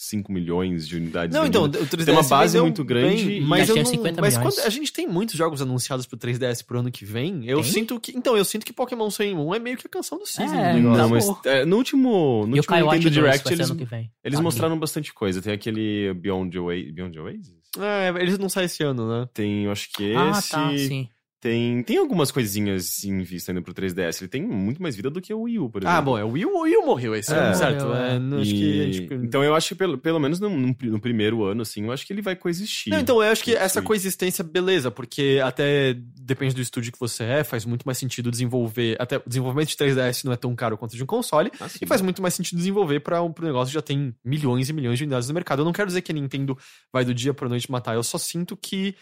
35 0.00 0.32
milhões 0.32 0.88
de 0.88 0.96
unidades 0.96 1.36
Não, 1.36 1.44
então, 1.46 1.64
o 1.64 1.68
vendidas. 1.68 1.88
3DS 1.90 2.04
Tem 2.06 2.14
uma 2.14 2.22
base 2.22 2.60
muito 2.60 2.82
grande 2.84 3.24
bem, 3.26 3.40
mas 3.42 3.68
Já 3.68 3.74
eu 3.74 3.76
não, 3.76 3.84
50 3.84 4.20
mas 4.20 4.38
quando 4.38 4.58
a 4.60 4.70
gente 4.70 4.92
tem 4.92 5.06
muitos 5.06 5.34
jogos 5.36 5.60
anunciados 5.60 6.06
pro 6.06 6.16
3DS 6.18 6.64
pro 6.64 6.80
ano 6.80 6.90
que 6.90 7.04
vem, 7.04 7.46
eu 7.46 7.60
Tem? 7.62 7.70
sinto 7.72 8.00
que, 8.00 8.16
então 8.16 8.36
eu 8.36 8.44
sinto 8.44 8.64
que 8.64 8.72
Pokémon 8.72 9.10
Sun 9.10 9.24
1 9.24 9.54
é 9.54 9.58
meio 9.58 9.76
que 9.76 9.86
a 9.86 9.90
canção 9.90 10.18
do 10.18 10.26
season 10.26 10.54
É, 10.54 10.72
do. 10.74 10.80
Não, 10.80 11.08
mas 11.10 11.26
é, 11.44 11.64
no 11.66 11.76
último, 11.76 12.46
no 12.46 12.56
último 12.56 12.76
Nintendo 12.76 13.00
2 13.02 13.12
Direct 13.12 13.52
eles, 13.52 13.70
ano 13.70 13.78
que 13.78 13.84
vem. 13.84 14.10
eles 14.24 14.38
Ah, 14.38 14.42
mostraram 14.42 14.78
bastante 14.78 15.12
coisa. 15.12 15.42
Tem 15.42 15.52
aquele 15.52 16.14
Beyond 16.14 16.50
the. 16.50 16.92
Beyond 16.92 17.12
the 17.14 17.20
Oasis? 17.20 17.54
É, 17.78 18.08
eles 18.20 18.38
não 18.38 18.48
saem 18.48 18.66
esse 18.66 18.82
ano, 18.82 19.06
né? 19.08 19.28
Tem, 19.34 19.64
eu 19.66 19.70
acho 19.72 19.90
que 19.92 20.14
Ah, 20.16 20.30
esse. 20.38 20.50
tá, 20.50 20.70
sim. 20.76 21.08
Tem, 21.40 21.82
tem 21.82 21.96
algumas 21.96 22.30
coisinhas 22.30 23.02
em 23.02 23.22
vista 23.22 23.50
ainda 23.50 23.62
pro 23.62 23.72
3DS. 23.72 24.20
Ele 24.20 24.28
tem 24.28 24.42
muito 24.42 24.82
mais 24.82 24.94
vida 24.94 25.08
do 25.08 25.22
que 25.22 25.32
o 25.32 25.40
Wii 25.42 25.58
U, 25.58 25.70
por 25.70 25.80
exemplo. 25.82 25.96
Ah, 25.96 26.02
bom, 26.02 26.18
é 26.18 26.22
o 26.22 26.28
Wii, 26.32 26.44
U- 26.44 26.50
o 26.58 26.60
Wii 26.64 26.76
U 26.76 26.84
morreu 26.86 27.14
esse 27.14 27.32
É. 27.32 27.36
ano, 27.38 27.54
certo? 27.54 27.86
Morreu, 27.86 27.96
é. 28.04 28.16
É, 28.16 28.18
não, 28.18 28.38
acho 28.40 28.50
que, 28.50 28.64
E- 28.82 28.90
tipo, 28.90 29.14
Então 29.14 29.42
eu 29.42 29.54
acho 29.54 29.68
que 29.68 29.74
pelo, 29.74 29.96
pelo 29.96 30.20
menos 30.20 30.38
no, 30.38 30.50
no- 30.50 31.00
primeiro 31.00 31.42
ano, 31.44 31.62
assim, 31.62 31.84
eu 31.86 31.92
acho 31.92 32.06
que 32.06 32.12
ele 32.12 32.20
vai 32.20 32.36
coexistir. 32.36 32.92
Não, 32.92 33.00
então 33.00 33.22
eu 33.22 33.30
acho 33.32 33.42
que 33.42 33.54
essa 33.54 33.80
coexistência, 33.80 34.44
beleza, 34.44 34.90
porque 34.90 35.40
até 35.42 35.96
depende 36.20 36.54
do 36.54 36.60
estúdio 36.60 36.92
que 36.92 37.00
você 37.00 37.24
é, 37.24 37.42
faz 37.42 37.64
muito 37.64 37.84
mais 37.86 37.96
sentido 37.96 38.30
desenvolver. 38.30 38.96
Até 39.00 39.16
o 39.16 39.22
desenvolvimento 39.26 39.68
de 39.70 39.76
3DS 39.76 40.24
não 40.24 40.32
é 40.34 40.36
tão 40.36 40.54
caro 40.54 40.76
quanto 40.76 40.94
de 40.94 41.02
um 41.02 41.06
console, 41.06 41.50
Ah, 41.58 41.70
sim. 41.70 41.78
e 41.80 41.86
faz 41.86 42.02
muito 42.02 42.20
mais 42.20 42.34
sentido 42.34 42.58
desenvolver 42.58 43.00
para 43.00 43.22
um 43.22 43.32
pro 43.32 43.46
negócio 43.46 43.68
que 43.68 43.74
já 43.74 43.82
tem 43.82 44.14
milhões 44.22 44.68
e 44.68 44.74
milhões 44.74 44.98
de 44.98 45.04
unidades 45.04 45.26
no 45.26 45.32
mercado. 45.34 45.60
Eu 45.62 45.64
não 45.64 45.72
quero 45.72 45.86
dizer 45.86 46.02
que 46.02 46.12
a 46.12 46.14
Nintendo 46.14 46.56
vai 46.92 47.02
do 47.02 47.14
dia 47.14 47.32
pra 47.32 47.48
noite 47.48 47.70
matar, 47.70 47.94
eu 47.94 48.02
só 48.02 48.18
sinto 48.18 48.54
que 48.58 48.94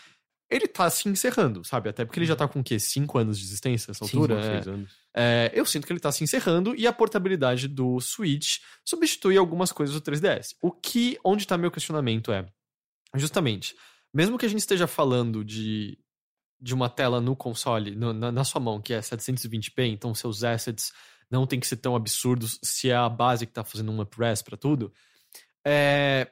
ele 0.51 0.67
tá 0.67 0.89
se 0.91 1.09
encerrando, 1.09 1.63
sabe? 1.65 1.89
Até 1.91 2.05
porque 2.05 2.19
ele 2.19 2.27
já 2.27 2.35
tá 2.37 2.49
com 2.49 2.61
o 2.61 2.65
quê? 2.65 2.79
Cinco 2.79 3.19
anos 3.19 3.39
de 3.39 3.45
existência 3.45 3.91
nessa 3.91 4.05
Sim, 4.07 4.17
altura? 4.17 4.35
Cinco, 4.37 4.47
É. 4.49 4.55
seis 4.55 4.69
anos. 4.69 4.91
É, 5.15 5.51
eu 5.55 5.65
sinto 5.67 5.87
que 5.87 5.93
ele 5.93 6.01
tá 6.01 6.11
se 6.13 6.23
encerrando 6.25 6.75
e 6.77 6.87
a 6.87 6.93
portabilidade 6.93 7.67
do 7.69 8.01
Switch 8.01 8.59
substitui 8.85 9.37
algumas 9.37 9.73
coisas 9.73 9.95
do 9.95 10.01
3DS. 10.01 10.55
O 10.63 10.71
que, 10.71 11.19
onde 11.25 11.47
tá 11.47 11.59
meu 11.59 11.71
questionamento 11.71 12.31
é, 12.33 12.47
justamente, 13.15 13.75
mesmo 14.15 14.39
que 14.39 14.47
a 14.47 14.49
gente 14.49 14.61
esteja 14.61 14.87
falando 14.87 15.45
de, 15.45 15.99
de 16.61 16.73
uma 16.75 16.89
tela 16.89 17.21
no 17.21 17.35
console, 17.37 17.95
no- 17.95 18.13
na, 18.13 18.31
na 18.33 18.45
sua 18.45 18.61
mão, 18.61 18.81
que 18.81 18.93
é 18.95 19.01
720p, 19.01 19.87
então 19.93 20.15
seus 20.15 20.45
assets 20.45 20.93
não 21.31 21.47
tem 21.47 21.61
que 21.61 21.67
ser 21.67 21.77
tão 21.77 21.95
absurdos 21.95 22.59
se 22.63 22.89
é 22.91 22.95
a 22.97 23.09
base 23.09 23.45
que 23.47 23.53
tá 23.53 23.63
fazendo 23.65 23.93
um 23.93 24.01
upres 24.01 24.41
pra 24.41 24.57
tudo. 24.57 24.91
É, 25.67 26.31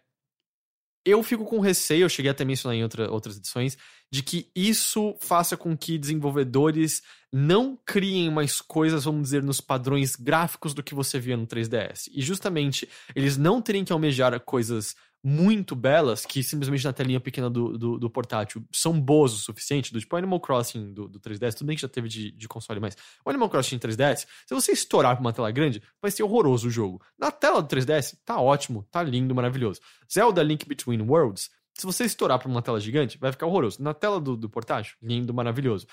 eu 1.05 1.23
fico 1.23 1.45
com 1.45 1.61
receio, 1.61 2.05
eu 2.05 2.09
cheguei 2.09 2.31
até 2.31 2.43
a 2.45 2.47
mencionar 2.47 2.77
em 2.77 2.83
outra- 2.83 3.11
outras 3.11 3.37
edições, 3.37 3.77
de 4.11 4.23
que 4.23 4.51
isso 4.55 5.15
faça 5.21 5.57
com 5.57 5.77
que 5.77 5.99
desenvolvedores 5.99 7.03
não 7.33 7.77
criem 7.85 8.31
mais 8.31 8.61
coisas, 8.61 9.05
vamos 9.05 9.25
dizer, 9.25 9.43
nos 9.43 9.61
padrões 9.61 10.17
gráficos 10.17 10.73
do 10.73 10.83
que 10.83 10.95
você 10.95 11.19
via 11.19 11.37
no 11.37 11.47
3DS. 11.47 12.09
E 12.13 12.23
justamente 12.23 12.89
eles 13.15 13.37
não 13.37 13.61
terem 13.61 13.85
que 13.85 13.93
almejar 13.93 14.39
coisas 14.41 14.95
muito 15.29 15.75
belas, 15.75 16.25
que 16.25 16.41
simplesmente 16.41 16.85
na 16.85 16.93
telinha 16.93 17.19
pequena 17.19 17.51
do, 17.51 17.77
do, 17.77 17.99
do 17.99 18.09
portátil 18.09 18.65
são 18.73 18.99
boas 19.01 19.33
o 19.33 19.37
suficiente, 19.37 19.93
do 19.93 19.99
tipo 19.99 20.15
Animal 20.15 20.39
Crossing 20.39 20.93
do, 20.93 21.09
do 21.09 21.19
3DS, 21.19 21.55
tudo 21.55 21.67
bem 21.67 21.75
que 21.75 21.83
já 21.83 21.89
teve 21.89 22.09
de, 22.09 22.31
de 22.31 22.47
console, 22.47 22.79
mas 22.79 22.97
o 23.25 23.31
Animal 23.31 23.51
Crossing 23.51 23.77
3DS, 23.77 24.19
se 24.19 24.55
você 24.55 24.71
estourar 24.71 25.17
pra 25.17 25.21
uma 25.21 25.33
tela 25.33 25.51
grande, 25.51 25.83
vai 26.01 26.13
ser 26.13 26.23
horroroso 26.23 26.69
o 26.69 26.71
jogo. 26.71 27.03
Na 27.19 27.33
tela 27.33 27.61
do 27.61 27.69
3DS, 27.69 28.17
tá 28.25 28.41
ótimo, 28.41 28.87
tá 28.89 29.03
lindo, 29.03 29.35
maravilhoso. 29.35 29.81
Zelda 30.13 30.45
Link 30.45 30.65
Between 30.65 31.03
Worlds, 31.03 31.51
se 31.77 31.85
você 31.85 32.05
estourar 32.05 32.39
pra 32.39 32.49
uma 32.49 32.63
tela 32.63 32.81
gigante, 32.81 33.19
vai 33.19 33.31
ficar 33.31 33.47
horroroso. 33.47 33.83
Na 33.83 33.93
tela 33.93 34.19
do, 34.19 34.37
do 34.37 34.49
portátil, 34.49 34.97
lindo, 35.03 35.35
maravilhoso. 35.35 35.87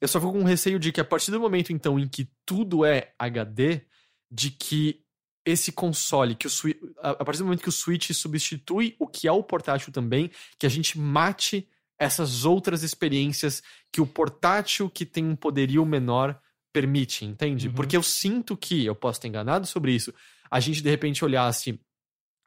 Eu 0.00 0.06
só 0.06 0.20
fico 0.20 0.32
com 0.32 0.44
receio 0.44 0.78
de 0.78 0.92
que 0.92 1.00
a 1.00 1.04
partir 1.04 1.30
do 1.30 1.40
momento, 1.40 1.72
então, 1.72 1.98
em 1.98 2.06
que 2.06 2.28
tudo 2.44 2.84
é 2.84 3.14
HD, 3.18 3.80
de 4.30 4.50
que 4.50 5.02
esse 5.44 5.72
console, 5.72 6.34
que 6.34 6.46
o 6.46 6.50
a 6.98 7.10
a 7.12 7.24
partir 7.24 7.38
do 7.38 7.44
momento 7.44 7.62
que 7.62 7.70
o 7.70 7.72
Switch 7.72 8.10
substitui 8.12 8.94
o 8.98 9.06
que 9.06 9.26
é 9.26 9.32
o 9.32 9.42
portátil 9.42 9.90
também, 9.90 10.30
que 10.58 10.66
a 10.66 10.68
gente 10.68 10.98
mate 10.98 11.66
essas 11.98 12.44
outras 12.44 12.82
experiências 12.82 13.62
que 13.90 14.00
o 14.00 14.06
portátil 14.06 14.90
que 14.90 15.06
tem 15.06 15.24
um 15.24 15.36
poderio 15.36 15.84
menor 15.86 16.38
permite, 16.72 17.24
entende? 17.24 17.68
Uhum. 17.68 17.74
Porque 17.74 17.96
eu 17.96 18.02
sinto 18.02 18.56
que, 18.56 18.84
eu 18.84 18.94
posso 18.94 19.18
estar 19.18 19.28
enganado 19.28 19.66
sobre 19.66 19.92
isso, 19.92 20.12
a 20.50 20.60
gente 20.60 20.82
de 20.82 20.90
repente 20.90 21.24
olhasse 21.24 21.80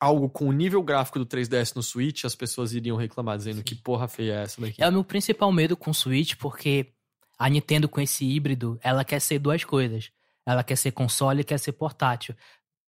algo 0.04 0.30
com 0.30 0.50
o 0.50 0.52
nível 0.52 0.84
gráfico 0.84 1.18
do 1.18 1.26
3DS 1.26 1.76
no 1.76 1.82
Switch, 1.82 2.26
as 2.26 2.36
pessoas 2.36 2.74
iriam 2.74 2.98
reclamar, 2.98 3.38
dizendo 3.38 3.64
que 3.64 3.74
porra 3.74 4.08
feia 4.08 4.34
é 4.34 4.44
essa 4.44 4.60
daqui. 4.60 4.84
É 4.84 4.90
o 4.90 4.92
meu 4.92 5.04
principal 5.04 5.52
medo 5.52 5.78
com 5.78 5.92
o 5.92 5.94
Switch, 5.94 6.36
porque 6.36 6.88
a 7.40 7.48
Nintendo 7.48 7.88
com 7.88 8.02
esse 8.02 8.26
híbrido, 8.26 8.78
ela 8.84 9.06
quer 9.06 9.22
ser 9.22 9.40
duas 9.40 9.64
coisas. 9.64 10.12
Ela 10.46 10.62
quer 10.64 10.76
ser 10.76 10.92
console 10.92 11.42
e 11.42 11.44
quer 11.44 11.58
ser 11.58 11.72
portátil. 11.72 12.36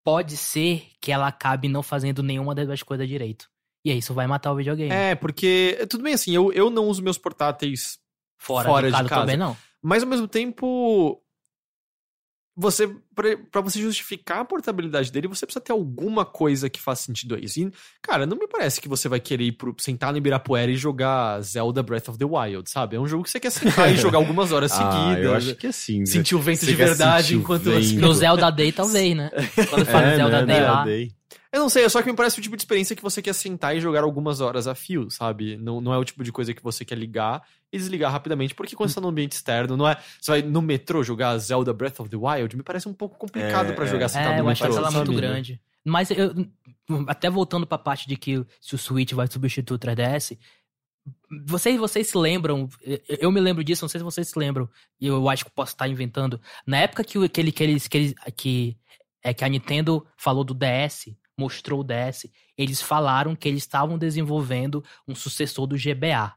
Pode 0.03 0.35
ser 0.35 0.89
que 0.99 1.11
ela 1.11 1.27
acabe 1.27 1.69
não 1.69 1.81
fazendo 1.81 2.21
nenhuma 2.21 2.53
das 2.53 2.67
duas 2.67 2.83
coisas 2.83 3.07
direito. 3.07 3.49
E 3.83 3.91
aí 3.91 3.99
isso 3.99 4.13
vai 4.13 4.27
matar 4.27 4.51
o 4.51 4.55
videogame. 4.55 4.91
É, 4.91 5.15
porque, 5.15 5.85
tudo 5.89 6.03
bem 6.03 6.13
assim, 6.13 6.35
eu, 6.35 6.51
eu 6.51 6.69
não 6.69 6.87
uso 6.87 7.01
meus 7.01 7.17
portáteis 7.17 7.97
fora, 8.37 8.67
fora 8.67 8.87
de, 8.87 8.91
de 8.91 8.97
casa 8.97 9.09
casa. 9.09 9.21
também 9.21 9.37
não. 9.37 9.55
Mas 9.81 10.03
ao 10.03 10.09
mesmo 10.09 10.27
tempo, 10.27 11.21
você 12.57 12.87
pra 13.13 13.35
pra 13.51 13.61
você 13.61 13.79
justificar 13.81 14.39
a 14.39 14.45
portabilidade 14.45 15.11
dele, 15.11 15.27
você 15.27 15.45
precisa 15.45 15.63
ter 15.63 15.71
alguma 15.71 16.23
coisa 16.23 16.69
que 16.69 16.79
faça 16.79 17.03
sentido 17.03 17.35
a 17.35 17.39
isso. 17.39 17.59
E, 17.59 17.71
cara, 18.01 18.25
não 18.25 18.37
me 18.37 18.47
parece 18.47 18.79
que 18.79 18.87
você 18.87 19.09
vai 19.09 19.19
querer 19.19 19.43
ir 19.45 19.51
pro, 19.53 19.75
sentar 19.79 20.11
no 20.11 20.17
Ibirapuera 20.17 20.71
e 20.71 20.75
jogar 20.75 21.41
Zelda 21.41 21.83
Breath 21.83 22.09
of 22.09 22.17
the 22.17 22.25
Wild, 22.25 22.69
sabe? 22.69 22.95
É 22.95 22.99
um 22.99 23.07
jogo 23.07 23.23
que 23.23 23.29
você 23.29 23.39
quer 23.39 23.49
sentar 23.51 23.91
e 23.93 23.97
jogar 23.97 24.17
algumas 24.19 24.51
horas 24.51 24.71
Ah, 24.75 24.75
seguidas. 25.07 25.25
eu 25.25 25.33
acho 25.35 25.55
que 25.55 25.67
assim. 25.67 26.05
Sentir 26.05 26.35
o 26.35 26.39
vento 26.39 26.65
de 26.65 26.73
verdade 26.75 27.35
enquanto. 27.35 27.69
No 27.99 28.13
Zelda 28.13 28.49
Day, 28.49 28.71
talvez, 28.71 29.15
né? 29.15 29.29
Quando 29.69 29.85
fala 29.85 30.05
É, 30.07 30.15
Zelda 30.15 30.45
né, 30.45 30.53
Day 30.53 30.61
né, 30.61 30.69
lá. 30.71 30.83
Day. 30.85 31.11
Eu 31.55 31.61
não 31.61 31.69
sei, 31.69 31.85
é 31.85 31.89
só 31.89 32.01
que 32.01 32.09
me 32.09 32.15
parece 32.17 32.37
o 32.37 32.41
tipo 32.41 32.57
de 32.57 32.61
experiência 32.63 32.95
que 32.97 33.01
você 33.01 33.21
quer 33.21 33.33
sentar 33.33 33.75
e 33.77 33.79
jogar 33.79 34.03
algumas 34.03 34.41
horas 34.41 34.67
a 34.67 34.75
fio, 34.75 35.09
sabe? 35.09 35.55
Não, 35.55 35.79
não 35.79 35.93
é 35.93 35.97
o 35.97 36.03
tipo 36.03 36.21
de 36.21 36.29
coisa 36.31 36.53
que 36.53 36.61
você 36.61 36.83
quer 36.83 36.97
ligar 36.97 37.43
e 37.71 37.77
desligar 37.77 38.11
rapidamente, 38.11 38.53
porque 38.53 38.75
quando 38.75 38.89
você 38.89 38.95
tá 38.95 39.01
no 39.01 39.07
ambiente 39.07 39.31
externo, 39.33 39.77
não 39.77 39.87
é. 39.87 39.97
Você 40.19 40.31
vai 40.31 40.41
no 40.41 40.61
metrô 40.61 41.01
jogar 41.01 41.37
Zelda 41.37 41.71
Breath 41.73 41.99
of 42.01 42.09
the 42.09 42.17
Wild, 42.17 42.57
me 42.57 42.61
parece 42.63 42.89
um 42.89 42.93
pouco 42.93 43.17
complicado 43.17 43.69
É, 43.69 43.73
pra 43.73 43.85
é. 43.85 43.87
jogar 43.87 44.09
sentado 44.09 44.33
É, 44.33 44.37
no 44.39 44.43
eu 44.43 44.49
acho 44.49 44.63
metrô. 44.63 44.77
ela 44.79 44.91
sabe? 44.91 45.07
muito 45.07 45.17
grande. 45.21 45.61
Mas 45.85 46.09
eu, 46.11 46.33
até 47.07 47.29
voltando 47.29 47.65
pra 47.65 47.77
parte 47.77 48.05
de 48.07 48.17
que 48.17 48.45
se 48.59 48.75
o 48.75 48.77
Switch 48.77 49.13
vai 49.13 49.27
substituir 49.31 49.75
o 49.75 49.79
3DS, 49.79 50.37
vocês, 51.47 51.77
vocês 51.79 52.07
se 52.07 52.17
lembram, 52.17 52.67
eu- 53.07 53.31
me 53.31 53.39
lembro 53.39 53.63
disso, 53.63 53.83
não 53.83 53.89
sei 53.89 53.99
se 53.99 54.03
vocês 54.03 54.27
se 54.27 54.37
lembram, 54.37 54.67
e 54.99 55.07
eu 55.07 55.29
acho 55.29 55.45
que 55.45 55.51
posso 55.51 55.73
estar 55.73 55.87
inventando. 55.87 56.41
Na 56.65 56.77
época 56.79 57.03
que, 57.03 57.29
que, 57.29 57.39
ele, 57.41 57.51
que, 57.51 57.63
eles, 57.63 57.87
que, 57.87 57.97
eles, 57.97 58.13
que, 58.35 58.77
é, 59.23 59.33
que 59.33 59.45
a 59.45 59.47
Nintendo 59.49 60.05
falou 60.17 60.43
do 60.43 60.53
DS, 60.53 61.15
mostrou 61.37 61.81
o 61.81 61.83
DS, 61.83 62.27
eles 62.57 62.81
falaram 62.81 63.35
que 63.35 63.47
eles 63.47 63.63
estavam 63.63 63.97
desenvolvendo 63.97 64.83
um 65.07 65.15
sucessor 65.15 65.67
do 65.67 65.75
GBA. 65.75 66.33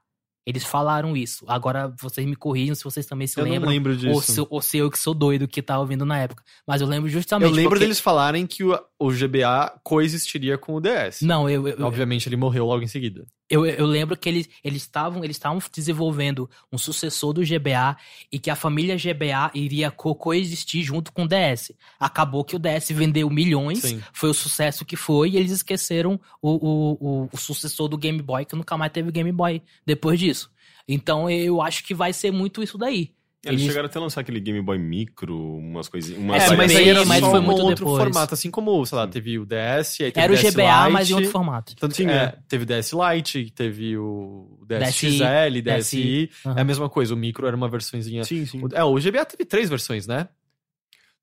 Eles 0.49 0.65
falaram 0.65 1.15
isso. 1.15 1.45
Agora 1.47 1.95
vocês 2.01 2.27
me 2.27 2.35
corrijam 2.35 2.75
se 2.75 2.83
vocês 2.83 3.05
também 3.05 3.27
se 3.27 3.39
Eu 3.39 3.45
lembram. 3.45 3.69
lembro 3.71 3.95
disso. 3.95 4.15
Ou 4.15 4.23
se, 4.23 4.47
ou 4.49 4.63
se 4.63 4.79
eu 4.79 4.91
que 4.91 4.99
sou 4.99 5.13
doido 5.13 5.47
que 5.47 5.61
tava 5.61 5.81
ouvindo 5.81 6.07
na 6.07 6.17
época. 6.19 6.43
Mas 6.67 6.81
eu 6.81 6.87
lembro 6.87 7.07
justamente. 7.11 7.51
Eu 7.51 7.55
lembro 7.55 7.73
porque... 7.73 7.85
deles 7.85 8.01
falarem 8.01 8.47
que 8.47 8.65
o, 8.65 8.81
o 8.99 9.11
GBA 9.11 9.79
coexistiria 9.85 10.59
com 10.59 10.75
o 10.75 10.81
DS. 10.81 11.23
Não, 11.23 11.49
eu, 11.49 11.69
eu, 11.69 11.87
Obviamente 11.87 12.29
ele 12.29 12.37
morreu 12.37 12.67
logo 12.67 12.83
em 12.83 12.89
seguida. 12.89 13.25
eu, 13.49 13.65
eu 13.65 13.87
lembro 13.87 14.17
que 14.17 14.29
eles 14.29 14.49
eles 14.63 14.83
estavam 14.83 15.23
eles 15.23 15.37
estavam 15.37 15.61
desenvolvendo 15.73 16.51
um 16.73 16.77
sucessor 16.77 17.33
do 17.33 17.43
GBA 17.43 17.97
e 18.33 18.39
que 18.41 18.51
a 18.51 18.57
família 18.57 18.97
GBA 18.97 19.53
iria 19.55 19.91
co 19.91 20.15
coexistir 20.17 20.83
junto 20.83 21.13
com 21.13 21.23
o 21.23 21.29
DS. 21.29 21.73
Acabou 21.99 22.45
que 22.45 22.57
o 22.57 22.59
DS 22.59 22.91
vendeu 22.91 23.31
milhões, 23.31 23.83
Sim. 23.83 24.03
foi 24.13 24.31
o 24.31 24.35
sucesso 24.35 24.85
que 24.85 24.97
foi, 24.97 25.31
e 25.31 25.37
eles 25.37 25.53
esqueceram 25.53 26.21
o, 26.43 26.51
o, 26.51 26.93
o, 27.01 27.29
o 27.33 27.37
sucessor 27.37 27.89
do 27.89 27.97
Game 27.97 28.21
Boy, 28.21 28.45
que 28.45 28.57
nunca 28.57 28.77
mais 28.77 28.91
teve 28.91 29.13
Game 29.13 29.31
Boy 29.31 29.63
depois 29.87 30.19
disso. 30.19 30.51
Então 30.89 31.31
eu 31.31 31.63
acho 31.63 31.85
que 31.85 31.95
vai 31.95 32.13
ser 32.13 32.33
muito 32.33 32.63
isso 32.63 32.77
daí. 32.77 33.13
Eles, 33.47 33.63
chegaram 33.63 33.87
até 33.87 33.99
a 33.99 34.03
lançar 34.03 34.21
aquele 34.23 34.41
Game 34.41 34.61
Boy 34.61 34.79
Micro, 34.79 35.37
umas 35.59 35.89
coisinhas. 35.89 36.21
É, 36.21 36.25
Umas 36.25 36.37
É, 36.43 36.47
mas 36.49 36.57
variações. 36.57 36.79
aí 36.81 36.89
era 36.89 37.05
mas 37.05 37.21
só 37.21 37.31
foi 37.31 37.39
um 37.39 37.43
muito 37.45 37.63
outro 37.63 37.85
depois. 37.85 38.03
formato. 38.03 38.35
Assim 38.35 38.51
como, 38.51 38.85
sei 38.85 38.99
lá, 38.99 39.07
teve 39.07 39.39
o 39.39 39.47
DS, 39.47 40.01
aí 40.01 40.11
teve 40.13 40.21
Era 40.25 40.33
o 40.33 40.37
DS 40.37 40.53
GBA, 40.55 40.63
Lite, 40.83 40.93
mas 40.93 41.11
em 41.11 41.15
outro 41.15 41.31
formato. 41.31 41.77
Tanto 41.77 41.95
que 41.95 42.03
é, 42.03 42.13
é. 42.15 42.39
teve 42.49 42.65
DS 42.67 42.93
Lite, 42.93 43.51
teve 43.53 43.97
o 43.97 44.59
DSXL, 44.67 45.63
DSi. 45.63 46.31
Aham. 46.45 46.59
É 46.59 46.61
a 46.61 46.65
mesma 46.65 46.89
coisa, 46.91 47.15
o 47.15 47.17
micro 47.17 47.47
era 47.47 47.57
uma 47.57 47.69
versãozinha. 47.69 48.25
Sim, 48.25 48.45
sim. 48.45 48.61
É, 48.73 48.83
o 48.83 48.95
GBA 48.97 49.25
teve 49.25 49.45
três 49.45 49.69
versões, 49.71 50.07
né? 50.07 50.29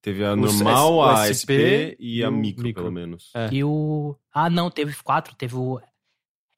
Teve 0.01 0.23
a 0.23 0.33
O 0.33 0.35
normal, 0.37 0.87
S- 0.87 0.93
o 0.93 1.01
a 1.03 1.27
SP 1.33 1.35
SP 1.35 1.97
e 1.99 2.23
a 2.23 2.29
o 2.29 2.31
micro, 2.31 2.63
micro. 2.63 2.81
pelo 2.83 2.93
menos. 2.93 3.29
É. 3.35 3.49
E 3.51 3.63
o. 3.63 4.15
Ah, 4.33 4.49
não, 4.49 4.69
teve 4.69 4.95
quatro, 5.03 5.35
teve 5.35 5.55
o 5.55 5.81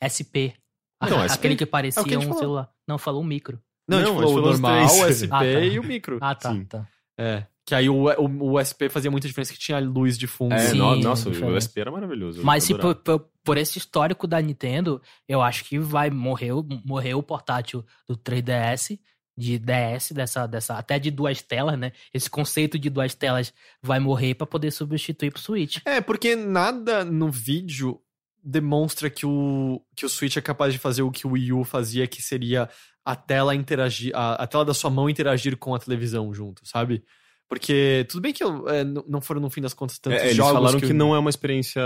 SP. 0.03 0.53
Não, 1.01 1.19
Aquele 1.21 1.53
SP 1.55 1.55
que 1.55 1.65
parecia 1.65 1.99
é 1.99 2.03
o 2.03 2.05
que 2.05 2.11
a 2.13 2.19
gente 2.19 2.25
um 2.25 2.29
falou. 2.29 2.39
celular. 2.41 2.69
Não, 2.88 2.97
falou 2.97 3.21
um 3.21 3.25
micro. 3.25 3.59
Não, 3.88 3.99
Não, 3.99 4.03
a 4.03 4.07
gente 4.07 4.18
a 4.18 4.19
falou 4.27 4.35
gente 4.35 4.39
o 4.39 4.51
normal, 4.61 4.85
o 4.85 4.99
três. 5.01 5.18
SP 5.22 5.30
Ah, 5.31 5.39
tá. 5.39 5.45
e 5.45 5.80
o 5.80 5.84
micro. 5.84 6.18
Ah, 6.22 6.35
tá, 6.35 6.51
Sim. 6.51 6.65
tá. 6.65 6.88
É. 7.18 7.45
Que 7.65 7.76
aí 7.76 7.89
o, 7.89 8.05
o, 8.05 8.53
o 8.53 8.59
SP 8.64 8.88
fazia 8.89 9.11
muita 9.11 9.27
diferença 9.27 9.51
que 9.51 9.59
tinha 9.59 9.77
luz 9.80 10.18
de 10.18 10.26
fundo. 10.27 10.53
É, 10.53 10.59
Sim, 10.69 10.77
no- 10.77 10.95
nossa, 10.97 11.27
o 11.27 11.31
diferente. 11.31 11.64
SP 11.68 11.80
era 11.81 11.91
maravilhoso. 11.91 12.41
Mas 12.43 12.64
se 12.64 12.73
por, 12.76 12.95
por, 12.95 13.27
por 13.43 13.57
esse 13.57 13.77
histórico 13.77 14.26
da 14.26 14.41
Nintendo, 14.41 15.01
eu 15.27 15.41
acho 15.41 15.65
que 15.65 15.77
vai 15.77 16.09
morrer, 16.09 16.53
o- 16.53 16.65
morrer 16.85 17.14
o 17.15 17.22
portátil 17.23 17.84
do 18.07 18.15
3DS, 18.15 18.97
de 19.38 19.59
DS, 19.59 20.14
dessa, 20.14 20.47
dessa, 20.47 20.77
até 20.77 20.97
de 20.97 21.11
duas 21.11 21.41
telas, 21.41 21.77
né? 21.77 21.91
Esse 22.14 22.30
conceito 22.30 22.80
de 22.80 22.89
duas 22.89 23.14
telas 23.14 23.53
vai 23.84 23.99
morrer 23.99 24.34
pra 24.34 24.47
poder 24.47 24.72
substituir 24.72 25.31
pro 25.31 25.41
Switch. 25.41 25.77
É, 25.85 25.99
porque 26.01 26.35
nada 26.35 27.03
no 27.05 27.30
vídeo 27.30 27.99
demonstra 28.43 29.09
que 29.09 29.26
o, 29.26 29.81
que 29.95 30.05
o 30.05 30.09
Switch 30.09 30.38
é 30.38 30.41
capaz 30.41 30.72
de 30.73 30.80
fazer 30.80 31.01
o 31.01 31.11
que 31.11 31.27
o 31.27 31.31
Wii 31.31 31.53
U 31.53 31.64
fazia, 31.64 32.07
que 32.07 32.22
seria 32.22 32.69
a 33.11 33.15
tela 33.15 33.55
interagir, 33.55 34.11
a, 34.15 34.43
a 34.43 34.47
tela 34.47 34.65
da 34.65 34.73
sua 34.73 34.89
mão 34.89 35.09
interagir 35.09 35.55
com 35.57 35.73
a 35.73 35.79
televisão 35.79 36.34
junto, 36.34 36.61
sabe? 36.65 37.03
Porque 37.49 38.05
tudo 38.09 38.21
bem 38.21 38.34
que 38.34 38.43
é, 38.43 38.81
n- 38.84 39.01
não 39.07 39.21
foram 39.21 39.39
no 39.39 39.49
fim 39.49 39.61
das 39.61 39.73
contas 39.73 39.97
tantos 39.97 40.19
É, 40.19 40.25
eles 40.25 40.35
jogos 40.35 40.51
falaram 40.53 40.79
que, 40.81 40.88
que, 40.88 40.91
não 40.93 41.15
é 41.15 41.19
uma 41.19 41.29
experiência. 41.29 41.81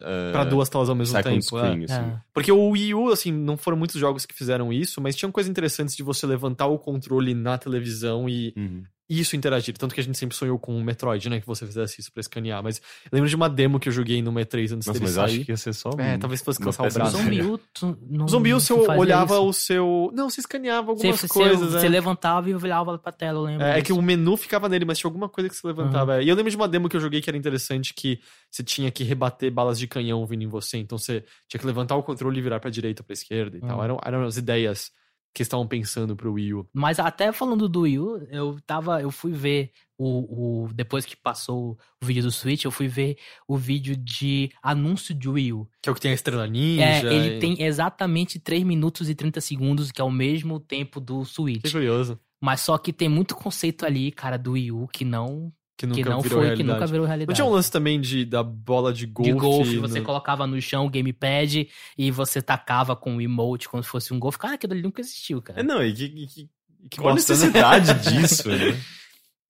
É, 0.00 0.32
pra 0.32 0.42
duas 0.44 0.68
telas 0.68 0.88
ao 0.88 0.96
mesmo 0.96 1.14
tempo. 1.22 1.36
é. 1.36 1.40
screen, 1.40 1.84
assim. 1.84 1.94
É. 1.94 2.20
Porque 2.34 2.50
o 2.50 2.70
Wii 2.70 2.94
U, 2.94 3.12
assim, 3.12 3.30
não 3.30 3.56
foram 3.56 3.76
muitos 3.78 4.00
jogos 4.00 4.26
que 4.26 4.34
fizeram 4.34 4.72
isso, 4.72 5.00
mas 5.00 5.14
tinham 5.14 5.30
coisas 5.30 5.48
interessantes 5.48 5.94
de 5.94 6.02
você 6.02 6.26
levantar 6.26 6.66
o 6.66 6.78
controle 6.78 7.32
na 7.34 7.56
televisão 7.56 8.28
e 8.28 8.52
Uhum. 8.56 8.82
Isso 9.08 9.34
interagir. 9.36 9.76
Tanto 9.78 9.94
que 9.94 10.00
a 10.00 10.04
gente 10.04 10.18
sempre 10.18 10.36
sonhou 10.36 10.58
com 10.58 10.76
o 10.78 10.84
Metroid, 10.84 11.30
né? 11.30 11.40
Que 11.40 11.46
você 11.46 11.64
fizesse 11.66 12.00
isso 12.00 12.12
pra 12.12 12.20
escanear. 12.20 12.62
Mas 12.62 12.78
eu 13.04 13.10
lembro 13.12 13.28
de 13.28 13.36
uma 13.36 13.48
demo 13.48 13.80
que 13.80 13.88
eu 13.88 13.92
joguei 13.92 14.20
no 14.20 14.30
E3 14.32 14.72
antes 14.74 14.86
Nossa, 14.86 14.92
dele 14.92 15.04
mas 15.04 15.12
sair. 15.14 15.24
acho 15.36 15.44
que 15.46 15.50
ia 15.52 15.56
ser 15.56 15.72
só. 15.72 15.90
É, 15.98 16.16
um- 16.16 16.18
talvez 16.18 16.42
fosse 16.42 16.58
cansar 16.60 16.86
o 16.86 16.92
braço. 16.92 17.16
de 17.16 17.22
Zombie 17.22 17.36
escanear. 17.36 17.54
U, 17.54 17.58
tu 17.72 17.98
não, 18.10 18.24
O 18.26 18.28
Zombi, 18.28 18.50
não 18.50 18.60
você 18.60 18.72
olhava 18.74 19.34
isso. 19.34 19.44
o 19.48 19.52
seu. 19.52 20.10
Não, 20.14 20.28
você 20.28 20.40
escaneava 20.40 20.86
Você, 20.94 21.06
algumas 21.06 21.20
você, 21.20 21.28
coisas. 21.28 21.72
você 21.72 21.86
é. 21.86 21.88
levantava 21.88 22.50
e 22.50 22.54
olhava 22.54 22.98
pra 22.98 23.10
tela, 23.12 23.38
eu 23.38 23.42
lembro. 23.44 23.64
É, 23.64 23.78
é 23.78 23.82
que 23.82 23.92
o 23.92 24.02
menu 24.02 24.36
ficava 24.36 24.68
nele, 24.68 24.84
mas 24.84 24.98
tinha 24.98 25.08
alguma 25.08 25.28
coisa 25.28 25.48
que 25.48 25.56
você 25.56 25.66
levantava. 25.66 26.22
E 26.22 26.28
eu 26.28 26.34
lembro 26.36 26.50
de 26.50 26.56
uma 26.56 26.68
demo 26.68 26.88
que 26.88 26.96
eu 26.96 27.00
joguei 27.00 27.20
que 27.22 27.30
era 27.30 27.36
interessante, 27.36 27.94
que 27.94 28.20
você 28.50 28.62
tinha 28.62 28.90
que 28.90 29.04
rebater 29.04 29.50
balas 29.50 29.78
de 29.78 29.86
canhão 29.86 30.24
vindo 30.26 30.42
em 30.42 30.48
você. 30.48 30.76
Então 30.78 30.98
você 30.98 31.24
tinha 31.48 31.58
que 31.58 31.66
levantar 31.66 31.96
o 31.96 32.02
controle 32.02 32.38
e 32.38 32.42
virar 32.42 32.60
pra 32.60 32.70
direita 32.70 33.02
ou 33.02 33.06
pra 33.06 33.14
esquerda 33.14 33.56
e 33.56 33.60
tal. 33.60 33.78
Uhum. 33.78 33.84
Eram, 33.84 34.00
eram 34.04 34.24
as 34.24 34.36
ideias 34.36 34.90
que 35.34 35.42
estavam 35.42 35.66
pensando 35.66 36.16
pro 36.16 36.32
Wii 36.32 36.54
U. 36.54 36.68
Mas 36.72 36.98
até 36.98 37.30
falando 37.32 37.68
do 37.68 37.82
Wii 37.82 37.98
U, 37.98 38.26
eu 38.30 38.58
tava, 38.66 39.00
eu 39.02 39.10
fui 39.10 39.32
ver 39.32 39.70
o, 39.96 40.64
o 40.64 40.72
depois 40.72 41.04
que 41.04 41.16
passou 41.16 41.78
o 42.02 42.06
vídeo 42.06 42.22
do 42.22 42.30
Switch, 42.30 42.64
eu 42.64 42.70
fui 42.70 42.88
ver 42.88 43.16
o 43.46 43.56
vídeo 43.56 43.96
de 43.96 44.50
anúncio 44.62 45.14
de 45.14 45.28
Wii 45.28 45.52
U. 45.52 45.68
Que 45.82 45.88
é 45.88 45.92
o 45.92 45.94
que 45.94 46.00
tem 46.00 46.10
a 46.10 46.14
estrela 46.14 46.46
ninja. 46.46 46.82
É, 47.08 47.14
ele 47.14 47.36
e- 47.36 47.38
tem 47.40 47.62
exatamente 47.62 48.38
3 48.40 48.62
minutos 48.64 49.08
e 49.08 49.14
30 49.14 49.40
segundos, 49.40 49.90
que 49.92 50.00
é 50.00 50.04
o 50.04 50.10
mesmo 50.10 50.58
tempo 50.60 51.00
do 51.00 51.20
Que 51.22 51.28
Switch. 51.28 51.72
curioso. 51.72 52.18
Mas 52.40 52.60
só 52.60 52.78
que 52.78 52.92
tem 52.92 53.08
muito 53.08 53.34
conceito 53.34 53.84
ali, 53.84 54.12
cara, 54.12 54.36
do 54.36 54.52
Wii 54.52 54.70
U 54.72 54.86
que 54.88 55.04
não 55.04 55.52
Que 55.78 55.86
nunca 55.86 56.02
que 56.02 56.08
não 56.08 56.20
virou 56.20 56.38
foi, 56.40 56.48
que 56.48 56.54
realidade. 56.56 56.72
nunca 56.80 56.86
virou 56.86 57.00
Não 57.02 57.08
realidade. 57.08 57.36
tinha 57.36 57.46
um 57.46 57.50
lance 57.50 57.70
também 57.70 58.00
de, 58.00 58.24
da 58.24 58.42
bola 58.42 58.92
de 58.92 59.06
golfe? 59.06 59.30
de 59.32 59.38
golfe, 59.38 59.76
você 59.78 60.00
no- 60.00 60.04
colocava 60.04 60.44
no 60.46 60.60
chão 60.60 60.84
o 60.84 60.90
gamepad 60.90 61.68
e 61.96 62.10
você 62.10 62.42
tacava 62.42 62.96
com 62.96 63.16
o 63.16 63.20
emote 63.22 63.68
como 63.68 63.82
se 63.82 63.88
fosse 63.88 64.12
um 64.12 64.18
golfe. 64.18 64.38
Cara, 64.38 64.54
aquilo 64.56 64.72
ali 64.72 64.82
nunca 64.82 65.00
existiu, 65.00 65.40
cara. 65.40 65.60
É, 65.60 65.62
não, 65.62 65.80
e 65.82 65.92
que, 65.94 66.08
que, 66.08 66.26
que, 66.26 66.48
Que 66.90 66.96
qual 66.98 67.10
né? 67.10 67.20
necessidade 67.20 67.94
disso, 68.10 68.48
né? 68.48 68.76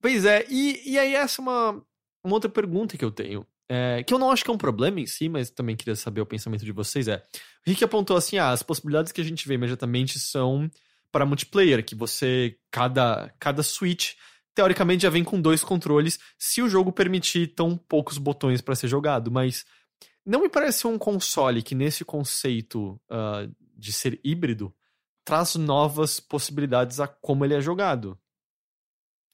Pois 0.01 0.25
é, 0.25 0.45
e, 0.51 0.83
e 0.93 0.99
aí 0.99 1.15
essa 1.15 1.41
é 1.41 1.43
uma, 1.43 1.83
uma 2.23 2.35
outra 2.35 2.51
pergunta 2.51 2.97
que 2.97 3.05
eu 3.05 3.11
tenho. 3.11 3.47
é, 3.69 4.03
que 4.05 4.13
eu 4.15 4.19
não 4.19 4.31
acho 4.31 4.45
que 4.45 4.51
é 4.51 4.53
um 4.55 4.59
problema 4.59 5.01
em 5.01 5.07
si, 5.07 5.29
mas 5.31 5.51
também 5.51 5.75
queria 5.77 5.97
saber 5.97 6.21
o 6.21 6.27
pensamento 6.27 6.65
de 6.65 6.73
vocês. 6.73 7.09
É, 7.09 7.17
o 7.17 7.71
Rick 7.71 7.83
apontou 7.83 8.17
assim: 8.19 8.37
ah, 8.39 8.51
as 8.51 8.63
possibilidades 8.63 9.13
que 9.13 9.21
a 9.21 9.25
gente 9.25 9.49
vê 9.49 9.55
imediatamente 9.55 10.19
são 10.19 10.71
para 11.11 11.25
multiplayer, 11.25 11.83
que 11.83 11.95
você, 11.95 12.57
cada, 12.71 13.33
cada 13.41 13.63
Switch, 13.63 14.13
teoricamente 14.59 15.05
já 15.05 15.11
vem 15.11 15.23
com 15.23 15.41
dois 15.41 15.63
controles, 15.63 16.19
se 16.37 16.61
o 16.61 16.69
jogo 16.69 16.91
permitir 16.91 17.55
tão 17.55 17.77
poucos 17.77 18.19
botões 18.19 18.61
para 18.61 18.75
ser 18.75 18.89
jogado. 18.89 19.31
Mas 19.31 19.65
não 20.27 20.43
me 20.43 20.49
parece 20.49 20.85
um 20.85 20.99
console 20.99 21.63
que, 21.63 21.77
nesse 21.77 22.05
conceito 22.05 23.01
ah, 23.09 23.49
de 23.77 23.93
ser 23.93 24.19
híbrido, 24.25 24.75
traz 25.25 25.55
novas 25.55 26.19
possibilidades 26.19 26.99
a 26.99 27.07
como 27.07 27.45
ele 27.45 27.55
é 27.55 27.61
jogado. 27.61 28.19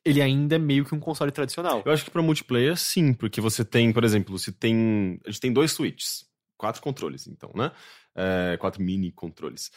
Ele 0.05 0.21
ainda 0.21 0.57
é 0.57 0.59
meio 0.59 0.85
que 0.85 0.95
um 0.95 1.01
console 1.01 1.33
tradicional. 1.33 1.83
Eu 1.87 1.93
acho 1.93 2.05
que 2.05 2.11
pra 2.11 2.21
multiplayer, 2.21 2.77
sim, 2.77 3.15
porque 3.15 3.41
você 3.41 3.65
tem, 3.65 3.95
por 3.95 4.05
exemplo, 4.05 4.39
se 4.39 4.53
tem. 4.53 5.19
A 5.25 5.31
gente 5.31 5.41
tem 5.41 5.55
dois 5.55 5.73
switches, 5.73 6.27
quatro 6.59 6.83
controles, 6.83 7.27
então, 7.27 7.51
né? 7.55 7.73
É, 8.15 8.59
quatro 8.59 8.83
mini 8.83 9.11
controles. 9.11 9.73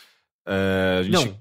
É, 0.45 0.97
a 0.99 1.03
gente, 1.03 1.13
Não. 1.13 1.39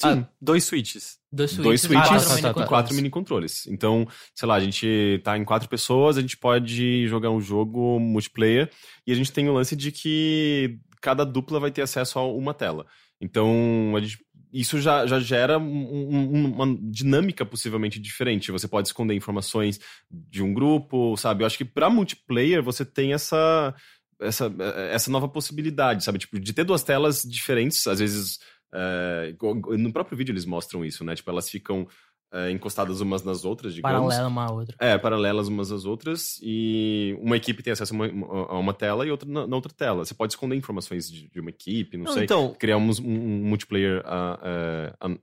Sim, 0.00 0.08
Ah, 0.20 0.28
dois 0.40 0.64
switches. 0.64 1.18
Dois 1.32 1.56
dois 1.56 1.80
switches, 1.82 2.06
switches, 2.06 2.24
quatro 2.24 2.24
tá, 2.24 2.30
tá, 2.30 2.34
mini 2.34 2.42
tá. 2.42 2.48
controles. 2.54 2.68
quatro 2.68 2.94
mini 2.94 3.10
controles. 3.10 3.66
Então, 3.66 4.06
sei 4.34 4.48
lá, 4.48 4.54
a 4.54 4.60
gente 4.60 5.20
tá 5.24 5.36
em 5.36 5.44
quatro 5.44 5.68
pessoas, 5.68 6.16
a 6.16 6.20
gente 6.20 6.36
pode 6.36 7.06
jogar 7.08 7.30
um 7.30 7.40
jogo 7.40 7.98
multiplayer 7.98 8.70
e 9.06 9.12
a 9.12 9.14
gente 9.14 9.32
tem 9.32 9.48
o 9.48 9.52
lance 9.52 9.74
de 9.76 9.90
que 9.92 10.78
cada 11.02 11.24
dupla 11.24 11.60
vai 11.60 11.70
ter 11.70 11.82
acesso 11.82 12.18
a 12.18 12.26
uma 12.26 12.54
tela. 12.54 12.86
Então, 13.20 13.92
a 13.96 14.00
gente- 14.00 14.18
isso 14.52 14.80
já, 14.80 15.06
já 15.06 15.20
gera 15.20 15.58
um- 15.58 15.64
um- 15.64 16.52
uma 16.54 16.78
dinâmica 16.80 17.44
possivelmente 17.44 17.98
diferente. 18.00 18.50
Você 18.52 18.66
pode 18.68 18.88
esconder 18.88 19.14
informações 19.14 19.78
de 20.10 20.42
um 20.42 20.54
grupo, 20.54 21.16
sabe? 21.16 21.42
Eu 21.42 21.46
acho 21.46 21.58
que 21.58 21.64
pra 21.64 21.90
multiplayer 21.90 22.62
você 22.62 22.84
tem 22.84 23.12
essa, 23.12 23.74
essa, 24.20 24.50
essa 24.92 25.10
nova 25.10 25.28
possibilidade, 25.28 26.02
sabe? 26.04 26.18
Tipo, 26.20 26.40
de 26.40 26.52
ter 26.52 26.64
duas 26.64 26.82
telas 26.82 27.22
diferentes, 27.22 27.86
às 27.86 27.98
vezes. 27.98 28.38
É, 28.74 29.34
no 29.78 29.92
próprio 29.92 30.16
vídeo 30.16 30.32
eles 30.32 30.44
mostram 30.44 30.84
isso, 30.84 31.04
né? 31.04 31.14
Tipo, 31.14 31.30
elas 31.30 31.48
ficam 31.48 31.86
é, 32.32 32.50
encostadas 32.50 33.00
umas 33.00 33.24
nas 33.24 33.44
outras, 33.44 33.74
digamos. 33.74 33.98
Paralela 34.14 34.28
uma 34.28 34.44
à 34.46 34.52
outra. 34.52 34.76
É, 34.78 34.98
paralelas 34.98 35.48
umas 35.48 35.72
às 35.72 35.84
outras, 35.86 36.38
e 36.42 37.16
uma 37.22 37.36
equipe 37.36 37.62
tem 37.62 37.72
acesso 37.72 37.94
a 37.94 37.96
uma, 37.96 38.06
a 38.50 38.58
uma 38.58 38.74
tela 38.74 39.06
e 39.06 39.10
outra 39.10 39.28
na, 39.28 39.46
na 39.46 39.56
outra 39.56 39.72
tela. 39.72 40.04
Você 40.04 40.12
pode 40.14 40.34
esconder 40.34 40.54
informações 40.56 41.10
de, 41.10 41.28
de 41.30 41.40
uma 41.40 41.48
equipe, 41.50 41.96
não, 41.96 42.04
Não, 42.04 42.12
sei. 42.12 42.24
então- 42.24 42.54
Criar 42.58 42.76
um, 42.76 42.90
um 43.02 43.44
multiplayer 43.48 44.02
an, 44.06 45.16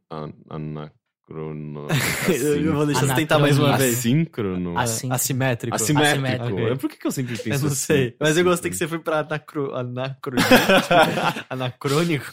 an, 0.49 0.91
anacrono. 1.29 1.87
eu 2.29 2.73
vou 2.73 2.85
deixar 2.85 3.07
você 3.07 3.15
tentar 3.15 3.39
mais 3.39 3.57
uma 3.57 3.77
vez. 3.77 3.97
Assíncrono. 3.99 4.77
Assim. 4.77 5.11
Assimétrico. 5.11 5.75
Assimétrico. 5.75 6.25
Assimétrico. 6.25 6.59
É, 6.59 6.75
Por 6.75 6.89
que, 6.89 6.97
que 6.97 7.07
eu 7.07 7.11
sempre 7.11 7.37
penso 7.37 7.49
Eu 7.49 7.59
não 7.61 7.67
assim? 7.67 7.75
sei. 7.75 8.15
Mas 8.19 8.37
eu 8.37 8.43
gostei 8.43 8.69
que 8.71 8.77
você 8.77 8.87
foi 8.87 8.99
pra 8.99 9.19
anacro... 9.19 9.73
anacro... 9.75 10.37
anacrônico. 11.49 12.25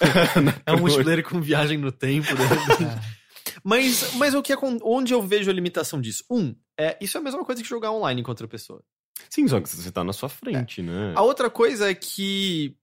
É 0.66 0.72
um 0.72 0.78
multiplayer 0.80 1.24
com 1.26 1.40
viagem 1.40 1.78
no 1.78 1.90
tempo. 1.92 2.28
né? 2.34 3.00
Mas, 3.64 4.14
mas 4.14 4.34
o 4.34 4.42
que 4.42 4.52
acon- 4.52 4.78
onde 4.82 5.12
eu 5.14 5.22
vejo 5.22 5.48
a 5.48 5.52
limitação 5.54 6.00
disso? 6.00 6.24
Um, 6.28 6.52
é, 6.78 6.96
isso 7.00 7.16
é 7.16 7.20
a 7.20 7.22
mesma 7.22 7.44
coisa 7.44 7.62
que 7.62 7.68
jogar 7.68 7.92
online 7.92 8.20
com 8.22 8.30
outra 8.30 8.48
pessoa. 8.48 8.82
Sim, 9.30 9.46
só 9.46 9.60
que 9.60 9.68
você 9.68 9.90
tá 9.92 10.02
na 10.02 10.12
sua 10.12 10.28
frente, 10.28 10.82
né? 10.82 11.12
A 11.14 11.22
outra 11.22 11.48
coisa 11.48 11.88
é 11.88 11.94
que 11.94 12.74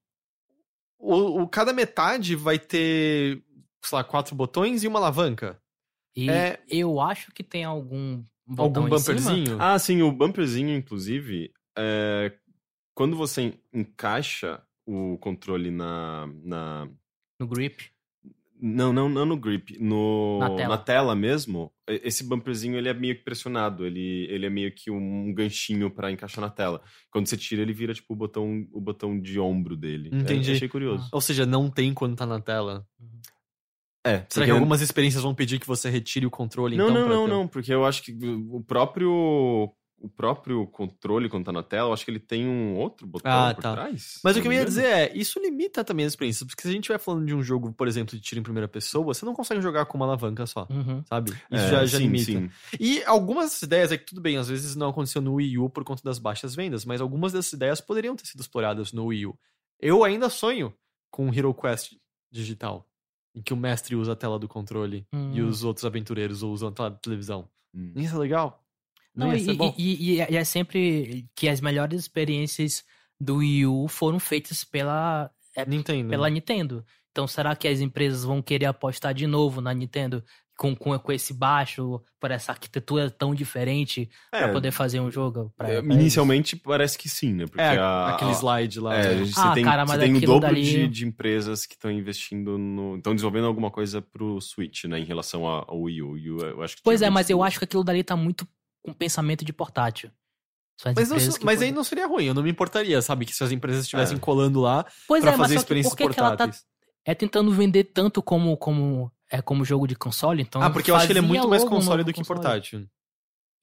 o, 0.97 1.41
o- 1.43 1.47
cada 1.49 1.73
metade 1.73 2.33
vai 2.35 2.57
ter, 2.57 3.41
sei 3.83 3.95
lá, 3.97 4.03
quatro 4.05 4.35
botões 4.35 4.83
e 4.83 4.87
uma 4.87 4.99
alavanca. 4.99 5.59
E 6.15 6.29
É- 6.29 6.59
eu 6.69 6.99
acho 6.99 7.31
que 7.31 7.43
tem 7.43 7.63
algum 7.63 8.23
botão 8.45 8.83
Algum 8.83 8.95
em 8.95 8.99
cima. 8.99 9.15
bumperzinho. 9.19 9.57
Ah, 9.61 9.77
sim, 9.79 10.01
o 10.01 10.11
bumperzinho, 10.11 10.75
inclusive, 10.75 11.51
é, 11.77 12.33
quando 12.95 13.15
você 13.15 13.53
encaixa 13.73 14.61
o 14.85 15.17
controle 15.19 15.69
na, 15.71 16.27
na, 16.43 16.89
no 17.39 17.47
grip. 17.47 17.91
Não, 18.61 18.91
não, 18.91 19.07
não 19.07 19.25
no 19.25 19.37
grip. 19.37 19.77
No, 19.79 20.39
Na 20.39 20.49
tela. 20.49 20.77
tela 20.77 21.15
mesmo, 21.15 21.71
esse 21.87 22.25
bumperzinho 22.25 22.75
ele 22.75 22.89
é 22.89 22.93
meio 22.93 23.15
que 23.15 23.23
pressionado. 23.23 23.85
Ele, 23.85 24.27
ele 24.29 24.45
é 24.45 24.49
meio 24.49 24.69
que 24.75 24.91
um 24.91 25.33
ganchinho 25.33 25.89
pra 25.89 26.11
encaixar 26.11 26.41
na 26.41 26.49
tela. 26.49 26.81
Quando 27.09 27.27
você 27.27 27.37
tira, 27.37 27.61
ele 27.61 27.71
vira 27.71 27.93
tipo 27.93 28.11
o 28.13 28.17
botão, 28.17 28.67
o 28.73 28.81
botão 28.81 29.17
de 29.17 29.39
ombro 29.39 29.77
dele. 29.77 30.09
Entendi. 30.11 30.51
É, 30.51 30.55
achei 30.55 30.67
curioso. 30.67 31.07
Ou 31.13 31.21
seja, 31.21 31.45
não 31.45 31.69
tem 31.71 31.93
quando 31.93 32.17
tá 32.17 32.25
na 32.25 32.41
tela. 32.41 32.85
É. 34.05 34.25
Será 34.29 34.45
que 34.45 34.51
algumas 34.51 34.81
experiências 34.81 35.23
vão 35.23 35.35
pedir 35.35 35.59
que 35.59 35.67
você 35.67 35.89
retire 35.89 36.25
o 36.25 36.31
controle, 36.31 36.77
Não, 36.77 36.89
então? 36.89 37.01
não, 37.01 37.09
não, 37.09 37.25
ter- 37.25 37.29
não, 37.31 37.47
porque 37.47 37.73
eu 37.73 37.85
acho 37.85 38.01
que 38.03 38.15
o 38.49 38.61
próprio. 38.63 39.73
O 40.01 40.07
próprio 40.07 40.65
controle, 40.67 41.27
quando 41.27 41.43
tá 41.43 41.51
na 41.51 41.61
tela, 41.61 41.89
eu 41.89 41.93
acho 41.93 42.05
que 42.05 42.11
ele 42.11 42.21
tem 42.21 42.47
um 42.47 42.77
outro 42.77 43.05
botão 43.05 43.29
Ah, 43.29 43.53
por 43.53 43.61
tá. 43.61 43.73
trás. 43.73 44.21
Mas 44.23 44.37
o 44.37 44.41
que 44.41 44.47
eu 44.47 44.51
não 44.53 44.57
ia 44.57 44.63
dizer 44.63 44.85
é, 44.85 45.11
isso 45.13 45.37
limita 45.41 45.83
também 45.83 46.05
as 46.05 46.13
experiências. 46.13 46.47
Porque 46.47 46.61
se 46.61 46.69
a 46.69 46.71
gente 46.71 46.83
estiver 46.83 46.99
falando 46.99 47.25
de 47.25 47.35
um 47.35 47.43
jogo, 47.43 47.73
por 47.73 47.85
exemplo, 47.85 48.15
de 48.15 48.21
tiro 48.21 48.39
em 48.39 48.43
primeira 48.43 48.65
pessoa, 48.69 49.03
você 49.03 49.25
não 49.25 49.33
consegue 49.33 49.59
jogar 49.61 49.85
com 49.87 49.97
uma 49.97 50.05
alavanca 50.05 50.45
só, 50.47 50.65
Uhum. 50.69 51.03
sabe? 51.03 51.31
Isso 51.31 51.65
É, 51.65 51.69
já, 51.69 51.85
já 51.85 51.97
sim, 51.97 52.03
limita. 52.05 52.23
sim. 52.31 52.49
E 52.79 53.03
algumas 53.03 53.61
ideias, 53.61 53.91
é 53.91 53.97
que 53.97 54.05
tudo 54.05 54.21
bem, 54.21 54.37
às 54.37 54.47
vezes 54.47 54.73
não 54.73 54.87
aconteceu 54.87 55.21
no 55.21 55.33
Wii 55.33 55.57
U 55.57 55.69
por 55.69 55.83
conta 55.83 56.01
das 56.01 56.17
baixas 56.17 56.55
vendas, 56.55 56.85
mas 56.85 57.01
algumas 57.01 57.33
dessas 57.33 57.51
ideias 57.51 57.81
poderiam 57.81 58.15
ter 58.15 58.25
sido 58.25 58.39
exploradas 58.39 58.93
no 58.93 59.07
Wii 59.07 59.25
U. 59.25 59.37
Eu 59.81 60.05
ainda 60.05 60.29
sonho 60.29 60.73
com 61.11 61.25
um 61.27 61.33
Hero 61.33 61.53
Quest 61.53 61.95
digital, 62.31 62.87
em 63.35 63.41
que 63.41 63.53
o 63.53 63.57
mestre 63.57 63.95
usa 63.95 64.13
a 64.13 64.15
tela 64.15 64.39
do 64.39 64.47
controle 64.47 65.05
e 65.13 65.15
Hum. 65.15 65.47
os 65.47 65.63
outros 65.63 65.85
aventureiros 65.85 66.41
usam 66.43 66.69
a 66.69 66.71
tela 66.71 66.89
da 66.91 66.97
televisão. 66.97 67.47
Hum. 67.73 67.93
Isso 67.95 68.15
é 68.15 68.19
legal. 68.19 68.63
Não, 69.15 69.27
Não, 69.27 69.33
ia 69.33 69.39
e, 69.41 69.45
ser 69.45 69.53
bom. 69.53 69.73
e- 69.77 70.13
e- 70.13 70.15
e 70.17 70.37
é 70.37 70.43
sempre 70.43 71.27
que 71.35 71.47
as 71.49 71.61
melhores 71.61 71.99
experiências 71.99 72.83
do 73.19 73.37
Wii 73.37 73.65
U 73.65 73.87
foram 73.87 74.19
feitas 74.19 74.63
pela, 74.63 75.29
é, 75.55 75.65
Nintendo. 75.65 76.09
pela 76.09 76.29
Nintendo. 76.29 76.85
Então, 77.11 77.27
será 77.27 77.55
que 77.55 77.67
as 77.67 77.79
empresas 77.81 78.23
vão 78.23 78.41
querer 78.41 78.65
apostar 78.67 79.13
de 79.13 79.27
novo 79.27 79.59
na 79.61 79.73
Nintendo 79.73 80.23
com, 80.59 80.75
com, 80.75 80.99
com 80.99 81.11
esse 81.13 81.33
baixo, 81.33 82.01
por 82.19 82.31
essa 82.31 82.51
arquitetura 82.51 83.09
tão 83.09 83.33
diferente, 83.33 84.09
É, 84.29 84.39
pra 84.39 84.51
poder 84.51 84.71
fazer 84.71 84.99
um 84.99 85.09
jogo? 85.09 85.53
Pra, 85.55 85.69
é, 85.69 85.81
pra 85.81 85.93
inicialmente 85.95 86.57
parece 86.57 86.97
que 86.97 87.07
sim, 87.07 87.33
né? 87.33 87.45
Porque 87.45 87.61
É, 87.61 87.77
a- 87.77 88.09
aquele 88.09 88.31
slide 88.31 88.79
lá. 88.81 88.93
É, 88.93 89.15
né? 89.15 89.25
gente, 89.25 89.39
Ah, 89.39 89.47
você 89.47 89.53
tem, 89.53 89.63
cara, 89.63 89.85
você 89.85 89.93
mas 89.93 89.99
tem 90.03 90.13
o 90.13 90.17
aquilo 90.17 90.33
dobro 90.33 90.47
dali- 90.49 90.63
de, 90.63 90.87
de 90.89 91.05
empresas 91.07 91.65
que 91.65 91.75
estão 91.75 91.89
investindo 91.89 92.57
no. 92.57 92.97
estão 92.97 93.15
desenvolvendo 93.15 93.47
alguma 93.47 93.71
coisa 93.71 94.01
pro 94.01 94.41
Switch, 94.41 94.83
né? 94.83 94.99
Em 94.99 95.05
relação 95.05 95.45
ao 95.45 95.81
Wii 95.81 96.01
U. 96.01 96.17
Eu 96.41 96.61
acho 96.61 96.75
que 96.75 96.81
Pois 96.83 97.01
é, 97.01 97.09
mas 97.09 97.29
eu 97.29 97.37
22. 97.37 97.47
acho 97.47 97.59
que 97.59 97.63
aquilo 97.65 97.83
dali 97.85 98.03
tá 98.03 98.17
muito 98.17 98.45
com 98.83 98.91
pensamento 98.93 99.45
de 99.45 99.53
portátil. 99.53 100.11
Mas, 100.95 101.09
não- 101.09 101.17
mas 101.43 101.61
aí 101.61 101.71
não 101.71 101.83
seria 101.83 102.07
ruim, 102.07 102.25
eu 102.25 102.33
não 102.33 102.43
me 102.43 102.49
importaria, 102.51 103.01
sabe? 103.01 103.25
Que 103.25 103.33
se 103.33 103.43
as 103.43 103.51
empresas 103.51 103.83
estivessem 103.83 104.15
É. 104.17 104.19
colando 104.19 104.59
lá 104.61 104.85
Pois 105.07 105.21
pra 105.21 105.31
é, 105.33 105.37
mas 105.37 105.47
fazer 105.47 105.55
experiências 105.59 105.91
por 105.93 105.97
que 105.97 106.13
que 106.13 106.19
ela 106.19 106.31
tá 106.31 106.37
portáteis. 106.45 106.65
é 107.05 107.13
tentando 107.15 107.51
vender 107.51 107.85
tanto 107.93 108.21
como 108.21 108.55
como 108.55 109.11
é 109.29 109.41
como 109.41 109.63
jogo 109.65 109.87
de 109.87 109.95
console, 109.95 110.41
então 110.41 110.61
ah, 110.61 110.69
porque 110.69 110.89
eu 110.91 110.95
acho 110.95 111.05
que 111.05 111.11
ele 111.11 111.19
é 111.19 111.21
muito 111.21 111.47
mais 111.47 111.63
console 111.63 112.03
do 112.03 112.11
que 112.13 112.19
console. 112.21 112.39
portátil. 112.41 112.87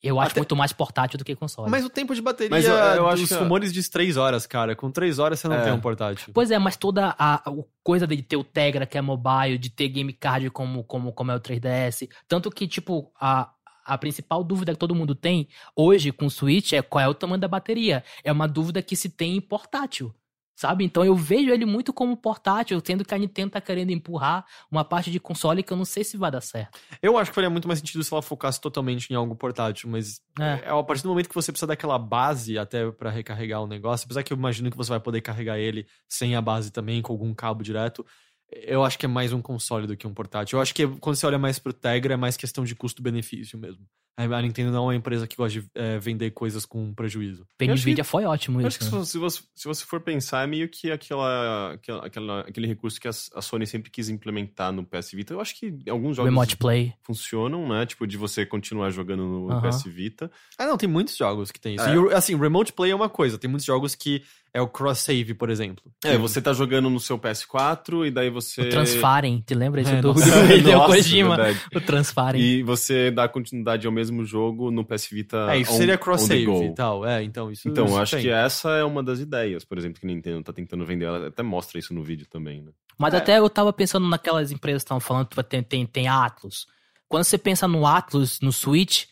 Eu 0.02 0.20
acho 0.20 0.32
Até- 0.32 0.40
muito 0.40 0.54
mais 0.54 0.72
portátil 0.72 1.18
do 1.18 1.24
que 1.24 1.34
console. 1.34 1.70
Mas 1.70 1.84
o 1.84 1.88
tempo 1.88 2.14
de 2.14 2.20
bateria, 2.20 2.50
Mas 2.50 2.66
eu- 2.66 2.74
eu 2.74 3.08
acho 3.08 3.24
os 3.24 3.28
que- 3.30 3.34
rumores 3.34 3.72
diz 3.72 3.88
3 3.88 4.16
horas, 4.16 4.46
cara. 4.46 4.76
Com 4.76 4.90
3 4.90 5.18
horas 5.18 5.40
você 5.40 5.48
não 5.48 5.56
É. 5.56 5.64
tem 5.64 5.72
um 5.72 5.80
portátil. 5.80 6.30
Pois 6.34 6.50
é, 6.50 6.58
mas 6.58 6.76
toda 6.76 7.14
a, 7.18 7.36
a 7.48 7.52
coisa 7.82 8.06
de 8.06 8.22
ter 8.22 8.36
o 8.36 8.44
Tegra, 8.44 8.86
que 8.86 8.96
é 8.98 9.00
mobile, 9.00 9.56
de 9.58 9.70
ter 9.70 9.88
game 9.88 10.12
card 10.12 10.50
como, 10.50 10.84
como, 10.84 11.12
como 11.12 11.32
é 11.32 11.34
o 11.34 11.40
3DS. 11.40 12.08
Tanto 12.28 12.50
que, 12.50 12.68
tipo, 12.68 13.10
a, 13.18 13.50
a 13.84 13.96
principal 13.98 14.44
dúvida 14.44 14.72
que 14.72 14.78
todo 14.78 14.94
mundo 14.94 15.14
tem 15.14 15.48
hoje 15.74 16.12
com 16.12 16.26
o 16.26 16.30
Switch 16.30 16.72
é 16.74 16.82
qual 16.82 17.02
é 17.02 17.08
o 17.08 17.14
tamanho 17.14 17.40
da 17.40 17.48
bateria. 17.48 18.04
É 18.22 18.30
uma 18.30 18.46
dúvida 18.46 18.82
que 18.82 18.94
se 18.94 19.08
tem 19.08 19.34
em 19.36 19.40
portátil. 19.40 20.14
Sabe? 20.56 20.84
Então 20.84 21.04
eu 21.04 21.14
vejo 21.14 21.50
ele 21.50 21.66
muito 21.66 21.92
como 21.92 22.16
portátil, 22.16 22.80
tendo 22.80 23.04
que 23.04 23.14
a 23.14 23.18
Nintendo 23.18 23.50
tá 23.50 23.60
querendo 23.60 23.90
empurrar 23.90 24.46
uma 24.70 24.82
parte 24.82 25.10
de 25.10 25.20
console 25.20 25.62
que 25.62 25.70
eu 25.70 25.76
não 25.76 25.84
sei 25.84 26.02
se 26.02 26.16
vai 26.16 26.30
dar 26.30 26.40
certo. 26.40 26.78
Eu 27.02 27.18
acho 27.18 27.30
que 27.30 27.34
faria 27.34 27.50
muito 27.50 27.68
mais 27.68 27.78
sentido 27.78 28.02
se 28.02 28.12
ela 28.12 28.22
focasse 28.22 28.58
totalmente 28.58 29.10
em 29.10 29.14
algo 29.14 29.36
portátil, 29.36 29.90
mas 29.90 30.18
É. 30.40 30.62
é. 30.64 30.70
a 30.70 30.82
partir 30.82 31.02
do 31.02 31.10
momento 31.10 31.28
que 31.28 31.34
você 31.34 31.52
precisa 31.52 31.66
daquela 31.66 31.98
base 31.98 32.58
até 32.58 32.90
pra 32.90 33.10
recarregar 33.10 33.62
o 33.62 33.66
negócio, 33.66 34.06
apesar 34.06 34.22
que 34.22 34.32
eu 34.32 34.36
imagino 34.36 34.70
que 34.70 34.76
você 34.76 34.88
vai 34.88 35.00
poder 35.00 35.20
carregar 35.20 35.58
ele 35.58 35.86
sem 36.08 36.34
a 36.34 36.40
base 36.40 36.72
também, 36.72 37.02
com 37.02 37.12
algum 37.12 37.34
cabo 37.34 37.62
direto, 37.62 38.04
eu 38.50 38.82
acho 38.82 38.98
que 38.98 39.04
é 39.04 39.08
mais 39.08 39.34
um 39.34 39.42
console 39.42 39.86
do 39.86 39.96
que 39.96 40.06
um 40.06 40.14
portátil. 40.14 40.56
Eu 40.56 40.62
acho 40.62 40.74
que 40.74 40.86
quando 41.00 41.16
você 41.16 41.26
olha 41.26 41.38
mais 41.38 41.58
pro 41.58 41.72
Tegra, 41.72 42.14
é 42.14 42.16
mais 42.16 42.36
questão 42.36 42.64
de 42.64 42.74
custo-benefício 42.74 43.58
mesmo. 43.58 43.84
A 44.18 44.40
Nintendo 44.42 44.70
não 44.70 44.78
é 44.84 44.86
uma 44.86 44.94
empresa 44.94 45.26
que 45.26 45.36
gosta 45.36 45.60
de 45.60 45.68
é, 45.74 45.98
vender 45.98 46.30
coisas 46.30 46.64
com 46.64 46.94
prejuízo. 46.94 47.46
Acho 47.60 47.72
Nvidia 47.72 48.02
foi 48.02 48.24
ótimo 48.24 48.58
Eu 48.60 48.66
isso. 48.66 48.68
acho 48.68 48.78
que 48.78 48.84
se 48.86 48.92
né? 48.92 48.98
você, 48.98 49.10
se 49.12 49.18
você- 49.18 49.42
se 49.54 49.68
você 49.68 49.84
for 49.84 50.00
pensar, 50.00 50.42
é 50.42 50.46
meio 50.46 50.68
que 50.70 50.90
aquela, 50.90 51.72
aquela, 51.74 52.06
aquela- 52.06 52.40
aquele 52.40 52.66
recurso 52.66 52.98
que 52.98 53.06
a, 53.06 53.10
a 53.10 53.42
Sony 53.42 53.66
sempre 53.66 53.90
quis 53.90 54.08
implementar 54.08 54.72
no 54.72 54.84
PS 54.84 55.12
Vita. 55.14 55.34
Eu 55.34 55.40
acho 55.40 55.54
que 55.54 55.78
alguns 55.90 56.16
jogos 56.16 56.30
Remote 56.30 56.56
Play. 56.56 56.94
funcionam, 57.02 57.68
né? 57.68 57.84
Tipo, 57.84 58.06
de 58.06 58.16
você 58.16 58.46
continuar 58.46 58.88
jogando 58.90 59.22
no 59.24 59.50
Aham. 59.50 59.68
PS 59.68 59.84
Vita. 59.90 60.30
Ah, 60.56 60.66
não, 60.66 60.78
tem 60.78 60.88
muitos 60.88 61.14
jogos 61.14 61.50
que 61.50 61.60
tem 61.60 61.74
isso. 61.74 61.84
É. 61.84 61.94
E, 61.94 62.14
assim, 62.14 62.34
Remote 62.36 62.72
Play 62.72 62.92
é 62.92 62.94
uma 62.94 63.10
coisa. 63.10 63.36
Tem 63.38 63.50
muitos 63.50 63.66
jogos 63.66 63.94
que 63.94 64.22
é 64.54 64.60
o 64.60 64.66
cross-save, 64.68 65.34
por 65.34 65.50
exemplo. 65.50 65.84
É, 66.04 66.16
você 66.16 66.40
tá 66.40 66.52
jogando 66.52 66.88
no 66.88 66.98
seu 66.98 67.18
PS4 67.18 68.06
e 68.06 68.10
daí 68.10 68.30
você... 68.30 68.62
O 68.62 68.68
Transfarem, 68.70 69.42
te 69.46 69.54
lembra 69.54 69.80
isso 69.82 69.90
É, 69.90 70.00
do. 70.00 70.12
Hideo 70.56 70.78
Nossa, 70.78 70.94
Kojima? 70.94 71.36
verdade. 71.36 71.60
O 71.74 71.80
Transfarem. 71.80 72.40
E 72.40 72.62
você 72.62 73.10
dá 73.10 73.28
continuidade 73.28 73.86
ao 73.86 73.92
mesmo 73.92 74.24
jogo 74.24 74.70
no 74.70 74.84
PS 74.84 75.08
Vita 75.10 75.48
É, 75.50 75.58
isso 75.58 75.72
on- 75.72 75.76
seria 75.76 75.98
cross-save 75.98 76.64
e 76.66 76.74
tal. 76.74 77.04
É, 77.04 77.22
então 77.22 77.50
isso 77.50 77.68
Então, 77.68 77.84
isso 77.84 77.94
eu 77.94 77.98
acho 78.00 78.16
tem. 78.16 78.22
que 78.24 78.30
essa 78.30 78.70
é 78.76 78.84
uma 78.84 79.02
das 79.02 79.20
ideias, 79.20 79.64
por 79.64 79.76
exemplo, 79.76 80.00
que 80.00 80.06
a 80.06 80.08
Nintendo 80.10 80.42
tá 80.42 80.52
tentando 80.52 80.84
vender. 80.86 81.04
Ela 81.04 81.28
até 81.28 81.42
mostra 81.42 81.78
isso 81.78 81.92
no 81.92 82.02
vídeo 82.02 82.26
também, 82.30 82.62
né? 82.62 82.70
Mas 82.98 83.12
É. 83.12 83.18
até 83.18 83.38
eu 83.38 83.50
tava 83.50 83.72
pensando 83.74 84.08
naquelas 84.08 84.50
empresas 84.50 84.82
que 84.82 84.86
estavam 84.86 85.00
falando 85.00 85.26
que 85.26 85.42
tem, 85.42 85.62
tem, 85.62 85.84
tem 85.86 86.08
Atlus. 86.08 86.66
Quando 87.08 87.24
você 87.24 87.36
pensa 87.36 87.68
no 87.68 87.86
Atlus, 87.86 88.40
no 88.40 88.50
Switch, 88.52 89.04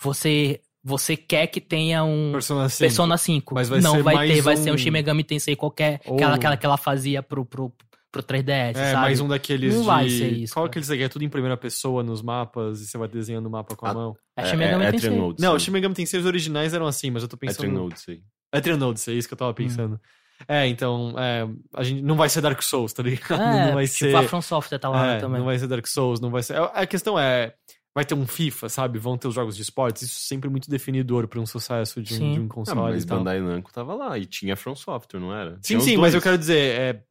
você, 0.00 0.60
você 0.88 1.16
quer 1.16 1.46
que 1.46 1.60
tenha 1.60 2.02
um 2.02 2.32
Persona 2.32 2.68
5. 2.68 2.78
Persona 2.80 3.16
5. 3.18 3.54
Mas 3.54 3.68
vai 3.68 3.80
Não 3.80 3.92
ser 3.96 4.02
vai 4.02 4.14
mais 4.14 4.32
ter, 4.32 4.40
vai 4.40 4.54
um- 4.54 4.56
ser 4.56 4.72
um 4.72 4.78
Shin 4.78 4.90
Megami 4.90 5.22
Tensei 5.22 5.54
qualquer, 5.54 6.00
Ou- 6.06 6.16
aquela, 6.16 6.34
aquela 6.36 6.56
que 6.56 6.66
ela 6.66 6.76
fazia 6.76 7.22
pro, 7.22 7.44
pro, 7.44 7.72
pro 8.10 8.22
3DS, 8.22 8.76
É, 8.78 8.92
sabe? 8.92 9.02
mais 9.02 9.20
um 9.20 9.28
daqueles 9.28 9.74
Não 9.74 9.82
de... 9.82 9.86
vai 9.86 10.08
ser 10.08 10.28
isso, 10.32 10.54
Qual 10.54 10.64
cara. 10.64 10.70
aqueles 10.70 10.88
que 10.88 11.02
é 11.02 11.08
tudo 11.08 11.24
em 11.24 11.28
primeira 11.28 11.56
pessoa 11.56 12.02
nos 12.02 12.22
mapas 12.22 12.80
e 12.80 12.86
você 12.86 12.96
vai 12.96 13.06
desenhando 13.08 13.46
o 13.46 13.50
mapa 13.50 13.76
com 13.76 13.86
a 13.86 13.90
Ah, 13.90 13.94
mão? 13.94 14.16
É 14.36 14.44
Shin 14.46 14.56
Megami 14.56 14.84
é, 14.84 14.90
Tensei. 14.92 15.08
Etrian 15.10 15.24
Odyssey. 15.24 15.46
Não, 15.48 15.54
o 15.54 15.60
Shin 15.60 15.70
Megami 15.70 15.94
Tensei 15.94 16.20
os 16.20 16.26
originais 16.26 16.72
eram 16.74 16.86
assim, 16.86 17.10
mas 17.10 17.22
eu 17.22 17.28
tô 17.28 17.36
É 17.36 17.46
pensando... 17.46 17.64
Etrian 17.66 17.82
Odyssey. 17.82 18.22
Etrian 18.54 18.86
Odyssey, 18.86 19.14
é 19.14 19.18
isso 19.18 19.28
que 19.28 19.34
eu 19.34 19.38
tava 19.38 19.52
pensando. 19.54 20.00
É, 20.46 20.66
então, 20.68 21.14
é, 21.18 21.46
a 21.74 21.82
gente 21.82 22.00
não 22.00 22.14
vai 22.16 22.28
ser 22.28 22.40
Dark 22.40 22.62
Souls, 22.62 22.92
tá 22.92 23.02
ligado? 23.02 23.28
É, 23.42 23.66
não 23.66 23.74
vai 23.74 23.86
tipo, 23.86 23.98
ser... 23.98 24.14
a 24.16 24.22
From 24.22 24.40
Software 24.40 24.78
tá 24.78 24.88
lá 24.88 25.14
é, 25.14 25.18
também. 25.18 25.38
Não 25.40 25.44
vai 25.46 25.58
ser 25.58 25.66
Dark 25.66 25.84
Souls, 25.86 26.20
não 26.20 26.30
vai 26.30 26.42
ser... 26.44 26.56
A 26.56 26.86
questão 26.86 27.18
é, 27.18 27.52
vai 27.98 28.04
ter 28.04 28.14
um 28.14 28.28
FIFA, 28.28 28.68
sabe? 28.68 28.96
Vão 28.96 29.18
ter 29.18 29.26
os 29.26 29.34
jogos 29.34 29.56
de 29.56 29.62
esportes, 29.62 30.02
isso 30.02 30.20
é 30.20 30.28
sempre 30.28 30.48
muito 30.48 30.70
definidor 30.70 31.26
pra 31.26 31.40
um 31.40 31.46
sucesso 31.46 32.00
de 32.00 32.14
um, 32.14 32.32
de 32.32 32.40
um 32.40 32.44
Ah, 32.44 32.48
console 32.48 32.92
mas 32.92 33.02
e 33.02 33.06
tal. 33.08 33.18
Bandai 33.18 33.40
Namco 33.40 33.72
tava 33.72 33.92
lá 33.92 34.16
e 34.16 34.24
tinha 34.24 34.54
From 34.54 34.76
Software, 34.76 35.18
não 35.18 35.34
era? 35.34 35.56
Sim, 35.56 35.60
Tinha 35.62 35.80
sim, 35.80 35.96
mas 35.96 36.14
eu 36.14 36.22
quero 36.22 36.38
dizer, 36.38 36.58
é, 36.80 37.04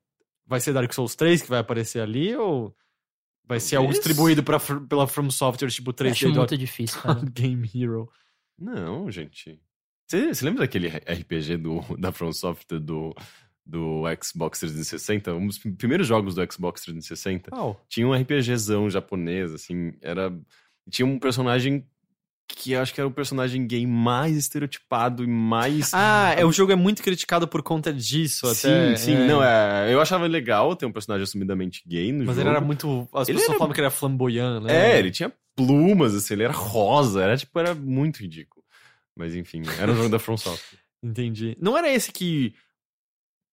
vai 0.46 0.62
ser 0.62 0.72
Dark 0.72 0.94
Souls 0.94 1.14
3 1.14 1.42
que 1.42 1.50
vai 1.50 1.60
aparecer 1.60 2.00
ali 2.00 2.34
ou 2.38 2.74
vai 3.46 3.60
ser 3.60 3.76
algo 3.76 3.92
distribuído 3.92 4.42
pra, 4.42 4.62
pela 4.88 5.06
From 5.08 5.30
Software, 5.30 5.70
tipo 5.70 5.92
3D 5.92 6.12
Acho 6.12 6.30
muito 6.30 6.58
difícil, 6.58 7.02
cara. 7.02 7.20
Game 7.36 7.70
Hero? 7.76 8.10
Não, 8.58 9.12
gente. 9.12 9.60
Você, 10.08 10.34
você 10.34 10.46
lembra 10.46 10.62
daquele 10.62 10.88
RPG 10.88 11.58
do, 11.58 11.82
da 12.00 12.14
From 12.14 12.32
Software 12.32 12.80
do, 12.80 13.14
do 13.66 14.04
Xbox 14.24 14.60
360? 14.60 15.34
Um 15.34 15.48
dos 15.48 15.58
primeiros 15.58 16.08
jogos 16.08 16.36
do 16.36 16.50
Xbox 16.50 16.82
360? 16.84 17.52
Qual? 17.52 17.86
Tinha 17.90 18.08
um 18.08 18.14
RPGzão 18.14 18.90
japonês, 18.90 19.54
assim, 19.54 19.92
era... 20.02 20.34
Tinha 20.90 21.06
um 21.06 21.20
personagem 21.20 21.86
que 22.50 22.72
eu 22.72 22.82
acho 22.82 22.94
que 22.94 23.02
era 23.02 23.08
o 23.08 23.12
personagem 23.12 23.68
gay 23.68 23.86
mais 23.86 24.38
estereotipado 24.38 25.22
e 25.24 25.28
mais... 25.28 25.92
Ah, 25.94 26.34
é, 26.38 26.46
o 26.46 26.52
jogo 26.52 26.72
é 26.72 26.76
muito 26.76 27.04
criticado 27.04 27.46
por 27.48 27.62
conta 27.62 27.92
disso 27.92 28.48
até. 28.48 28.96
sim, 28.96 28.98
sim, 28.98 29.16
é. 29.16 29.28
não, 29.28 29.44
é... 29.44 29.94
Eu 29.94 30.00
achava 30.00 30.26
legal 30.28 30.74
ter 30.76 30.86
um 30.86 30.92
personagem 30.92 31.24
assumidamente 31.24 31.84
gay 31.86 32.12
no 32.14 32.20
Mas 32.20 32.36
jogo. 32.38 32.42
ele 32.42 32.50
era 32.50 32.62
muito. 32.62 33.08
As 33.14 33.28
Ele 33.28 33.38
pessoas 33.38 33.50
era- 33.50 33.58
falavam 33.58 33.74
que 33.74 33.80
ele 33.82 33.86
era 33.88 33.92
flamboyant, 33.94 34.62
né? 34.64 34.94
É, 34.96 35.00
ele 35.00 35.12
tinha 35.12 35.32
plumas, 35.56 36.16
assim, 36.16 36.36
ele 36.36 36.44
era 36.44 36.54
rosa, 36.54 37.22
era 37.22 37.36
tipo, 37.36 37.60
era 37.60 37.76
muito 37.76 38.18
ridículo. 38.22 38.64
Mas 39.16 39.36
enfim, 39.36 39.64
era 39.80 39.92
um 39.92 39.96
jogo 39.96 40.10
da 40.10 40.20
From 40.20 40.38
Software. 40.38 40.80
Entendi. 41.04 41.58
Não 41.60 41.78
era 41.78 41.92
esse 41.92 42.12
que. 42.12 42.54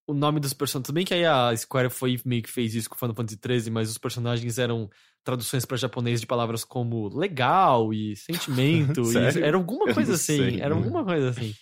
O 0.06 0.12
nome 0.14 0.38
dos 0.40 0.52
personagens. 0.52 0.86
Tudo 0.86 0.94
bem 0.94 1.04
que 1.04 1.14
aí 1.14 1.24
a 1.24 1.56
Square 1.56 1.90
foi 1.90 2.20
meio 2.24 2.42
que 2.42 2.50
fez 2.50 2.74
isso 2.74 2.90
com 2.90 2.96
Final 2.96 3.14
Fantasy 3.14 3.38
XIII, 3.42 3.70
mas 3.70 3.90
os 3.90 3.98
personagens 3.98 4.58
eram 4.58 4.90
traduções 5.24 5.64
pra 5.64 5.76
japonês 5.76 6.20
de 6.20 6.26
palavras 6.26 6.64
como 6.64 7.08
legal 7.08 7.92
e 7.92 8.14
sentimento. 8.14 9.00
e 9.10 9.12
Sério? 9.12 9.44
era 9.44 9.56
alguma 9.56 9.92
coisa 9.94 10.14
assim. 10.14 10.36
sei. 10.36 10.60
Era 10.60 10.74
alguma 10.74 11.04
coisa 11.04 11.30
assim. 11.30 11.54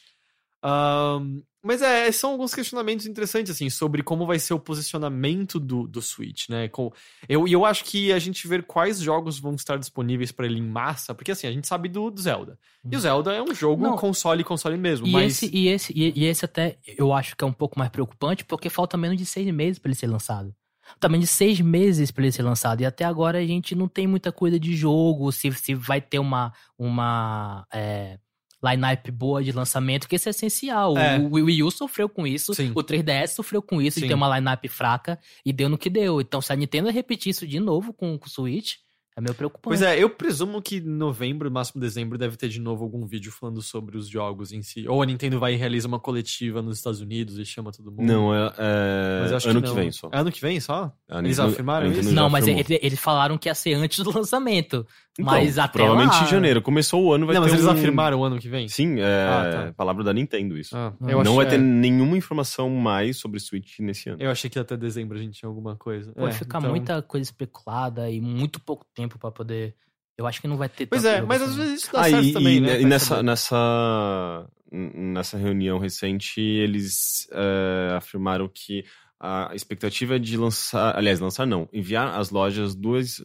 Ahn, 0.63 1.43
mas 1.65 1.81
é, 1.81 2.11
são 2.11 2.33
alguns 2.33 2.55
questionamentos 2.55 3.07
interessantes, 3.07 3.53
assim, 3.53 3.71
sobre 3.71 4.03
como 4.03 4.27
vai 4.27 4.39
ser 4.39 4.53
o 4.53 4.59
posicionamento 4.59 5.61
do, 5.61 5.87
do 5.87 6.03
Switch, 6.03 6.49
né? 6.49 6.69
Com, 6.69 6.91
eu, 7.29 7.47
e 7.47 7.53
eu 7.53 7.65
acho 7.65 7.85
que 7.85 8.13
a 8.13 8.19
gente 8.19 8.49
ver 8.49 8.65
quais 8.65 8.99
jogos 9.01 9.39
vão 9.39 9.55
estar 9.55 9.77
disponíveis 9.77 10.33
pra 10.33 10.45
ele 10.47 10.59
em 10.59 10.67
massa, 10.67 11.15
porque 11.15 11.31
assim, 11.31 11.47
a 11.47 11.53
gente 11.53 11.69
sabe 11.69 11.89
do, 11.89 12.11
do 12.11 12.21
Zelda. 12.21 12.59
E 12.91 12.97
o 12.97 13.01
Zelda 13.01 13.33
é 13.33 13.41
um 13.41 13.55
jogo 13.55 13.85
Não. 13.85 13.97
console 13.97 14.43
console 14.43 14.77
mesmo, 14.77 15.07
E, 15.07 15.13
mas. 15.13 15.41
esse, 15.43 15.51
e, 15.55 15.69
esse, 15.69 15.93
e, 15.93 16.13
e 16.19 16.25
esse 16.25 16.45
até 16.45 16.79
eu 16.85 17.13
acho 17.13 17.37
que 17.37 17.45
é 17.45 17.47
um 17.47 17.53
pouco 17.53 17.79
mais 17.79 17.91
preocupante, 17.91 18.45
porque 18.45 18.69
falta 18.69 18.97
menos 18.97 19.17
de 19.17 19.25
seis 19.25 19.47
meses 19.55 19.79
pra 19.79 19.89
ele 19.89 19.97
ser 19.99 20.09
lançado. 20.09 20.53
Também 20.99 21.21
de 21.21 21.29
seis 21.29 21.61
meses 21.61 22.11
pra 22.11 22.25
ele 22.25 22.33
ser 22.33 22.43
lançado. 22.43 22.81
E 22.81 22.85
até 22.85 23.05
agora 23.05 23.39
a 23.39 23.47
gente 23.47 23.75
não 23.75 23.87
tem 23.87 24.07
muita 24.09 24.33
coisa 24.33 24.59
de 24.59 24.75
jogo, 24.75 25.31
se, 25.31 25.51
se 25.53 25.75
vai 25.75 26.01
ter 26.01 26.19
uma, 26.19 26.53
uma 26.77 27.65
é, 27.73 28.19
line-up 28.65 29.11
boa 29.11 29.43
de 29.43 29.53
lançamento, 29.53 30.09
que 30.09 30.17
isso 30.17 30.29
é 30.29 30.31
essencial. 30.31 30.97
É. 30.97 31.19
O, 31.19 31.29
o 31.29 31.45
Wii 31.45 31.63
U 31.63 31.71
sofreu 31.71 32.09
com 32.09 32.27
isso, 32.27 32.55
Sim. 32.55 32.73
o 32.75 32.83
3DS 32.83 33.29
sofreu 33.29 33.61
com 33.61 33.83
isso, 33.83 33.97
Sim. 33.97 34.03
de 34.03 34.09
ter 34.09 34.15
uma 34.15 34.39
line-up 34.39 34.67
fraca, 34.69 35.19
e 35.45 35.53
deu 35.53 35.69
no 35.69 35.79
que 35.79 35.91
deu. 35.91 36.21
Então, 36.21 36.41
se 36.41 36.53
a 36.53 36.57
Nintendo 36.57 36.91
repetir 36.91 37.31
isso 37.31 37.47
de 37.47 37.59
novo 37.59 37.93
com, 37.93 38.17
com 38.19 38.27
o 38.27 38.31
Switch, 38.31 38.77
é 39.17 39.21
meio 39.21 39.35
preocupante. 39.35 39.63
Pois 39.79 39.83
é, 39.83 40.03
eu 40.03 40.09
presumo 40.09 40.61
que 40.63 40.81
novembro, 40.81 41.51
máximo 41.51 41.81
dezembro, 41.81 42.17
deve 42.17 42.37
ter 42.37 42.49
de 42.49 42.61
novo 42.61 42.83
algum 42.85 43.07
vídeo 43.07 43.31
falando 43.31 43.61
sobre 43.61 43.97
os 43.99 44.09
jogos 44.09 44.53
em 44.53 44.63
si. 44.63 44.87
Ou 44.89 45.03
a 45.03 45.07
Nintendo 45.07 45.39
vai 45.39 45.55
e 45.55 45.57
realiza 45.57 45.87
uma 45.87 46.01
coletiva 46.01 46.63
nos 46.63 46.79
Estados 46.79 47.01
Unidos 47.01 47.39
e 47.39 47.45
chama 47.45 47.71
todo 47.73 47.91
mundo. 47.91 48.03
Não, 48.07 48.35
é, 48.35 48.53
é 48.59 49.21
Mas 49.31 49.47
ano 49.47 49.61
que, 49.61 49.69
que, 49.69 49.69
não. 49.69 49.75
vem 49.75 49.91
só. 49.93 50.09
É 50.13 50.19
ano 50.19 50.33
que 50.33 50.41
vem 50.41 50.61
só? 50.61 50.93
A 51.11 51.19
Eles 51.19 51.31
Nintendo- 51.37 51.53
afirmaram 51.53 51.93
isso? 51.93 52.13
Não, 52.13 52.31
mas 52.31 52.45
afirmou. 52.45 52.65
ele- 52.69 52.81
eles 52.83 52.99
falaram 52.99 53.37
que 53.37 53.49
ia 53.49 53.55
ser 53.55 53.75
antes 53.75 53.99
do 54.03 54.11
lançamento. 54.17 54.87
Então, 55.19 55.27
mas 55.27 55.59
até 55.59 55.75
provavelmente 55.75 56.15
lá- 56.17 56.23
em 56.23 56.27
janeiro. 56.27 56.63
Começou 56.63 57.05
o 57.05 57.13
ano, 57.13 57.27
vai 57.27 57.35
não, 57.35 57.43
ter 57.43 57.51
mas 57.51 57.61
eles 57.61 57.67
um- 57.67 57.71
afirmaram 57.79 58.21
o 58.21 58.25
ano 58.25 58.39
que 58.39 58.49
vem? 58.49 58.67
Sim, 58.67 58.99
é 58.99 59.05
Ah, 59.29 59.67
tá. 59.67 59.73
palavra 59.75 60.03
da 60.03 60.11
Nintendo 60.11 60.57
isso. 60.57 60.75
Ah, 60.75 60.95
Não 60.99 61.23
não 61.23 61.37
vai 61.37 61.47
ter 61.47 61.57
é, 61.57 61.59
nenhuma 61.59 62.17
informação 62.17 62.71
mais 62.71 63.19
sobre 63.19 63.39
Switch 63.39 63.79
nesse 63.81 64.09
ano. 64.09 64.23
Eu 64.23 64.31
achei 64.31 64.49
que 64.49 64.59
até 64.59 64.75
dezembro 64.75 65.19
a 65.19 65.21
gente 65.21 65.39
tinha 65.39 65.49
alguma 65.51 65.77
coisa. 65.77 66.11
Vai 66.17 66.31
É, 66.31 66.33
ficar 66.33 66.61
então- 66.61 66.71
muita 66.71 67.03
coisa 67.03 67.25
especulada 67.25 68.09
e 68.11 68.23
muito 68.23 68.59
pouco 68.59 68.87
tempo 68.95 69.02
pra 69.09 69.31
poder. 69.31 69.75
Eu 70.17 70.27
acho 70.27 70.41
que 70.41 70.49
não 70.49 70.57
vai 70.57 70.69
ter. 70.69 70.87
Pois 70.87 71.05
é, 71.05 71.21
mas 71.23 71.41
assim. 71.43 71.51
às 71.53 71.57
vezes 71.57 71.83
isso 71.83 71.93
dá 71.93 72.01
Ah, 72.01 72.05
certo 72.11 72.25
e, 72.27 72.33
também, 72.33 72.57
e- 72.57 72.61
né? 72.61 72.81
e 72.81 72.85
nessa, 72.85 73.07
saber. 73.07 73.23
nessa, 73.25 74.51
nessa 74.71 75.39
reunião 75.39 75.79
recente, 75.79 76.41
eles 76.41 77.29
é, 77.33 77.95
afirmaram 77.97 78.49
que 78.49 78.85
a 79.19 79.55
expectativa 79.55 80.17
é 80.17 80.19
de 80.19 80.37
lançar, 80.37 80.97
aliás, 80.97 81.21
lançar 81.21 81.47
não, 81.47 81.69
enviar 81.73 82.19
às 82.19 82.31
lojas 82.31 82.75
2 82.75 83.23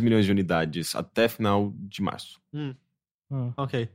milhões 0.00 0.24
de 0.24 0.30
unidades 0.30 0.94
até 0.94 1.28
final 1.28 1.72
de 1.76 2.00
março. 2.02 2.40
Hum. 2.52 2.74
Ok. 3.56 3.88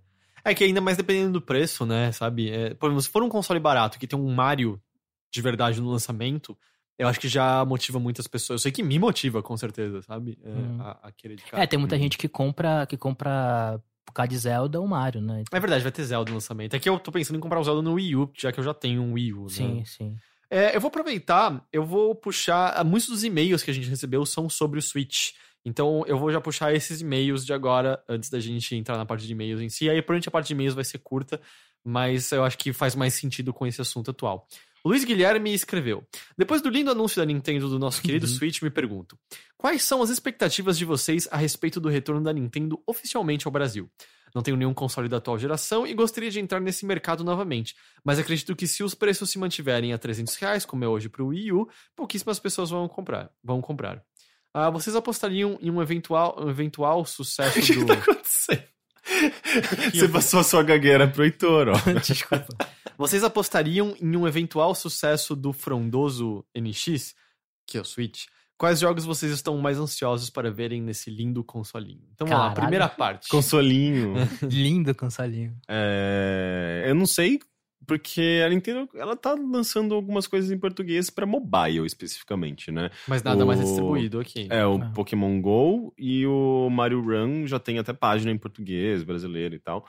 É 0.43 0.53
que 0.53 0.63
ainda 0.65 0.81
mais 0.81 0.97
dependendo 0.97 1.33
do 1.33 1.41
preço, 1.41 1.85
né, 1.85 2.11
sabe? 2.11 2.49
É, 2.49 2.73
por 2.73 2.87
exemplo, 2.87 3.01
se 3.01 3.09
for 3.09 3.23
um 3.23 3.29
console 3.29 3.59
barato 3.59 3.97
que 3.97 4.07
tem 4.07 4.19
um 4.19 4.33
Mario 4.33 4.81
de 5.31 5.41
verdade 5.41 5.79
no 5.81 5.89
lançamento, 5.89 6.57
eu 6.99 7.07
acho 7.07 7.19
que 7.19 7.27
já 7.27 7.65
motiva 7.65 7.97
muitas 7.99 8.27
pessoas. 8.27 8.59
Eu 8.59 8.63
sei 8.63 8.71
que 8.71 8.83
me 8.83 8.99
motiva, 8.99 9.41
com 9.41 9.57
certeza, 9.57 10.01
sabe? 10.03 10.37
É, 10.43 10.49
Hum. 10.49 10.77
a, 10.81 11.07
a 11.07 11.11
querer 11.11 11.35
de 11.37 11.43
cara. 11.45 11.63
É, 11.63 11.65
tem 11.65 11.79
muita 11.79 11.97
gente 11.97 12.17
que 12.17 12.27
compra, 12.27 12.85
que 12.85 12.95
compra 12.97 13.81
por 14.05 14.13
causa 14.13 14.27
de 14.29 14.37
Zelda 14.37 14.79
ou 14.79 14.87
Mario, 14.87 15.21
né? 15.21 15.43
É 15.51 15.59
verdade, 15.59 15.81
vai 15.83 15.91
ter 15.91 16.03
Zelda 16.03 16.29
no 16.29 16.35
lançamento. 16.35 16.75
É 16.75 16.79
que 16.79 16.89
eu 16.89 16.99
tô 16.99 17.11
pensando 17.11 17.37
em 17.37 17.39
comprar 17.39 17.59
o 17.59 17.63
Zelda 17.63 17.81
no 17.81 17.93
Wii 17.93 18.15
U, 18.15 18.31
já 18.37 18.51
que 18.51 18.59
eu 18.59 18.63
já 18.63 18.73
tenho 18.73 19.01
um 19.01 19.13
Wii 19.13 19.33
U, 19.33 19.43
né? 19.43 19.49
Sim, 19.49 19.83
sim. 19.85 20.15
É, 20.51 20.75
eu 20.75 20.81
vou 20.81 20.87
aproveitar, 20.89 21.63
eu 21.71 21.85
vou 21.85 22.13
puxar. 22.15 22.73
ah, 22.75 22.83
Muitos 22.83 23.07
dos 23.09 23.23
e-mails 23.23 23.61
que 23.63 23.69
a 23.71 23.73
gente 23.73 23.87
recebeu 23.87 24.25
são 24.25 24.49
sobre 24.49 24.79
o 24.79 24.81
Switch. 24.81 25.29
Então 25.63 26.03
eu 26.07 26.17
vou 26.17 26.31
já 26.31 26.41
puxar 26.41 26.73
esses 26.73 27.01
e-mails 27.01 27.45
de 27.45 27.53
agora, 27.53 28.01
antes 28.09 28.29
da 28.31 28.39
gente 28.39 28.75
entrar 28.75 28.97
na 28.97 29.05
parte 29.05 29.27
de 29.27 29.31
e-mails 29.33 29.61
em 29.61 29.69
si. 29.69 29.87
Aí, 29.89 30.01
provavelmente, 30.01 30.27
a 30.27 30.31
parte 30.31 30.47
de 30.47 30.53
e-mails 30.53 30.73
vai 30.73 30.83
ser 30.85 30.97
curta, 30.99 31.39
mas 31.83 32.31
eu 32.31 32.43
acho 32.43 32.57
que 32.57 32.73
faz 32.73 32.95
mais 32.95 33.13
sentido 33.13 33.53
com 33.53 33.67
esse 33.67 33.79
assunto 33.79 34.09
atual. 34.11 34.47
Luiz 34.85 35.03
Guilherme 35.03 35.53
escreveu: 35.53 36.03
Depois 36.37 36.61
do 36.61 36.69
lindo 36.69 36.91
anúncio 36.91 37.21
da 37.21 37.25
Nintendo 37.25 37.67
do 37.69 37.77
nosso 37.79 38.01
querido 38.01 38.25
Switch, 38.27 38.61
me 38.61 38.69
pergunto: 38.69 39.17
quais 39.57 39.83
são 39.83 40.01
as 40.01 40.09
expectativas 40.09 40.77
de 40.77 40.85
vocês 40.85 41.27
a 41.31 41.37
respeito 41.37 41.79
do 41.79 41.89
retorno 41.89 42.23
da 42.23 42.31
Nintendo 42.33 42.81
oficialmente 42.87 43.47
ao 43.47 43.51
Brasil? 43.51 43.89
Não 44.33 44.43
tenho 44.43 44.55
nenhum 44.57 44.73
console 44.73 45.09
da 45.09 45.17
atual 45.17 45.39
geração 45.39 45.87
e 45.87 45.93
gostaria 45.93 46.29
de 46.29 46.39
entrar 46.39 46.59
nesse 46.59 46.85
mercado 46.85 47.23
novamente, 47.23 47.75
mas 48.03 48.19
acredito 48.19 48.55
que 48.55 48.67
se 48.67 48.83
os 48.83 48.93
preços 48.93 49.29
se 49.31 49.39
mantiverem 49.39 49.91
a 49.91 49.97
300 49.97 50.35
reais, 50.35 50.65
como 50.65 50.85
é 50.85 50.87
hoje 50.87 51.09
para 51.09 51.23
o 51.23 51.27
Wii 51.29 51.51
U, 51.51 51.67
pouquíssimas 51.95 52.39
pessoas 52.39 52.69
vão 52.69 52.87
comprar. 52.87 53.31
Vão 53.43 53.59
comprar. 53.59 54.03
Ah, 54.53 54.69
vocês 54.69 54.95
apostariam 54.95 55.57
em 55.61 55.71
um 55.71 55.81
eventual, 55.81 56.35
um 56.39 56.49
eventual 56.49 57.05
sucesso 57.05 57.57
O 57.59 57.61
que 57.63 57.73
do. 57.73 57.85
tá 57.87 57.93
acontecendo? 57.93 58.63
Você 59.93 60.07
passou 60.07 60.39
a 60.39 60.43
sua 60.43 60.63
gagueira 60.63 61.07
pro 61.07 61.23
Heitor, 61.23 61.69
ó. 61.69 61.73
Desculpa. 61.99 62.47
Vocês 62.97 63.23
apostariam 63.23 63.95
em 64.01 64.15
um 64.15 64.27
eventual 64.27 64.75
sucesso 64.75 65.35
do 65.35 65.53
frondoso 65.53 66.45
NX, 66.55 67.15
que 67.65 67.77
é 67.77 67.81
o 67.81 67.85
Switch, 67.85 68.25
Quais 68.59 68.81
jogos 68.81 69.05
vocês 69.05 69.31
estão 69.31 69.57
mais 69.57 69.79
ansiosos 69.79 70.29
para 70.29 70.51
verem 70.51 70.81
nesse 70.81 71.09
lindo 71.09 71.41
consolinho? 71.45 72.03
Então 72.13 72.27
vamos 72.27 72.43
lá, 72.43 72.49
Caralho. 72.49 72.61
primeira 72.63 72.89
parte. 72.89 73.29
Consolinho. 73.29 74.15
Lindo 74.43 74.93
consolinho. 74.93 75.55
É, 75.65 76.83
eu 76.85 76.93
não 76.93 77.05
sei, 77.05 77.39
porque 77.87 78.41
a 78.45 78.49
Nintendo 78.49 78.87
ela 78.95 79.15
tá 79.15 79.33
lançando 79.33 79.95
algumas 79.95 80.27
coisas 80.27 80.51
em 80.51 80.57
português 80.59 81.09
pra 81.09 81.25
mobile 81.25 81.85
especificamente, 81.85 82.71
né? 82.71 82.89
Mas 83.07 83.23
nada 83.23 83.45
mais 83.45 83.59
O- 83.59 83.63
distribuído 83.63 84.19
aqui. 84.19 84.47
É, 84.49 84.65
o 84.65 84.75
Ah. 84.81 84.91
Pokémon 84.93 85.41
GO 85.41 85.93
e 85.97 86.25
o 86.27 86.69
Mario 86.69 87.01
Run 87.01 87.47
já 87.47 87.59
tem 87.59 87.79
até 87.79 87.93
página 87.93 88.31
em 88.31 88.37
português, 88.37 89.03
brasileiro 89.03 89.55
e 89.55 89.59
tal. 89.59 89.85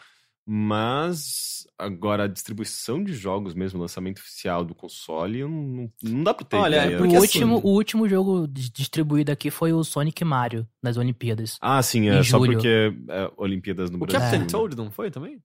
Mas 0.52 1.66
agora 1.78 2.24
a 2.24 2.26
distribuição 2.26 3.02
de 3.04 3.12
jogos 3.12 3.54
mesmo, 3.54 3.78
o 3.78 3.82
lançamento 3.82 4.18
oficial 4.18 4.64
do 4.64 4.74
console, 4.74 5.42
não, 5.42 5.90
não, 6.02 6.22
dá 6.24 6.34
pra 6.34 6.44
ter 6.44 6.56
Olha, 6.56 6.76
ideia. 6.76 6.92
é 6.92 6.96
O 6.96 6.98
porque 6.98 7.16
último, 7.18 7.56
assim- 7.58 7.66
o 7.66 7.70
último 7.70 8.08
jogo 8.08 8.48
di- 8.48 8.70
distribuído 8.70 9.30
aqui 9.30 9.50
foi 9.50 9.72
o 9.72 9.84
Sonic 9.84 10.24
Mario 10.24 10.66
nas 10.82 10.96
Olimpíadas. 10.96 11.56
Ah, 11.60 11.80
sim, 11.82 12.08
é 12.08 12.22
só 12.22 12.38
julho. 12.38 12.52
porque 12.54 12.92
é 13.08 13.30
Olimpíadas 13.36 13.90
no 13.90 13.96
O 13.96 14.00
Brasil. 14.00 14.20
Captain 14.20 14.40
né? 14.40 14.46
Toad 14.46 14.76
não 14.76 14.90
foi 14.90 15.10
também? 15.10 15.38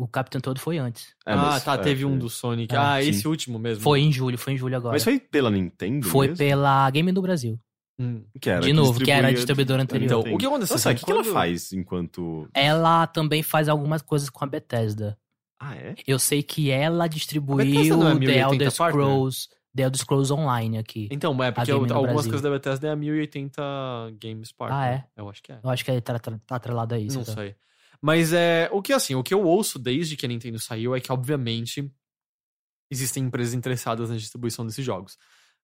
O 0.00 0.08
Captain 0.08 0.40
Toad 0.40 0.58
foi 0.58 0.78
antes. 0.78 1.14
É, 1.26 1.32
ah, 1.32 1.36
mas- 1.36 1.64
tá, 1.64 1.74
é, 1.74 1.78
teve 1.78 2.04
um 2.06 2.14
é. 2.14 2.18
do 2.18 2.30
Sonic. 2.30 2.74
É, 2.74 2.78
ah, 2.78 3.02
sim. 3.02 3.10
esse 3.10 3.28
último 3.28 3.58
mesmo. 3.58 3.82
Foi 3.82 4.00
em 4.00 4.10
julho, 4.10 4.38
foi 4.38 4.54
em 4.54 4.56
julho 4.56 4.74
agora. 4.76 4.94
Mas 4.94 5.04
foi 5.04 5.18
pela 5.20 5.50
Nintendo 5.50 6.06
Foi 6.06 6.28
mesmo? 6.28 6.38
pela 6.38 6.90
Game 6.90 7.12
do 7.12 7.20
Brasil. 7.20 7.60
Hum. 7.98 8.24
Que 8.40 8.48
era, 8.48 8.60
de 8.62 8.72
novo, 8.72 8.98
que 8.98 9.10
era 9.10 9.28
a 9.28 9.32
distribuidora 9.32 9.82
anterior. 9.82 10.20
Então, 10.20 10.34
o 10.34 10.38
que 10.38 10.46
aconteceu? 10.46 10.74
Nossa, 10.74 10.90
o 10.90 10.94
que, 10.94 11.04
que 11.04 11.10
ela 11.10 11.22
Quando- 11.22 11.32
faz 11.34 11.70
enquanto... 11.74 12.48
Ela 12.54 13.06
também 13.06 13.42
faz 13.42 13.68
algumas 13.68 14.00
coisas 14.00 14.30
com 14.30 14.42
a 14.42 14.46
Bethesda. 14.48 15.18
Ah, 15.60 15.76
é? 15.76 15.94
Eu 16.06 16.18
sei 16.18 16.42
que 16.42 16.70
ela 16.70 17.06
distribuiu 17.06 17.60
é 17.60 17.64
The 17.64 17.70
1080 17.82 18.32
Elder 18.54 18.74
partner? 18.74 19.04
Scrolls, 19.04 19.48
The 19.76 19.82
Elder 19.82 20.00
Scrolls 20.00 20.32
Online 20.32 20.78
aqui. 20.78 21.08
Então, 21.12 21.44
é 21.44 21.50
porque 21.52 21.70
eu- 21.70 21.76
algumas 21.76 22.02
Brasil. 22.02 22.22
coisas 22.30 22.40
da 22.40 22.48
Bethesda 22.50 22.88
é 22.88 22.90
a 22.90 22.96
1080 22.96 23.62
Games 24.18 24.50
Partner. 24.50 24.78
Ah, 24.80 24.86
é? 24.88 25.04
Eu 25.14 25.28
acho 25.28 25.42
que 25.42 25.52
é. 25.52 25.58
Eu 25.62 25.68
acho 25.68 25.84
que 25.84 25.90
ele 25.90 26.00
tá, 26.00 26.18
tá, 26.18 26.32
tá 26.46 26.56
atrelado 26.56 26.94
a 26.94 26.98
isso. 26.98 27.18
Não 27.18 27.24
tá? 27.26 27.34
sei. 27.34 27.54
Mas 28.02 28.32
é. 28.32 28.68
O 28.72 28.80
que 28.80 28.92
assim, 28.92 29.14
o 29.14 29.22
que 29.22 29.34
eu 29.34 29.42
ouço 29.42 29.78
desde 29.78 30.16
que 30.16 30.24
a 30.24 30.28
Nintendo 30.28 30.58
saiu 30.58 30.94
é 30.94 31.00
que, 31.00 31.12
obviamente, 31.12 31.90
existem 32.90 33.24
empresas 33.24 33.54
interessadas 33.54 34.10
na 34.10 34.16
distribuição 34.16 34.66
desses 34.66 34.84
jogos. 34.84 35.18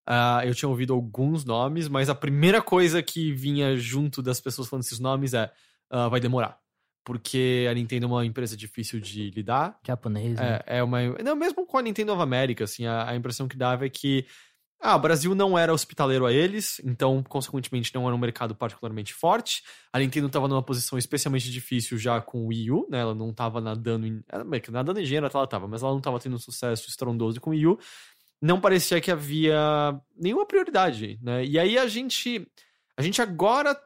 Ah, 0.06 0.42
eu 0.44 0.54
tinha 0.54 0.68
ouvido 0.68 0.94
alguns 0.94 1.44
nomes, 1.44 1.88
mas 1.88 2.08
a 2.08 2.14
primeira 2.14 2.62
coisa 2.62 3.02
que 3.02 3.32
vinha 3.32 3.76
junto 3.76 4.22
das 4.22 4.40
pessoas 4.40 4.68
falando 4.68 4.84
esses 4.84 5.00
nomes 5.00 5.34
é 5.34 5.50
ah, 5.90 6.08
vai 6.08 6.20
demorar. 6.20 6.58
Porque 7.04 7.66
a 7.70 7.74
Nintendo 7.74 8.06
é 8.06 8.08
uma 8.08 8.26
empresa 8.26 8.56
difícil 8.56 9.00
de 9.00 9.30
lidar. 9.30 9.78
Japonês, 9.86 10.34
né? 10.34 10.60
É, 10.66 10.78
é 10.78 10.82
uma. 10.82 11.00
Não, 11.22 11.36
mesmo 11.36 11.64
com 11.64 11.78
a 11.78 11.82
Nintendo 11.82 12.12
of 12.12 12.20
America, 12.20 12.64
assim, 12.64 12.84
a, 12.84 13.10
a 13.10 13.16
impressão 13.16 13.46
que 13.48 13.56
dava 13.56 13.86
é 13.86 13.88
que. 13.88 14.26
Ah, 14.80 14.94
o 14.94 14.98
Brasil 14.98 15.34
não 15.34 15.58
era 15.58 15.72
hospitaleiro 15.72 16.26
a 16.26 16.32
eles, 16.32 16.80
então, 16.84 17.22
consequentemente, 17.22 17.94
não 17.94 18.06
era 18.06 18.14
um 18.14 18.18
mercado 18.18 18.54
particularmente 18.54 19.12
forte. 19.14 19.62
A 19.92 19.98
Nintendo 19.98 20.26
estava 20.26 20.46
numa 20.46 20.62
posição 20.62 20.98
especialmente 20.98 21.50
difícil 21.50 21.96
já 21.98 22.20
com 22.20 22.44
o 22.44 22.48
Wii 22.48 22.70
U, 22.70 22.86
né? 22.90 23.00
Ela 23.00 23.14
não 23.14 23.30
estava 23.30 23.60
nadando 23.60 24.06
em. 24.06 24.22
Nadando 24.70 25.00
em 25.00 25.04
dinheiro 25.04 25.28
ela 25.32 25.44
estava, 25.44 25.66
mas 25.66 25.82
ela 25.82 25.92
não 25.92 25.98
estava 25.98 26.20
tendo 26.20 26.36
um 26.36 26.38
sucesso 26.38 26.88
estrondoso 26.88 27.40
com 27.40 27.50
o 27.50 27.52
Wii 27.54 27.66
U. 27.66 27.78
Não 28.40 28.60
parecia 28.60 29.00
que 29.00 29.10
havia 29.10 29.98
nenhuma 30.14 30.46
prioridade, 30.46 31.18
né? 31.22 31.44
E 31.44 31.58
aí 31.58 31.78
a 31.78 31.86
gente. 31.86 32.46
A 32.98 33.02
gente 33.02 33.20
agora 33.20 33.78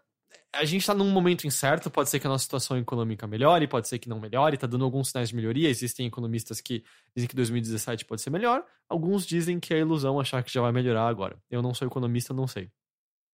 a 0.52 0.64
gente 0.64 0.84
tá 0.84 0.92
num 0.92 1.10
momento 1.10 1.46
incerto, 1.46 1.90
pode 1.90 2.10
ser 2.10 2.18
que 2.18 2.26
a 2.26 2.30
nossa 2.30 2.42
situação 2.42 2.76
econômica 2.76 3.26
melhore, 3.26 3.68
pode 3.68 3.88
ser 3.88 3.98
que 3.98 4.08
não 4.08 4.18
melhore, 4.18 4.56
tá 4.56 4.66
dando 4.66 4.84
alguns 4.84 5.08
sinais 5.08 5.28
de 5.28 5.36
melhoria. 5.36 5.68
Existem 5.68 6.06
economistas 6.06 6.60
que 6.60 6.84
dizem 7.14 7.28
que 7.28 7.36
2017 7.36 8.04
pode 8.04 8.20
ser 8.20 8.30
melhor, 8.30 8.64
alguns 8.88 9.24
dizem 9.26 9.60
que 9.60 9.72
é 9.72 9.78
ilusão 9.78 10.18
achar 10.18 10.42
que 10.42 10.52
já 10.52 10.60
vai 10.60 10.72
melhorar 10.72 11.06
agora. 11.06 11.38
Eu 11.48 11.62
não 11.62 11.72
sou 11.72 11.86
economista, 11.86 12.34
não 12.34 12.46
sei. 12.46 12.70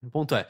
O 0.03 0.11
ponto 0.11 0.35
é, 0.35 0.47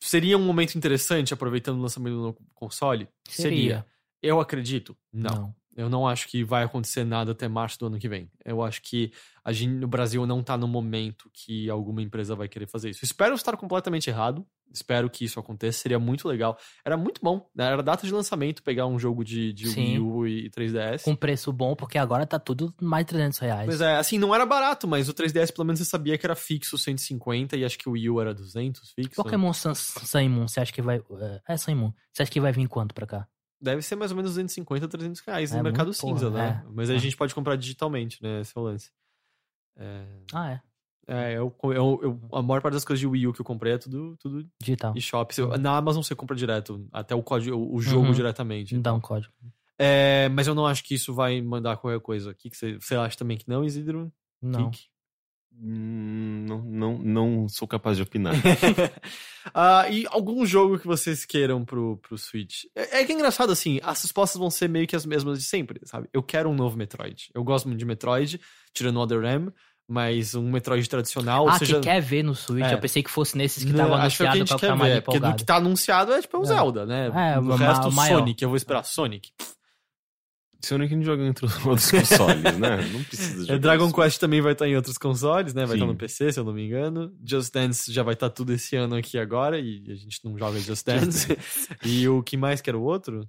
seria 0.00 0.38
um 0.38 0.44
momento 0.44 0.74
interessante 0.76 1.34
aproveitando 1.34 1.78
o 1.78 1.82
lançamento 1.82 2.14
do 2.14 2.22
novo 2.22 2.38
console? 2.54 3.08
Seria. 3.28 3.84
Eu 4.22 4.40
acredito? 4.40 4.96
Não. 5.12 5.30
Não. 5.30 5.54
Eu 5.78 5.88
não 5.88 6.08
acho 6.08 6.26
que 6.26 6.42
vai 6.42 6.64
acontecer 6.64 7.04
nada 7.04 7.30
até 7.30 7.46
março 7.46 7.78
do 7.78 7.86
ano 7.86 8.00
que 8.00 8.08
vem. 8.08 8.28
Eu 8.44 8.64
acho 8.64 8.82
que 8.82 9.12
a 9.44 9.52
gente, 9.52 9.74
no 9.74 9.86
Brasil 9.86 10.26
não 10.26 10.42
tá 10.42 10.56
no 10.56 10.66
momento 10.66 11.30
que 11.32 11.70
alguma 11.70 12.02
empresa 12.02 12.34
vai 12.34 12.48
querer 12.48 12.66
fazer 12.66 12.90
isso. 12.90 13.04
Espero 13.04 13.32
estar 13.36 13.56
completamente 13.56 14.10
errado. 14.10 14.44
Espero 14.74 15.08
que 15.08 15.24
isso 15.24 15.38
aconteça. 15.38 15.78
Seria 15.78 16.00
muito 16.00 16.26
legal. 16.26 16.58
Era 16.84 16.96
muito 16.96 17.20
bom. 17.22 17.48
né? 17.54 17.66
Era 17.66 17.80
data 17.80 18.04
de 18.04 18.12
lançamento 18.12 18.60
pegar 18.60 18.86
um 18.86 18.98
jogo 18.98 19.24
de, 19.24 19.52
de 19.52 19.68
Sim. 19.68 19.98
Wii 19.98 20.00
U 20.00 20.26
e 20.26 20.50
3DS. 20.50 21.04
Com 21.04 21.14
preço 21.14 21.52
bom, 21.52 21.76
porque 21.76 21.96
agora 21.96 22.26
tá 22.26 22.40
tudo 22.40 22.74
mais 22.82 23.06
de 23.06 23.10
300 23.10 23.38
reais. 23.38 23.66
Mas 23.68 23.80
é, 23.80 23.96
assim, 23.98 24.18
não 24.18 24.34
era 24.34 24.44
barato, 24.44 24.88
mas 24.88 25.08
o 25.08 25.14
3DS 25.14 25.52
pelo 25.52 25.64
menos 25.64 25.78
você 25.78 25.84
sabia 25.84 26.18
que 26.18 26.26
era 26.26 26.34
fixo 26.34 26.76
150 26.76 27.56
e 27.56 27.64
acho 27.64 27.78
que 27.78 27.88
o 27.88 27.92
Wii 27.92 28.10
U 28.10 28.20
era 28.20 28.34
200 28.34 28.90
fixo. 28.90 29.14
Pokémon 29.14 29.52
Sun, 29.52 29.76
Sun 29.76 30.28
Moon, 30.28 30.48
você 30.48 30.58
acha 30.58 30.72
que 30.72 30.82
vai... 30.82 31.00
É, 31.46 31.56
Sun 31.56 31.76
Moon. 31.76 31.92
Você 32.12 32.24
acha 32.24 32.32
que 32.32 32.40
vai 32.40 32.50
vir 32.50 32.66
quanto 32.66 32.92
pra 32.92 33.06
cá? 33.06 33.28
Deve 33.60 33.82
ser 33.82 33.96
mais 33.96 34.10
ou 34.12 34.16
menos 34.16 34.30
250, 34.32 34.86
300 34.86 35.20
reais 35.20 35.52
É 35.52 35.56
no 35.56 35.62
mercado 35.64 35.92
cinza, 35.92 36.30
porra, 36.30 36.42
né? 36.42 36.64
Mas 36.70 36.88
aí 36.90 36.96
a 36.96 36.98
Ah. 36.98 37.02
gente 37.02 37.16
pode 37.16 37.34
comprar 37.34 37.56
digitalmente, 37.56 38.22
né? 38.22 38.40
Esse 38.40 38.56
é 38.56 38.60
o 38.60 38.64
lance. 38.64 38.90
É, 39.76 40.04
Ah, 40.32 40.50
é. 40.52 40.60
É, 41.10 41.32
eu, 41.38 41.54
eu, 41.64 42.00
eu- 42.02 42.20
a 42.32 42.42
maior 42.42 42.60
parte 42.60 42.74
das 42.74 42.84
coisas 42.84 43.00
de 43.00 43.06
Wii 43.06 43.28
U 43.28 43.32
que 43.32 43.40
eu 43.40 43.44
comprei 43.44 43.72
é 43.72 43.78
tudo, 43.78 44.14
tudo 44.18 44.46
Digital. 44.60 44.92
eShop. 44.94 45.34
Se 45.34 45.40
eu- 45.40 45.56
Na 45.56 45.74
Amazon 45.76 46.02
você 46.02 46.14
compra 46.14 46.36
direto, 46.36 46.86
até 46.92 47.14
o 47.14 47.22
código, 47.22 47.56
o 47.56 47.80
jogo 47.80 48.08
Uhum. 48.08 48.12
diretamente. 48.12 48.74
Me 48.74 48.82
dá 48.82 48.92
um 48.92 49.00
código. 49.00 49.32
É, 49.78 50.28
mas 50.28 50.46
eu 50.46 50.54
não 50.54 50.66
acho 50.66 50.84
que 50.84 50.94
isso 50.94 51.14
vai 51.14 51.40
mandar 51.40 51.78
qualquer 51.78 52.00
coisa. 52.00 52.30
O 52.30 52.34
que, 52.34 52.50
que 52.50 52.56
você, 52.56 52.74
você 52.78 52.94
acha 52.94 53.16
também 53.16 53.38
que 53.38 53.48
não, 53.48 53.64
Isidro? 53.64 54.12
Não. 54.42 54.70
Kik? 54.70 54.86
Não, 55.60 56.62
não, 56.62 56.98
não 56.98 57.48
sou 57.48 57.66
capaz 57.66 57.96
de 57.96 58.02
opinar. 58.02 58.34
Ah, 59.54 59.88
e 59.88 60.04
algum 60.10 60.44
jogo 60.44 60.78
que 60.78 60.86
vocês 60.86 61.24
queiram 61.24 61.64
pro, 61.64 61.96
pro 61.96 62.18
Switch? 62.18 62.64
É, 62.76 63.00
é 63.00 63.04
que 63.04 63.12
é 63.12 63.14
engraçado, 63.14 63.50
assim, 63.50 63.80
as 63.82 64.02
respostas 64.02 64.38
vão 64.38 64.50
ser 64.50 64.68
meio 64.68 64.86
que 64.86 64.94
as 64.94 65.06
mesmas 65.06 65.38
de 65.38 65.44
sempre, 65.46 65.80
sabe? 65.84 66.06
Eu 66.12 66.22
quero 66.22 66.50
um 66.50 66.54
novo 66.54 66.76
Metroid. 66.76 67.30
Eu 67.34 67.42
gosto 67.42 67.66
muito 67.66 67.78
de 67.78 67.86
Metroid, 67.86 68.38
tirando 68.74 68.98
o 68.98 69.00
Other 69.00 69.24
M, 69.24 69.50
mas 69.88 70.34
um 70.34 70.50
Metroid 70.50 70.86
tradicional, 70.86 71.44
ou 71.44 71.48
ah, 71.48 71.58
seja... 71.58 71.76
que 71.76 71.80
quer 71.80 72.00
ver 72.02 72.22
no 72.22 72.34
Switch. 72.34 72.62
É. 72.62 72.74
Eu 72.74 72.78
pensei 72.78 73.02
que 73.02 73.10
fosse 73.10 73.38
nesses 73.38 73.64
que 73.64 73.70
estavam 73.70 73.94
acho 73.94 74.18
que 74.18 74.22
o 74.22 74.26
anunciados 74.26 74.50
que 74.50 74.54
a 74.54 74.58
pra 74.58 74.58
gente 74.58 74.60
ficar 74.60 74.66
quer 74.66 74.78
mais 74.78 74.92
ver, 74.92 75.00
porque 75.00 75.18
do 75.18 75.22
empolgado. 75.22 75.38
que 75.38 75.46
tá 75.46 75.56
anunciado 75.56 76.12
é 76.12 76.20
tipo 76.20 76.38
um 76.38 76.42
É. 76.42 76.46
Zelda, 76.46 76.84
né? 76.84 77.06
É, 77.06 77.38
o 77.38 77.56
resto, 77.56 77.90
maior. 77.90 78.18
Sonic, 78.18 78.42
eu 78.42 78.50
vou 78.50 78.56
esperar 78.56 78.84
Sonic. 78.84 79.30
Sonic 80.64 80.94
não 80.96 81.02
joga 81.04 81.22
os 81.22 81.66
outros 81.66 81.90
consoles, 81.90 82.42
né? 82.58 82.76
Não 82.92 83.02
precisa 83.04 83.40
jogar. 83.42 83.54
É, 83.54 83.58
Dragon 83.58 83.86
isso. 83.86 83.94
Quest 83.94 84.18
também 84.20 84.40
vai 84.40 84.52
estar 84.52 84.66
em 84.68 84.74
outros 84.76 84.98
consoles, 84.98 85.54
né? 85.54 85.62
Vai 85.66 85.76
Sim. 85.76 85.82
estar 85.82 85.86
no 85.86 85.96
PC, 85.96 86.32
se 86.32 86.40
eu 86.40 86.44
não 86.44 86.52
me 86.52 86.66
engano. 86.66 87.12
Just 87.24 87.52
Dance 87.52 87.92
já 87.92 88.02
vai 88.02 88.14
estar 88.14 88.28
tudo 88.30 88.52
esse 88.52 88.74
ano 88.76 88.96
aqui 88.96 89.18
agora 89.18 89.58
e 89.60 89.84
a 89.88 89.94
gente 89.94 90.18
não 90.24 90.36
joga 90.36 90.58
Just 90.58 90.84
Dance. 90.84 91.36
e 91.84 92.08
o 92.08 92.22
que 92.22 92.36
mais 92.36 92.60
que 92.60 92.68
era 92.68 92.76
o 92.78 92.82
outro? 92.82 93.20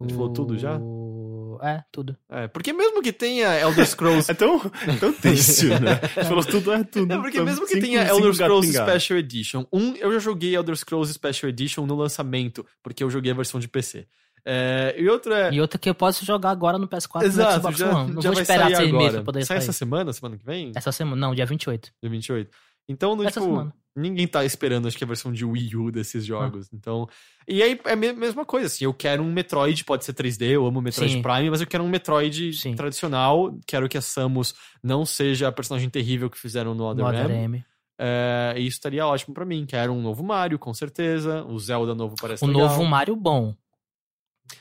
A 0.00 0.04
gente 0.04 0.14
falou 0.14 0.32
tudo 0.32 0.56
já? 0.56 0.78
O- 0.78 1.58
É, 1.60 1.82
tudo. 1.92 2.16
É, 2.30 2.46
porque 2.46 2.72
mesmo 2.72 3.02
que 3.02 3.12
tenha 3.12 3.58
Elder 3.58 3.84
Scrolls 3.84 4.30
É 4.30 4.34
tão, 4.34 4.60
tão 5.00 5.12
triste, 5.12 5.66
né? 5.66 5.96
Você 6.14 6.24
falou 6.24 6.44
tudo, 6.44 6.72
é 6.72 6.84
tudo. 6.84 7.12
É 7.12 7.18
porque 7.18 7.36
São 7.38 7.44
mesmo 7.44 7.66
que 7.66 7.74
cinco- 7.74 7.84
tenha 7.86 8.02
cinco 8.06 8.16
Elder 8.18 8.34
Scrolls. 8.34 8.72
Special 8.72 9.18
Edition. 9.18 9.66
Um, 9.72 9.94
eu 9.96 10.12
já 10.12 10.20
joguei 10.20 10.54
Elder 10.54 10.76
Scrolls 10.76 11.12
Special 11.12 11.50
Edition 11.50 11.84
no 11.84 11.96
lançamento, 11.96 12.64
porque 12.82 13.02
eu 13.02 13.10
joguei 13.10 13.32
a 13.32 13.34
versão 13.34 13.58
de 13.58 13.66
PC. 13.68 14.06
É, 14.50 14.94
e 14.98 15.06
outro 15.10 15.32
é. 15.34 15.52
E 15.52 15.60
outra 15.60 15.78
que 15.78 15.90
eu 15.90 15.94
posso 15.94 16.24
jogar 16.24 16.50
agora 16.50 16.78
no 16.78 16.88
PS4 16.88 17.16
e 17.16 17.18
no 17.20 17.24
Exato, 17.26 17.58
Xbox 17.60 17.76
já, 17.78 17.86
One. 17.98 18.12
Não 18.14 18.22
já 18.22 18.28
vou 18.30 18.34
vai 18.36 18.42
esperar 18.42 18.64
sair 18.64 18.76
seis 18.76 18.88
agora. 18.88 18.98
meses 19.02 19.14
pra 19.16 19.24
poder 19.24 19.40
Sai 19.44 19.46
sair. 19.58 19.64
essa 19.64 19.72
semana, 19.72 20.12
semana 20.14 20.38
que 20.38 20.44
vem? 20.46 20.72
Essa 20.74 20.90
semana, 20.92 21.16
não, 21.16 21.34
dia 21.34 21.44
28. 21.44 21.92
Dia 22.02 22.10
28. 22.10 22.50
Então, 22.88 23.14
no, 23.14 23.22
Essa 23.24 23.40
tipo, 23.40 23.52
semana. 23.52 23.74
ninguém 23.94 24.26
tá 24.26 24.42
esperando, 24.46 24.88
acho 24.88 24.96
que 24.96 25.04
a 25.04 25.06
versão 25.06 25.30
de 25.30 25.44
Wii 25.44 25.76
U 25.76 25.90
desses 25.92 26.24
Ah. 26.24 26.26
jogos. 26.26 26.70
Então. 26.72 27.06
E 27.46 27.62
aí 27.62 27.78
é 27.84 27.92
a 27.92 27.96
me- 27.96 28.14
mesma 28.14 28.46
coisa, 28.46 28.66
assim. 28.68 28.86
Eu 28.86 28.94
quero 28.94 29.22
um 29.22 29.30
Metroid, 29.30 29.84
pode 29.84 30.06
ser 30.06 30.14
3D, 30.14 30.46
eu 30.56 30.64
amo 30.64 30.80
Metroid 30.80 31.12
Sim. 31.12 31.20
Prime, 31.20 31.50
mas 31.50 31.60
eu 31.60 31.66
quero 31.66 31.84
um 31.84 31.88
Metroid 31.88 32.54
Sim. 32.54 32.74
tradicional. 32.74 33.54
Quero 33.66 33.86
que 33.86 33.98
a 33.98 34.00
Samus 34.00 34.54
não 34.82 35.04
seja 35.04 35.48
a 35.48 35.52
personagem 35.52 35.90
terrível 35.90 36.30
que 36.30 36.38
fizeram 36.38 36.74
no 36.74 36.84
Other 36.86 37.04
No 37.04 37.10
M. 37.12 37.24
Other 37.24 37.36
M. 37.36 37.64
É, 38.00 38.54
e 38.56 38.60
isso 38.60 38.76
estaria 38.78 39.04
ótimo 39.06 39.34
pra 39.34 39.44
mim. 39.44 39.66
Quero 39.66 39.92
um 39.92 40.00
novo 40.00 40.22
Mario, 40.24 40.58
com 40.58 40.72
certeza. 40.72 41.44
O 41.44 41.58
Zelda 41.58 41.94
novo 41.94 42.14
parece 42.18 42.42
Um 42.44 42.48
legal. 42.48 42.68
novo 42.68 42.84
Mario 42.86 43.14
bom. 43.16 43.54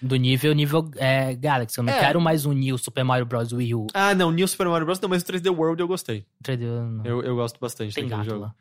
Do 0.01 0.15
nível, 0.15 0.53
nível 0.53 0.89
é, 0.97 1.33
Galaxy. 1.35 1.77
Eu 1.77 1.83
não 1.83 1.93
É. 1.93 1.99
quero 1.99 2.19
mais 2.21 2.45
um 2.45 2.53
New 2.53 2.77
Super 2.77 3.03
Mario 3.03 3.25
Bros. 3.25 3.51
Wii 3.51 3.75
U. 3.75 3.87
Ah, 3.93 4.13
não, 4.13 4.31
New 4.31 4.47
Super 4.47 4.67
Mario 4.67 4.85
Bros. 4.85 4.99
Não, 4.99 5.09
mas 5.09 5.23
o 5.23 5.25
3D 5.25 5.49
World 5.55 5.81
eu 5.81 5.87
gostei. 5.87 6.25
3D, 6.43 6.61
não. 6.65 7.05
Eu, 7.05 7.21
eu 7.23 7.35
gosto 7.35 7.59
bastante 7.59 7.93
Tem 7.95 8.03
daquele 8.07 8.19
gato 8.27 8.29
jogo. 8.29 8.45
lá. 8.45 8.55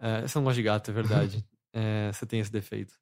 É, 0.00 0.22
você 0.22 0.38
não 0.38 0.44
gosta 0.44 0.56
de 0.56 0.62
gato, 0.62 0.90
é 0.90 0.94
verdade. 0.94 1.44
É, 1.76 2.12
você 2.12 2.24
tem 2.24 2.38
esse 2.38 2.52
defeito. 2.52 2.94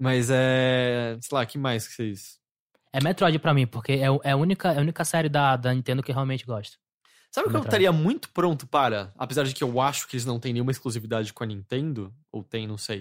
Mas 0.00 0.30
é. 0.30 1.18
Sei 1.20 1.36
lá, 1.36 1.44
que 1.44 1.58
mais 1.58 1.86
que 1.86 1.92
vocês. 1.92 2.38
É 2.90 2.98
Metroid 3.02 3.38
pra 3.38 3.52
mim, 3.52 3.66
porque 3.66 3.92
é, 3.92 4.06
é, 4.22 4.30
a, 4.30 4.36
única, 4.36 4.72
é 4.72 4.78
a 4.78 4.80
única 4.80 5.04
série 5.04 5.28
da, 5.28 5.56
da 5.58 5.74
Nintendo 5.74 6.02
que 6.02 6.10
eu 6.10 6.14
realmente 6.14 6.46
gosto. 6.46 6.78
Sabe 7.30 7.48
o 7.48 7.50
que 7.50 7.56
eu 7.58 7.60
estaria 7.62 7.92
muito 7.92 8.30
pronto 8.30 8.66
para? 8.66 9.12
Apesar 9.18 9.42
de 9.44 9.52
que 9.54 9.62
eu 9.62 9.78
acho 9.78 10.08
que 10.08 10.16
eles 10.16 10.24
não 10.24 10.40
têm 10.40 10.54
nenhuma 10.54 10.70
exclusividade 10.70 11.34
com 11.34 11.44
a 11.44 11.46
Nintendo, 11.46 12.14
ou 12.32 12.42
tem, 12.42 12.66
não 12.66 12.78
sei. 12.78 13.00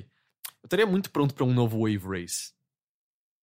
Eu 0.62 0.66
estaria 0.68 0.86
muito 0.86 1.10
pronto 1.10 1.34
pra 1.34 1.46
um 1.46 1.54
novo 1.54 1.80
Wave 1.88 2.06
Race. 2.06 2.52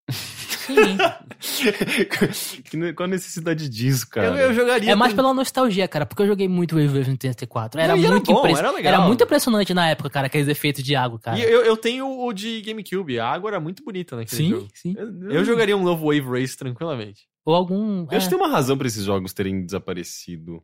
Sim. 1.41 2.93
Qual 2.95 3.05
a 3.07 3.11
necessidade 3.11 3.69
disso, 3.69 4.09
cara? 4.09 4.27
Eu, 4.29 4.37
eu 4.37 4.55
jogaria. 4.55 4.91
É 4.91 4.95
mais 4.95 5.13
com- 5.13 5.17
pela 5.17 5.35
nostalgia, 5.35 5.87
cara, 5.89 6.05
porque 6.07 6.23
eu 6.23 6.27
joguei 6.27 6.49
muito 6.49 6.75
Wave 6.75 6.89
Wave 6.89 7.11
no 7.11 7.17
64. 7.21 7.81
Era 7.81 7.95
Não, 7.95 8.01
e 8.01 8.05
era 8.05 8.15
muito 8.15 8.33
bom, 8.33 8.47
era. 8.47 8.81
Era 8.83 9.01
muito 9.01 9.25
impressionante 9.25 9.73
na 9.75 9.89
época, 9.89 10.11
cara, 10.11 10.27
aqueles 10.27 10.49
efeitos 10.49 10.83
de 10.83 10.95
água, 10.95 11.19
cara. 11.19 11.39
E 11.39 11.43
eu, 11.43 11.63
eu 11.65 11.77
tenho 11.77 12.07
o 12.07 12.33
de 12.33 12.61
GameCube. 12.63 13.19
A 13.19 13.29
água 13.29 13.51
era 13.51 13.61
muito 13.61 13.83
bonita 13.85 14.17
naquele 14.17 14.43
Sim, 14.43 14.51
jogo. 14.51 14.69
sim. 14.75 14.95
Eu, 14.97 15.31
Eu 15.33 15.45
jogaria 15.45 15.77
um 15.77 15.83
novo 15.83 16.07
Wave 16.07 16.41
Race 16.41 16.57
tranquilamente. 16.57 17.27
Ou 17.45 17.55
algum. 17.55 18.07
Eu 18.11 18.17
acho 18.17 18.29
que 18.29 18.35
é. 18.35 18.39
tem 18.39 18.47
uma 18.47 18.53
razão 18.55 18.77
pra 18.77 18.87
esses 18.87 19.05
jogos 19.05 19.33
terem 19.33 19.65
desaparecido. 19.65 20.63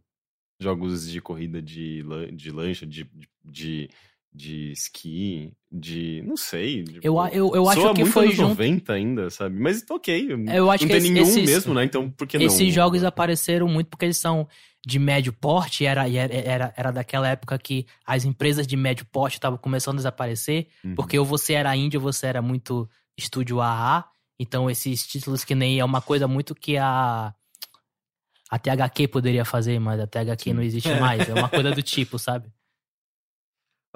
Jogos 0.61 1.11
de 1.11 1.21
corrida 1.21 1.61
de, 1.61 2.03
lan- 2.03 2.35
de 2.35 2.51
lancha, 2.51 2.87
de, 2.87 3.07
de, 3.45 3.91
de, 4.37 4.71
esqui, 4.73 5.53
de. 5.73 6.23
Não 6.27 6.37
sei. 6.37 6.85
tipo, 6.85 6.99
Eu, 7.03 7.17
eu, 7.29 7.55
eu 7.55 7.69
acho 7.71 7.81
que 7.95 8.01
muito 8.03 8.13
foi 8.13 8.25
anos 8.27 8.37
junto. 8.37 8.49
90 8.51 8.93
ainda, 8.93 9.31
sabe? 9.31 9.59
Mas 9.59 9.83
ok. 9.91 10.29
Eu 10.53 10.71
acho 10.71 10.85
não 10.85 10.89
que 10.91 11.01
tem 11.01 11.11
nenhum 11.11 11.27
esses- 11.27 11.49
mesmo, 11.51 11.73
né? 11.73 11.85
Então 11.85 12.11
por 12.11 12.27
que 12.27 12.39
não? 12.39 12.45
Esses 12.45 12.73
jogos 12.75 13.03
apareceram 13.03 13.67
muito 13.67 13.89
porque 13.89 14.05
eles 14.05 14.19
são 14.19 14.47
de 14.87 14.99
médio 14.99 15.33
porte, 15.33 15.85
era, 15.87 16.09
era, 16.09 16.73
era, 16.77 16.91
daquela 16.93 17.29
época 17.29 17.59
que 17.59 17.87
as 18.07 18.25
empresas 18.25 18.67
de 18.67 18.77
médio 18.77 19.05
porte 19.11 19.35
estavam 19.39 19.59
começando 19.59 19.95
a 19.95 19.97
desaparecer, 19.97 20.69
Uhum. 20.85 20.95
porque 20.95 21.19
ou 21.19 21.25
você 21.25 21.55
era 21.55 21.75
indie 21.77 21.97
ou 21.97 22.03
você 22.03 22.27
era 22.27 22.41
muito 22.43 22.89
estúdio 23.17 23.61
AA, 23.61 24.05
então 24.39 24.71
esses 24.71 25.05
títulos 25.07 25.43
que 25.45 25.55
nem 25.57 25.81
é 25.81 25.85
uma 25.85 26.01
coisa 26.03 26.29
muito 26.29 26.55
que 26.55 26.77
a 26.77 27.35
a 28.49 28.59
THQ 28.61 29.09
poderia 29.09 29.45
fazer, 29.45 29.79
mas 29.81 29.99
a 29.99 30.07
THQ 30.07 30.53
não 30.53 30.63
existe 30.63 30.89
mais, 31.01 31.29
é 31.29 31.35
uma 31.35 31.49
coisa 31.49 31.73
do 31.73 31.83
tipo, 31.83 32.17
sabe? 32.19 32.49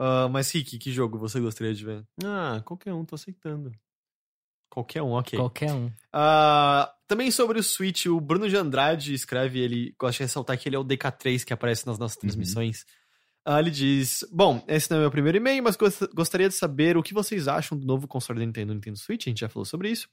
Ah, 0.03 0.31
mas, 0.31 0.51
Rick, 0.51 0.79
que 0.79 0.91
jogo 0.91 1.19
você 1.19 1.39
gostaria 1.39 1.75
de 1.75 1.85
ver? 1.85 2.03
Ah, 2.25 2.63
qualquer 2.65 2.95
um, 2.95 3.05
tô 3.05 3.17
aceitando. 3.17 3.71
Qualquer 4.71 5.03
um, 5.03 5.13
ok. 5.13 5.39
Qualquer 5.39 5.75
um. 5.75 5.93
Ah, 6.11 6.91
também 7.07 7.31
sobre 7.31 7.59
o 7.59 7.63
Switch, 7.63 8.07
o 8.07 8.19
Bruno 8.19 8.49
de 8.49 8.57
Andrade 8.57 9.13
escreve, 9.13 9.61
ele 9.61 9.95
gosta 9.99 10.19
de 10.19 10.23
ressaltar 10.23 10.57
que 10.59 10.69
ele 10.71 10.77
é 10.77 10.79
o 10.79 10.85
DK3 10.85 11.45
que 11.45 11.53
aparece 11.53 11.87
nas 11.87 11.99
nossas 11.99 12.17
transmissões. 12.17 12.87
Ah, 13.45 13.59
ele 13.59 13.71
diz: 13.71 14.25
Bom, 14.33 14.63
esse 14.69 14.91
não 14.91 14.99
é 14.99 15.01
o 15.01 15.03
meu 15.05 15.11
primeiro 15.11 15.39
e-mail, 15.39 15.63
mas 15.63 15.75
gos- 15.77 15.99
gostaria 16.15 16.49
de 16.49 16.55
saber 16.55 16.97
o 16.97 17.03
que 17.03 17.15
vocês 17.15 17.49
acham 17.49 17.77
do 17.79 17.87
novo 17.87 18.07
console 18.07 18.39
da 18.39 18.45
Nintendo, 18.47 18.75
Nintendo 18.75 18.99
Switch. 18.99 19.27
A 19.27 19.31
gente 19.31 19.41
já 19.41 19.49
falou 19.49 19.65
sobre 19.65 19.91
isso. 19.91 20.09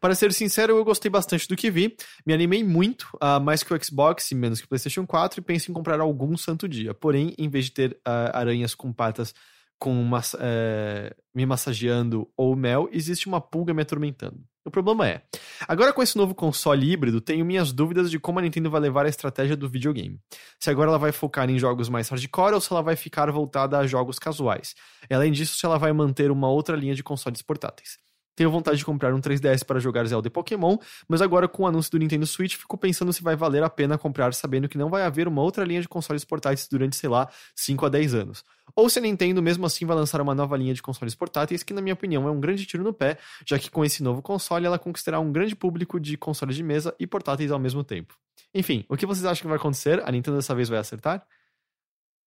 Para 0.00 0.14
ser 0.14 0.32
sincero, 0.32 0.76
eu 0.76 0.84
gostei 0.84 1.10
bastante 1.10 1.46
do 1.48 1.56
que 1.56 1.70
vi. 1.70 1.96
Me 2.26 2.32
animei 2.34 2.64
muito, 2.64 3.06
ah, 3.20 3.38
mais 3.38 3.62
que 3.62 3.72
o 3.72 3.84
Xbox 3.84 4.30
e 4.30 4.34
menos 4.34 4.58
que 4.60 4.66
o 4.66 4.68
PlayStation 4.68 5.06
4, 5.06 5.40
e 5.40 5.42
penso 5.42 5.70
em 5.70 5.74
comprar 5.74 6.00
algum 6.00 6.36
santo 6.36 6.68
dia. 6.68 6.92
Porém, 6.92 7.34
em 7.38 7.48
vez 7.48 7.66
de 7.66 7.70
ter 7.72 8.00
ah, 8.04 8.36
aranhas 8.38 8.74
com 8.74 8.92
patas 8.92 9.32
com 9.78 9.94
massa- 10.04 10.38
eh, 10.40 11.12
me 11.34 11.44
massageando 11.44 12.28
ou 12.36 12.54
mel, 12.54 12.88
existe 12.92 13.26
uma 13.26 13.40
pulga 13.40 13.74
me 13.74 13.82
atormentando. 13.82 14.40
O 14.64 14.70
problema 14.70 15.08
é, 15.08 15.22
agora 15.66 15.92
com 15.92 16.00
esse 16.02 16.16
novo 16.16 16.36
console 16.36 16.88
híbrido, 16.88 17.20
tenho 17.20 17.44
minhas 17.44 17.72
dúvidas 17.72 18.08
de 18.08 18.18
como 18.20 18.38
a 18.38 18.42
Nintendo 18.42 18.70
vai 18.70 18.80
levar 18.80 19.06
a 19.06 19.08
estratégia 19.08 19.56
do 19.56 19.68
videogame. 19.68 20.20
Se 20.60 20.70
agora 20.70 20.88
ela 20.88 20.98
vai 20.98 21.10
focar 21.10 21.50
em 21.50 21.58
jogos 21.58 21.88
mais 21.88 22.08
hardcore 22.08 22.54
ou 22.54 22.60
se 22.60 22.72
ela 22.72 22.80
vai 22.80 22.94
ficar 22.94 23.28
voltada 23.32 23.76
a 23.76 23.86
jogos 23.88 24.20
casuais. 24.20 24.74
E 25.10 25.14
além 25.14 25.32
disso, 25.32 25.56
se 25.56 25.66
ela 25.66 25.78
vai 25.78 25.92
manter 25.92 26.30
uma 26.30 26.48
outra 26.48 26.76
linha 26.76 26.94
de 26.94 27.02
consoles 27.02 27.42
portáteis. 27.42 27.98
Tenho 28.34 28.50
vontade 28.50 28.78
de 28.78 28.84
comprar 28.84 29.12
um 29.14 29.20
3DS 29.20 29.64
para 29.64 29.78
jogar 29.78 30.06
Zelda 30.06 30.26
e 30.26 30.30
Pokémon, 30.30 30.78
mas 31.06 31.20
agora 31.20 31.46
com 31.46 31.64
o 31.64 31.66
anúncio 31.66 31.90
do 31.90 31.98
Nintendo 31.98 32.26
Switch, 32.26 32.56
fico 32.56 32.78
pensando 32.78 33.12
se 33.12 33.22
vai 33.22 33.36
valer 33.36 33.62
a 33.62 33.68
pena 33.68 33.98
comprar 33.98 34.32
sabendo 34.32 34.68
que 34.68 34.78
não 34.78 34.88
vai 34.88 35.02
haver 35.02 35.28
uma 35.28 35.42
outra 35.42 35.64
linha 35.64 35.80
de 35.80 35.88
consoles 35.88 36.24
portáteis 36.24 36.66
durante, 36.66 36.96
sei 36.96 37.10
lá, 37.10 37.28
5 37.54 37.86
a 37.86 37.88
10 37.88 38.14
anos. 38.14 38.44
Ou 38.74 38.88
se 38.88 38.98
a 38.98 39.02
Nintendo 39.02 39.42
mesmo 39.42 39.66
assim 39.66 39.84
vai 39.84 39.96
lançar 39.96 40.20
uma 40.20 40.34
nova 40.34 40.56
linha 40.56 40.72
de 40.72 40.80
consoles 40.80 41.14
portáteis, 41.14 41.62
que 41.62 41.74
na 41.74 41.82
minha 41.82 41.92
opinião 41.94 42.26
é 42.26 42.30
um 42.30 42.40
grande 42.40 42.64
tiro 42.64 42.82
no 42.82 42.92
pé, 42.92 43.18
já 43.46 43.58
que 43.58 43.70
com 43.70 43.84
esse 43.84 44.02
novo 44.02 44.22
console 44.22 44.64
ela 44.64 44.78
conquistará 44.78 45.20
um 45.20 45.30
grande 45.30 45.54
público 45.54 46.00
de 46.00 46.16
consoles 46.16 46.56
de 46.56 46.62
mesa 46.62 46.94
e 46.98 47.06
portáteis 47.06 47.50
ao 47.50 47.58
mesmo 47.58 47.84
tempo. 47.84 48.16
Enfim, 48.54 48.84
o 48.88 48.96
que 48.96 49.04
vocês 49.04 49.24
acham 49.24 49.42
que 49.42 49.48
vai 49.48 49.56
acontecer? 49.56 50.02
A 50.06 50.10
Nintendo 50.10 50.38
dessa 50.38 50.54
vez 50.54 50.68
vai 50.68 50.78
acertar? 50.78 51.26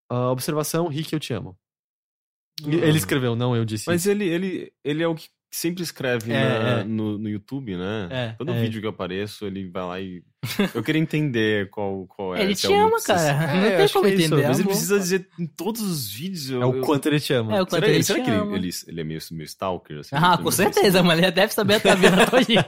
Ah, 0.10 0.30
observação, 0.30 0.88
Rick, 0.88 1.12
eu 1.14 1.20
te 1.20 1.34
amo. 1.34 1.58
Ele 2.64 2.98
escreveu, 2.98 3.36
não 3.36 3.56
eu 3.56 3.66
disse. 3.66 3.86
Mas 3.88 4.06
ele, 4.06 4.26
ele, 4.26 4.74
ele 4.84 5.04
é 5.04 5.08
o 5.08 5.16
que 5.16 5.30
sempre 5.52 5.84
escreve 5.84 6.32
É, 6.32 6.60
na- 6.60 6.80
é. 6.80 6.84
No, 6.84 7.18
no 7.18 7.30
YouTube, 7.30 7.76
né? 7.78 8.08
É, 8.12 8.30
Todo 8.38 8.52
é. 8.52 8.62
vídeo 8.62 8.80
que 8.82 8.86
eu 8.88 8.92
apareço, 8.92 9.46
ele 9.46 9.70
vai 9.70 9.84
lá 9.84 10.00
e. 10.02 10.24
Eu 10.74 10.84
queria 10.84 11.02
entender 11.02 11.70
qual, 11.70 12.06
qual 12.08 12.36
é. 12.36 12.42
Ele 12.44 12.56
te 12.56 12.68
é 12.68 12.70
um 12.70 12.88
ama, 12.88 13.02
cara. 13.02 13.22
É, 13.22 13.56
não 13.56 13.66
eu 13.68 13.78
tem 13.78 13.90
como 13.90 14.06
é 14.08 14.10
isso, 14.14 14.22
entender. 14.26 14.48
Mas 14.48 14.60
ele 14.60 14.68
precisa 14.68 15.00
dizer 15.00 15.28
em 15.40 15.46
todos 15.48 15.82
os 15.82 16.10
vídeos. 16.10 16.50
Eu, 16.50 16.62
É 16.62 16.66
o 16.66 16.76
eu- 16.76 16.82
quanto 16.82 17.06
ele 17.08 17.20
te 17.20 17.34
ama. 17.34 17.56
É, 17.56 17.62
o 17.62 17.66
quanto 17.66 17.82
Será, 17.84 17.88
ele 17.94 18.04
será 18.04 18.20
te 18.20 18.26
que 18.26 18.32
ele, 18.32 18.40
ama. 18.40 18.56
ele, 18.56 18.70
ele 18.88 19.02
é 19.02 19.04
meio, 19.04 19.20
meio 19.32 19.46
stalker? 19.46 20.00
Assim, 20.00 20.10
Ah, 20.16 20.38
com 20.38 20.52
certeza, 20.52 21.02
mas 21.04 21.18
ele 21.20 21.32
deve 21.32 21.54
saber 21.54 21.76
a 21.76 21.80
tua 21.80 21.96
vida 21.96 22.26
todinha. 22.30 22.66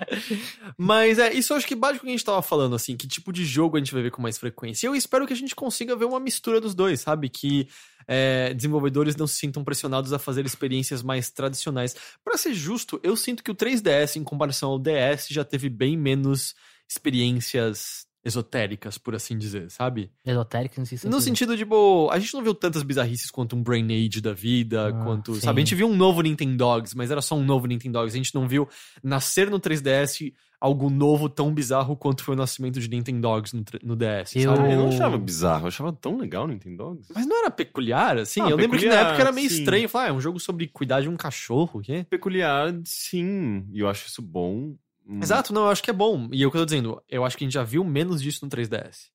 Mas 0.77 1.19
é, 1.19 1.33
isso 1.33 1.53
eu 1.53 1.57
acho 1.57 1.67
que 1.67 1.75
bate 1.75 1.99
com 1.99 2.03
o 2.03 2.05
que 2.05 2.09
a 2.09 2.11
gente 2.17 2.25
tava 2.25 2.41
falando, 2.41 2.75
assim, 2.75 2.95
que 2.95 3.07
tipo 3.07 3.31
de 3.31 3.45
jogo 3.45 3.77
a 3.77 3.79
gente 3.79 3.93
vai 3.93 4.01
ver 4.03 4.11
com 4.11 4.21
mais 4.21 4.37
frequência. 4.37 4.85
E 4.85 4.89
eu 4.89 4.95
espero 4.95 5.25
que 5.25 5.33
a 5.33 5.35
gente 5.35 5.55
consiga 5.55 5.95
ver 5.95 6.05
uma 6.05 6.19
mistura 6.19 6.59
dos 6.61 6.73
dois, 6.75 7.01
sabe? 7.01 7.29
Que 7.29 7.67
é, 8.07 8.53
desenvolvedores 8.53 9.15
não 9.15 9.27
se 9.27 9.35
sintam 9.35 9.63
pressionados 9.63 10.13
a 10.13 10.19
fazer 10.19 10.45
experiências 10.45 11.03
mais 11.03 11.29
tradicionais. 11.29 11.95
Pra 12.23 12.37
ser 12.37 12.53
justo, 12.53 12.99
eu 13.03 13.15
sinto 13.17 13.43
que 13.43 13.51
o 13.51 13.55
3DS, 13.55 14.15
em 14.15 14.23
comparação 14.23 14.69
ao 14.71 14.79
DS, 14.79 15.27
já 15.29 15.43
teve 15.43 15.69
bem 15.69 15.97
menos 15.97 16.55
experiências 16.87 18.05
esotéricas, 18.23 18.97
por 18.97 19.15
assim 19.15 19.37
dizer, 19.37 19.71
sabe? 19.71 20.11
Esotérico, 20.25 20.75
não 20.79 20.85
sei 20.85 20.97
se 20.97 21.07
No 21.07 21.21
sentido 21.21 21.53
de, 21.53 21.59
tipo, 21.63 22.09
a 22.11 22.19
gente 22.19 22.33
não 22.33 22.43
viu 22.43 22.53
tantas 22.53 22.83
bizarrices 22.83 23.31
quanto 23.31 23.55
um 23.55 23.63
Brain 23.63 23.85
Age 23.85 24.19
da 24.19 24.33
vida, 24.33 24.89
Ah, 24.89 25.03
quanto, 25.03 25.35
sim. 25.35 25.41
sabe? 25.41 25.61
A 25.61 25.63
gente 25.63 25.75
viu 25.75 25.87
um 25.87 25.95
novo 25.95 26.21
Nintendogs, 26.21 26.93
mas 26.93 27.09
era 27.09 27.21
só 27.21 27.35
um 27.37 27.43
novo 27.45 27.67
Nintendogs. 27.67 28.13
A 28.13 28.17
gente 28.17 28.35
não 28.35 28.45
viu 28.45 28.67
nascer 29.01 29.49
no 29.49 29.59
3DS 29.61 30.33
algo 30.59 30.89
novo 30.89 31.29
tão 31.29 31.53
bizarro 31.53 31.95
quanto 31.95 32.21
foi 32.23 32.33
o 32.35 32.37
nascimento 32.37 32.81
de 32.81 32.89
Nintendogs 32.89 33.53
no, 33.53 33.63
no 33.83 33.95
DS, 33.95 34.35
Eu- 34.35 34.53
sabe? 34.55 34.73
Eu 34.73 34.77
não 34.77 34.87
achava 34.89 35.17
bizarro, 35.17 35.63
eu 35.63 35.67
achava 35.69 35.93
tão 35.93 36.17
legal 36.17 36.47
no 36.47 36.53
Nintendo. 36.53 36.99
Mas 37.15 37.25
não 37.25 37.39
era 37.39 37.51
peculiar, 37.51 38.17
assim? 38.17 38.41
Ah, 38.41 38.49
eu 38.49 38.57
lembro 38.57 38.77
que 38.77 38.85
na 38.87 38.91
peculiar, 38.91 39.07
época 39.07 39.21
era 39.21 39.31
meio 39.31 39.49
sim. 39.49 39.55
estranho. 39.59 39.87
Falar, 39.87 40.05
ah, 40.05 40.09
é 40.09 40.11
um 40.13 40.19
jogo 40.19 40.37
sobre 40.39 40.67
cuidar 40.67 40.99
de 40.99 41.07
um 41.07 41.15
cachorro, 41.15 41.79
o 41.79 41.81
quê? 41.81 42.05
Peculiar, 42.09 42.73
sim. 42.83 43.65
E 43.71 43.79
eu 43.79 43.87
acho 43.87 44.07
isso 44.07 44.21
bom. 44.21 44.75
Hum. 45.07 45.19
Exato, 45.21 45.53
não, 45.53 45.63
eu 45.63 45.69
acho 45.69 45.81
que 45.81 45.89
é 45.89 45.93
bom. 45.93 46.27
E 46.31 46.43
é 46.43 46.45
o 46.47 46.51
que 46.51 46.57
eu 46.57 46.61
tô 46.61 46.65
dizendo, 46.65 47.01
eu 47.07 47.23
acho 47.23 47.37
que 47.37 47.43
a 47.43 47.47
gente 47.47 47.53
já 47.53 47.63
viu 47.63 47.83
menos 47.83 48.21
disso 48.21 48.43
no 48.43 48.49
3DS. 48.49 49.09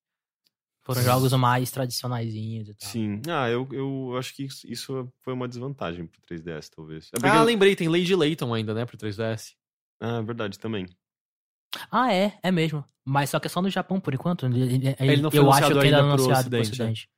Foram 0.81 1.01
jogos 1.01 1.31
mais 1.33 1.71
tradicionaizinhos 1.71 2.67
e 2.67 2.73
tal. 2.73 2.89
Sim. 2.89 3.21
Ah, 3.29 3.49
eu, 3.49 3.67
eu 3.71 4.17
acho 4.17 4.35
que 4.35 4.43
isso, 4.65 5.09
foi 5.21 5.33
uma 5.33 5.47
desvantagem 5.47 6.05
pro 6.07 6.19
3DS, 6.21 6.69
talvez. 6.75 7.07
É 7.13 7.19
porque- 7.19 7.27
Ah, 7.29 7.41
lembrei, 7.43 7.75
tem 7.75 7.87
Lady 7.87 8.13
Layton 8.15 8.53
ainda, 8.53 8.73
né, 8.73 8.85
pro 8.85 8.97
3DS. 8.97 9.55
Ah, 10.01 10.19
verdade, 10.21 10.59
também. 10.59 10.85
Ah, 11.89 12.13
é, 12.13 12.37
é 12.43 12.51
mesmo. 12.51 12.83
Mas 13.05 13.29
só 13.29 13.39
que 13.39 13.47
é 13.47 13.49
só 13.49 13.61
no 13.61 13.69
Japão 13.69 13.99
por 13.99 14.13
enquanto. 14.13 14.45
Ele, 14.45 14.95
Ele 14.99 15.21
não 15.21 15.31
foi 15.31 15.39
eu 15.39 15.49
acho 15.51 15.63
anunciado 15.65 15.79
que 15.79 15.85
ainda 15.85 15.97
ainda 15.97 16.01
não 16.07 16.15
pro 16.15 16.23
anunciado 16.25 16.49
pro 16.49 16.59
Ocidente, 16.59 16.81
Ocidente. 16.81 17.09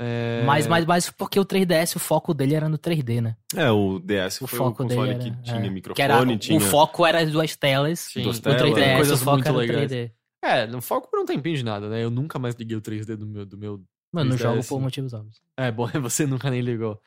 É... 0.00 0.42
Mas, 0.44 0.66
mas, 0.66 0.84
mas 0.84 1.10
porque 1.10 1.38
o 1.38 1.44
3DS, 1.44 1.96
o 1.96 1.98
foco 1.98 2.34
dele 2.34 2.54
era 2.54 2.68
no 2.68 2.78
3D, 2.78 3.20
né? 3.20 3.36
É, 3.54 3.70
o 3.70 3.98
DS 3.98 4.40
O 4.40 4.46
foi 4.46 4.58
foco 4.58 4.82
o 4.82 4.88
console 4.88 5.14
dele 5.14 5.20
que 5.20 5.28
era, 5.28 5.42
tinha 5.42 5.66
é, 5.66 5.70
microfone, 5.70 5.94
que 5.94 6.02
era, 6.02 6.38
tinha... 6.38 6.58
O 6.58 6.60
foco 6.60 7.06
era 7.06 7.20
as 7.20 7.30
duas 7.30 7.54
telas. 7.56 8.00
Sim, 8.00 8.22
duas 8.22 8.38
O 8.38 8.42
telas, 8.42 8.62
3DS, 8.62 8.96
coisas 8.96 9.20
o 9.20 9.24
foco 9.24 9.36
muito 9.36 9.48
era 9.48 9.58
legais. 9.58 9.92
3D. 9.92 10.12
É, 10.44 10.66
no 10.66 10.82
foco 10.82 11.08
por 11.08 11.20
um 11.20 11.24
tempinho 11.24 11.56
de 11.56 11.64
nada, 11.64 11.88
né? 11.88 12.02
Eu 12.02 12.10
nunca 12.10 12.38
mais 12.38 12.54
liguei 12.56 12.76
o 12.76 12.82
3D 12.82 13.16
do 13.16 13.26
meu. 13.26 13.46
Do 13.46 13.56
meu... 13.56 13.84
Mano, 14.12 14.30
não 14.30 14.36
3DS. 14.36 14.42
jogo 14.42 14.64
por 14.66 14.80
motivos 14.80 15.12
óbvios. 15.12 15.40
É, 15.56 15.70
bom, 15.70 15.86
você 16.02 16.26
nunca 16.26 16.50
nem 16.50 16.60
ligou. 16.60 17.00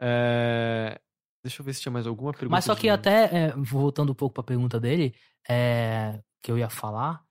É... 0.00 0.98
Deixa 1.42 1.60
eu 1.60 1.64
ver 1.64 1.74
se 1.74 1.80
tinha 1.80 1.92
mais 1.92 2.06
alguma 2.06 2.32
pergunta. 2.32 2.52
Mas 2.52 2.64
só 2.64 2.74
que 2.74 2.88
até, 2.88 3.24
é, 3.24 3.54
voltando 3.56 4.12
um 4.12 4.14
pouco 4.14 4.34
pra 4.34 4.42
pergunta 4.42 4.78
dele, 4.78 5.14
é, 5.48 6.20
que 6.42 6.50
eu 6.50 6.58
ia 6.58 6.68
falar, 6.68 7.22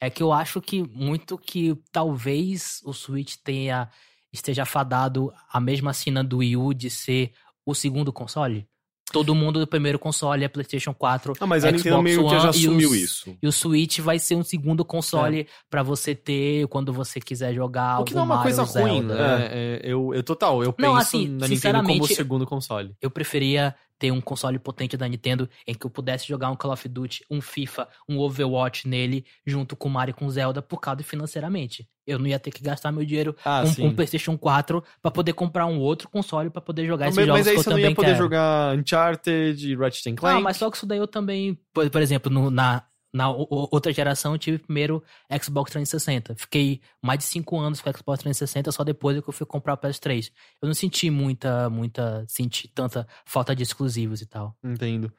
é 0.00 0.08
que 0.08 0.22
eu 0.22 0.32
acho 0.32 0.60
que 0.60 0.82
muito 0.82 1.36
que 1.36 1.76
talvez 1.90 2.80
o 2.84 2.92
Switch 2.92 3.36
tenha 3.42 3.90
esteja 4.36 4.64
fadado 4.64 5.32
a 5.52 5.58
mesma 5.60 5.92
cena 5.92 6.22
do 6.22 6.38
Wii 6.38 6.56
U 6.56 6.72
de 6.74 6.88
ser 6.90 7.32
o 7.64 7.74
segundo 7.74 8.12
console. 8.12 8.66
Todo 9.12 9.36
mundo 9.36 9.60
do 9.60 9.66
primeiro 9.68 10.00
console 10.00 10.44
é 10.44 10.48
PlayStation 10.48 10.92
4 10.92 11.34
Ah, 11.38 11.46
mas 11.46 11.64
a 11.64 11.68
Xbox 11.68 11.84
Nintendo 11.84 12.02
meio 12.02 12.18
que 12.18 12.24
One 12.24 12.40
já 12.40 12.46
e 12.46 12.50
assumiu 12.50 12.90
os- 12.90 12.96
isso. 12.96 13.38
e 13.40 13.46
o 13.46 13.52
Switch 13.52 14.00
vai 14.00 14.18
ser 14.18 14.34
um 14.34 14.42
segundo 14.42 14.82
É. 14.82 14.84
console 14.84 15.46
pra 15.70 15.80
você 15.84 16.12
ter 16.12 16.66
quando 16.66 16.92
você 16.92 17.20
quiser 17.20 17.54
jogar 17.54 18.00
O 18.00 18.04
que 18.04 18.12
algum 18.12 18.14
não 18.14 18.22
é 18.22 18.24
uma 18.24 18.42
Mario, 18.42 18.56
coisa 18.56 18.80
ruim, 18.80 18.98
Zelda. 19.06 19.14
né? 19.38 19.48
É, 19.52 19.80
eu, 19.84 20.12
eu, 20.12 20.22
total, 20.24 20.62
eu 20.64 20.72
penso 20.72 20.90
Não, 20.90 20.96
assim, 20.98 21.28
na 21.28 21.46
Nintendo 21.46 21.84
como 21.84 22.06
segundo 22.08 22.44
console. 22.46 22.94
Eu 23.00 23.08
preferia 23.10 23.74
ter 23.98 24.10
um 24.10 24.20
console 24.20 24.58
potente 24.58 24.96
da 24.96 25.08
Nintendo 25.08 25.48
em 25.66 25.74
que 25.74 25.86
eu 25.86 25.90
pudesse 25.90 26.26
jogar 26.28 26.50
um 26.50 26.56
Call 26.56 26.72
of 26.72 26.88
Duty, 26.88 27.24
um 27.30 27.40
FIFA, 27.40 27.88
um 28.08 28.18
Overwatch 28.18 28.86
nele, 28.86 29.24
junto 29.46 29.74
com 29.76 29.88
Mario 29.88 30.10
e 30.10 30.14
com 30.14 30.28
Zelda, 30.28 30.60
por 30.60 30.80
causa 30.80 30.98
de 30.98 31.04
financeiramente. 31.04 31.88
Eu 32.06 32.18
não 32.18 32.26
ia 32.26 32.38
ter 32.38 32.50
que 32.52 32.62
gastar 32.62 32.92
meu 32.92 33.04
dinheiro 33.04 33.34
Ah, 33.44 33.64
com 33.80 33.86
um 33.86 33.94
PlayStation 33.94 34.38
4 34.38 34.82
pra 35.02 35.10
poder 35.10 35.32
comprar 35.32 35.66
um 35.66 35.78
outro 35.80 36.08
console 36.08 36.50
pra 36.50 36.60
poder 36.62 36.86
jogar 36.86 37.06
esses 37.08 37.16
mas, 37.16 37.26
jogos 37.26 37.40
mas 37.40 37.46
aí 37.48 37.52
que 37.54 37.58
eu 37.58 37.62
você 37.64 37.70
não 37.70 37.76
também 37.76 37.90
ia 37.90 37.96
poder 37.96 38.06
quero. 38.08 38.18
jogar 38.18 38.76
Uncharted, 38.78 39.76
Ratchet 39.76 40.14
Clank. 40.14 40.38
Ah, 40.38 40.40
mas 40.40 40.56
só 40.56 40.70
que 40.70 40.76
isso 40.76 40.86
daí 40.86 40.98
eu 40.98 41.08
também, 41.08 41.58
por, 41.72 41.88
por 41.90 42.00
exemplo, 42.02 42.30
no- 42.32 42.50
na, 42.50 42.84
na 43.16 43.30
outra 43.30 43.92
geração 43.92 44.32
eu 44.32 44.38
tive 44.38 44.58
primeiro 44.58 45.02
Xbox 45.42 45.72
360. 45.72 46.34
Fiquei 46.36 46.82
mais 47.02 47.20
de 47.20 47.24
5 47.24 47.58
anos 47.58 47.80
com 47.80 47.88
o 47.88 47.92
Xbox 47.96 48.20
360, 48.20 48.70
só 48.70 48.84
depois 48.84 49.16
é 49.16 49.22
que 49.22 49.28
eu 49.28 49.32
fui 49.32 49.46
comprar 49.46 49.72
o 49.72 49.78
PS3. 49.78 50.30
Eu 50.60 50.66
não 50.66 50.74
senti 50.74 51.08
muita, 51.08 51.70
muita, 51.70 52.26
senti 52.28 52.68
tanta 52.68 53.08
falta 53.24 53.56
de 53.56 53.62
exclusivos 53.62 54.20
e 54.20 54.26
tal. 54.26 54.54
Entendo. 54.62 55.10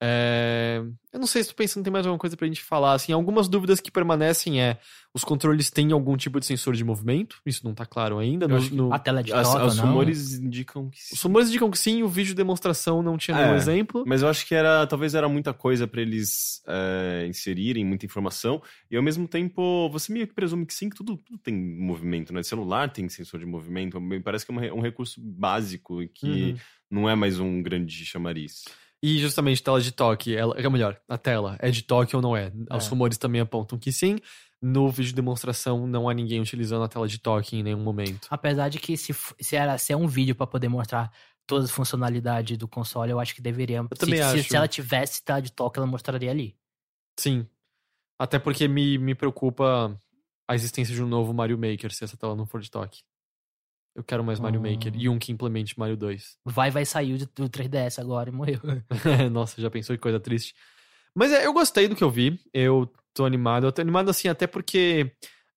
É, 0.00 0.82
Eu 1.12 1.18
não 1.20 1.26
sei 1.26 1.42
se 1.42 1.50
tô 1.50 1.54
pensando 1.54 1.82
que 1.82 1.84
tem 1.84 1.92
mais 1.92 2.04
alguma 2.04 2.18
coisa 2.18 2.36
pra 2.36 2.46
gente 2.46 2.62
falar. 2.62 2.92
Assim, 2.94 3.12
algumas 3.12 3.48
dúvidas 3.48 3.80
que 3.80 3.90
permanecem 3.90 4.60
é: 4.60 4.78
os 5.14 5.22
controles 5.24 5.70
têm 5.70 5.92
algum 5.92 6.16
tipo 6.16 6.38
de 6.40 6.44
sensor 6.46 6.74
de 6.74 6.84
movimento? 6.84 7.40
Isso 7.46 7.64
não 7.64 7.72
tá 7.74 7.86
claro 7.86 8.18
ainda. 8.18 8.46
No, 8.48 8.60
no- 8.70 8.92
A 8.92 8.98
tela 8.98 9.22
de 9.22 9.32
As, 9.32 9.50
toca, 9.50 9.64
os 9.66 9.76
não. 9.76 9.86
rumores 9.86 10.34
indicam 10.34 10.90
que 10.90 11.00
sim. 11.00 11.14
Os 11.14 11.22
rumores 11.22 11.48
indicam 11.48 11.70
que 11.70 11.78
sim, 11.78 12.02
o 12.02 12.08
vídeo 12.08 12.30
de 12.30 12.34
demonstração 12.34 13.02
não 13.02 13.16
tinha 13.16 13.36
nenhum 13.36 13.54
É. 13.54 13.56
exemplo. 13.56 14.04
Mas 14.06 14.22
eu 14.22 14.28
acho 14.28 14.44
que 14.46 14.54
era, 14.54 14.86
talvez 14.86 15.14
era 15.14 15.28
muita 15.28 15.54
coisa 15.54 15.86
pra 15.86 16.02
eles 16.02 16.60
é, 16.66 17.26
inserirem, 17.28 17.84
muita 17.84 18.04
informação. 18.04 18.60
E 18.90 18.96
ao 18.96 19.02
mesmo 19.02 19.26
tempo, 19.28 19.88
você 19.90 20.12
meio 20.12 20.26
que 20.26 20.34
presume 20.34 20.66
que 20.66 20.74
sim, 20.74 20.90
que 20.90 20.96
tudo, 20.96 21.16
tudo 21.16 21.38
tem 21.38 21.54
movimento, 21.54 22.32
né? 22.32 22.42
Celular 22.42 22.90
tem 22.92 23.08
sensor 23.08 23.38
de 23.40 23.46
movimento. 23.46 24.00
Me 24.00 24.20
parece 24.20 24.44
que 24.44 24.52
é 24.52 24.72
um, 24.72 24.78
um 24.78 24.80
recurso 24.80 25.20
básico 25.20 26.02
e 26.02 26.08
que 26.08 26.26
Uhum. 26.26 26.56
não 26.90 27.08
é 27.08 27.14
mais 27.14 27.38
um 27.38 27.62
grande 27.62 28.04
chamariz. 28.04 28.64
E 29.06 29.18
justamente 29.18 29.62
tela 29.62 29.80
de 29.82 29.92
toque, 29.92 30.34
ela, 30.34 30.56
é 30.58 30.66
melhor, 30.70 30.98
a 31.06 31.18
tela 31.18 31.56
é 31.60 31.70
de 31.70 31.82
toque 31.82 32.16
ou 32.16 32.22
não 32.22 32.34
é? 32.34 32.50
Os 32.74 32.86
É. 32.86 32.88
rumores 32.88 33.18
também 33.18 33.40
apontam 33.40 33.78
que 33.78 33.92
sim. 33.92 34.18
No 34.62 34.88
vídeo 34.88 35.10
de 35.10 35.14
demonstração 35.14 35.86
não 35.86 36.08
há 36.08 36.14
ninguém 36.14 36.40
utilizando 36.40 36.84
a 36.84 36.88
tela 36.88 37.06
de 37.06 37.18
toque 37.18 37.56
em 37.58 37.62
nenhum 37.62 37.82
momento. 37.82 38.26
Apesar 38.30 38.70
de 38.70 38.78
que 38.78 38.96
se, 38.96 39.14
se, 39.38 39.56
era, 39.56 39.76
se 39.76 39.92
é 39.92 39.96
um 39.96 40.06
vídeo 40.06 40.34
pra 40.34 40.46
poder 40.46 40.68
mostrar 40.68 41.12
todas 41.46 41.66
as 41.66 41.70
funcionalidades 41.70 42.56
do 42.56 42.66
console, 42.66 43.10
eu 43.10 43.20
acho 43.20 43.34
que 43.34 43.42
deveria. 43.42 43.82
se, 43.82 43.88
também 44.00 44.16
se- 44.16 44.22
acho. 44.22 44.48
se 44.48 44.56
ela 44.56 44.66
tivesse 44.66 45.22
tela 45.22 45.42
de 45.42 45.52
toque, 45.52 45.78
ela 45.78 45.86
mostraria 45.86 46.30
ali. 46.30 46.56
Sim. 47.20 47.46
Até 48.18 48.38
porque 48.38 48.66
me, 48.66 48.96
me 48.96 49.14
preocupa 49.14 49.94
a 50.48 50.54
existência 50.54 50.94
de 50.94 51.02
um 51.02 51.06
novo 51.08 51.34
Mario 51.34 51.58
Maker 51.58 51.92
se 51.92 52.04
essa 52.04 52.16
tela 52.16 52.34
não 52.34 52.46
for 52.46 52.60
de 52.62 52.70
toque. 52.70 53.02
Eu 53.94 54.02
quero 54.02 54.24
mais 54.24 54.40
Mario 54.40 54.60
Ah. 54.64 54.70
Maker 54.70 54.92
e 54.96 55.08
um 55.08 55.18
que 55.18 55.30
implemente 55.32 55.78
Mario 55.78 55.96
2. 55.96 56.36
Vai, 56.44 56.70
vai 56.70 56.84
sair 56.84 57.16
do, 57.18 57.26
do 57.44 57.48
3DS 57.48 57.98
agora 58.00 58.28
e 58.28 58.32
morreu. 58.32 58.60
Nossa, 59.30 59.60
já 59.60 59.70
pensou 59.70 59.94
que 59.96 60.02
coisa 60.02 60.18
triste. 60.18 60.54
Mas 61.14 61.32
é, 61.32 61.46
eu 61.46 61.52
gostei 61.52 61.86
do 61.86 61.94
que 61.94 62.02
eu 62.02 62.10
vi. 62.10 62.40
Eu 62.52 62.90
tô 63.14 63.24
animado. 63.24 63.66
Eu 63.66 63.72
tô 63.72 63.80
animado 63.80 64.08
assim 64.10 64.26
até 64.28 64.46
porque 64.46 65.12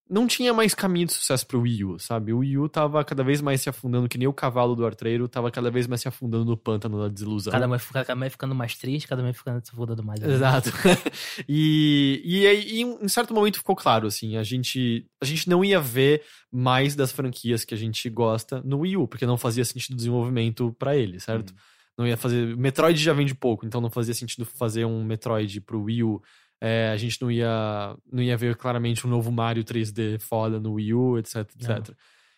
não 0.10 0.28
tinha 0.28 0.54
mais 0.54 0.74
caminho 0.74 1.08
de 1.08 1.14
sucesso 1.14 1.46
pro 1.46 1.62
Wii 1.62 1.84
U, 1.84 2.00
sabe? 2.00 2.34
O 2.34 2.40
Wii 2.40 2.58
U 2.58 2.70
tava 2.70 3.04
cada 3.04 3.24
vez 3.24 3.42
mais 3.42 3.62
se 3.62 3.70
afundando, 3.70 4.08
que 4.08 4.18
nem 4.18 4.28
o 4.28 4.34
cavalo 4.34 4.76
do 4.76 4.86
artreiro, 4.86 5.28
tava 5.28 5.52
cada 5.52 5.70
vez 5.70 5.88
mais 5.88 6.02
se 6.02 6.08
afundando 6.08 6.46
no 6.46 6.58
pântano 6.58 7.00
da 7.02 7.08
desilusão. 7.08 7.52
Cada 7.52 7.68
vez, 7.68 7.86
cada 7.86 8.16
vez 8.16 8.32
ficando 8.32 8.56
mais 8.56 8.76
triste, 8.76 9.08
cada 9.08 9.22
vez 9.22 9.38
ficando 9.38 9.66
se 9.66 9.72
fudendo 9.72 10.04
mais. 10.04 10.22
Exato. 10.22 10.72
e, 11.48 12.22
e 12.24 12.48
aí, 12.48 12.82
em 12.82 12.86
um 12.86 13.08
certo 13.08 13.34
momento 13.34 13.58
ficou 13.58 13.76
claro, 13.76 14.08
assim, 14.08 14.38
a 14.38 14.44
gente, 14.44 15.06
a 15.22 15.26
gente 15.26 15.50
não 15.50 15.64
ia 15.64 15.80
ver 15.80 16.24
mais 16.52 16.96
das 16.96 17.12
franquias 17.12 17.66
que 17.66 17.74
a 17.74 17.78
gente 17.78 18.10
gosta 18.10 18.62
no 18.64 18.80
Wii 18.80 18.98
U, 18.98 19.08
porque 19.08 19.26
não 19.26 19.38
fazia 19.38 19.66
sentido 19.66 19.94
o 19.94 19.98
desenvolvimento 19.98 20.76
pra 20.80 20.96
ele, 20.96 21.20
certo? 21.20 21.54
Não 21.98 22.06
ia 22.06 22.16
fazer. 22.16 22.56
Metroid 22.56 23.02
já 23.02 23.12
vende 23.12 23.34
pouco, 23.34 23.66
então 23.66 23.82
não 23.82 23.90
fazia 23.90 24.14
sentido 24.14 24.46
fazer 24.46 24.86
um 24.86 25.04
Metroid 25.04 25.60
pro 25.62 25.82
Wii 25.82 26.04
U. 26.04 26.22
É, 26.60 26.90
a 26.90 26.98
gente 26.98 27.22
não 27.22 27.30
ia, 27.30 27.96
não 28.12 28.22
ia 28.22 28.36
ver 28.36 28.56
claramente 28.56 29.06
um 29.06 29.10
novo 29.10 29.32
Mario 29.32 29.64
3D 29.64 30.20
foda 30.20 30.60
no 30.60 30.74
Wii 30.74 30.94
U, 30.94 31.18
etc, 31.18 31.38
etc. 31.56 31.96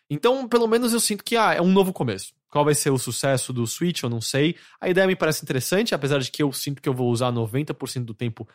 Então, 0.10 0.48
pelo 0.48 0.68
menos 0.68 0.92
eu 0.92 1.00
sinto 1.00 1.24
que 1.24 1.38
ah, 1.38 1.54
é 1.54 1.62
um 1.62 1.72
novo 1.72 1.94
começo. 1.94 2.34
Qual 2.50 2.66
vai 2.66 2.74
ser 2.74 2.90
o 2.90 2.98
sucesso 2.98 3.54
do 3.54 3.68
Switch, 3.68 4.02
eu 4.02 4.10
não 4.10 4.20
sei. 4.20 4.56
A 4.82 4.90
ideia 4.90 5.06
me 5.06 5.16
parece 5.16 5.44
interessante, 5.44 5.94
apesar 5.94 6.20
de 6.20 6.32
que 6.32 6.42
eu 6.42 6.52
sinto 6.52 6.82
que 6.82 6.90
eu 6.90 6.94
vou 6.94 7.12
usar 7.12 7.32
90% 7.32 8.06
do 8.06 8.14
tempo 8.14 8.48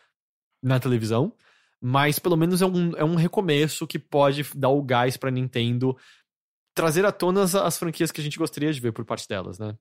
na 0.61 0.79
televisão. 0.79 1.33
Mas 1.81 2.19
pelo 2.19 2.35
menos 2.35 2.61
é 2.61 2.65
um, 2.65 2.91
é 2.97 3.03
um 3.03 3.15
recomeço 3.15 3.87
que 3.87 3.97
pode 3.97 4.43
dar 4.55 4.69
o 4.69 4.81
gás 4.81 5.17
pra 5.17 5.31
Nintendo 5.31 5.95
trazer 6.75 7.05
à 7.05 7.11
tona 7.11 7.41
as, 7.41 7.55
as 7.55 7.77
franquias 7.77 8.11
que 8.11 8.19
a 8.19 8.23
gente 8.23 8.37
gostaria 8.37 8.71
de 8.71 8.81
ver 8.81 8.91
por 8.91 9.05
parte 9.05 9.27
delas, 9.27 9.57
né? 9.57 9.75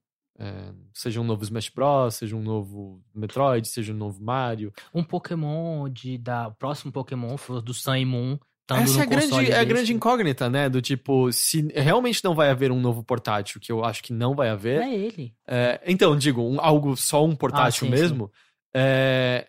Seja 0.93 1.21
um 1.21 1.25
novo 1.25 1.43
Smash 1.45 1.69
Bros, 1.69 2.15
seja 2.17 2.35
um 2.37 2.43
novo 2.43 3.01
Metroid, 3.15 3.67
seja 3.69 3.93
um 3.93 3.97
novo 3.97 4.23
Mario. 4.23 4.73
Um 4.93 5.03
Pokémon 5.03 5.89
de 5.89 6.19
da 6.19 6.49
o 6.49 6.53
próximo 6.53 6.93
Pokémon 6.93 7.37
do 7.65 7.73
Sun 7.75 7.97
e 7.97 8.05
Moon. 8.05 8.39
Essa 8.71 9.01
é 9.01 9.03
a 9.03 9.07
grande, 9.07 9.53
é 9.53 9.59
a 9.61 9.65
grande 9.65 9.93
incógnita, 9.93 10.49
né? 10.49 10.71
Do 10.71 10.81
tipo, 10.81 11.31
se 11.31 11.69
realmente 11.75 12.25
não 12.25 12.35
vai 12.35 12.49
haver 12.49 12.73
um 12.73 12.81
novo 12.81 13.05
portátil, 13.05 13.61
que 13.61 13.71
eu 13.71 13.85
acho 13.85 14.03
que 14.03 14.11
não 14.13 14.35
vai 14.35 14.49
haver. 14.49 14.81
É 14.81 14.95
ele. 14.95 15.35
É, 15.47 15.81
então, 15.87 16.17
digo, 16.17 16.41
um- 16.43 16.59
algo 16.59 16.97
só 16.97 17.23
um 17.25 17.37
portátil 17.37 17.87
Ah, 17.87 17.91
sim, 17.91 18.03
mesmo. 18.03 18.33
é, 18.75 19.47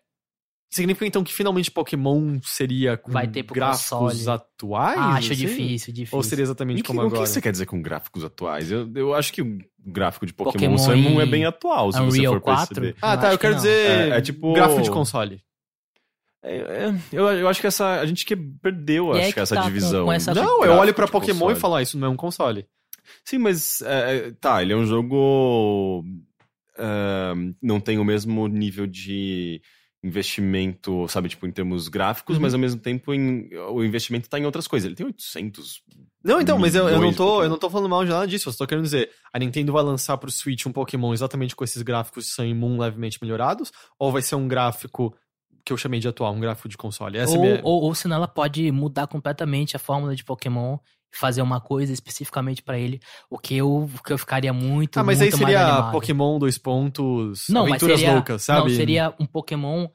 significa 0.70 1.06
então 1.08 1.24
que 1.24 1.34
finalmente 1.34 1.72
Pokémon 1.72 2.40
seria 2.44 2.98
com 2.98 3.12
Vai 3.12 3.28
ter 3.28 3.44
pro 3.44 3.56
gráficos 3.56 3.90
console. 3.90 4.30
atuais? 4.30 4.98
Ah, 5.00 5.14
acho 5.16 5.32
assim? 5.34 5.42
difícil, 5.46 5.94
difícil. 5.94 6.18
Ou 6.18 6.24
seria 6.24 6.44
exatamente 6.44 6.82
que- 6.82 6.88
como 6.88 7.00
o 7.02 7.06
agora? 7.06 7.22
que 7.24 7.28
você 7.30 7.42
quer 7.42 7.52
dizer 7.52 7.66
com 7.66 7.82
gráficos 7.82 8.24
atuais? 8.24 8.72
Eu, 8.72 8.92
eu 8.96 9.14
acho 9.14 9.32
que 9.32 9.42
o 9.42 9.58
gráfico 9.86 10.26
de 10.26 10.34
Pokémon, 10.34 10.76
Pokémon 10.78 10.94
e 10.96 11.02
Moon 11.02 11.22
é 11.22 11.26
e 11.26 11.30
bem 11.30 11.46
atual, 11.46 11.92
se 11.92 12.00
você 12.00 12.18
Unreal 12.20 12.34
for 12.34 12.42
4? 12.42 12.68
perceber. 12.76 12.96
Ah, 13.02 13.14
Eu 13.16 13.20
tá, 13.20 13.28
eu 13.28 13.32
que 13.38 13.42
quero 13.42 13.54
não. 13.54 13.62
dizer 13.62 13.88
É- 14.12 14.18
é 14.18 14.22
tipo- 14.22 14.54
gráfico 14.54 14.82
de 14.82 14.92
console. 14.92 15.42
É, 16.44 16.58
é, 16.58 16.94
eu, 17.12 17.28
eu 17.28 17.48
acho 17.48 17.60
que 17.60 17.66
essa. 17.68 18.00
A 18.02 18.06
gente 18.06 18.24
que 18.26 18.36
perdeu, 18.36 19.12
acho 19.12 19.20
aí 19.22 19.28
que 19.30 19.34
que 19.34 19.40
essa 19.40 19.56
tá, 19.56 19.62
com- 19.62 19.68
divisão. 19.68 20.06
com 20.06 20.12
essa- 20.14 20.32
de 20.34 20.40
Não, 20.40 20.64
eu 20.64 20.74
olho 20.74 20.94
pra 20.94 21.06
de 21.06 21.12
Pokémon 21.12 21.40
console. 21.40 21.58
e 21.58 21.60
falo, 21.60 21.76
ah, 21.76 21.82
isso 21.82 21.98
não 21.98 22.08
é 22.08 22.10
um 22.12 22.16
console. 22.16 22.68
Sim, 23.24 23.40
mas 23.40 23.82
é, 23.82 24.32
tá, 24.40 24.62
ele 24.62 24.74
é 24.74 24.76
um 24.76 24.86
jogo. 24.86 26.04
é, 26.78 27.34
não 27.62 27.80
tem 27.80 27.98
o 27.98 28.04
mesmo 28.06 28.48
nível 28.48 28.86
de 28.86 29.62
investimento, 30.06 31.08
sabe, 31.08 31.30
tipo, 31.30 31.46
em 31.48 31.52
termos 31.52 31.88
gráficos, 31.88 32.36
Uhum. 32.36 32.42
mas 32.42 32.54
ao 32.54 32.60
mesmo 32.60 32.80
tempo 32.80 33.14
em- 33.14 33.50
o 33.72 33.84
investimento 33.84 34.30
tá 34.30 34.40
em 34.40 34.46
outras 34.46 34.68
coisas. 34.68 34.86
Ele 34.86 34.96
tem 34.96 35.06
800. 35.06 35.82
Não, 36.24 36.42
então, 36.42 36.58
mas 36.58 36.74
eu, 36.76 36.88
eu 36.90 37.00
não 37.00 37.14
tô, 37.14 37.44
eu 37.44 37.50
não 37.50 37.58
tô 37.58 37.70
falando 37.70 37.90
mal 37.90 38.04
de 38.04 38.10
nada 38.10 38.28
disso. 38.28 38.50
Eu 38.50 38.54
só 38.54 38.60
tô 38.60 38.68
querendo 38.68 38.84
dizer, 38.86 39.10
a 39.34 39.38
Nintendo 39.40 39.72
vai 39.72 39.84
lançar 39.84 40.18
pro 40.18 40.32
Switch 40.32 40.66
um 40.66 40.72
Pokémon 40.72 41.14
exatamente 41.14 41.56
com 41.56 41.64
esses 41.64 41.82
gráficos 41.82 42.28
Sun 42.34 42.46
e 42.46 42.54
Moon 42.54 42.78
levemente 42.80 43.20
melhorados? 43.22 43.72
Ou 44.00 44.12
vai 44.12 44.22
ser 44.22 44.36
um 44.36 44.48
gráfico 44.48 45.16
que 45.64 45.72
eu 45.74 45.78
chamei 45.78 46.00
de 46.00 46.08
atual, 46.08 46.34
um 46.34 46.40
gráfico 46.40 46.68
de 46.70 46.78
console? 46.78 47.18
Essa 47.18 47.34
é 47.36 47.38
Ou, 47.38 47.42
minha... 47.44 47.62
ou, 47.64 47.84
ou 47.84 47.96
senão 47.96 48.16
ela 48.18 48.28
pode 48.28 48.72
mudar 48.72 49.08
completamente 49.08 49.76
a 49.76 49.80
fórmula 49.80 50.16
de 50.16 50.24
Pokémon 50.24 50.78
fazer 51.14 51.42
uma 51.42 51.62
coisa 51.62 51.94
especificamente 51.94 52.62
pra 52.62 52.78
ele, 52.78 53.00
o 53.30 53.38
que 53.40 53.56
eu, 53.56 53.84
o 53.84 54.04
que 54.04 54.12
eu 54.12 54.18
ficaria 54.18 54.52
muito, 54.52 55.00
Ah, 55.00 55.04
mas 55.04 55.22
aí 55.22 55.30
muito 55.30 55.44
mais 55.44 55.56
seria. 55.56 55.92
Pokémon 55.92 56.40
dois 56.40 56.58
pontos, 56.58 57.46
Não, 57.50 57.62
aventuras 57.66 58.00
seria, 58.00 58.14
loucas, 58.14 58.44
sabe? 58.44 58.70
Não, 58.70 58.76
seria 58.76 59.16
um 59.20 59.26
Pokémon. 59.26 59.88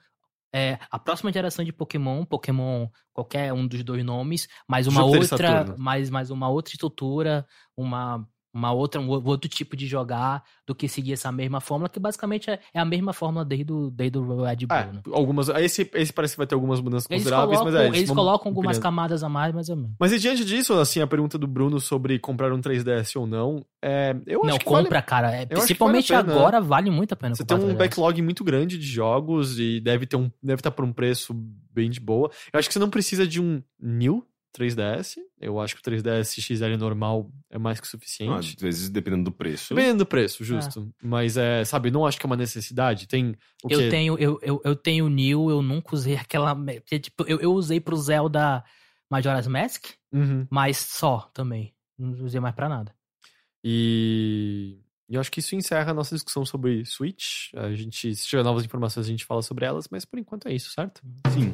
é, 0.53 0.79
a 0.91 0.99
próxima 0.99 1.33
geração 1.33 1.65
de 1.65 1.73
Pokémon, 1.73 2.25
Pokémon, 2.25 2.89
qualquer 3.13 3.53
um 3.53 3.67
dos 3.67 3.85
dois 3.85 4.05
nomes, 4.05 4.49
mais 4.67 4.87
uma 4.87 5.03
Júpiter 5.03 5.33
outra, 5.33 5.77
mais, 5.79 6.11
mais 6.11 6.31
uma 6.31 6.49
outra 6.49 6.73
estrutura, 6.73 7.47
uma, 7.77 8.27
uma 8.53 8.73
outra, 8.73 9.01
um 9.01 9.09
outro 9.09 9.49
tipo 9.49 9.77
de 9.77 9.87
jogar 9.87 10.43
do 10.67 10.75
que 10.75 10.89
seguir 10.89 11.13
essa 11.13 11.31
mesma 11.31 11.61
fórmula, 11.61 11.89
que 11.89 12.01
basicamente 12.01 12.51
é, 12.51 12.59
é 12.75 12.81
a 12.81 12.85
mesma 12.85 13.13
fórmula 13.13 13.45
desde 13.45 13.73
o, 13.73 13.91
desde 13.91 14.19
o 14.19 14.43
Red 14.43 14.67
Bull. 14.67 14.77
É, 14.77 14.93
né? 14.93 15.03
algumas, 15.13 15.49
esse, 15.51 15.89
esse 15.95 16.13
parece 16.13 16.35
que 16.35 16.39
vai 16.39 16.47
ter 16.47 16.55
algumas 16.55 16.81
mudanças 16.81 17.07
Eles 17.11 17.23
consideráveis, 17.23 17.59
colocam, 17.61 17.73
mas 17.81 17.83
é, 17.83 17.87
eles 17.97 18.09
vamos 18.09 18.23
colocam 18.23 18.49
algumas 18.51 18.77
empilhando. 18.77 18.83
camadas 18.83 19.23
a 19.23 19.29
mais, 19.29 19.55
mas 19.55 19.69
é 19.69 19.75
mesmo. 19.77 19.95
Mas 19.99 20.13
e 20.13 20.19
diante 20.19 20.45
disso, 20.45 20.75
assim, 20.75 21.01
a 21.01 21.07
pergunta 21.07 21.39
do 21.39 21.47
Bruno 21.47 21.79
sobre 21.81 22.19
comprar 22.19 22.53
um 22.53 22.61
3DS 22.61 23.17
ou 23.19 23.27
não, 23.27 23.65
é, 23.83 24.17
eu 24.27 24.41
Não, 24.43 24.51
acho 24.51 24.59
que 24.61 24.71
vale- 24.71 24.85
compra, 24.85 25.03
cara. 25.03 25.31
É, 25.33 25.47
principalmente 25.47 26.13
vale 26.13 26.25
pena, 26.25 26.37
agora, 26.39 26.61
vale 26.61 26.91
muito 26.91 27.13
a 27.13 27.17
pena 27.17 27.35
Você 27.35 27.45
tem 27.45 27.57
um 27.57 27.61
3DS. 27.61 27.77
backlog 27.77 28.21
muito 28.23 28.43
grande 28.45 28.77
de 28.79 28.87
jogos 28.87 29.59
e 29.59 29.81
deve 29.81 30.07
ter 30.07 30.17
um 30.17 30.31
deve 30.43 30.61
estar 30.61 30.71
por 30.71 30.85
um 30.85 30.93
preço 30.93 31.33
bem 31.73 31.89
de 31.89 32.01
boa. 32.01 32.31
Eu 32.53 32.59
acho 32.59 32.69
que 32.69 32.73
você 32.73 32.79
não 32.81 32.91
precisa 32.91 33.27
de 33.27 33.41
um 33.41 33.63
new 33.81 34.25
3DS. 34.59 35.17
Eu 35.41 35.61
acho 35.61 35.75
que 35.75 35.81
o 35.81 35.93
3DS 35.93 36.41
XL 36.41 36.77
normal 36.79 37.31
é 37.51 37.59
mais 37.59 37.81
que 37.81 37.87
Ah, 37.87 37.91
suficiente. 37.91 38.55
às 38.57 38.61
vezes, 38.63 38.89
dependendo 38.89 39.25
do 39.25 39.33
preço. 39.33 39.75
Dependendo 39.75 39.99
do 39.99 40.07
preço, 40.07 40.43
justo. 40.45 40.93
Mas 41.03 41.37
é, 41.37 41.65
sabe, 41.65 41.91
não 41.91 42.05
acho 42.07 42.19
que 42.19 42.27
é 42.27 42.29
uma 42.29 42.37
necessidade. 42.37 43.07
Tem 43.09 43.37
o 43.65 43.69
quê? 43.69 43.75
Eu 43.75 43.91
tenho, 43.91 44.19
eu, 44.19 44.39
eu, 44.43 44.61
eu 44.65 44.77
tenho 44.77 45.09
New, 45.09 45.51
eu 45.51 45.63
nunca 45.63 45.95
usei 45.95 46.17
aquela. 46.17 46.57
Tipo, 47.01 47.25
eu, 47.27 47.39
eu 47.41 47.53
usei 47.53 47.81
pro 47.81 47.97
Zelda 47.97 48.63
Majora's 49.11 49.47
Mask, 49.47 49.87
Uhum. 50.13 50.47
mas 50.51 50.77
só 50.79 51.31
também. 51.33 51.73
Não 51.99 52.13
usei 52.25 52.41
mais 52.41 52.55
pra 52.55 52.69
nada. 52.69 52.95
E... 53.65 54.79
e 55.09 55.15
eu 55.15 55.21
acho 55.21 55.31
que 55.31 55.41
isso 55.41 55.55
encerra 55.55 55.91
a 55.91 55.95
nossa 55.95 56.15
discussão 56.15 56.45
sobre 56.47 56.85
Switch. 56.85 57.53
A 57.55 57.73
gente, 57.75 58.15
se 58.17 58.27
tiver 58.27 58.43
novas 58.43 58.65
informações, 58.65 59.07
a 59.07 59.11
gente 59.11 59.25
fala 59.25 59.43
sobre 59.43 59.65
elas, 59.67 59.87
mas 59.91 60.05
por 60.05 60.19
enquanto 60.19 60.49
é 60.49 60.55
isso, 60.55 60.71
certo? 60.71 61.03
Sim. 61.33 61.53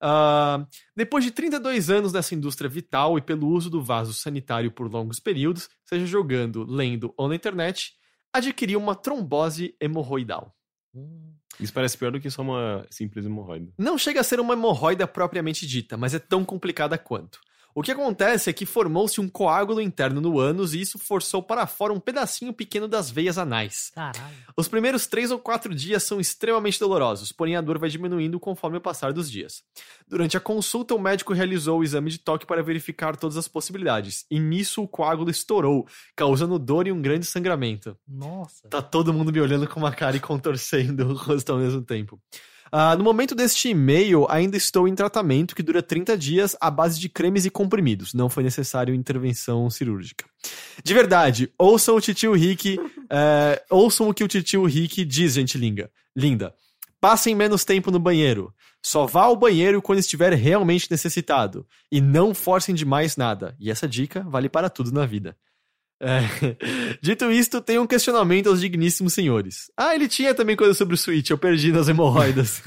Ah, 0.00 0.66
depois 0.96 1.22
de 1.22 1.30
32 1.30 1.90
anos 1.90 2.12
nessa 2.12 2.34
indústria 2.34 2.70
vital 2.70 3.18
e 3.18 3.20
pelo 3.20 3.48
uso 3.48 3.68
do 3.68 3.82
vaso 3.82 4.14
sanitário 4.14 4.70
por 4.70 4.90
longos 4.90 5.20
períodos, 5.20 5.68
seja 5.84 6.06
jogando, 6.06 6.64
lendo 6.64 7.12
ou 7.16 7.28
na 7.28 7.34
internet, 7.34 7.92
adquiri 8.32 8.76
uma 8.76 8.94
trombose 8.94 9.74
hemorroidal. 9.80 10.54
Isso 11.58 11.72
parece 11.72 11.98
pior 11.98 12.10
do 12.10 12.20
que 12.20 12.30
só 12.30 12.42
uma 12.42 12.86
simples 12.90 13.26
hemorroida. 13.26 13.70
Não 13.78 13.98
chega 13.98 14.20
a 14.20 14.24
ser 14.24 14.40
uma 14.40 14.54
hemorroida 14.54 15.06
propriamente 15.06 15.66
dita, 15.66 15.96
mas 15.96 16.14
é 16.14 16.18
tão 16.18 16.44
complicada 16.44 16.96
quanto. 16.96 17.38
O 17.74 17.82
que 17.82 17.92
acontece 17.92 18.50
é 18.50 18.52
que 18.52 18.66
formou-se 18.66 19.20
um 19.20 19.28
coágulo 19.28 19.80
interno 19.80 20.20
no 20.20 20.38
ânus 20.40 20.74
e 20.74 20.80
isso 20.80 20.98
forçou 20.98 21.42
para 21.42 21.66
fora 21.66 21.92
um 21.92 22.00
pedacinho 22.00 22.52
pequeno 22.52 22.88
das 22.88 23.10
veias 23.10 23.38
anais. 23.38 23.90
Caralho. 23.94 24.34
Os 24.56 24.66
primeiros 24.66 25.06
três 25.06 25.30
ou 25.30 25.38
quatro 25.38 25.74
dias 25.74 26.02
são 26.02 26.20
extremamente 26.20 26.80
dolorosos, 26.80 27.30
porém 27.30 27.56
a 27.56 27.60
dor 27.60 27.78
vai 27.78 27.88
diminuindo 27.88 28.40
conforme 28.40 28.78
o 28.78 28.80
passar 28.80 29.12
dos 29.12 29.30
dias. 29.30 29.62
Durante 30.08 30.36
a 30.36 30.40
consulta, 30.40 30.94
o 30.94 30.98
médico 30.98 31.32
realizou 31.32 31.78
o 31.78 31.84
exame 31.84 32.10
de 32.10 32.18
toque 32.18 32.46
para 32.46 32.62
verificar 32.62 33.16
todas 33.16 33.36
as 33.36 33.46
possibilidades, 33.46 34.26
e 34.30 34.40
nisso 34.40 34.82
o 34.82 34.88
coágulo 34.88 35.30
estourou, 35.30 35.86
causando 36.16 36.58
dor 36.58 36.88
e 36.88 36.92
um 36.92 37.00
grande 37.00 37.26
sangramento. 37.26 37.96
Nossa. 38.06 38.68
Tá 38.68 38.82
todo 38.82 39.14
mundo 39.14 39.32
me 39.32 39.40
olhando 39.40 39.68
com 39.68 39.78
uma 39.78 39.92
cara 39.92 40.16
e 40.16 40.20
contorcendo 40.20 41.06
o 41.06 41.14
rosto 41.14 41.52
ao 41.52 41.58
mesmo 41.58 41.82
tempo. 41.82 42.20
Ah, 42.72 42.94
no 42.94 43.02
momento 43.02 43.34
deste 43.34 43.68
e-mail, 43.68 44.26
ainda 44.30 44.56
estou 44.56 44.86
em 44.86 44.94
tratamento 44.94 45.56
que 45.56 45.62
dura 45.62 45.82
30 45.82 46.16
dias 46.16 46.56
à 46.60 46.70
base 46.70 47.00
de 47.00 47.08
cremes 47.08 47.44
e 47.44 47.50
comprimidos. 47.50 48.14
Não 48.14 48.28
foi 48.28 48.44
necessário 48.44 48.94
intervenção 48.94 49.68
cirúrgica. 49.68 50.24
De 50.84 50.94
verdade, 50.94 51.52
ouçam 51.58 51.96
o 51.96 52.00
titio 52.00 52.32
Rick. 52.32 52.78
eh, 53.10 53.62
ouçam 53.68 54.08
o 54.08 54.14
que 54.14 54.22
o 54.22 54.28
titio 54.28 54.64
Rick 54.64 55.04
diz, 55.04 55.34
gente 55.34 55.58
linda. 55.58 55.90
Linda. 56.14 56.54
Passem 57.00 57.34
menos 57.34 57.64
tempo 57.64 57.90
no 57.90 57.98
banheiro. 57.98 58.54
Só 58.82 59.04
vá 59.04 59.22
ao 59.22 59.36
banheiro 59.36 59.82
quando 59.82 59.98
estiver 59.98 60.32
realmente 60.34 60.88
necessitado. 60.90 61.66
E 61.90 62.00
não 62.00 62.32
forcem 62.32 62.74
demais 62.74 63.16
nada. 63.16 63.56
E 63.58 63.70
essa 63.70 63.88
dica 63.88 64.22
vale 64.28 64.48
para 64.48 64.70
tudo 64.70 64.92
na 64.92 65.04
vida. 65.04 65.36
É. 66.00 66.20
Dito 67.02 67.30
isto, 67.30 67.60
tem 67.60 67.78
um 67.78 67.86
questionamento 67.86 68.48
aos 68.48 68.60
digníssimos 68.60 69.12
senhores. 69.12 69.70
Ah, 69.76 69.94
ele 69.94 70.08
tinha 70.08 70.34
também 70.34 70.56
coisa 70.56 70.72
sobre 70.72 70.94
o 70.94 70.98
Switch, 70.98 71.28
eu 71.28 71.36
perdi 71.36 71.70
nas 71.70 71.88
hemorroidas. 71.88 72.62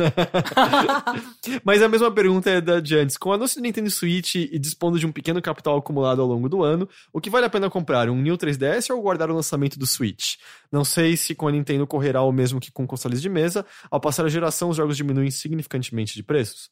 Mas 1.65 1.81
a 1.81 1.89
mesma 1.89 2.11
pergunta 2.11 2.51
é 2.51 2.61
da 2.61 2.79
de 2.79 2.95
antes. 2.95 3.17
Com 3.17 3.29
o 3.29 3.33
anúncio 3.33 3.59
do 3.59 3.63
Nintendo 3.63 3.89
Switch 3.89 4.35
e 4.35 4.59
dispondo 4.59 4.99
de 4.99 5.07
um 5.07 5.11
pequeno 5.11 5.41
capital 5.41 5.77
acumulado 5.77 6.21
ao 6.21 6.27
longo 6.27 6.47
do 6.47 6.63
ano, 6.63 6.87
o 7.11 7.19
que 7.19 7.29
vale 7.29 7.47
a 7.47 7.49
pena 7.49 7.69
comprar? 7.71 8.07
Um 8.07 8.21
New 8.21 8.37
3DS 8.37 8.93
ou 8.93 9.01
guardar 9.01 9.31
o 9.31 9.35
lançamento 9.35 9.79
do 9.79 9.87
Switch? 9.87 10.35
Não 10.71 10.85
sei 10.85 11.17
se 11.17 11.33
com 11.33 11.47
a 11.47 11.51
Nintendo 11.51 11.87
correrá 11.87 12.21
o 12.21 12.31
mesmo 12.31 12.59
que 12.59 12.71
com 12.71 12.85
consoles 12.85 13.19
de 13.19 13.29
mesa. 13.29 13.65
Ao 13.89 13.99
passar 13.99 14.25
a 14.25 14.29
geração, 14.29 14.69
os 14.69 14.77
jogos 14.77 14.95
diminuem 14.95 15.31
significantemente 15.31 16.13
de 16.13 16.21
preços. 16.21 16.69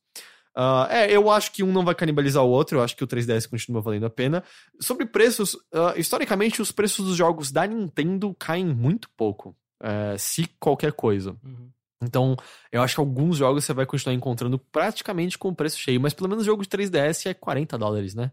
Ah, 0.56 0.88
é, 0.90 1.16
eu 1.16 1.30
acho 1.30 1.52
que 1.52 1.64
um 1.64 1.72
não 1.72 1.86
vai 1.86 1.96
canibalizar 1.96 2.44
o 2.44 2.50
outro, 2.50 2.78
eu 2.78 2.84
acho 2.84 2.96
que 2.96 3.04
o 3.04 3.08
3DS 3.08 3.48
continua 3.48 3.82
valendo 3.82 4.06
a 4.06 4.10
pena. 4.10 4.44
Sobre 4.80 5.06
preços, 5.06 5.58
ah, 5.74 5.94
historicamente, 5.96 6.62
os 6.62 6.72
preços 6.72 7.06
dos 7.06 7.16
jogos 7.16 7.52
da 7.52 7.66
Nintendo 7.66 8.36
caem 8.38 8.66
muito 8.66 9.10
pouco, 9.16 9.56
eh, 9.82 10.16
se 10.18 10.48
qualquer 10.60 10.94
coisa. 10.94 11.36
Uhum. 11.44 11.70
Então, 12.04 12.36
eu 12.72 12.82
acho 12.82 12.96
que 12.96 13.00
alguns 13.00 13.38
jogos 13.38 13.64
você 13.64 13.74
vai 13.74 13.86
continuar 13.86 14.16
encontrando 14.16 14.58
praticamente 14.58 15.38
com 15.38 15.50
o 15.50 15.56
preço 15.56 15.78
cheio, 15.78 16.02
mas 16.02 16.14
pelo 16.14 16.28
menos 16.28 16.44
o 16.44 16.46
jogo 16.46 16.64
de 16.64 16.70
3DS 16.70 17.28
é 17.30 17.34
40 17.34 17.78
dólares, 17.78 18.16
né? 18.16 18.32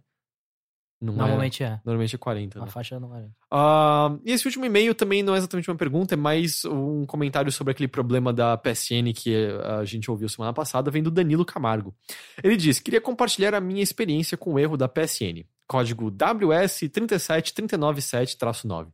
Não 1.00 1.14
é- 1.14 1.18
Normalmente 1.18 1.62
é. 1.62 1.80
normalmente 1.84 2.16
é 2.16 2.18
40. 2.18 2.58
Uma 2.58 2.66
Né? 2.66 2.72
faixa 2.72 2.98
não 2.98 3.14
é. 3.16 3.28
Ah, 3.50 4.16
e 4.24 4.32
esse 4.32 4.46
último 4.46 4.64
e-mail 4.64 4.92
também 4.94 5.22
não 5.22 5.34
é 5.34 5.38
exatamente 5.38 5.70
uma 5.70 5.76
pergunta, 5.76 6.14
é 6.14 6.16
mais 6.16 6.64
um 6.64 7.06
comentário 7.06 7.52
sobre 7.52 7.70
aquele 7.70 7.86
problema 7.86 8.32
da 8.32 8.56
PSN 8.56 9.12
que 9.14 9.32
a 9.64 9.84
gente 9.84 10.10
ouviu 10.10 10.28
semana 10.28 10.52
passada, 10.52 10.90
vem 10.90 11.02
do 11.02 11.10
Danilo 11.10 11.44
Camargo. 11.44 11.94
Ele 12.42 12.56
diz: 12.56 12.80
queria 12.80 13.00
compartilhar 13.00 13.54
a 13.54 13.60
minha 13.60 13.82
experiência 13.82 14.36
com 14.36 14.54
o 14.54 14.58
erro 14.58 14.76
da 14.76 14.88
PSN. 14.88 15.44
Código 15.68 16.10
WS37397-9. 16.10 18.88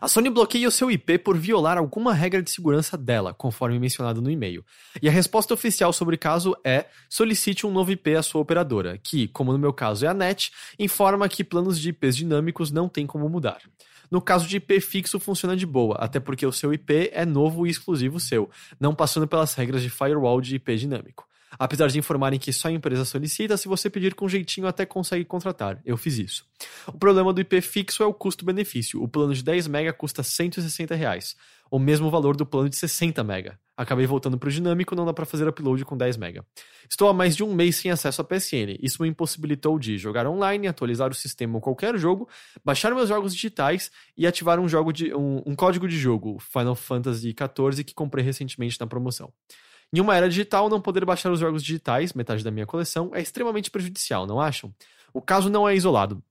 A 0.00 0.08
Sony 0.08 0.30
bloqueia 0.30 0.68
o 0.68 0.70
seu 0.70 0.90
IP 0.90 1.18
por 1.18 1.36
violar 1.36 1.78
alguma 1.78 2.12
regra 2.14 2.42
de 2.42 2.50
segurança 2.50 2.96
dela, 2.96 3.34
conforme 3.34 3.78
mencionado 3.78 4.22
no 4.22 4.30
e-mail. 4.30 4.64
E 5.00 5.08
a 5.08 5.12
resposta 5.12 5.54
oficial 5.54 5.92
sobre 5.92 6.16
o 6.16 6.18
caso 6.18 6.56
é: 6.64 6.86
solicite 7.08 7.66
um 7.66 7.70
novo 7.70 7.92
IP 7.92 8.14
à 8.14 8.22
sua 8.22 8.40
operadora, 8.40 8.98
que, 8.98 9.28
como 9.28 9.52
no 9.52 9.58
meu 9.58 9.72
caso 9.72 10.04
é 10.04 10.08
a 10.08 10.14
NET, 10.14 10.50
informa 10.78 11.28
que 11.28 11.44
planos 11.44 11.78
de 11.78 11.90
IPs 11.90 12.16
dinâmicos 12.16 12.70
não 12.70 12.88
tem 12.88 13.06
como 13.06 13.28
mudar. 13.28 13.60
No 14.10 14.20
caso 14.20 14.46
de 14.46 14.56
IP 14.56 14.78
fixo, 14.80 15.18
funciona 15.18 15.56
de 15.56 15.64
boa, 15.64 15.96
até 15.96 16.20
porque 16.20 16.44
o 16.44 16.52
seu 16.52 16.72
IP 16.74 17.10
é 17.14 17.24
novo 17.24 17.66
e 17.66 17.70
exclusivo 17.70 18.20
seu, 18.20 18.50
não 18.78 18.94
passando 18.94 19.26
pelas 19.26 19.54
regras 19.54 19.82
de 19.82 19.88
firewall 19.88 20.40
de 20.40 20.56
IP 20.56 20.76
dinâmico. 20.76 21.26
Apesar 21.58 21.88
de 21.88 21.98
informarem 21.98 22.38
que 22.38 22.52
só 22.52 22.68
a 22.68 22.72
empresa 22.72 23.04
solicita, 23.04 23.56
se 23.56 23.68
você 23.68 23.90
pedir 23.90 24.14
com 24.14 24.28
jeitinho 24.28 24.66
até 24.66 24.86
consegue 24.86 25.24
contratar. 25.24 25.80
Eu 25.84 25.96
fiz 25.96 26.18
isso. 26.18 26.44
O 26.86 26.98
problema 26.98 27.32
do 27.32 27.40
IP 27.40 27.60
fixo 27.60 28.02
é 28.02 28.06
o 28.06 28.14
custo-benefício. 28.14 29.02
O 29.02 29.08
plano 29.08 29.34
de 29.34 29.42
10 29.42 29.68
MB 29.68 29.92
custa 29.94 30.22
160 30.22 30.94
reais, 30.94 31.36
o 31.70 31.78
mesmo 31.78 32.10
valor 32.10 32.36
do 32.36 32.46
plano 32.46 32.68
de 32.68 32.76
60 32.76 33.22
MB. 33.22 33.52
Acabei 33.74 34.06
voltando 34.06 34.38
para 34.38 34.48
o 34.48 34.52
dinâmico, 34.52 34.94
não 34.94 35.06
dá 35.06 35.12
para 35.12 35.24
fazer 35.24 35.48
upload 35.48 35.84
com 35.84 35.96
10 35.96 36.16
MB. 36.18 36.42
Estou 36.88 37.08
há 37.08 37.14
mais 37.14 37.34
de 37.34 37.42
um 37.42 37.54
mês 37.54 37.76
sem 37.76 37.90
acesso 37.90 38.20
à 38.20 38.24
PSN. 38.24 38.76
Isso 38.80 39.02
me 39.02 39.08
impossibilitou 39.08 39.78
de 39.78 39.96
jogar 39.96 40.26
online, 40.26 40.68
atualizar 40.68 41.10
o 41.10 41.14
sistema 41.14 41.54
ou 41.54 41.60
qualquer 41.60 41.96
jogo, 41.96 42.28
baixar 42.62 42.94
meus 42.94 43.08
jogos 43.08 43.34
digitais 43.34 43.90
e 44.16 44.26
ativar 44.26 44.60
um, 44.60 44.68
jogo 44.68 44.92
de, 44.92 45.14
um, 45.14 45.42
um 45.46 45.56
código 45.56 45.88
de 45.88 45.98
jogo, 45.98 46.38
Final 46.38 46.74
Fantasy 46.74 47.34
XIV, 47.34 47.82
que 47.82 47.94
comprei 47.94 48.22
recentemente 48.22 48.78
na 48.78 48.86
promoção. 48.86 49.32
Em 49.94 50.00
uma 50.00 50.16
era 50.16 50.28
digital, 50.28 50.70
não 50.70 50.80
poder 50.80 51.04
baixar 51.04 51.30
os 51.30 51.38
jogos 51.38 51.62
digitais, 51.62 52.14
metade 52.14 52.42
da 52.42 52.50
minha 52.50 52.66
coleção, 52.66 53.10
é 53.12 53.20
extremamente 53.20 53.70
prejudicial, 53.70 54.26
não 54.26 54.40
acham? 54.40 54.74
O 55.12 55.20
caso 55.20 55.50
não 55.50 55.68
é 55.68 55.76
isolado. 55.76 56.22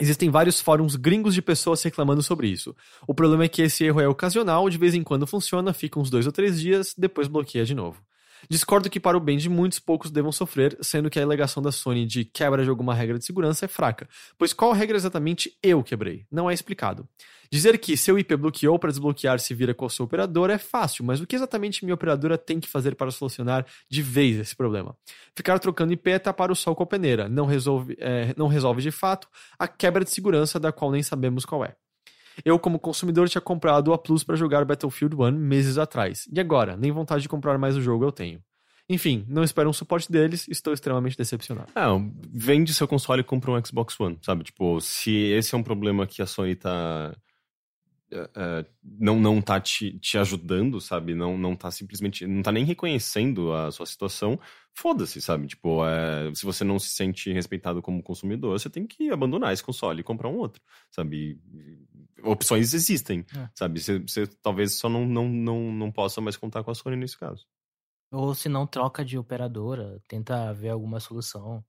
Existem 0.00 0.30
vários 0.30 0.60
fóruns 0.60 0.96
gringos 0.96 1.34
de 1.34 1.42
pessoas 1.42 1.82
reclamando 1.82 2.22
sobre 2.22 2.48
isso. 2.48 2.74
O 3.06 3.14
problema 3.14 3.44
é 3.44 3.48
que 3.48 3.62
esse 3.62 3.84
erro 3.84 4.00
é 4.00 4.08
ocasional, 4.08 4.68
de 4.68 4.78
vez 4.78 4.94
em 4.94 5.04
quando 5.04 5.26
funciona, 5.26 5.72
fica 5.72 6.00
uns 6.00 6.10
dois 6.10 6.26
ou 6.26 6.32
três 6.32 6.58
dias, 6.60 6.94
depois 6.96 7.28
bloqueia 7.28 7.64
de 7.64 7.74
novo. 7.74 8.02
Discordo 8.48 8.90
que, 8.90 9.00
para 9.00 9.16
o 9.16 9.20
bem 9.20 9.36
de 9.38 9.48
muitos, 9.48 9.78
poucos 9.78 10.10
devam 10.10 10.32
sofrer, 10.32 10.76
sendo 10.80 11.10
que 11.10 11.18
a 11.18 11.22
alegação 11.22 11.62
da 11.62 11.72
Sony 11.72 12.06
de 12.06 12.24
quebra 12.24 12.62
de 12.62 12.70
alguma 12.70 12.94
regra 12.94 13.18
de 13.18 13.24
segurança 13.24 13.64
é 13.64 13.68
fraca, 13.68 14.08
pois 14.38 14.52
qual 14.52 14.72
regra 14.72 14.96
exatamente 14.96 15.56
eu 15.62 15.82
quebrei? 15.82 16.26
Não 16.30 16.50
é 16.50 16.54
explicado. 16.54 17.08
Dizer 17.50 17.78
que 17.78 17.96
seu 17.96 18.18
IP 18.18 18.36
bloqueou 18.36 18.78
para 18.78 18.90
desbloquear 18.90 19.38
se 19.38 19.54
vira 19.54 19.74
com 19.74 19.84
a 19.84 19.88
sua 19.88 20.06
operadora 20.06 20.54
é 20.54 20.58
fácil, 20.58 21.04
mas 21.04 21.20
o 21.20 21.26
que 21.26 21.36
exatamente 21.36 21.84
minha 21.84 21.94
operadora 21.94 22.36
tem 22.36 22.58
que 22.58 22.68
fazer 22.68 22.96
para 22.96 23.10
solucionar 23.10 23.64
de 23.88 24.02
vez 24.02 24.38
esse 24.38 24.56
problema? 24.56 24.96
Ficar 25.36 25.58
trocando 25.58 25.92
IP 25.92 26.10
é 26.10 26.18
tapar 26.18 26.50
o 26.50 26.56
sol 26.56 26.74
com 26.74 26.82
a 26.82 26.86
peneira, 26.86 27.28
não 27.28 27.46
resolve, 27.46 27.96
é, 28.00 28.34
não 28.36 28.48
resolve 28.48 28.82
de 28.82 28.90
fato 28.90 29.28
a 29.58 29.68
quebra 29.68 30.04
de 30.04 30.10
segurança 30.10 30.58
da 30.58 30.72
qual 30.72 30.90
nem 30.90 31.02
sabemos 31.02 31.44
qual 31.44 31.64
é. 31.64 31.76
Eu, 32.44 32.58
como 32.58 32.78
consumidor, 32.78 33.28
tinha 33.28 33.40
comprado 33.40 33.92
a 33.92 33.98
Plus 33.98 34.24
para 34.24 34.36
jogar 34.36 34.64
Battlefield 34.64 35.14
1 35.14 35.32
meses 35.32 35.78
atrás. 35.78 36.28
E 36.32 36.40
agora? 36.40 36.76
Nem 36.76 36.90
vontade 36.90 37.22
de 37.22 37.28
comprar 37.28 37.58
mais 37.58 37.76
o 37.76 37.82
jogo 37.82 38.04
eu 38.04 38.12
tenho. 38.12 38.40
Enfim, 38.88 39.24
não 39.28 39.42
espero 39.42 39.70
um 39.70 39.72
suporte 39.72 40.12
deles, 40.12 40.46
estou 40.48 40.72
extremamente 40.72 41.16
decepcionado. 41.16 41.72
Ah, 41.74 41.88
vende 42.30 42.74
seu 42.74 42.86
console 42.86 43.22
e 43.22 43.24
compra 43.24 43.50
um 43.50 43.64
Xbox 43.64 43.98
One, 43.98 44.18
sabe? 44.20 44.44
Tipo, 44.44 44.78
se 44.80 45.10
esse 45.10 45.54
é 45.54 45.58
um 45.58 45.62
problema 45.62 46.06
que 46.06 46.20
a 46.20 46.26
Sony 46.26 46.54
tá. 46.54 47.16
é, 48.12 48.30
é, 48.36 48.66
não, 48.82 49.18
não 49.18 49.40
tá 49.40 49.58
te, 49.58 49.98
te 49.98 50.18
ajudando, 50.18 50.82
sabe? 50.82 51.14
Não, 51.14 51.38
não 51.38 51.56
tá 51.56 51.70
simplesmente. 51.70 52.26
Não 52.26 52.42
tá 52.42 52.52
nem 52.52 52.66
reconhecendo 52.66 53.54
a 53.54 53.72
sua 53.72 53.86
situação, 53.86 54.38
foda-se, 54.74 55.18
sabe? 55.22 55.46
Tipo, 55.46 55.82
é, 55.86 56.30
se 56.34 56.44
você 56.44 56.62
não 56.62 56.78
se 56.78 56.90
sente 56.90 57.32
respeitado 57.32 57.80
como 57.80 58.02
consumidor, 58.02 58.58
você 58.58 58.68
tem 58.68 58.86
que 58.86 59.10
abandonar 59.10 59.54
esse 59.54 59.64
console 59.64 60.00
e 60.00 60.04
comprar 60.04 60.28
um 60.28 60.36
outro, 60.36 60.60
sabe? 60.90 61.40
Opções 62.24 62.72
existem, 62.74 63.24
É. 63.36 63.48
sabe? 63.54 63.80
Você, 63.80 63.98
você 63.98 64.26
talvez 64.26 64.74
só 64.74 64.88
não, 64.88 65.06
não, 65.06 65.28
não, 65.28 65.72
não 65.72 65.92
possa 65.92 66.20
mais 66.20 66.36
contar 66.36 66.62
com 66.64 66.70
a 66.70 66.74
Sony 66.74 66.96
nesse 66.96 67.18
caso. 67.18 67.46
Ou 68.12 68.34
se 68.34 68.48
não, 68.48 68.66
troca 68.66 69.04
de 69.04 69.18
operadora, 69.18 70.00
tenta 70.08 70.52
ver 70.52 70.68
alguma 70.70 71.00
solução. 71.00 71.64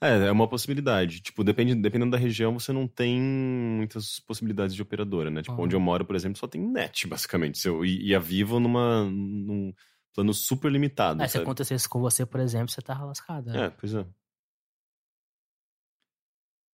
É, 0.00 0.26
é 0.26 0.30
uma 0.32 0.48
possibilidade. 0.48 1.20
Tipo, 1.20 1.42
depende, 1.42 1.74
dependendo 1.74 2.10
da 2.12 2.18
região, 2.18 2.58
você 2.58 2.72
não 2.72 2.86
tem 2.86 3.20
muitas 3.20 4.20
possibilidades 4.20 4.74
de 4.74 4.82
operadora, 4.82 5.30
né? 5.30 5.42
Tipo, 5.42 5.54
Uhum. 5.56 5.64
onde 5.64 5.74
eu 5.76 5.80
moro, 5.80 6.04
por 6.04 6.14
exemplo, 6.16 6.38
só 6.38 6.46
tem 6.46 6.60
net, 6.60 7.06
basicamente. 7.08 7.58
Se 7.58 7.68
eu- 7.68 7.84
E, 7.84 8.08
e 8.08 8.14
a 8.14 8.18
Vivo 8.18 8.60
numa, 8.60 9.04
num 9.04 9.72
plano 10.14 10.32
super 10.34 10.70
limitado. 10.70 11.22
Ah, 11.22 11.28
se 11.28 11.38
acontecesse 11.38 11.88
com 11.88 12.00
você, 12.00 12.26
por 12.26 12.40
exemplo, 12.40 12.68
você 12.70 12.80
tá 12.82 13.02
lascado. 13.04 13.50
né? 13.52 13.66
É, 13.66 13.70
pois 13.70 13.94
é. 13.94 14.06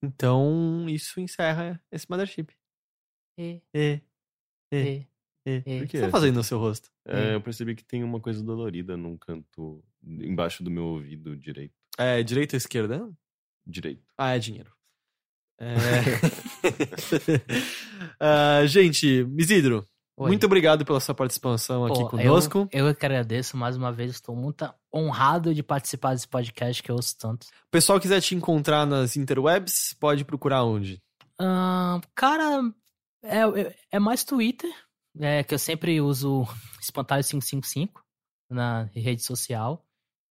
Então, 0.02 0.86
isso 0.88 1.20
encerra 1.20 1.80
esse 1.90 2.06
Mothership. 2.08 2.52
E, 3.38 3.60
É, 3.74 4.00
é, 4.72 4.82
e, 4.82 5.06
é. 5.46 5.62
e. 5.66 5.82
O 5.82 5.88
que 5.88 5.98
você 5.98 6.04
tá 6.06 6.10
fazendo 6.10 6.36
no 6.36 6.44
seu 6.44 6.58
rosto? 6.58 6.90
É, 7.06 7.34
eu 7.34 7.40
percebi 7.40 7.74
que 7.74 7.84
tem 7.84 8.02
uma 8.02 8.20
coisa 8.20 8.42
dolorida 8.42 8.96
num 8.96 9.16
canto 9.16 9.82
embaixo 10.04 10.62
do 10.62 10.70
meu 10.70 10.84
ouvido 10.84 11.36
direito. 11.36 11.74
É 11.98 12.22
direita 12.22 12.56
ou 12.56 12.58
esquerda? 12.58 13.10
Direito. 13.66 14.02
Ah, 14.18 14.36
é 14.36 14.38
dinheiro. 14.38 14.72
É. 15.58 15.66
Ah, 18.20 18.64
gente, 18.66 19.24
Misidro, 19.24 19.86
Oi. 20.16 20.28
muito 20.28 20.46
obrigado 20.46 20.84
pela 20.84 21.00
sua 21.00 21.14
participação 21.14 21.84
aqui 21.84 22.00
Pô, 22.00 22.08
conosco. 22.08 22.68
Eu, 22.72 22.86
eu 22.88 22.94
que 22.94 23.04
agradeço 23.04 23.56
mais 23.56 23.76
uma 23.76 23.92
vez, 23.92 24.12
estou 24.12 24.34
muito 24.34 24.68
honrado 24.94 25.54
de 25.54 25.62
participar 25.62 26.14
desse 26.14 26.26
podcast 26.28 26.82
que 26.82 26.90
eu 26.90 26.96
ouço 26.96 27.16
tanto. 27.18 27.44
O 27.44 27.70
pessoal 27.70 28.00
quiser 28.00 28.20
te 28.20 28.34
encontrar 28.34 28.86
nas 28.86 29.16
interwebs, 29.16 29.94
pode 30.00 30.24
procurar 30.24 30.64
onde? 30.64 31.02
Ahn, 31.38 32.00
cara, 32.14 32.62
é, 33.26 33.76
é- 33.92 33.98
mais 33.98 34.24
Twitter, 34.24 34.70
é, 35.18 35.42
que 35.42 35.54
eu 35.54 35.58
sempre 35.58 36.00
uso 36.00 36.44
Espantalho 36.80 37.22
555 37.24 38.02
na 38.50 38.84
rede 38.94 39.22
social. 39.22 39.84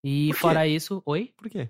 E 0.04 0.32
fora 0.34 0.66
isso, 0.66 1.02
oi? 1.04 1.32
Por 1.36 1.50
quê? 1.50 1.68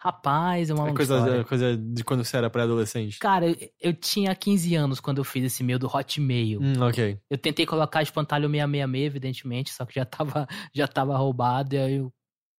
Rapaz, 0.00 0.68
é 0.68 0.74
uma 0.74 0.90
É 0.90 0.94
coisa, 0.94 1.38
é 1.40 1.44
coisa 1.44 1.76
de 1.76 2.02
quando 2.02 2.24
você 2.24 2.36
era 2.36 2.50
pré-adolescente. 2.50 3.18
Cara, 3.20 3.46
eu, 3.48 3.56
eu 3.80 3.94
tinha 3.94 4.34
15 4.34 4.74
anos 4.74 4.98
quando 4.98 5.18
eu 5.18 5.24
fiz 5.24 5.44
esse 5.44 5.62
meu 5.62 5.78
do 5.78 5.86
Hotmail. 5.86 6.60
Hum, 6.60 6.72
ok. 6.82 7.20
Eu 7.30 7.38
tentei 7.38 7.64
colocar 7.64 8.02
espantalho 8.02 8.48
666, 8.48 9.06
evidentemente, 9.06 9.70
só 9.72 9.86
que 9.86 9.94
já 9.94 10.04
tava, 10.04 10.46
já 10.74 10.88
tava 10.88 11.16
roubado, 11.16 11.74
e 11.76 11.78
aí 11.78 11.94
eu 11.94 12.12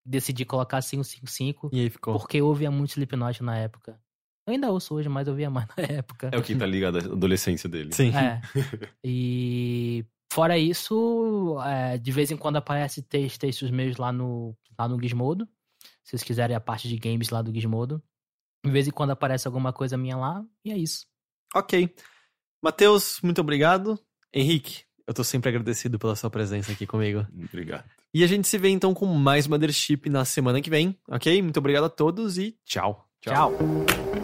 decidi 0.05 0.45
colocar 0.45 0.81
555, 0.81 1.69
E 1.73 1.81
aí 1.81 1.89
ficou. 1.89 2.17
porque 2.17 2.41
ouvia 2.41 2.71
muito 2.71 2.91
Slipknot 2.91 3.43
na 3.43 3.57
época. 3.57 3.99
Eu 4.45 4.53
ainda 4.53 4.71
ouço 4.71 4.93
hoje, 4.95 5.07
mas 5.09 5.27
eu 5.27 5.31
ouvia 5.33 5.49
mais 5.49 5.67
na 5.77 5.83
época. 5.83 6.29
É 6.31 6.37
o 6.37 6.41
que 6.43 6.55
tá 6.55 6.65
ligado 6.65 6.97
à 6.97 7.01
adolescência 7.01 7.69
dele. 7.69 7.93
Sim. 7.93 8.11
É. 8.15 8.41
E 9.03 10.05
fora 10.31 10.57
isso, 10.57 11.57
é, 11.65 11.97
de 11.97 12.11
vez 12.11 12.31
em 12.31 12.37
quando 12.37 12.57
aparece 12.57 13.01
tex- 13.01 13.37
textos 13.37 13.71
meus 13.71 13.97
lá 13.97 14.11
no, 14.11 14.55
lá 14.77 14.87
no 14.87 15.01
Gizmodo. 15.01 15.45
Se 16.03 16.11
vocês 16.11 16.23
quiserem 16.23 16.55
a 16.55 16.59
parte 16.59 16.87
de 16.87 16.97
games 16.97 17.29
lá 17.29 17.41
do 17.41 17.53
Gizmodo. 17.53 18.01
De 18.65 18.71
vez 18.71 18.87
em 18.87 18.91
quando 18.91 19.11
aparece 19.11 19.47
alguma 19.47 19.73
coisa 19.73 19.97
minha 19.97 20.15
lá, 20.15 20.41
e 20.63 20.71
é 20.71 20.77
isso. 20.77 21.05
Ok. 21.53 21.93
Matheus, 22.63 23.19
muito 23.21 23.41
obrigado. 23.41 23.99
Henrique, 24.33 24.83
eu 25.05 25.13
tô 25.13 25.21
sempre 25.23 25.49
agradecido 25.49 25.99
pela 25.99 26.15
sua 26.15 26.29
presença 26.29 26.71
aqui 26.71 26.87
comigo. 26.87 27.27
Obrigado. 27.49 27.83
E 28.13 28.23
a 28.23 28.27
gente 28.27 28.47
se 28.47 28.57
vê 28.57 28.69
então 28.69 28.93
com 28.93 29.05
mais 29.05 29.47
Mothership 29.47 30.09
na 30.09 30.23
semana 30.23 30.61
que 30.61 30.69
vem, 30.69 30.97
ok? 31.09 31.41
Muito 31.41 31.57
obrigado 31.57 31.83
a 31.85 31.89
todos 31.89 32.37
e 32.37 32.57
tchau. 32.63 33.05
Tchau. 33.21 33.51
Better 33.51 34.22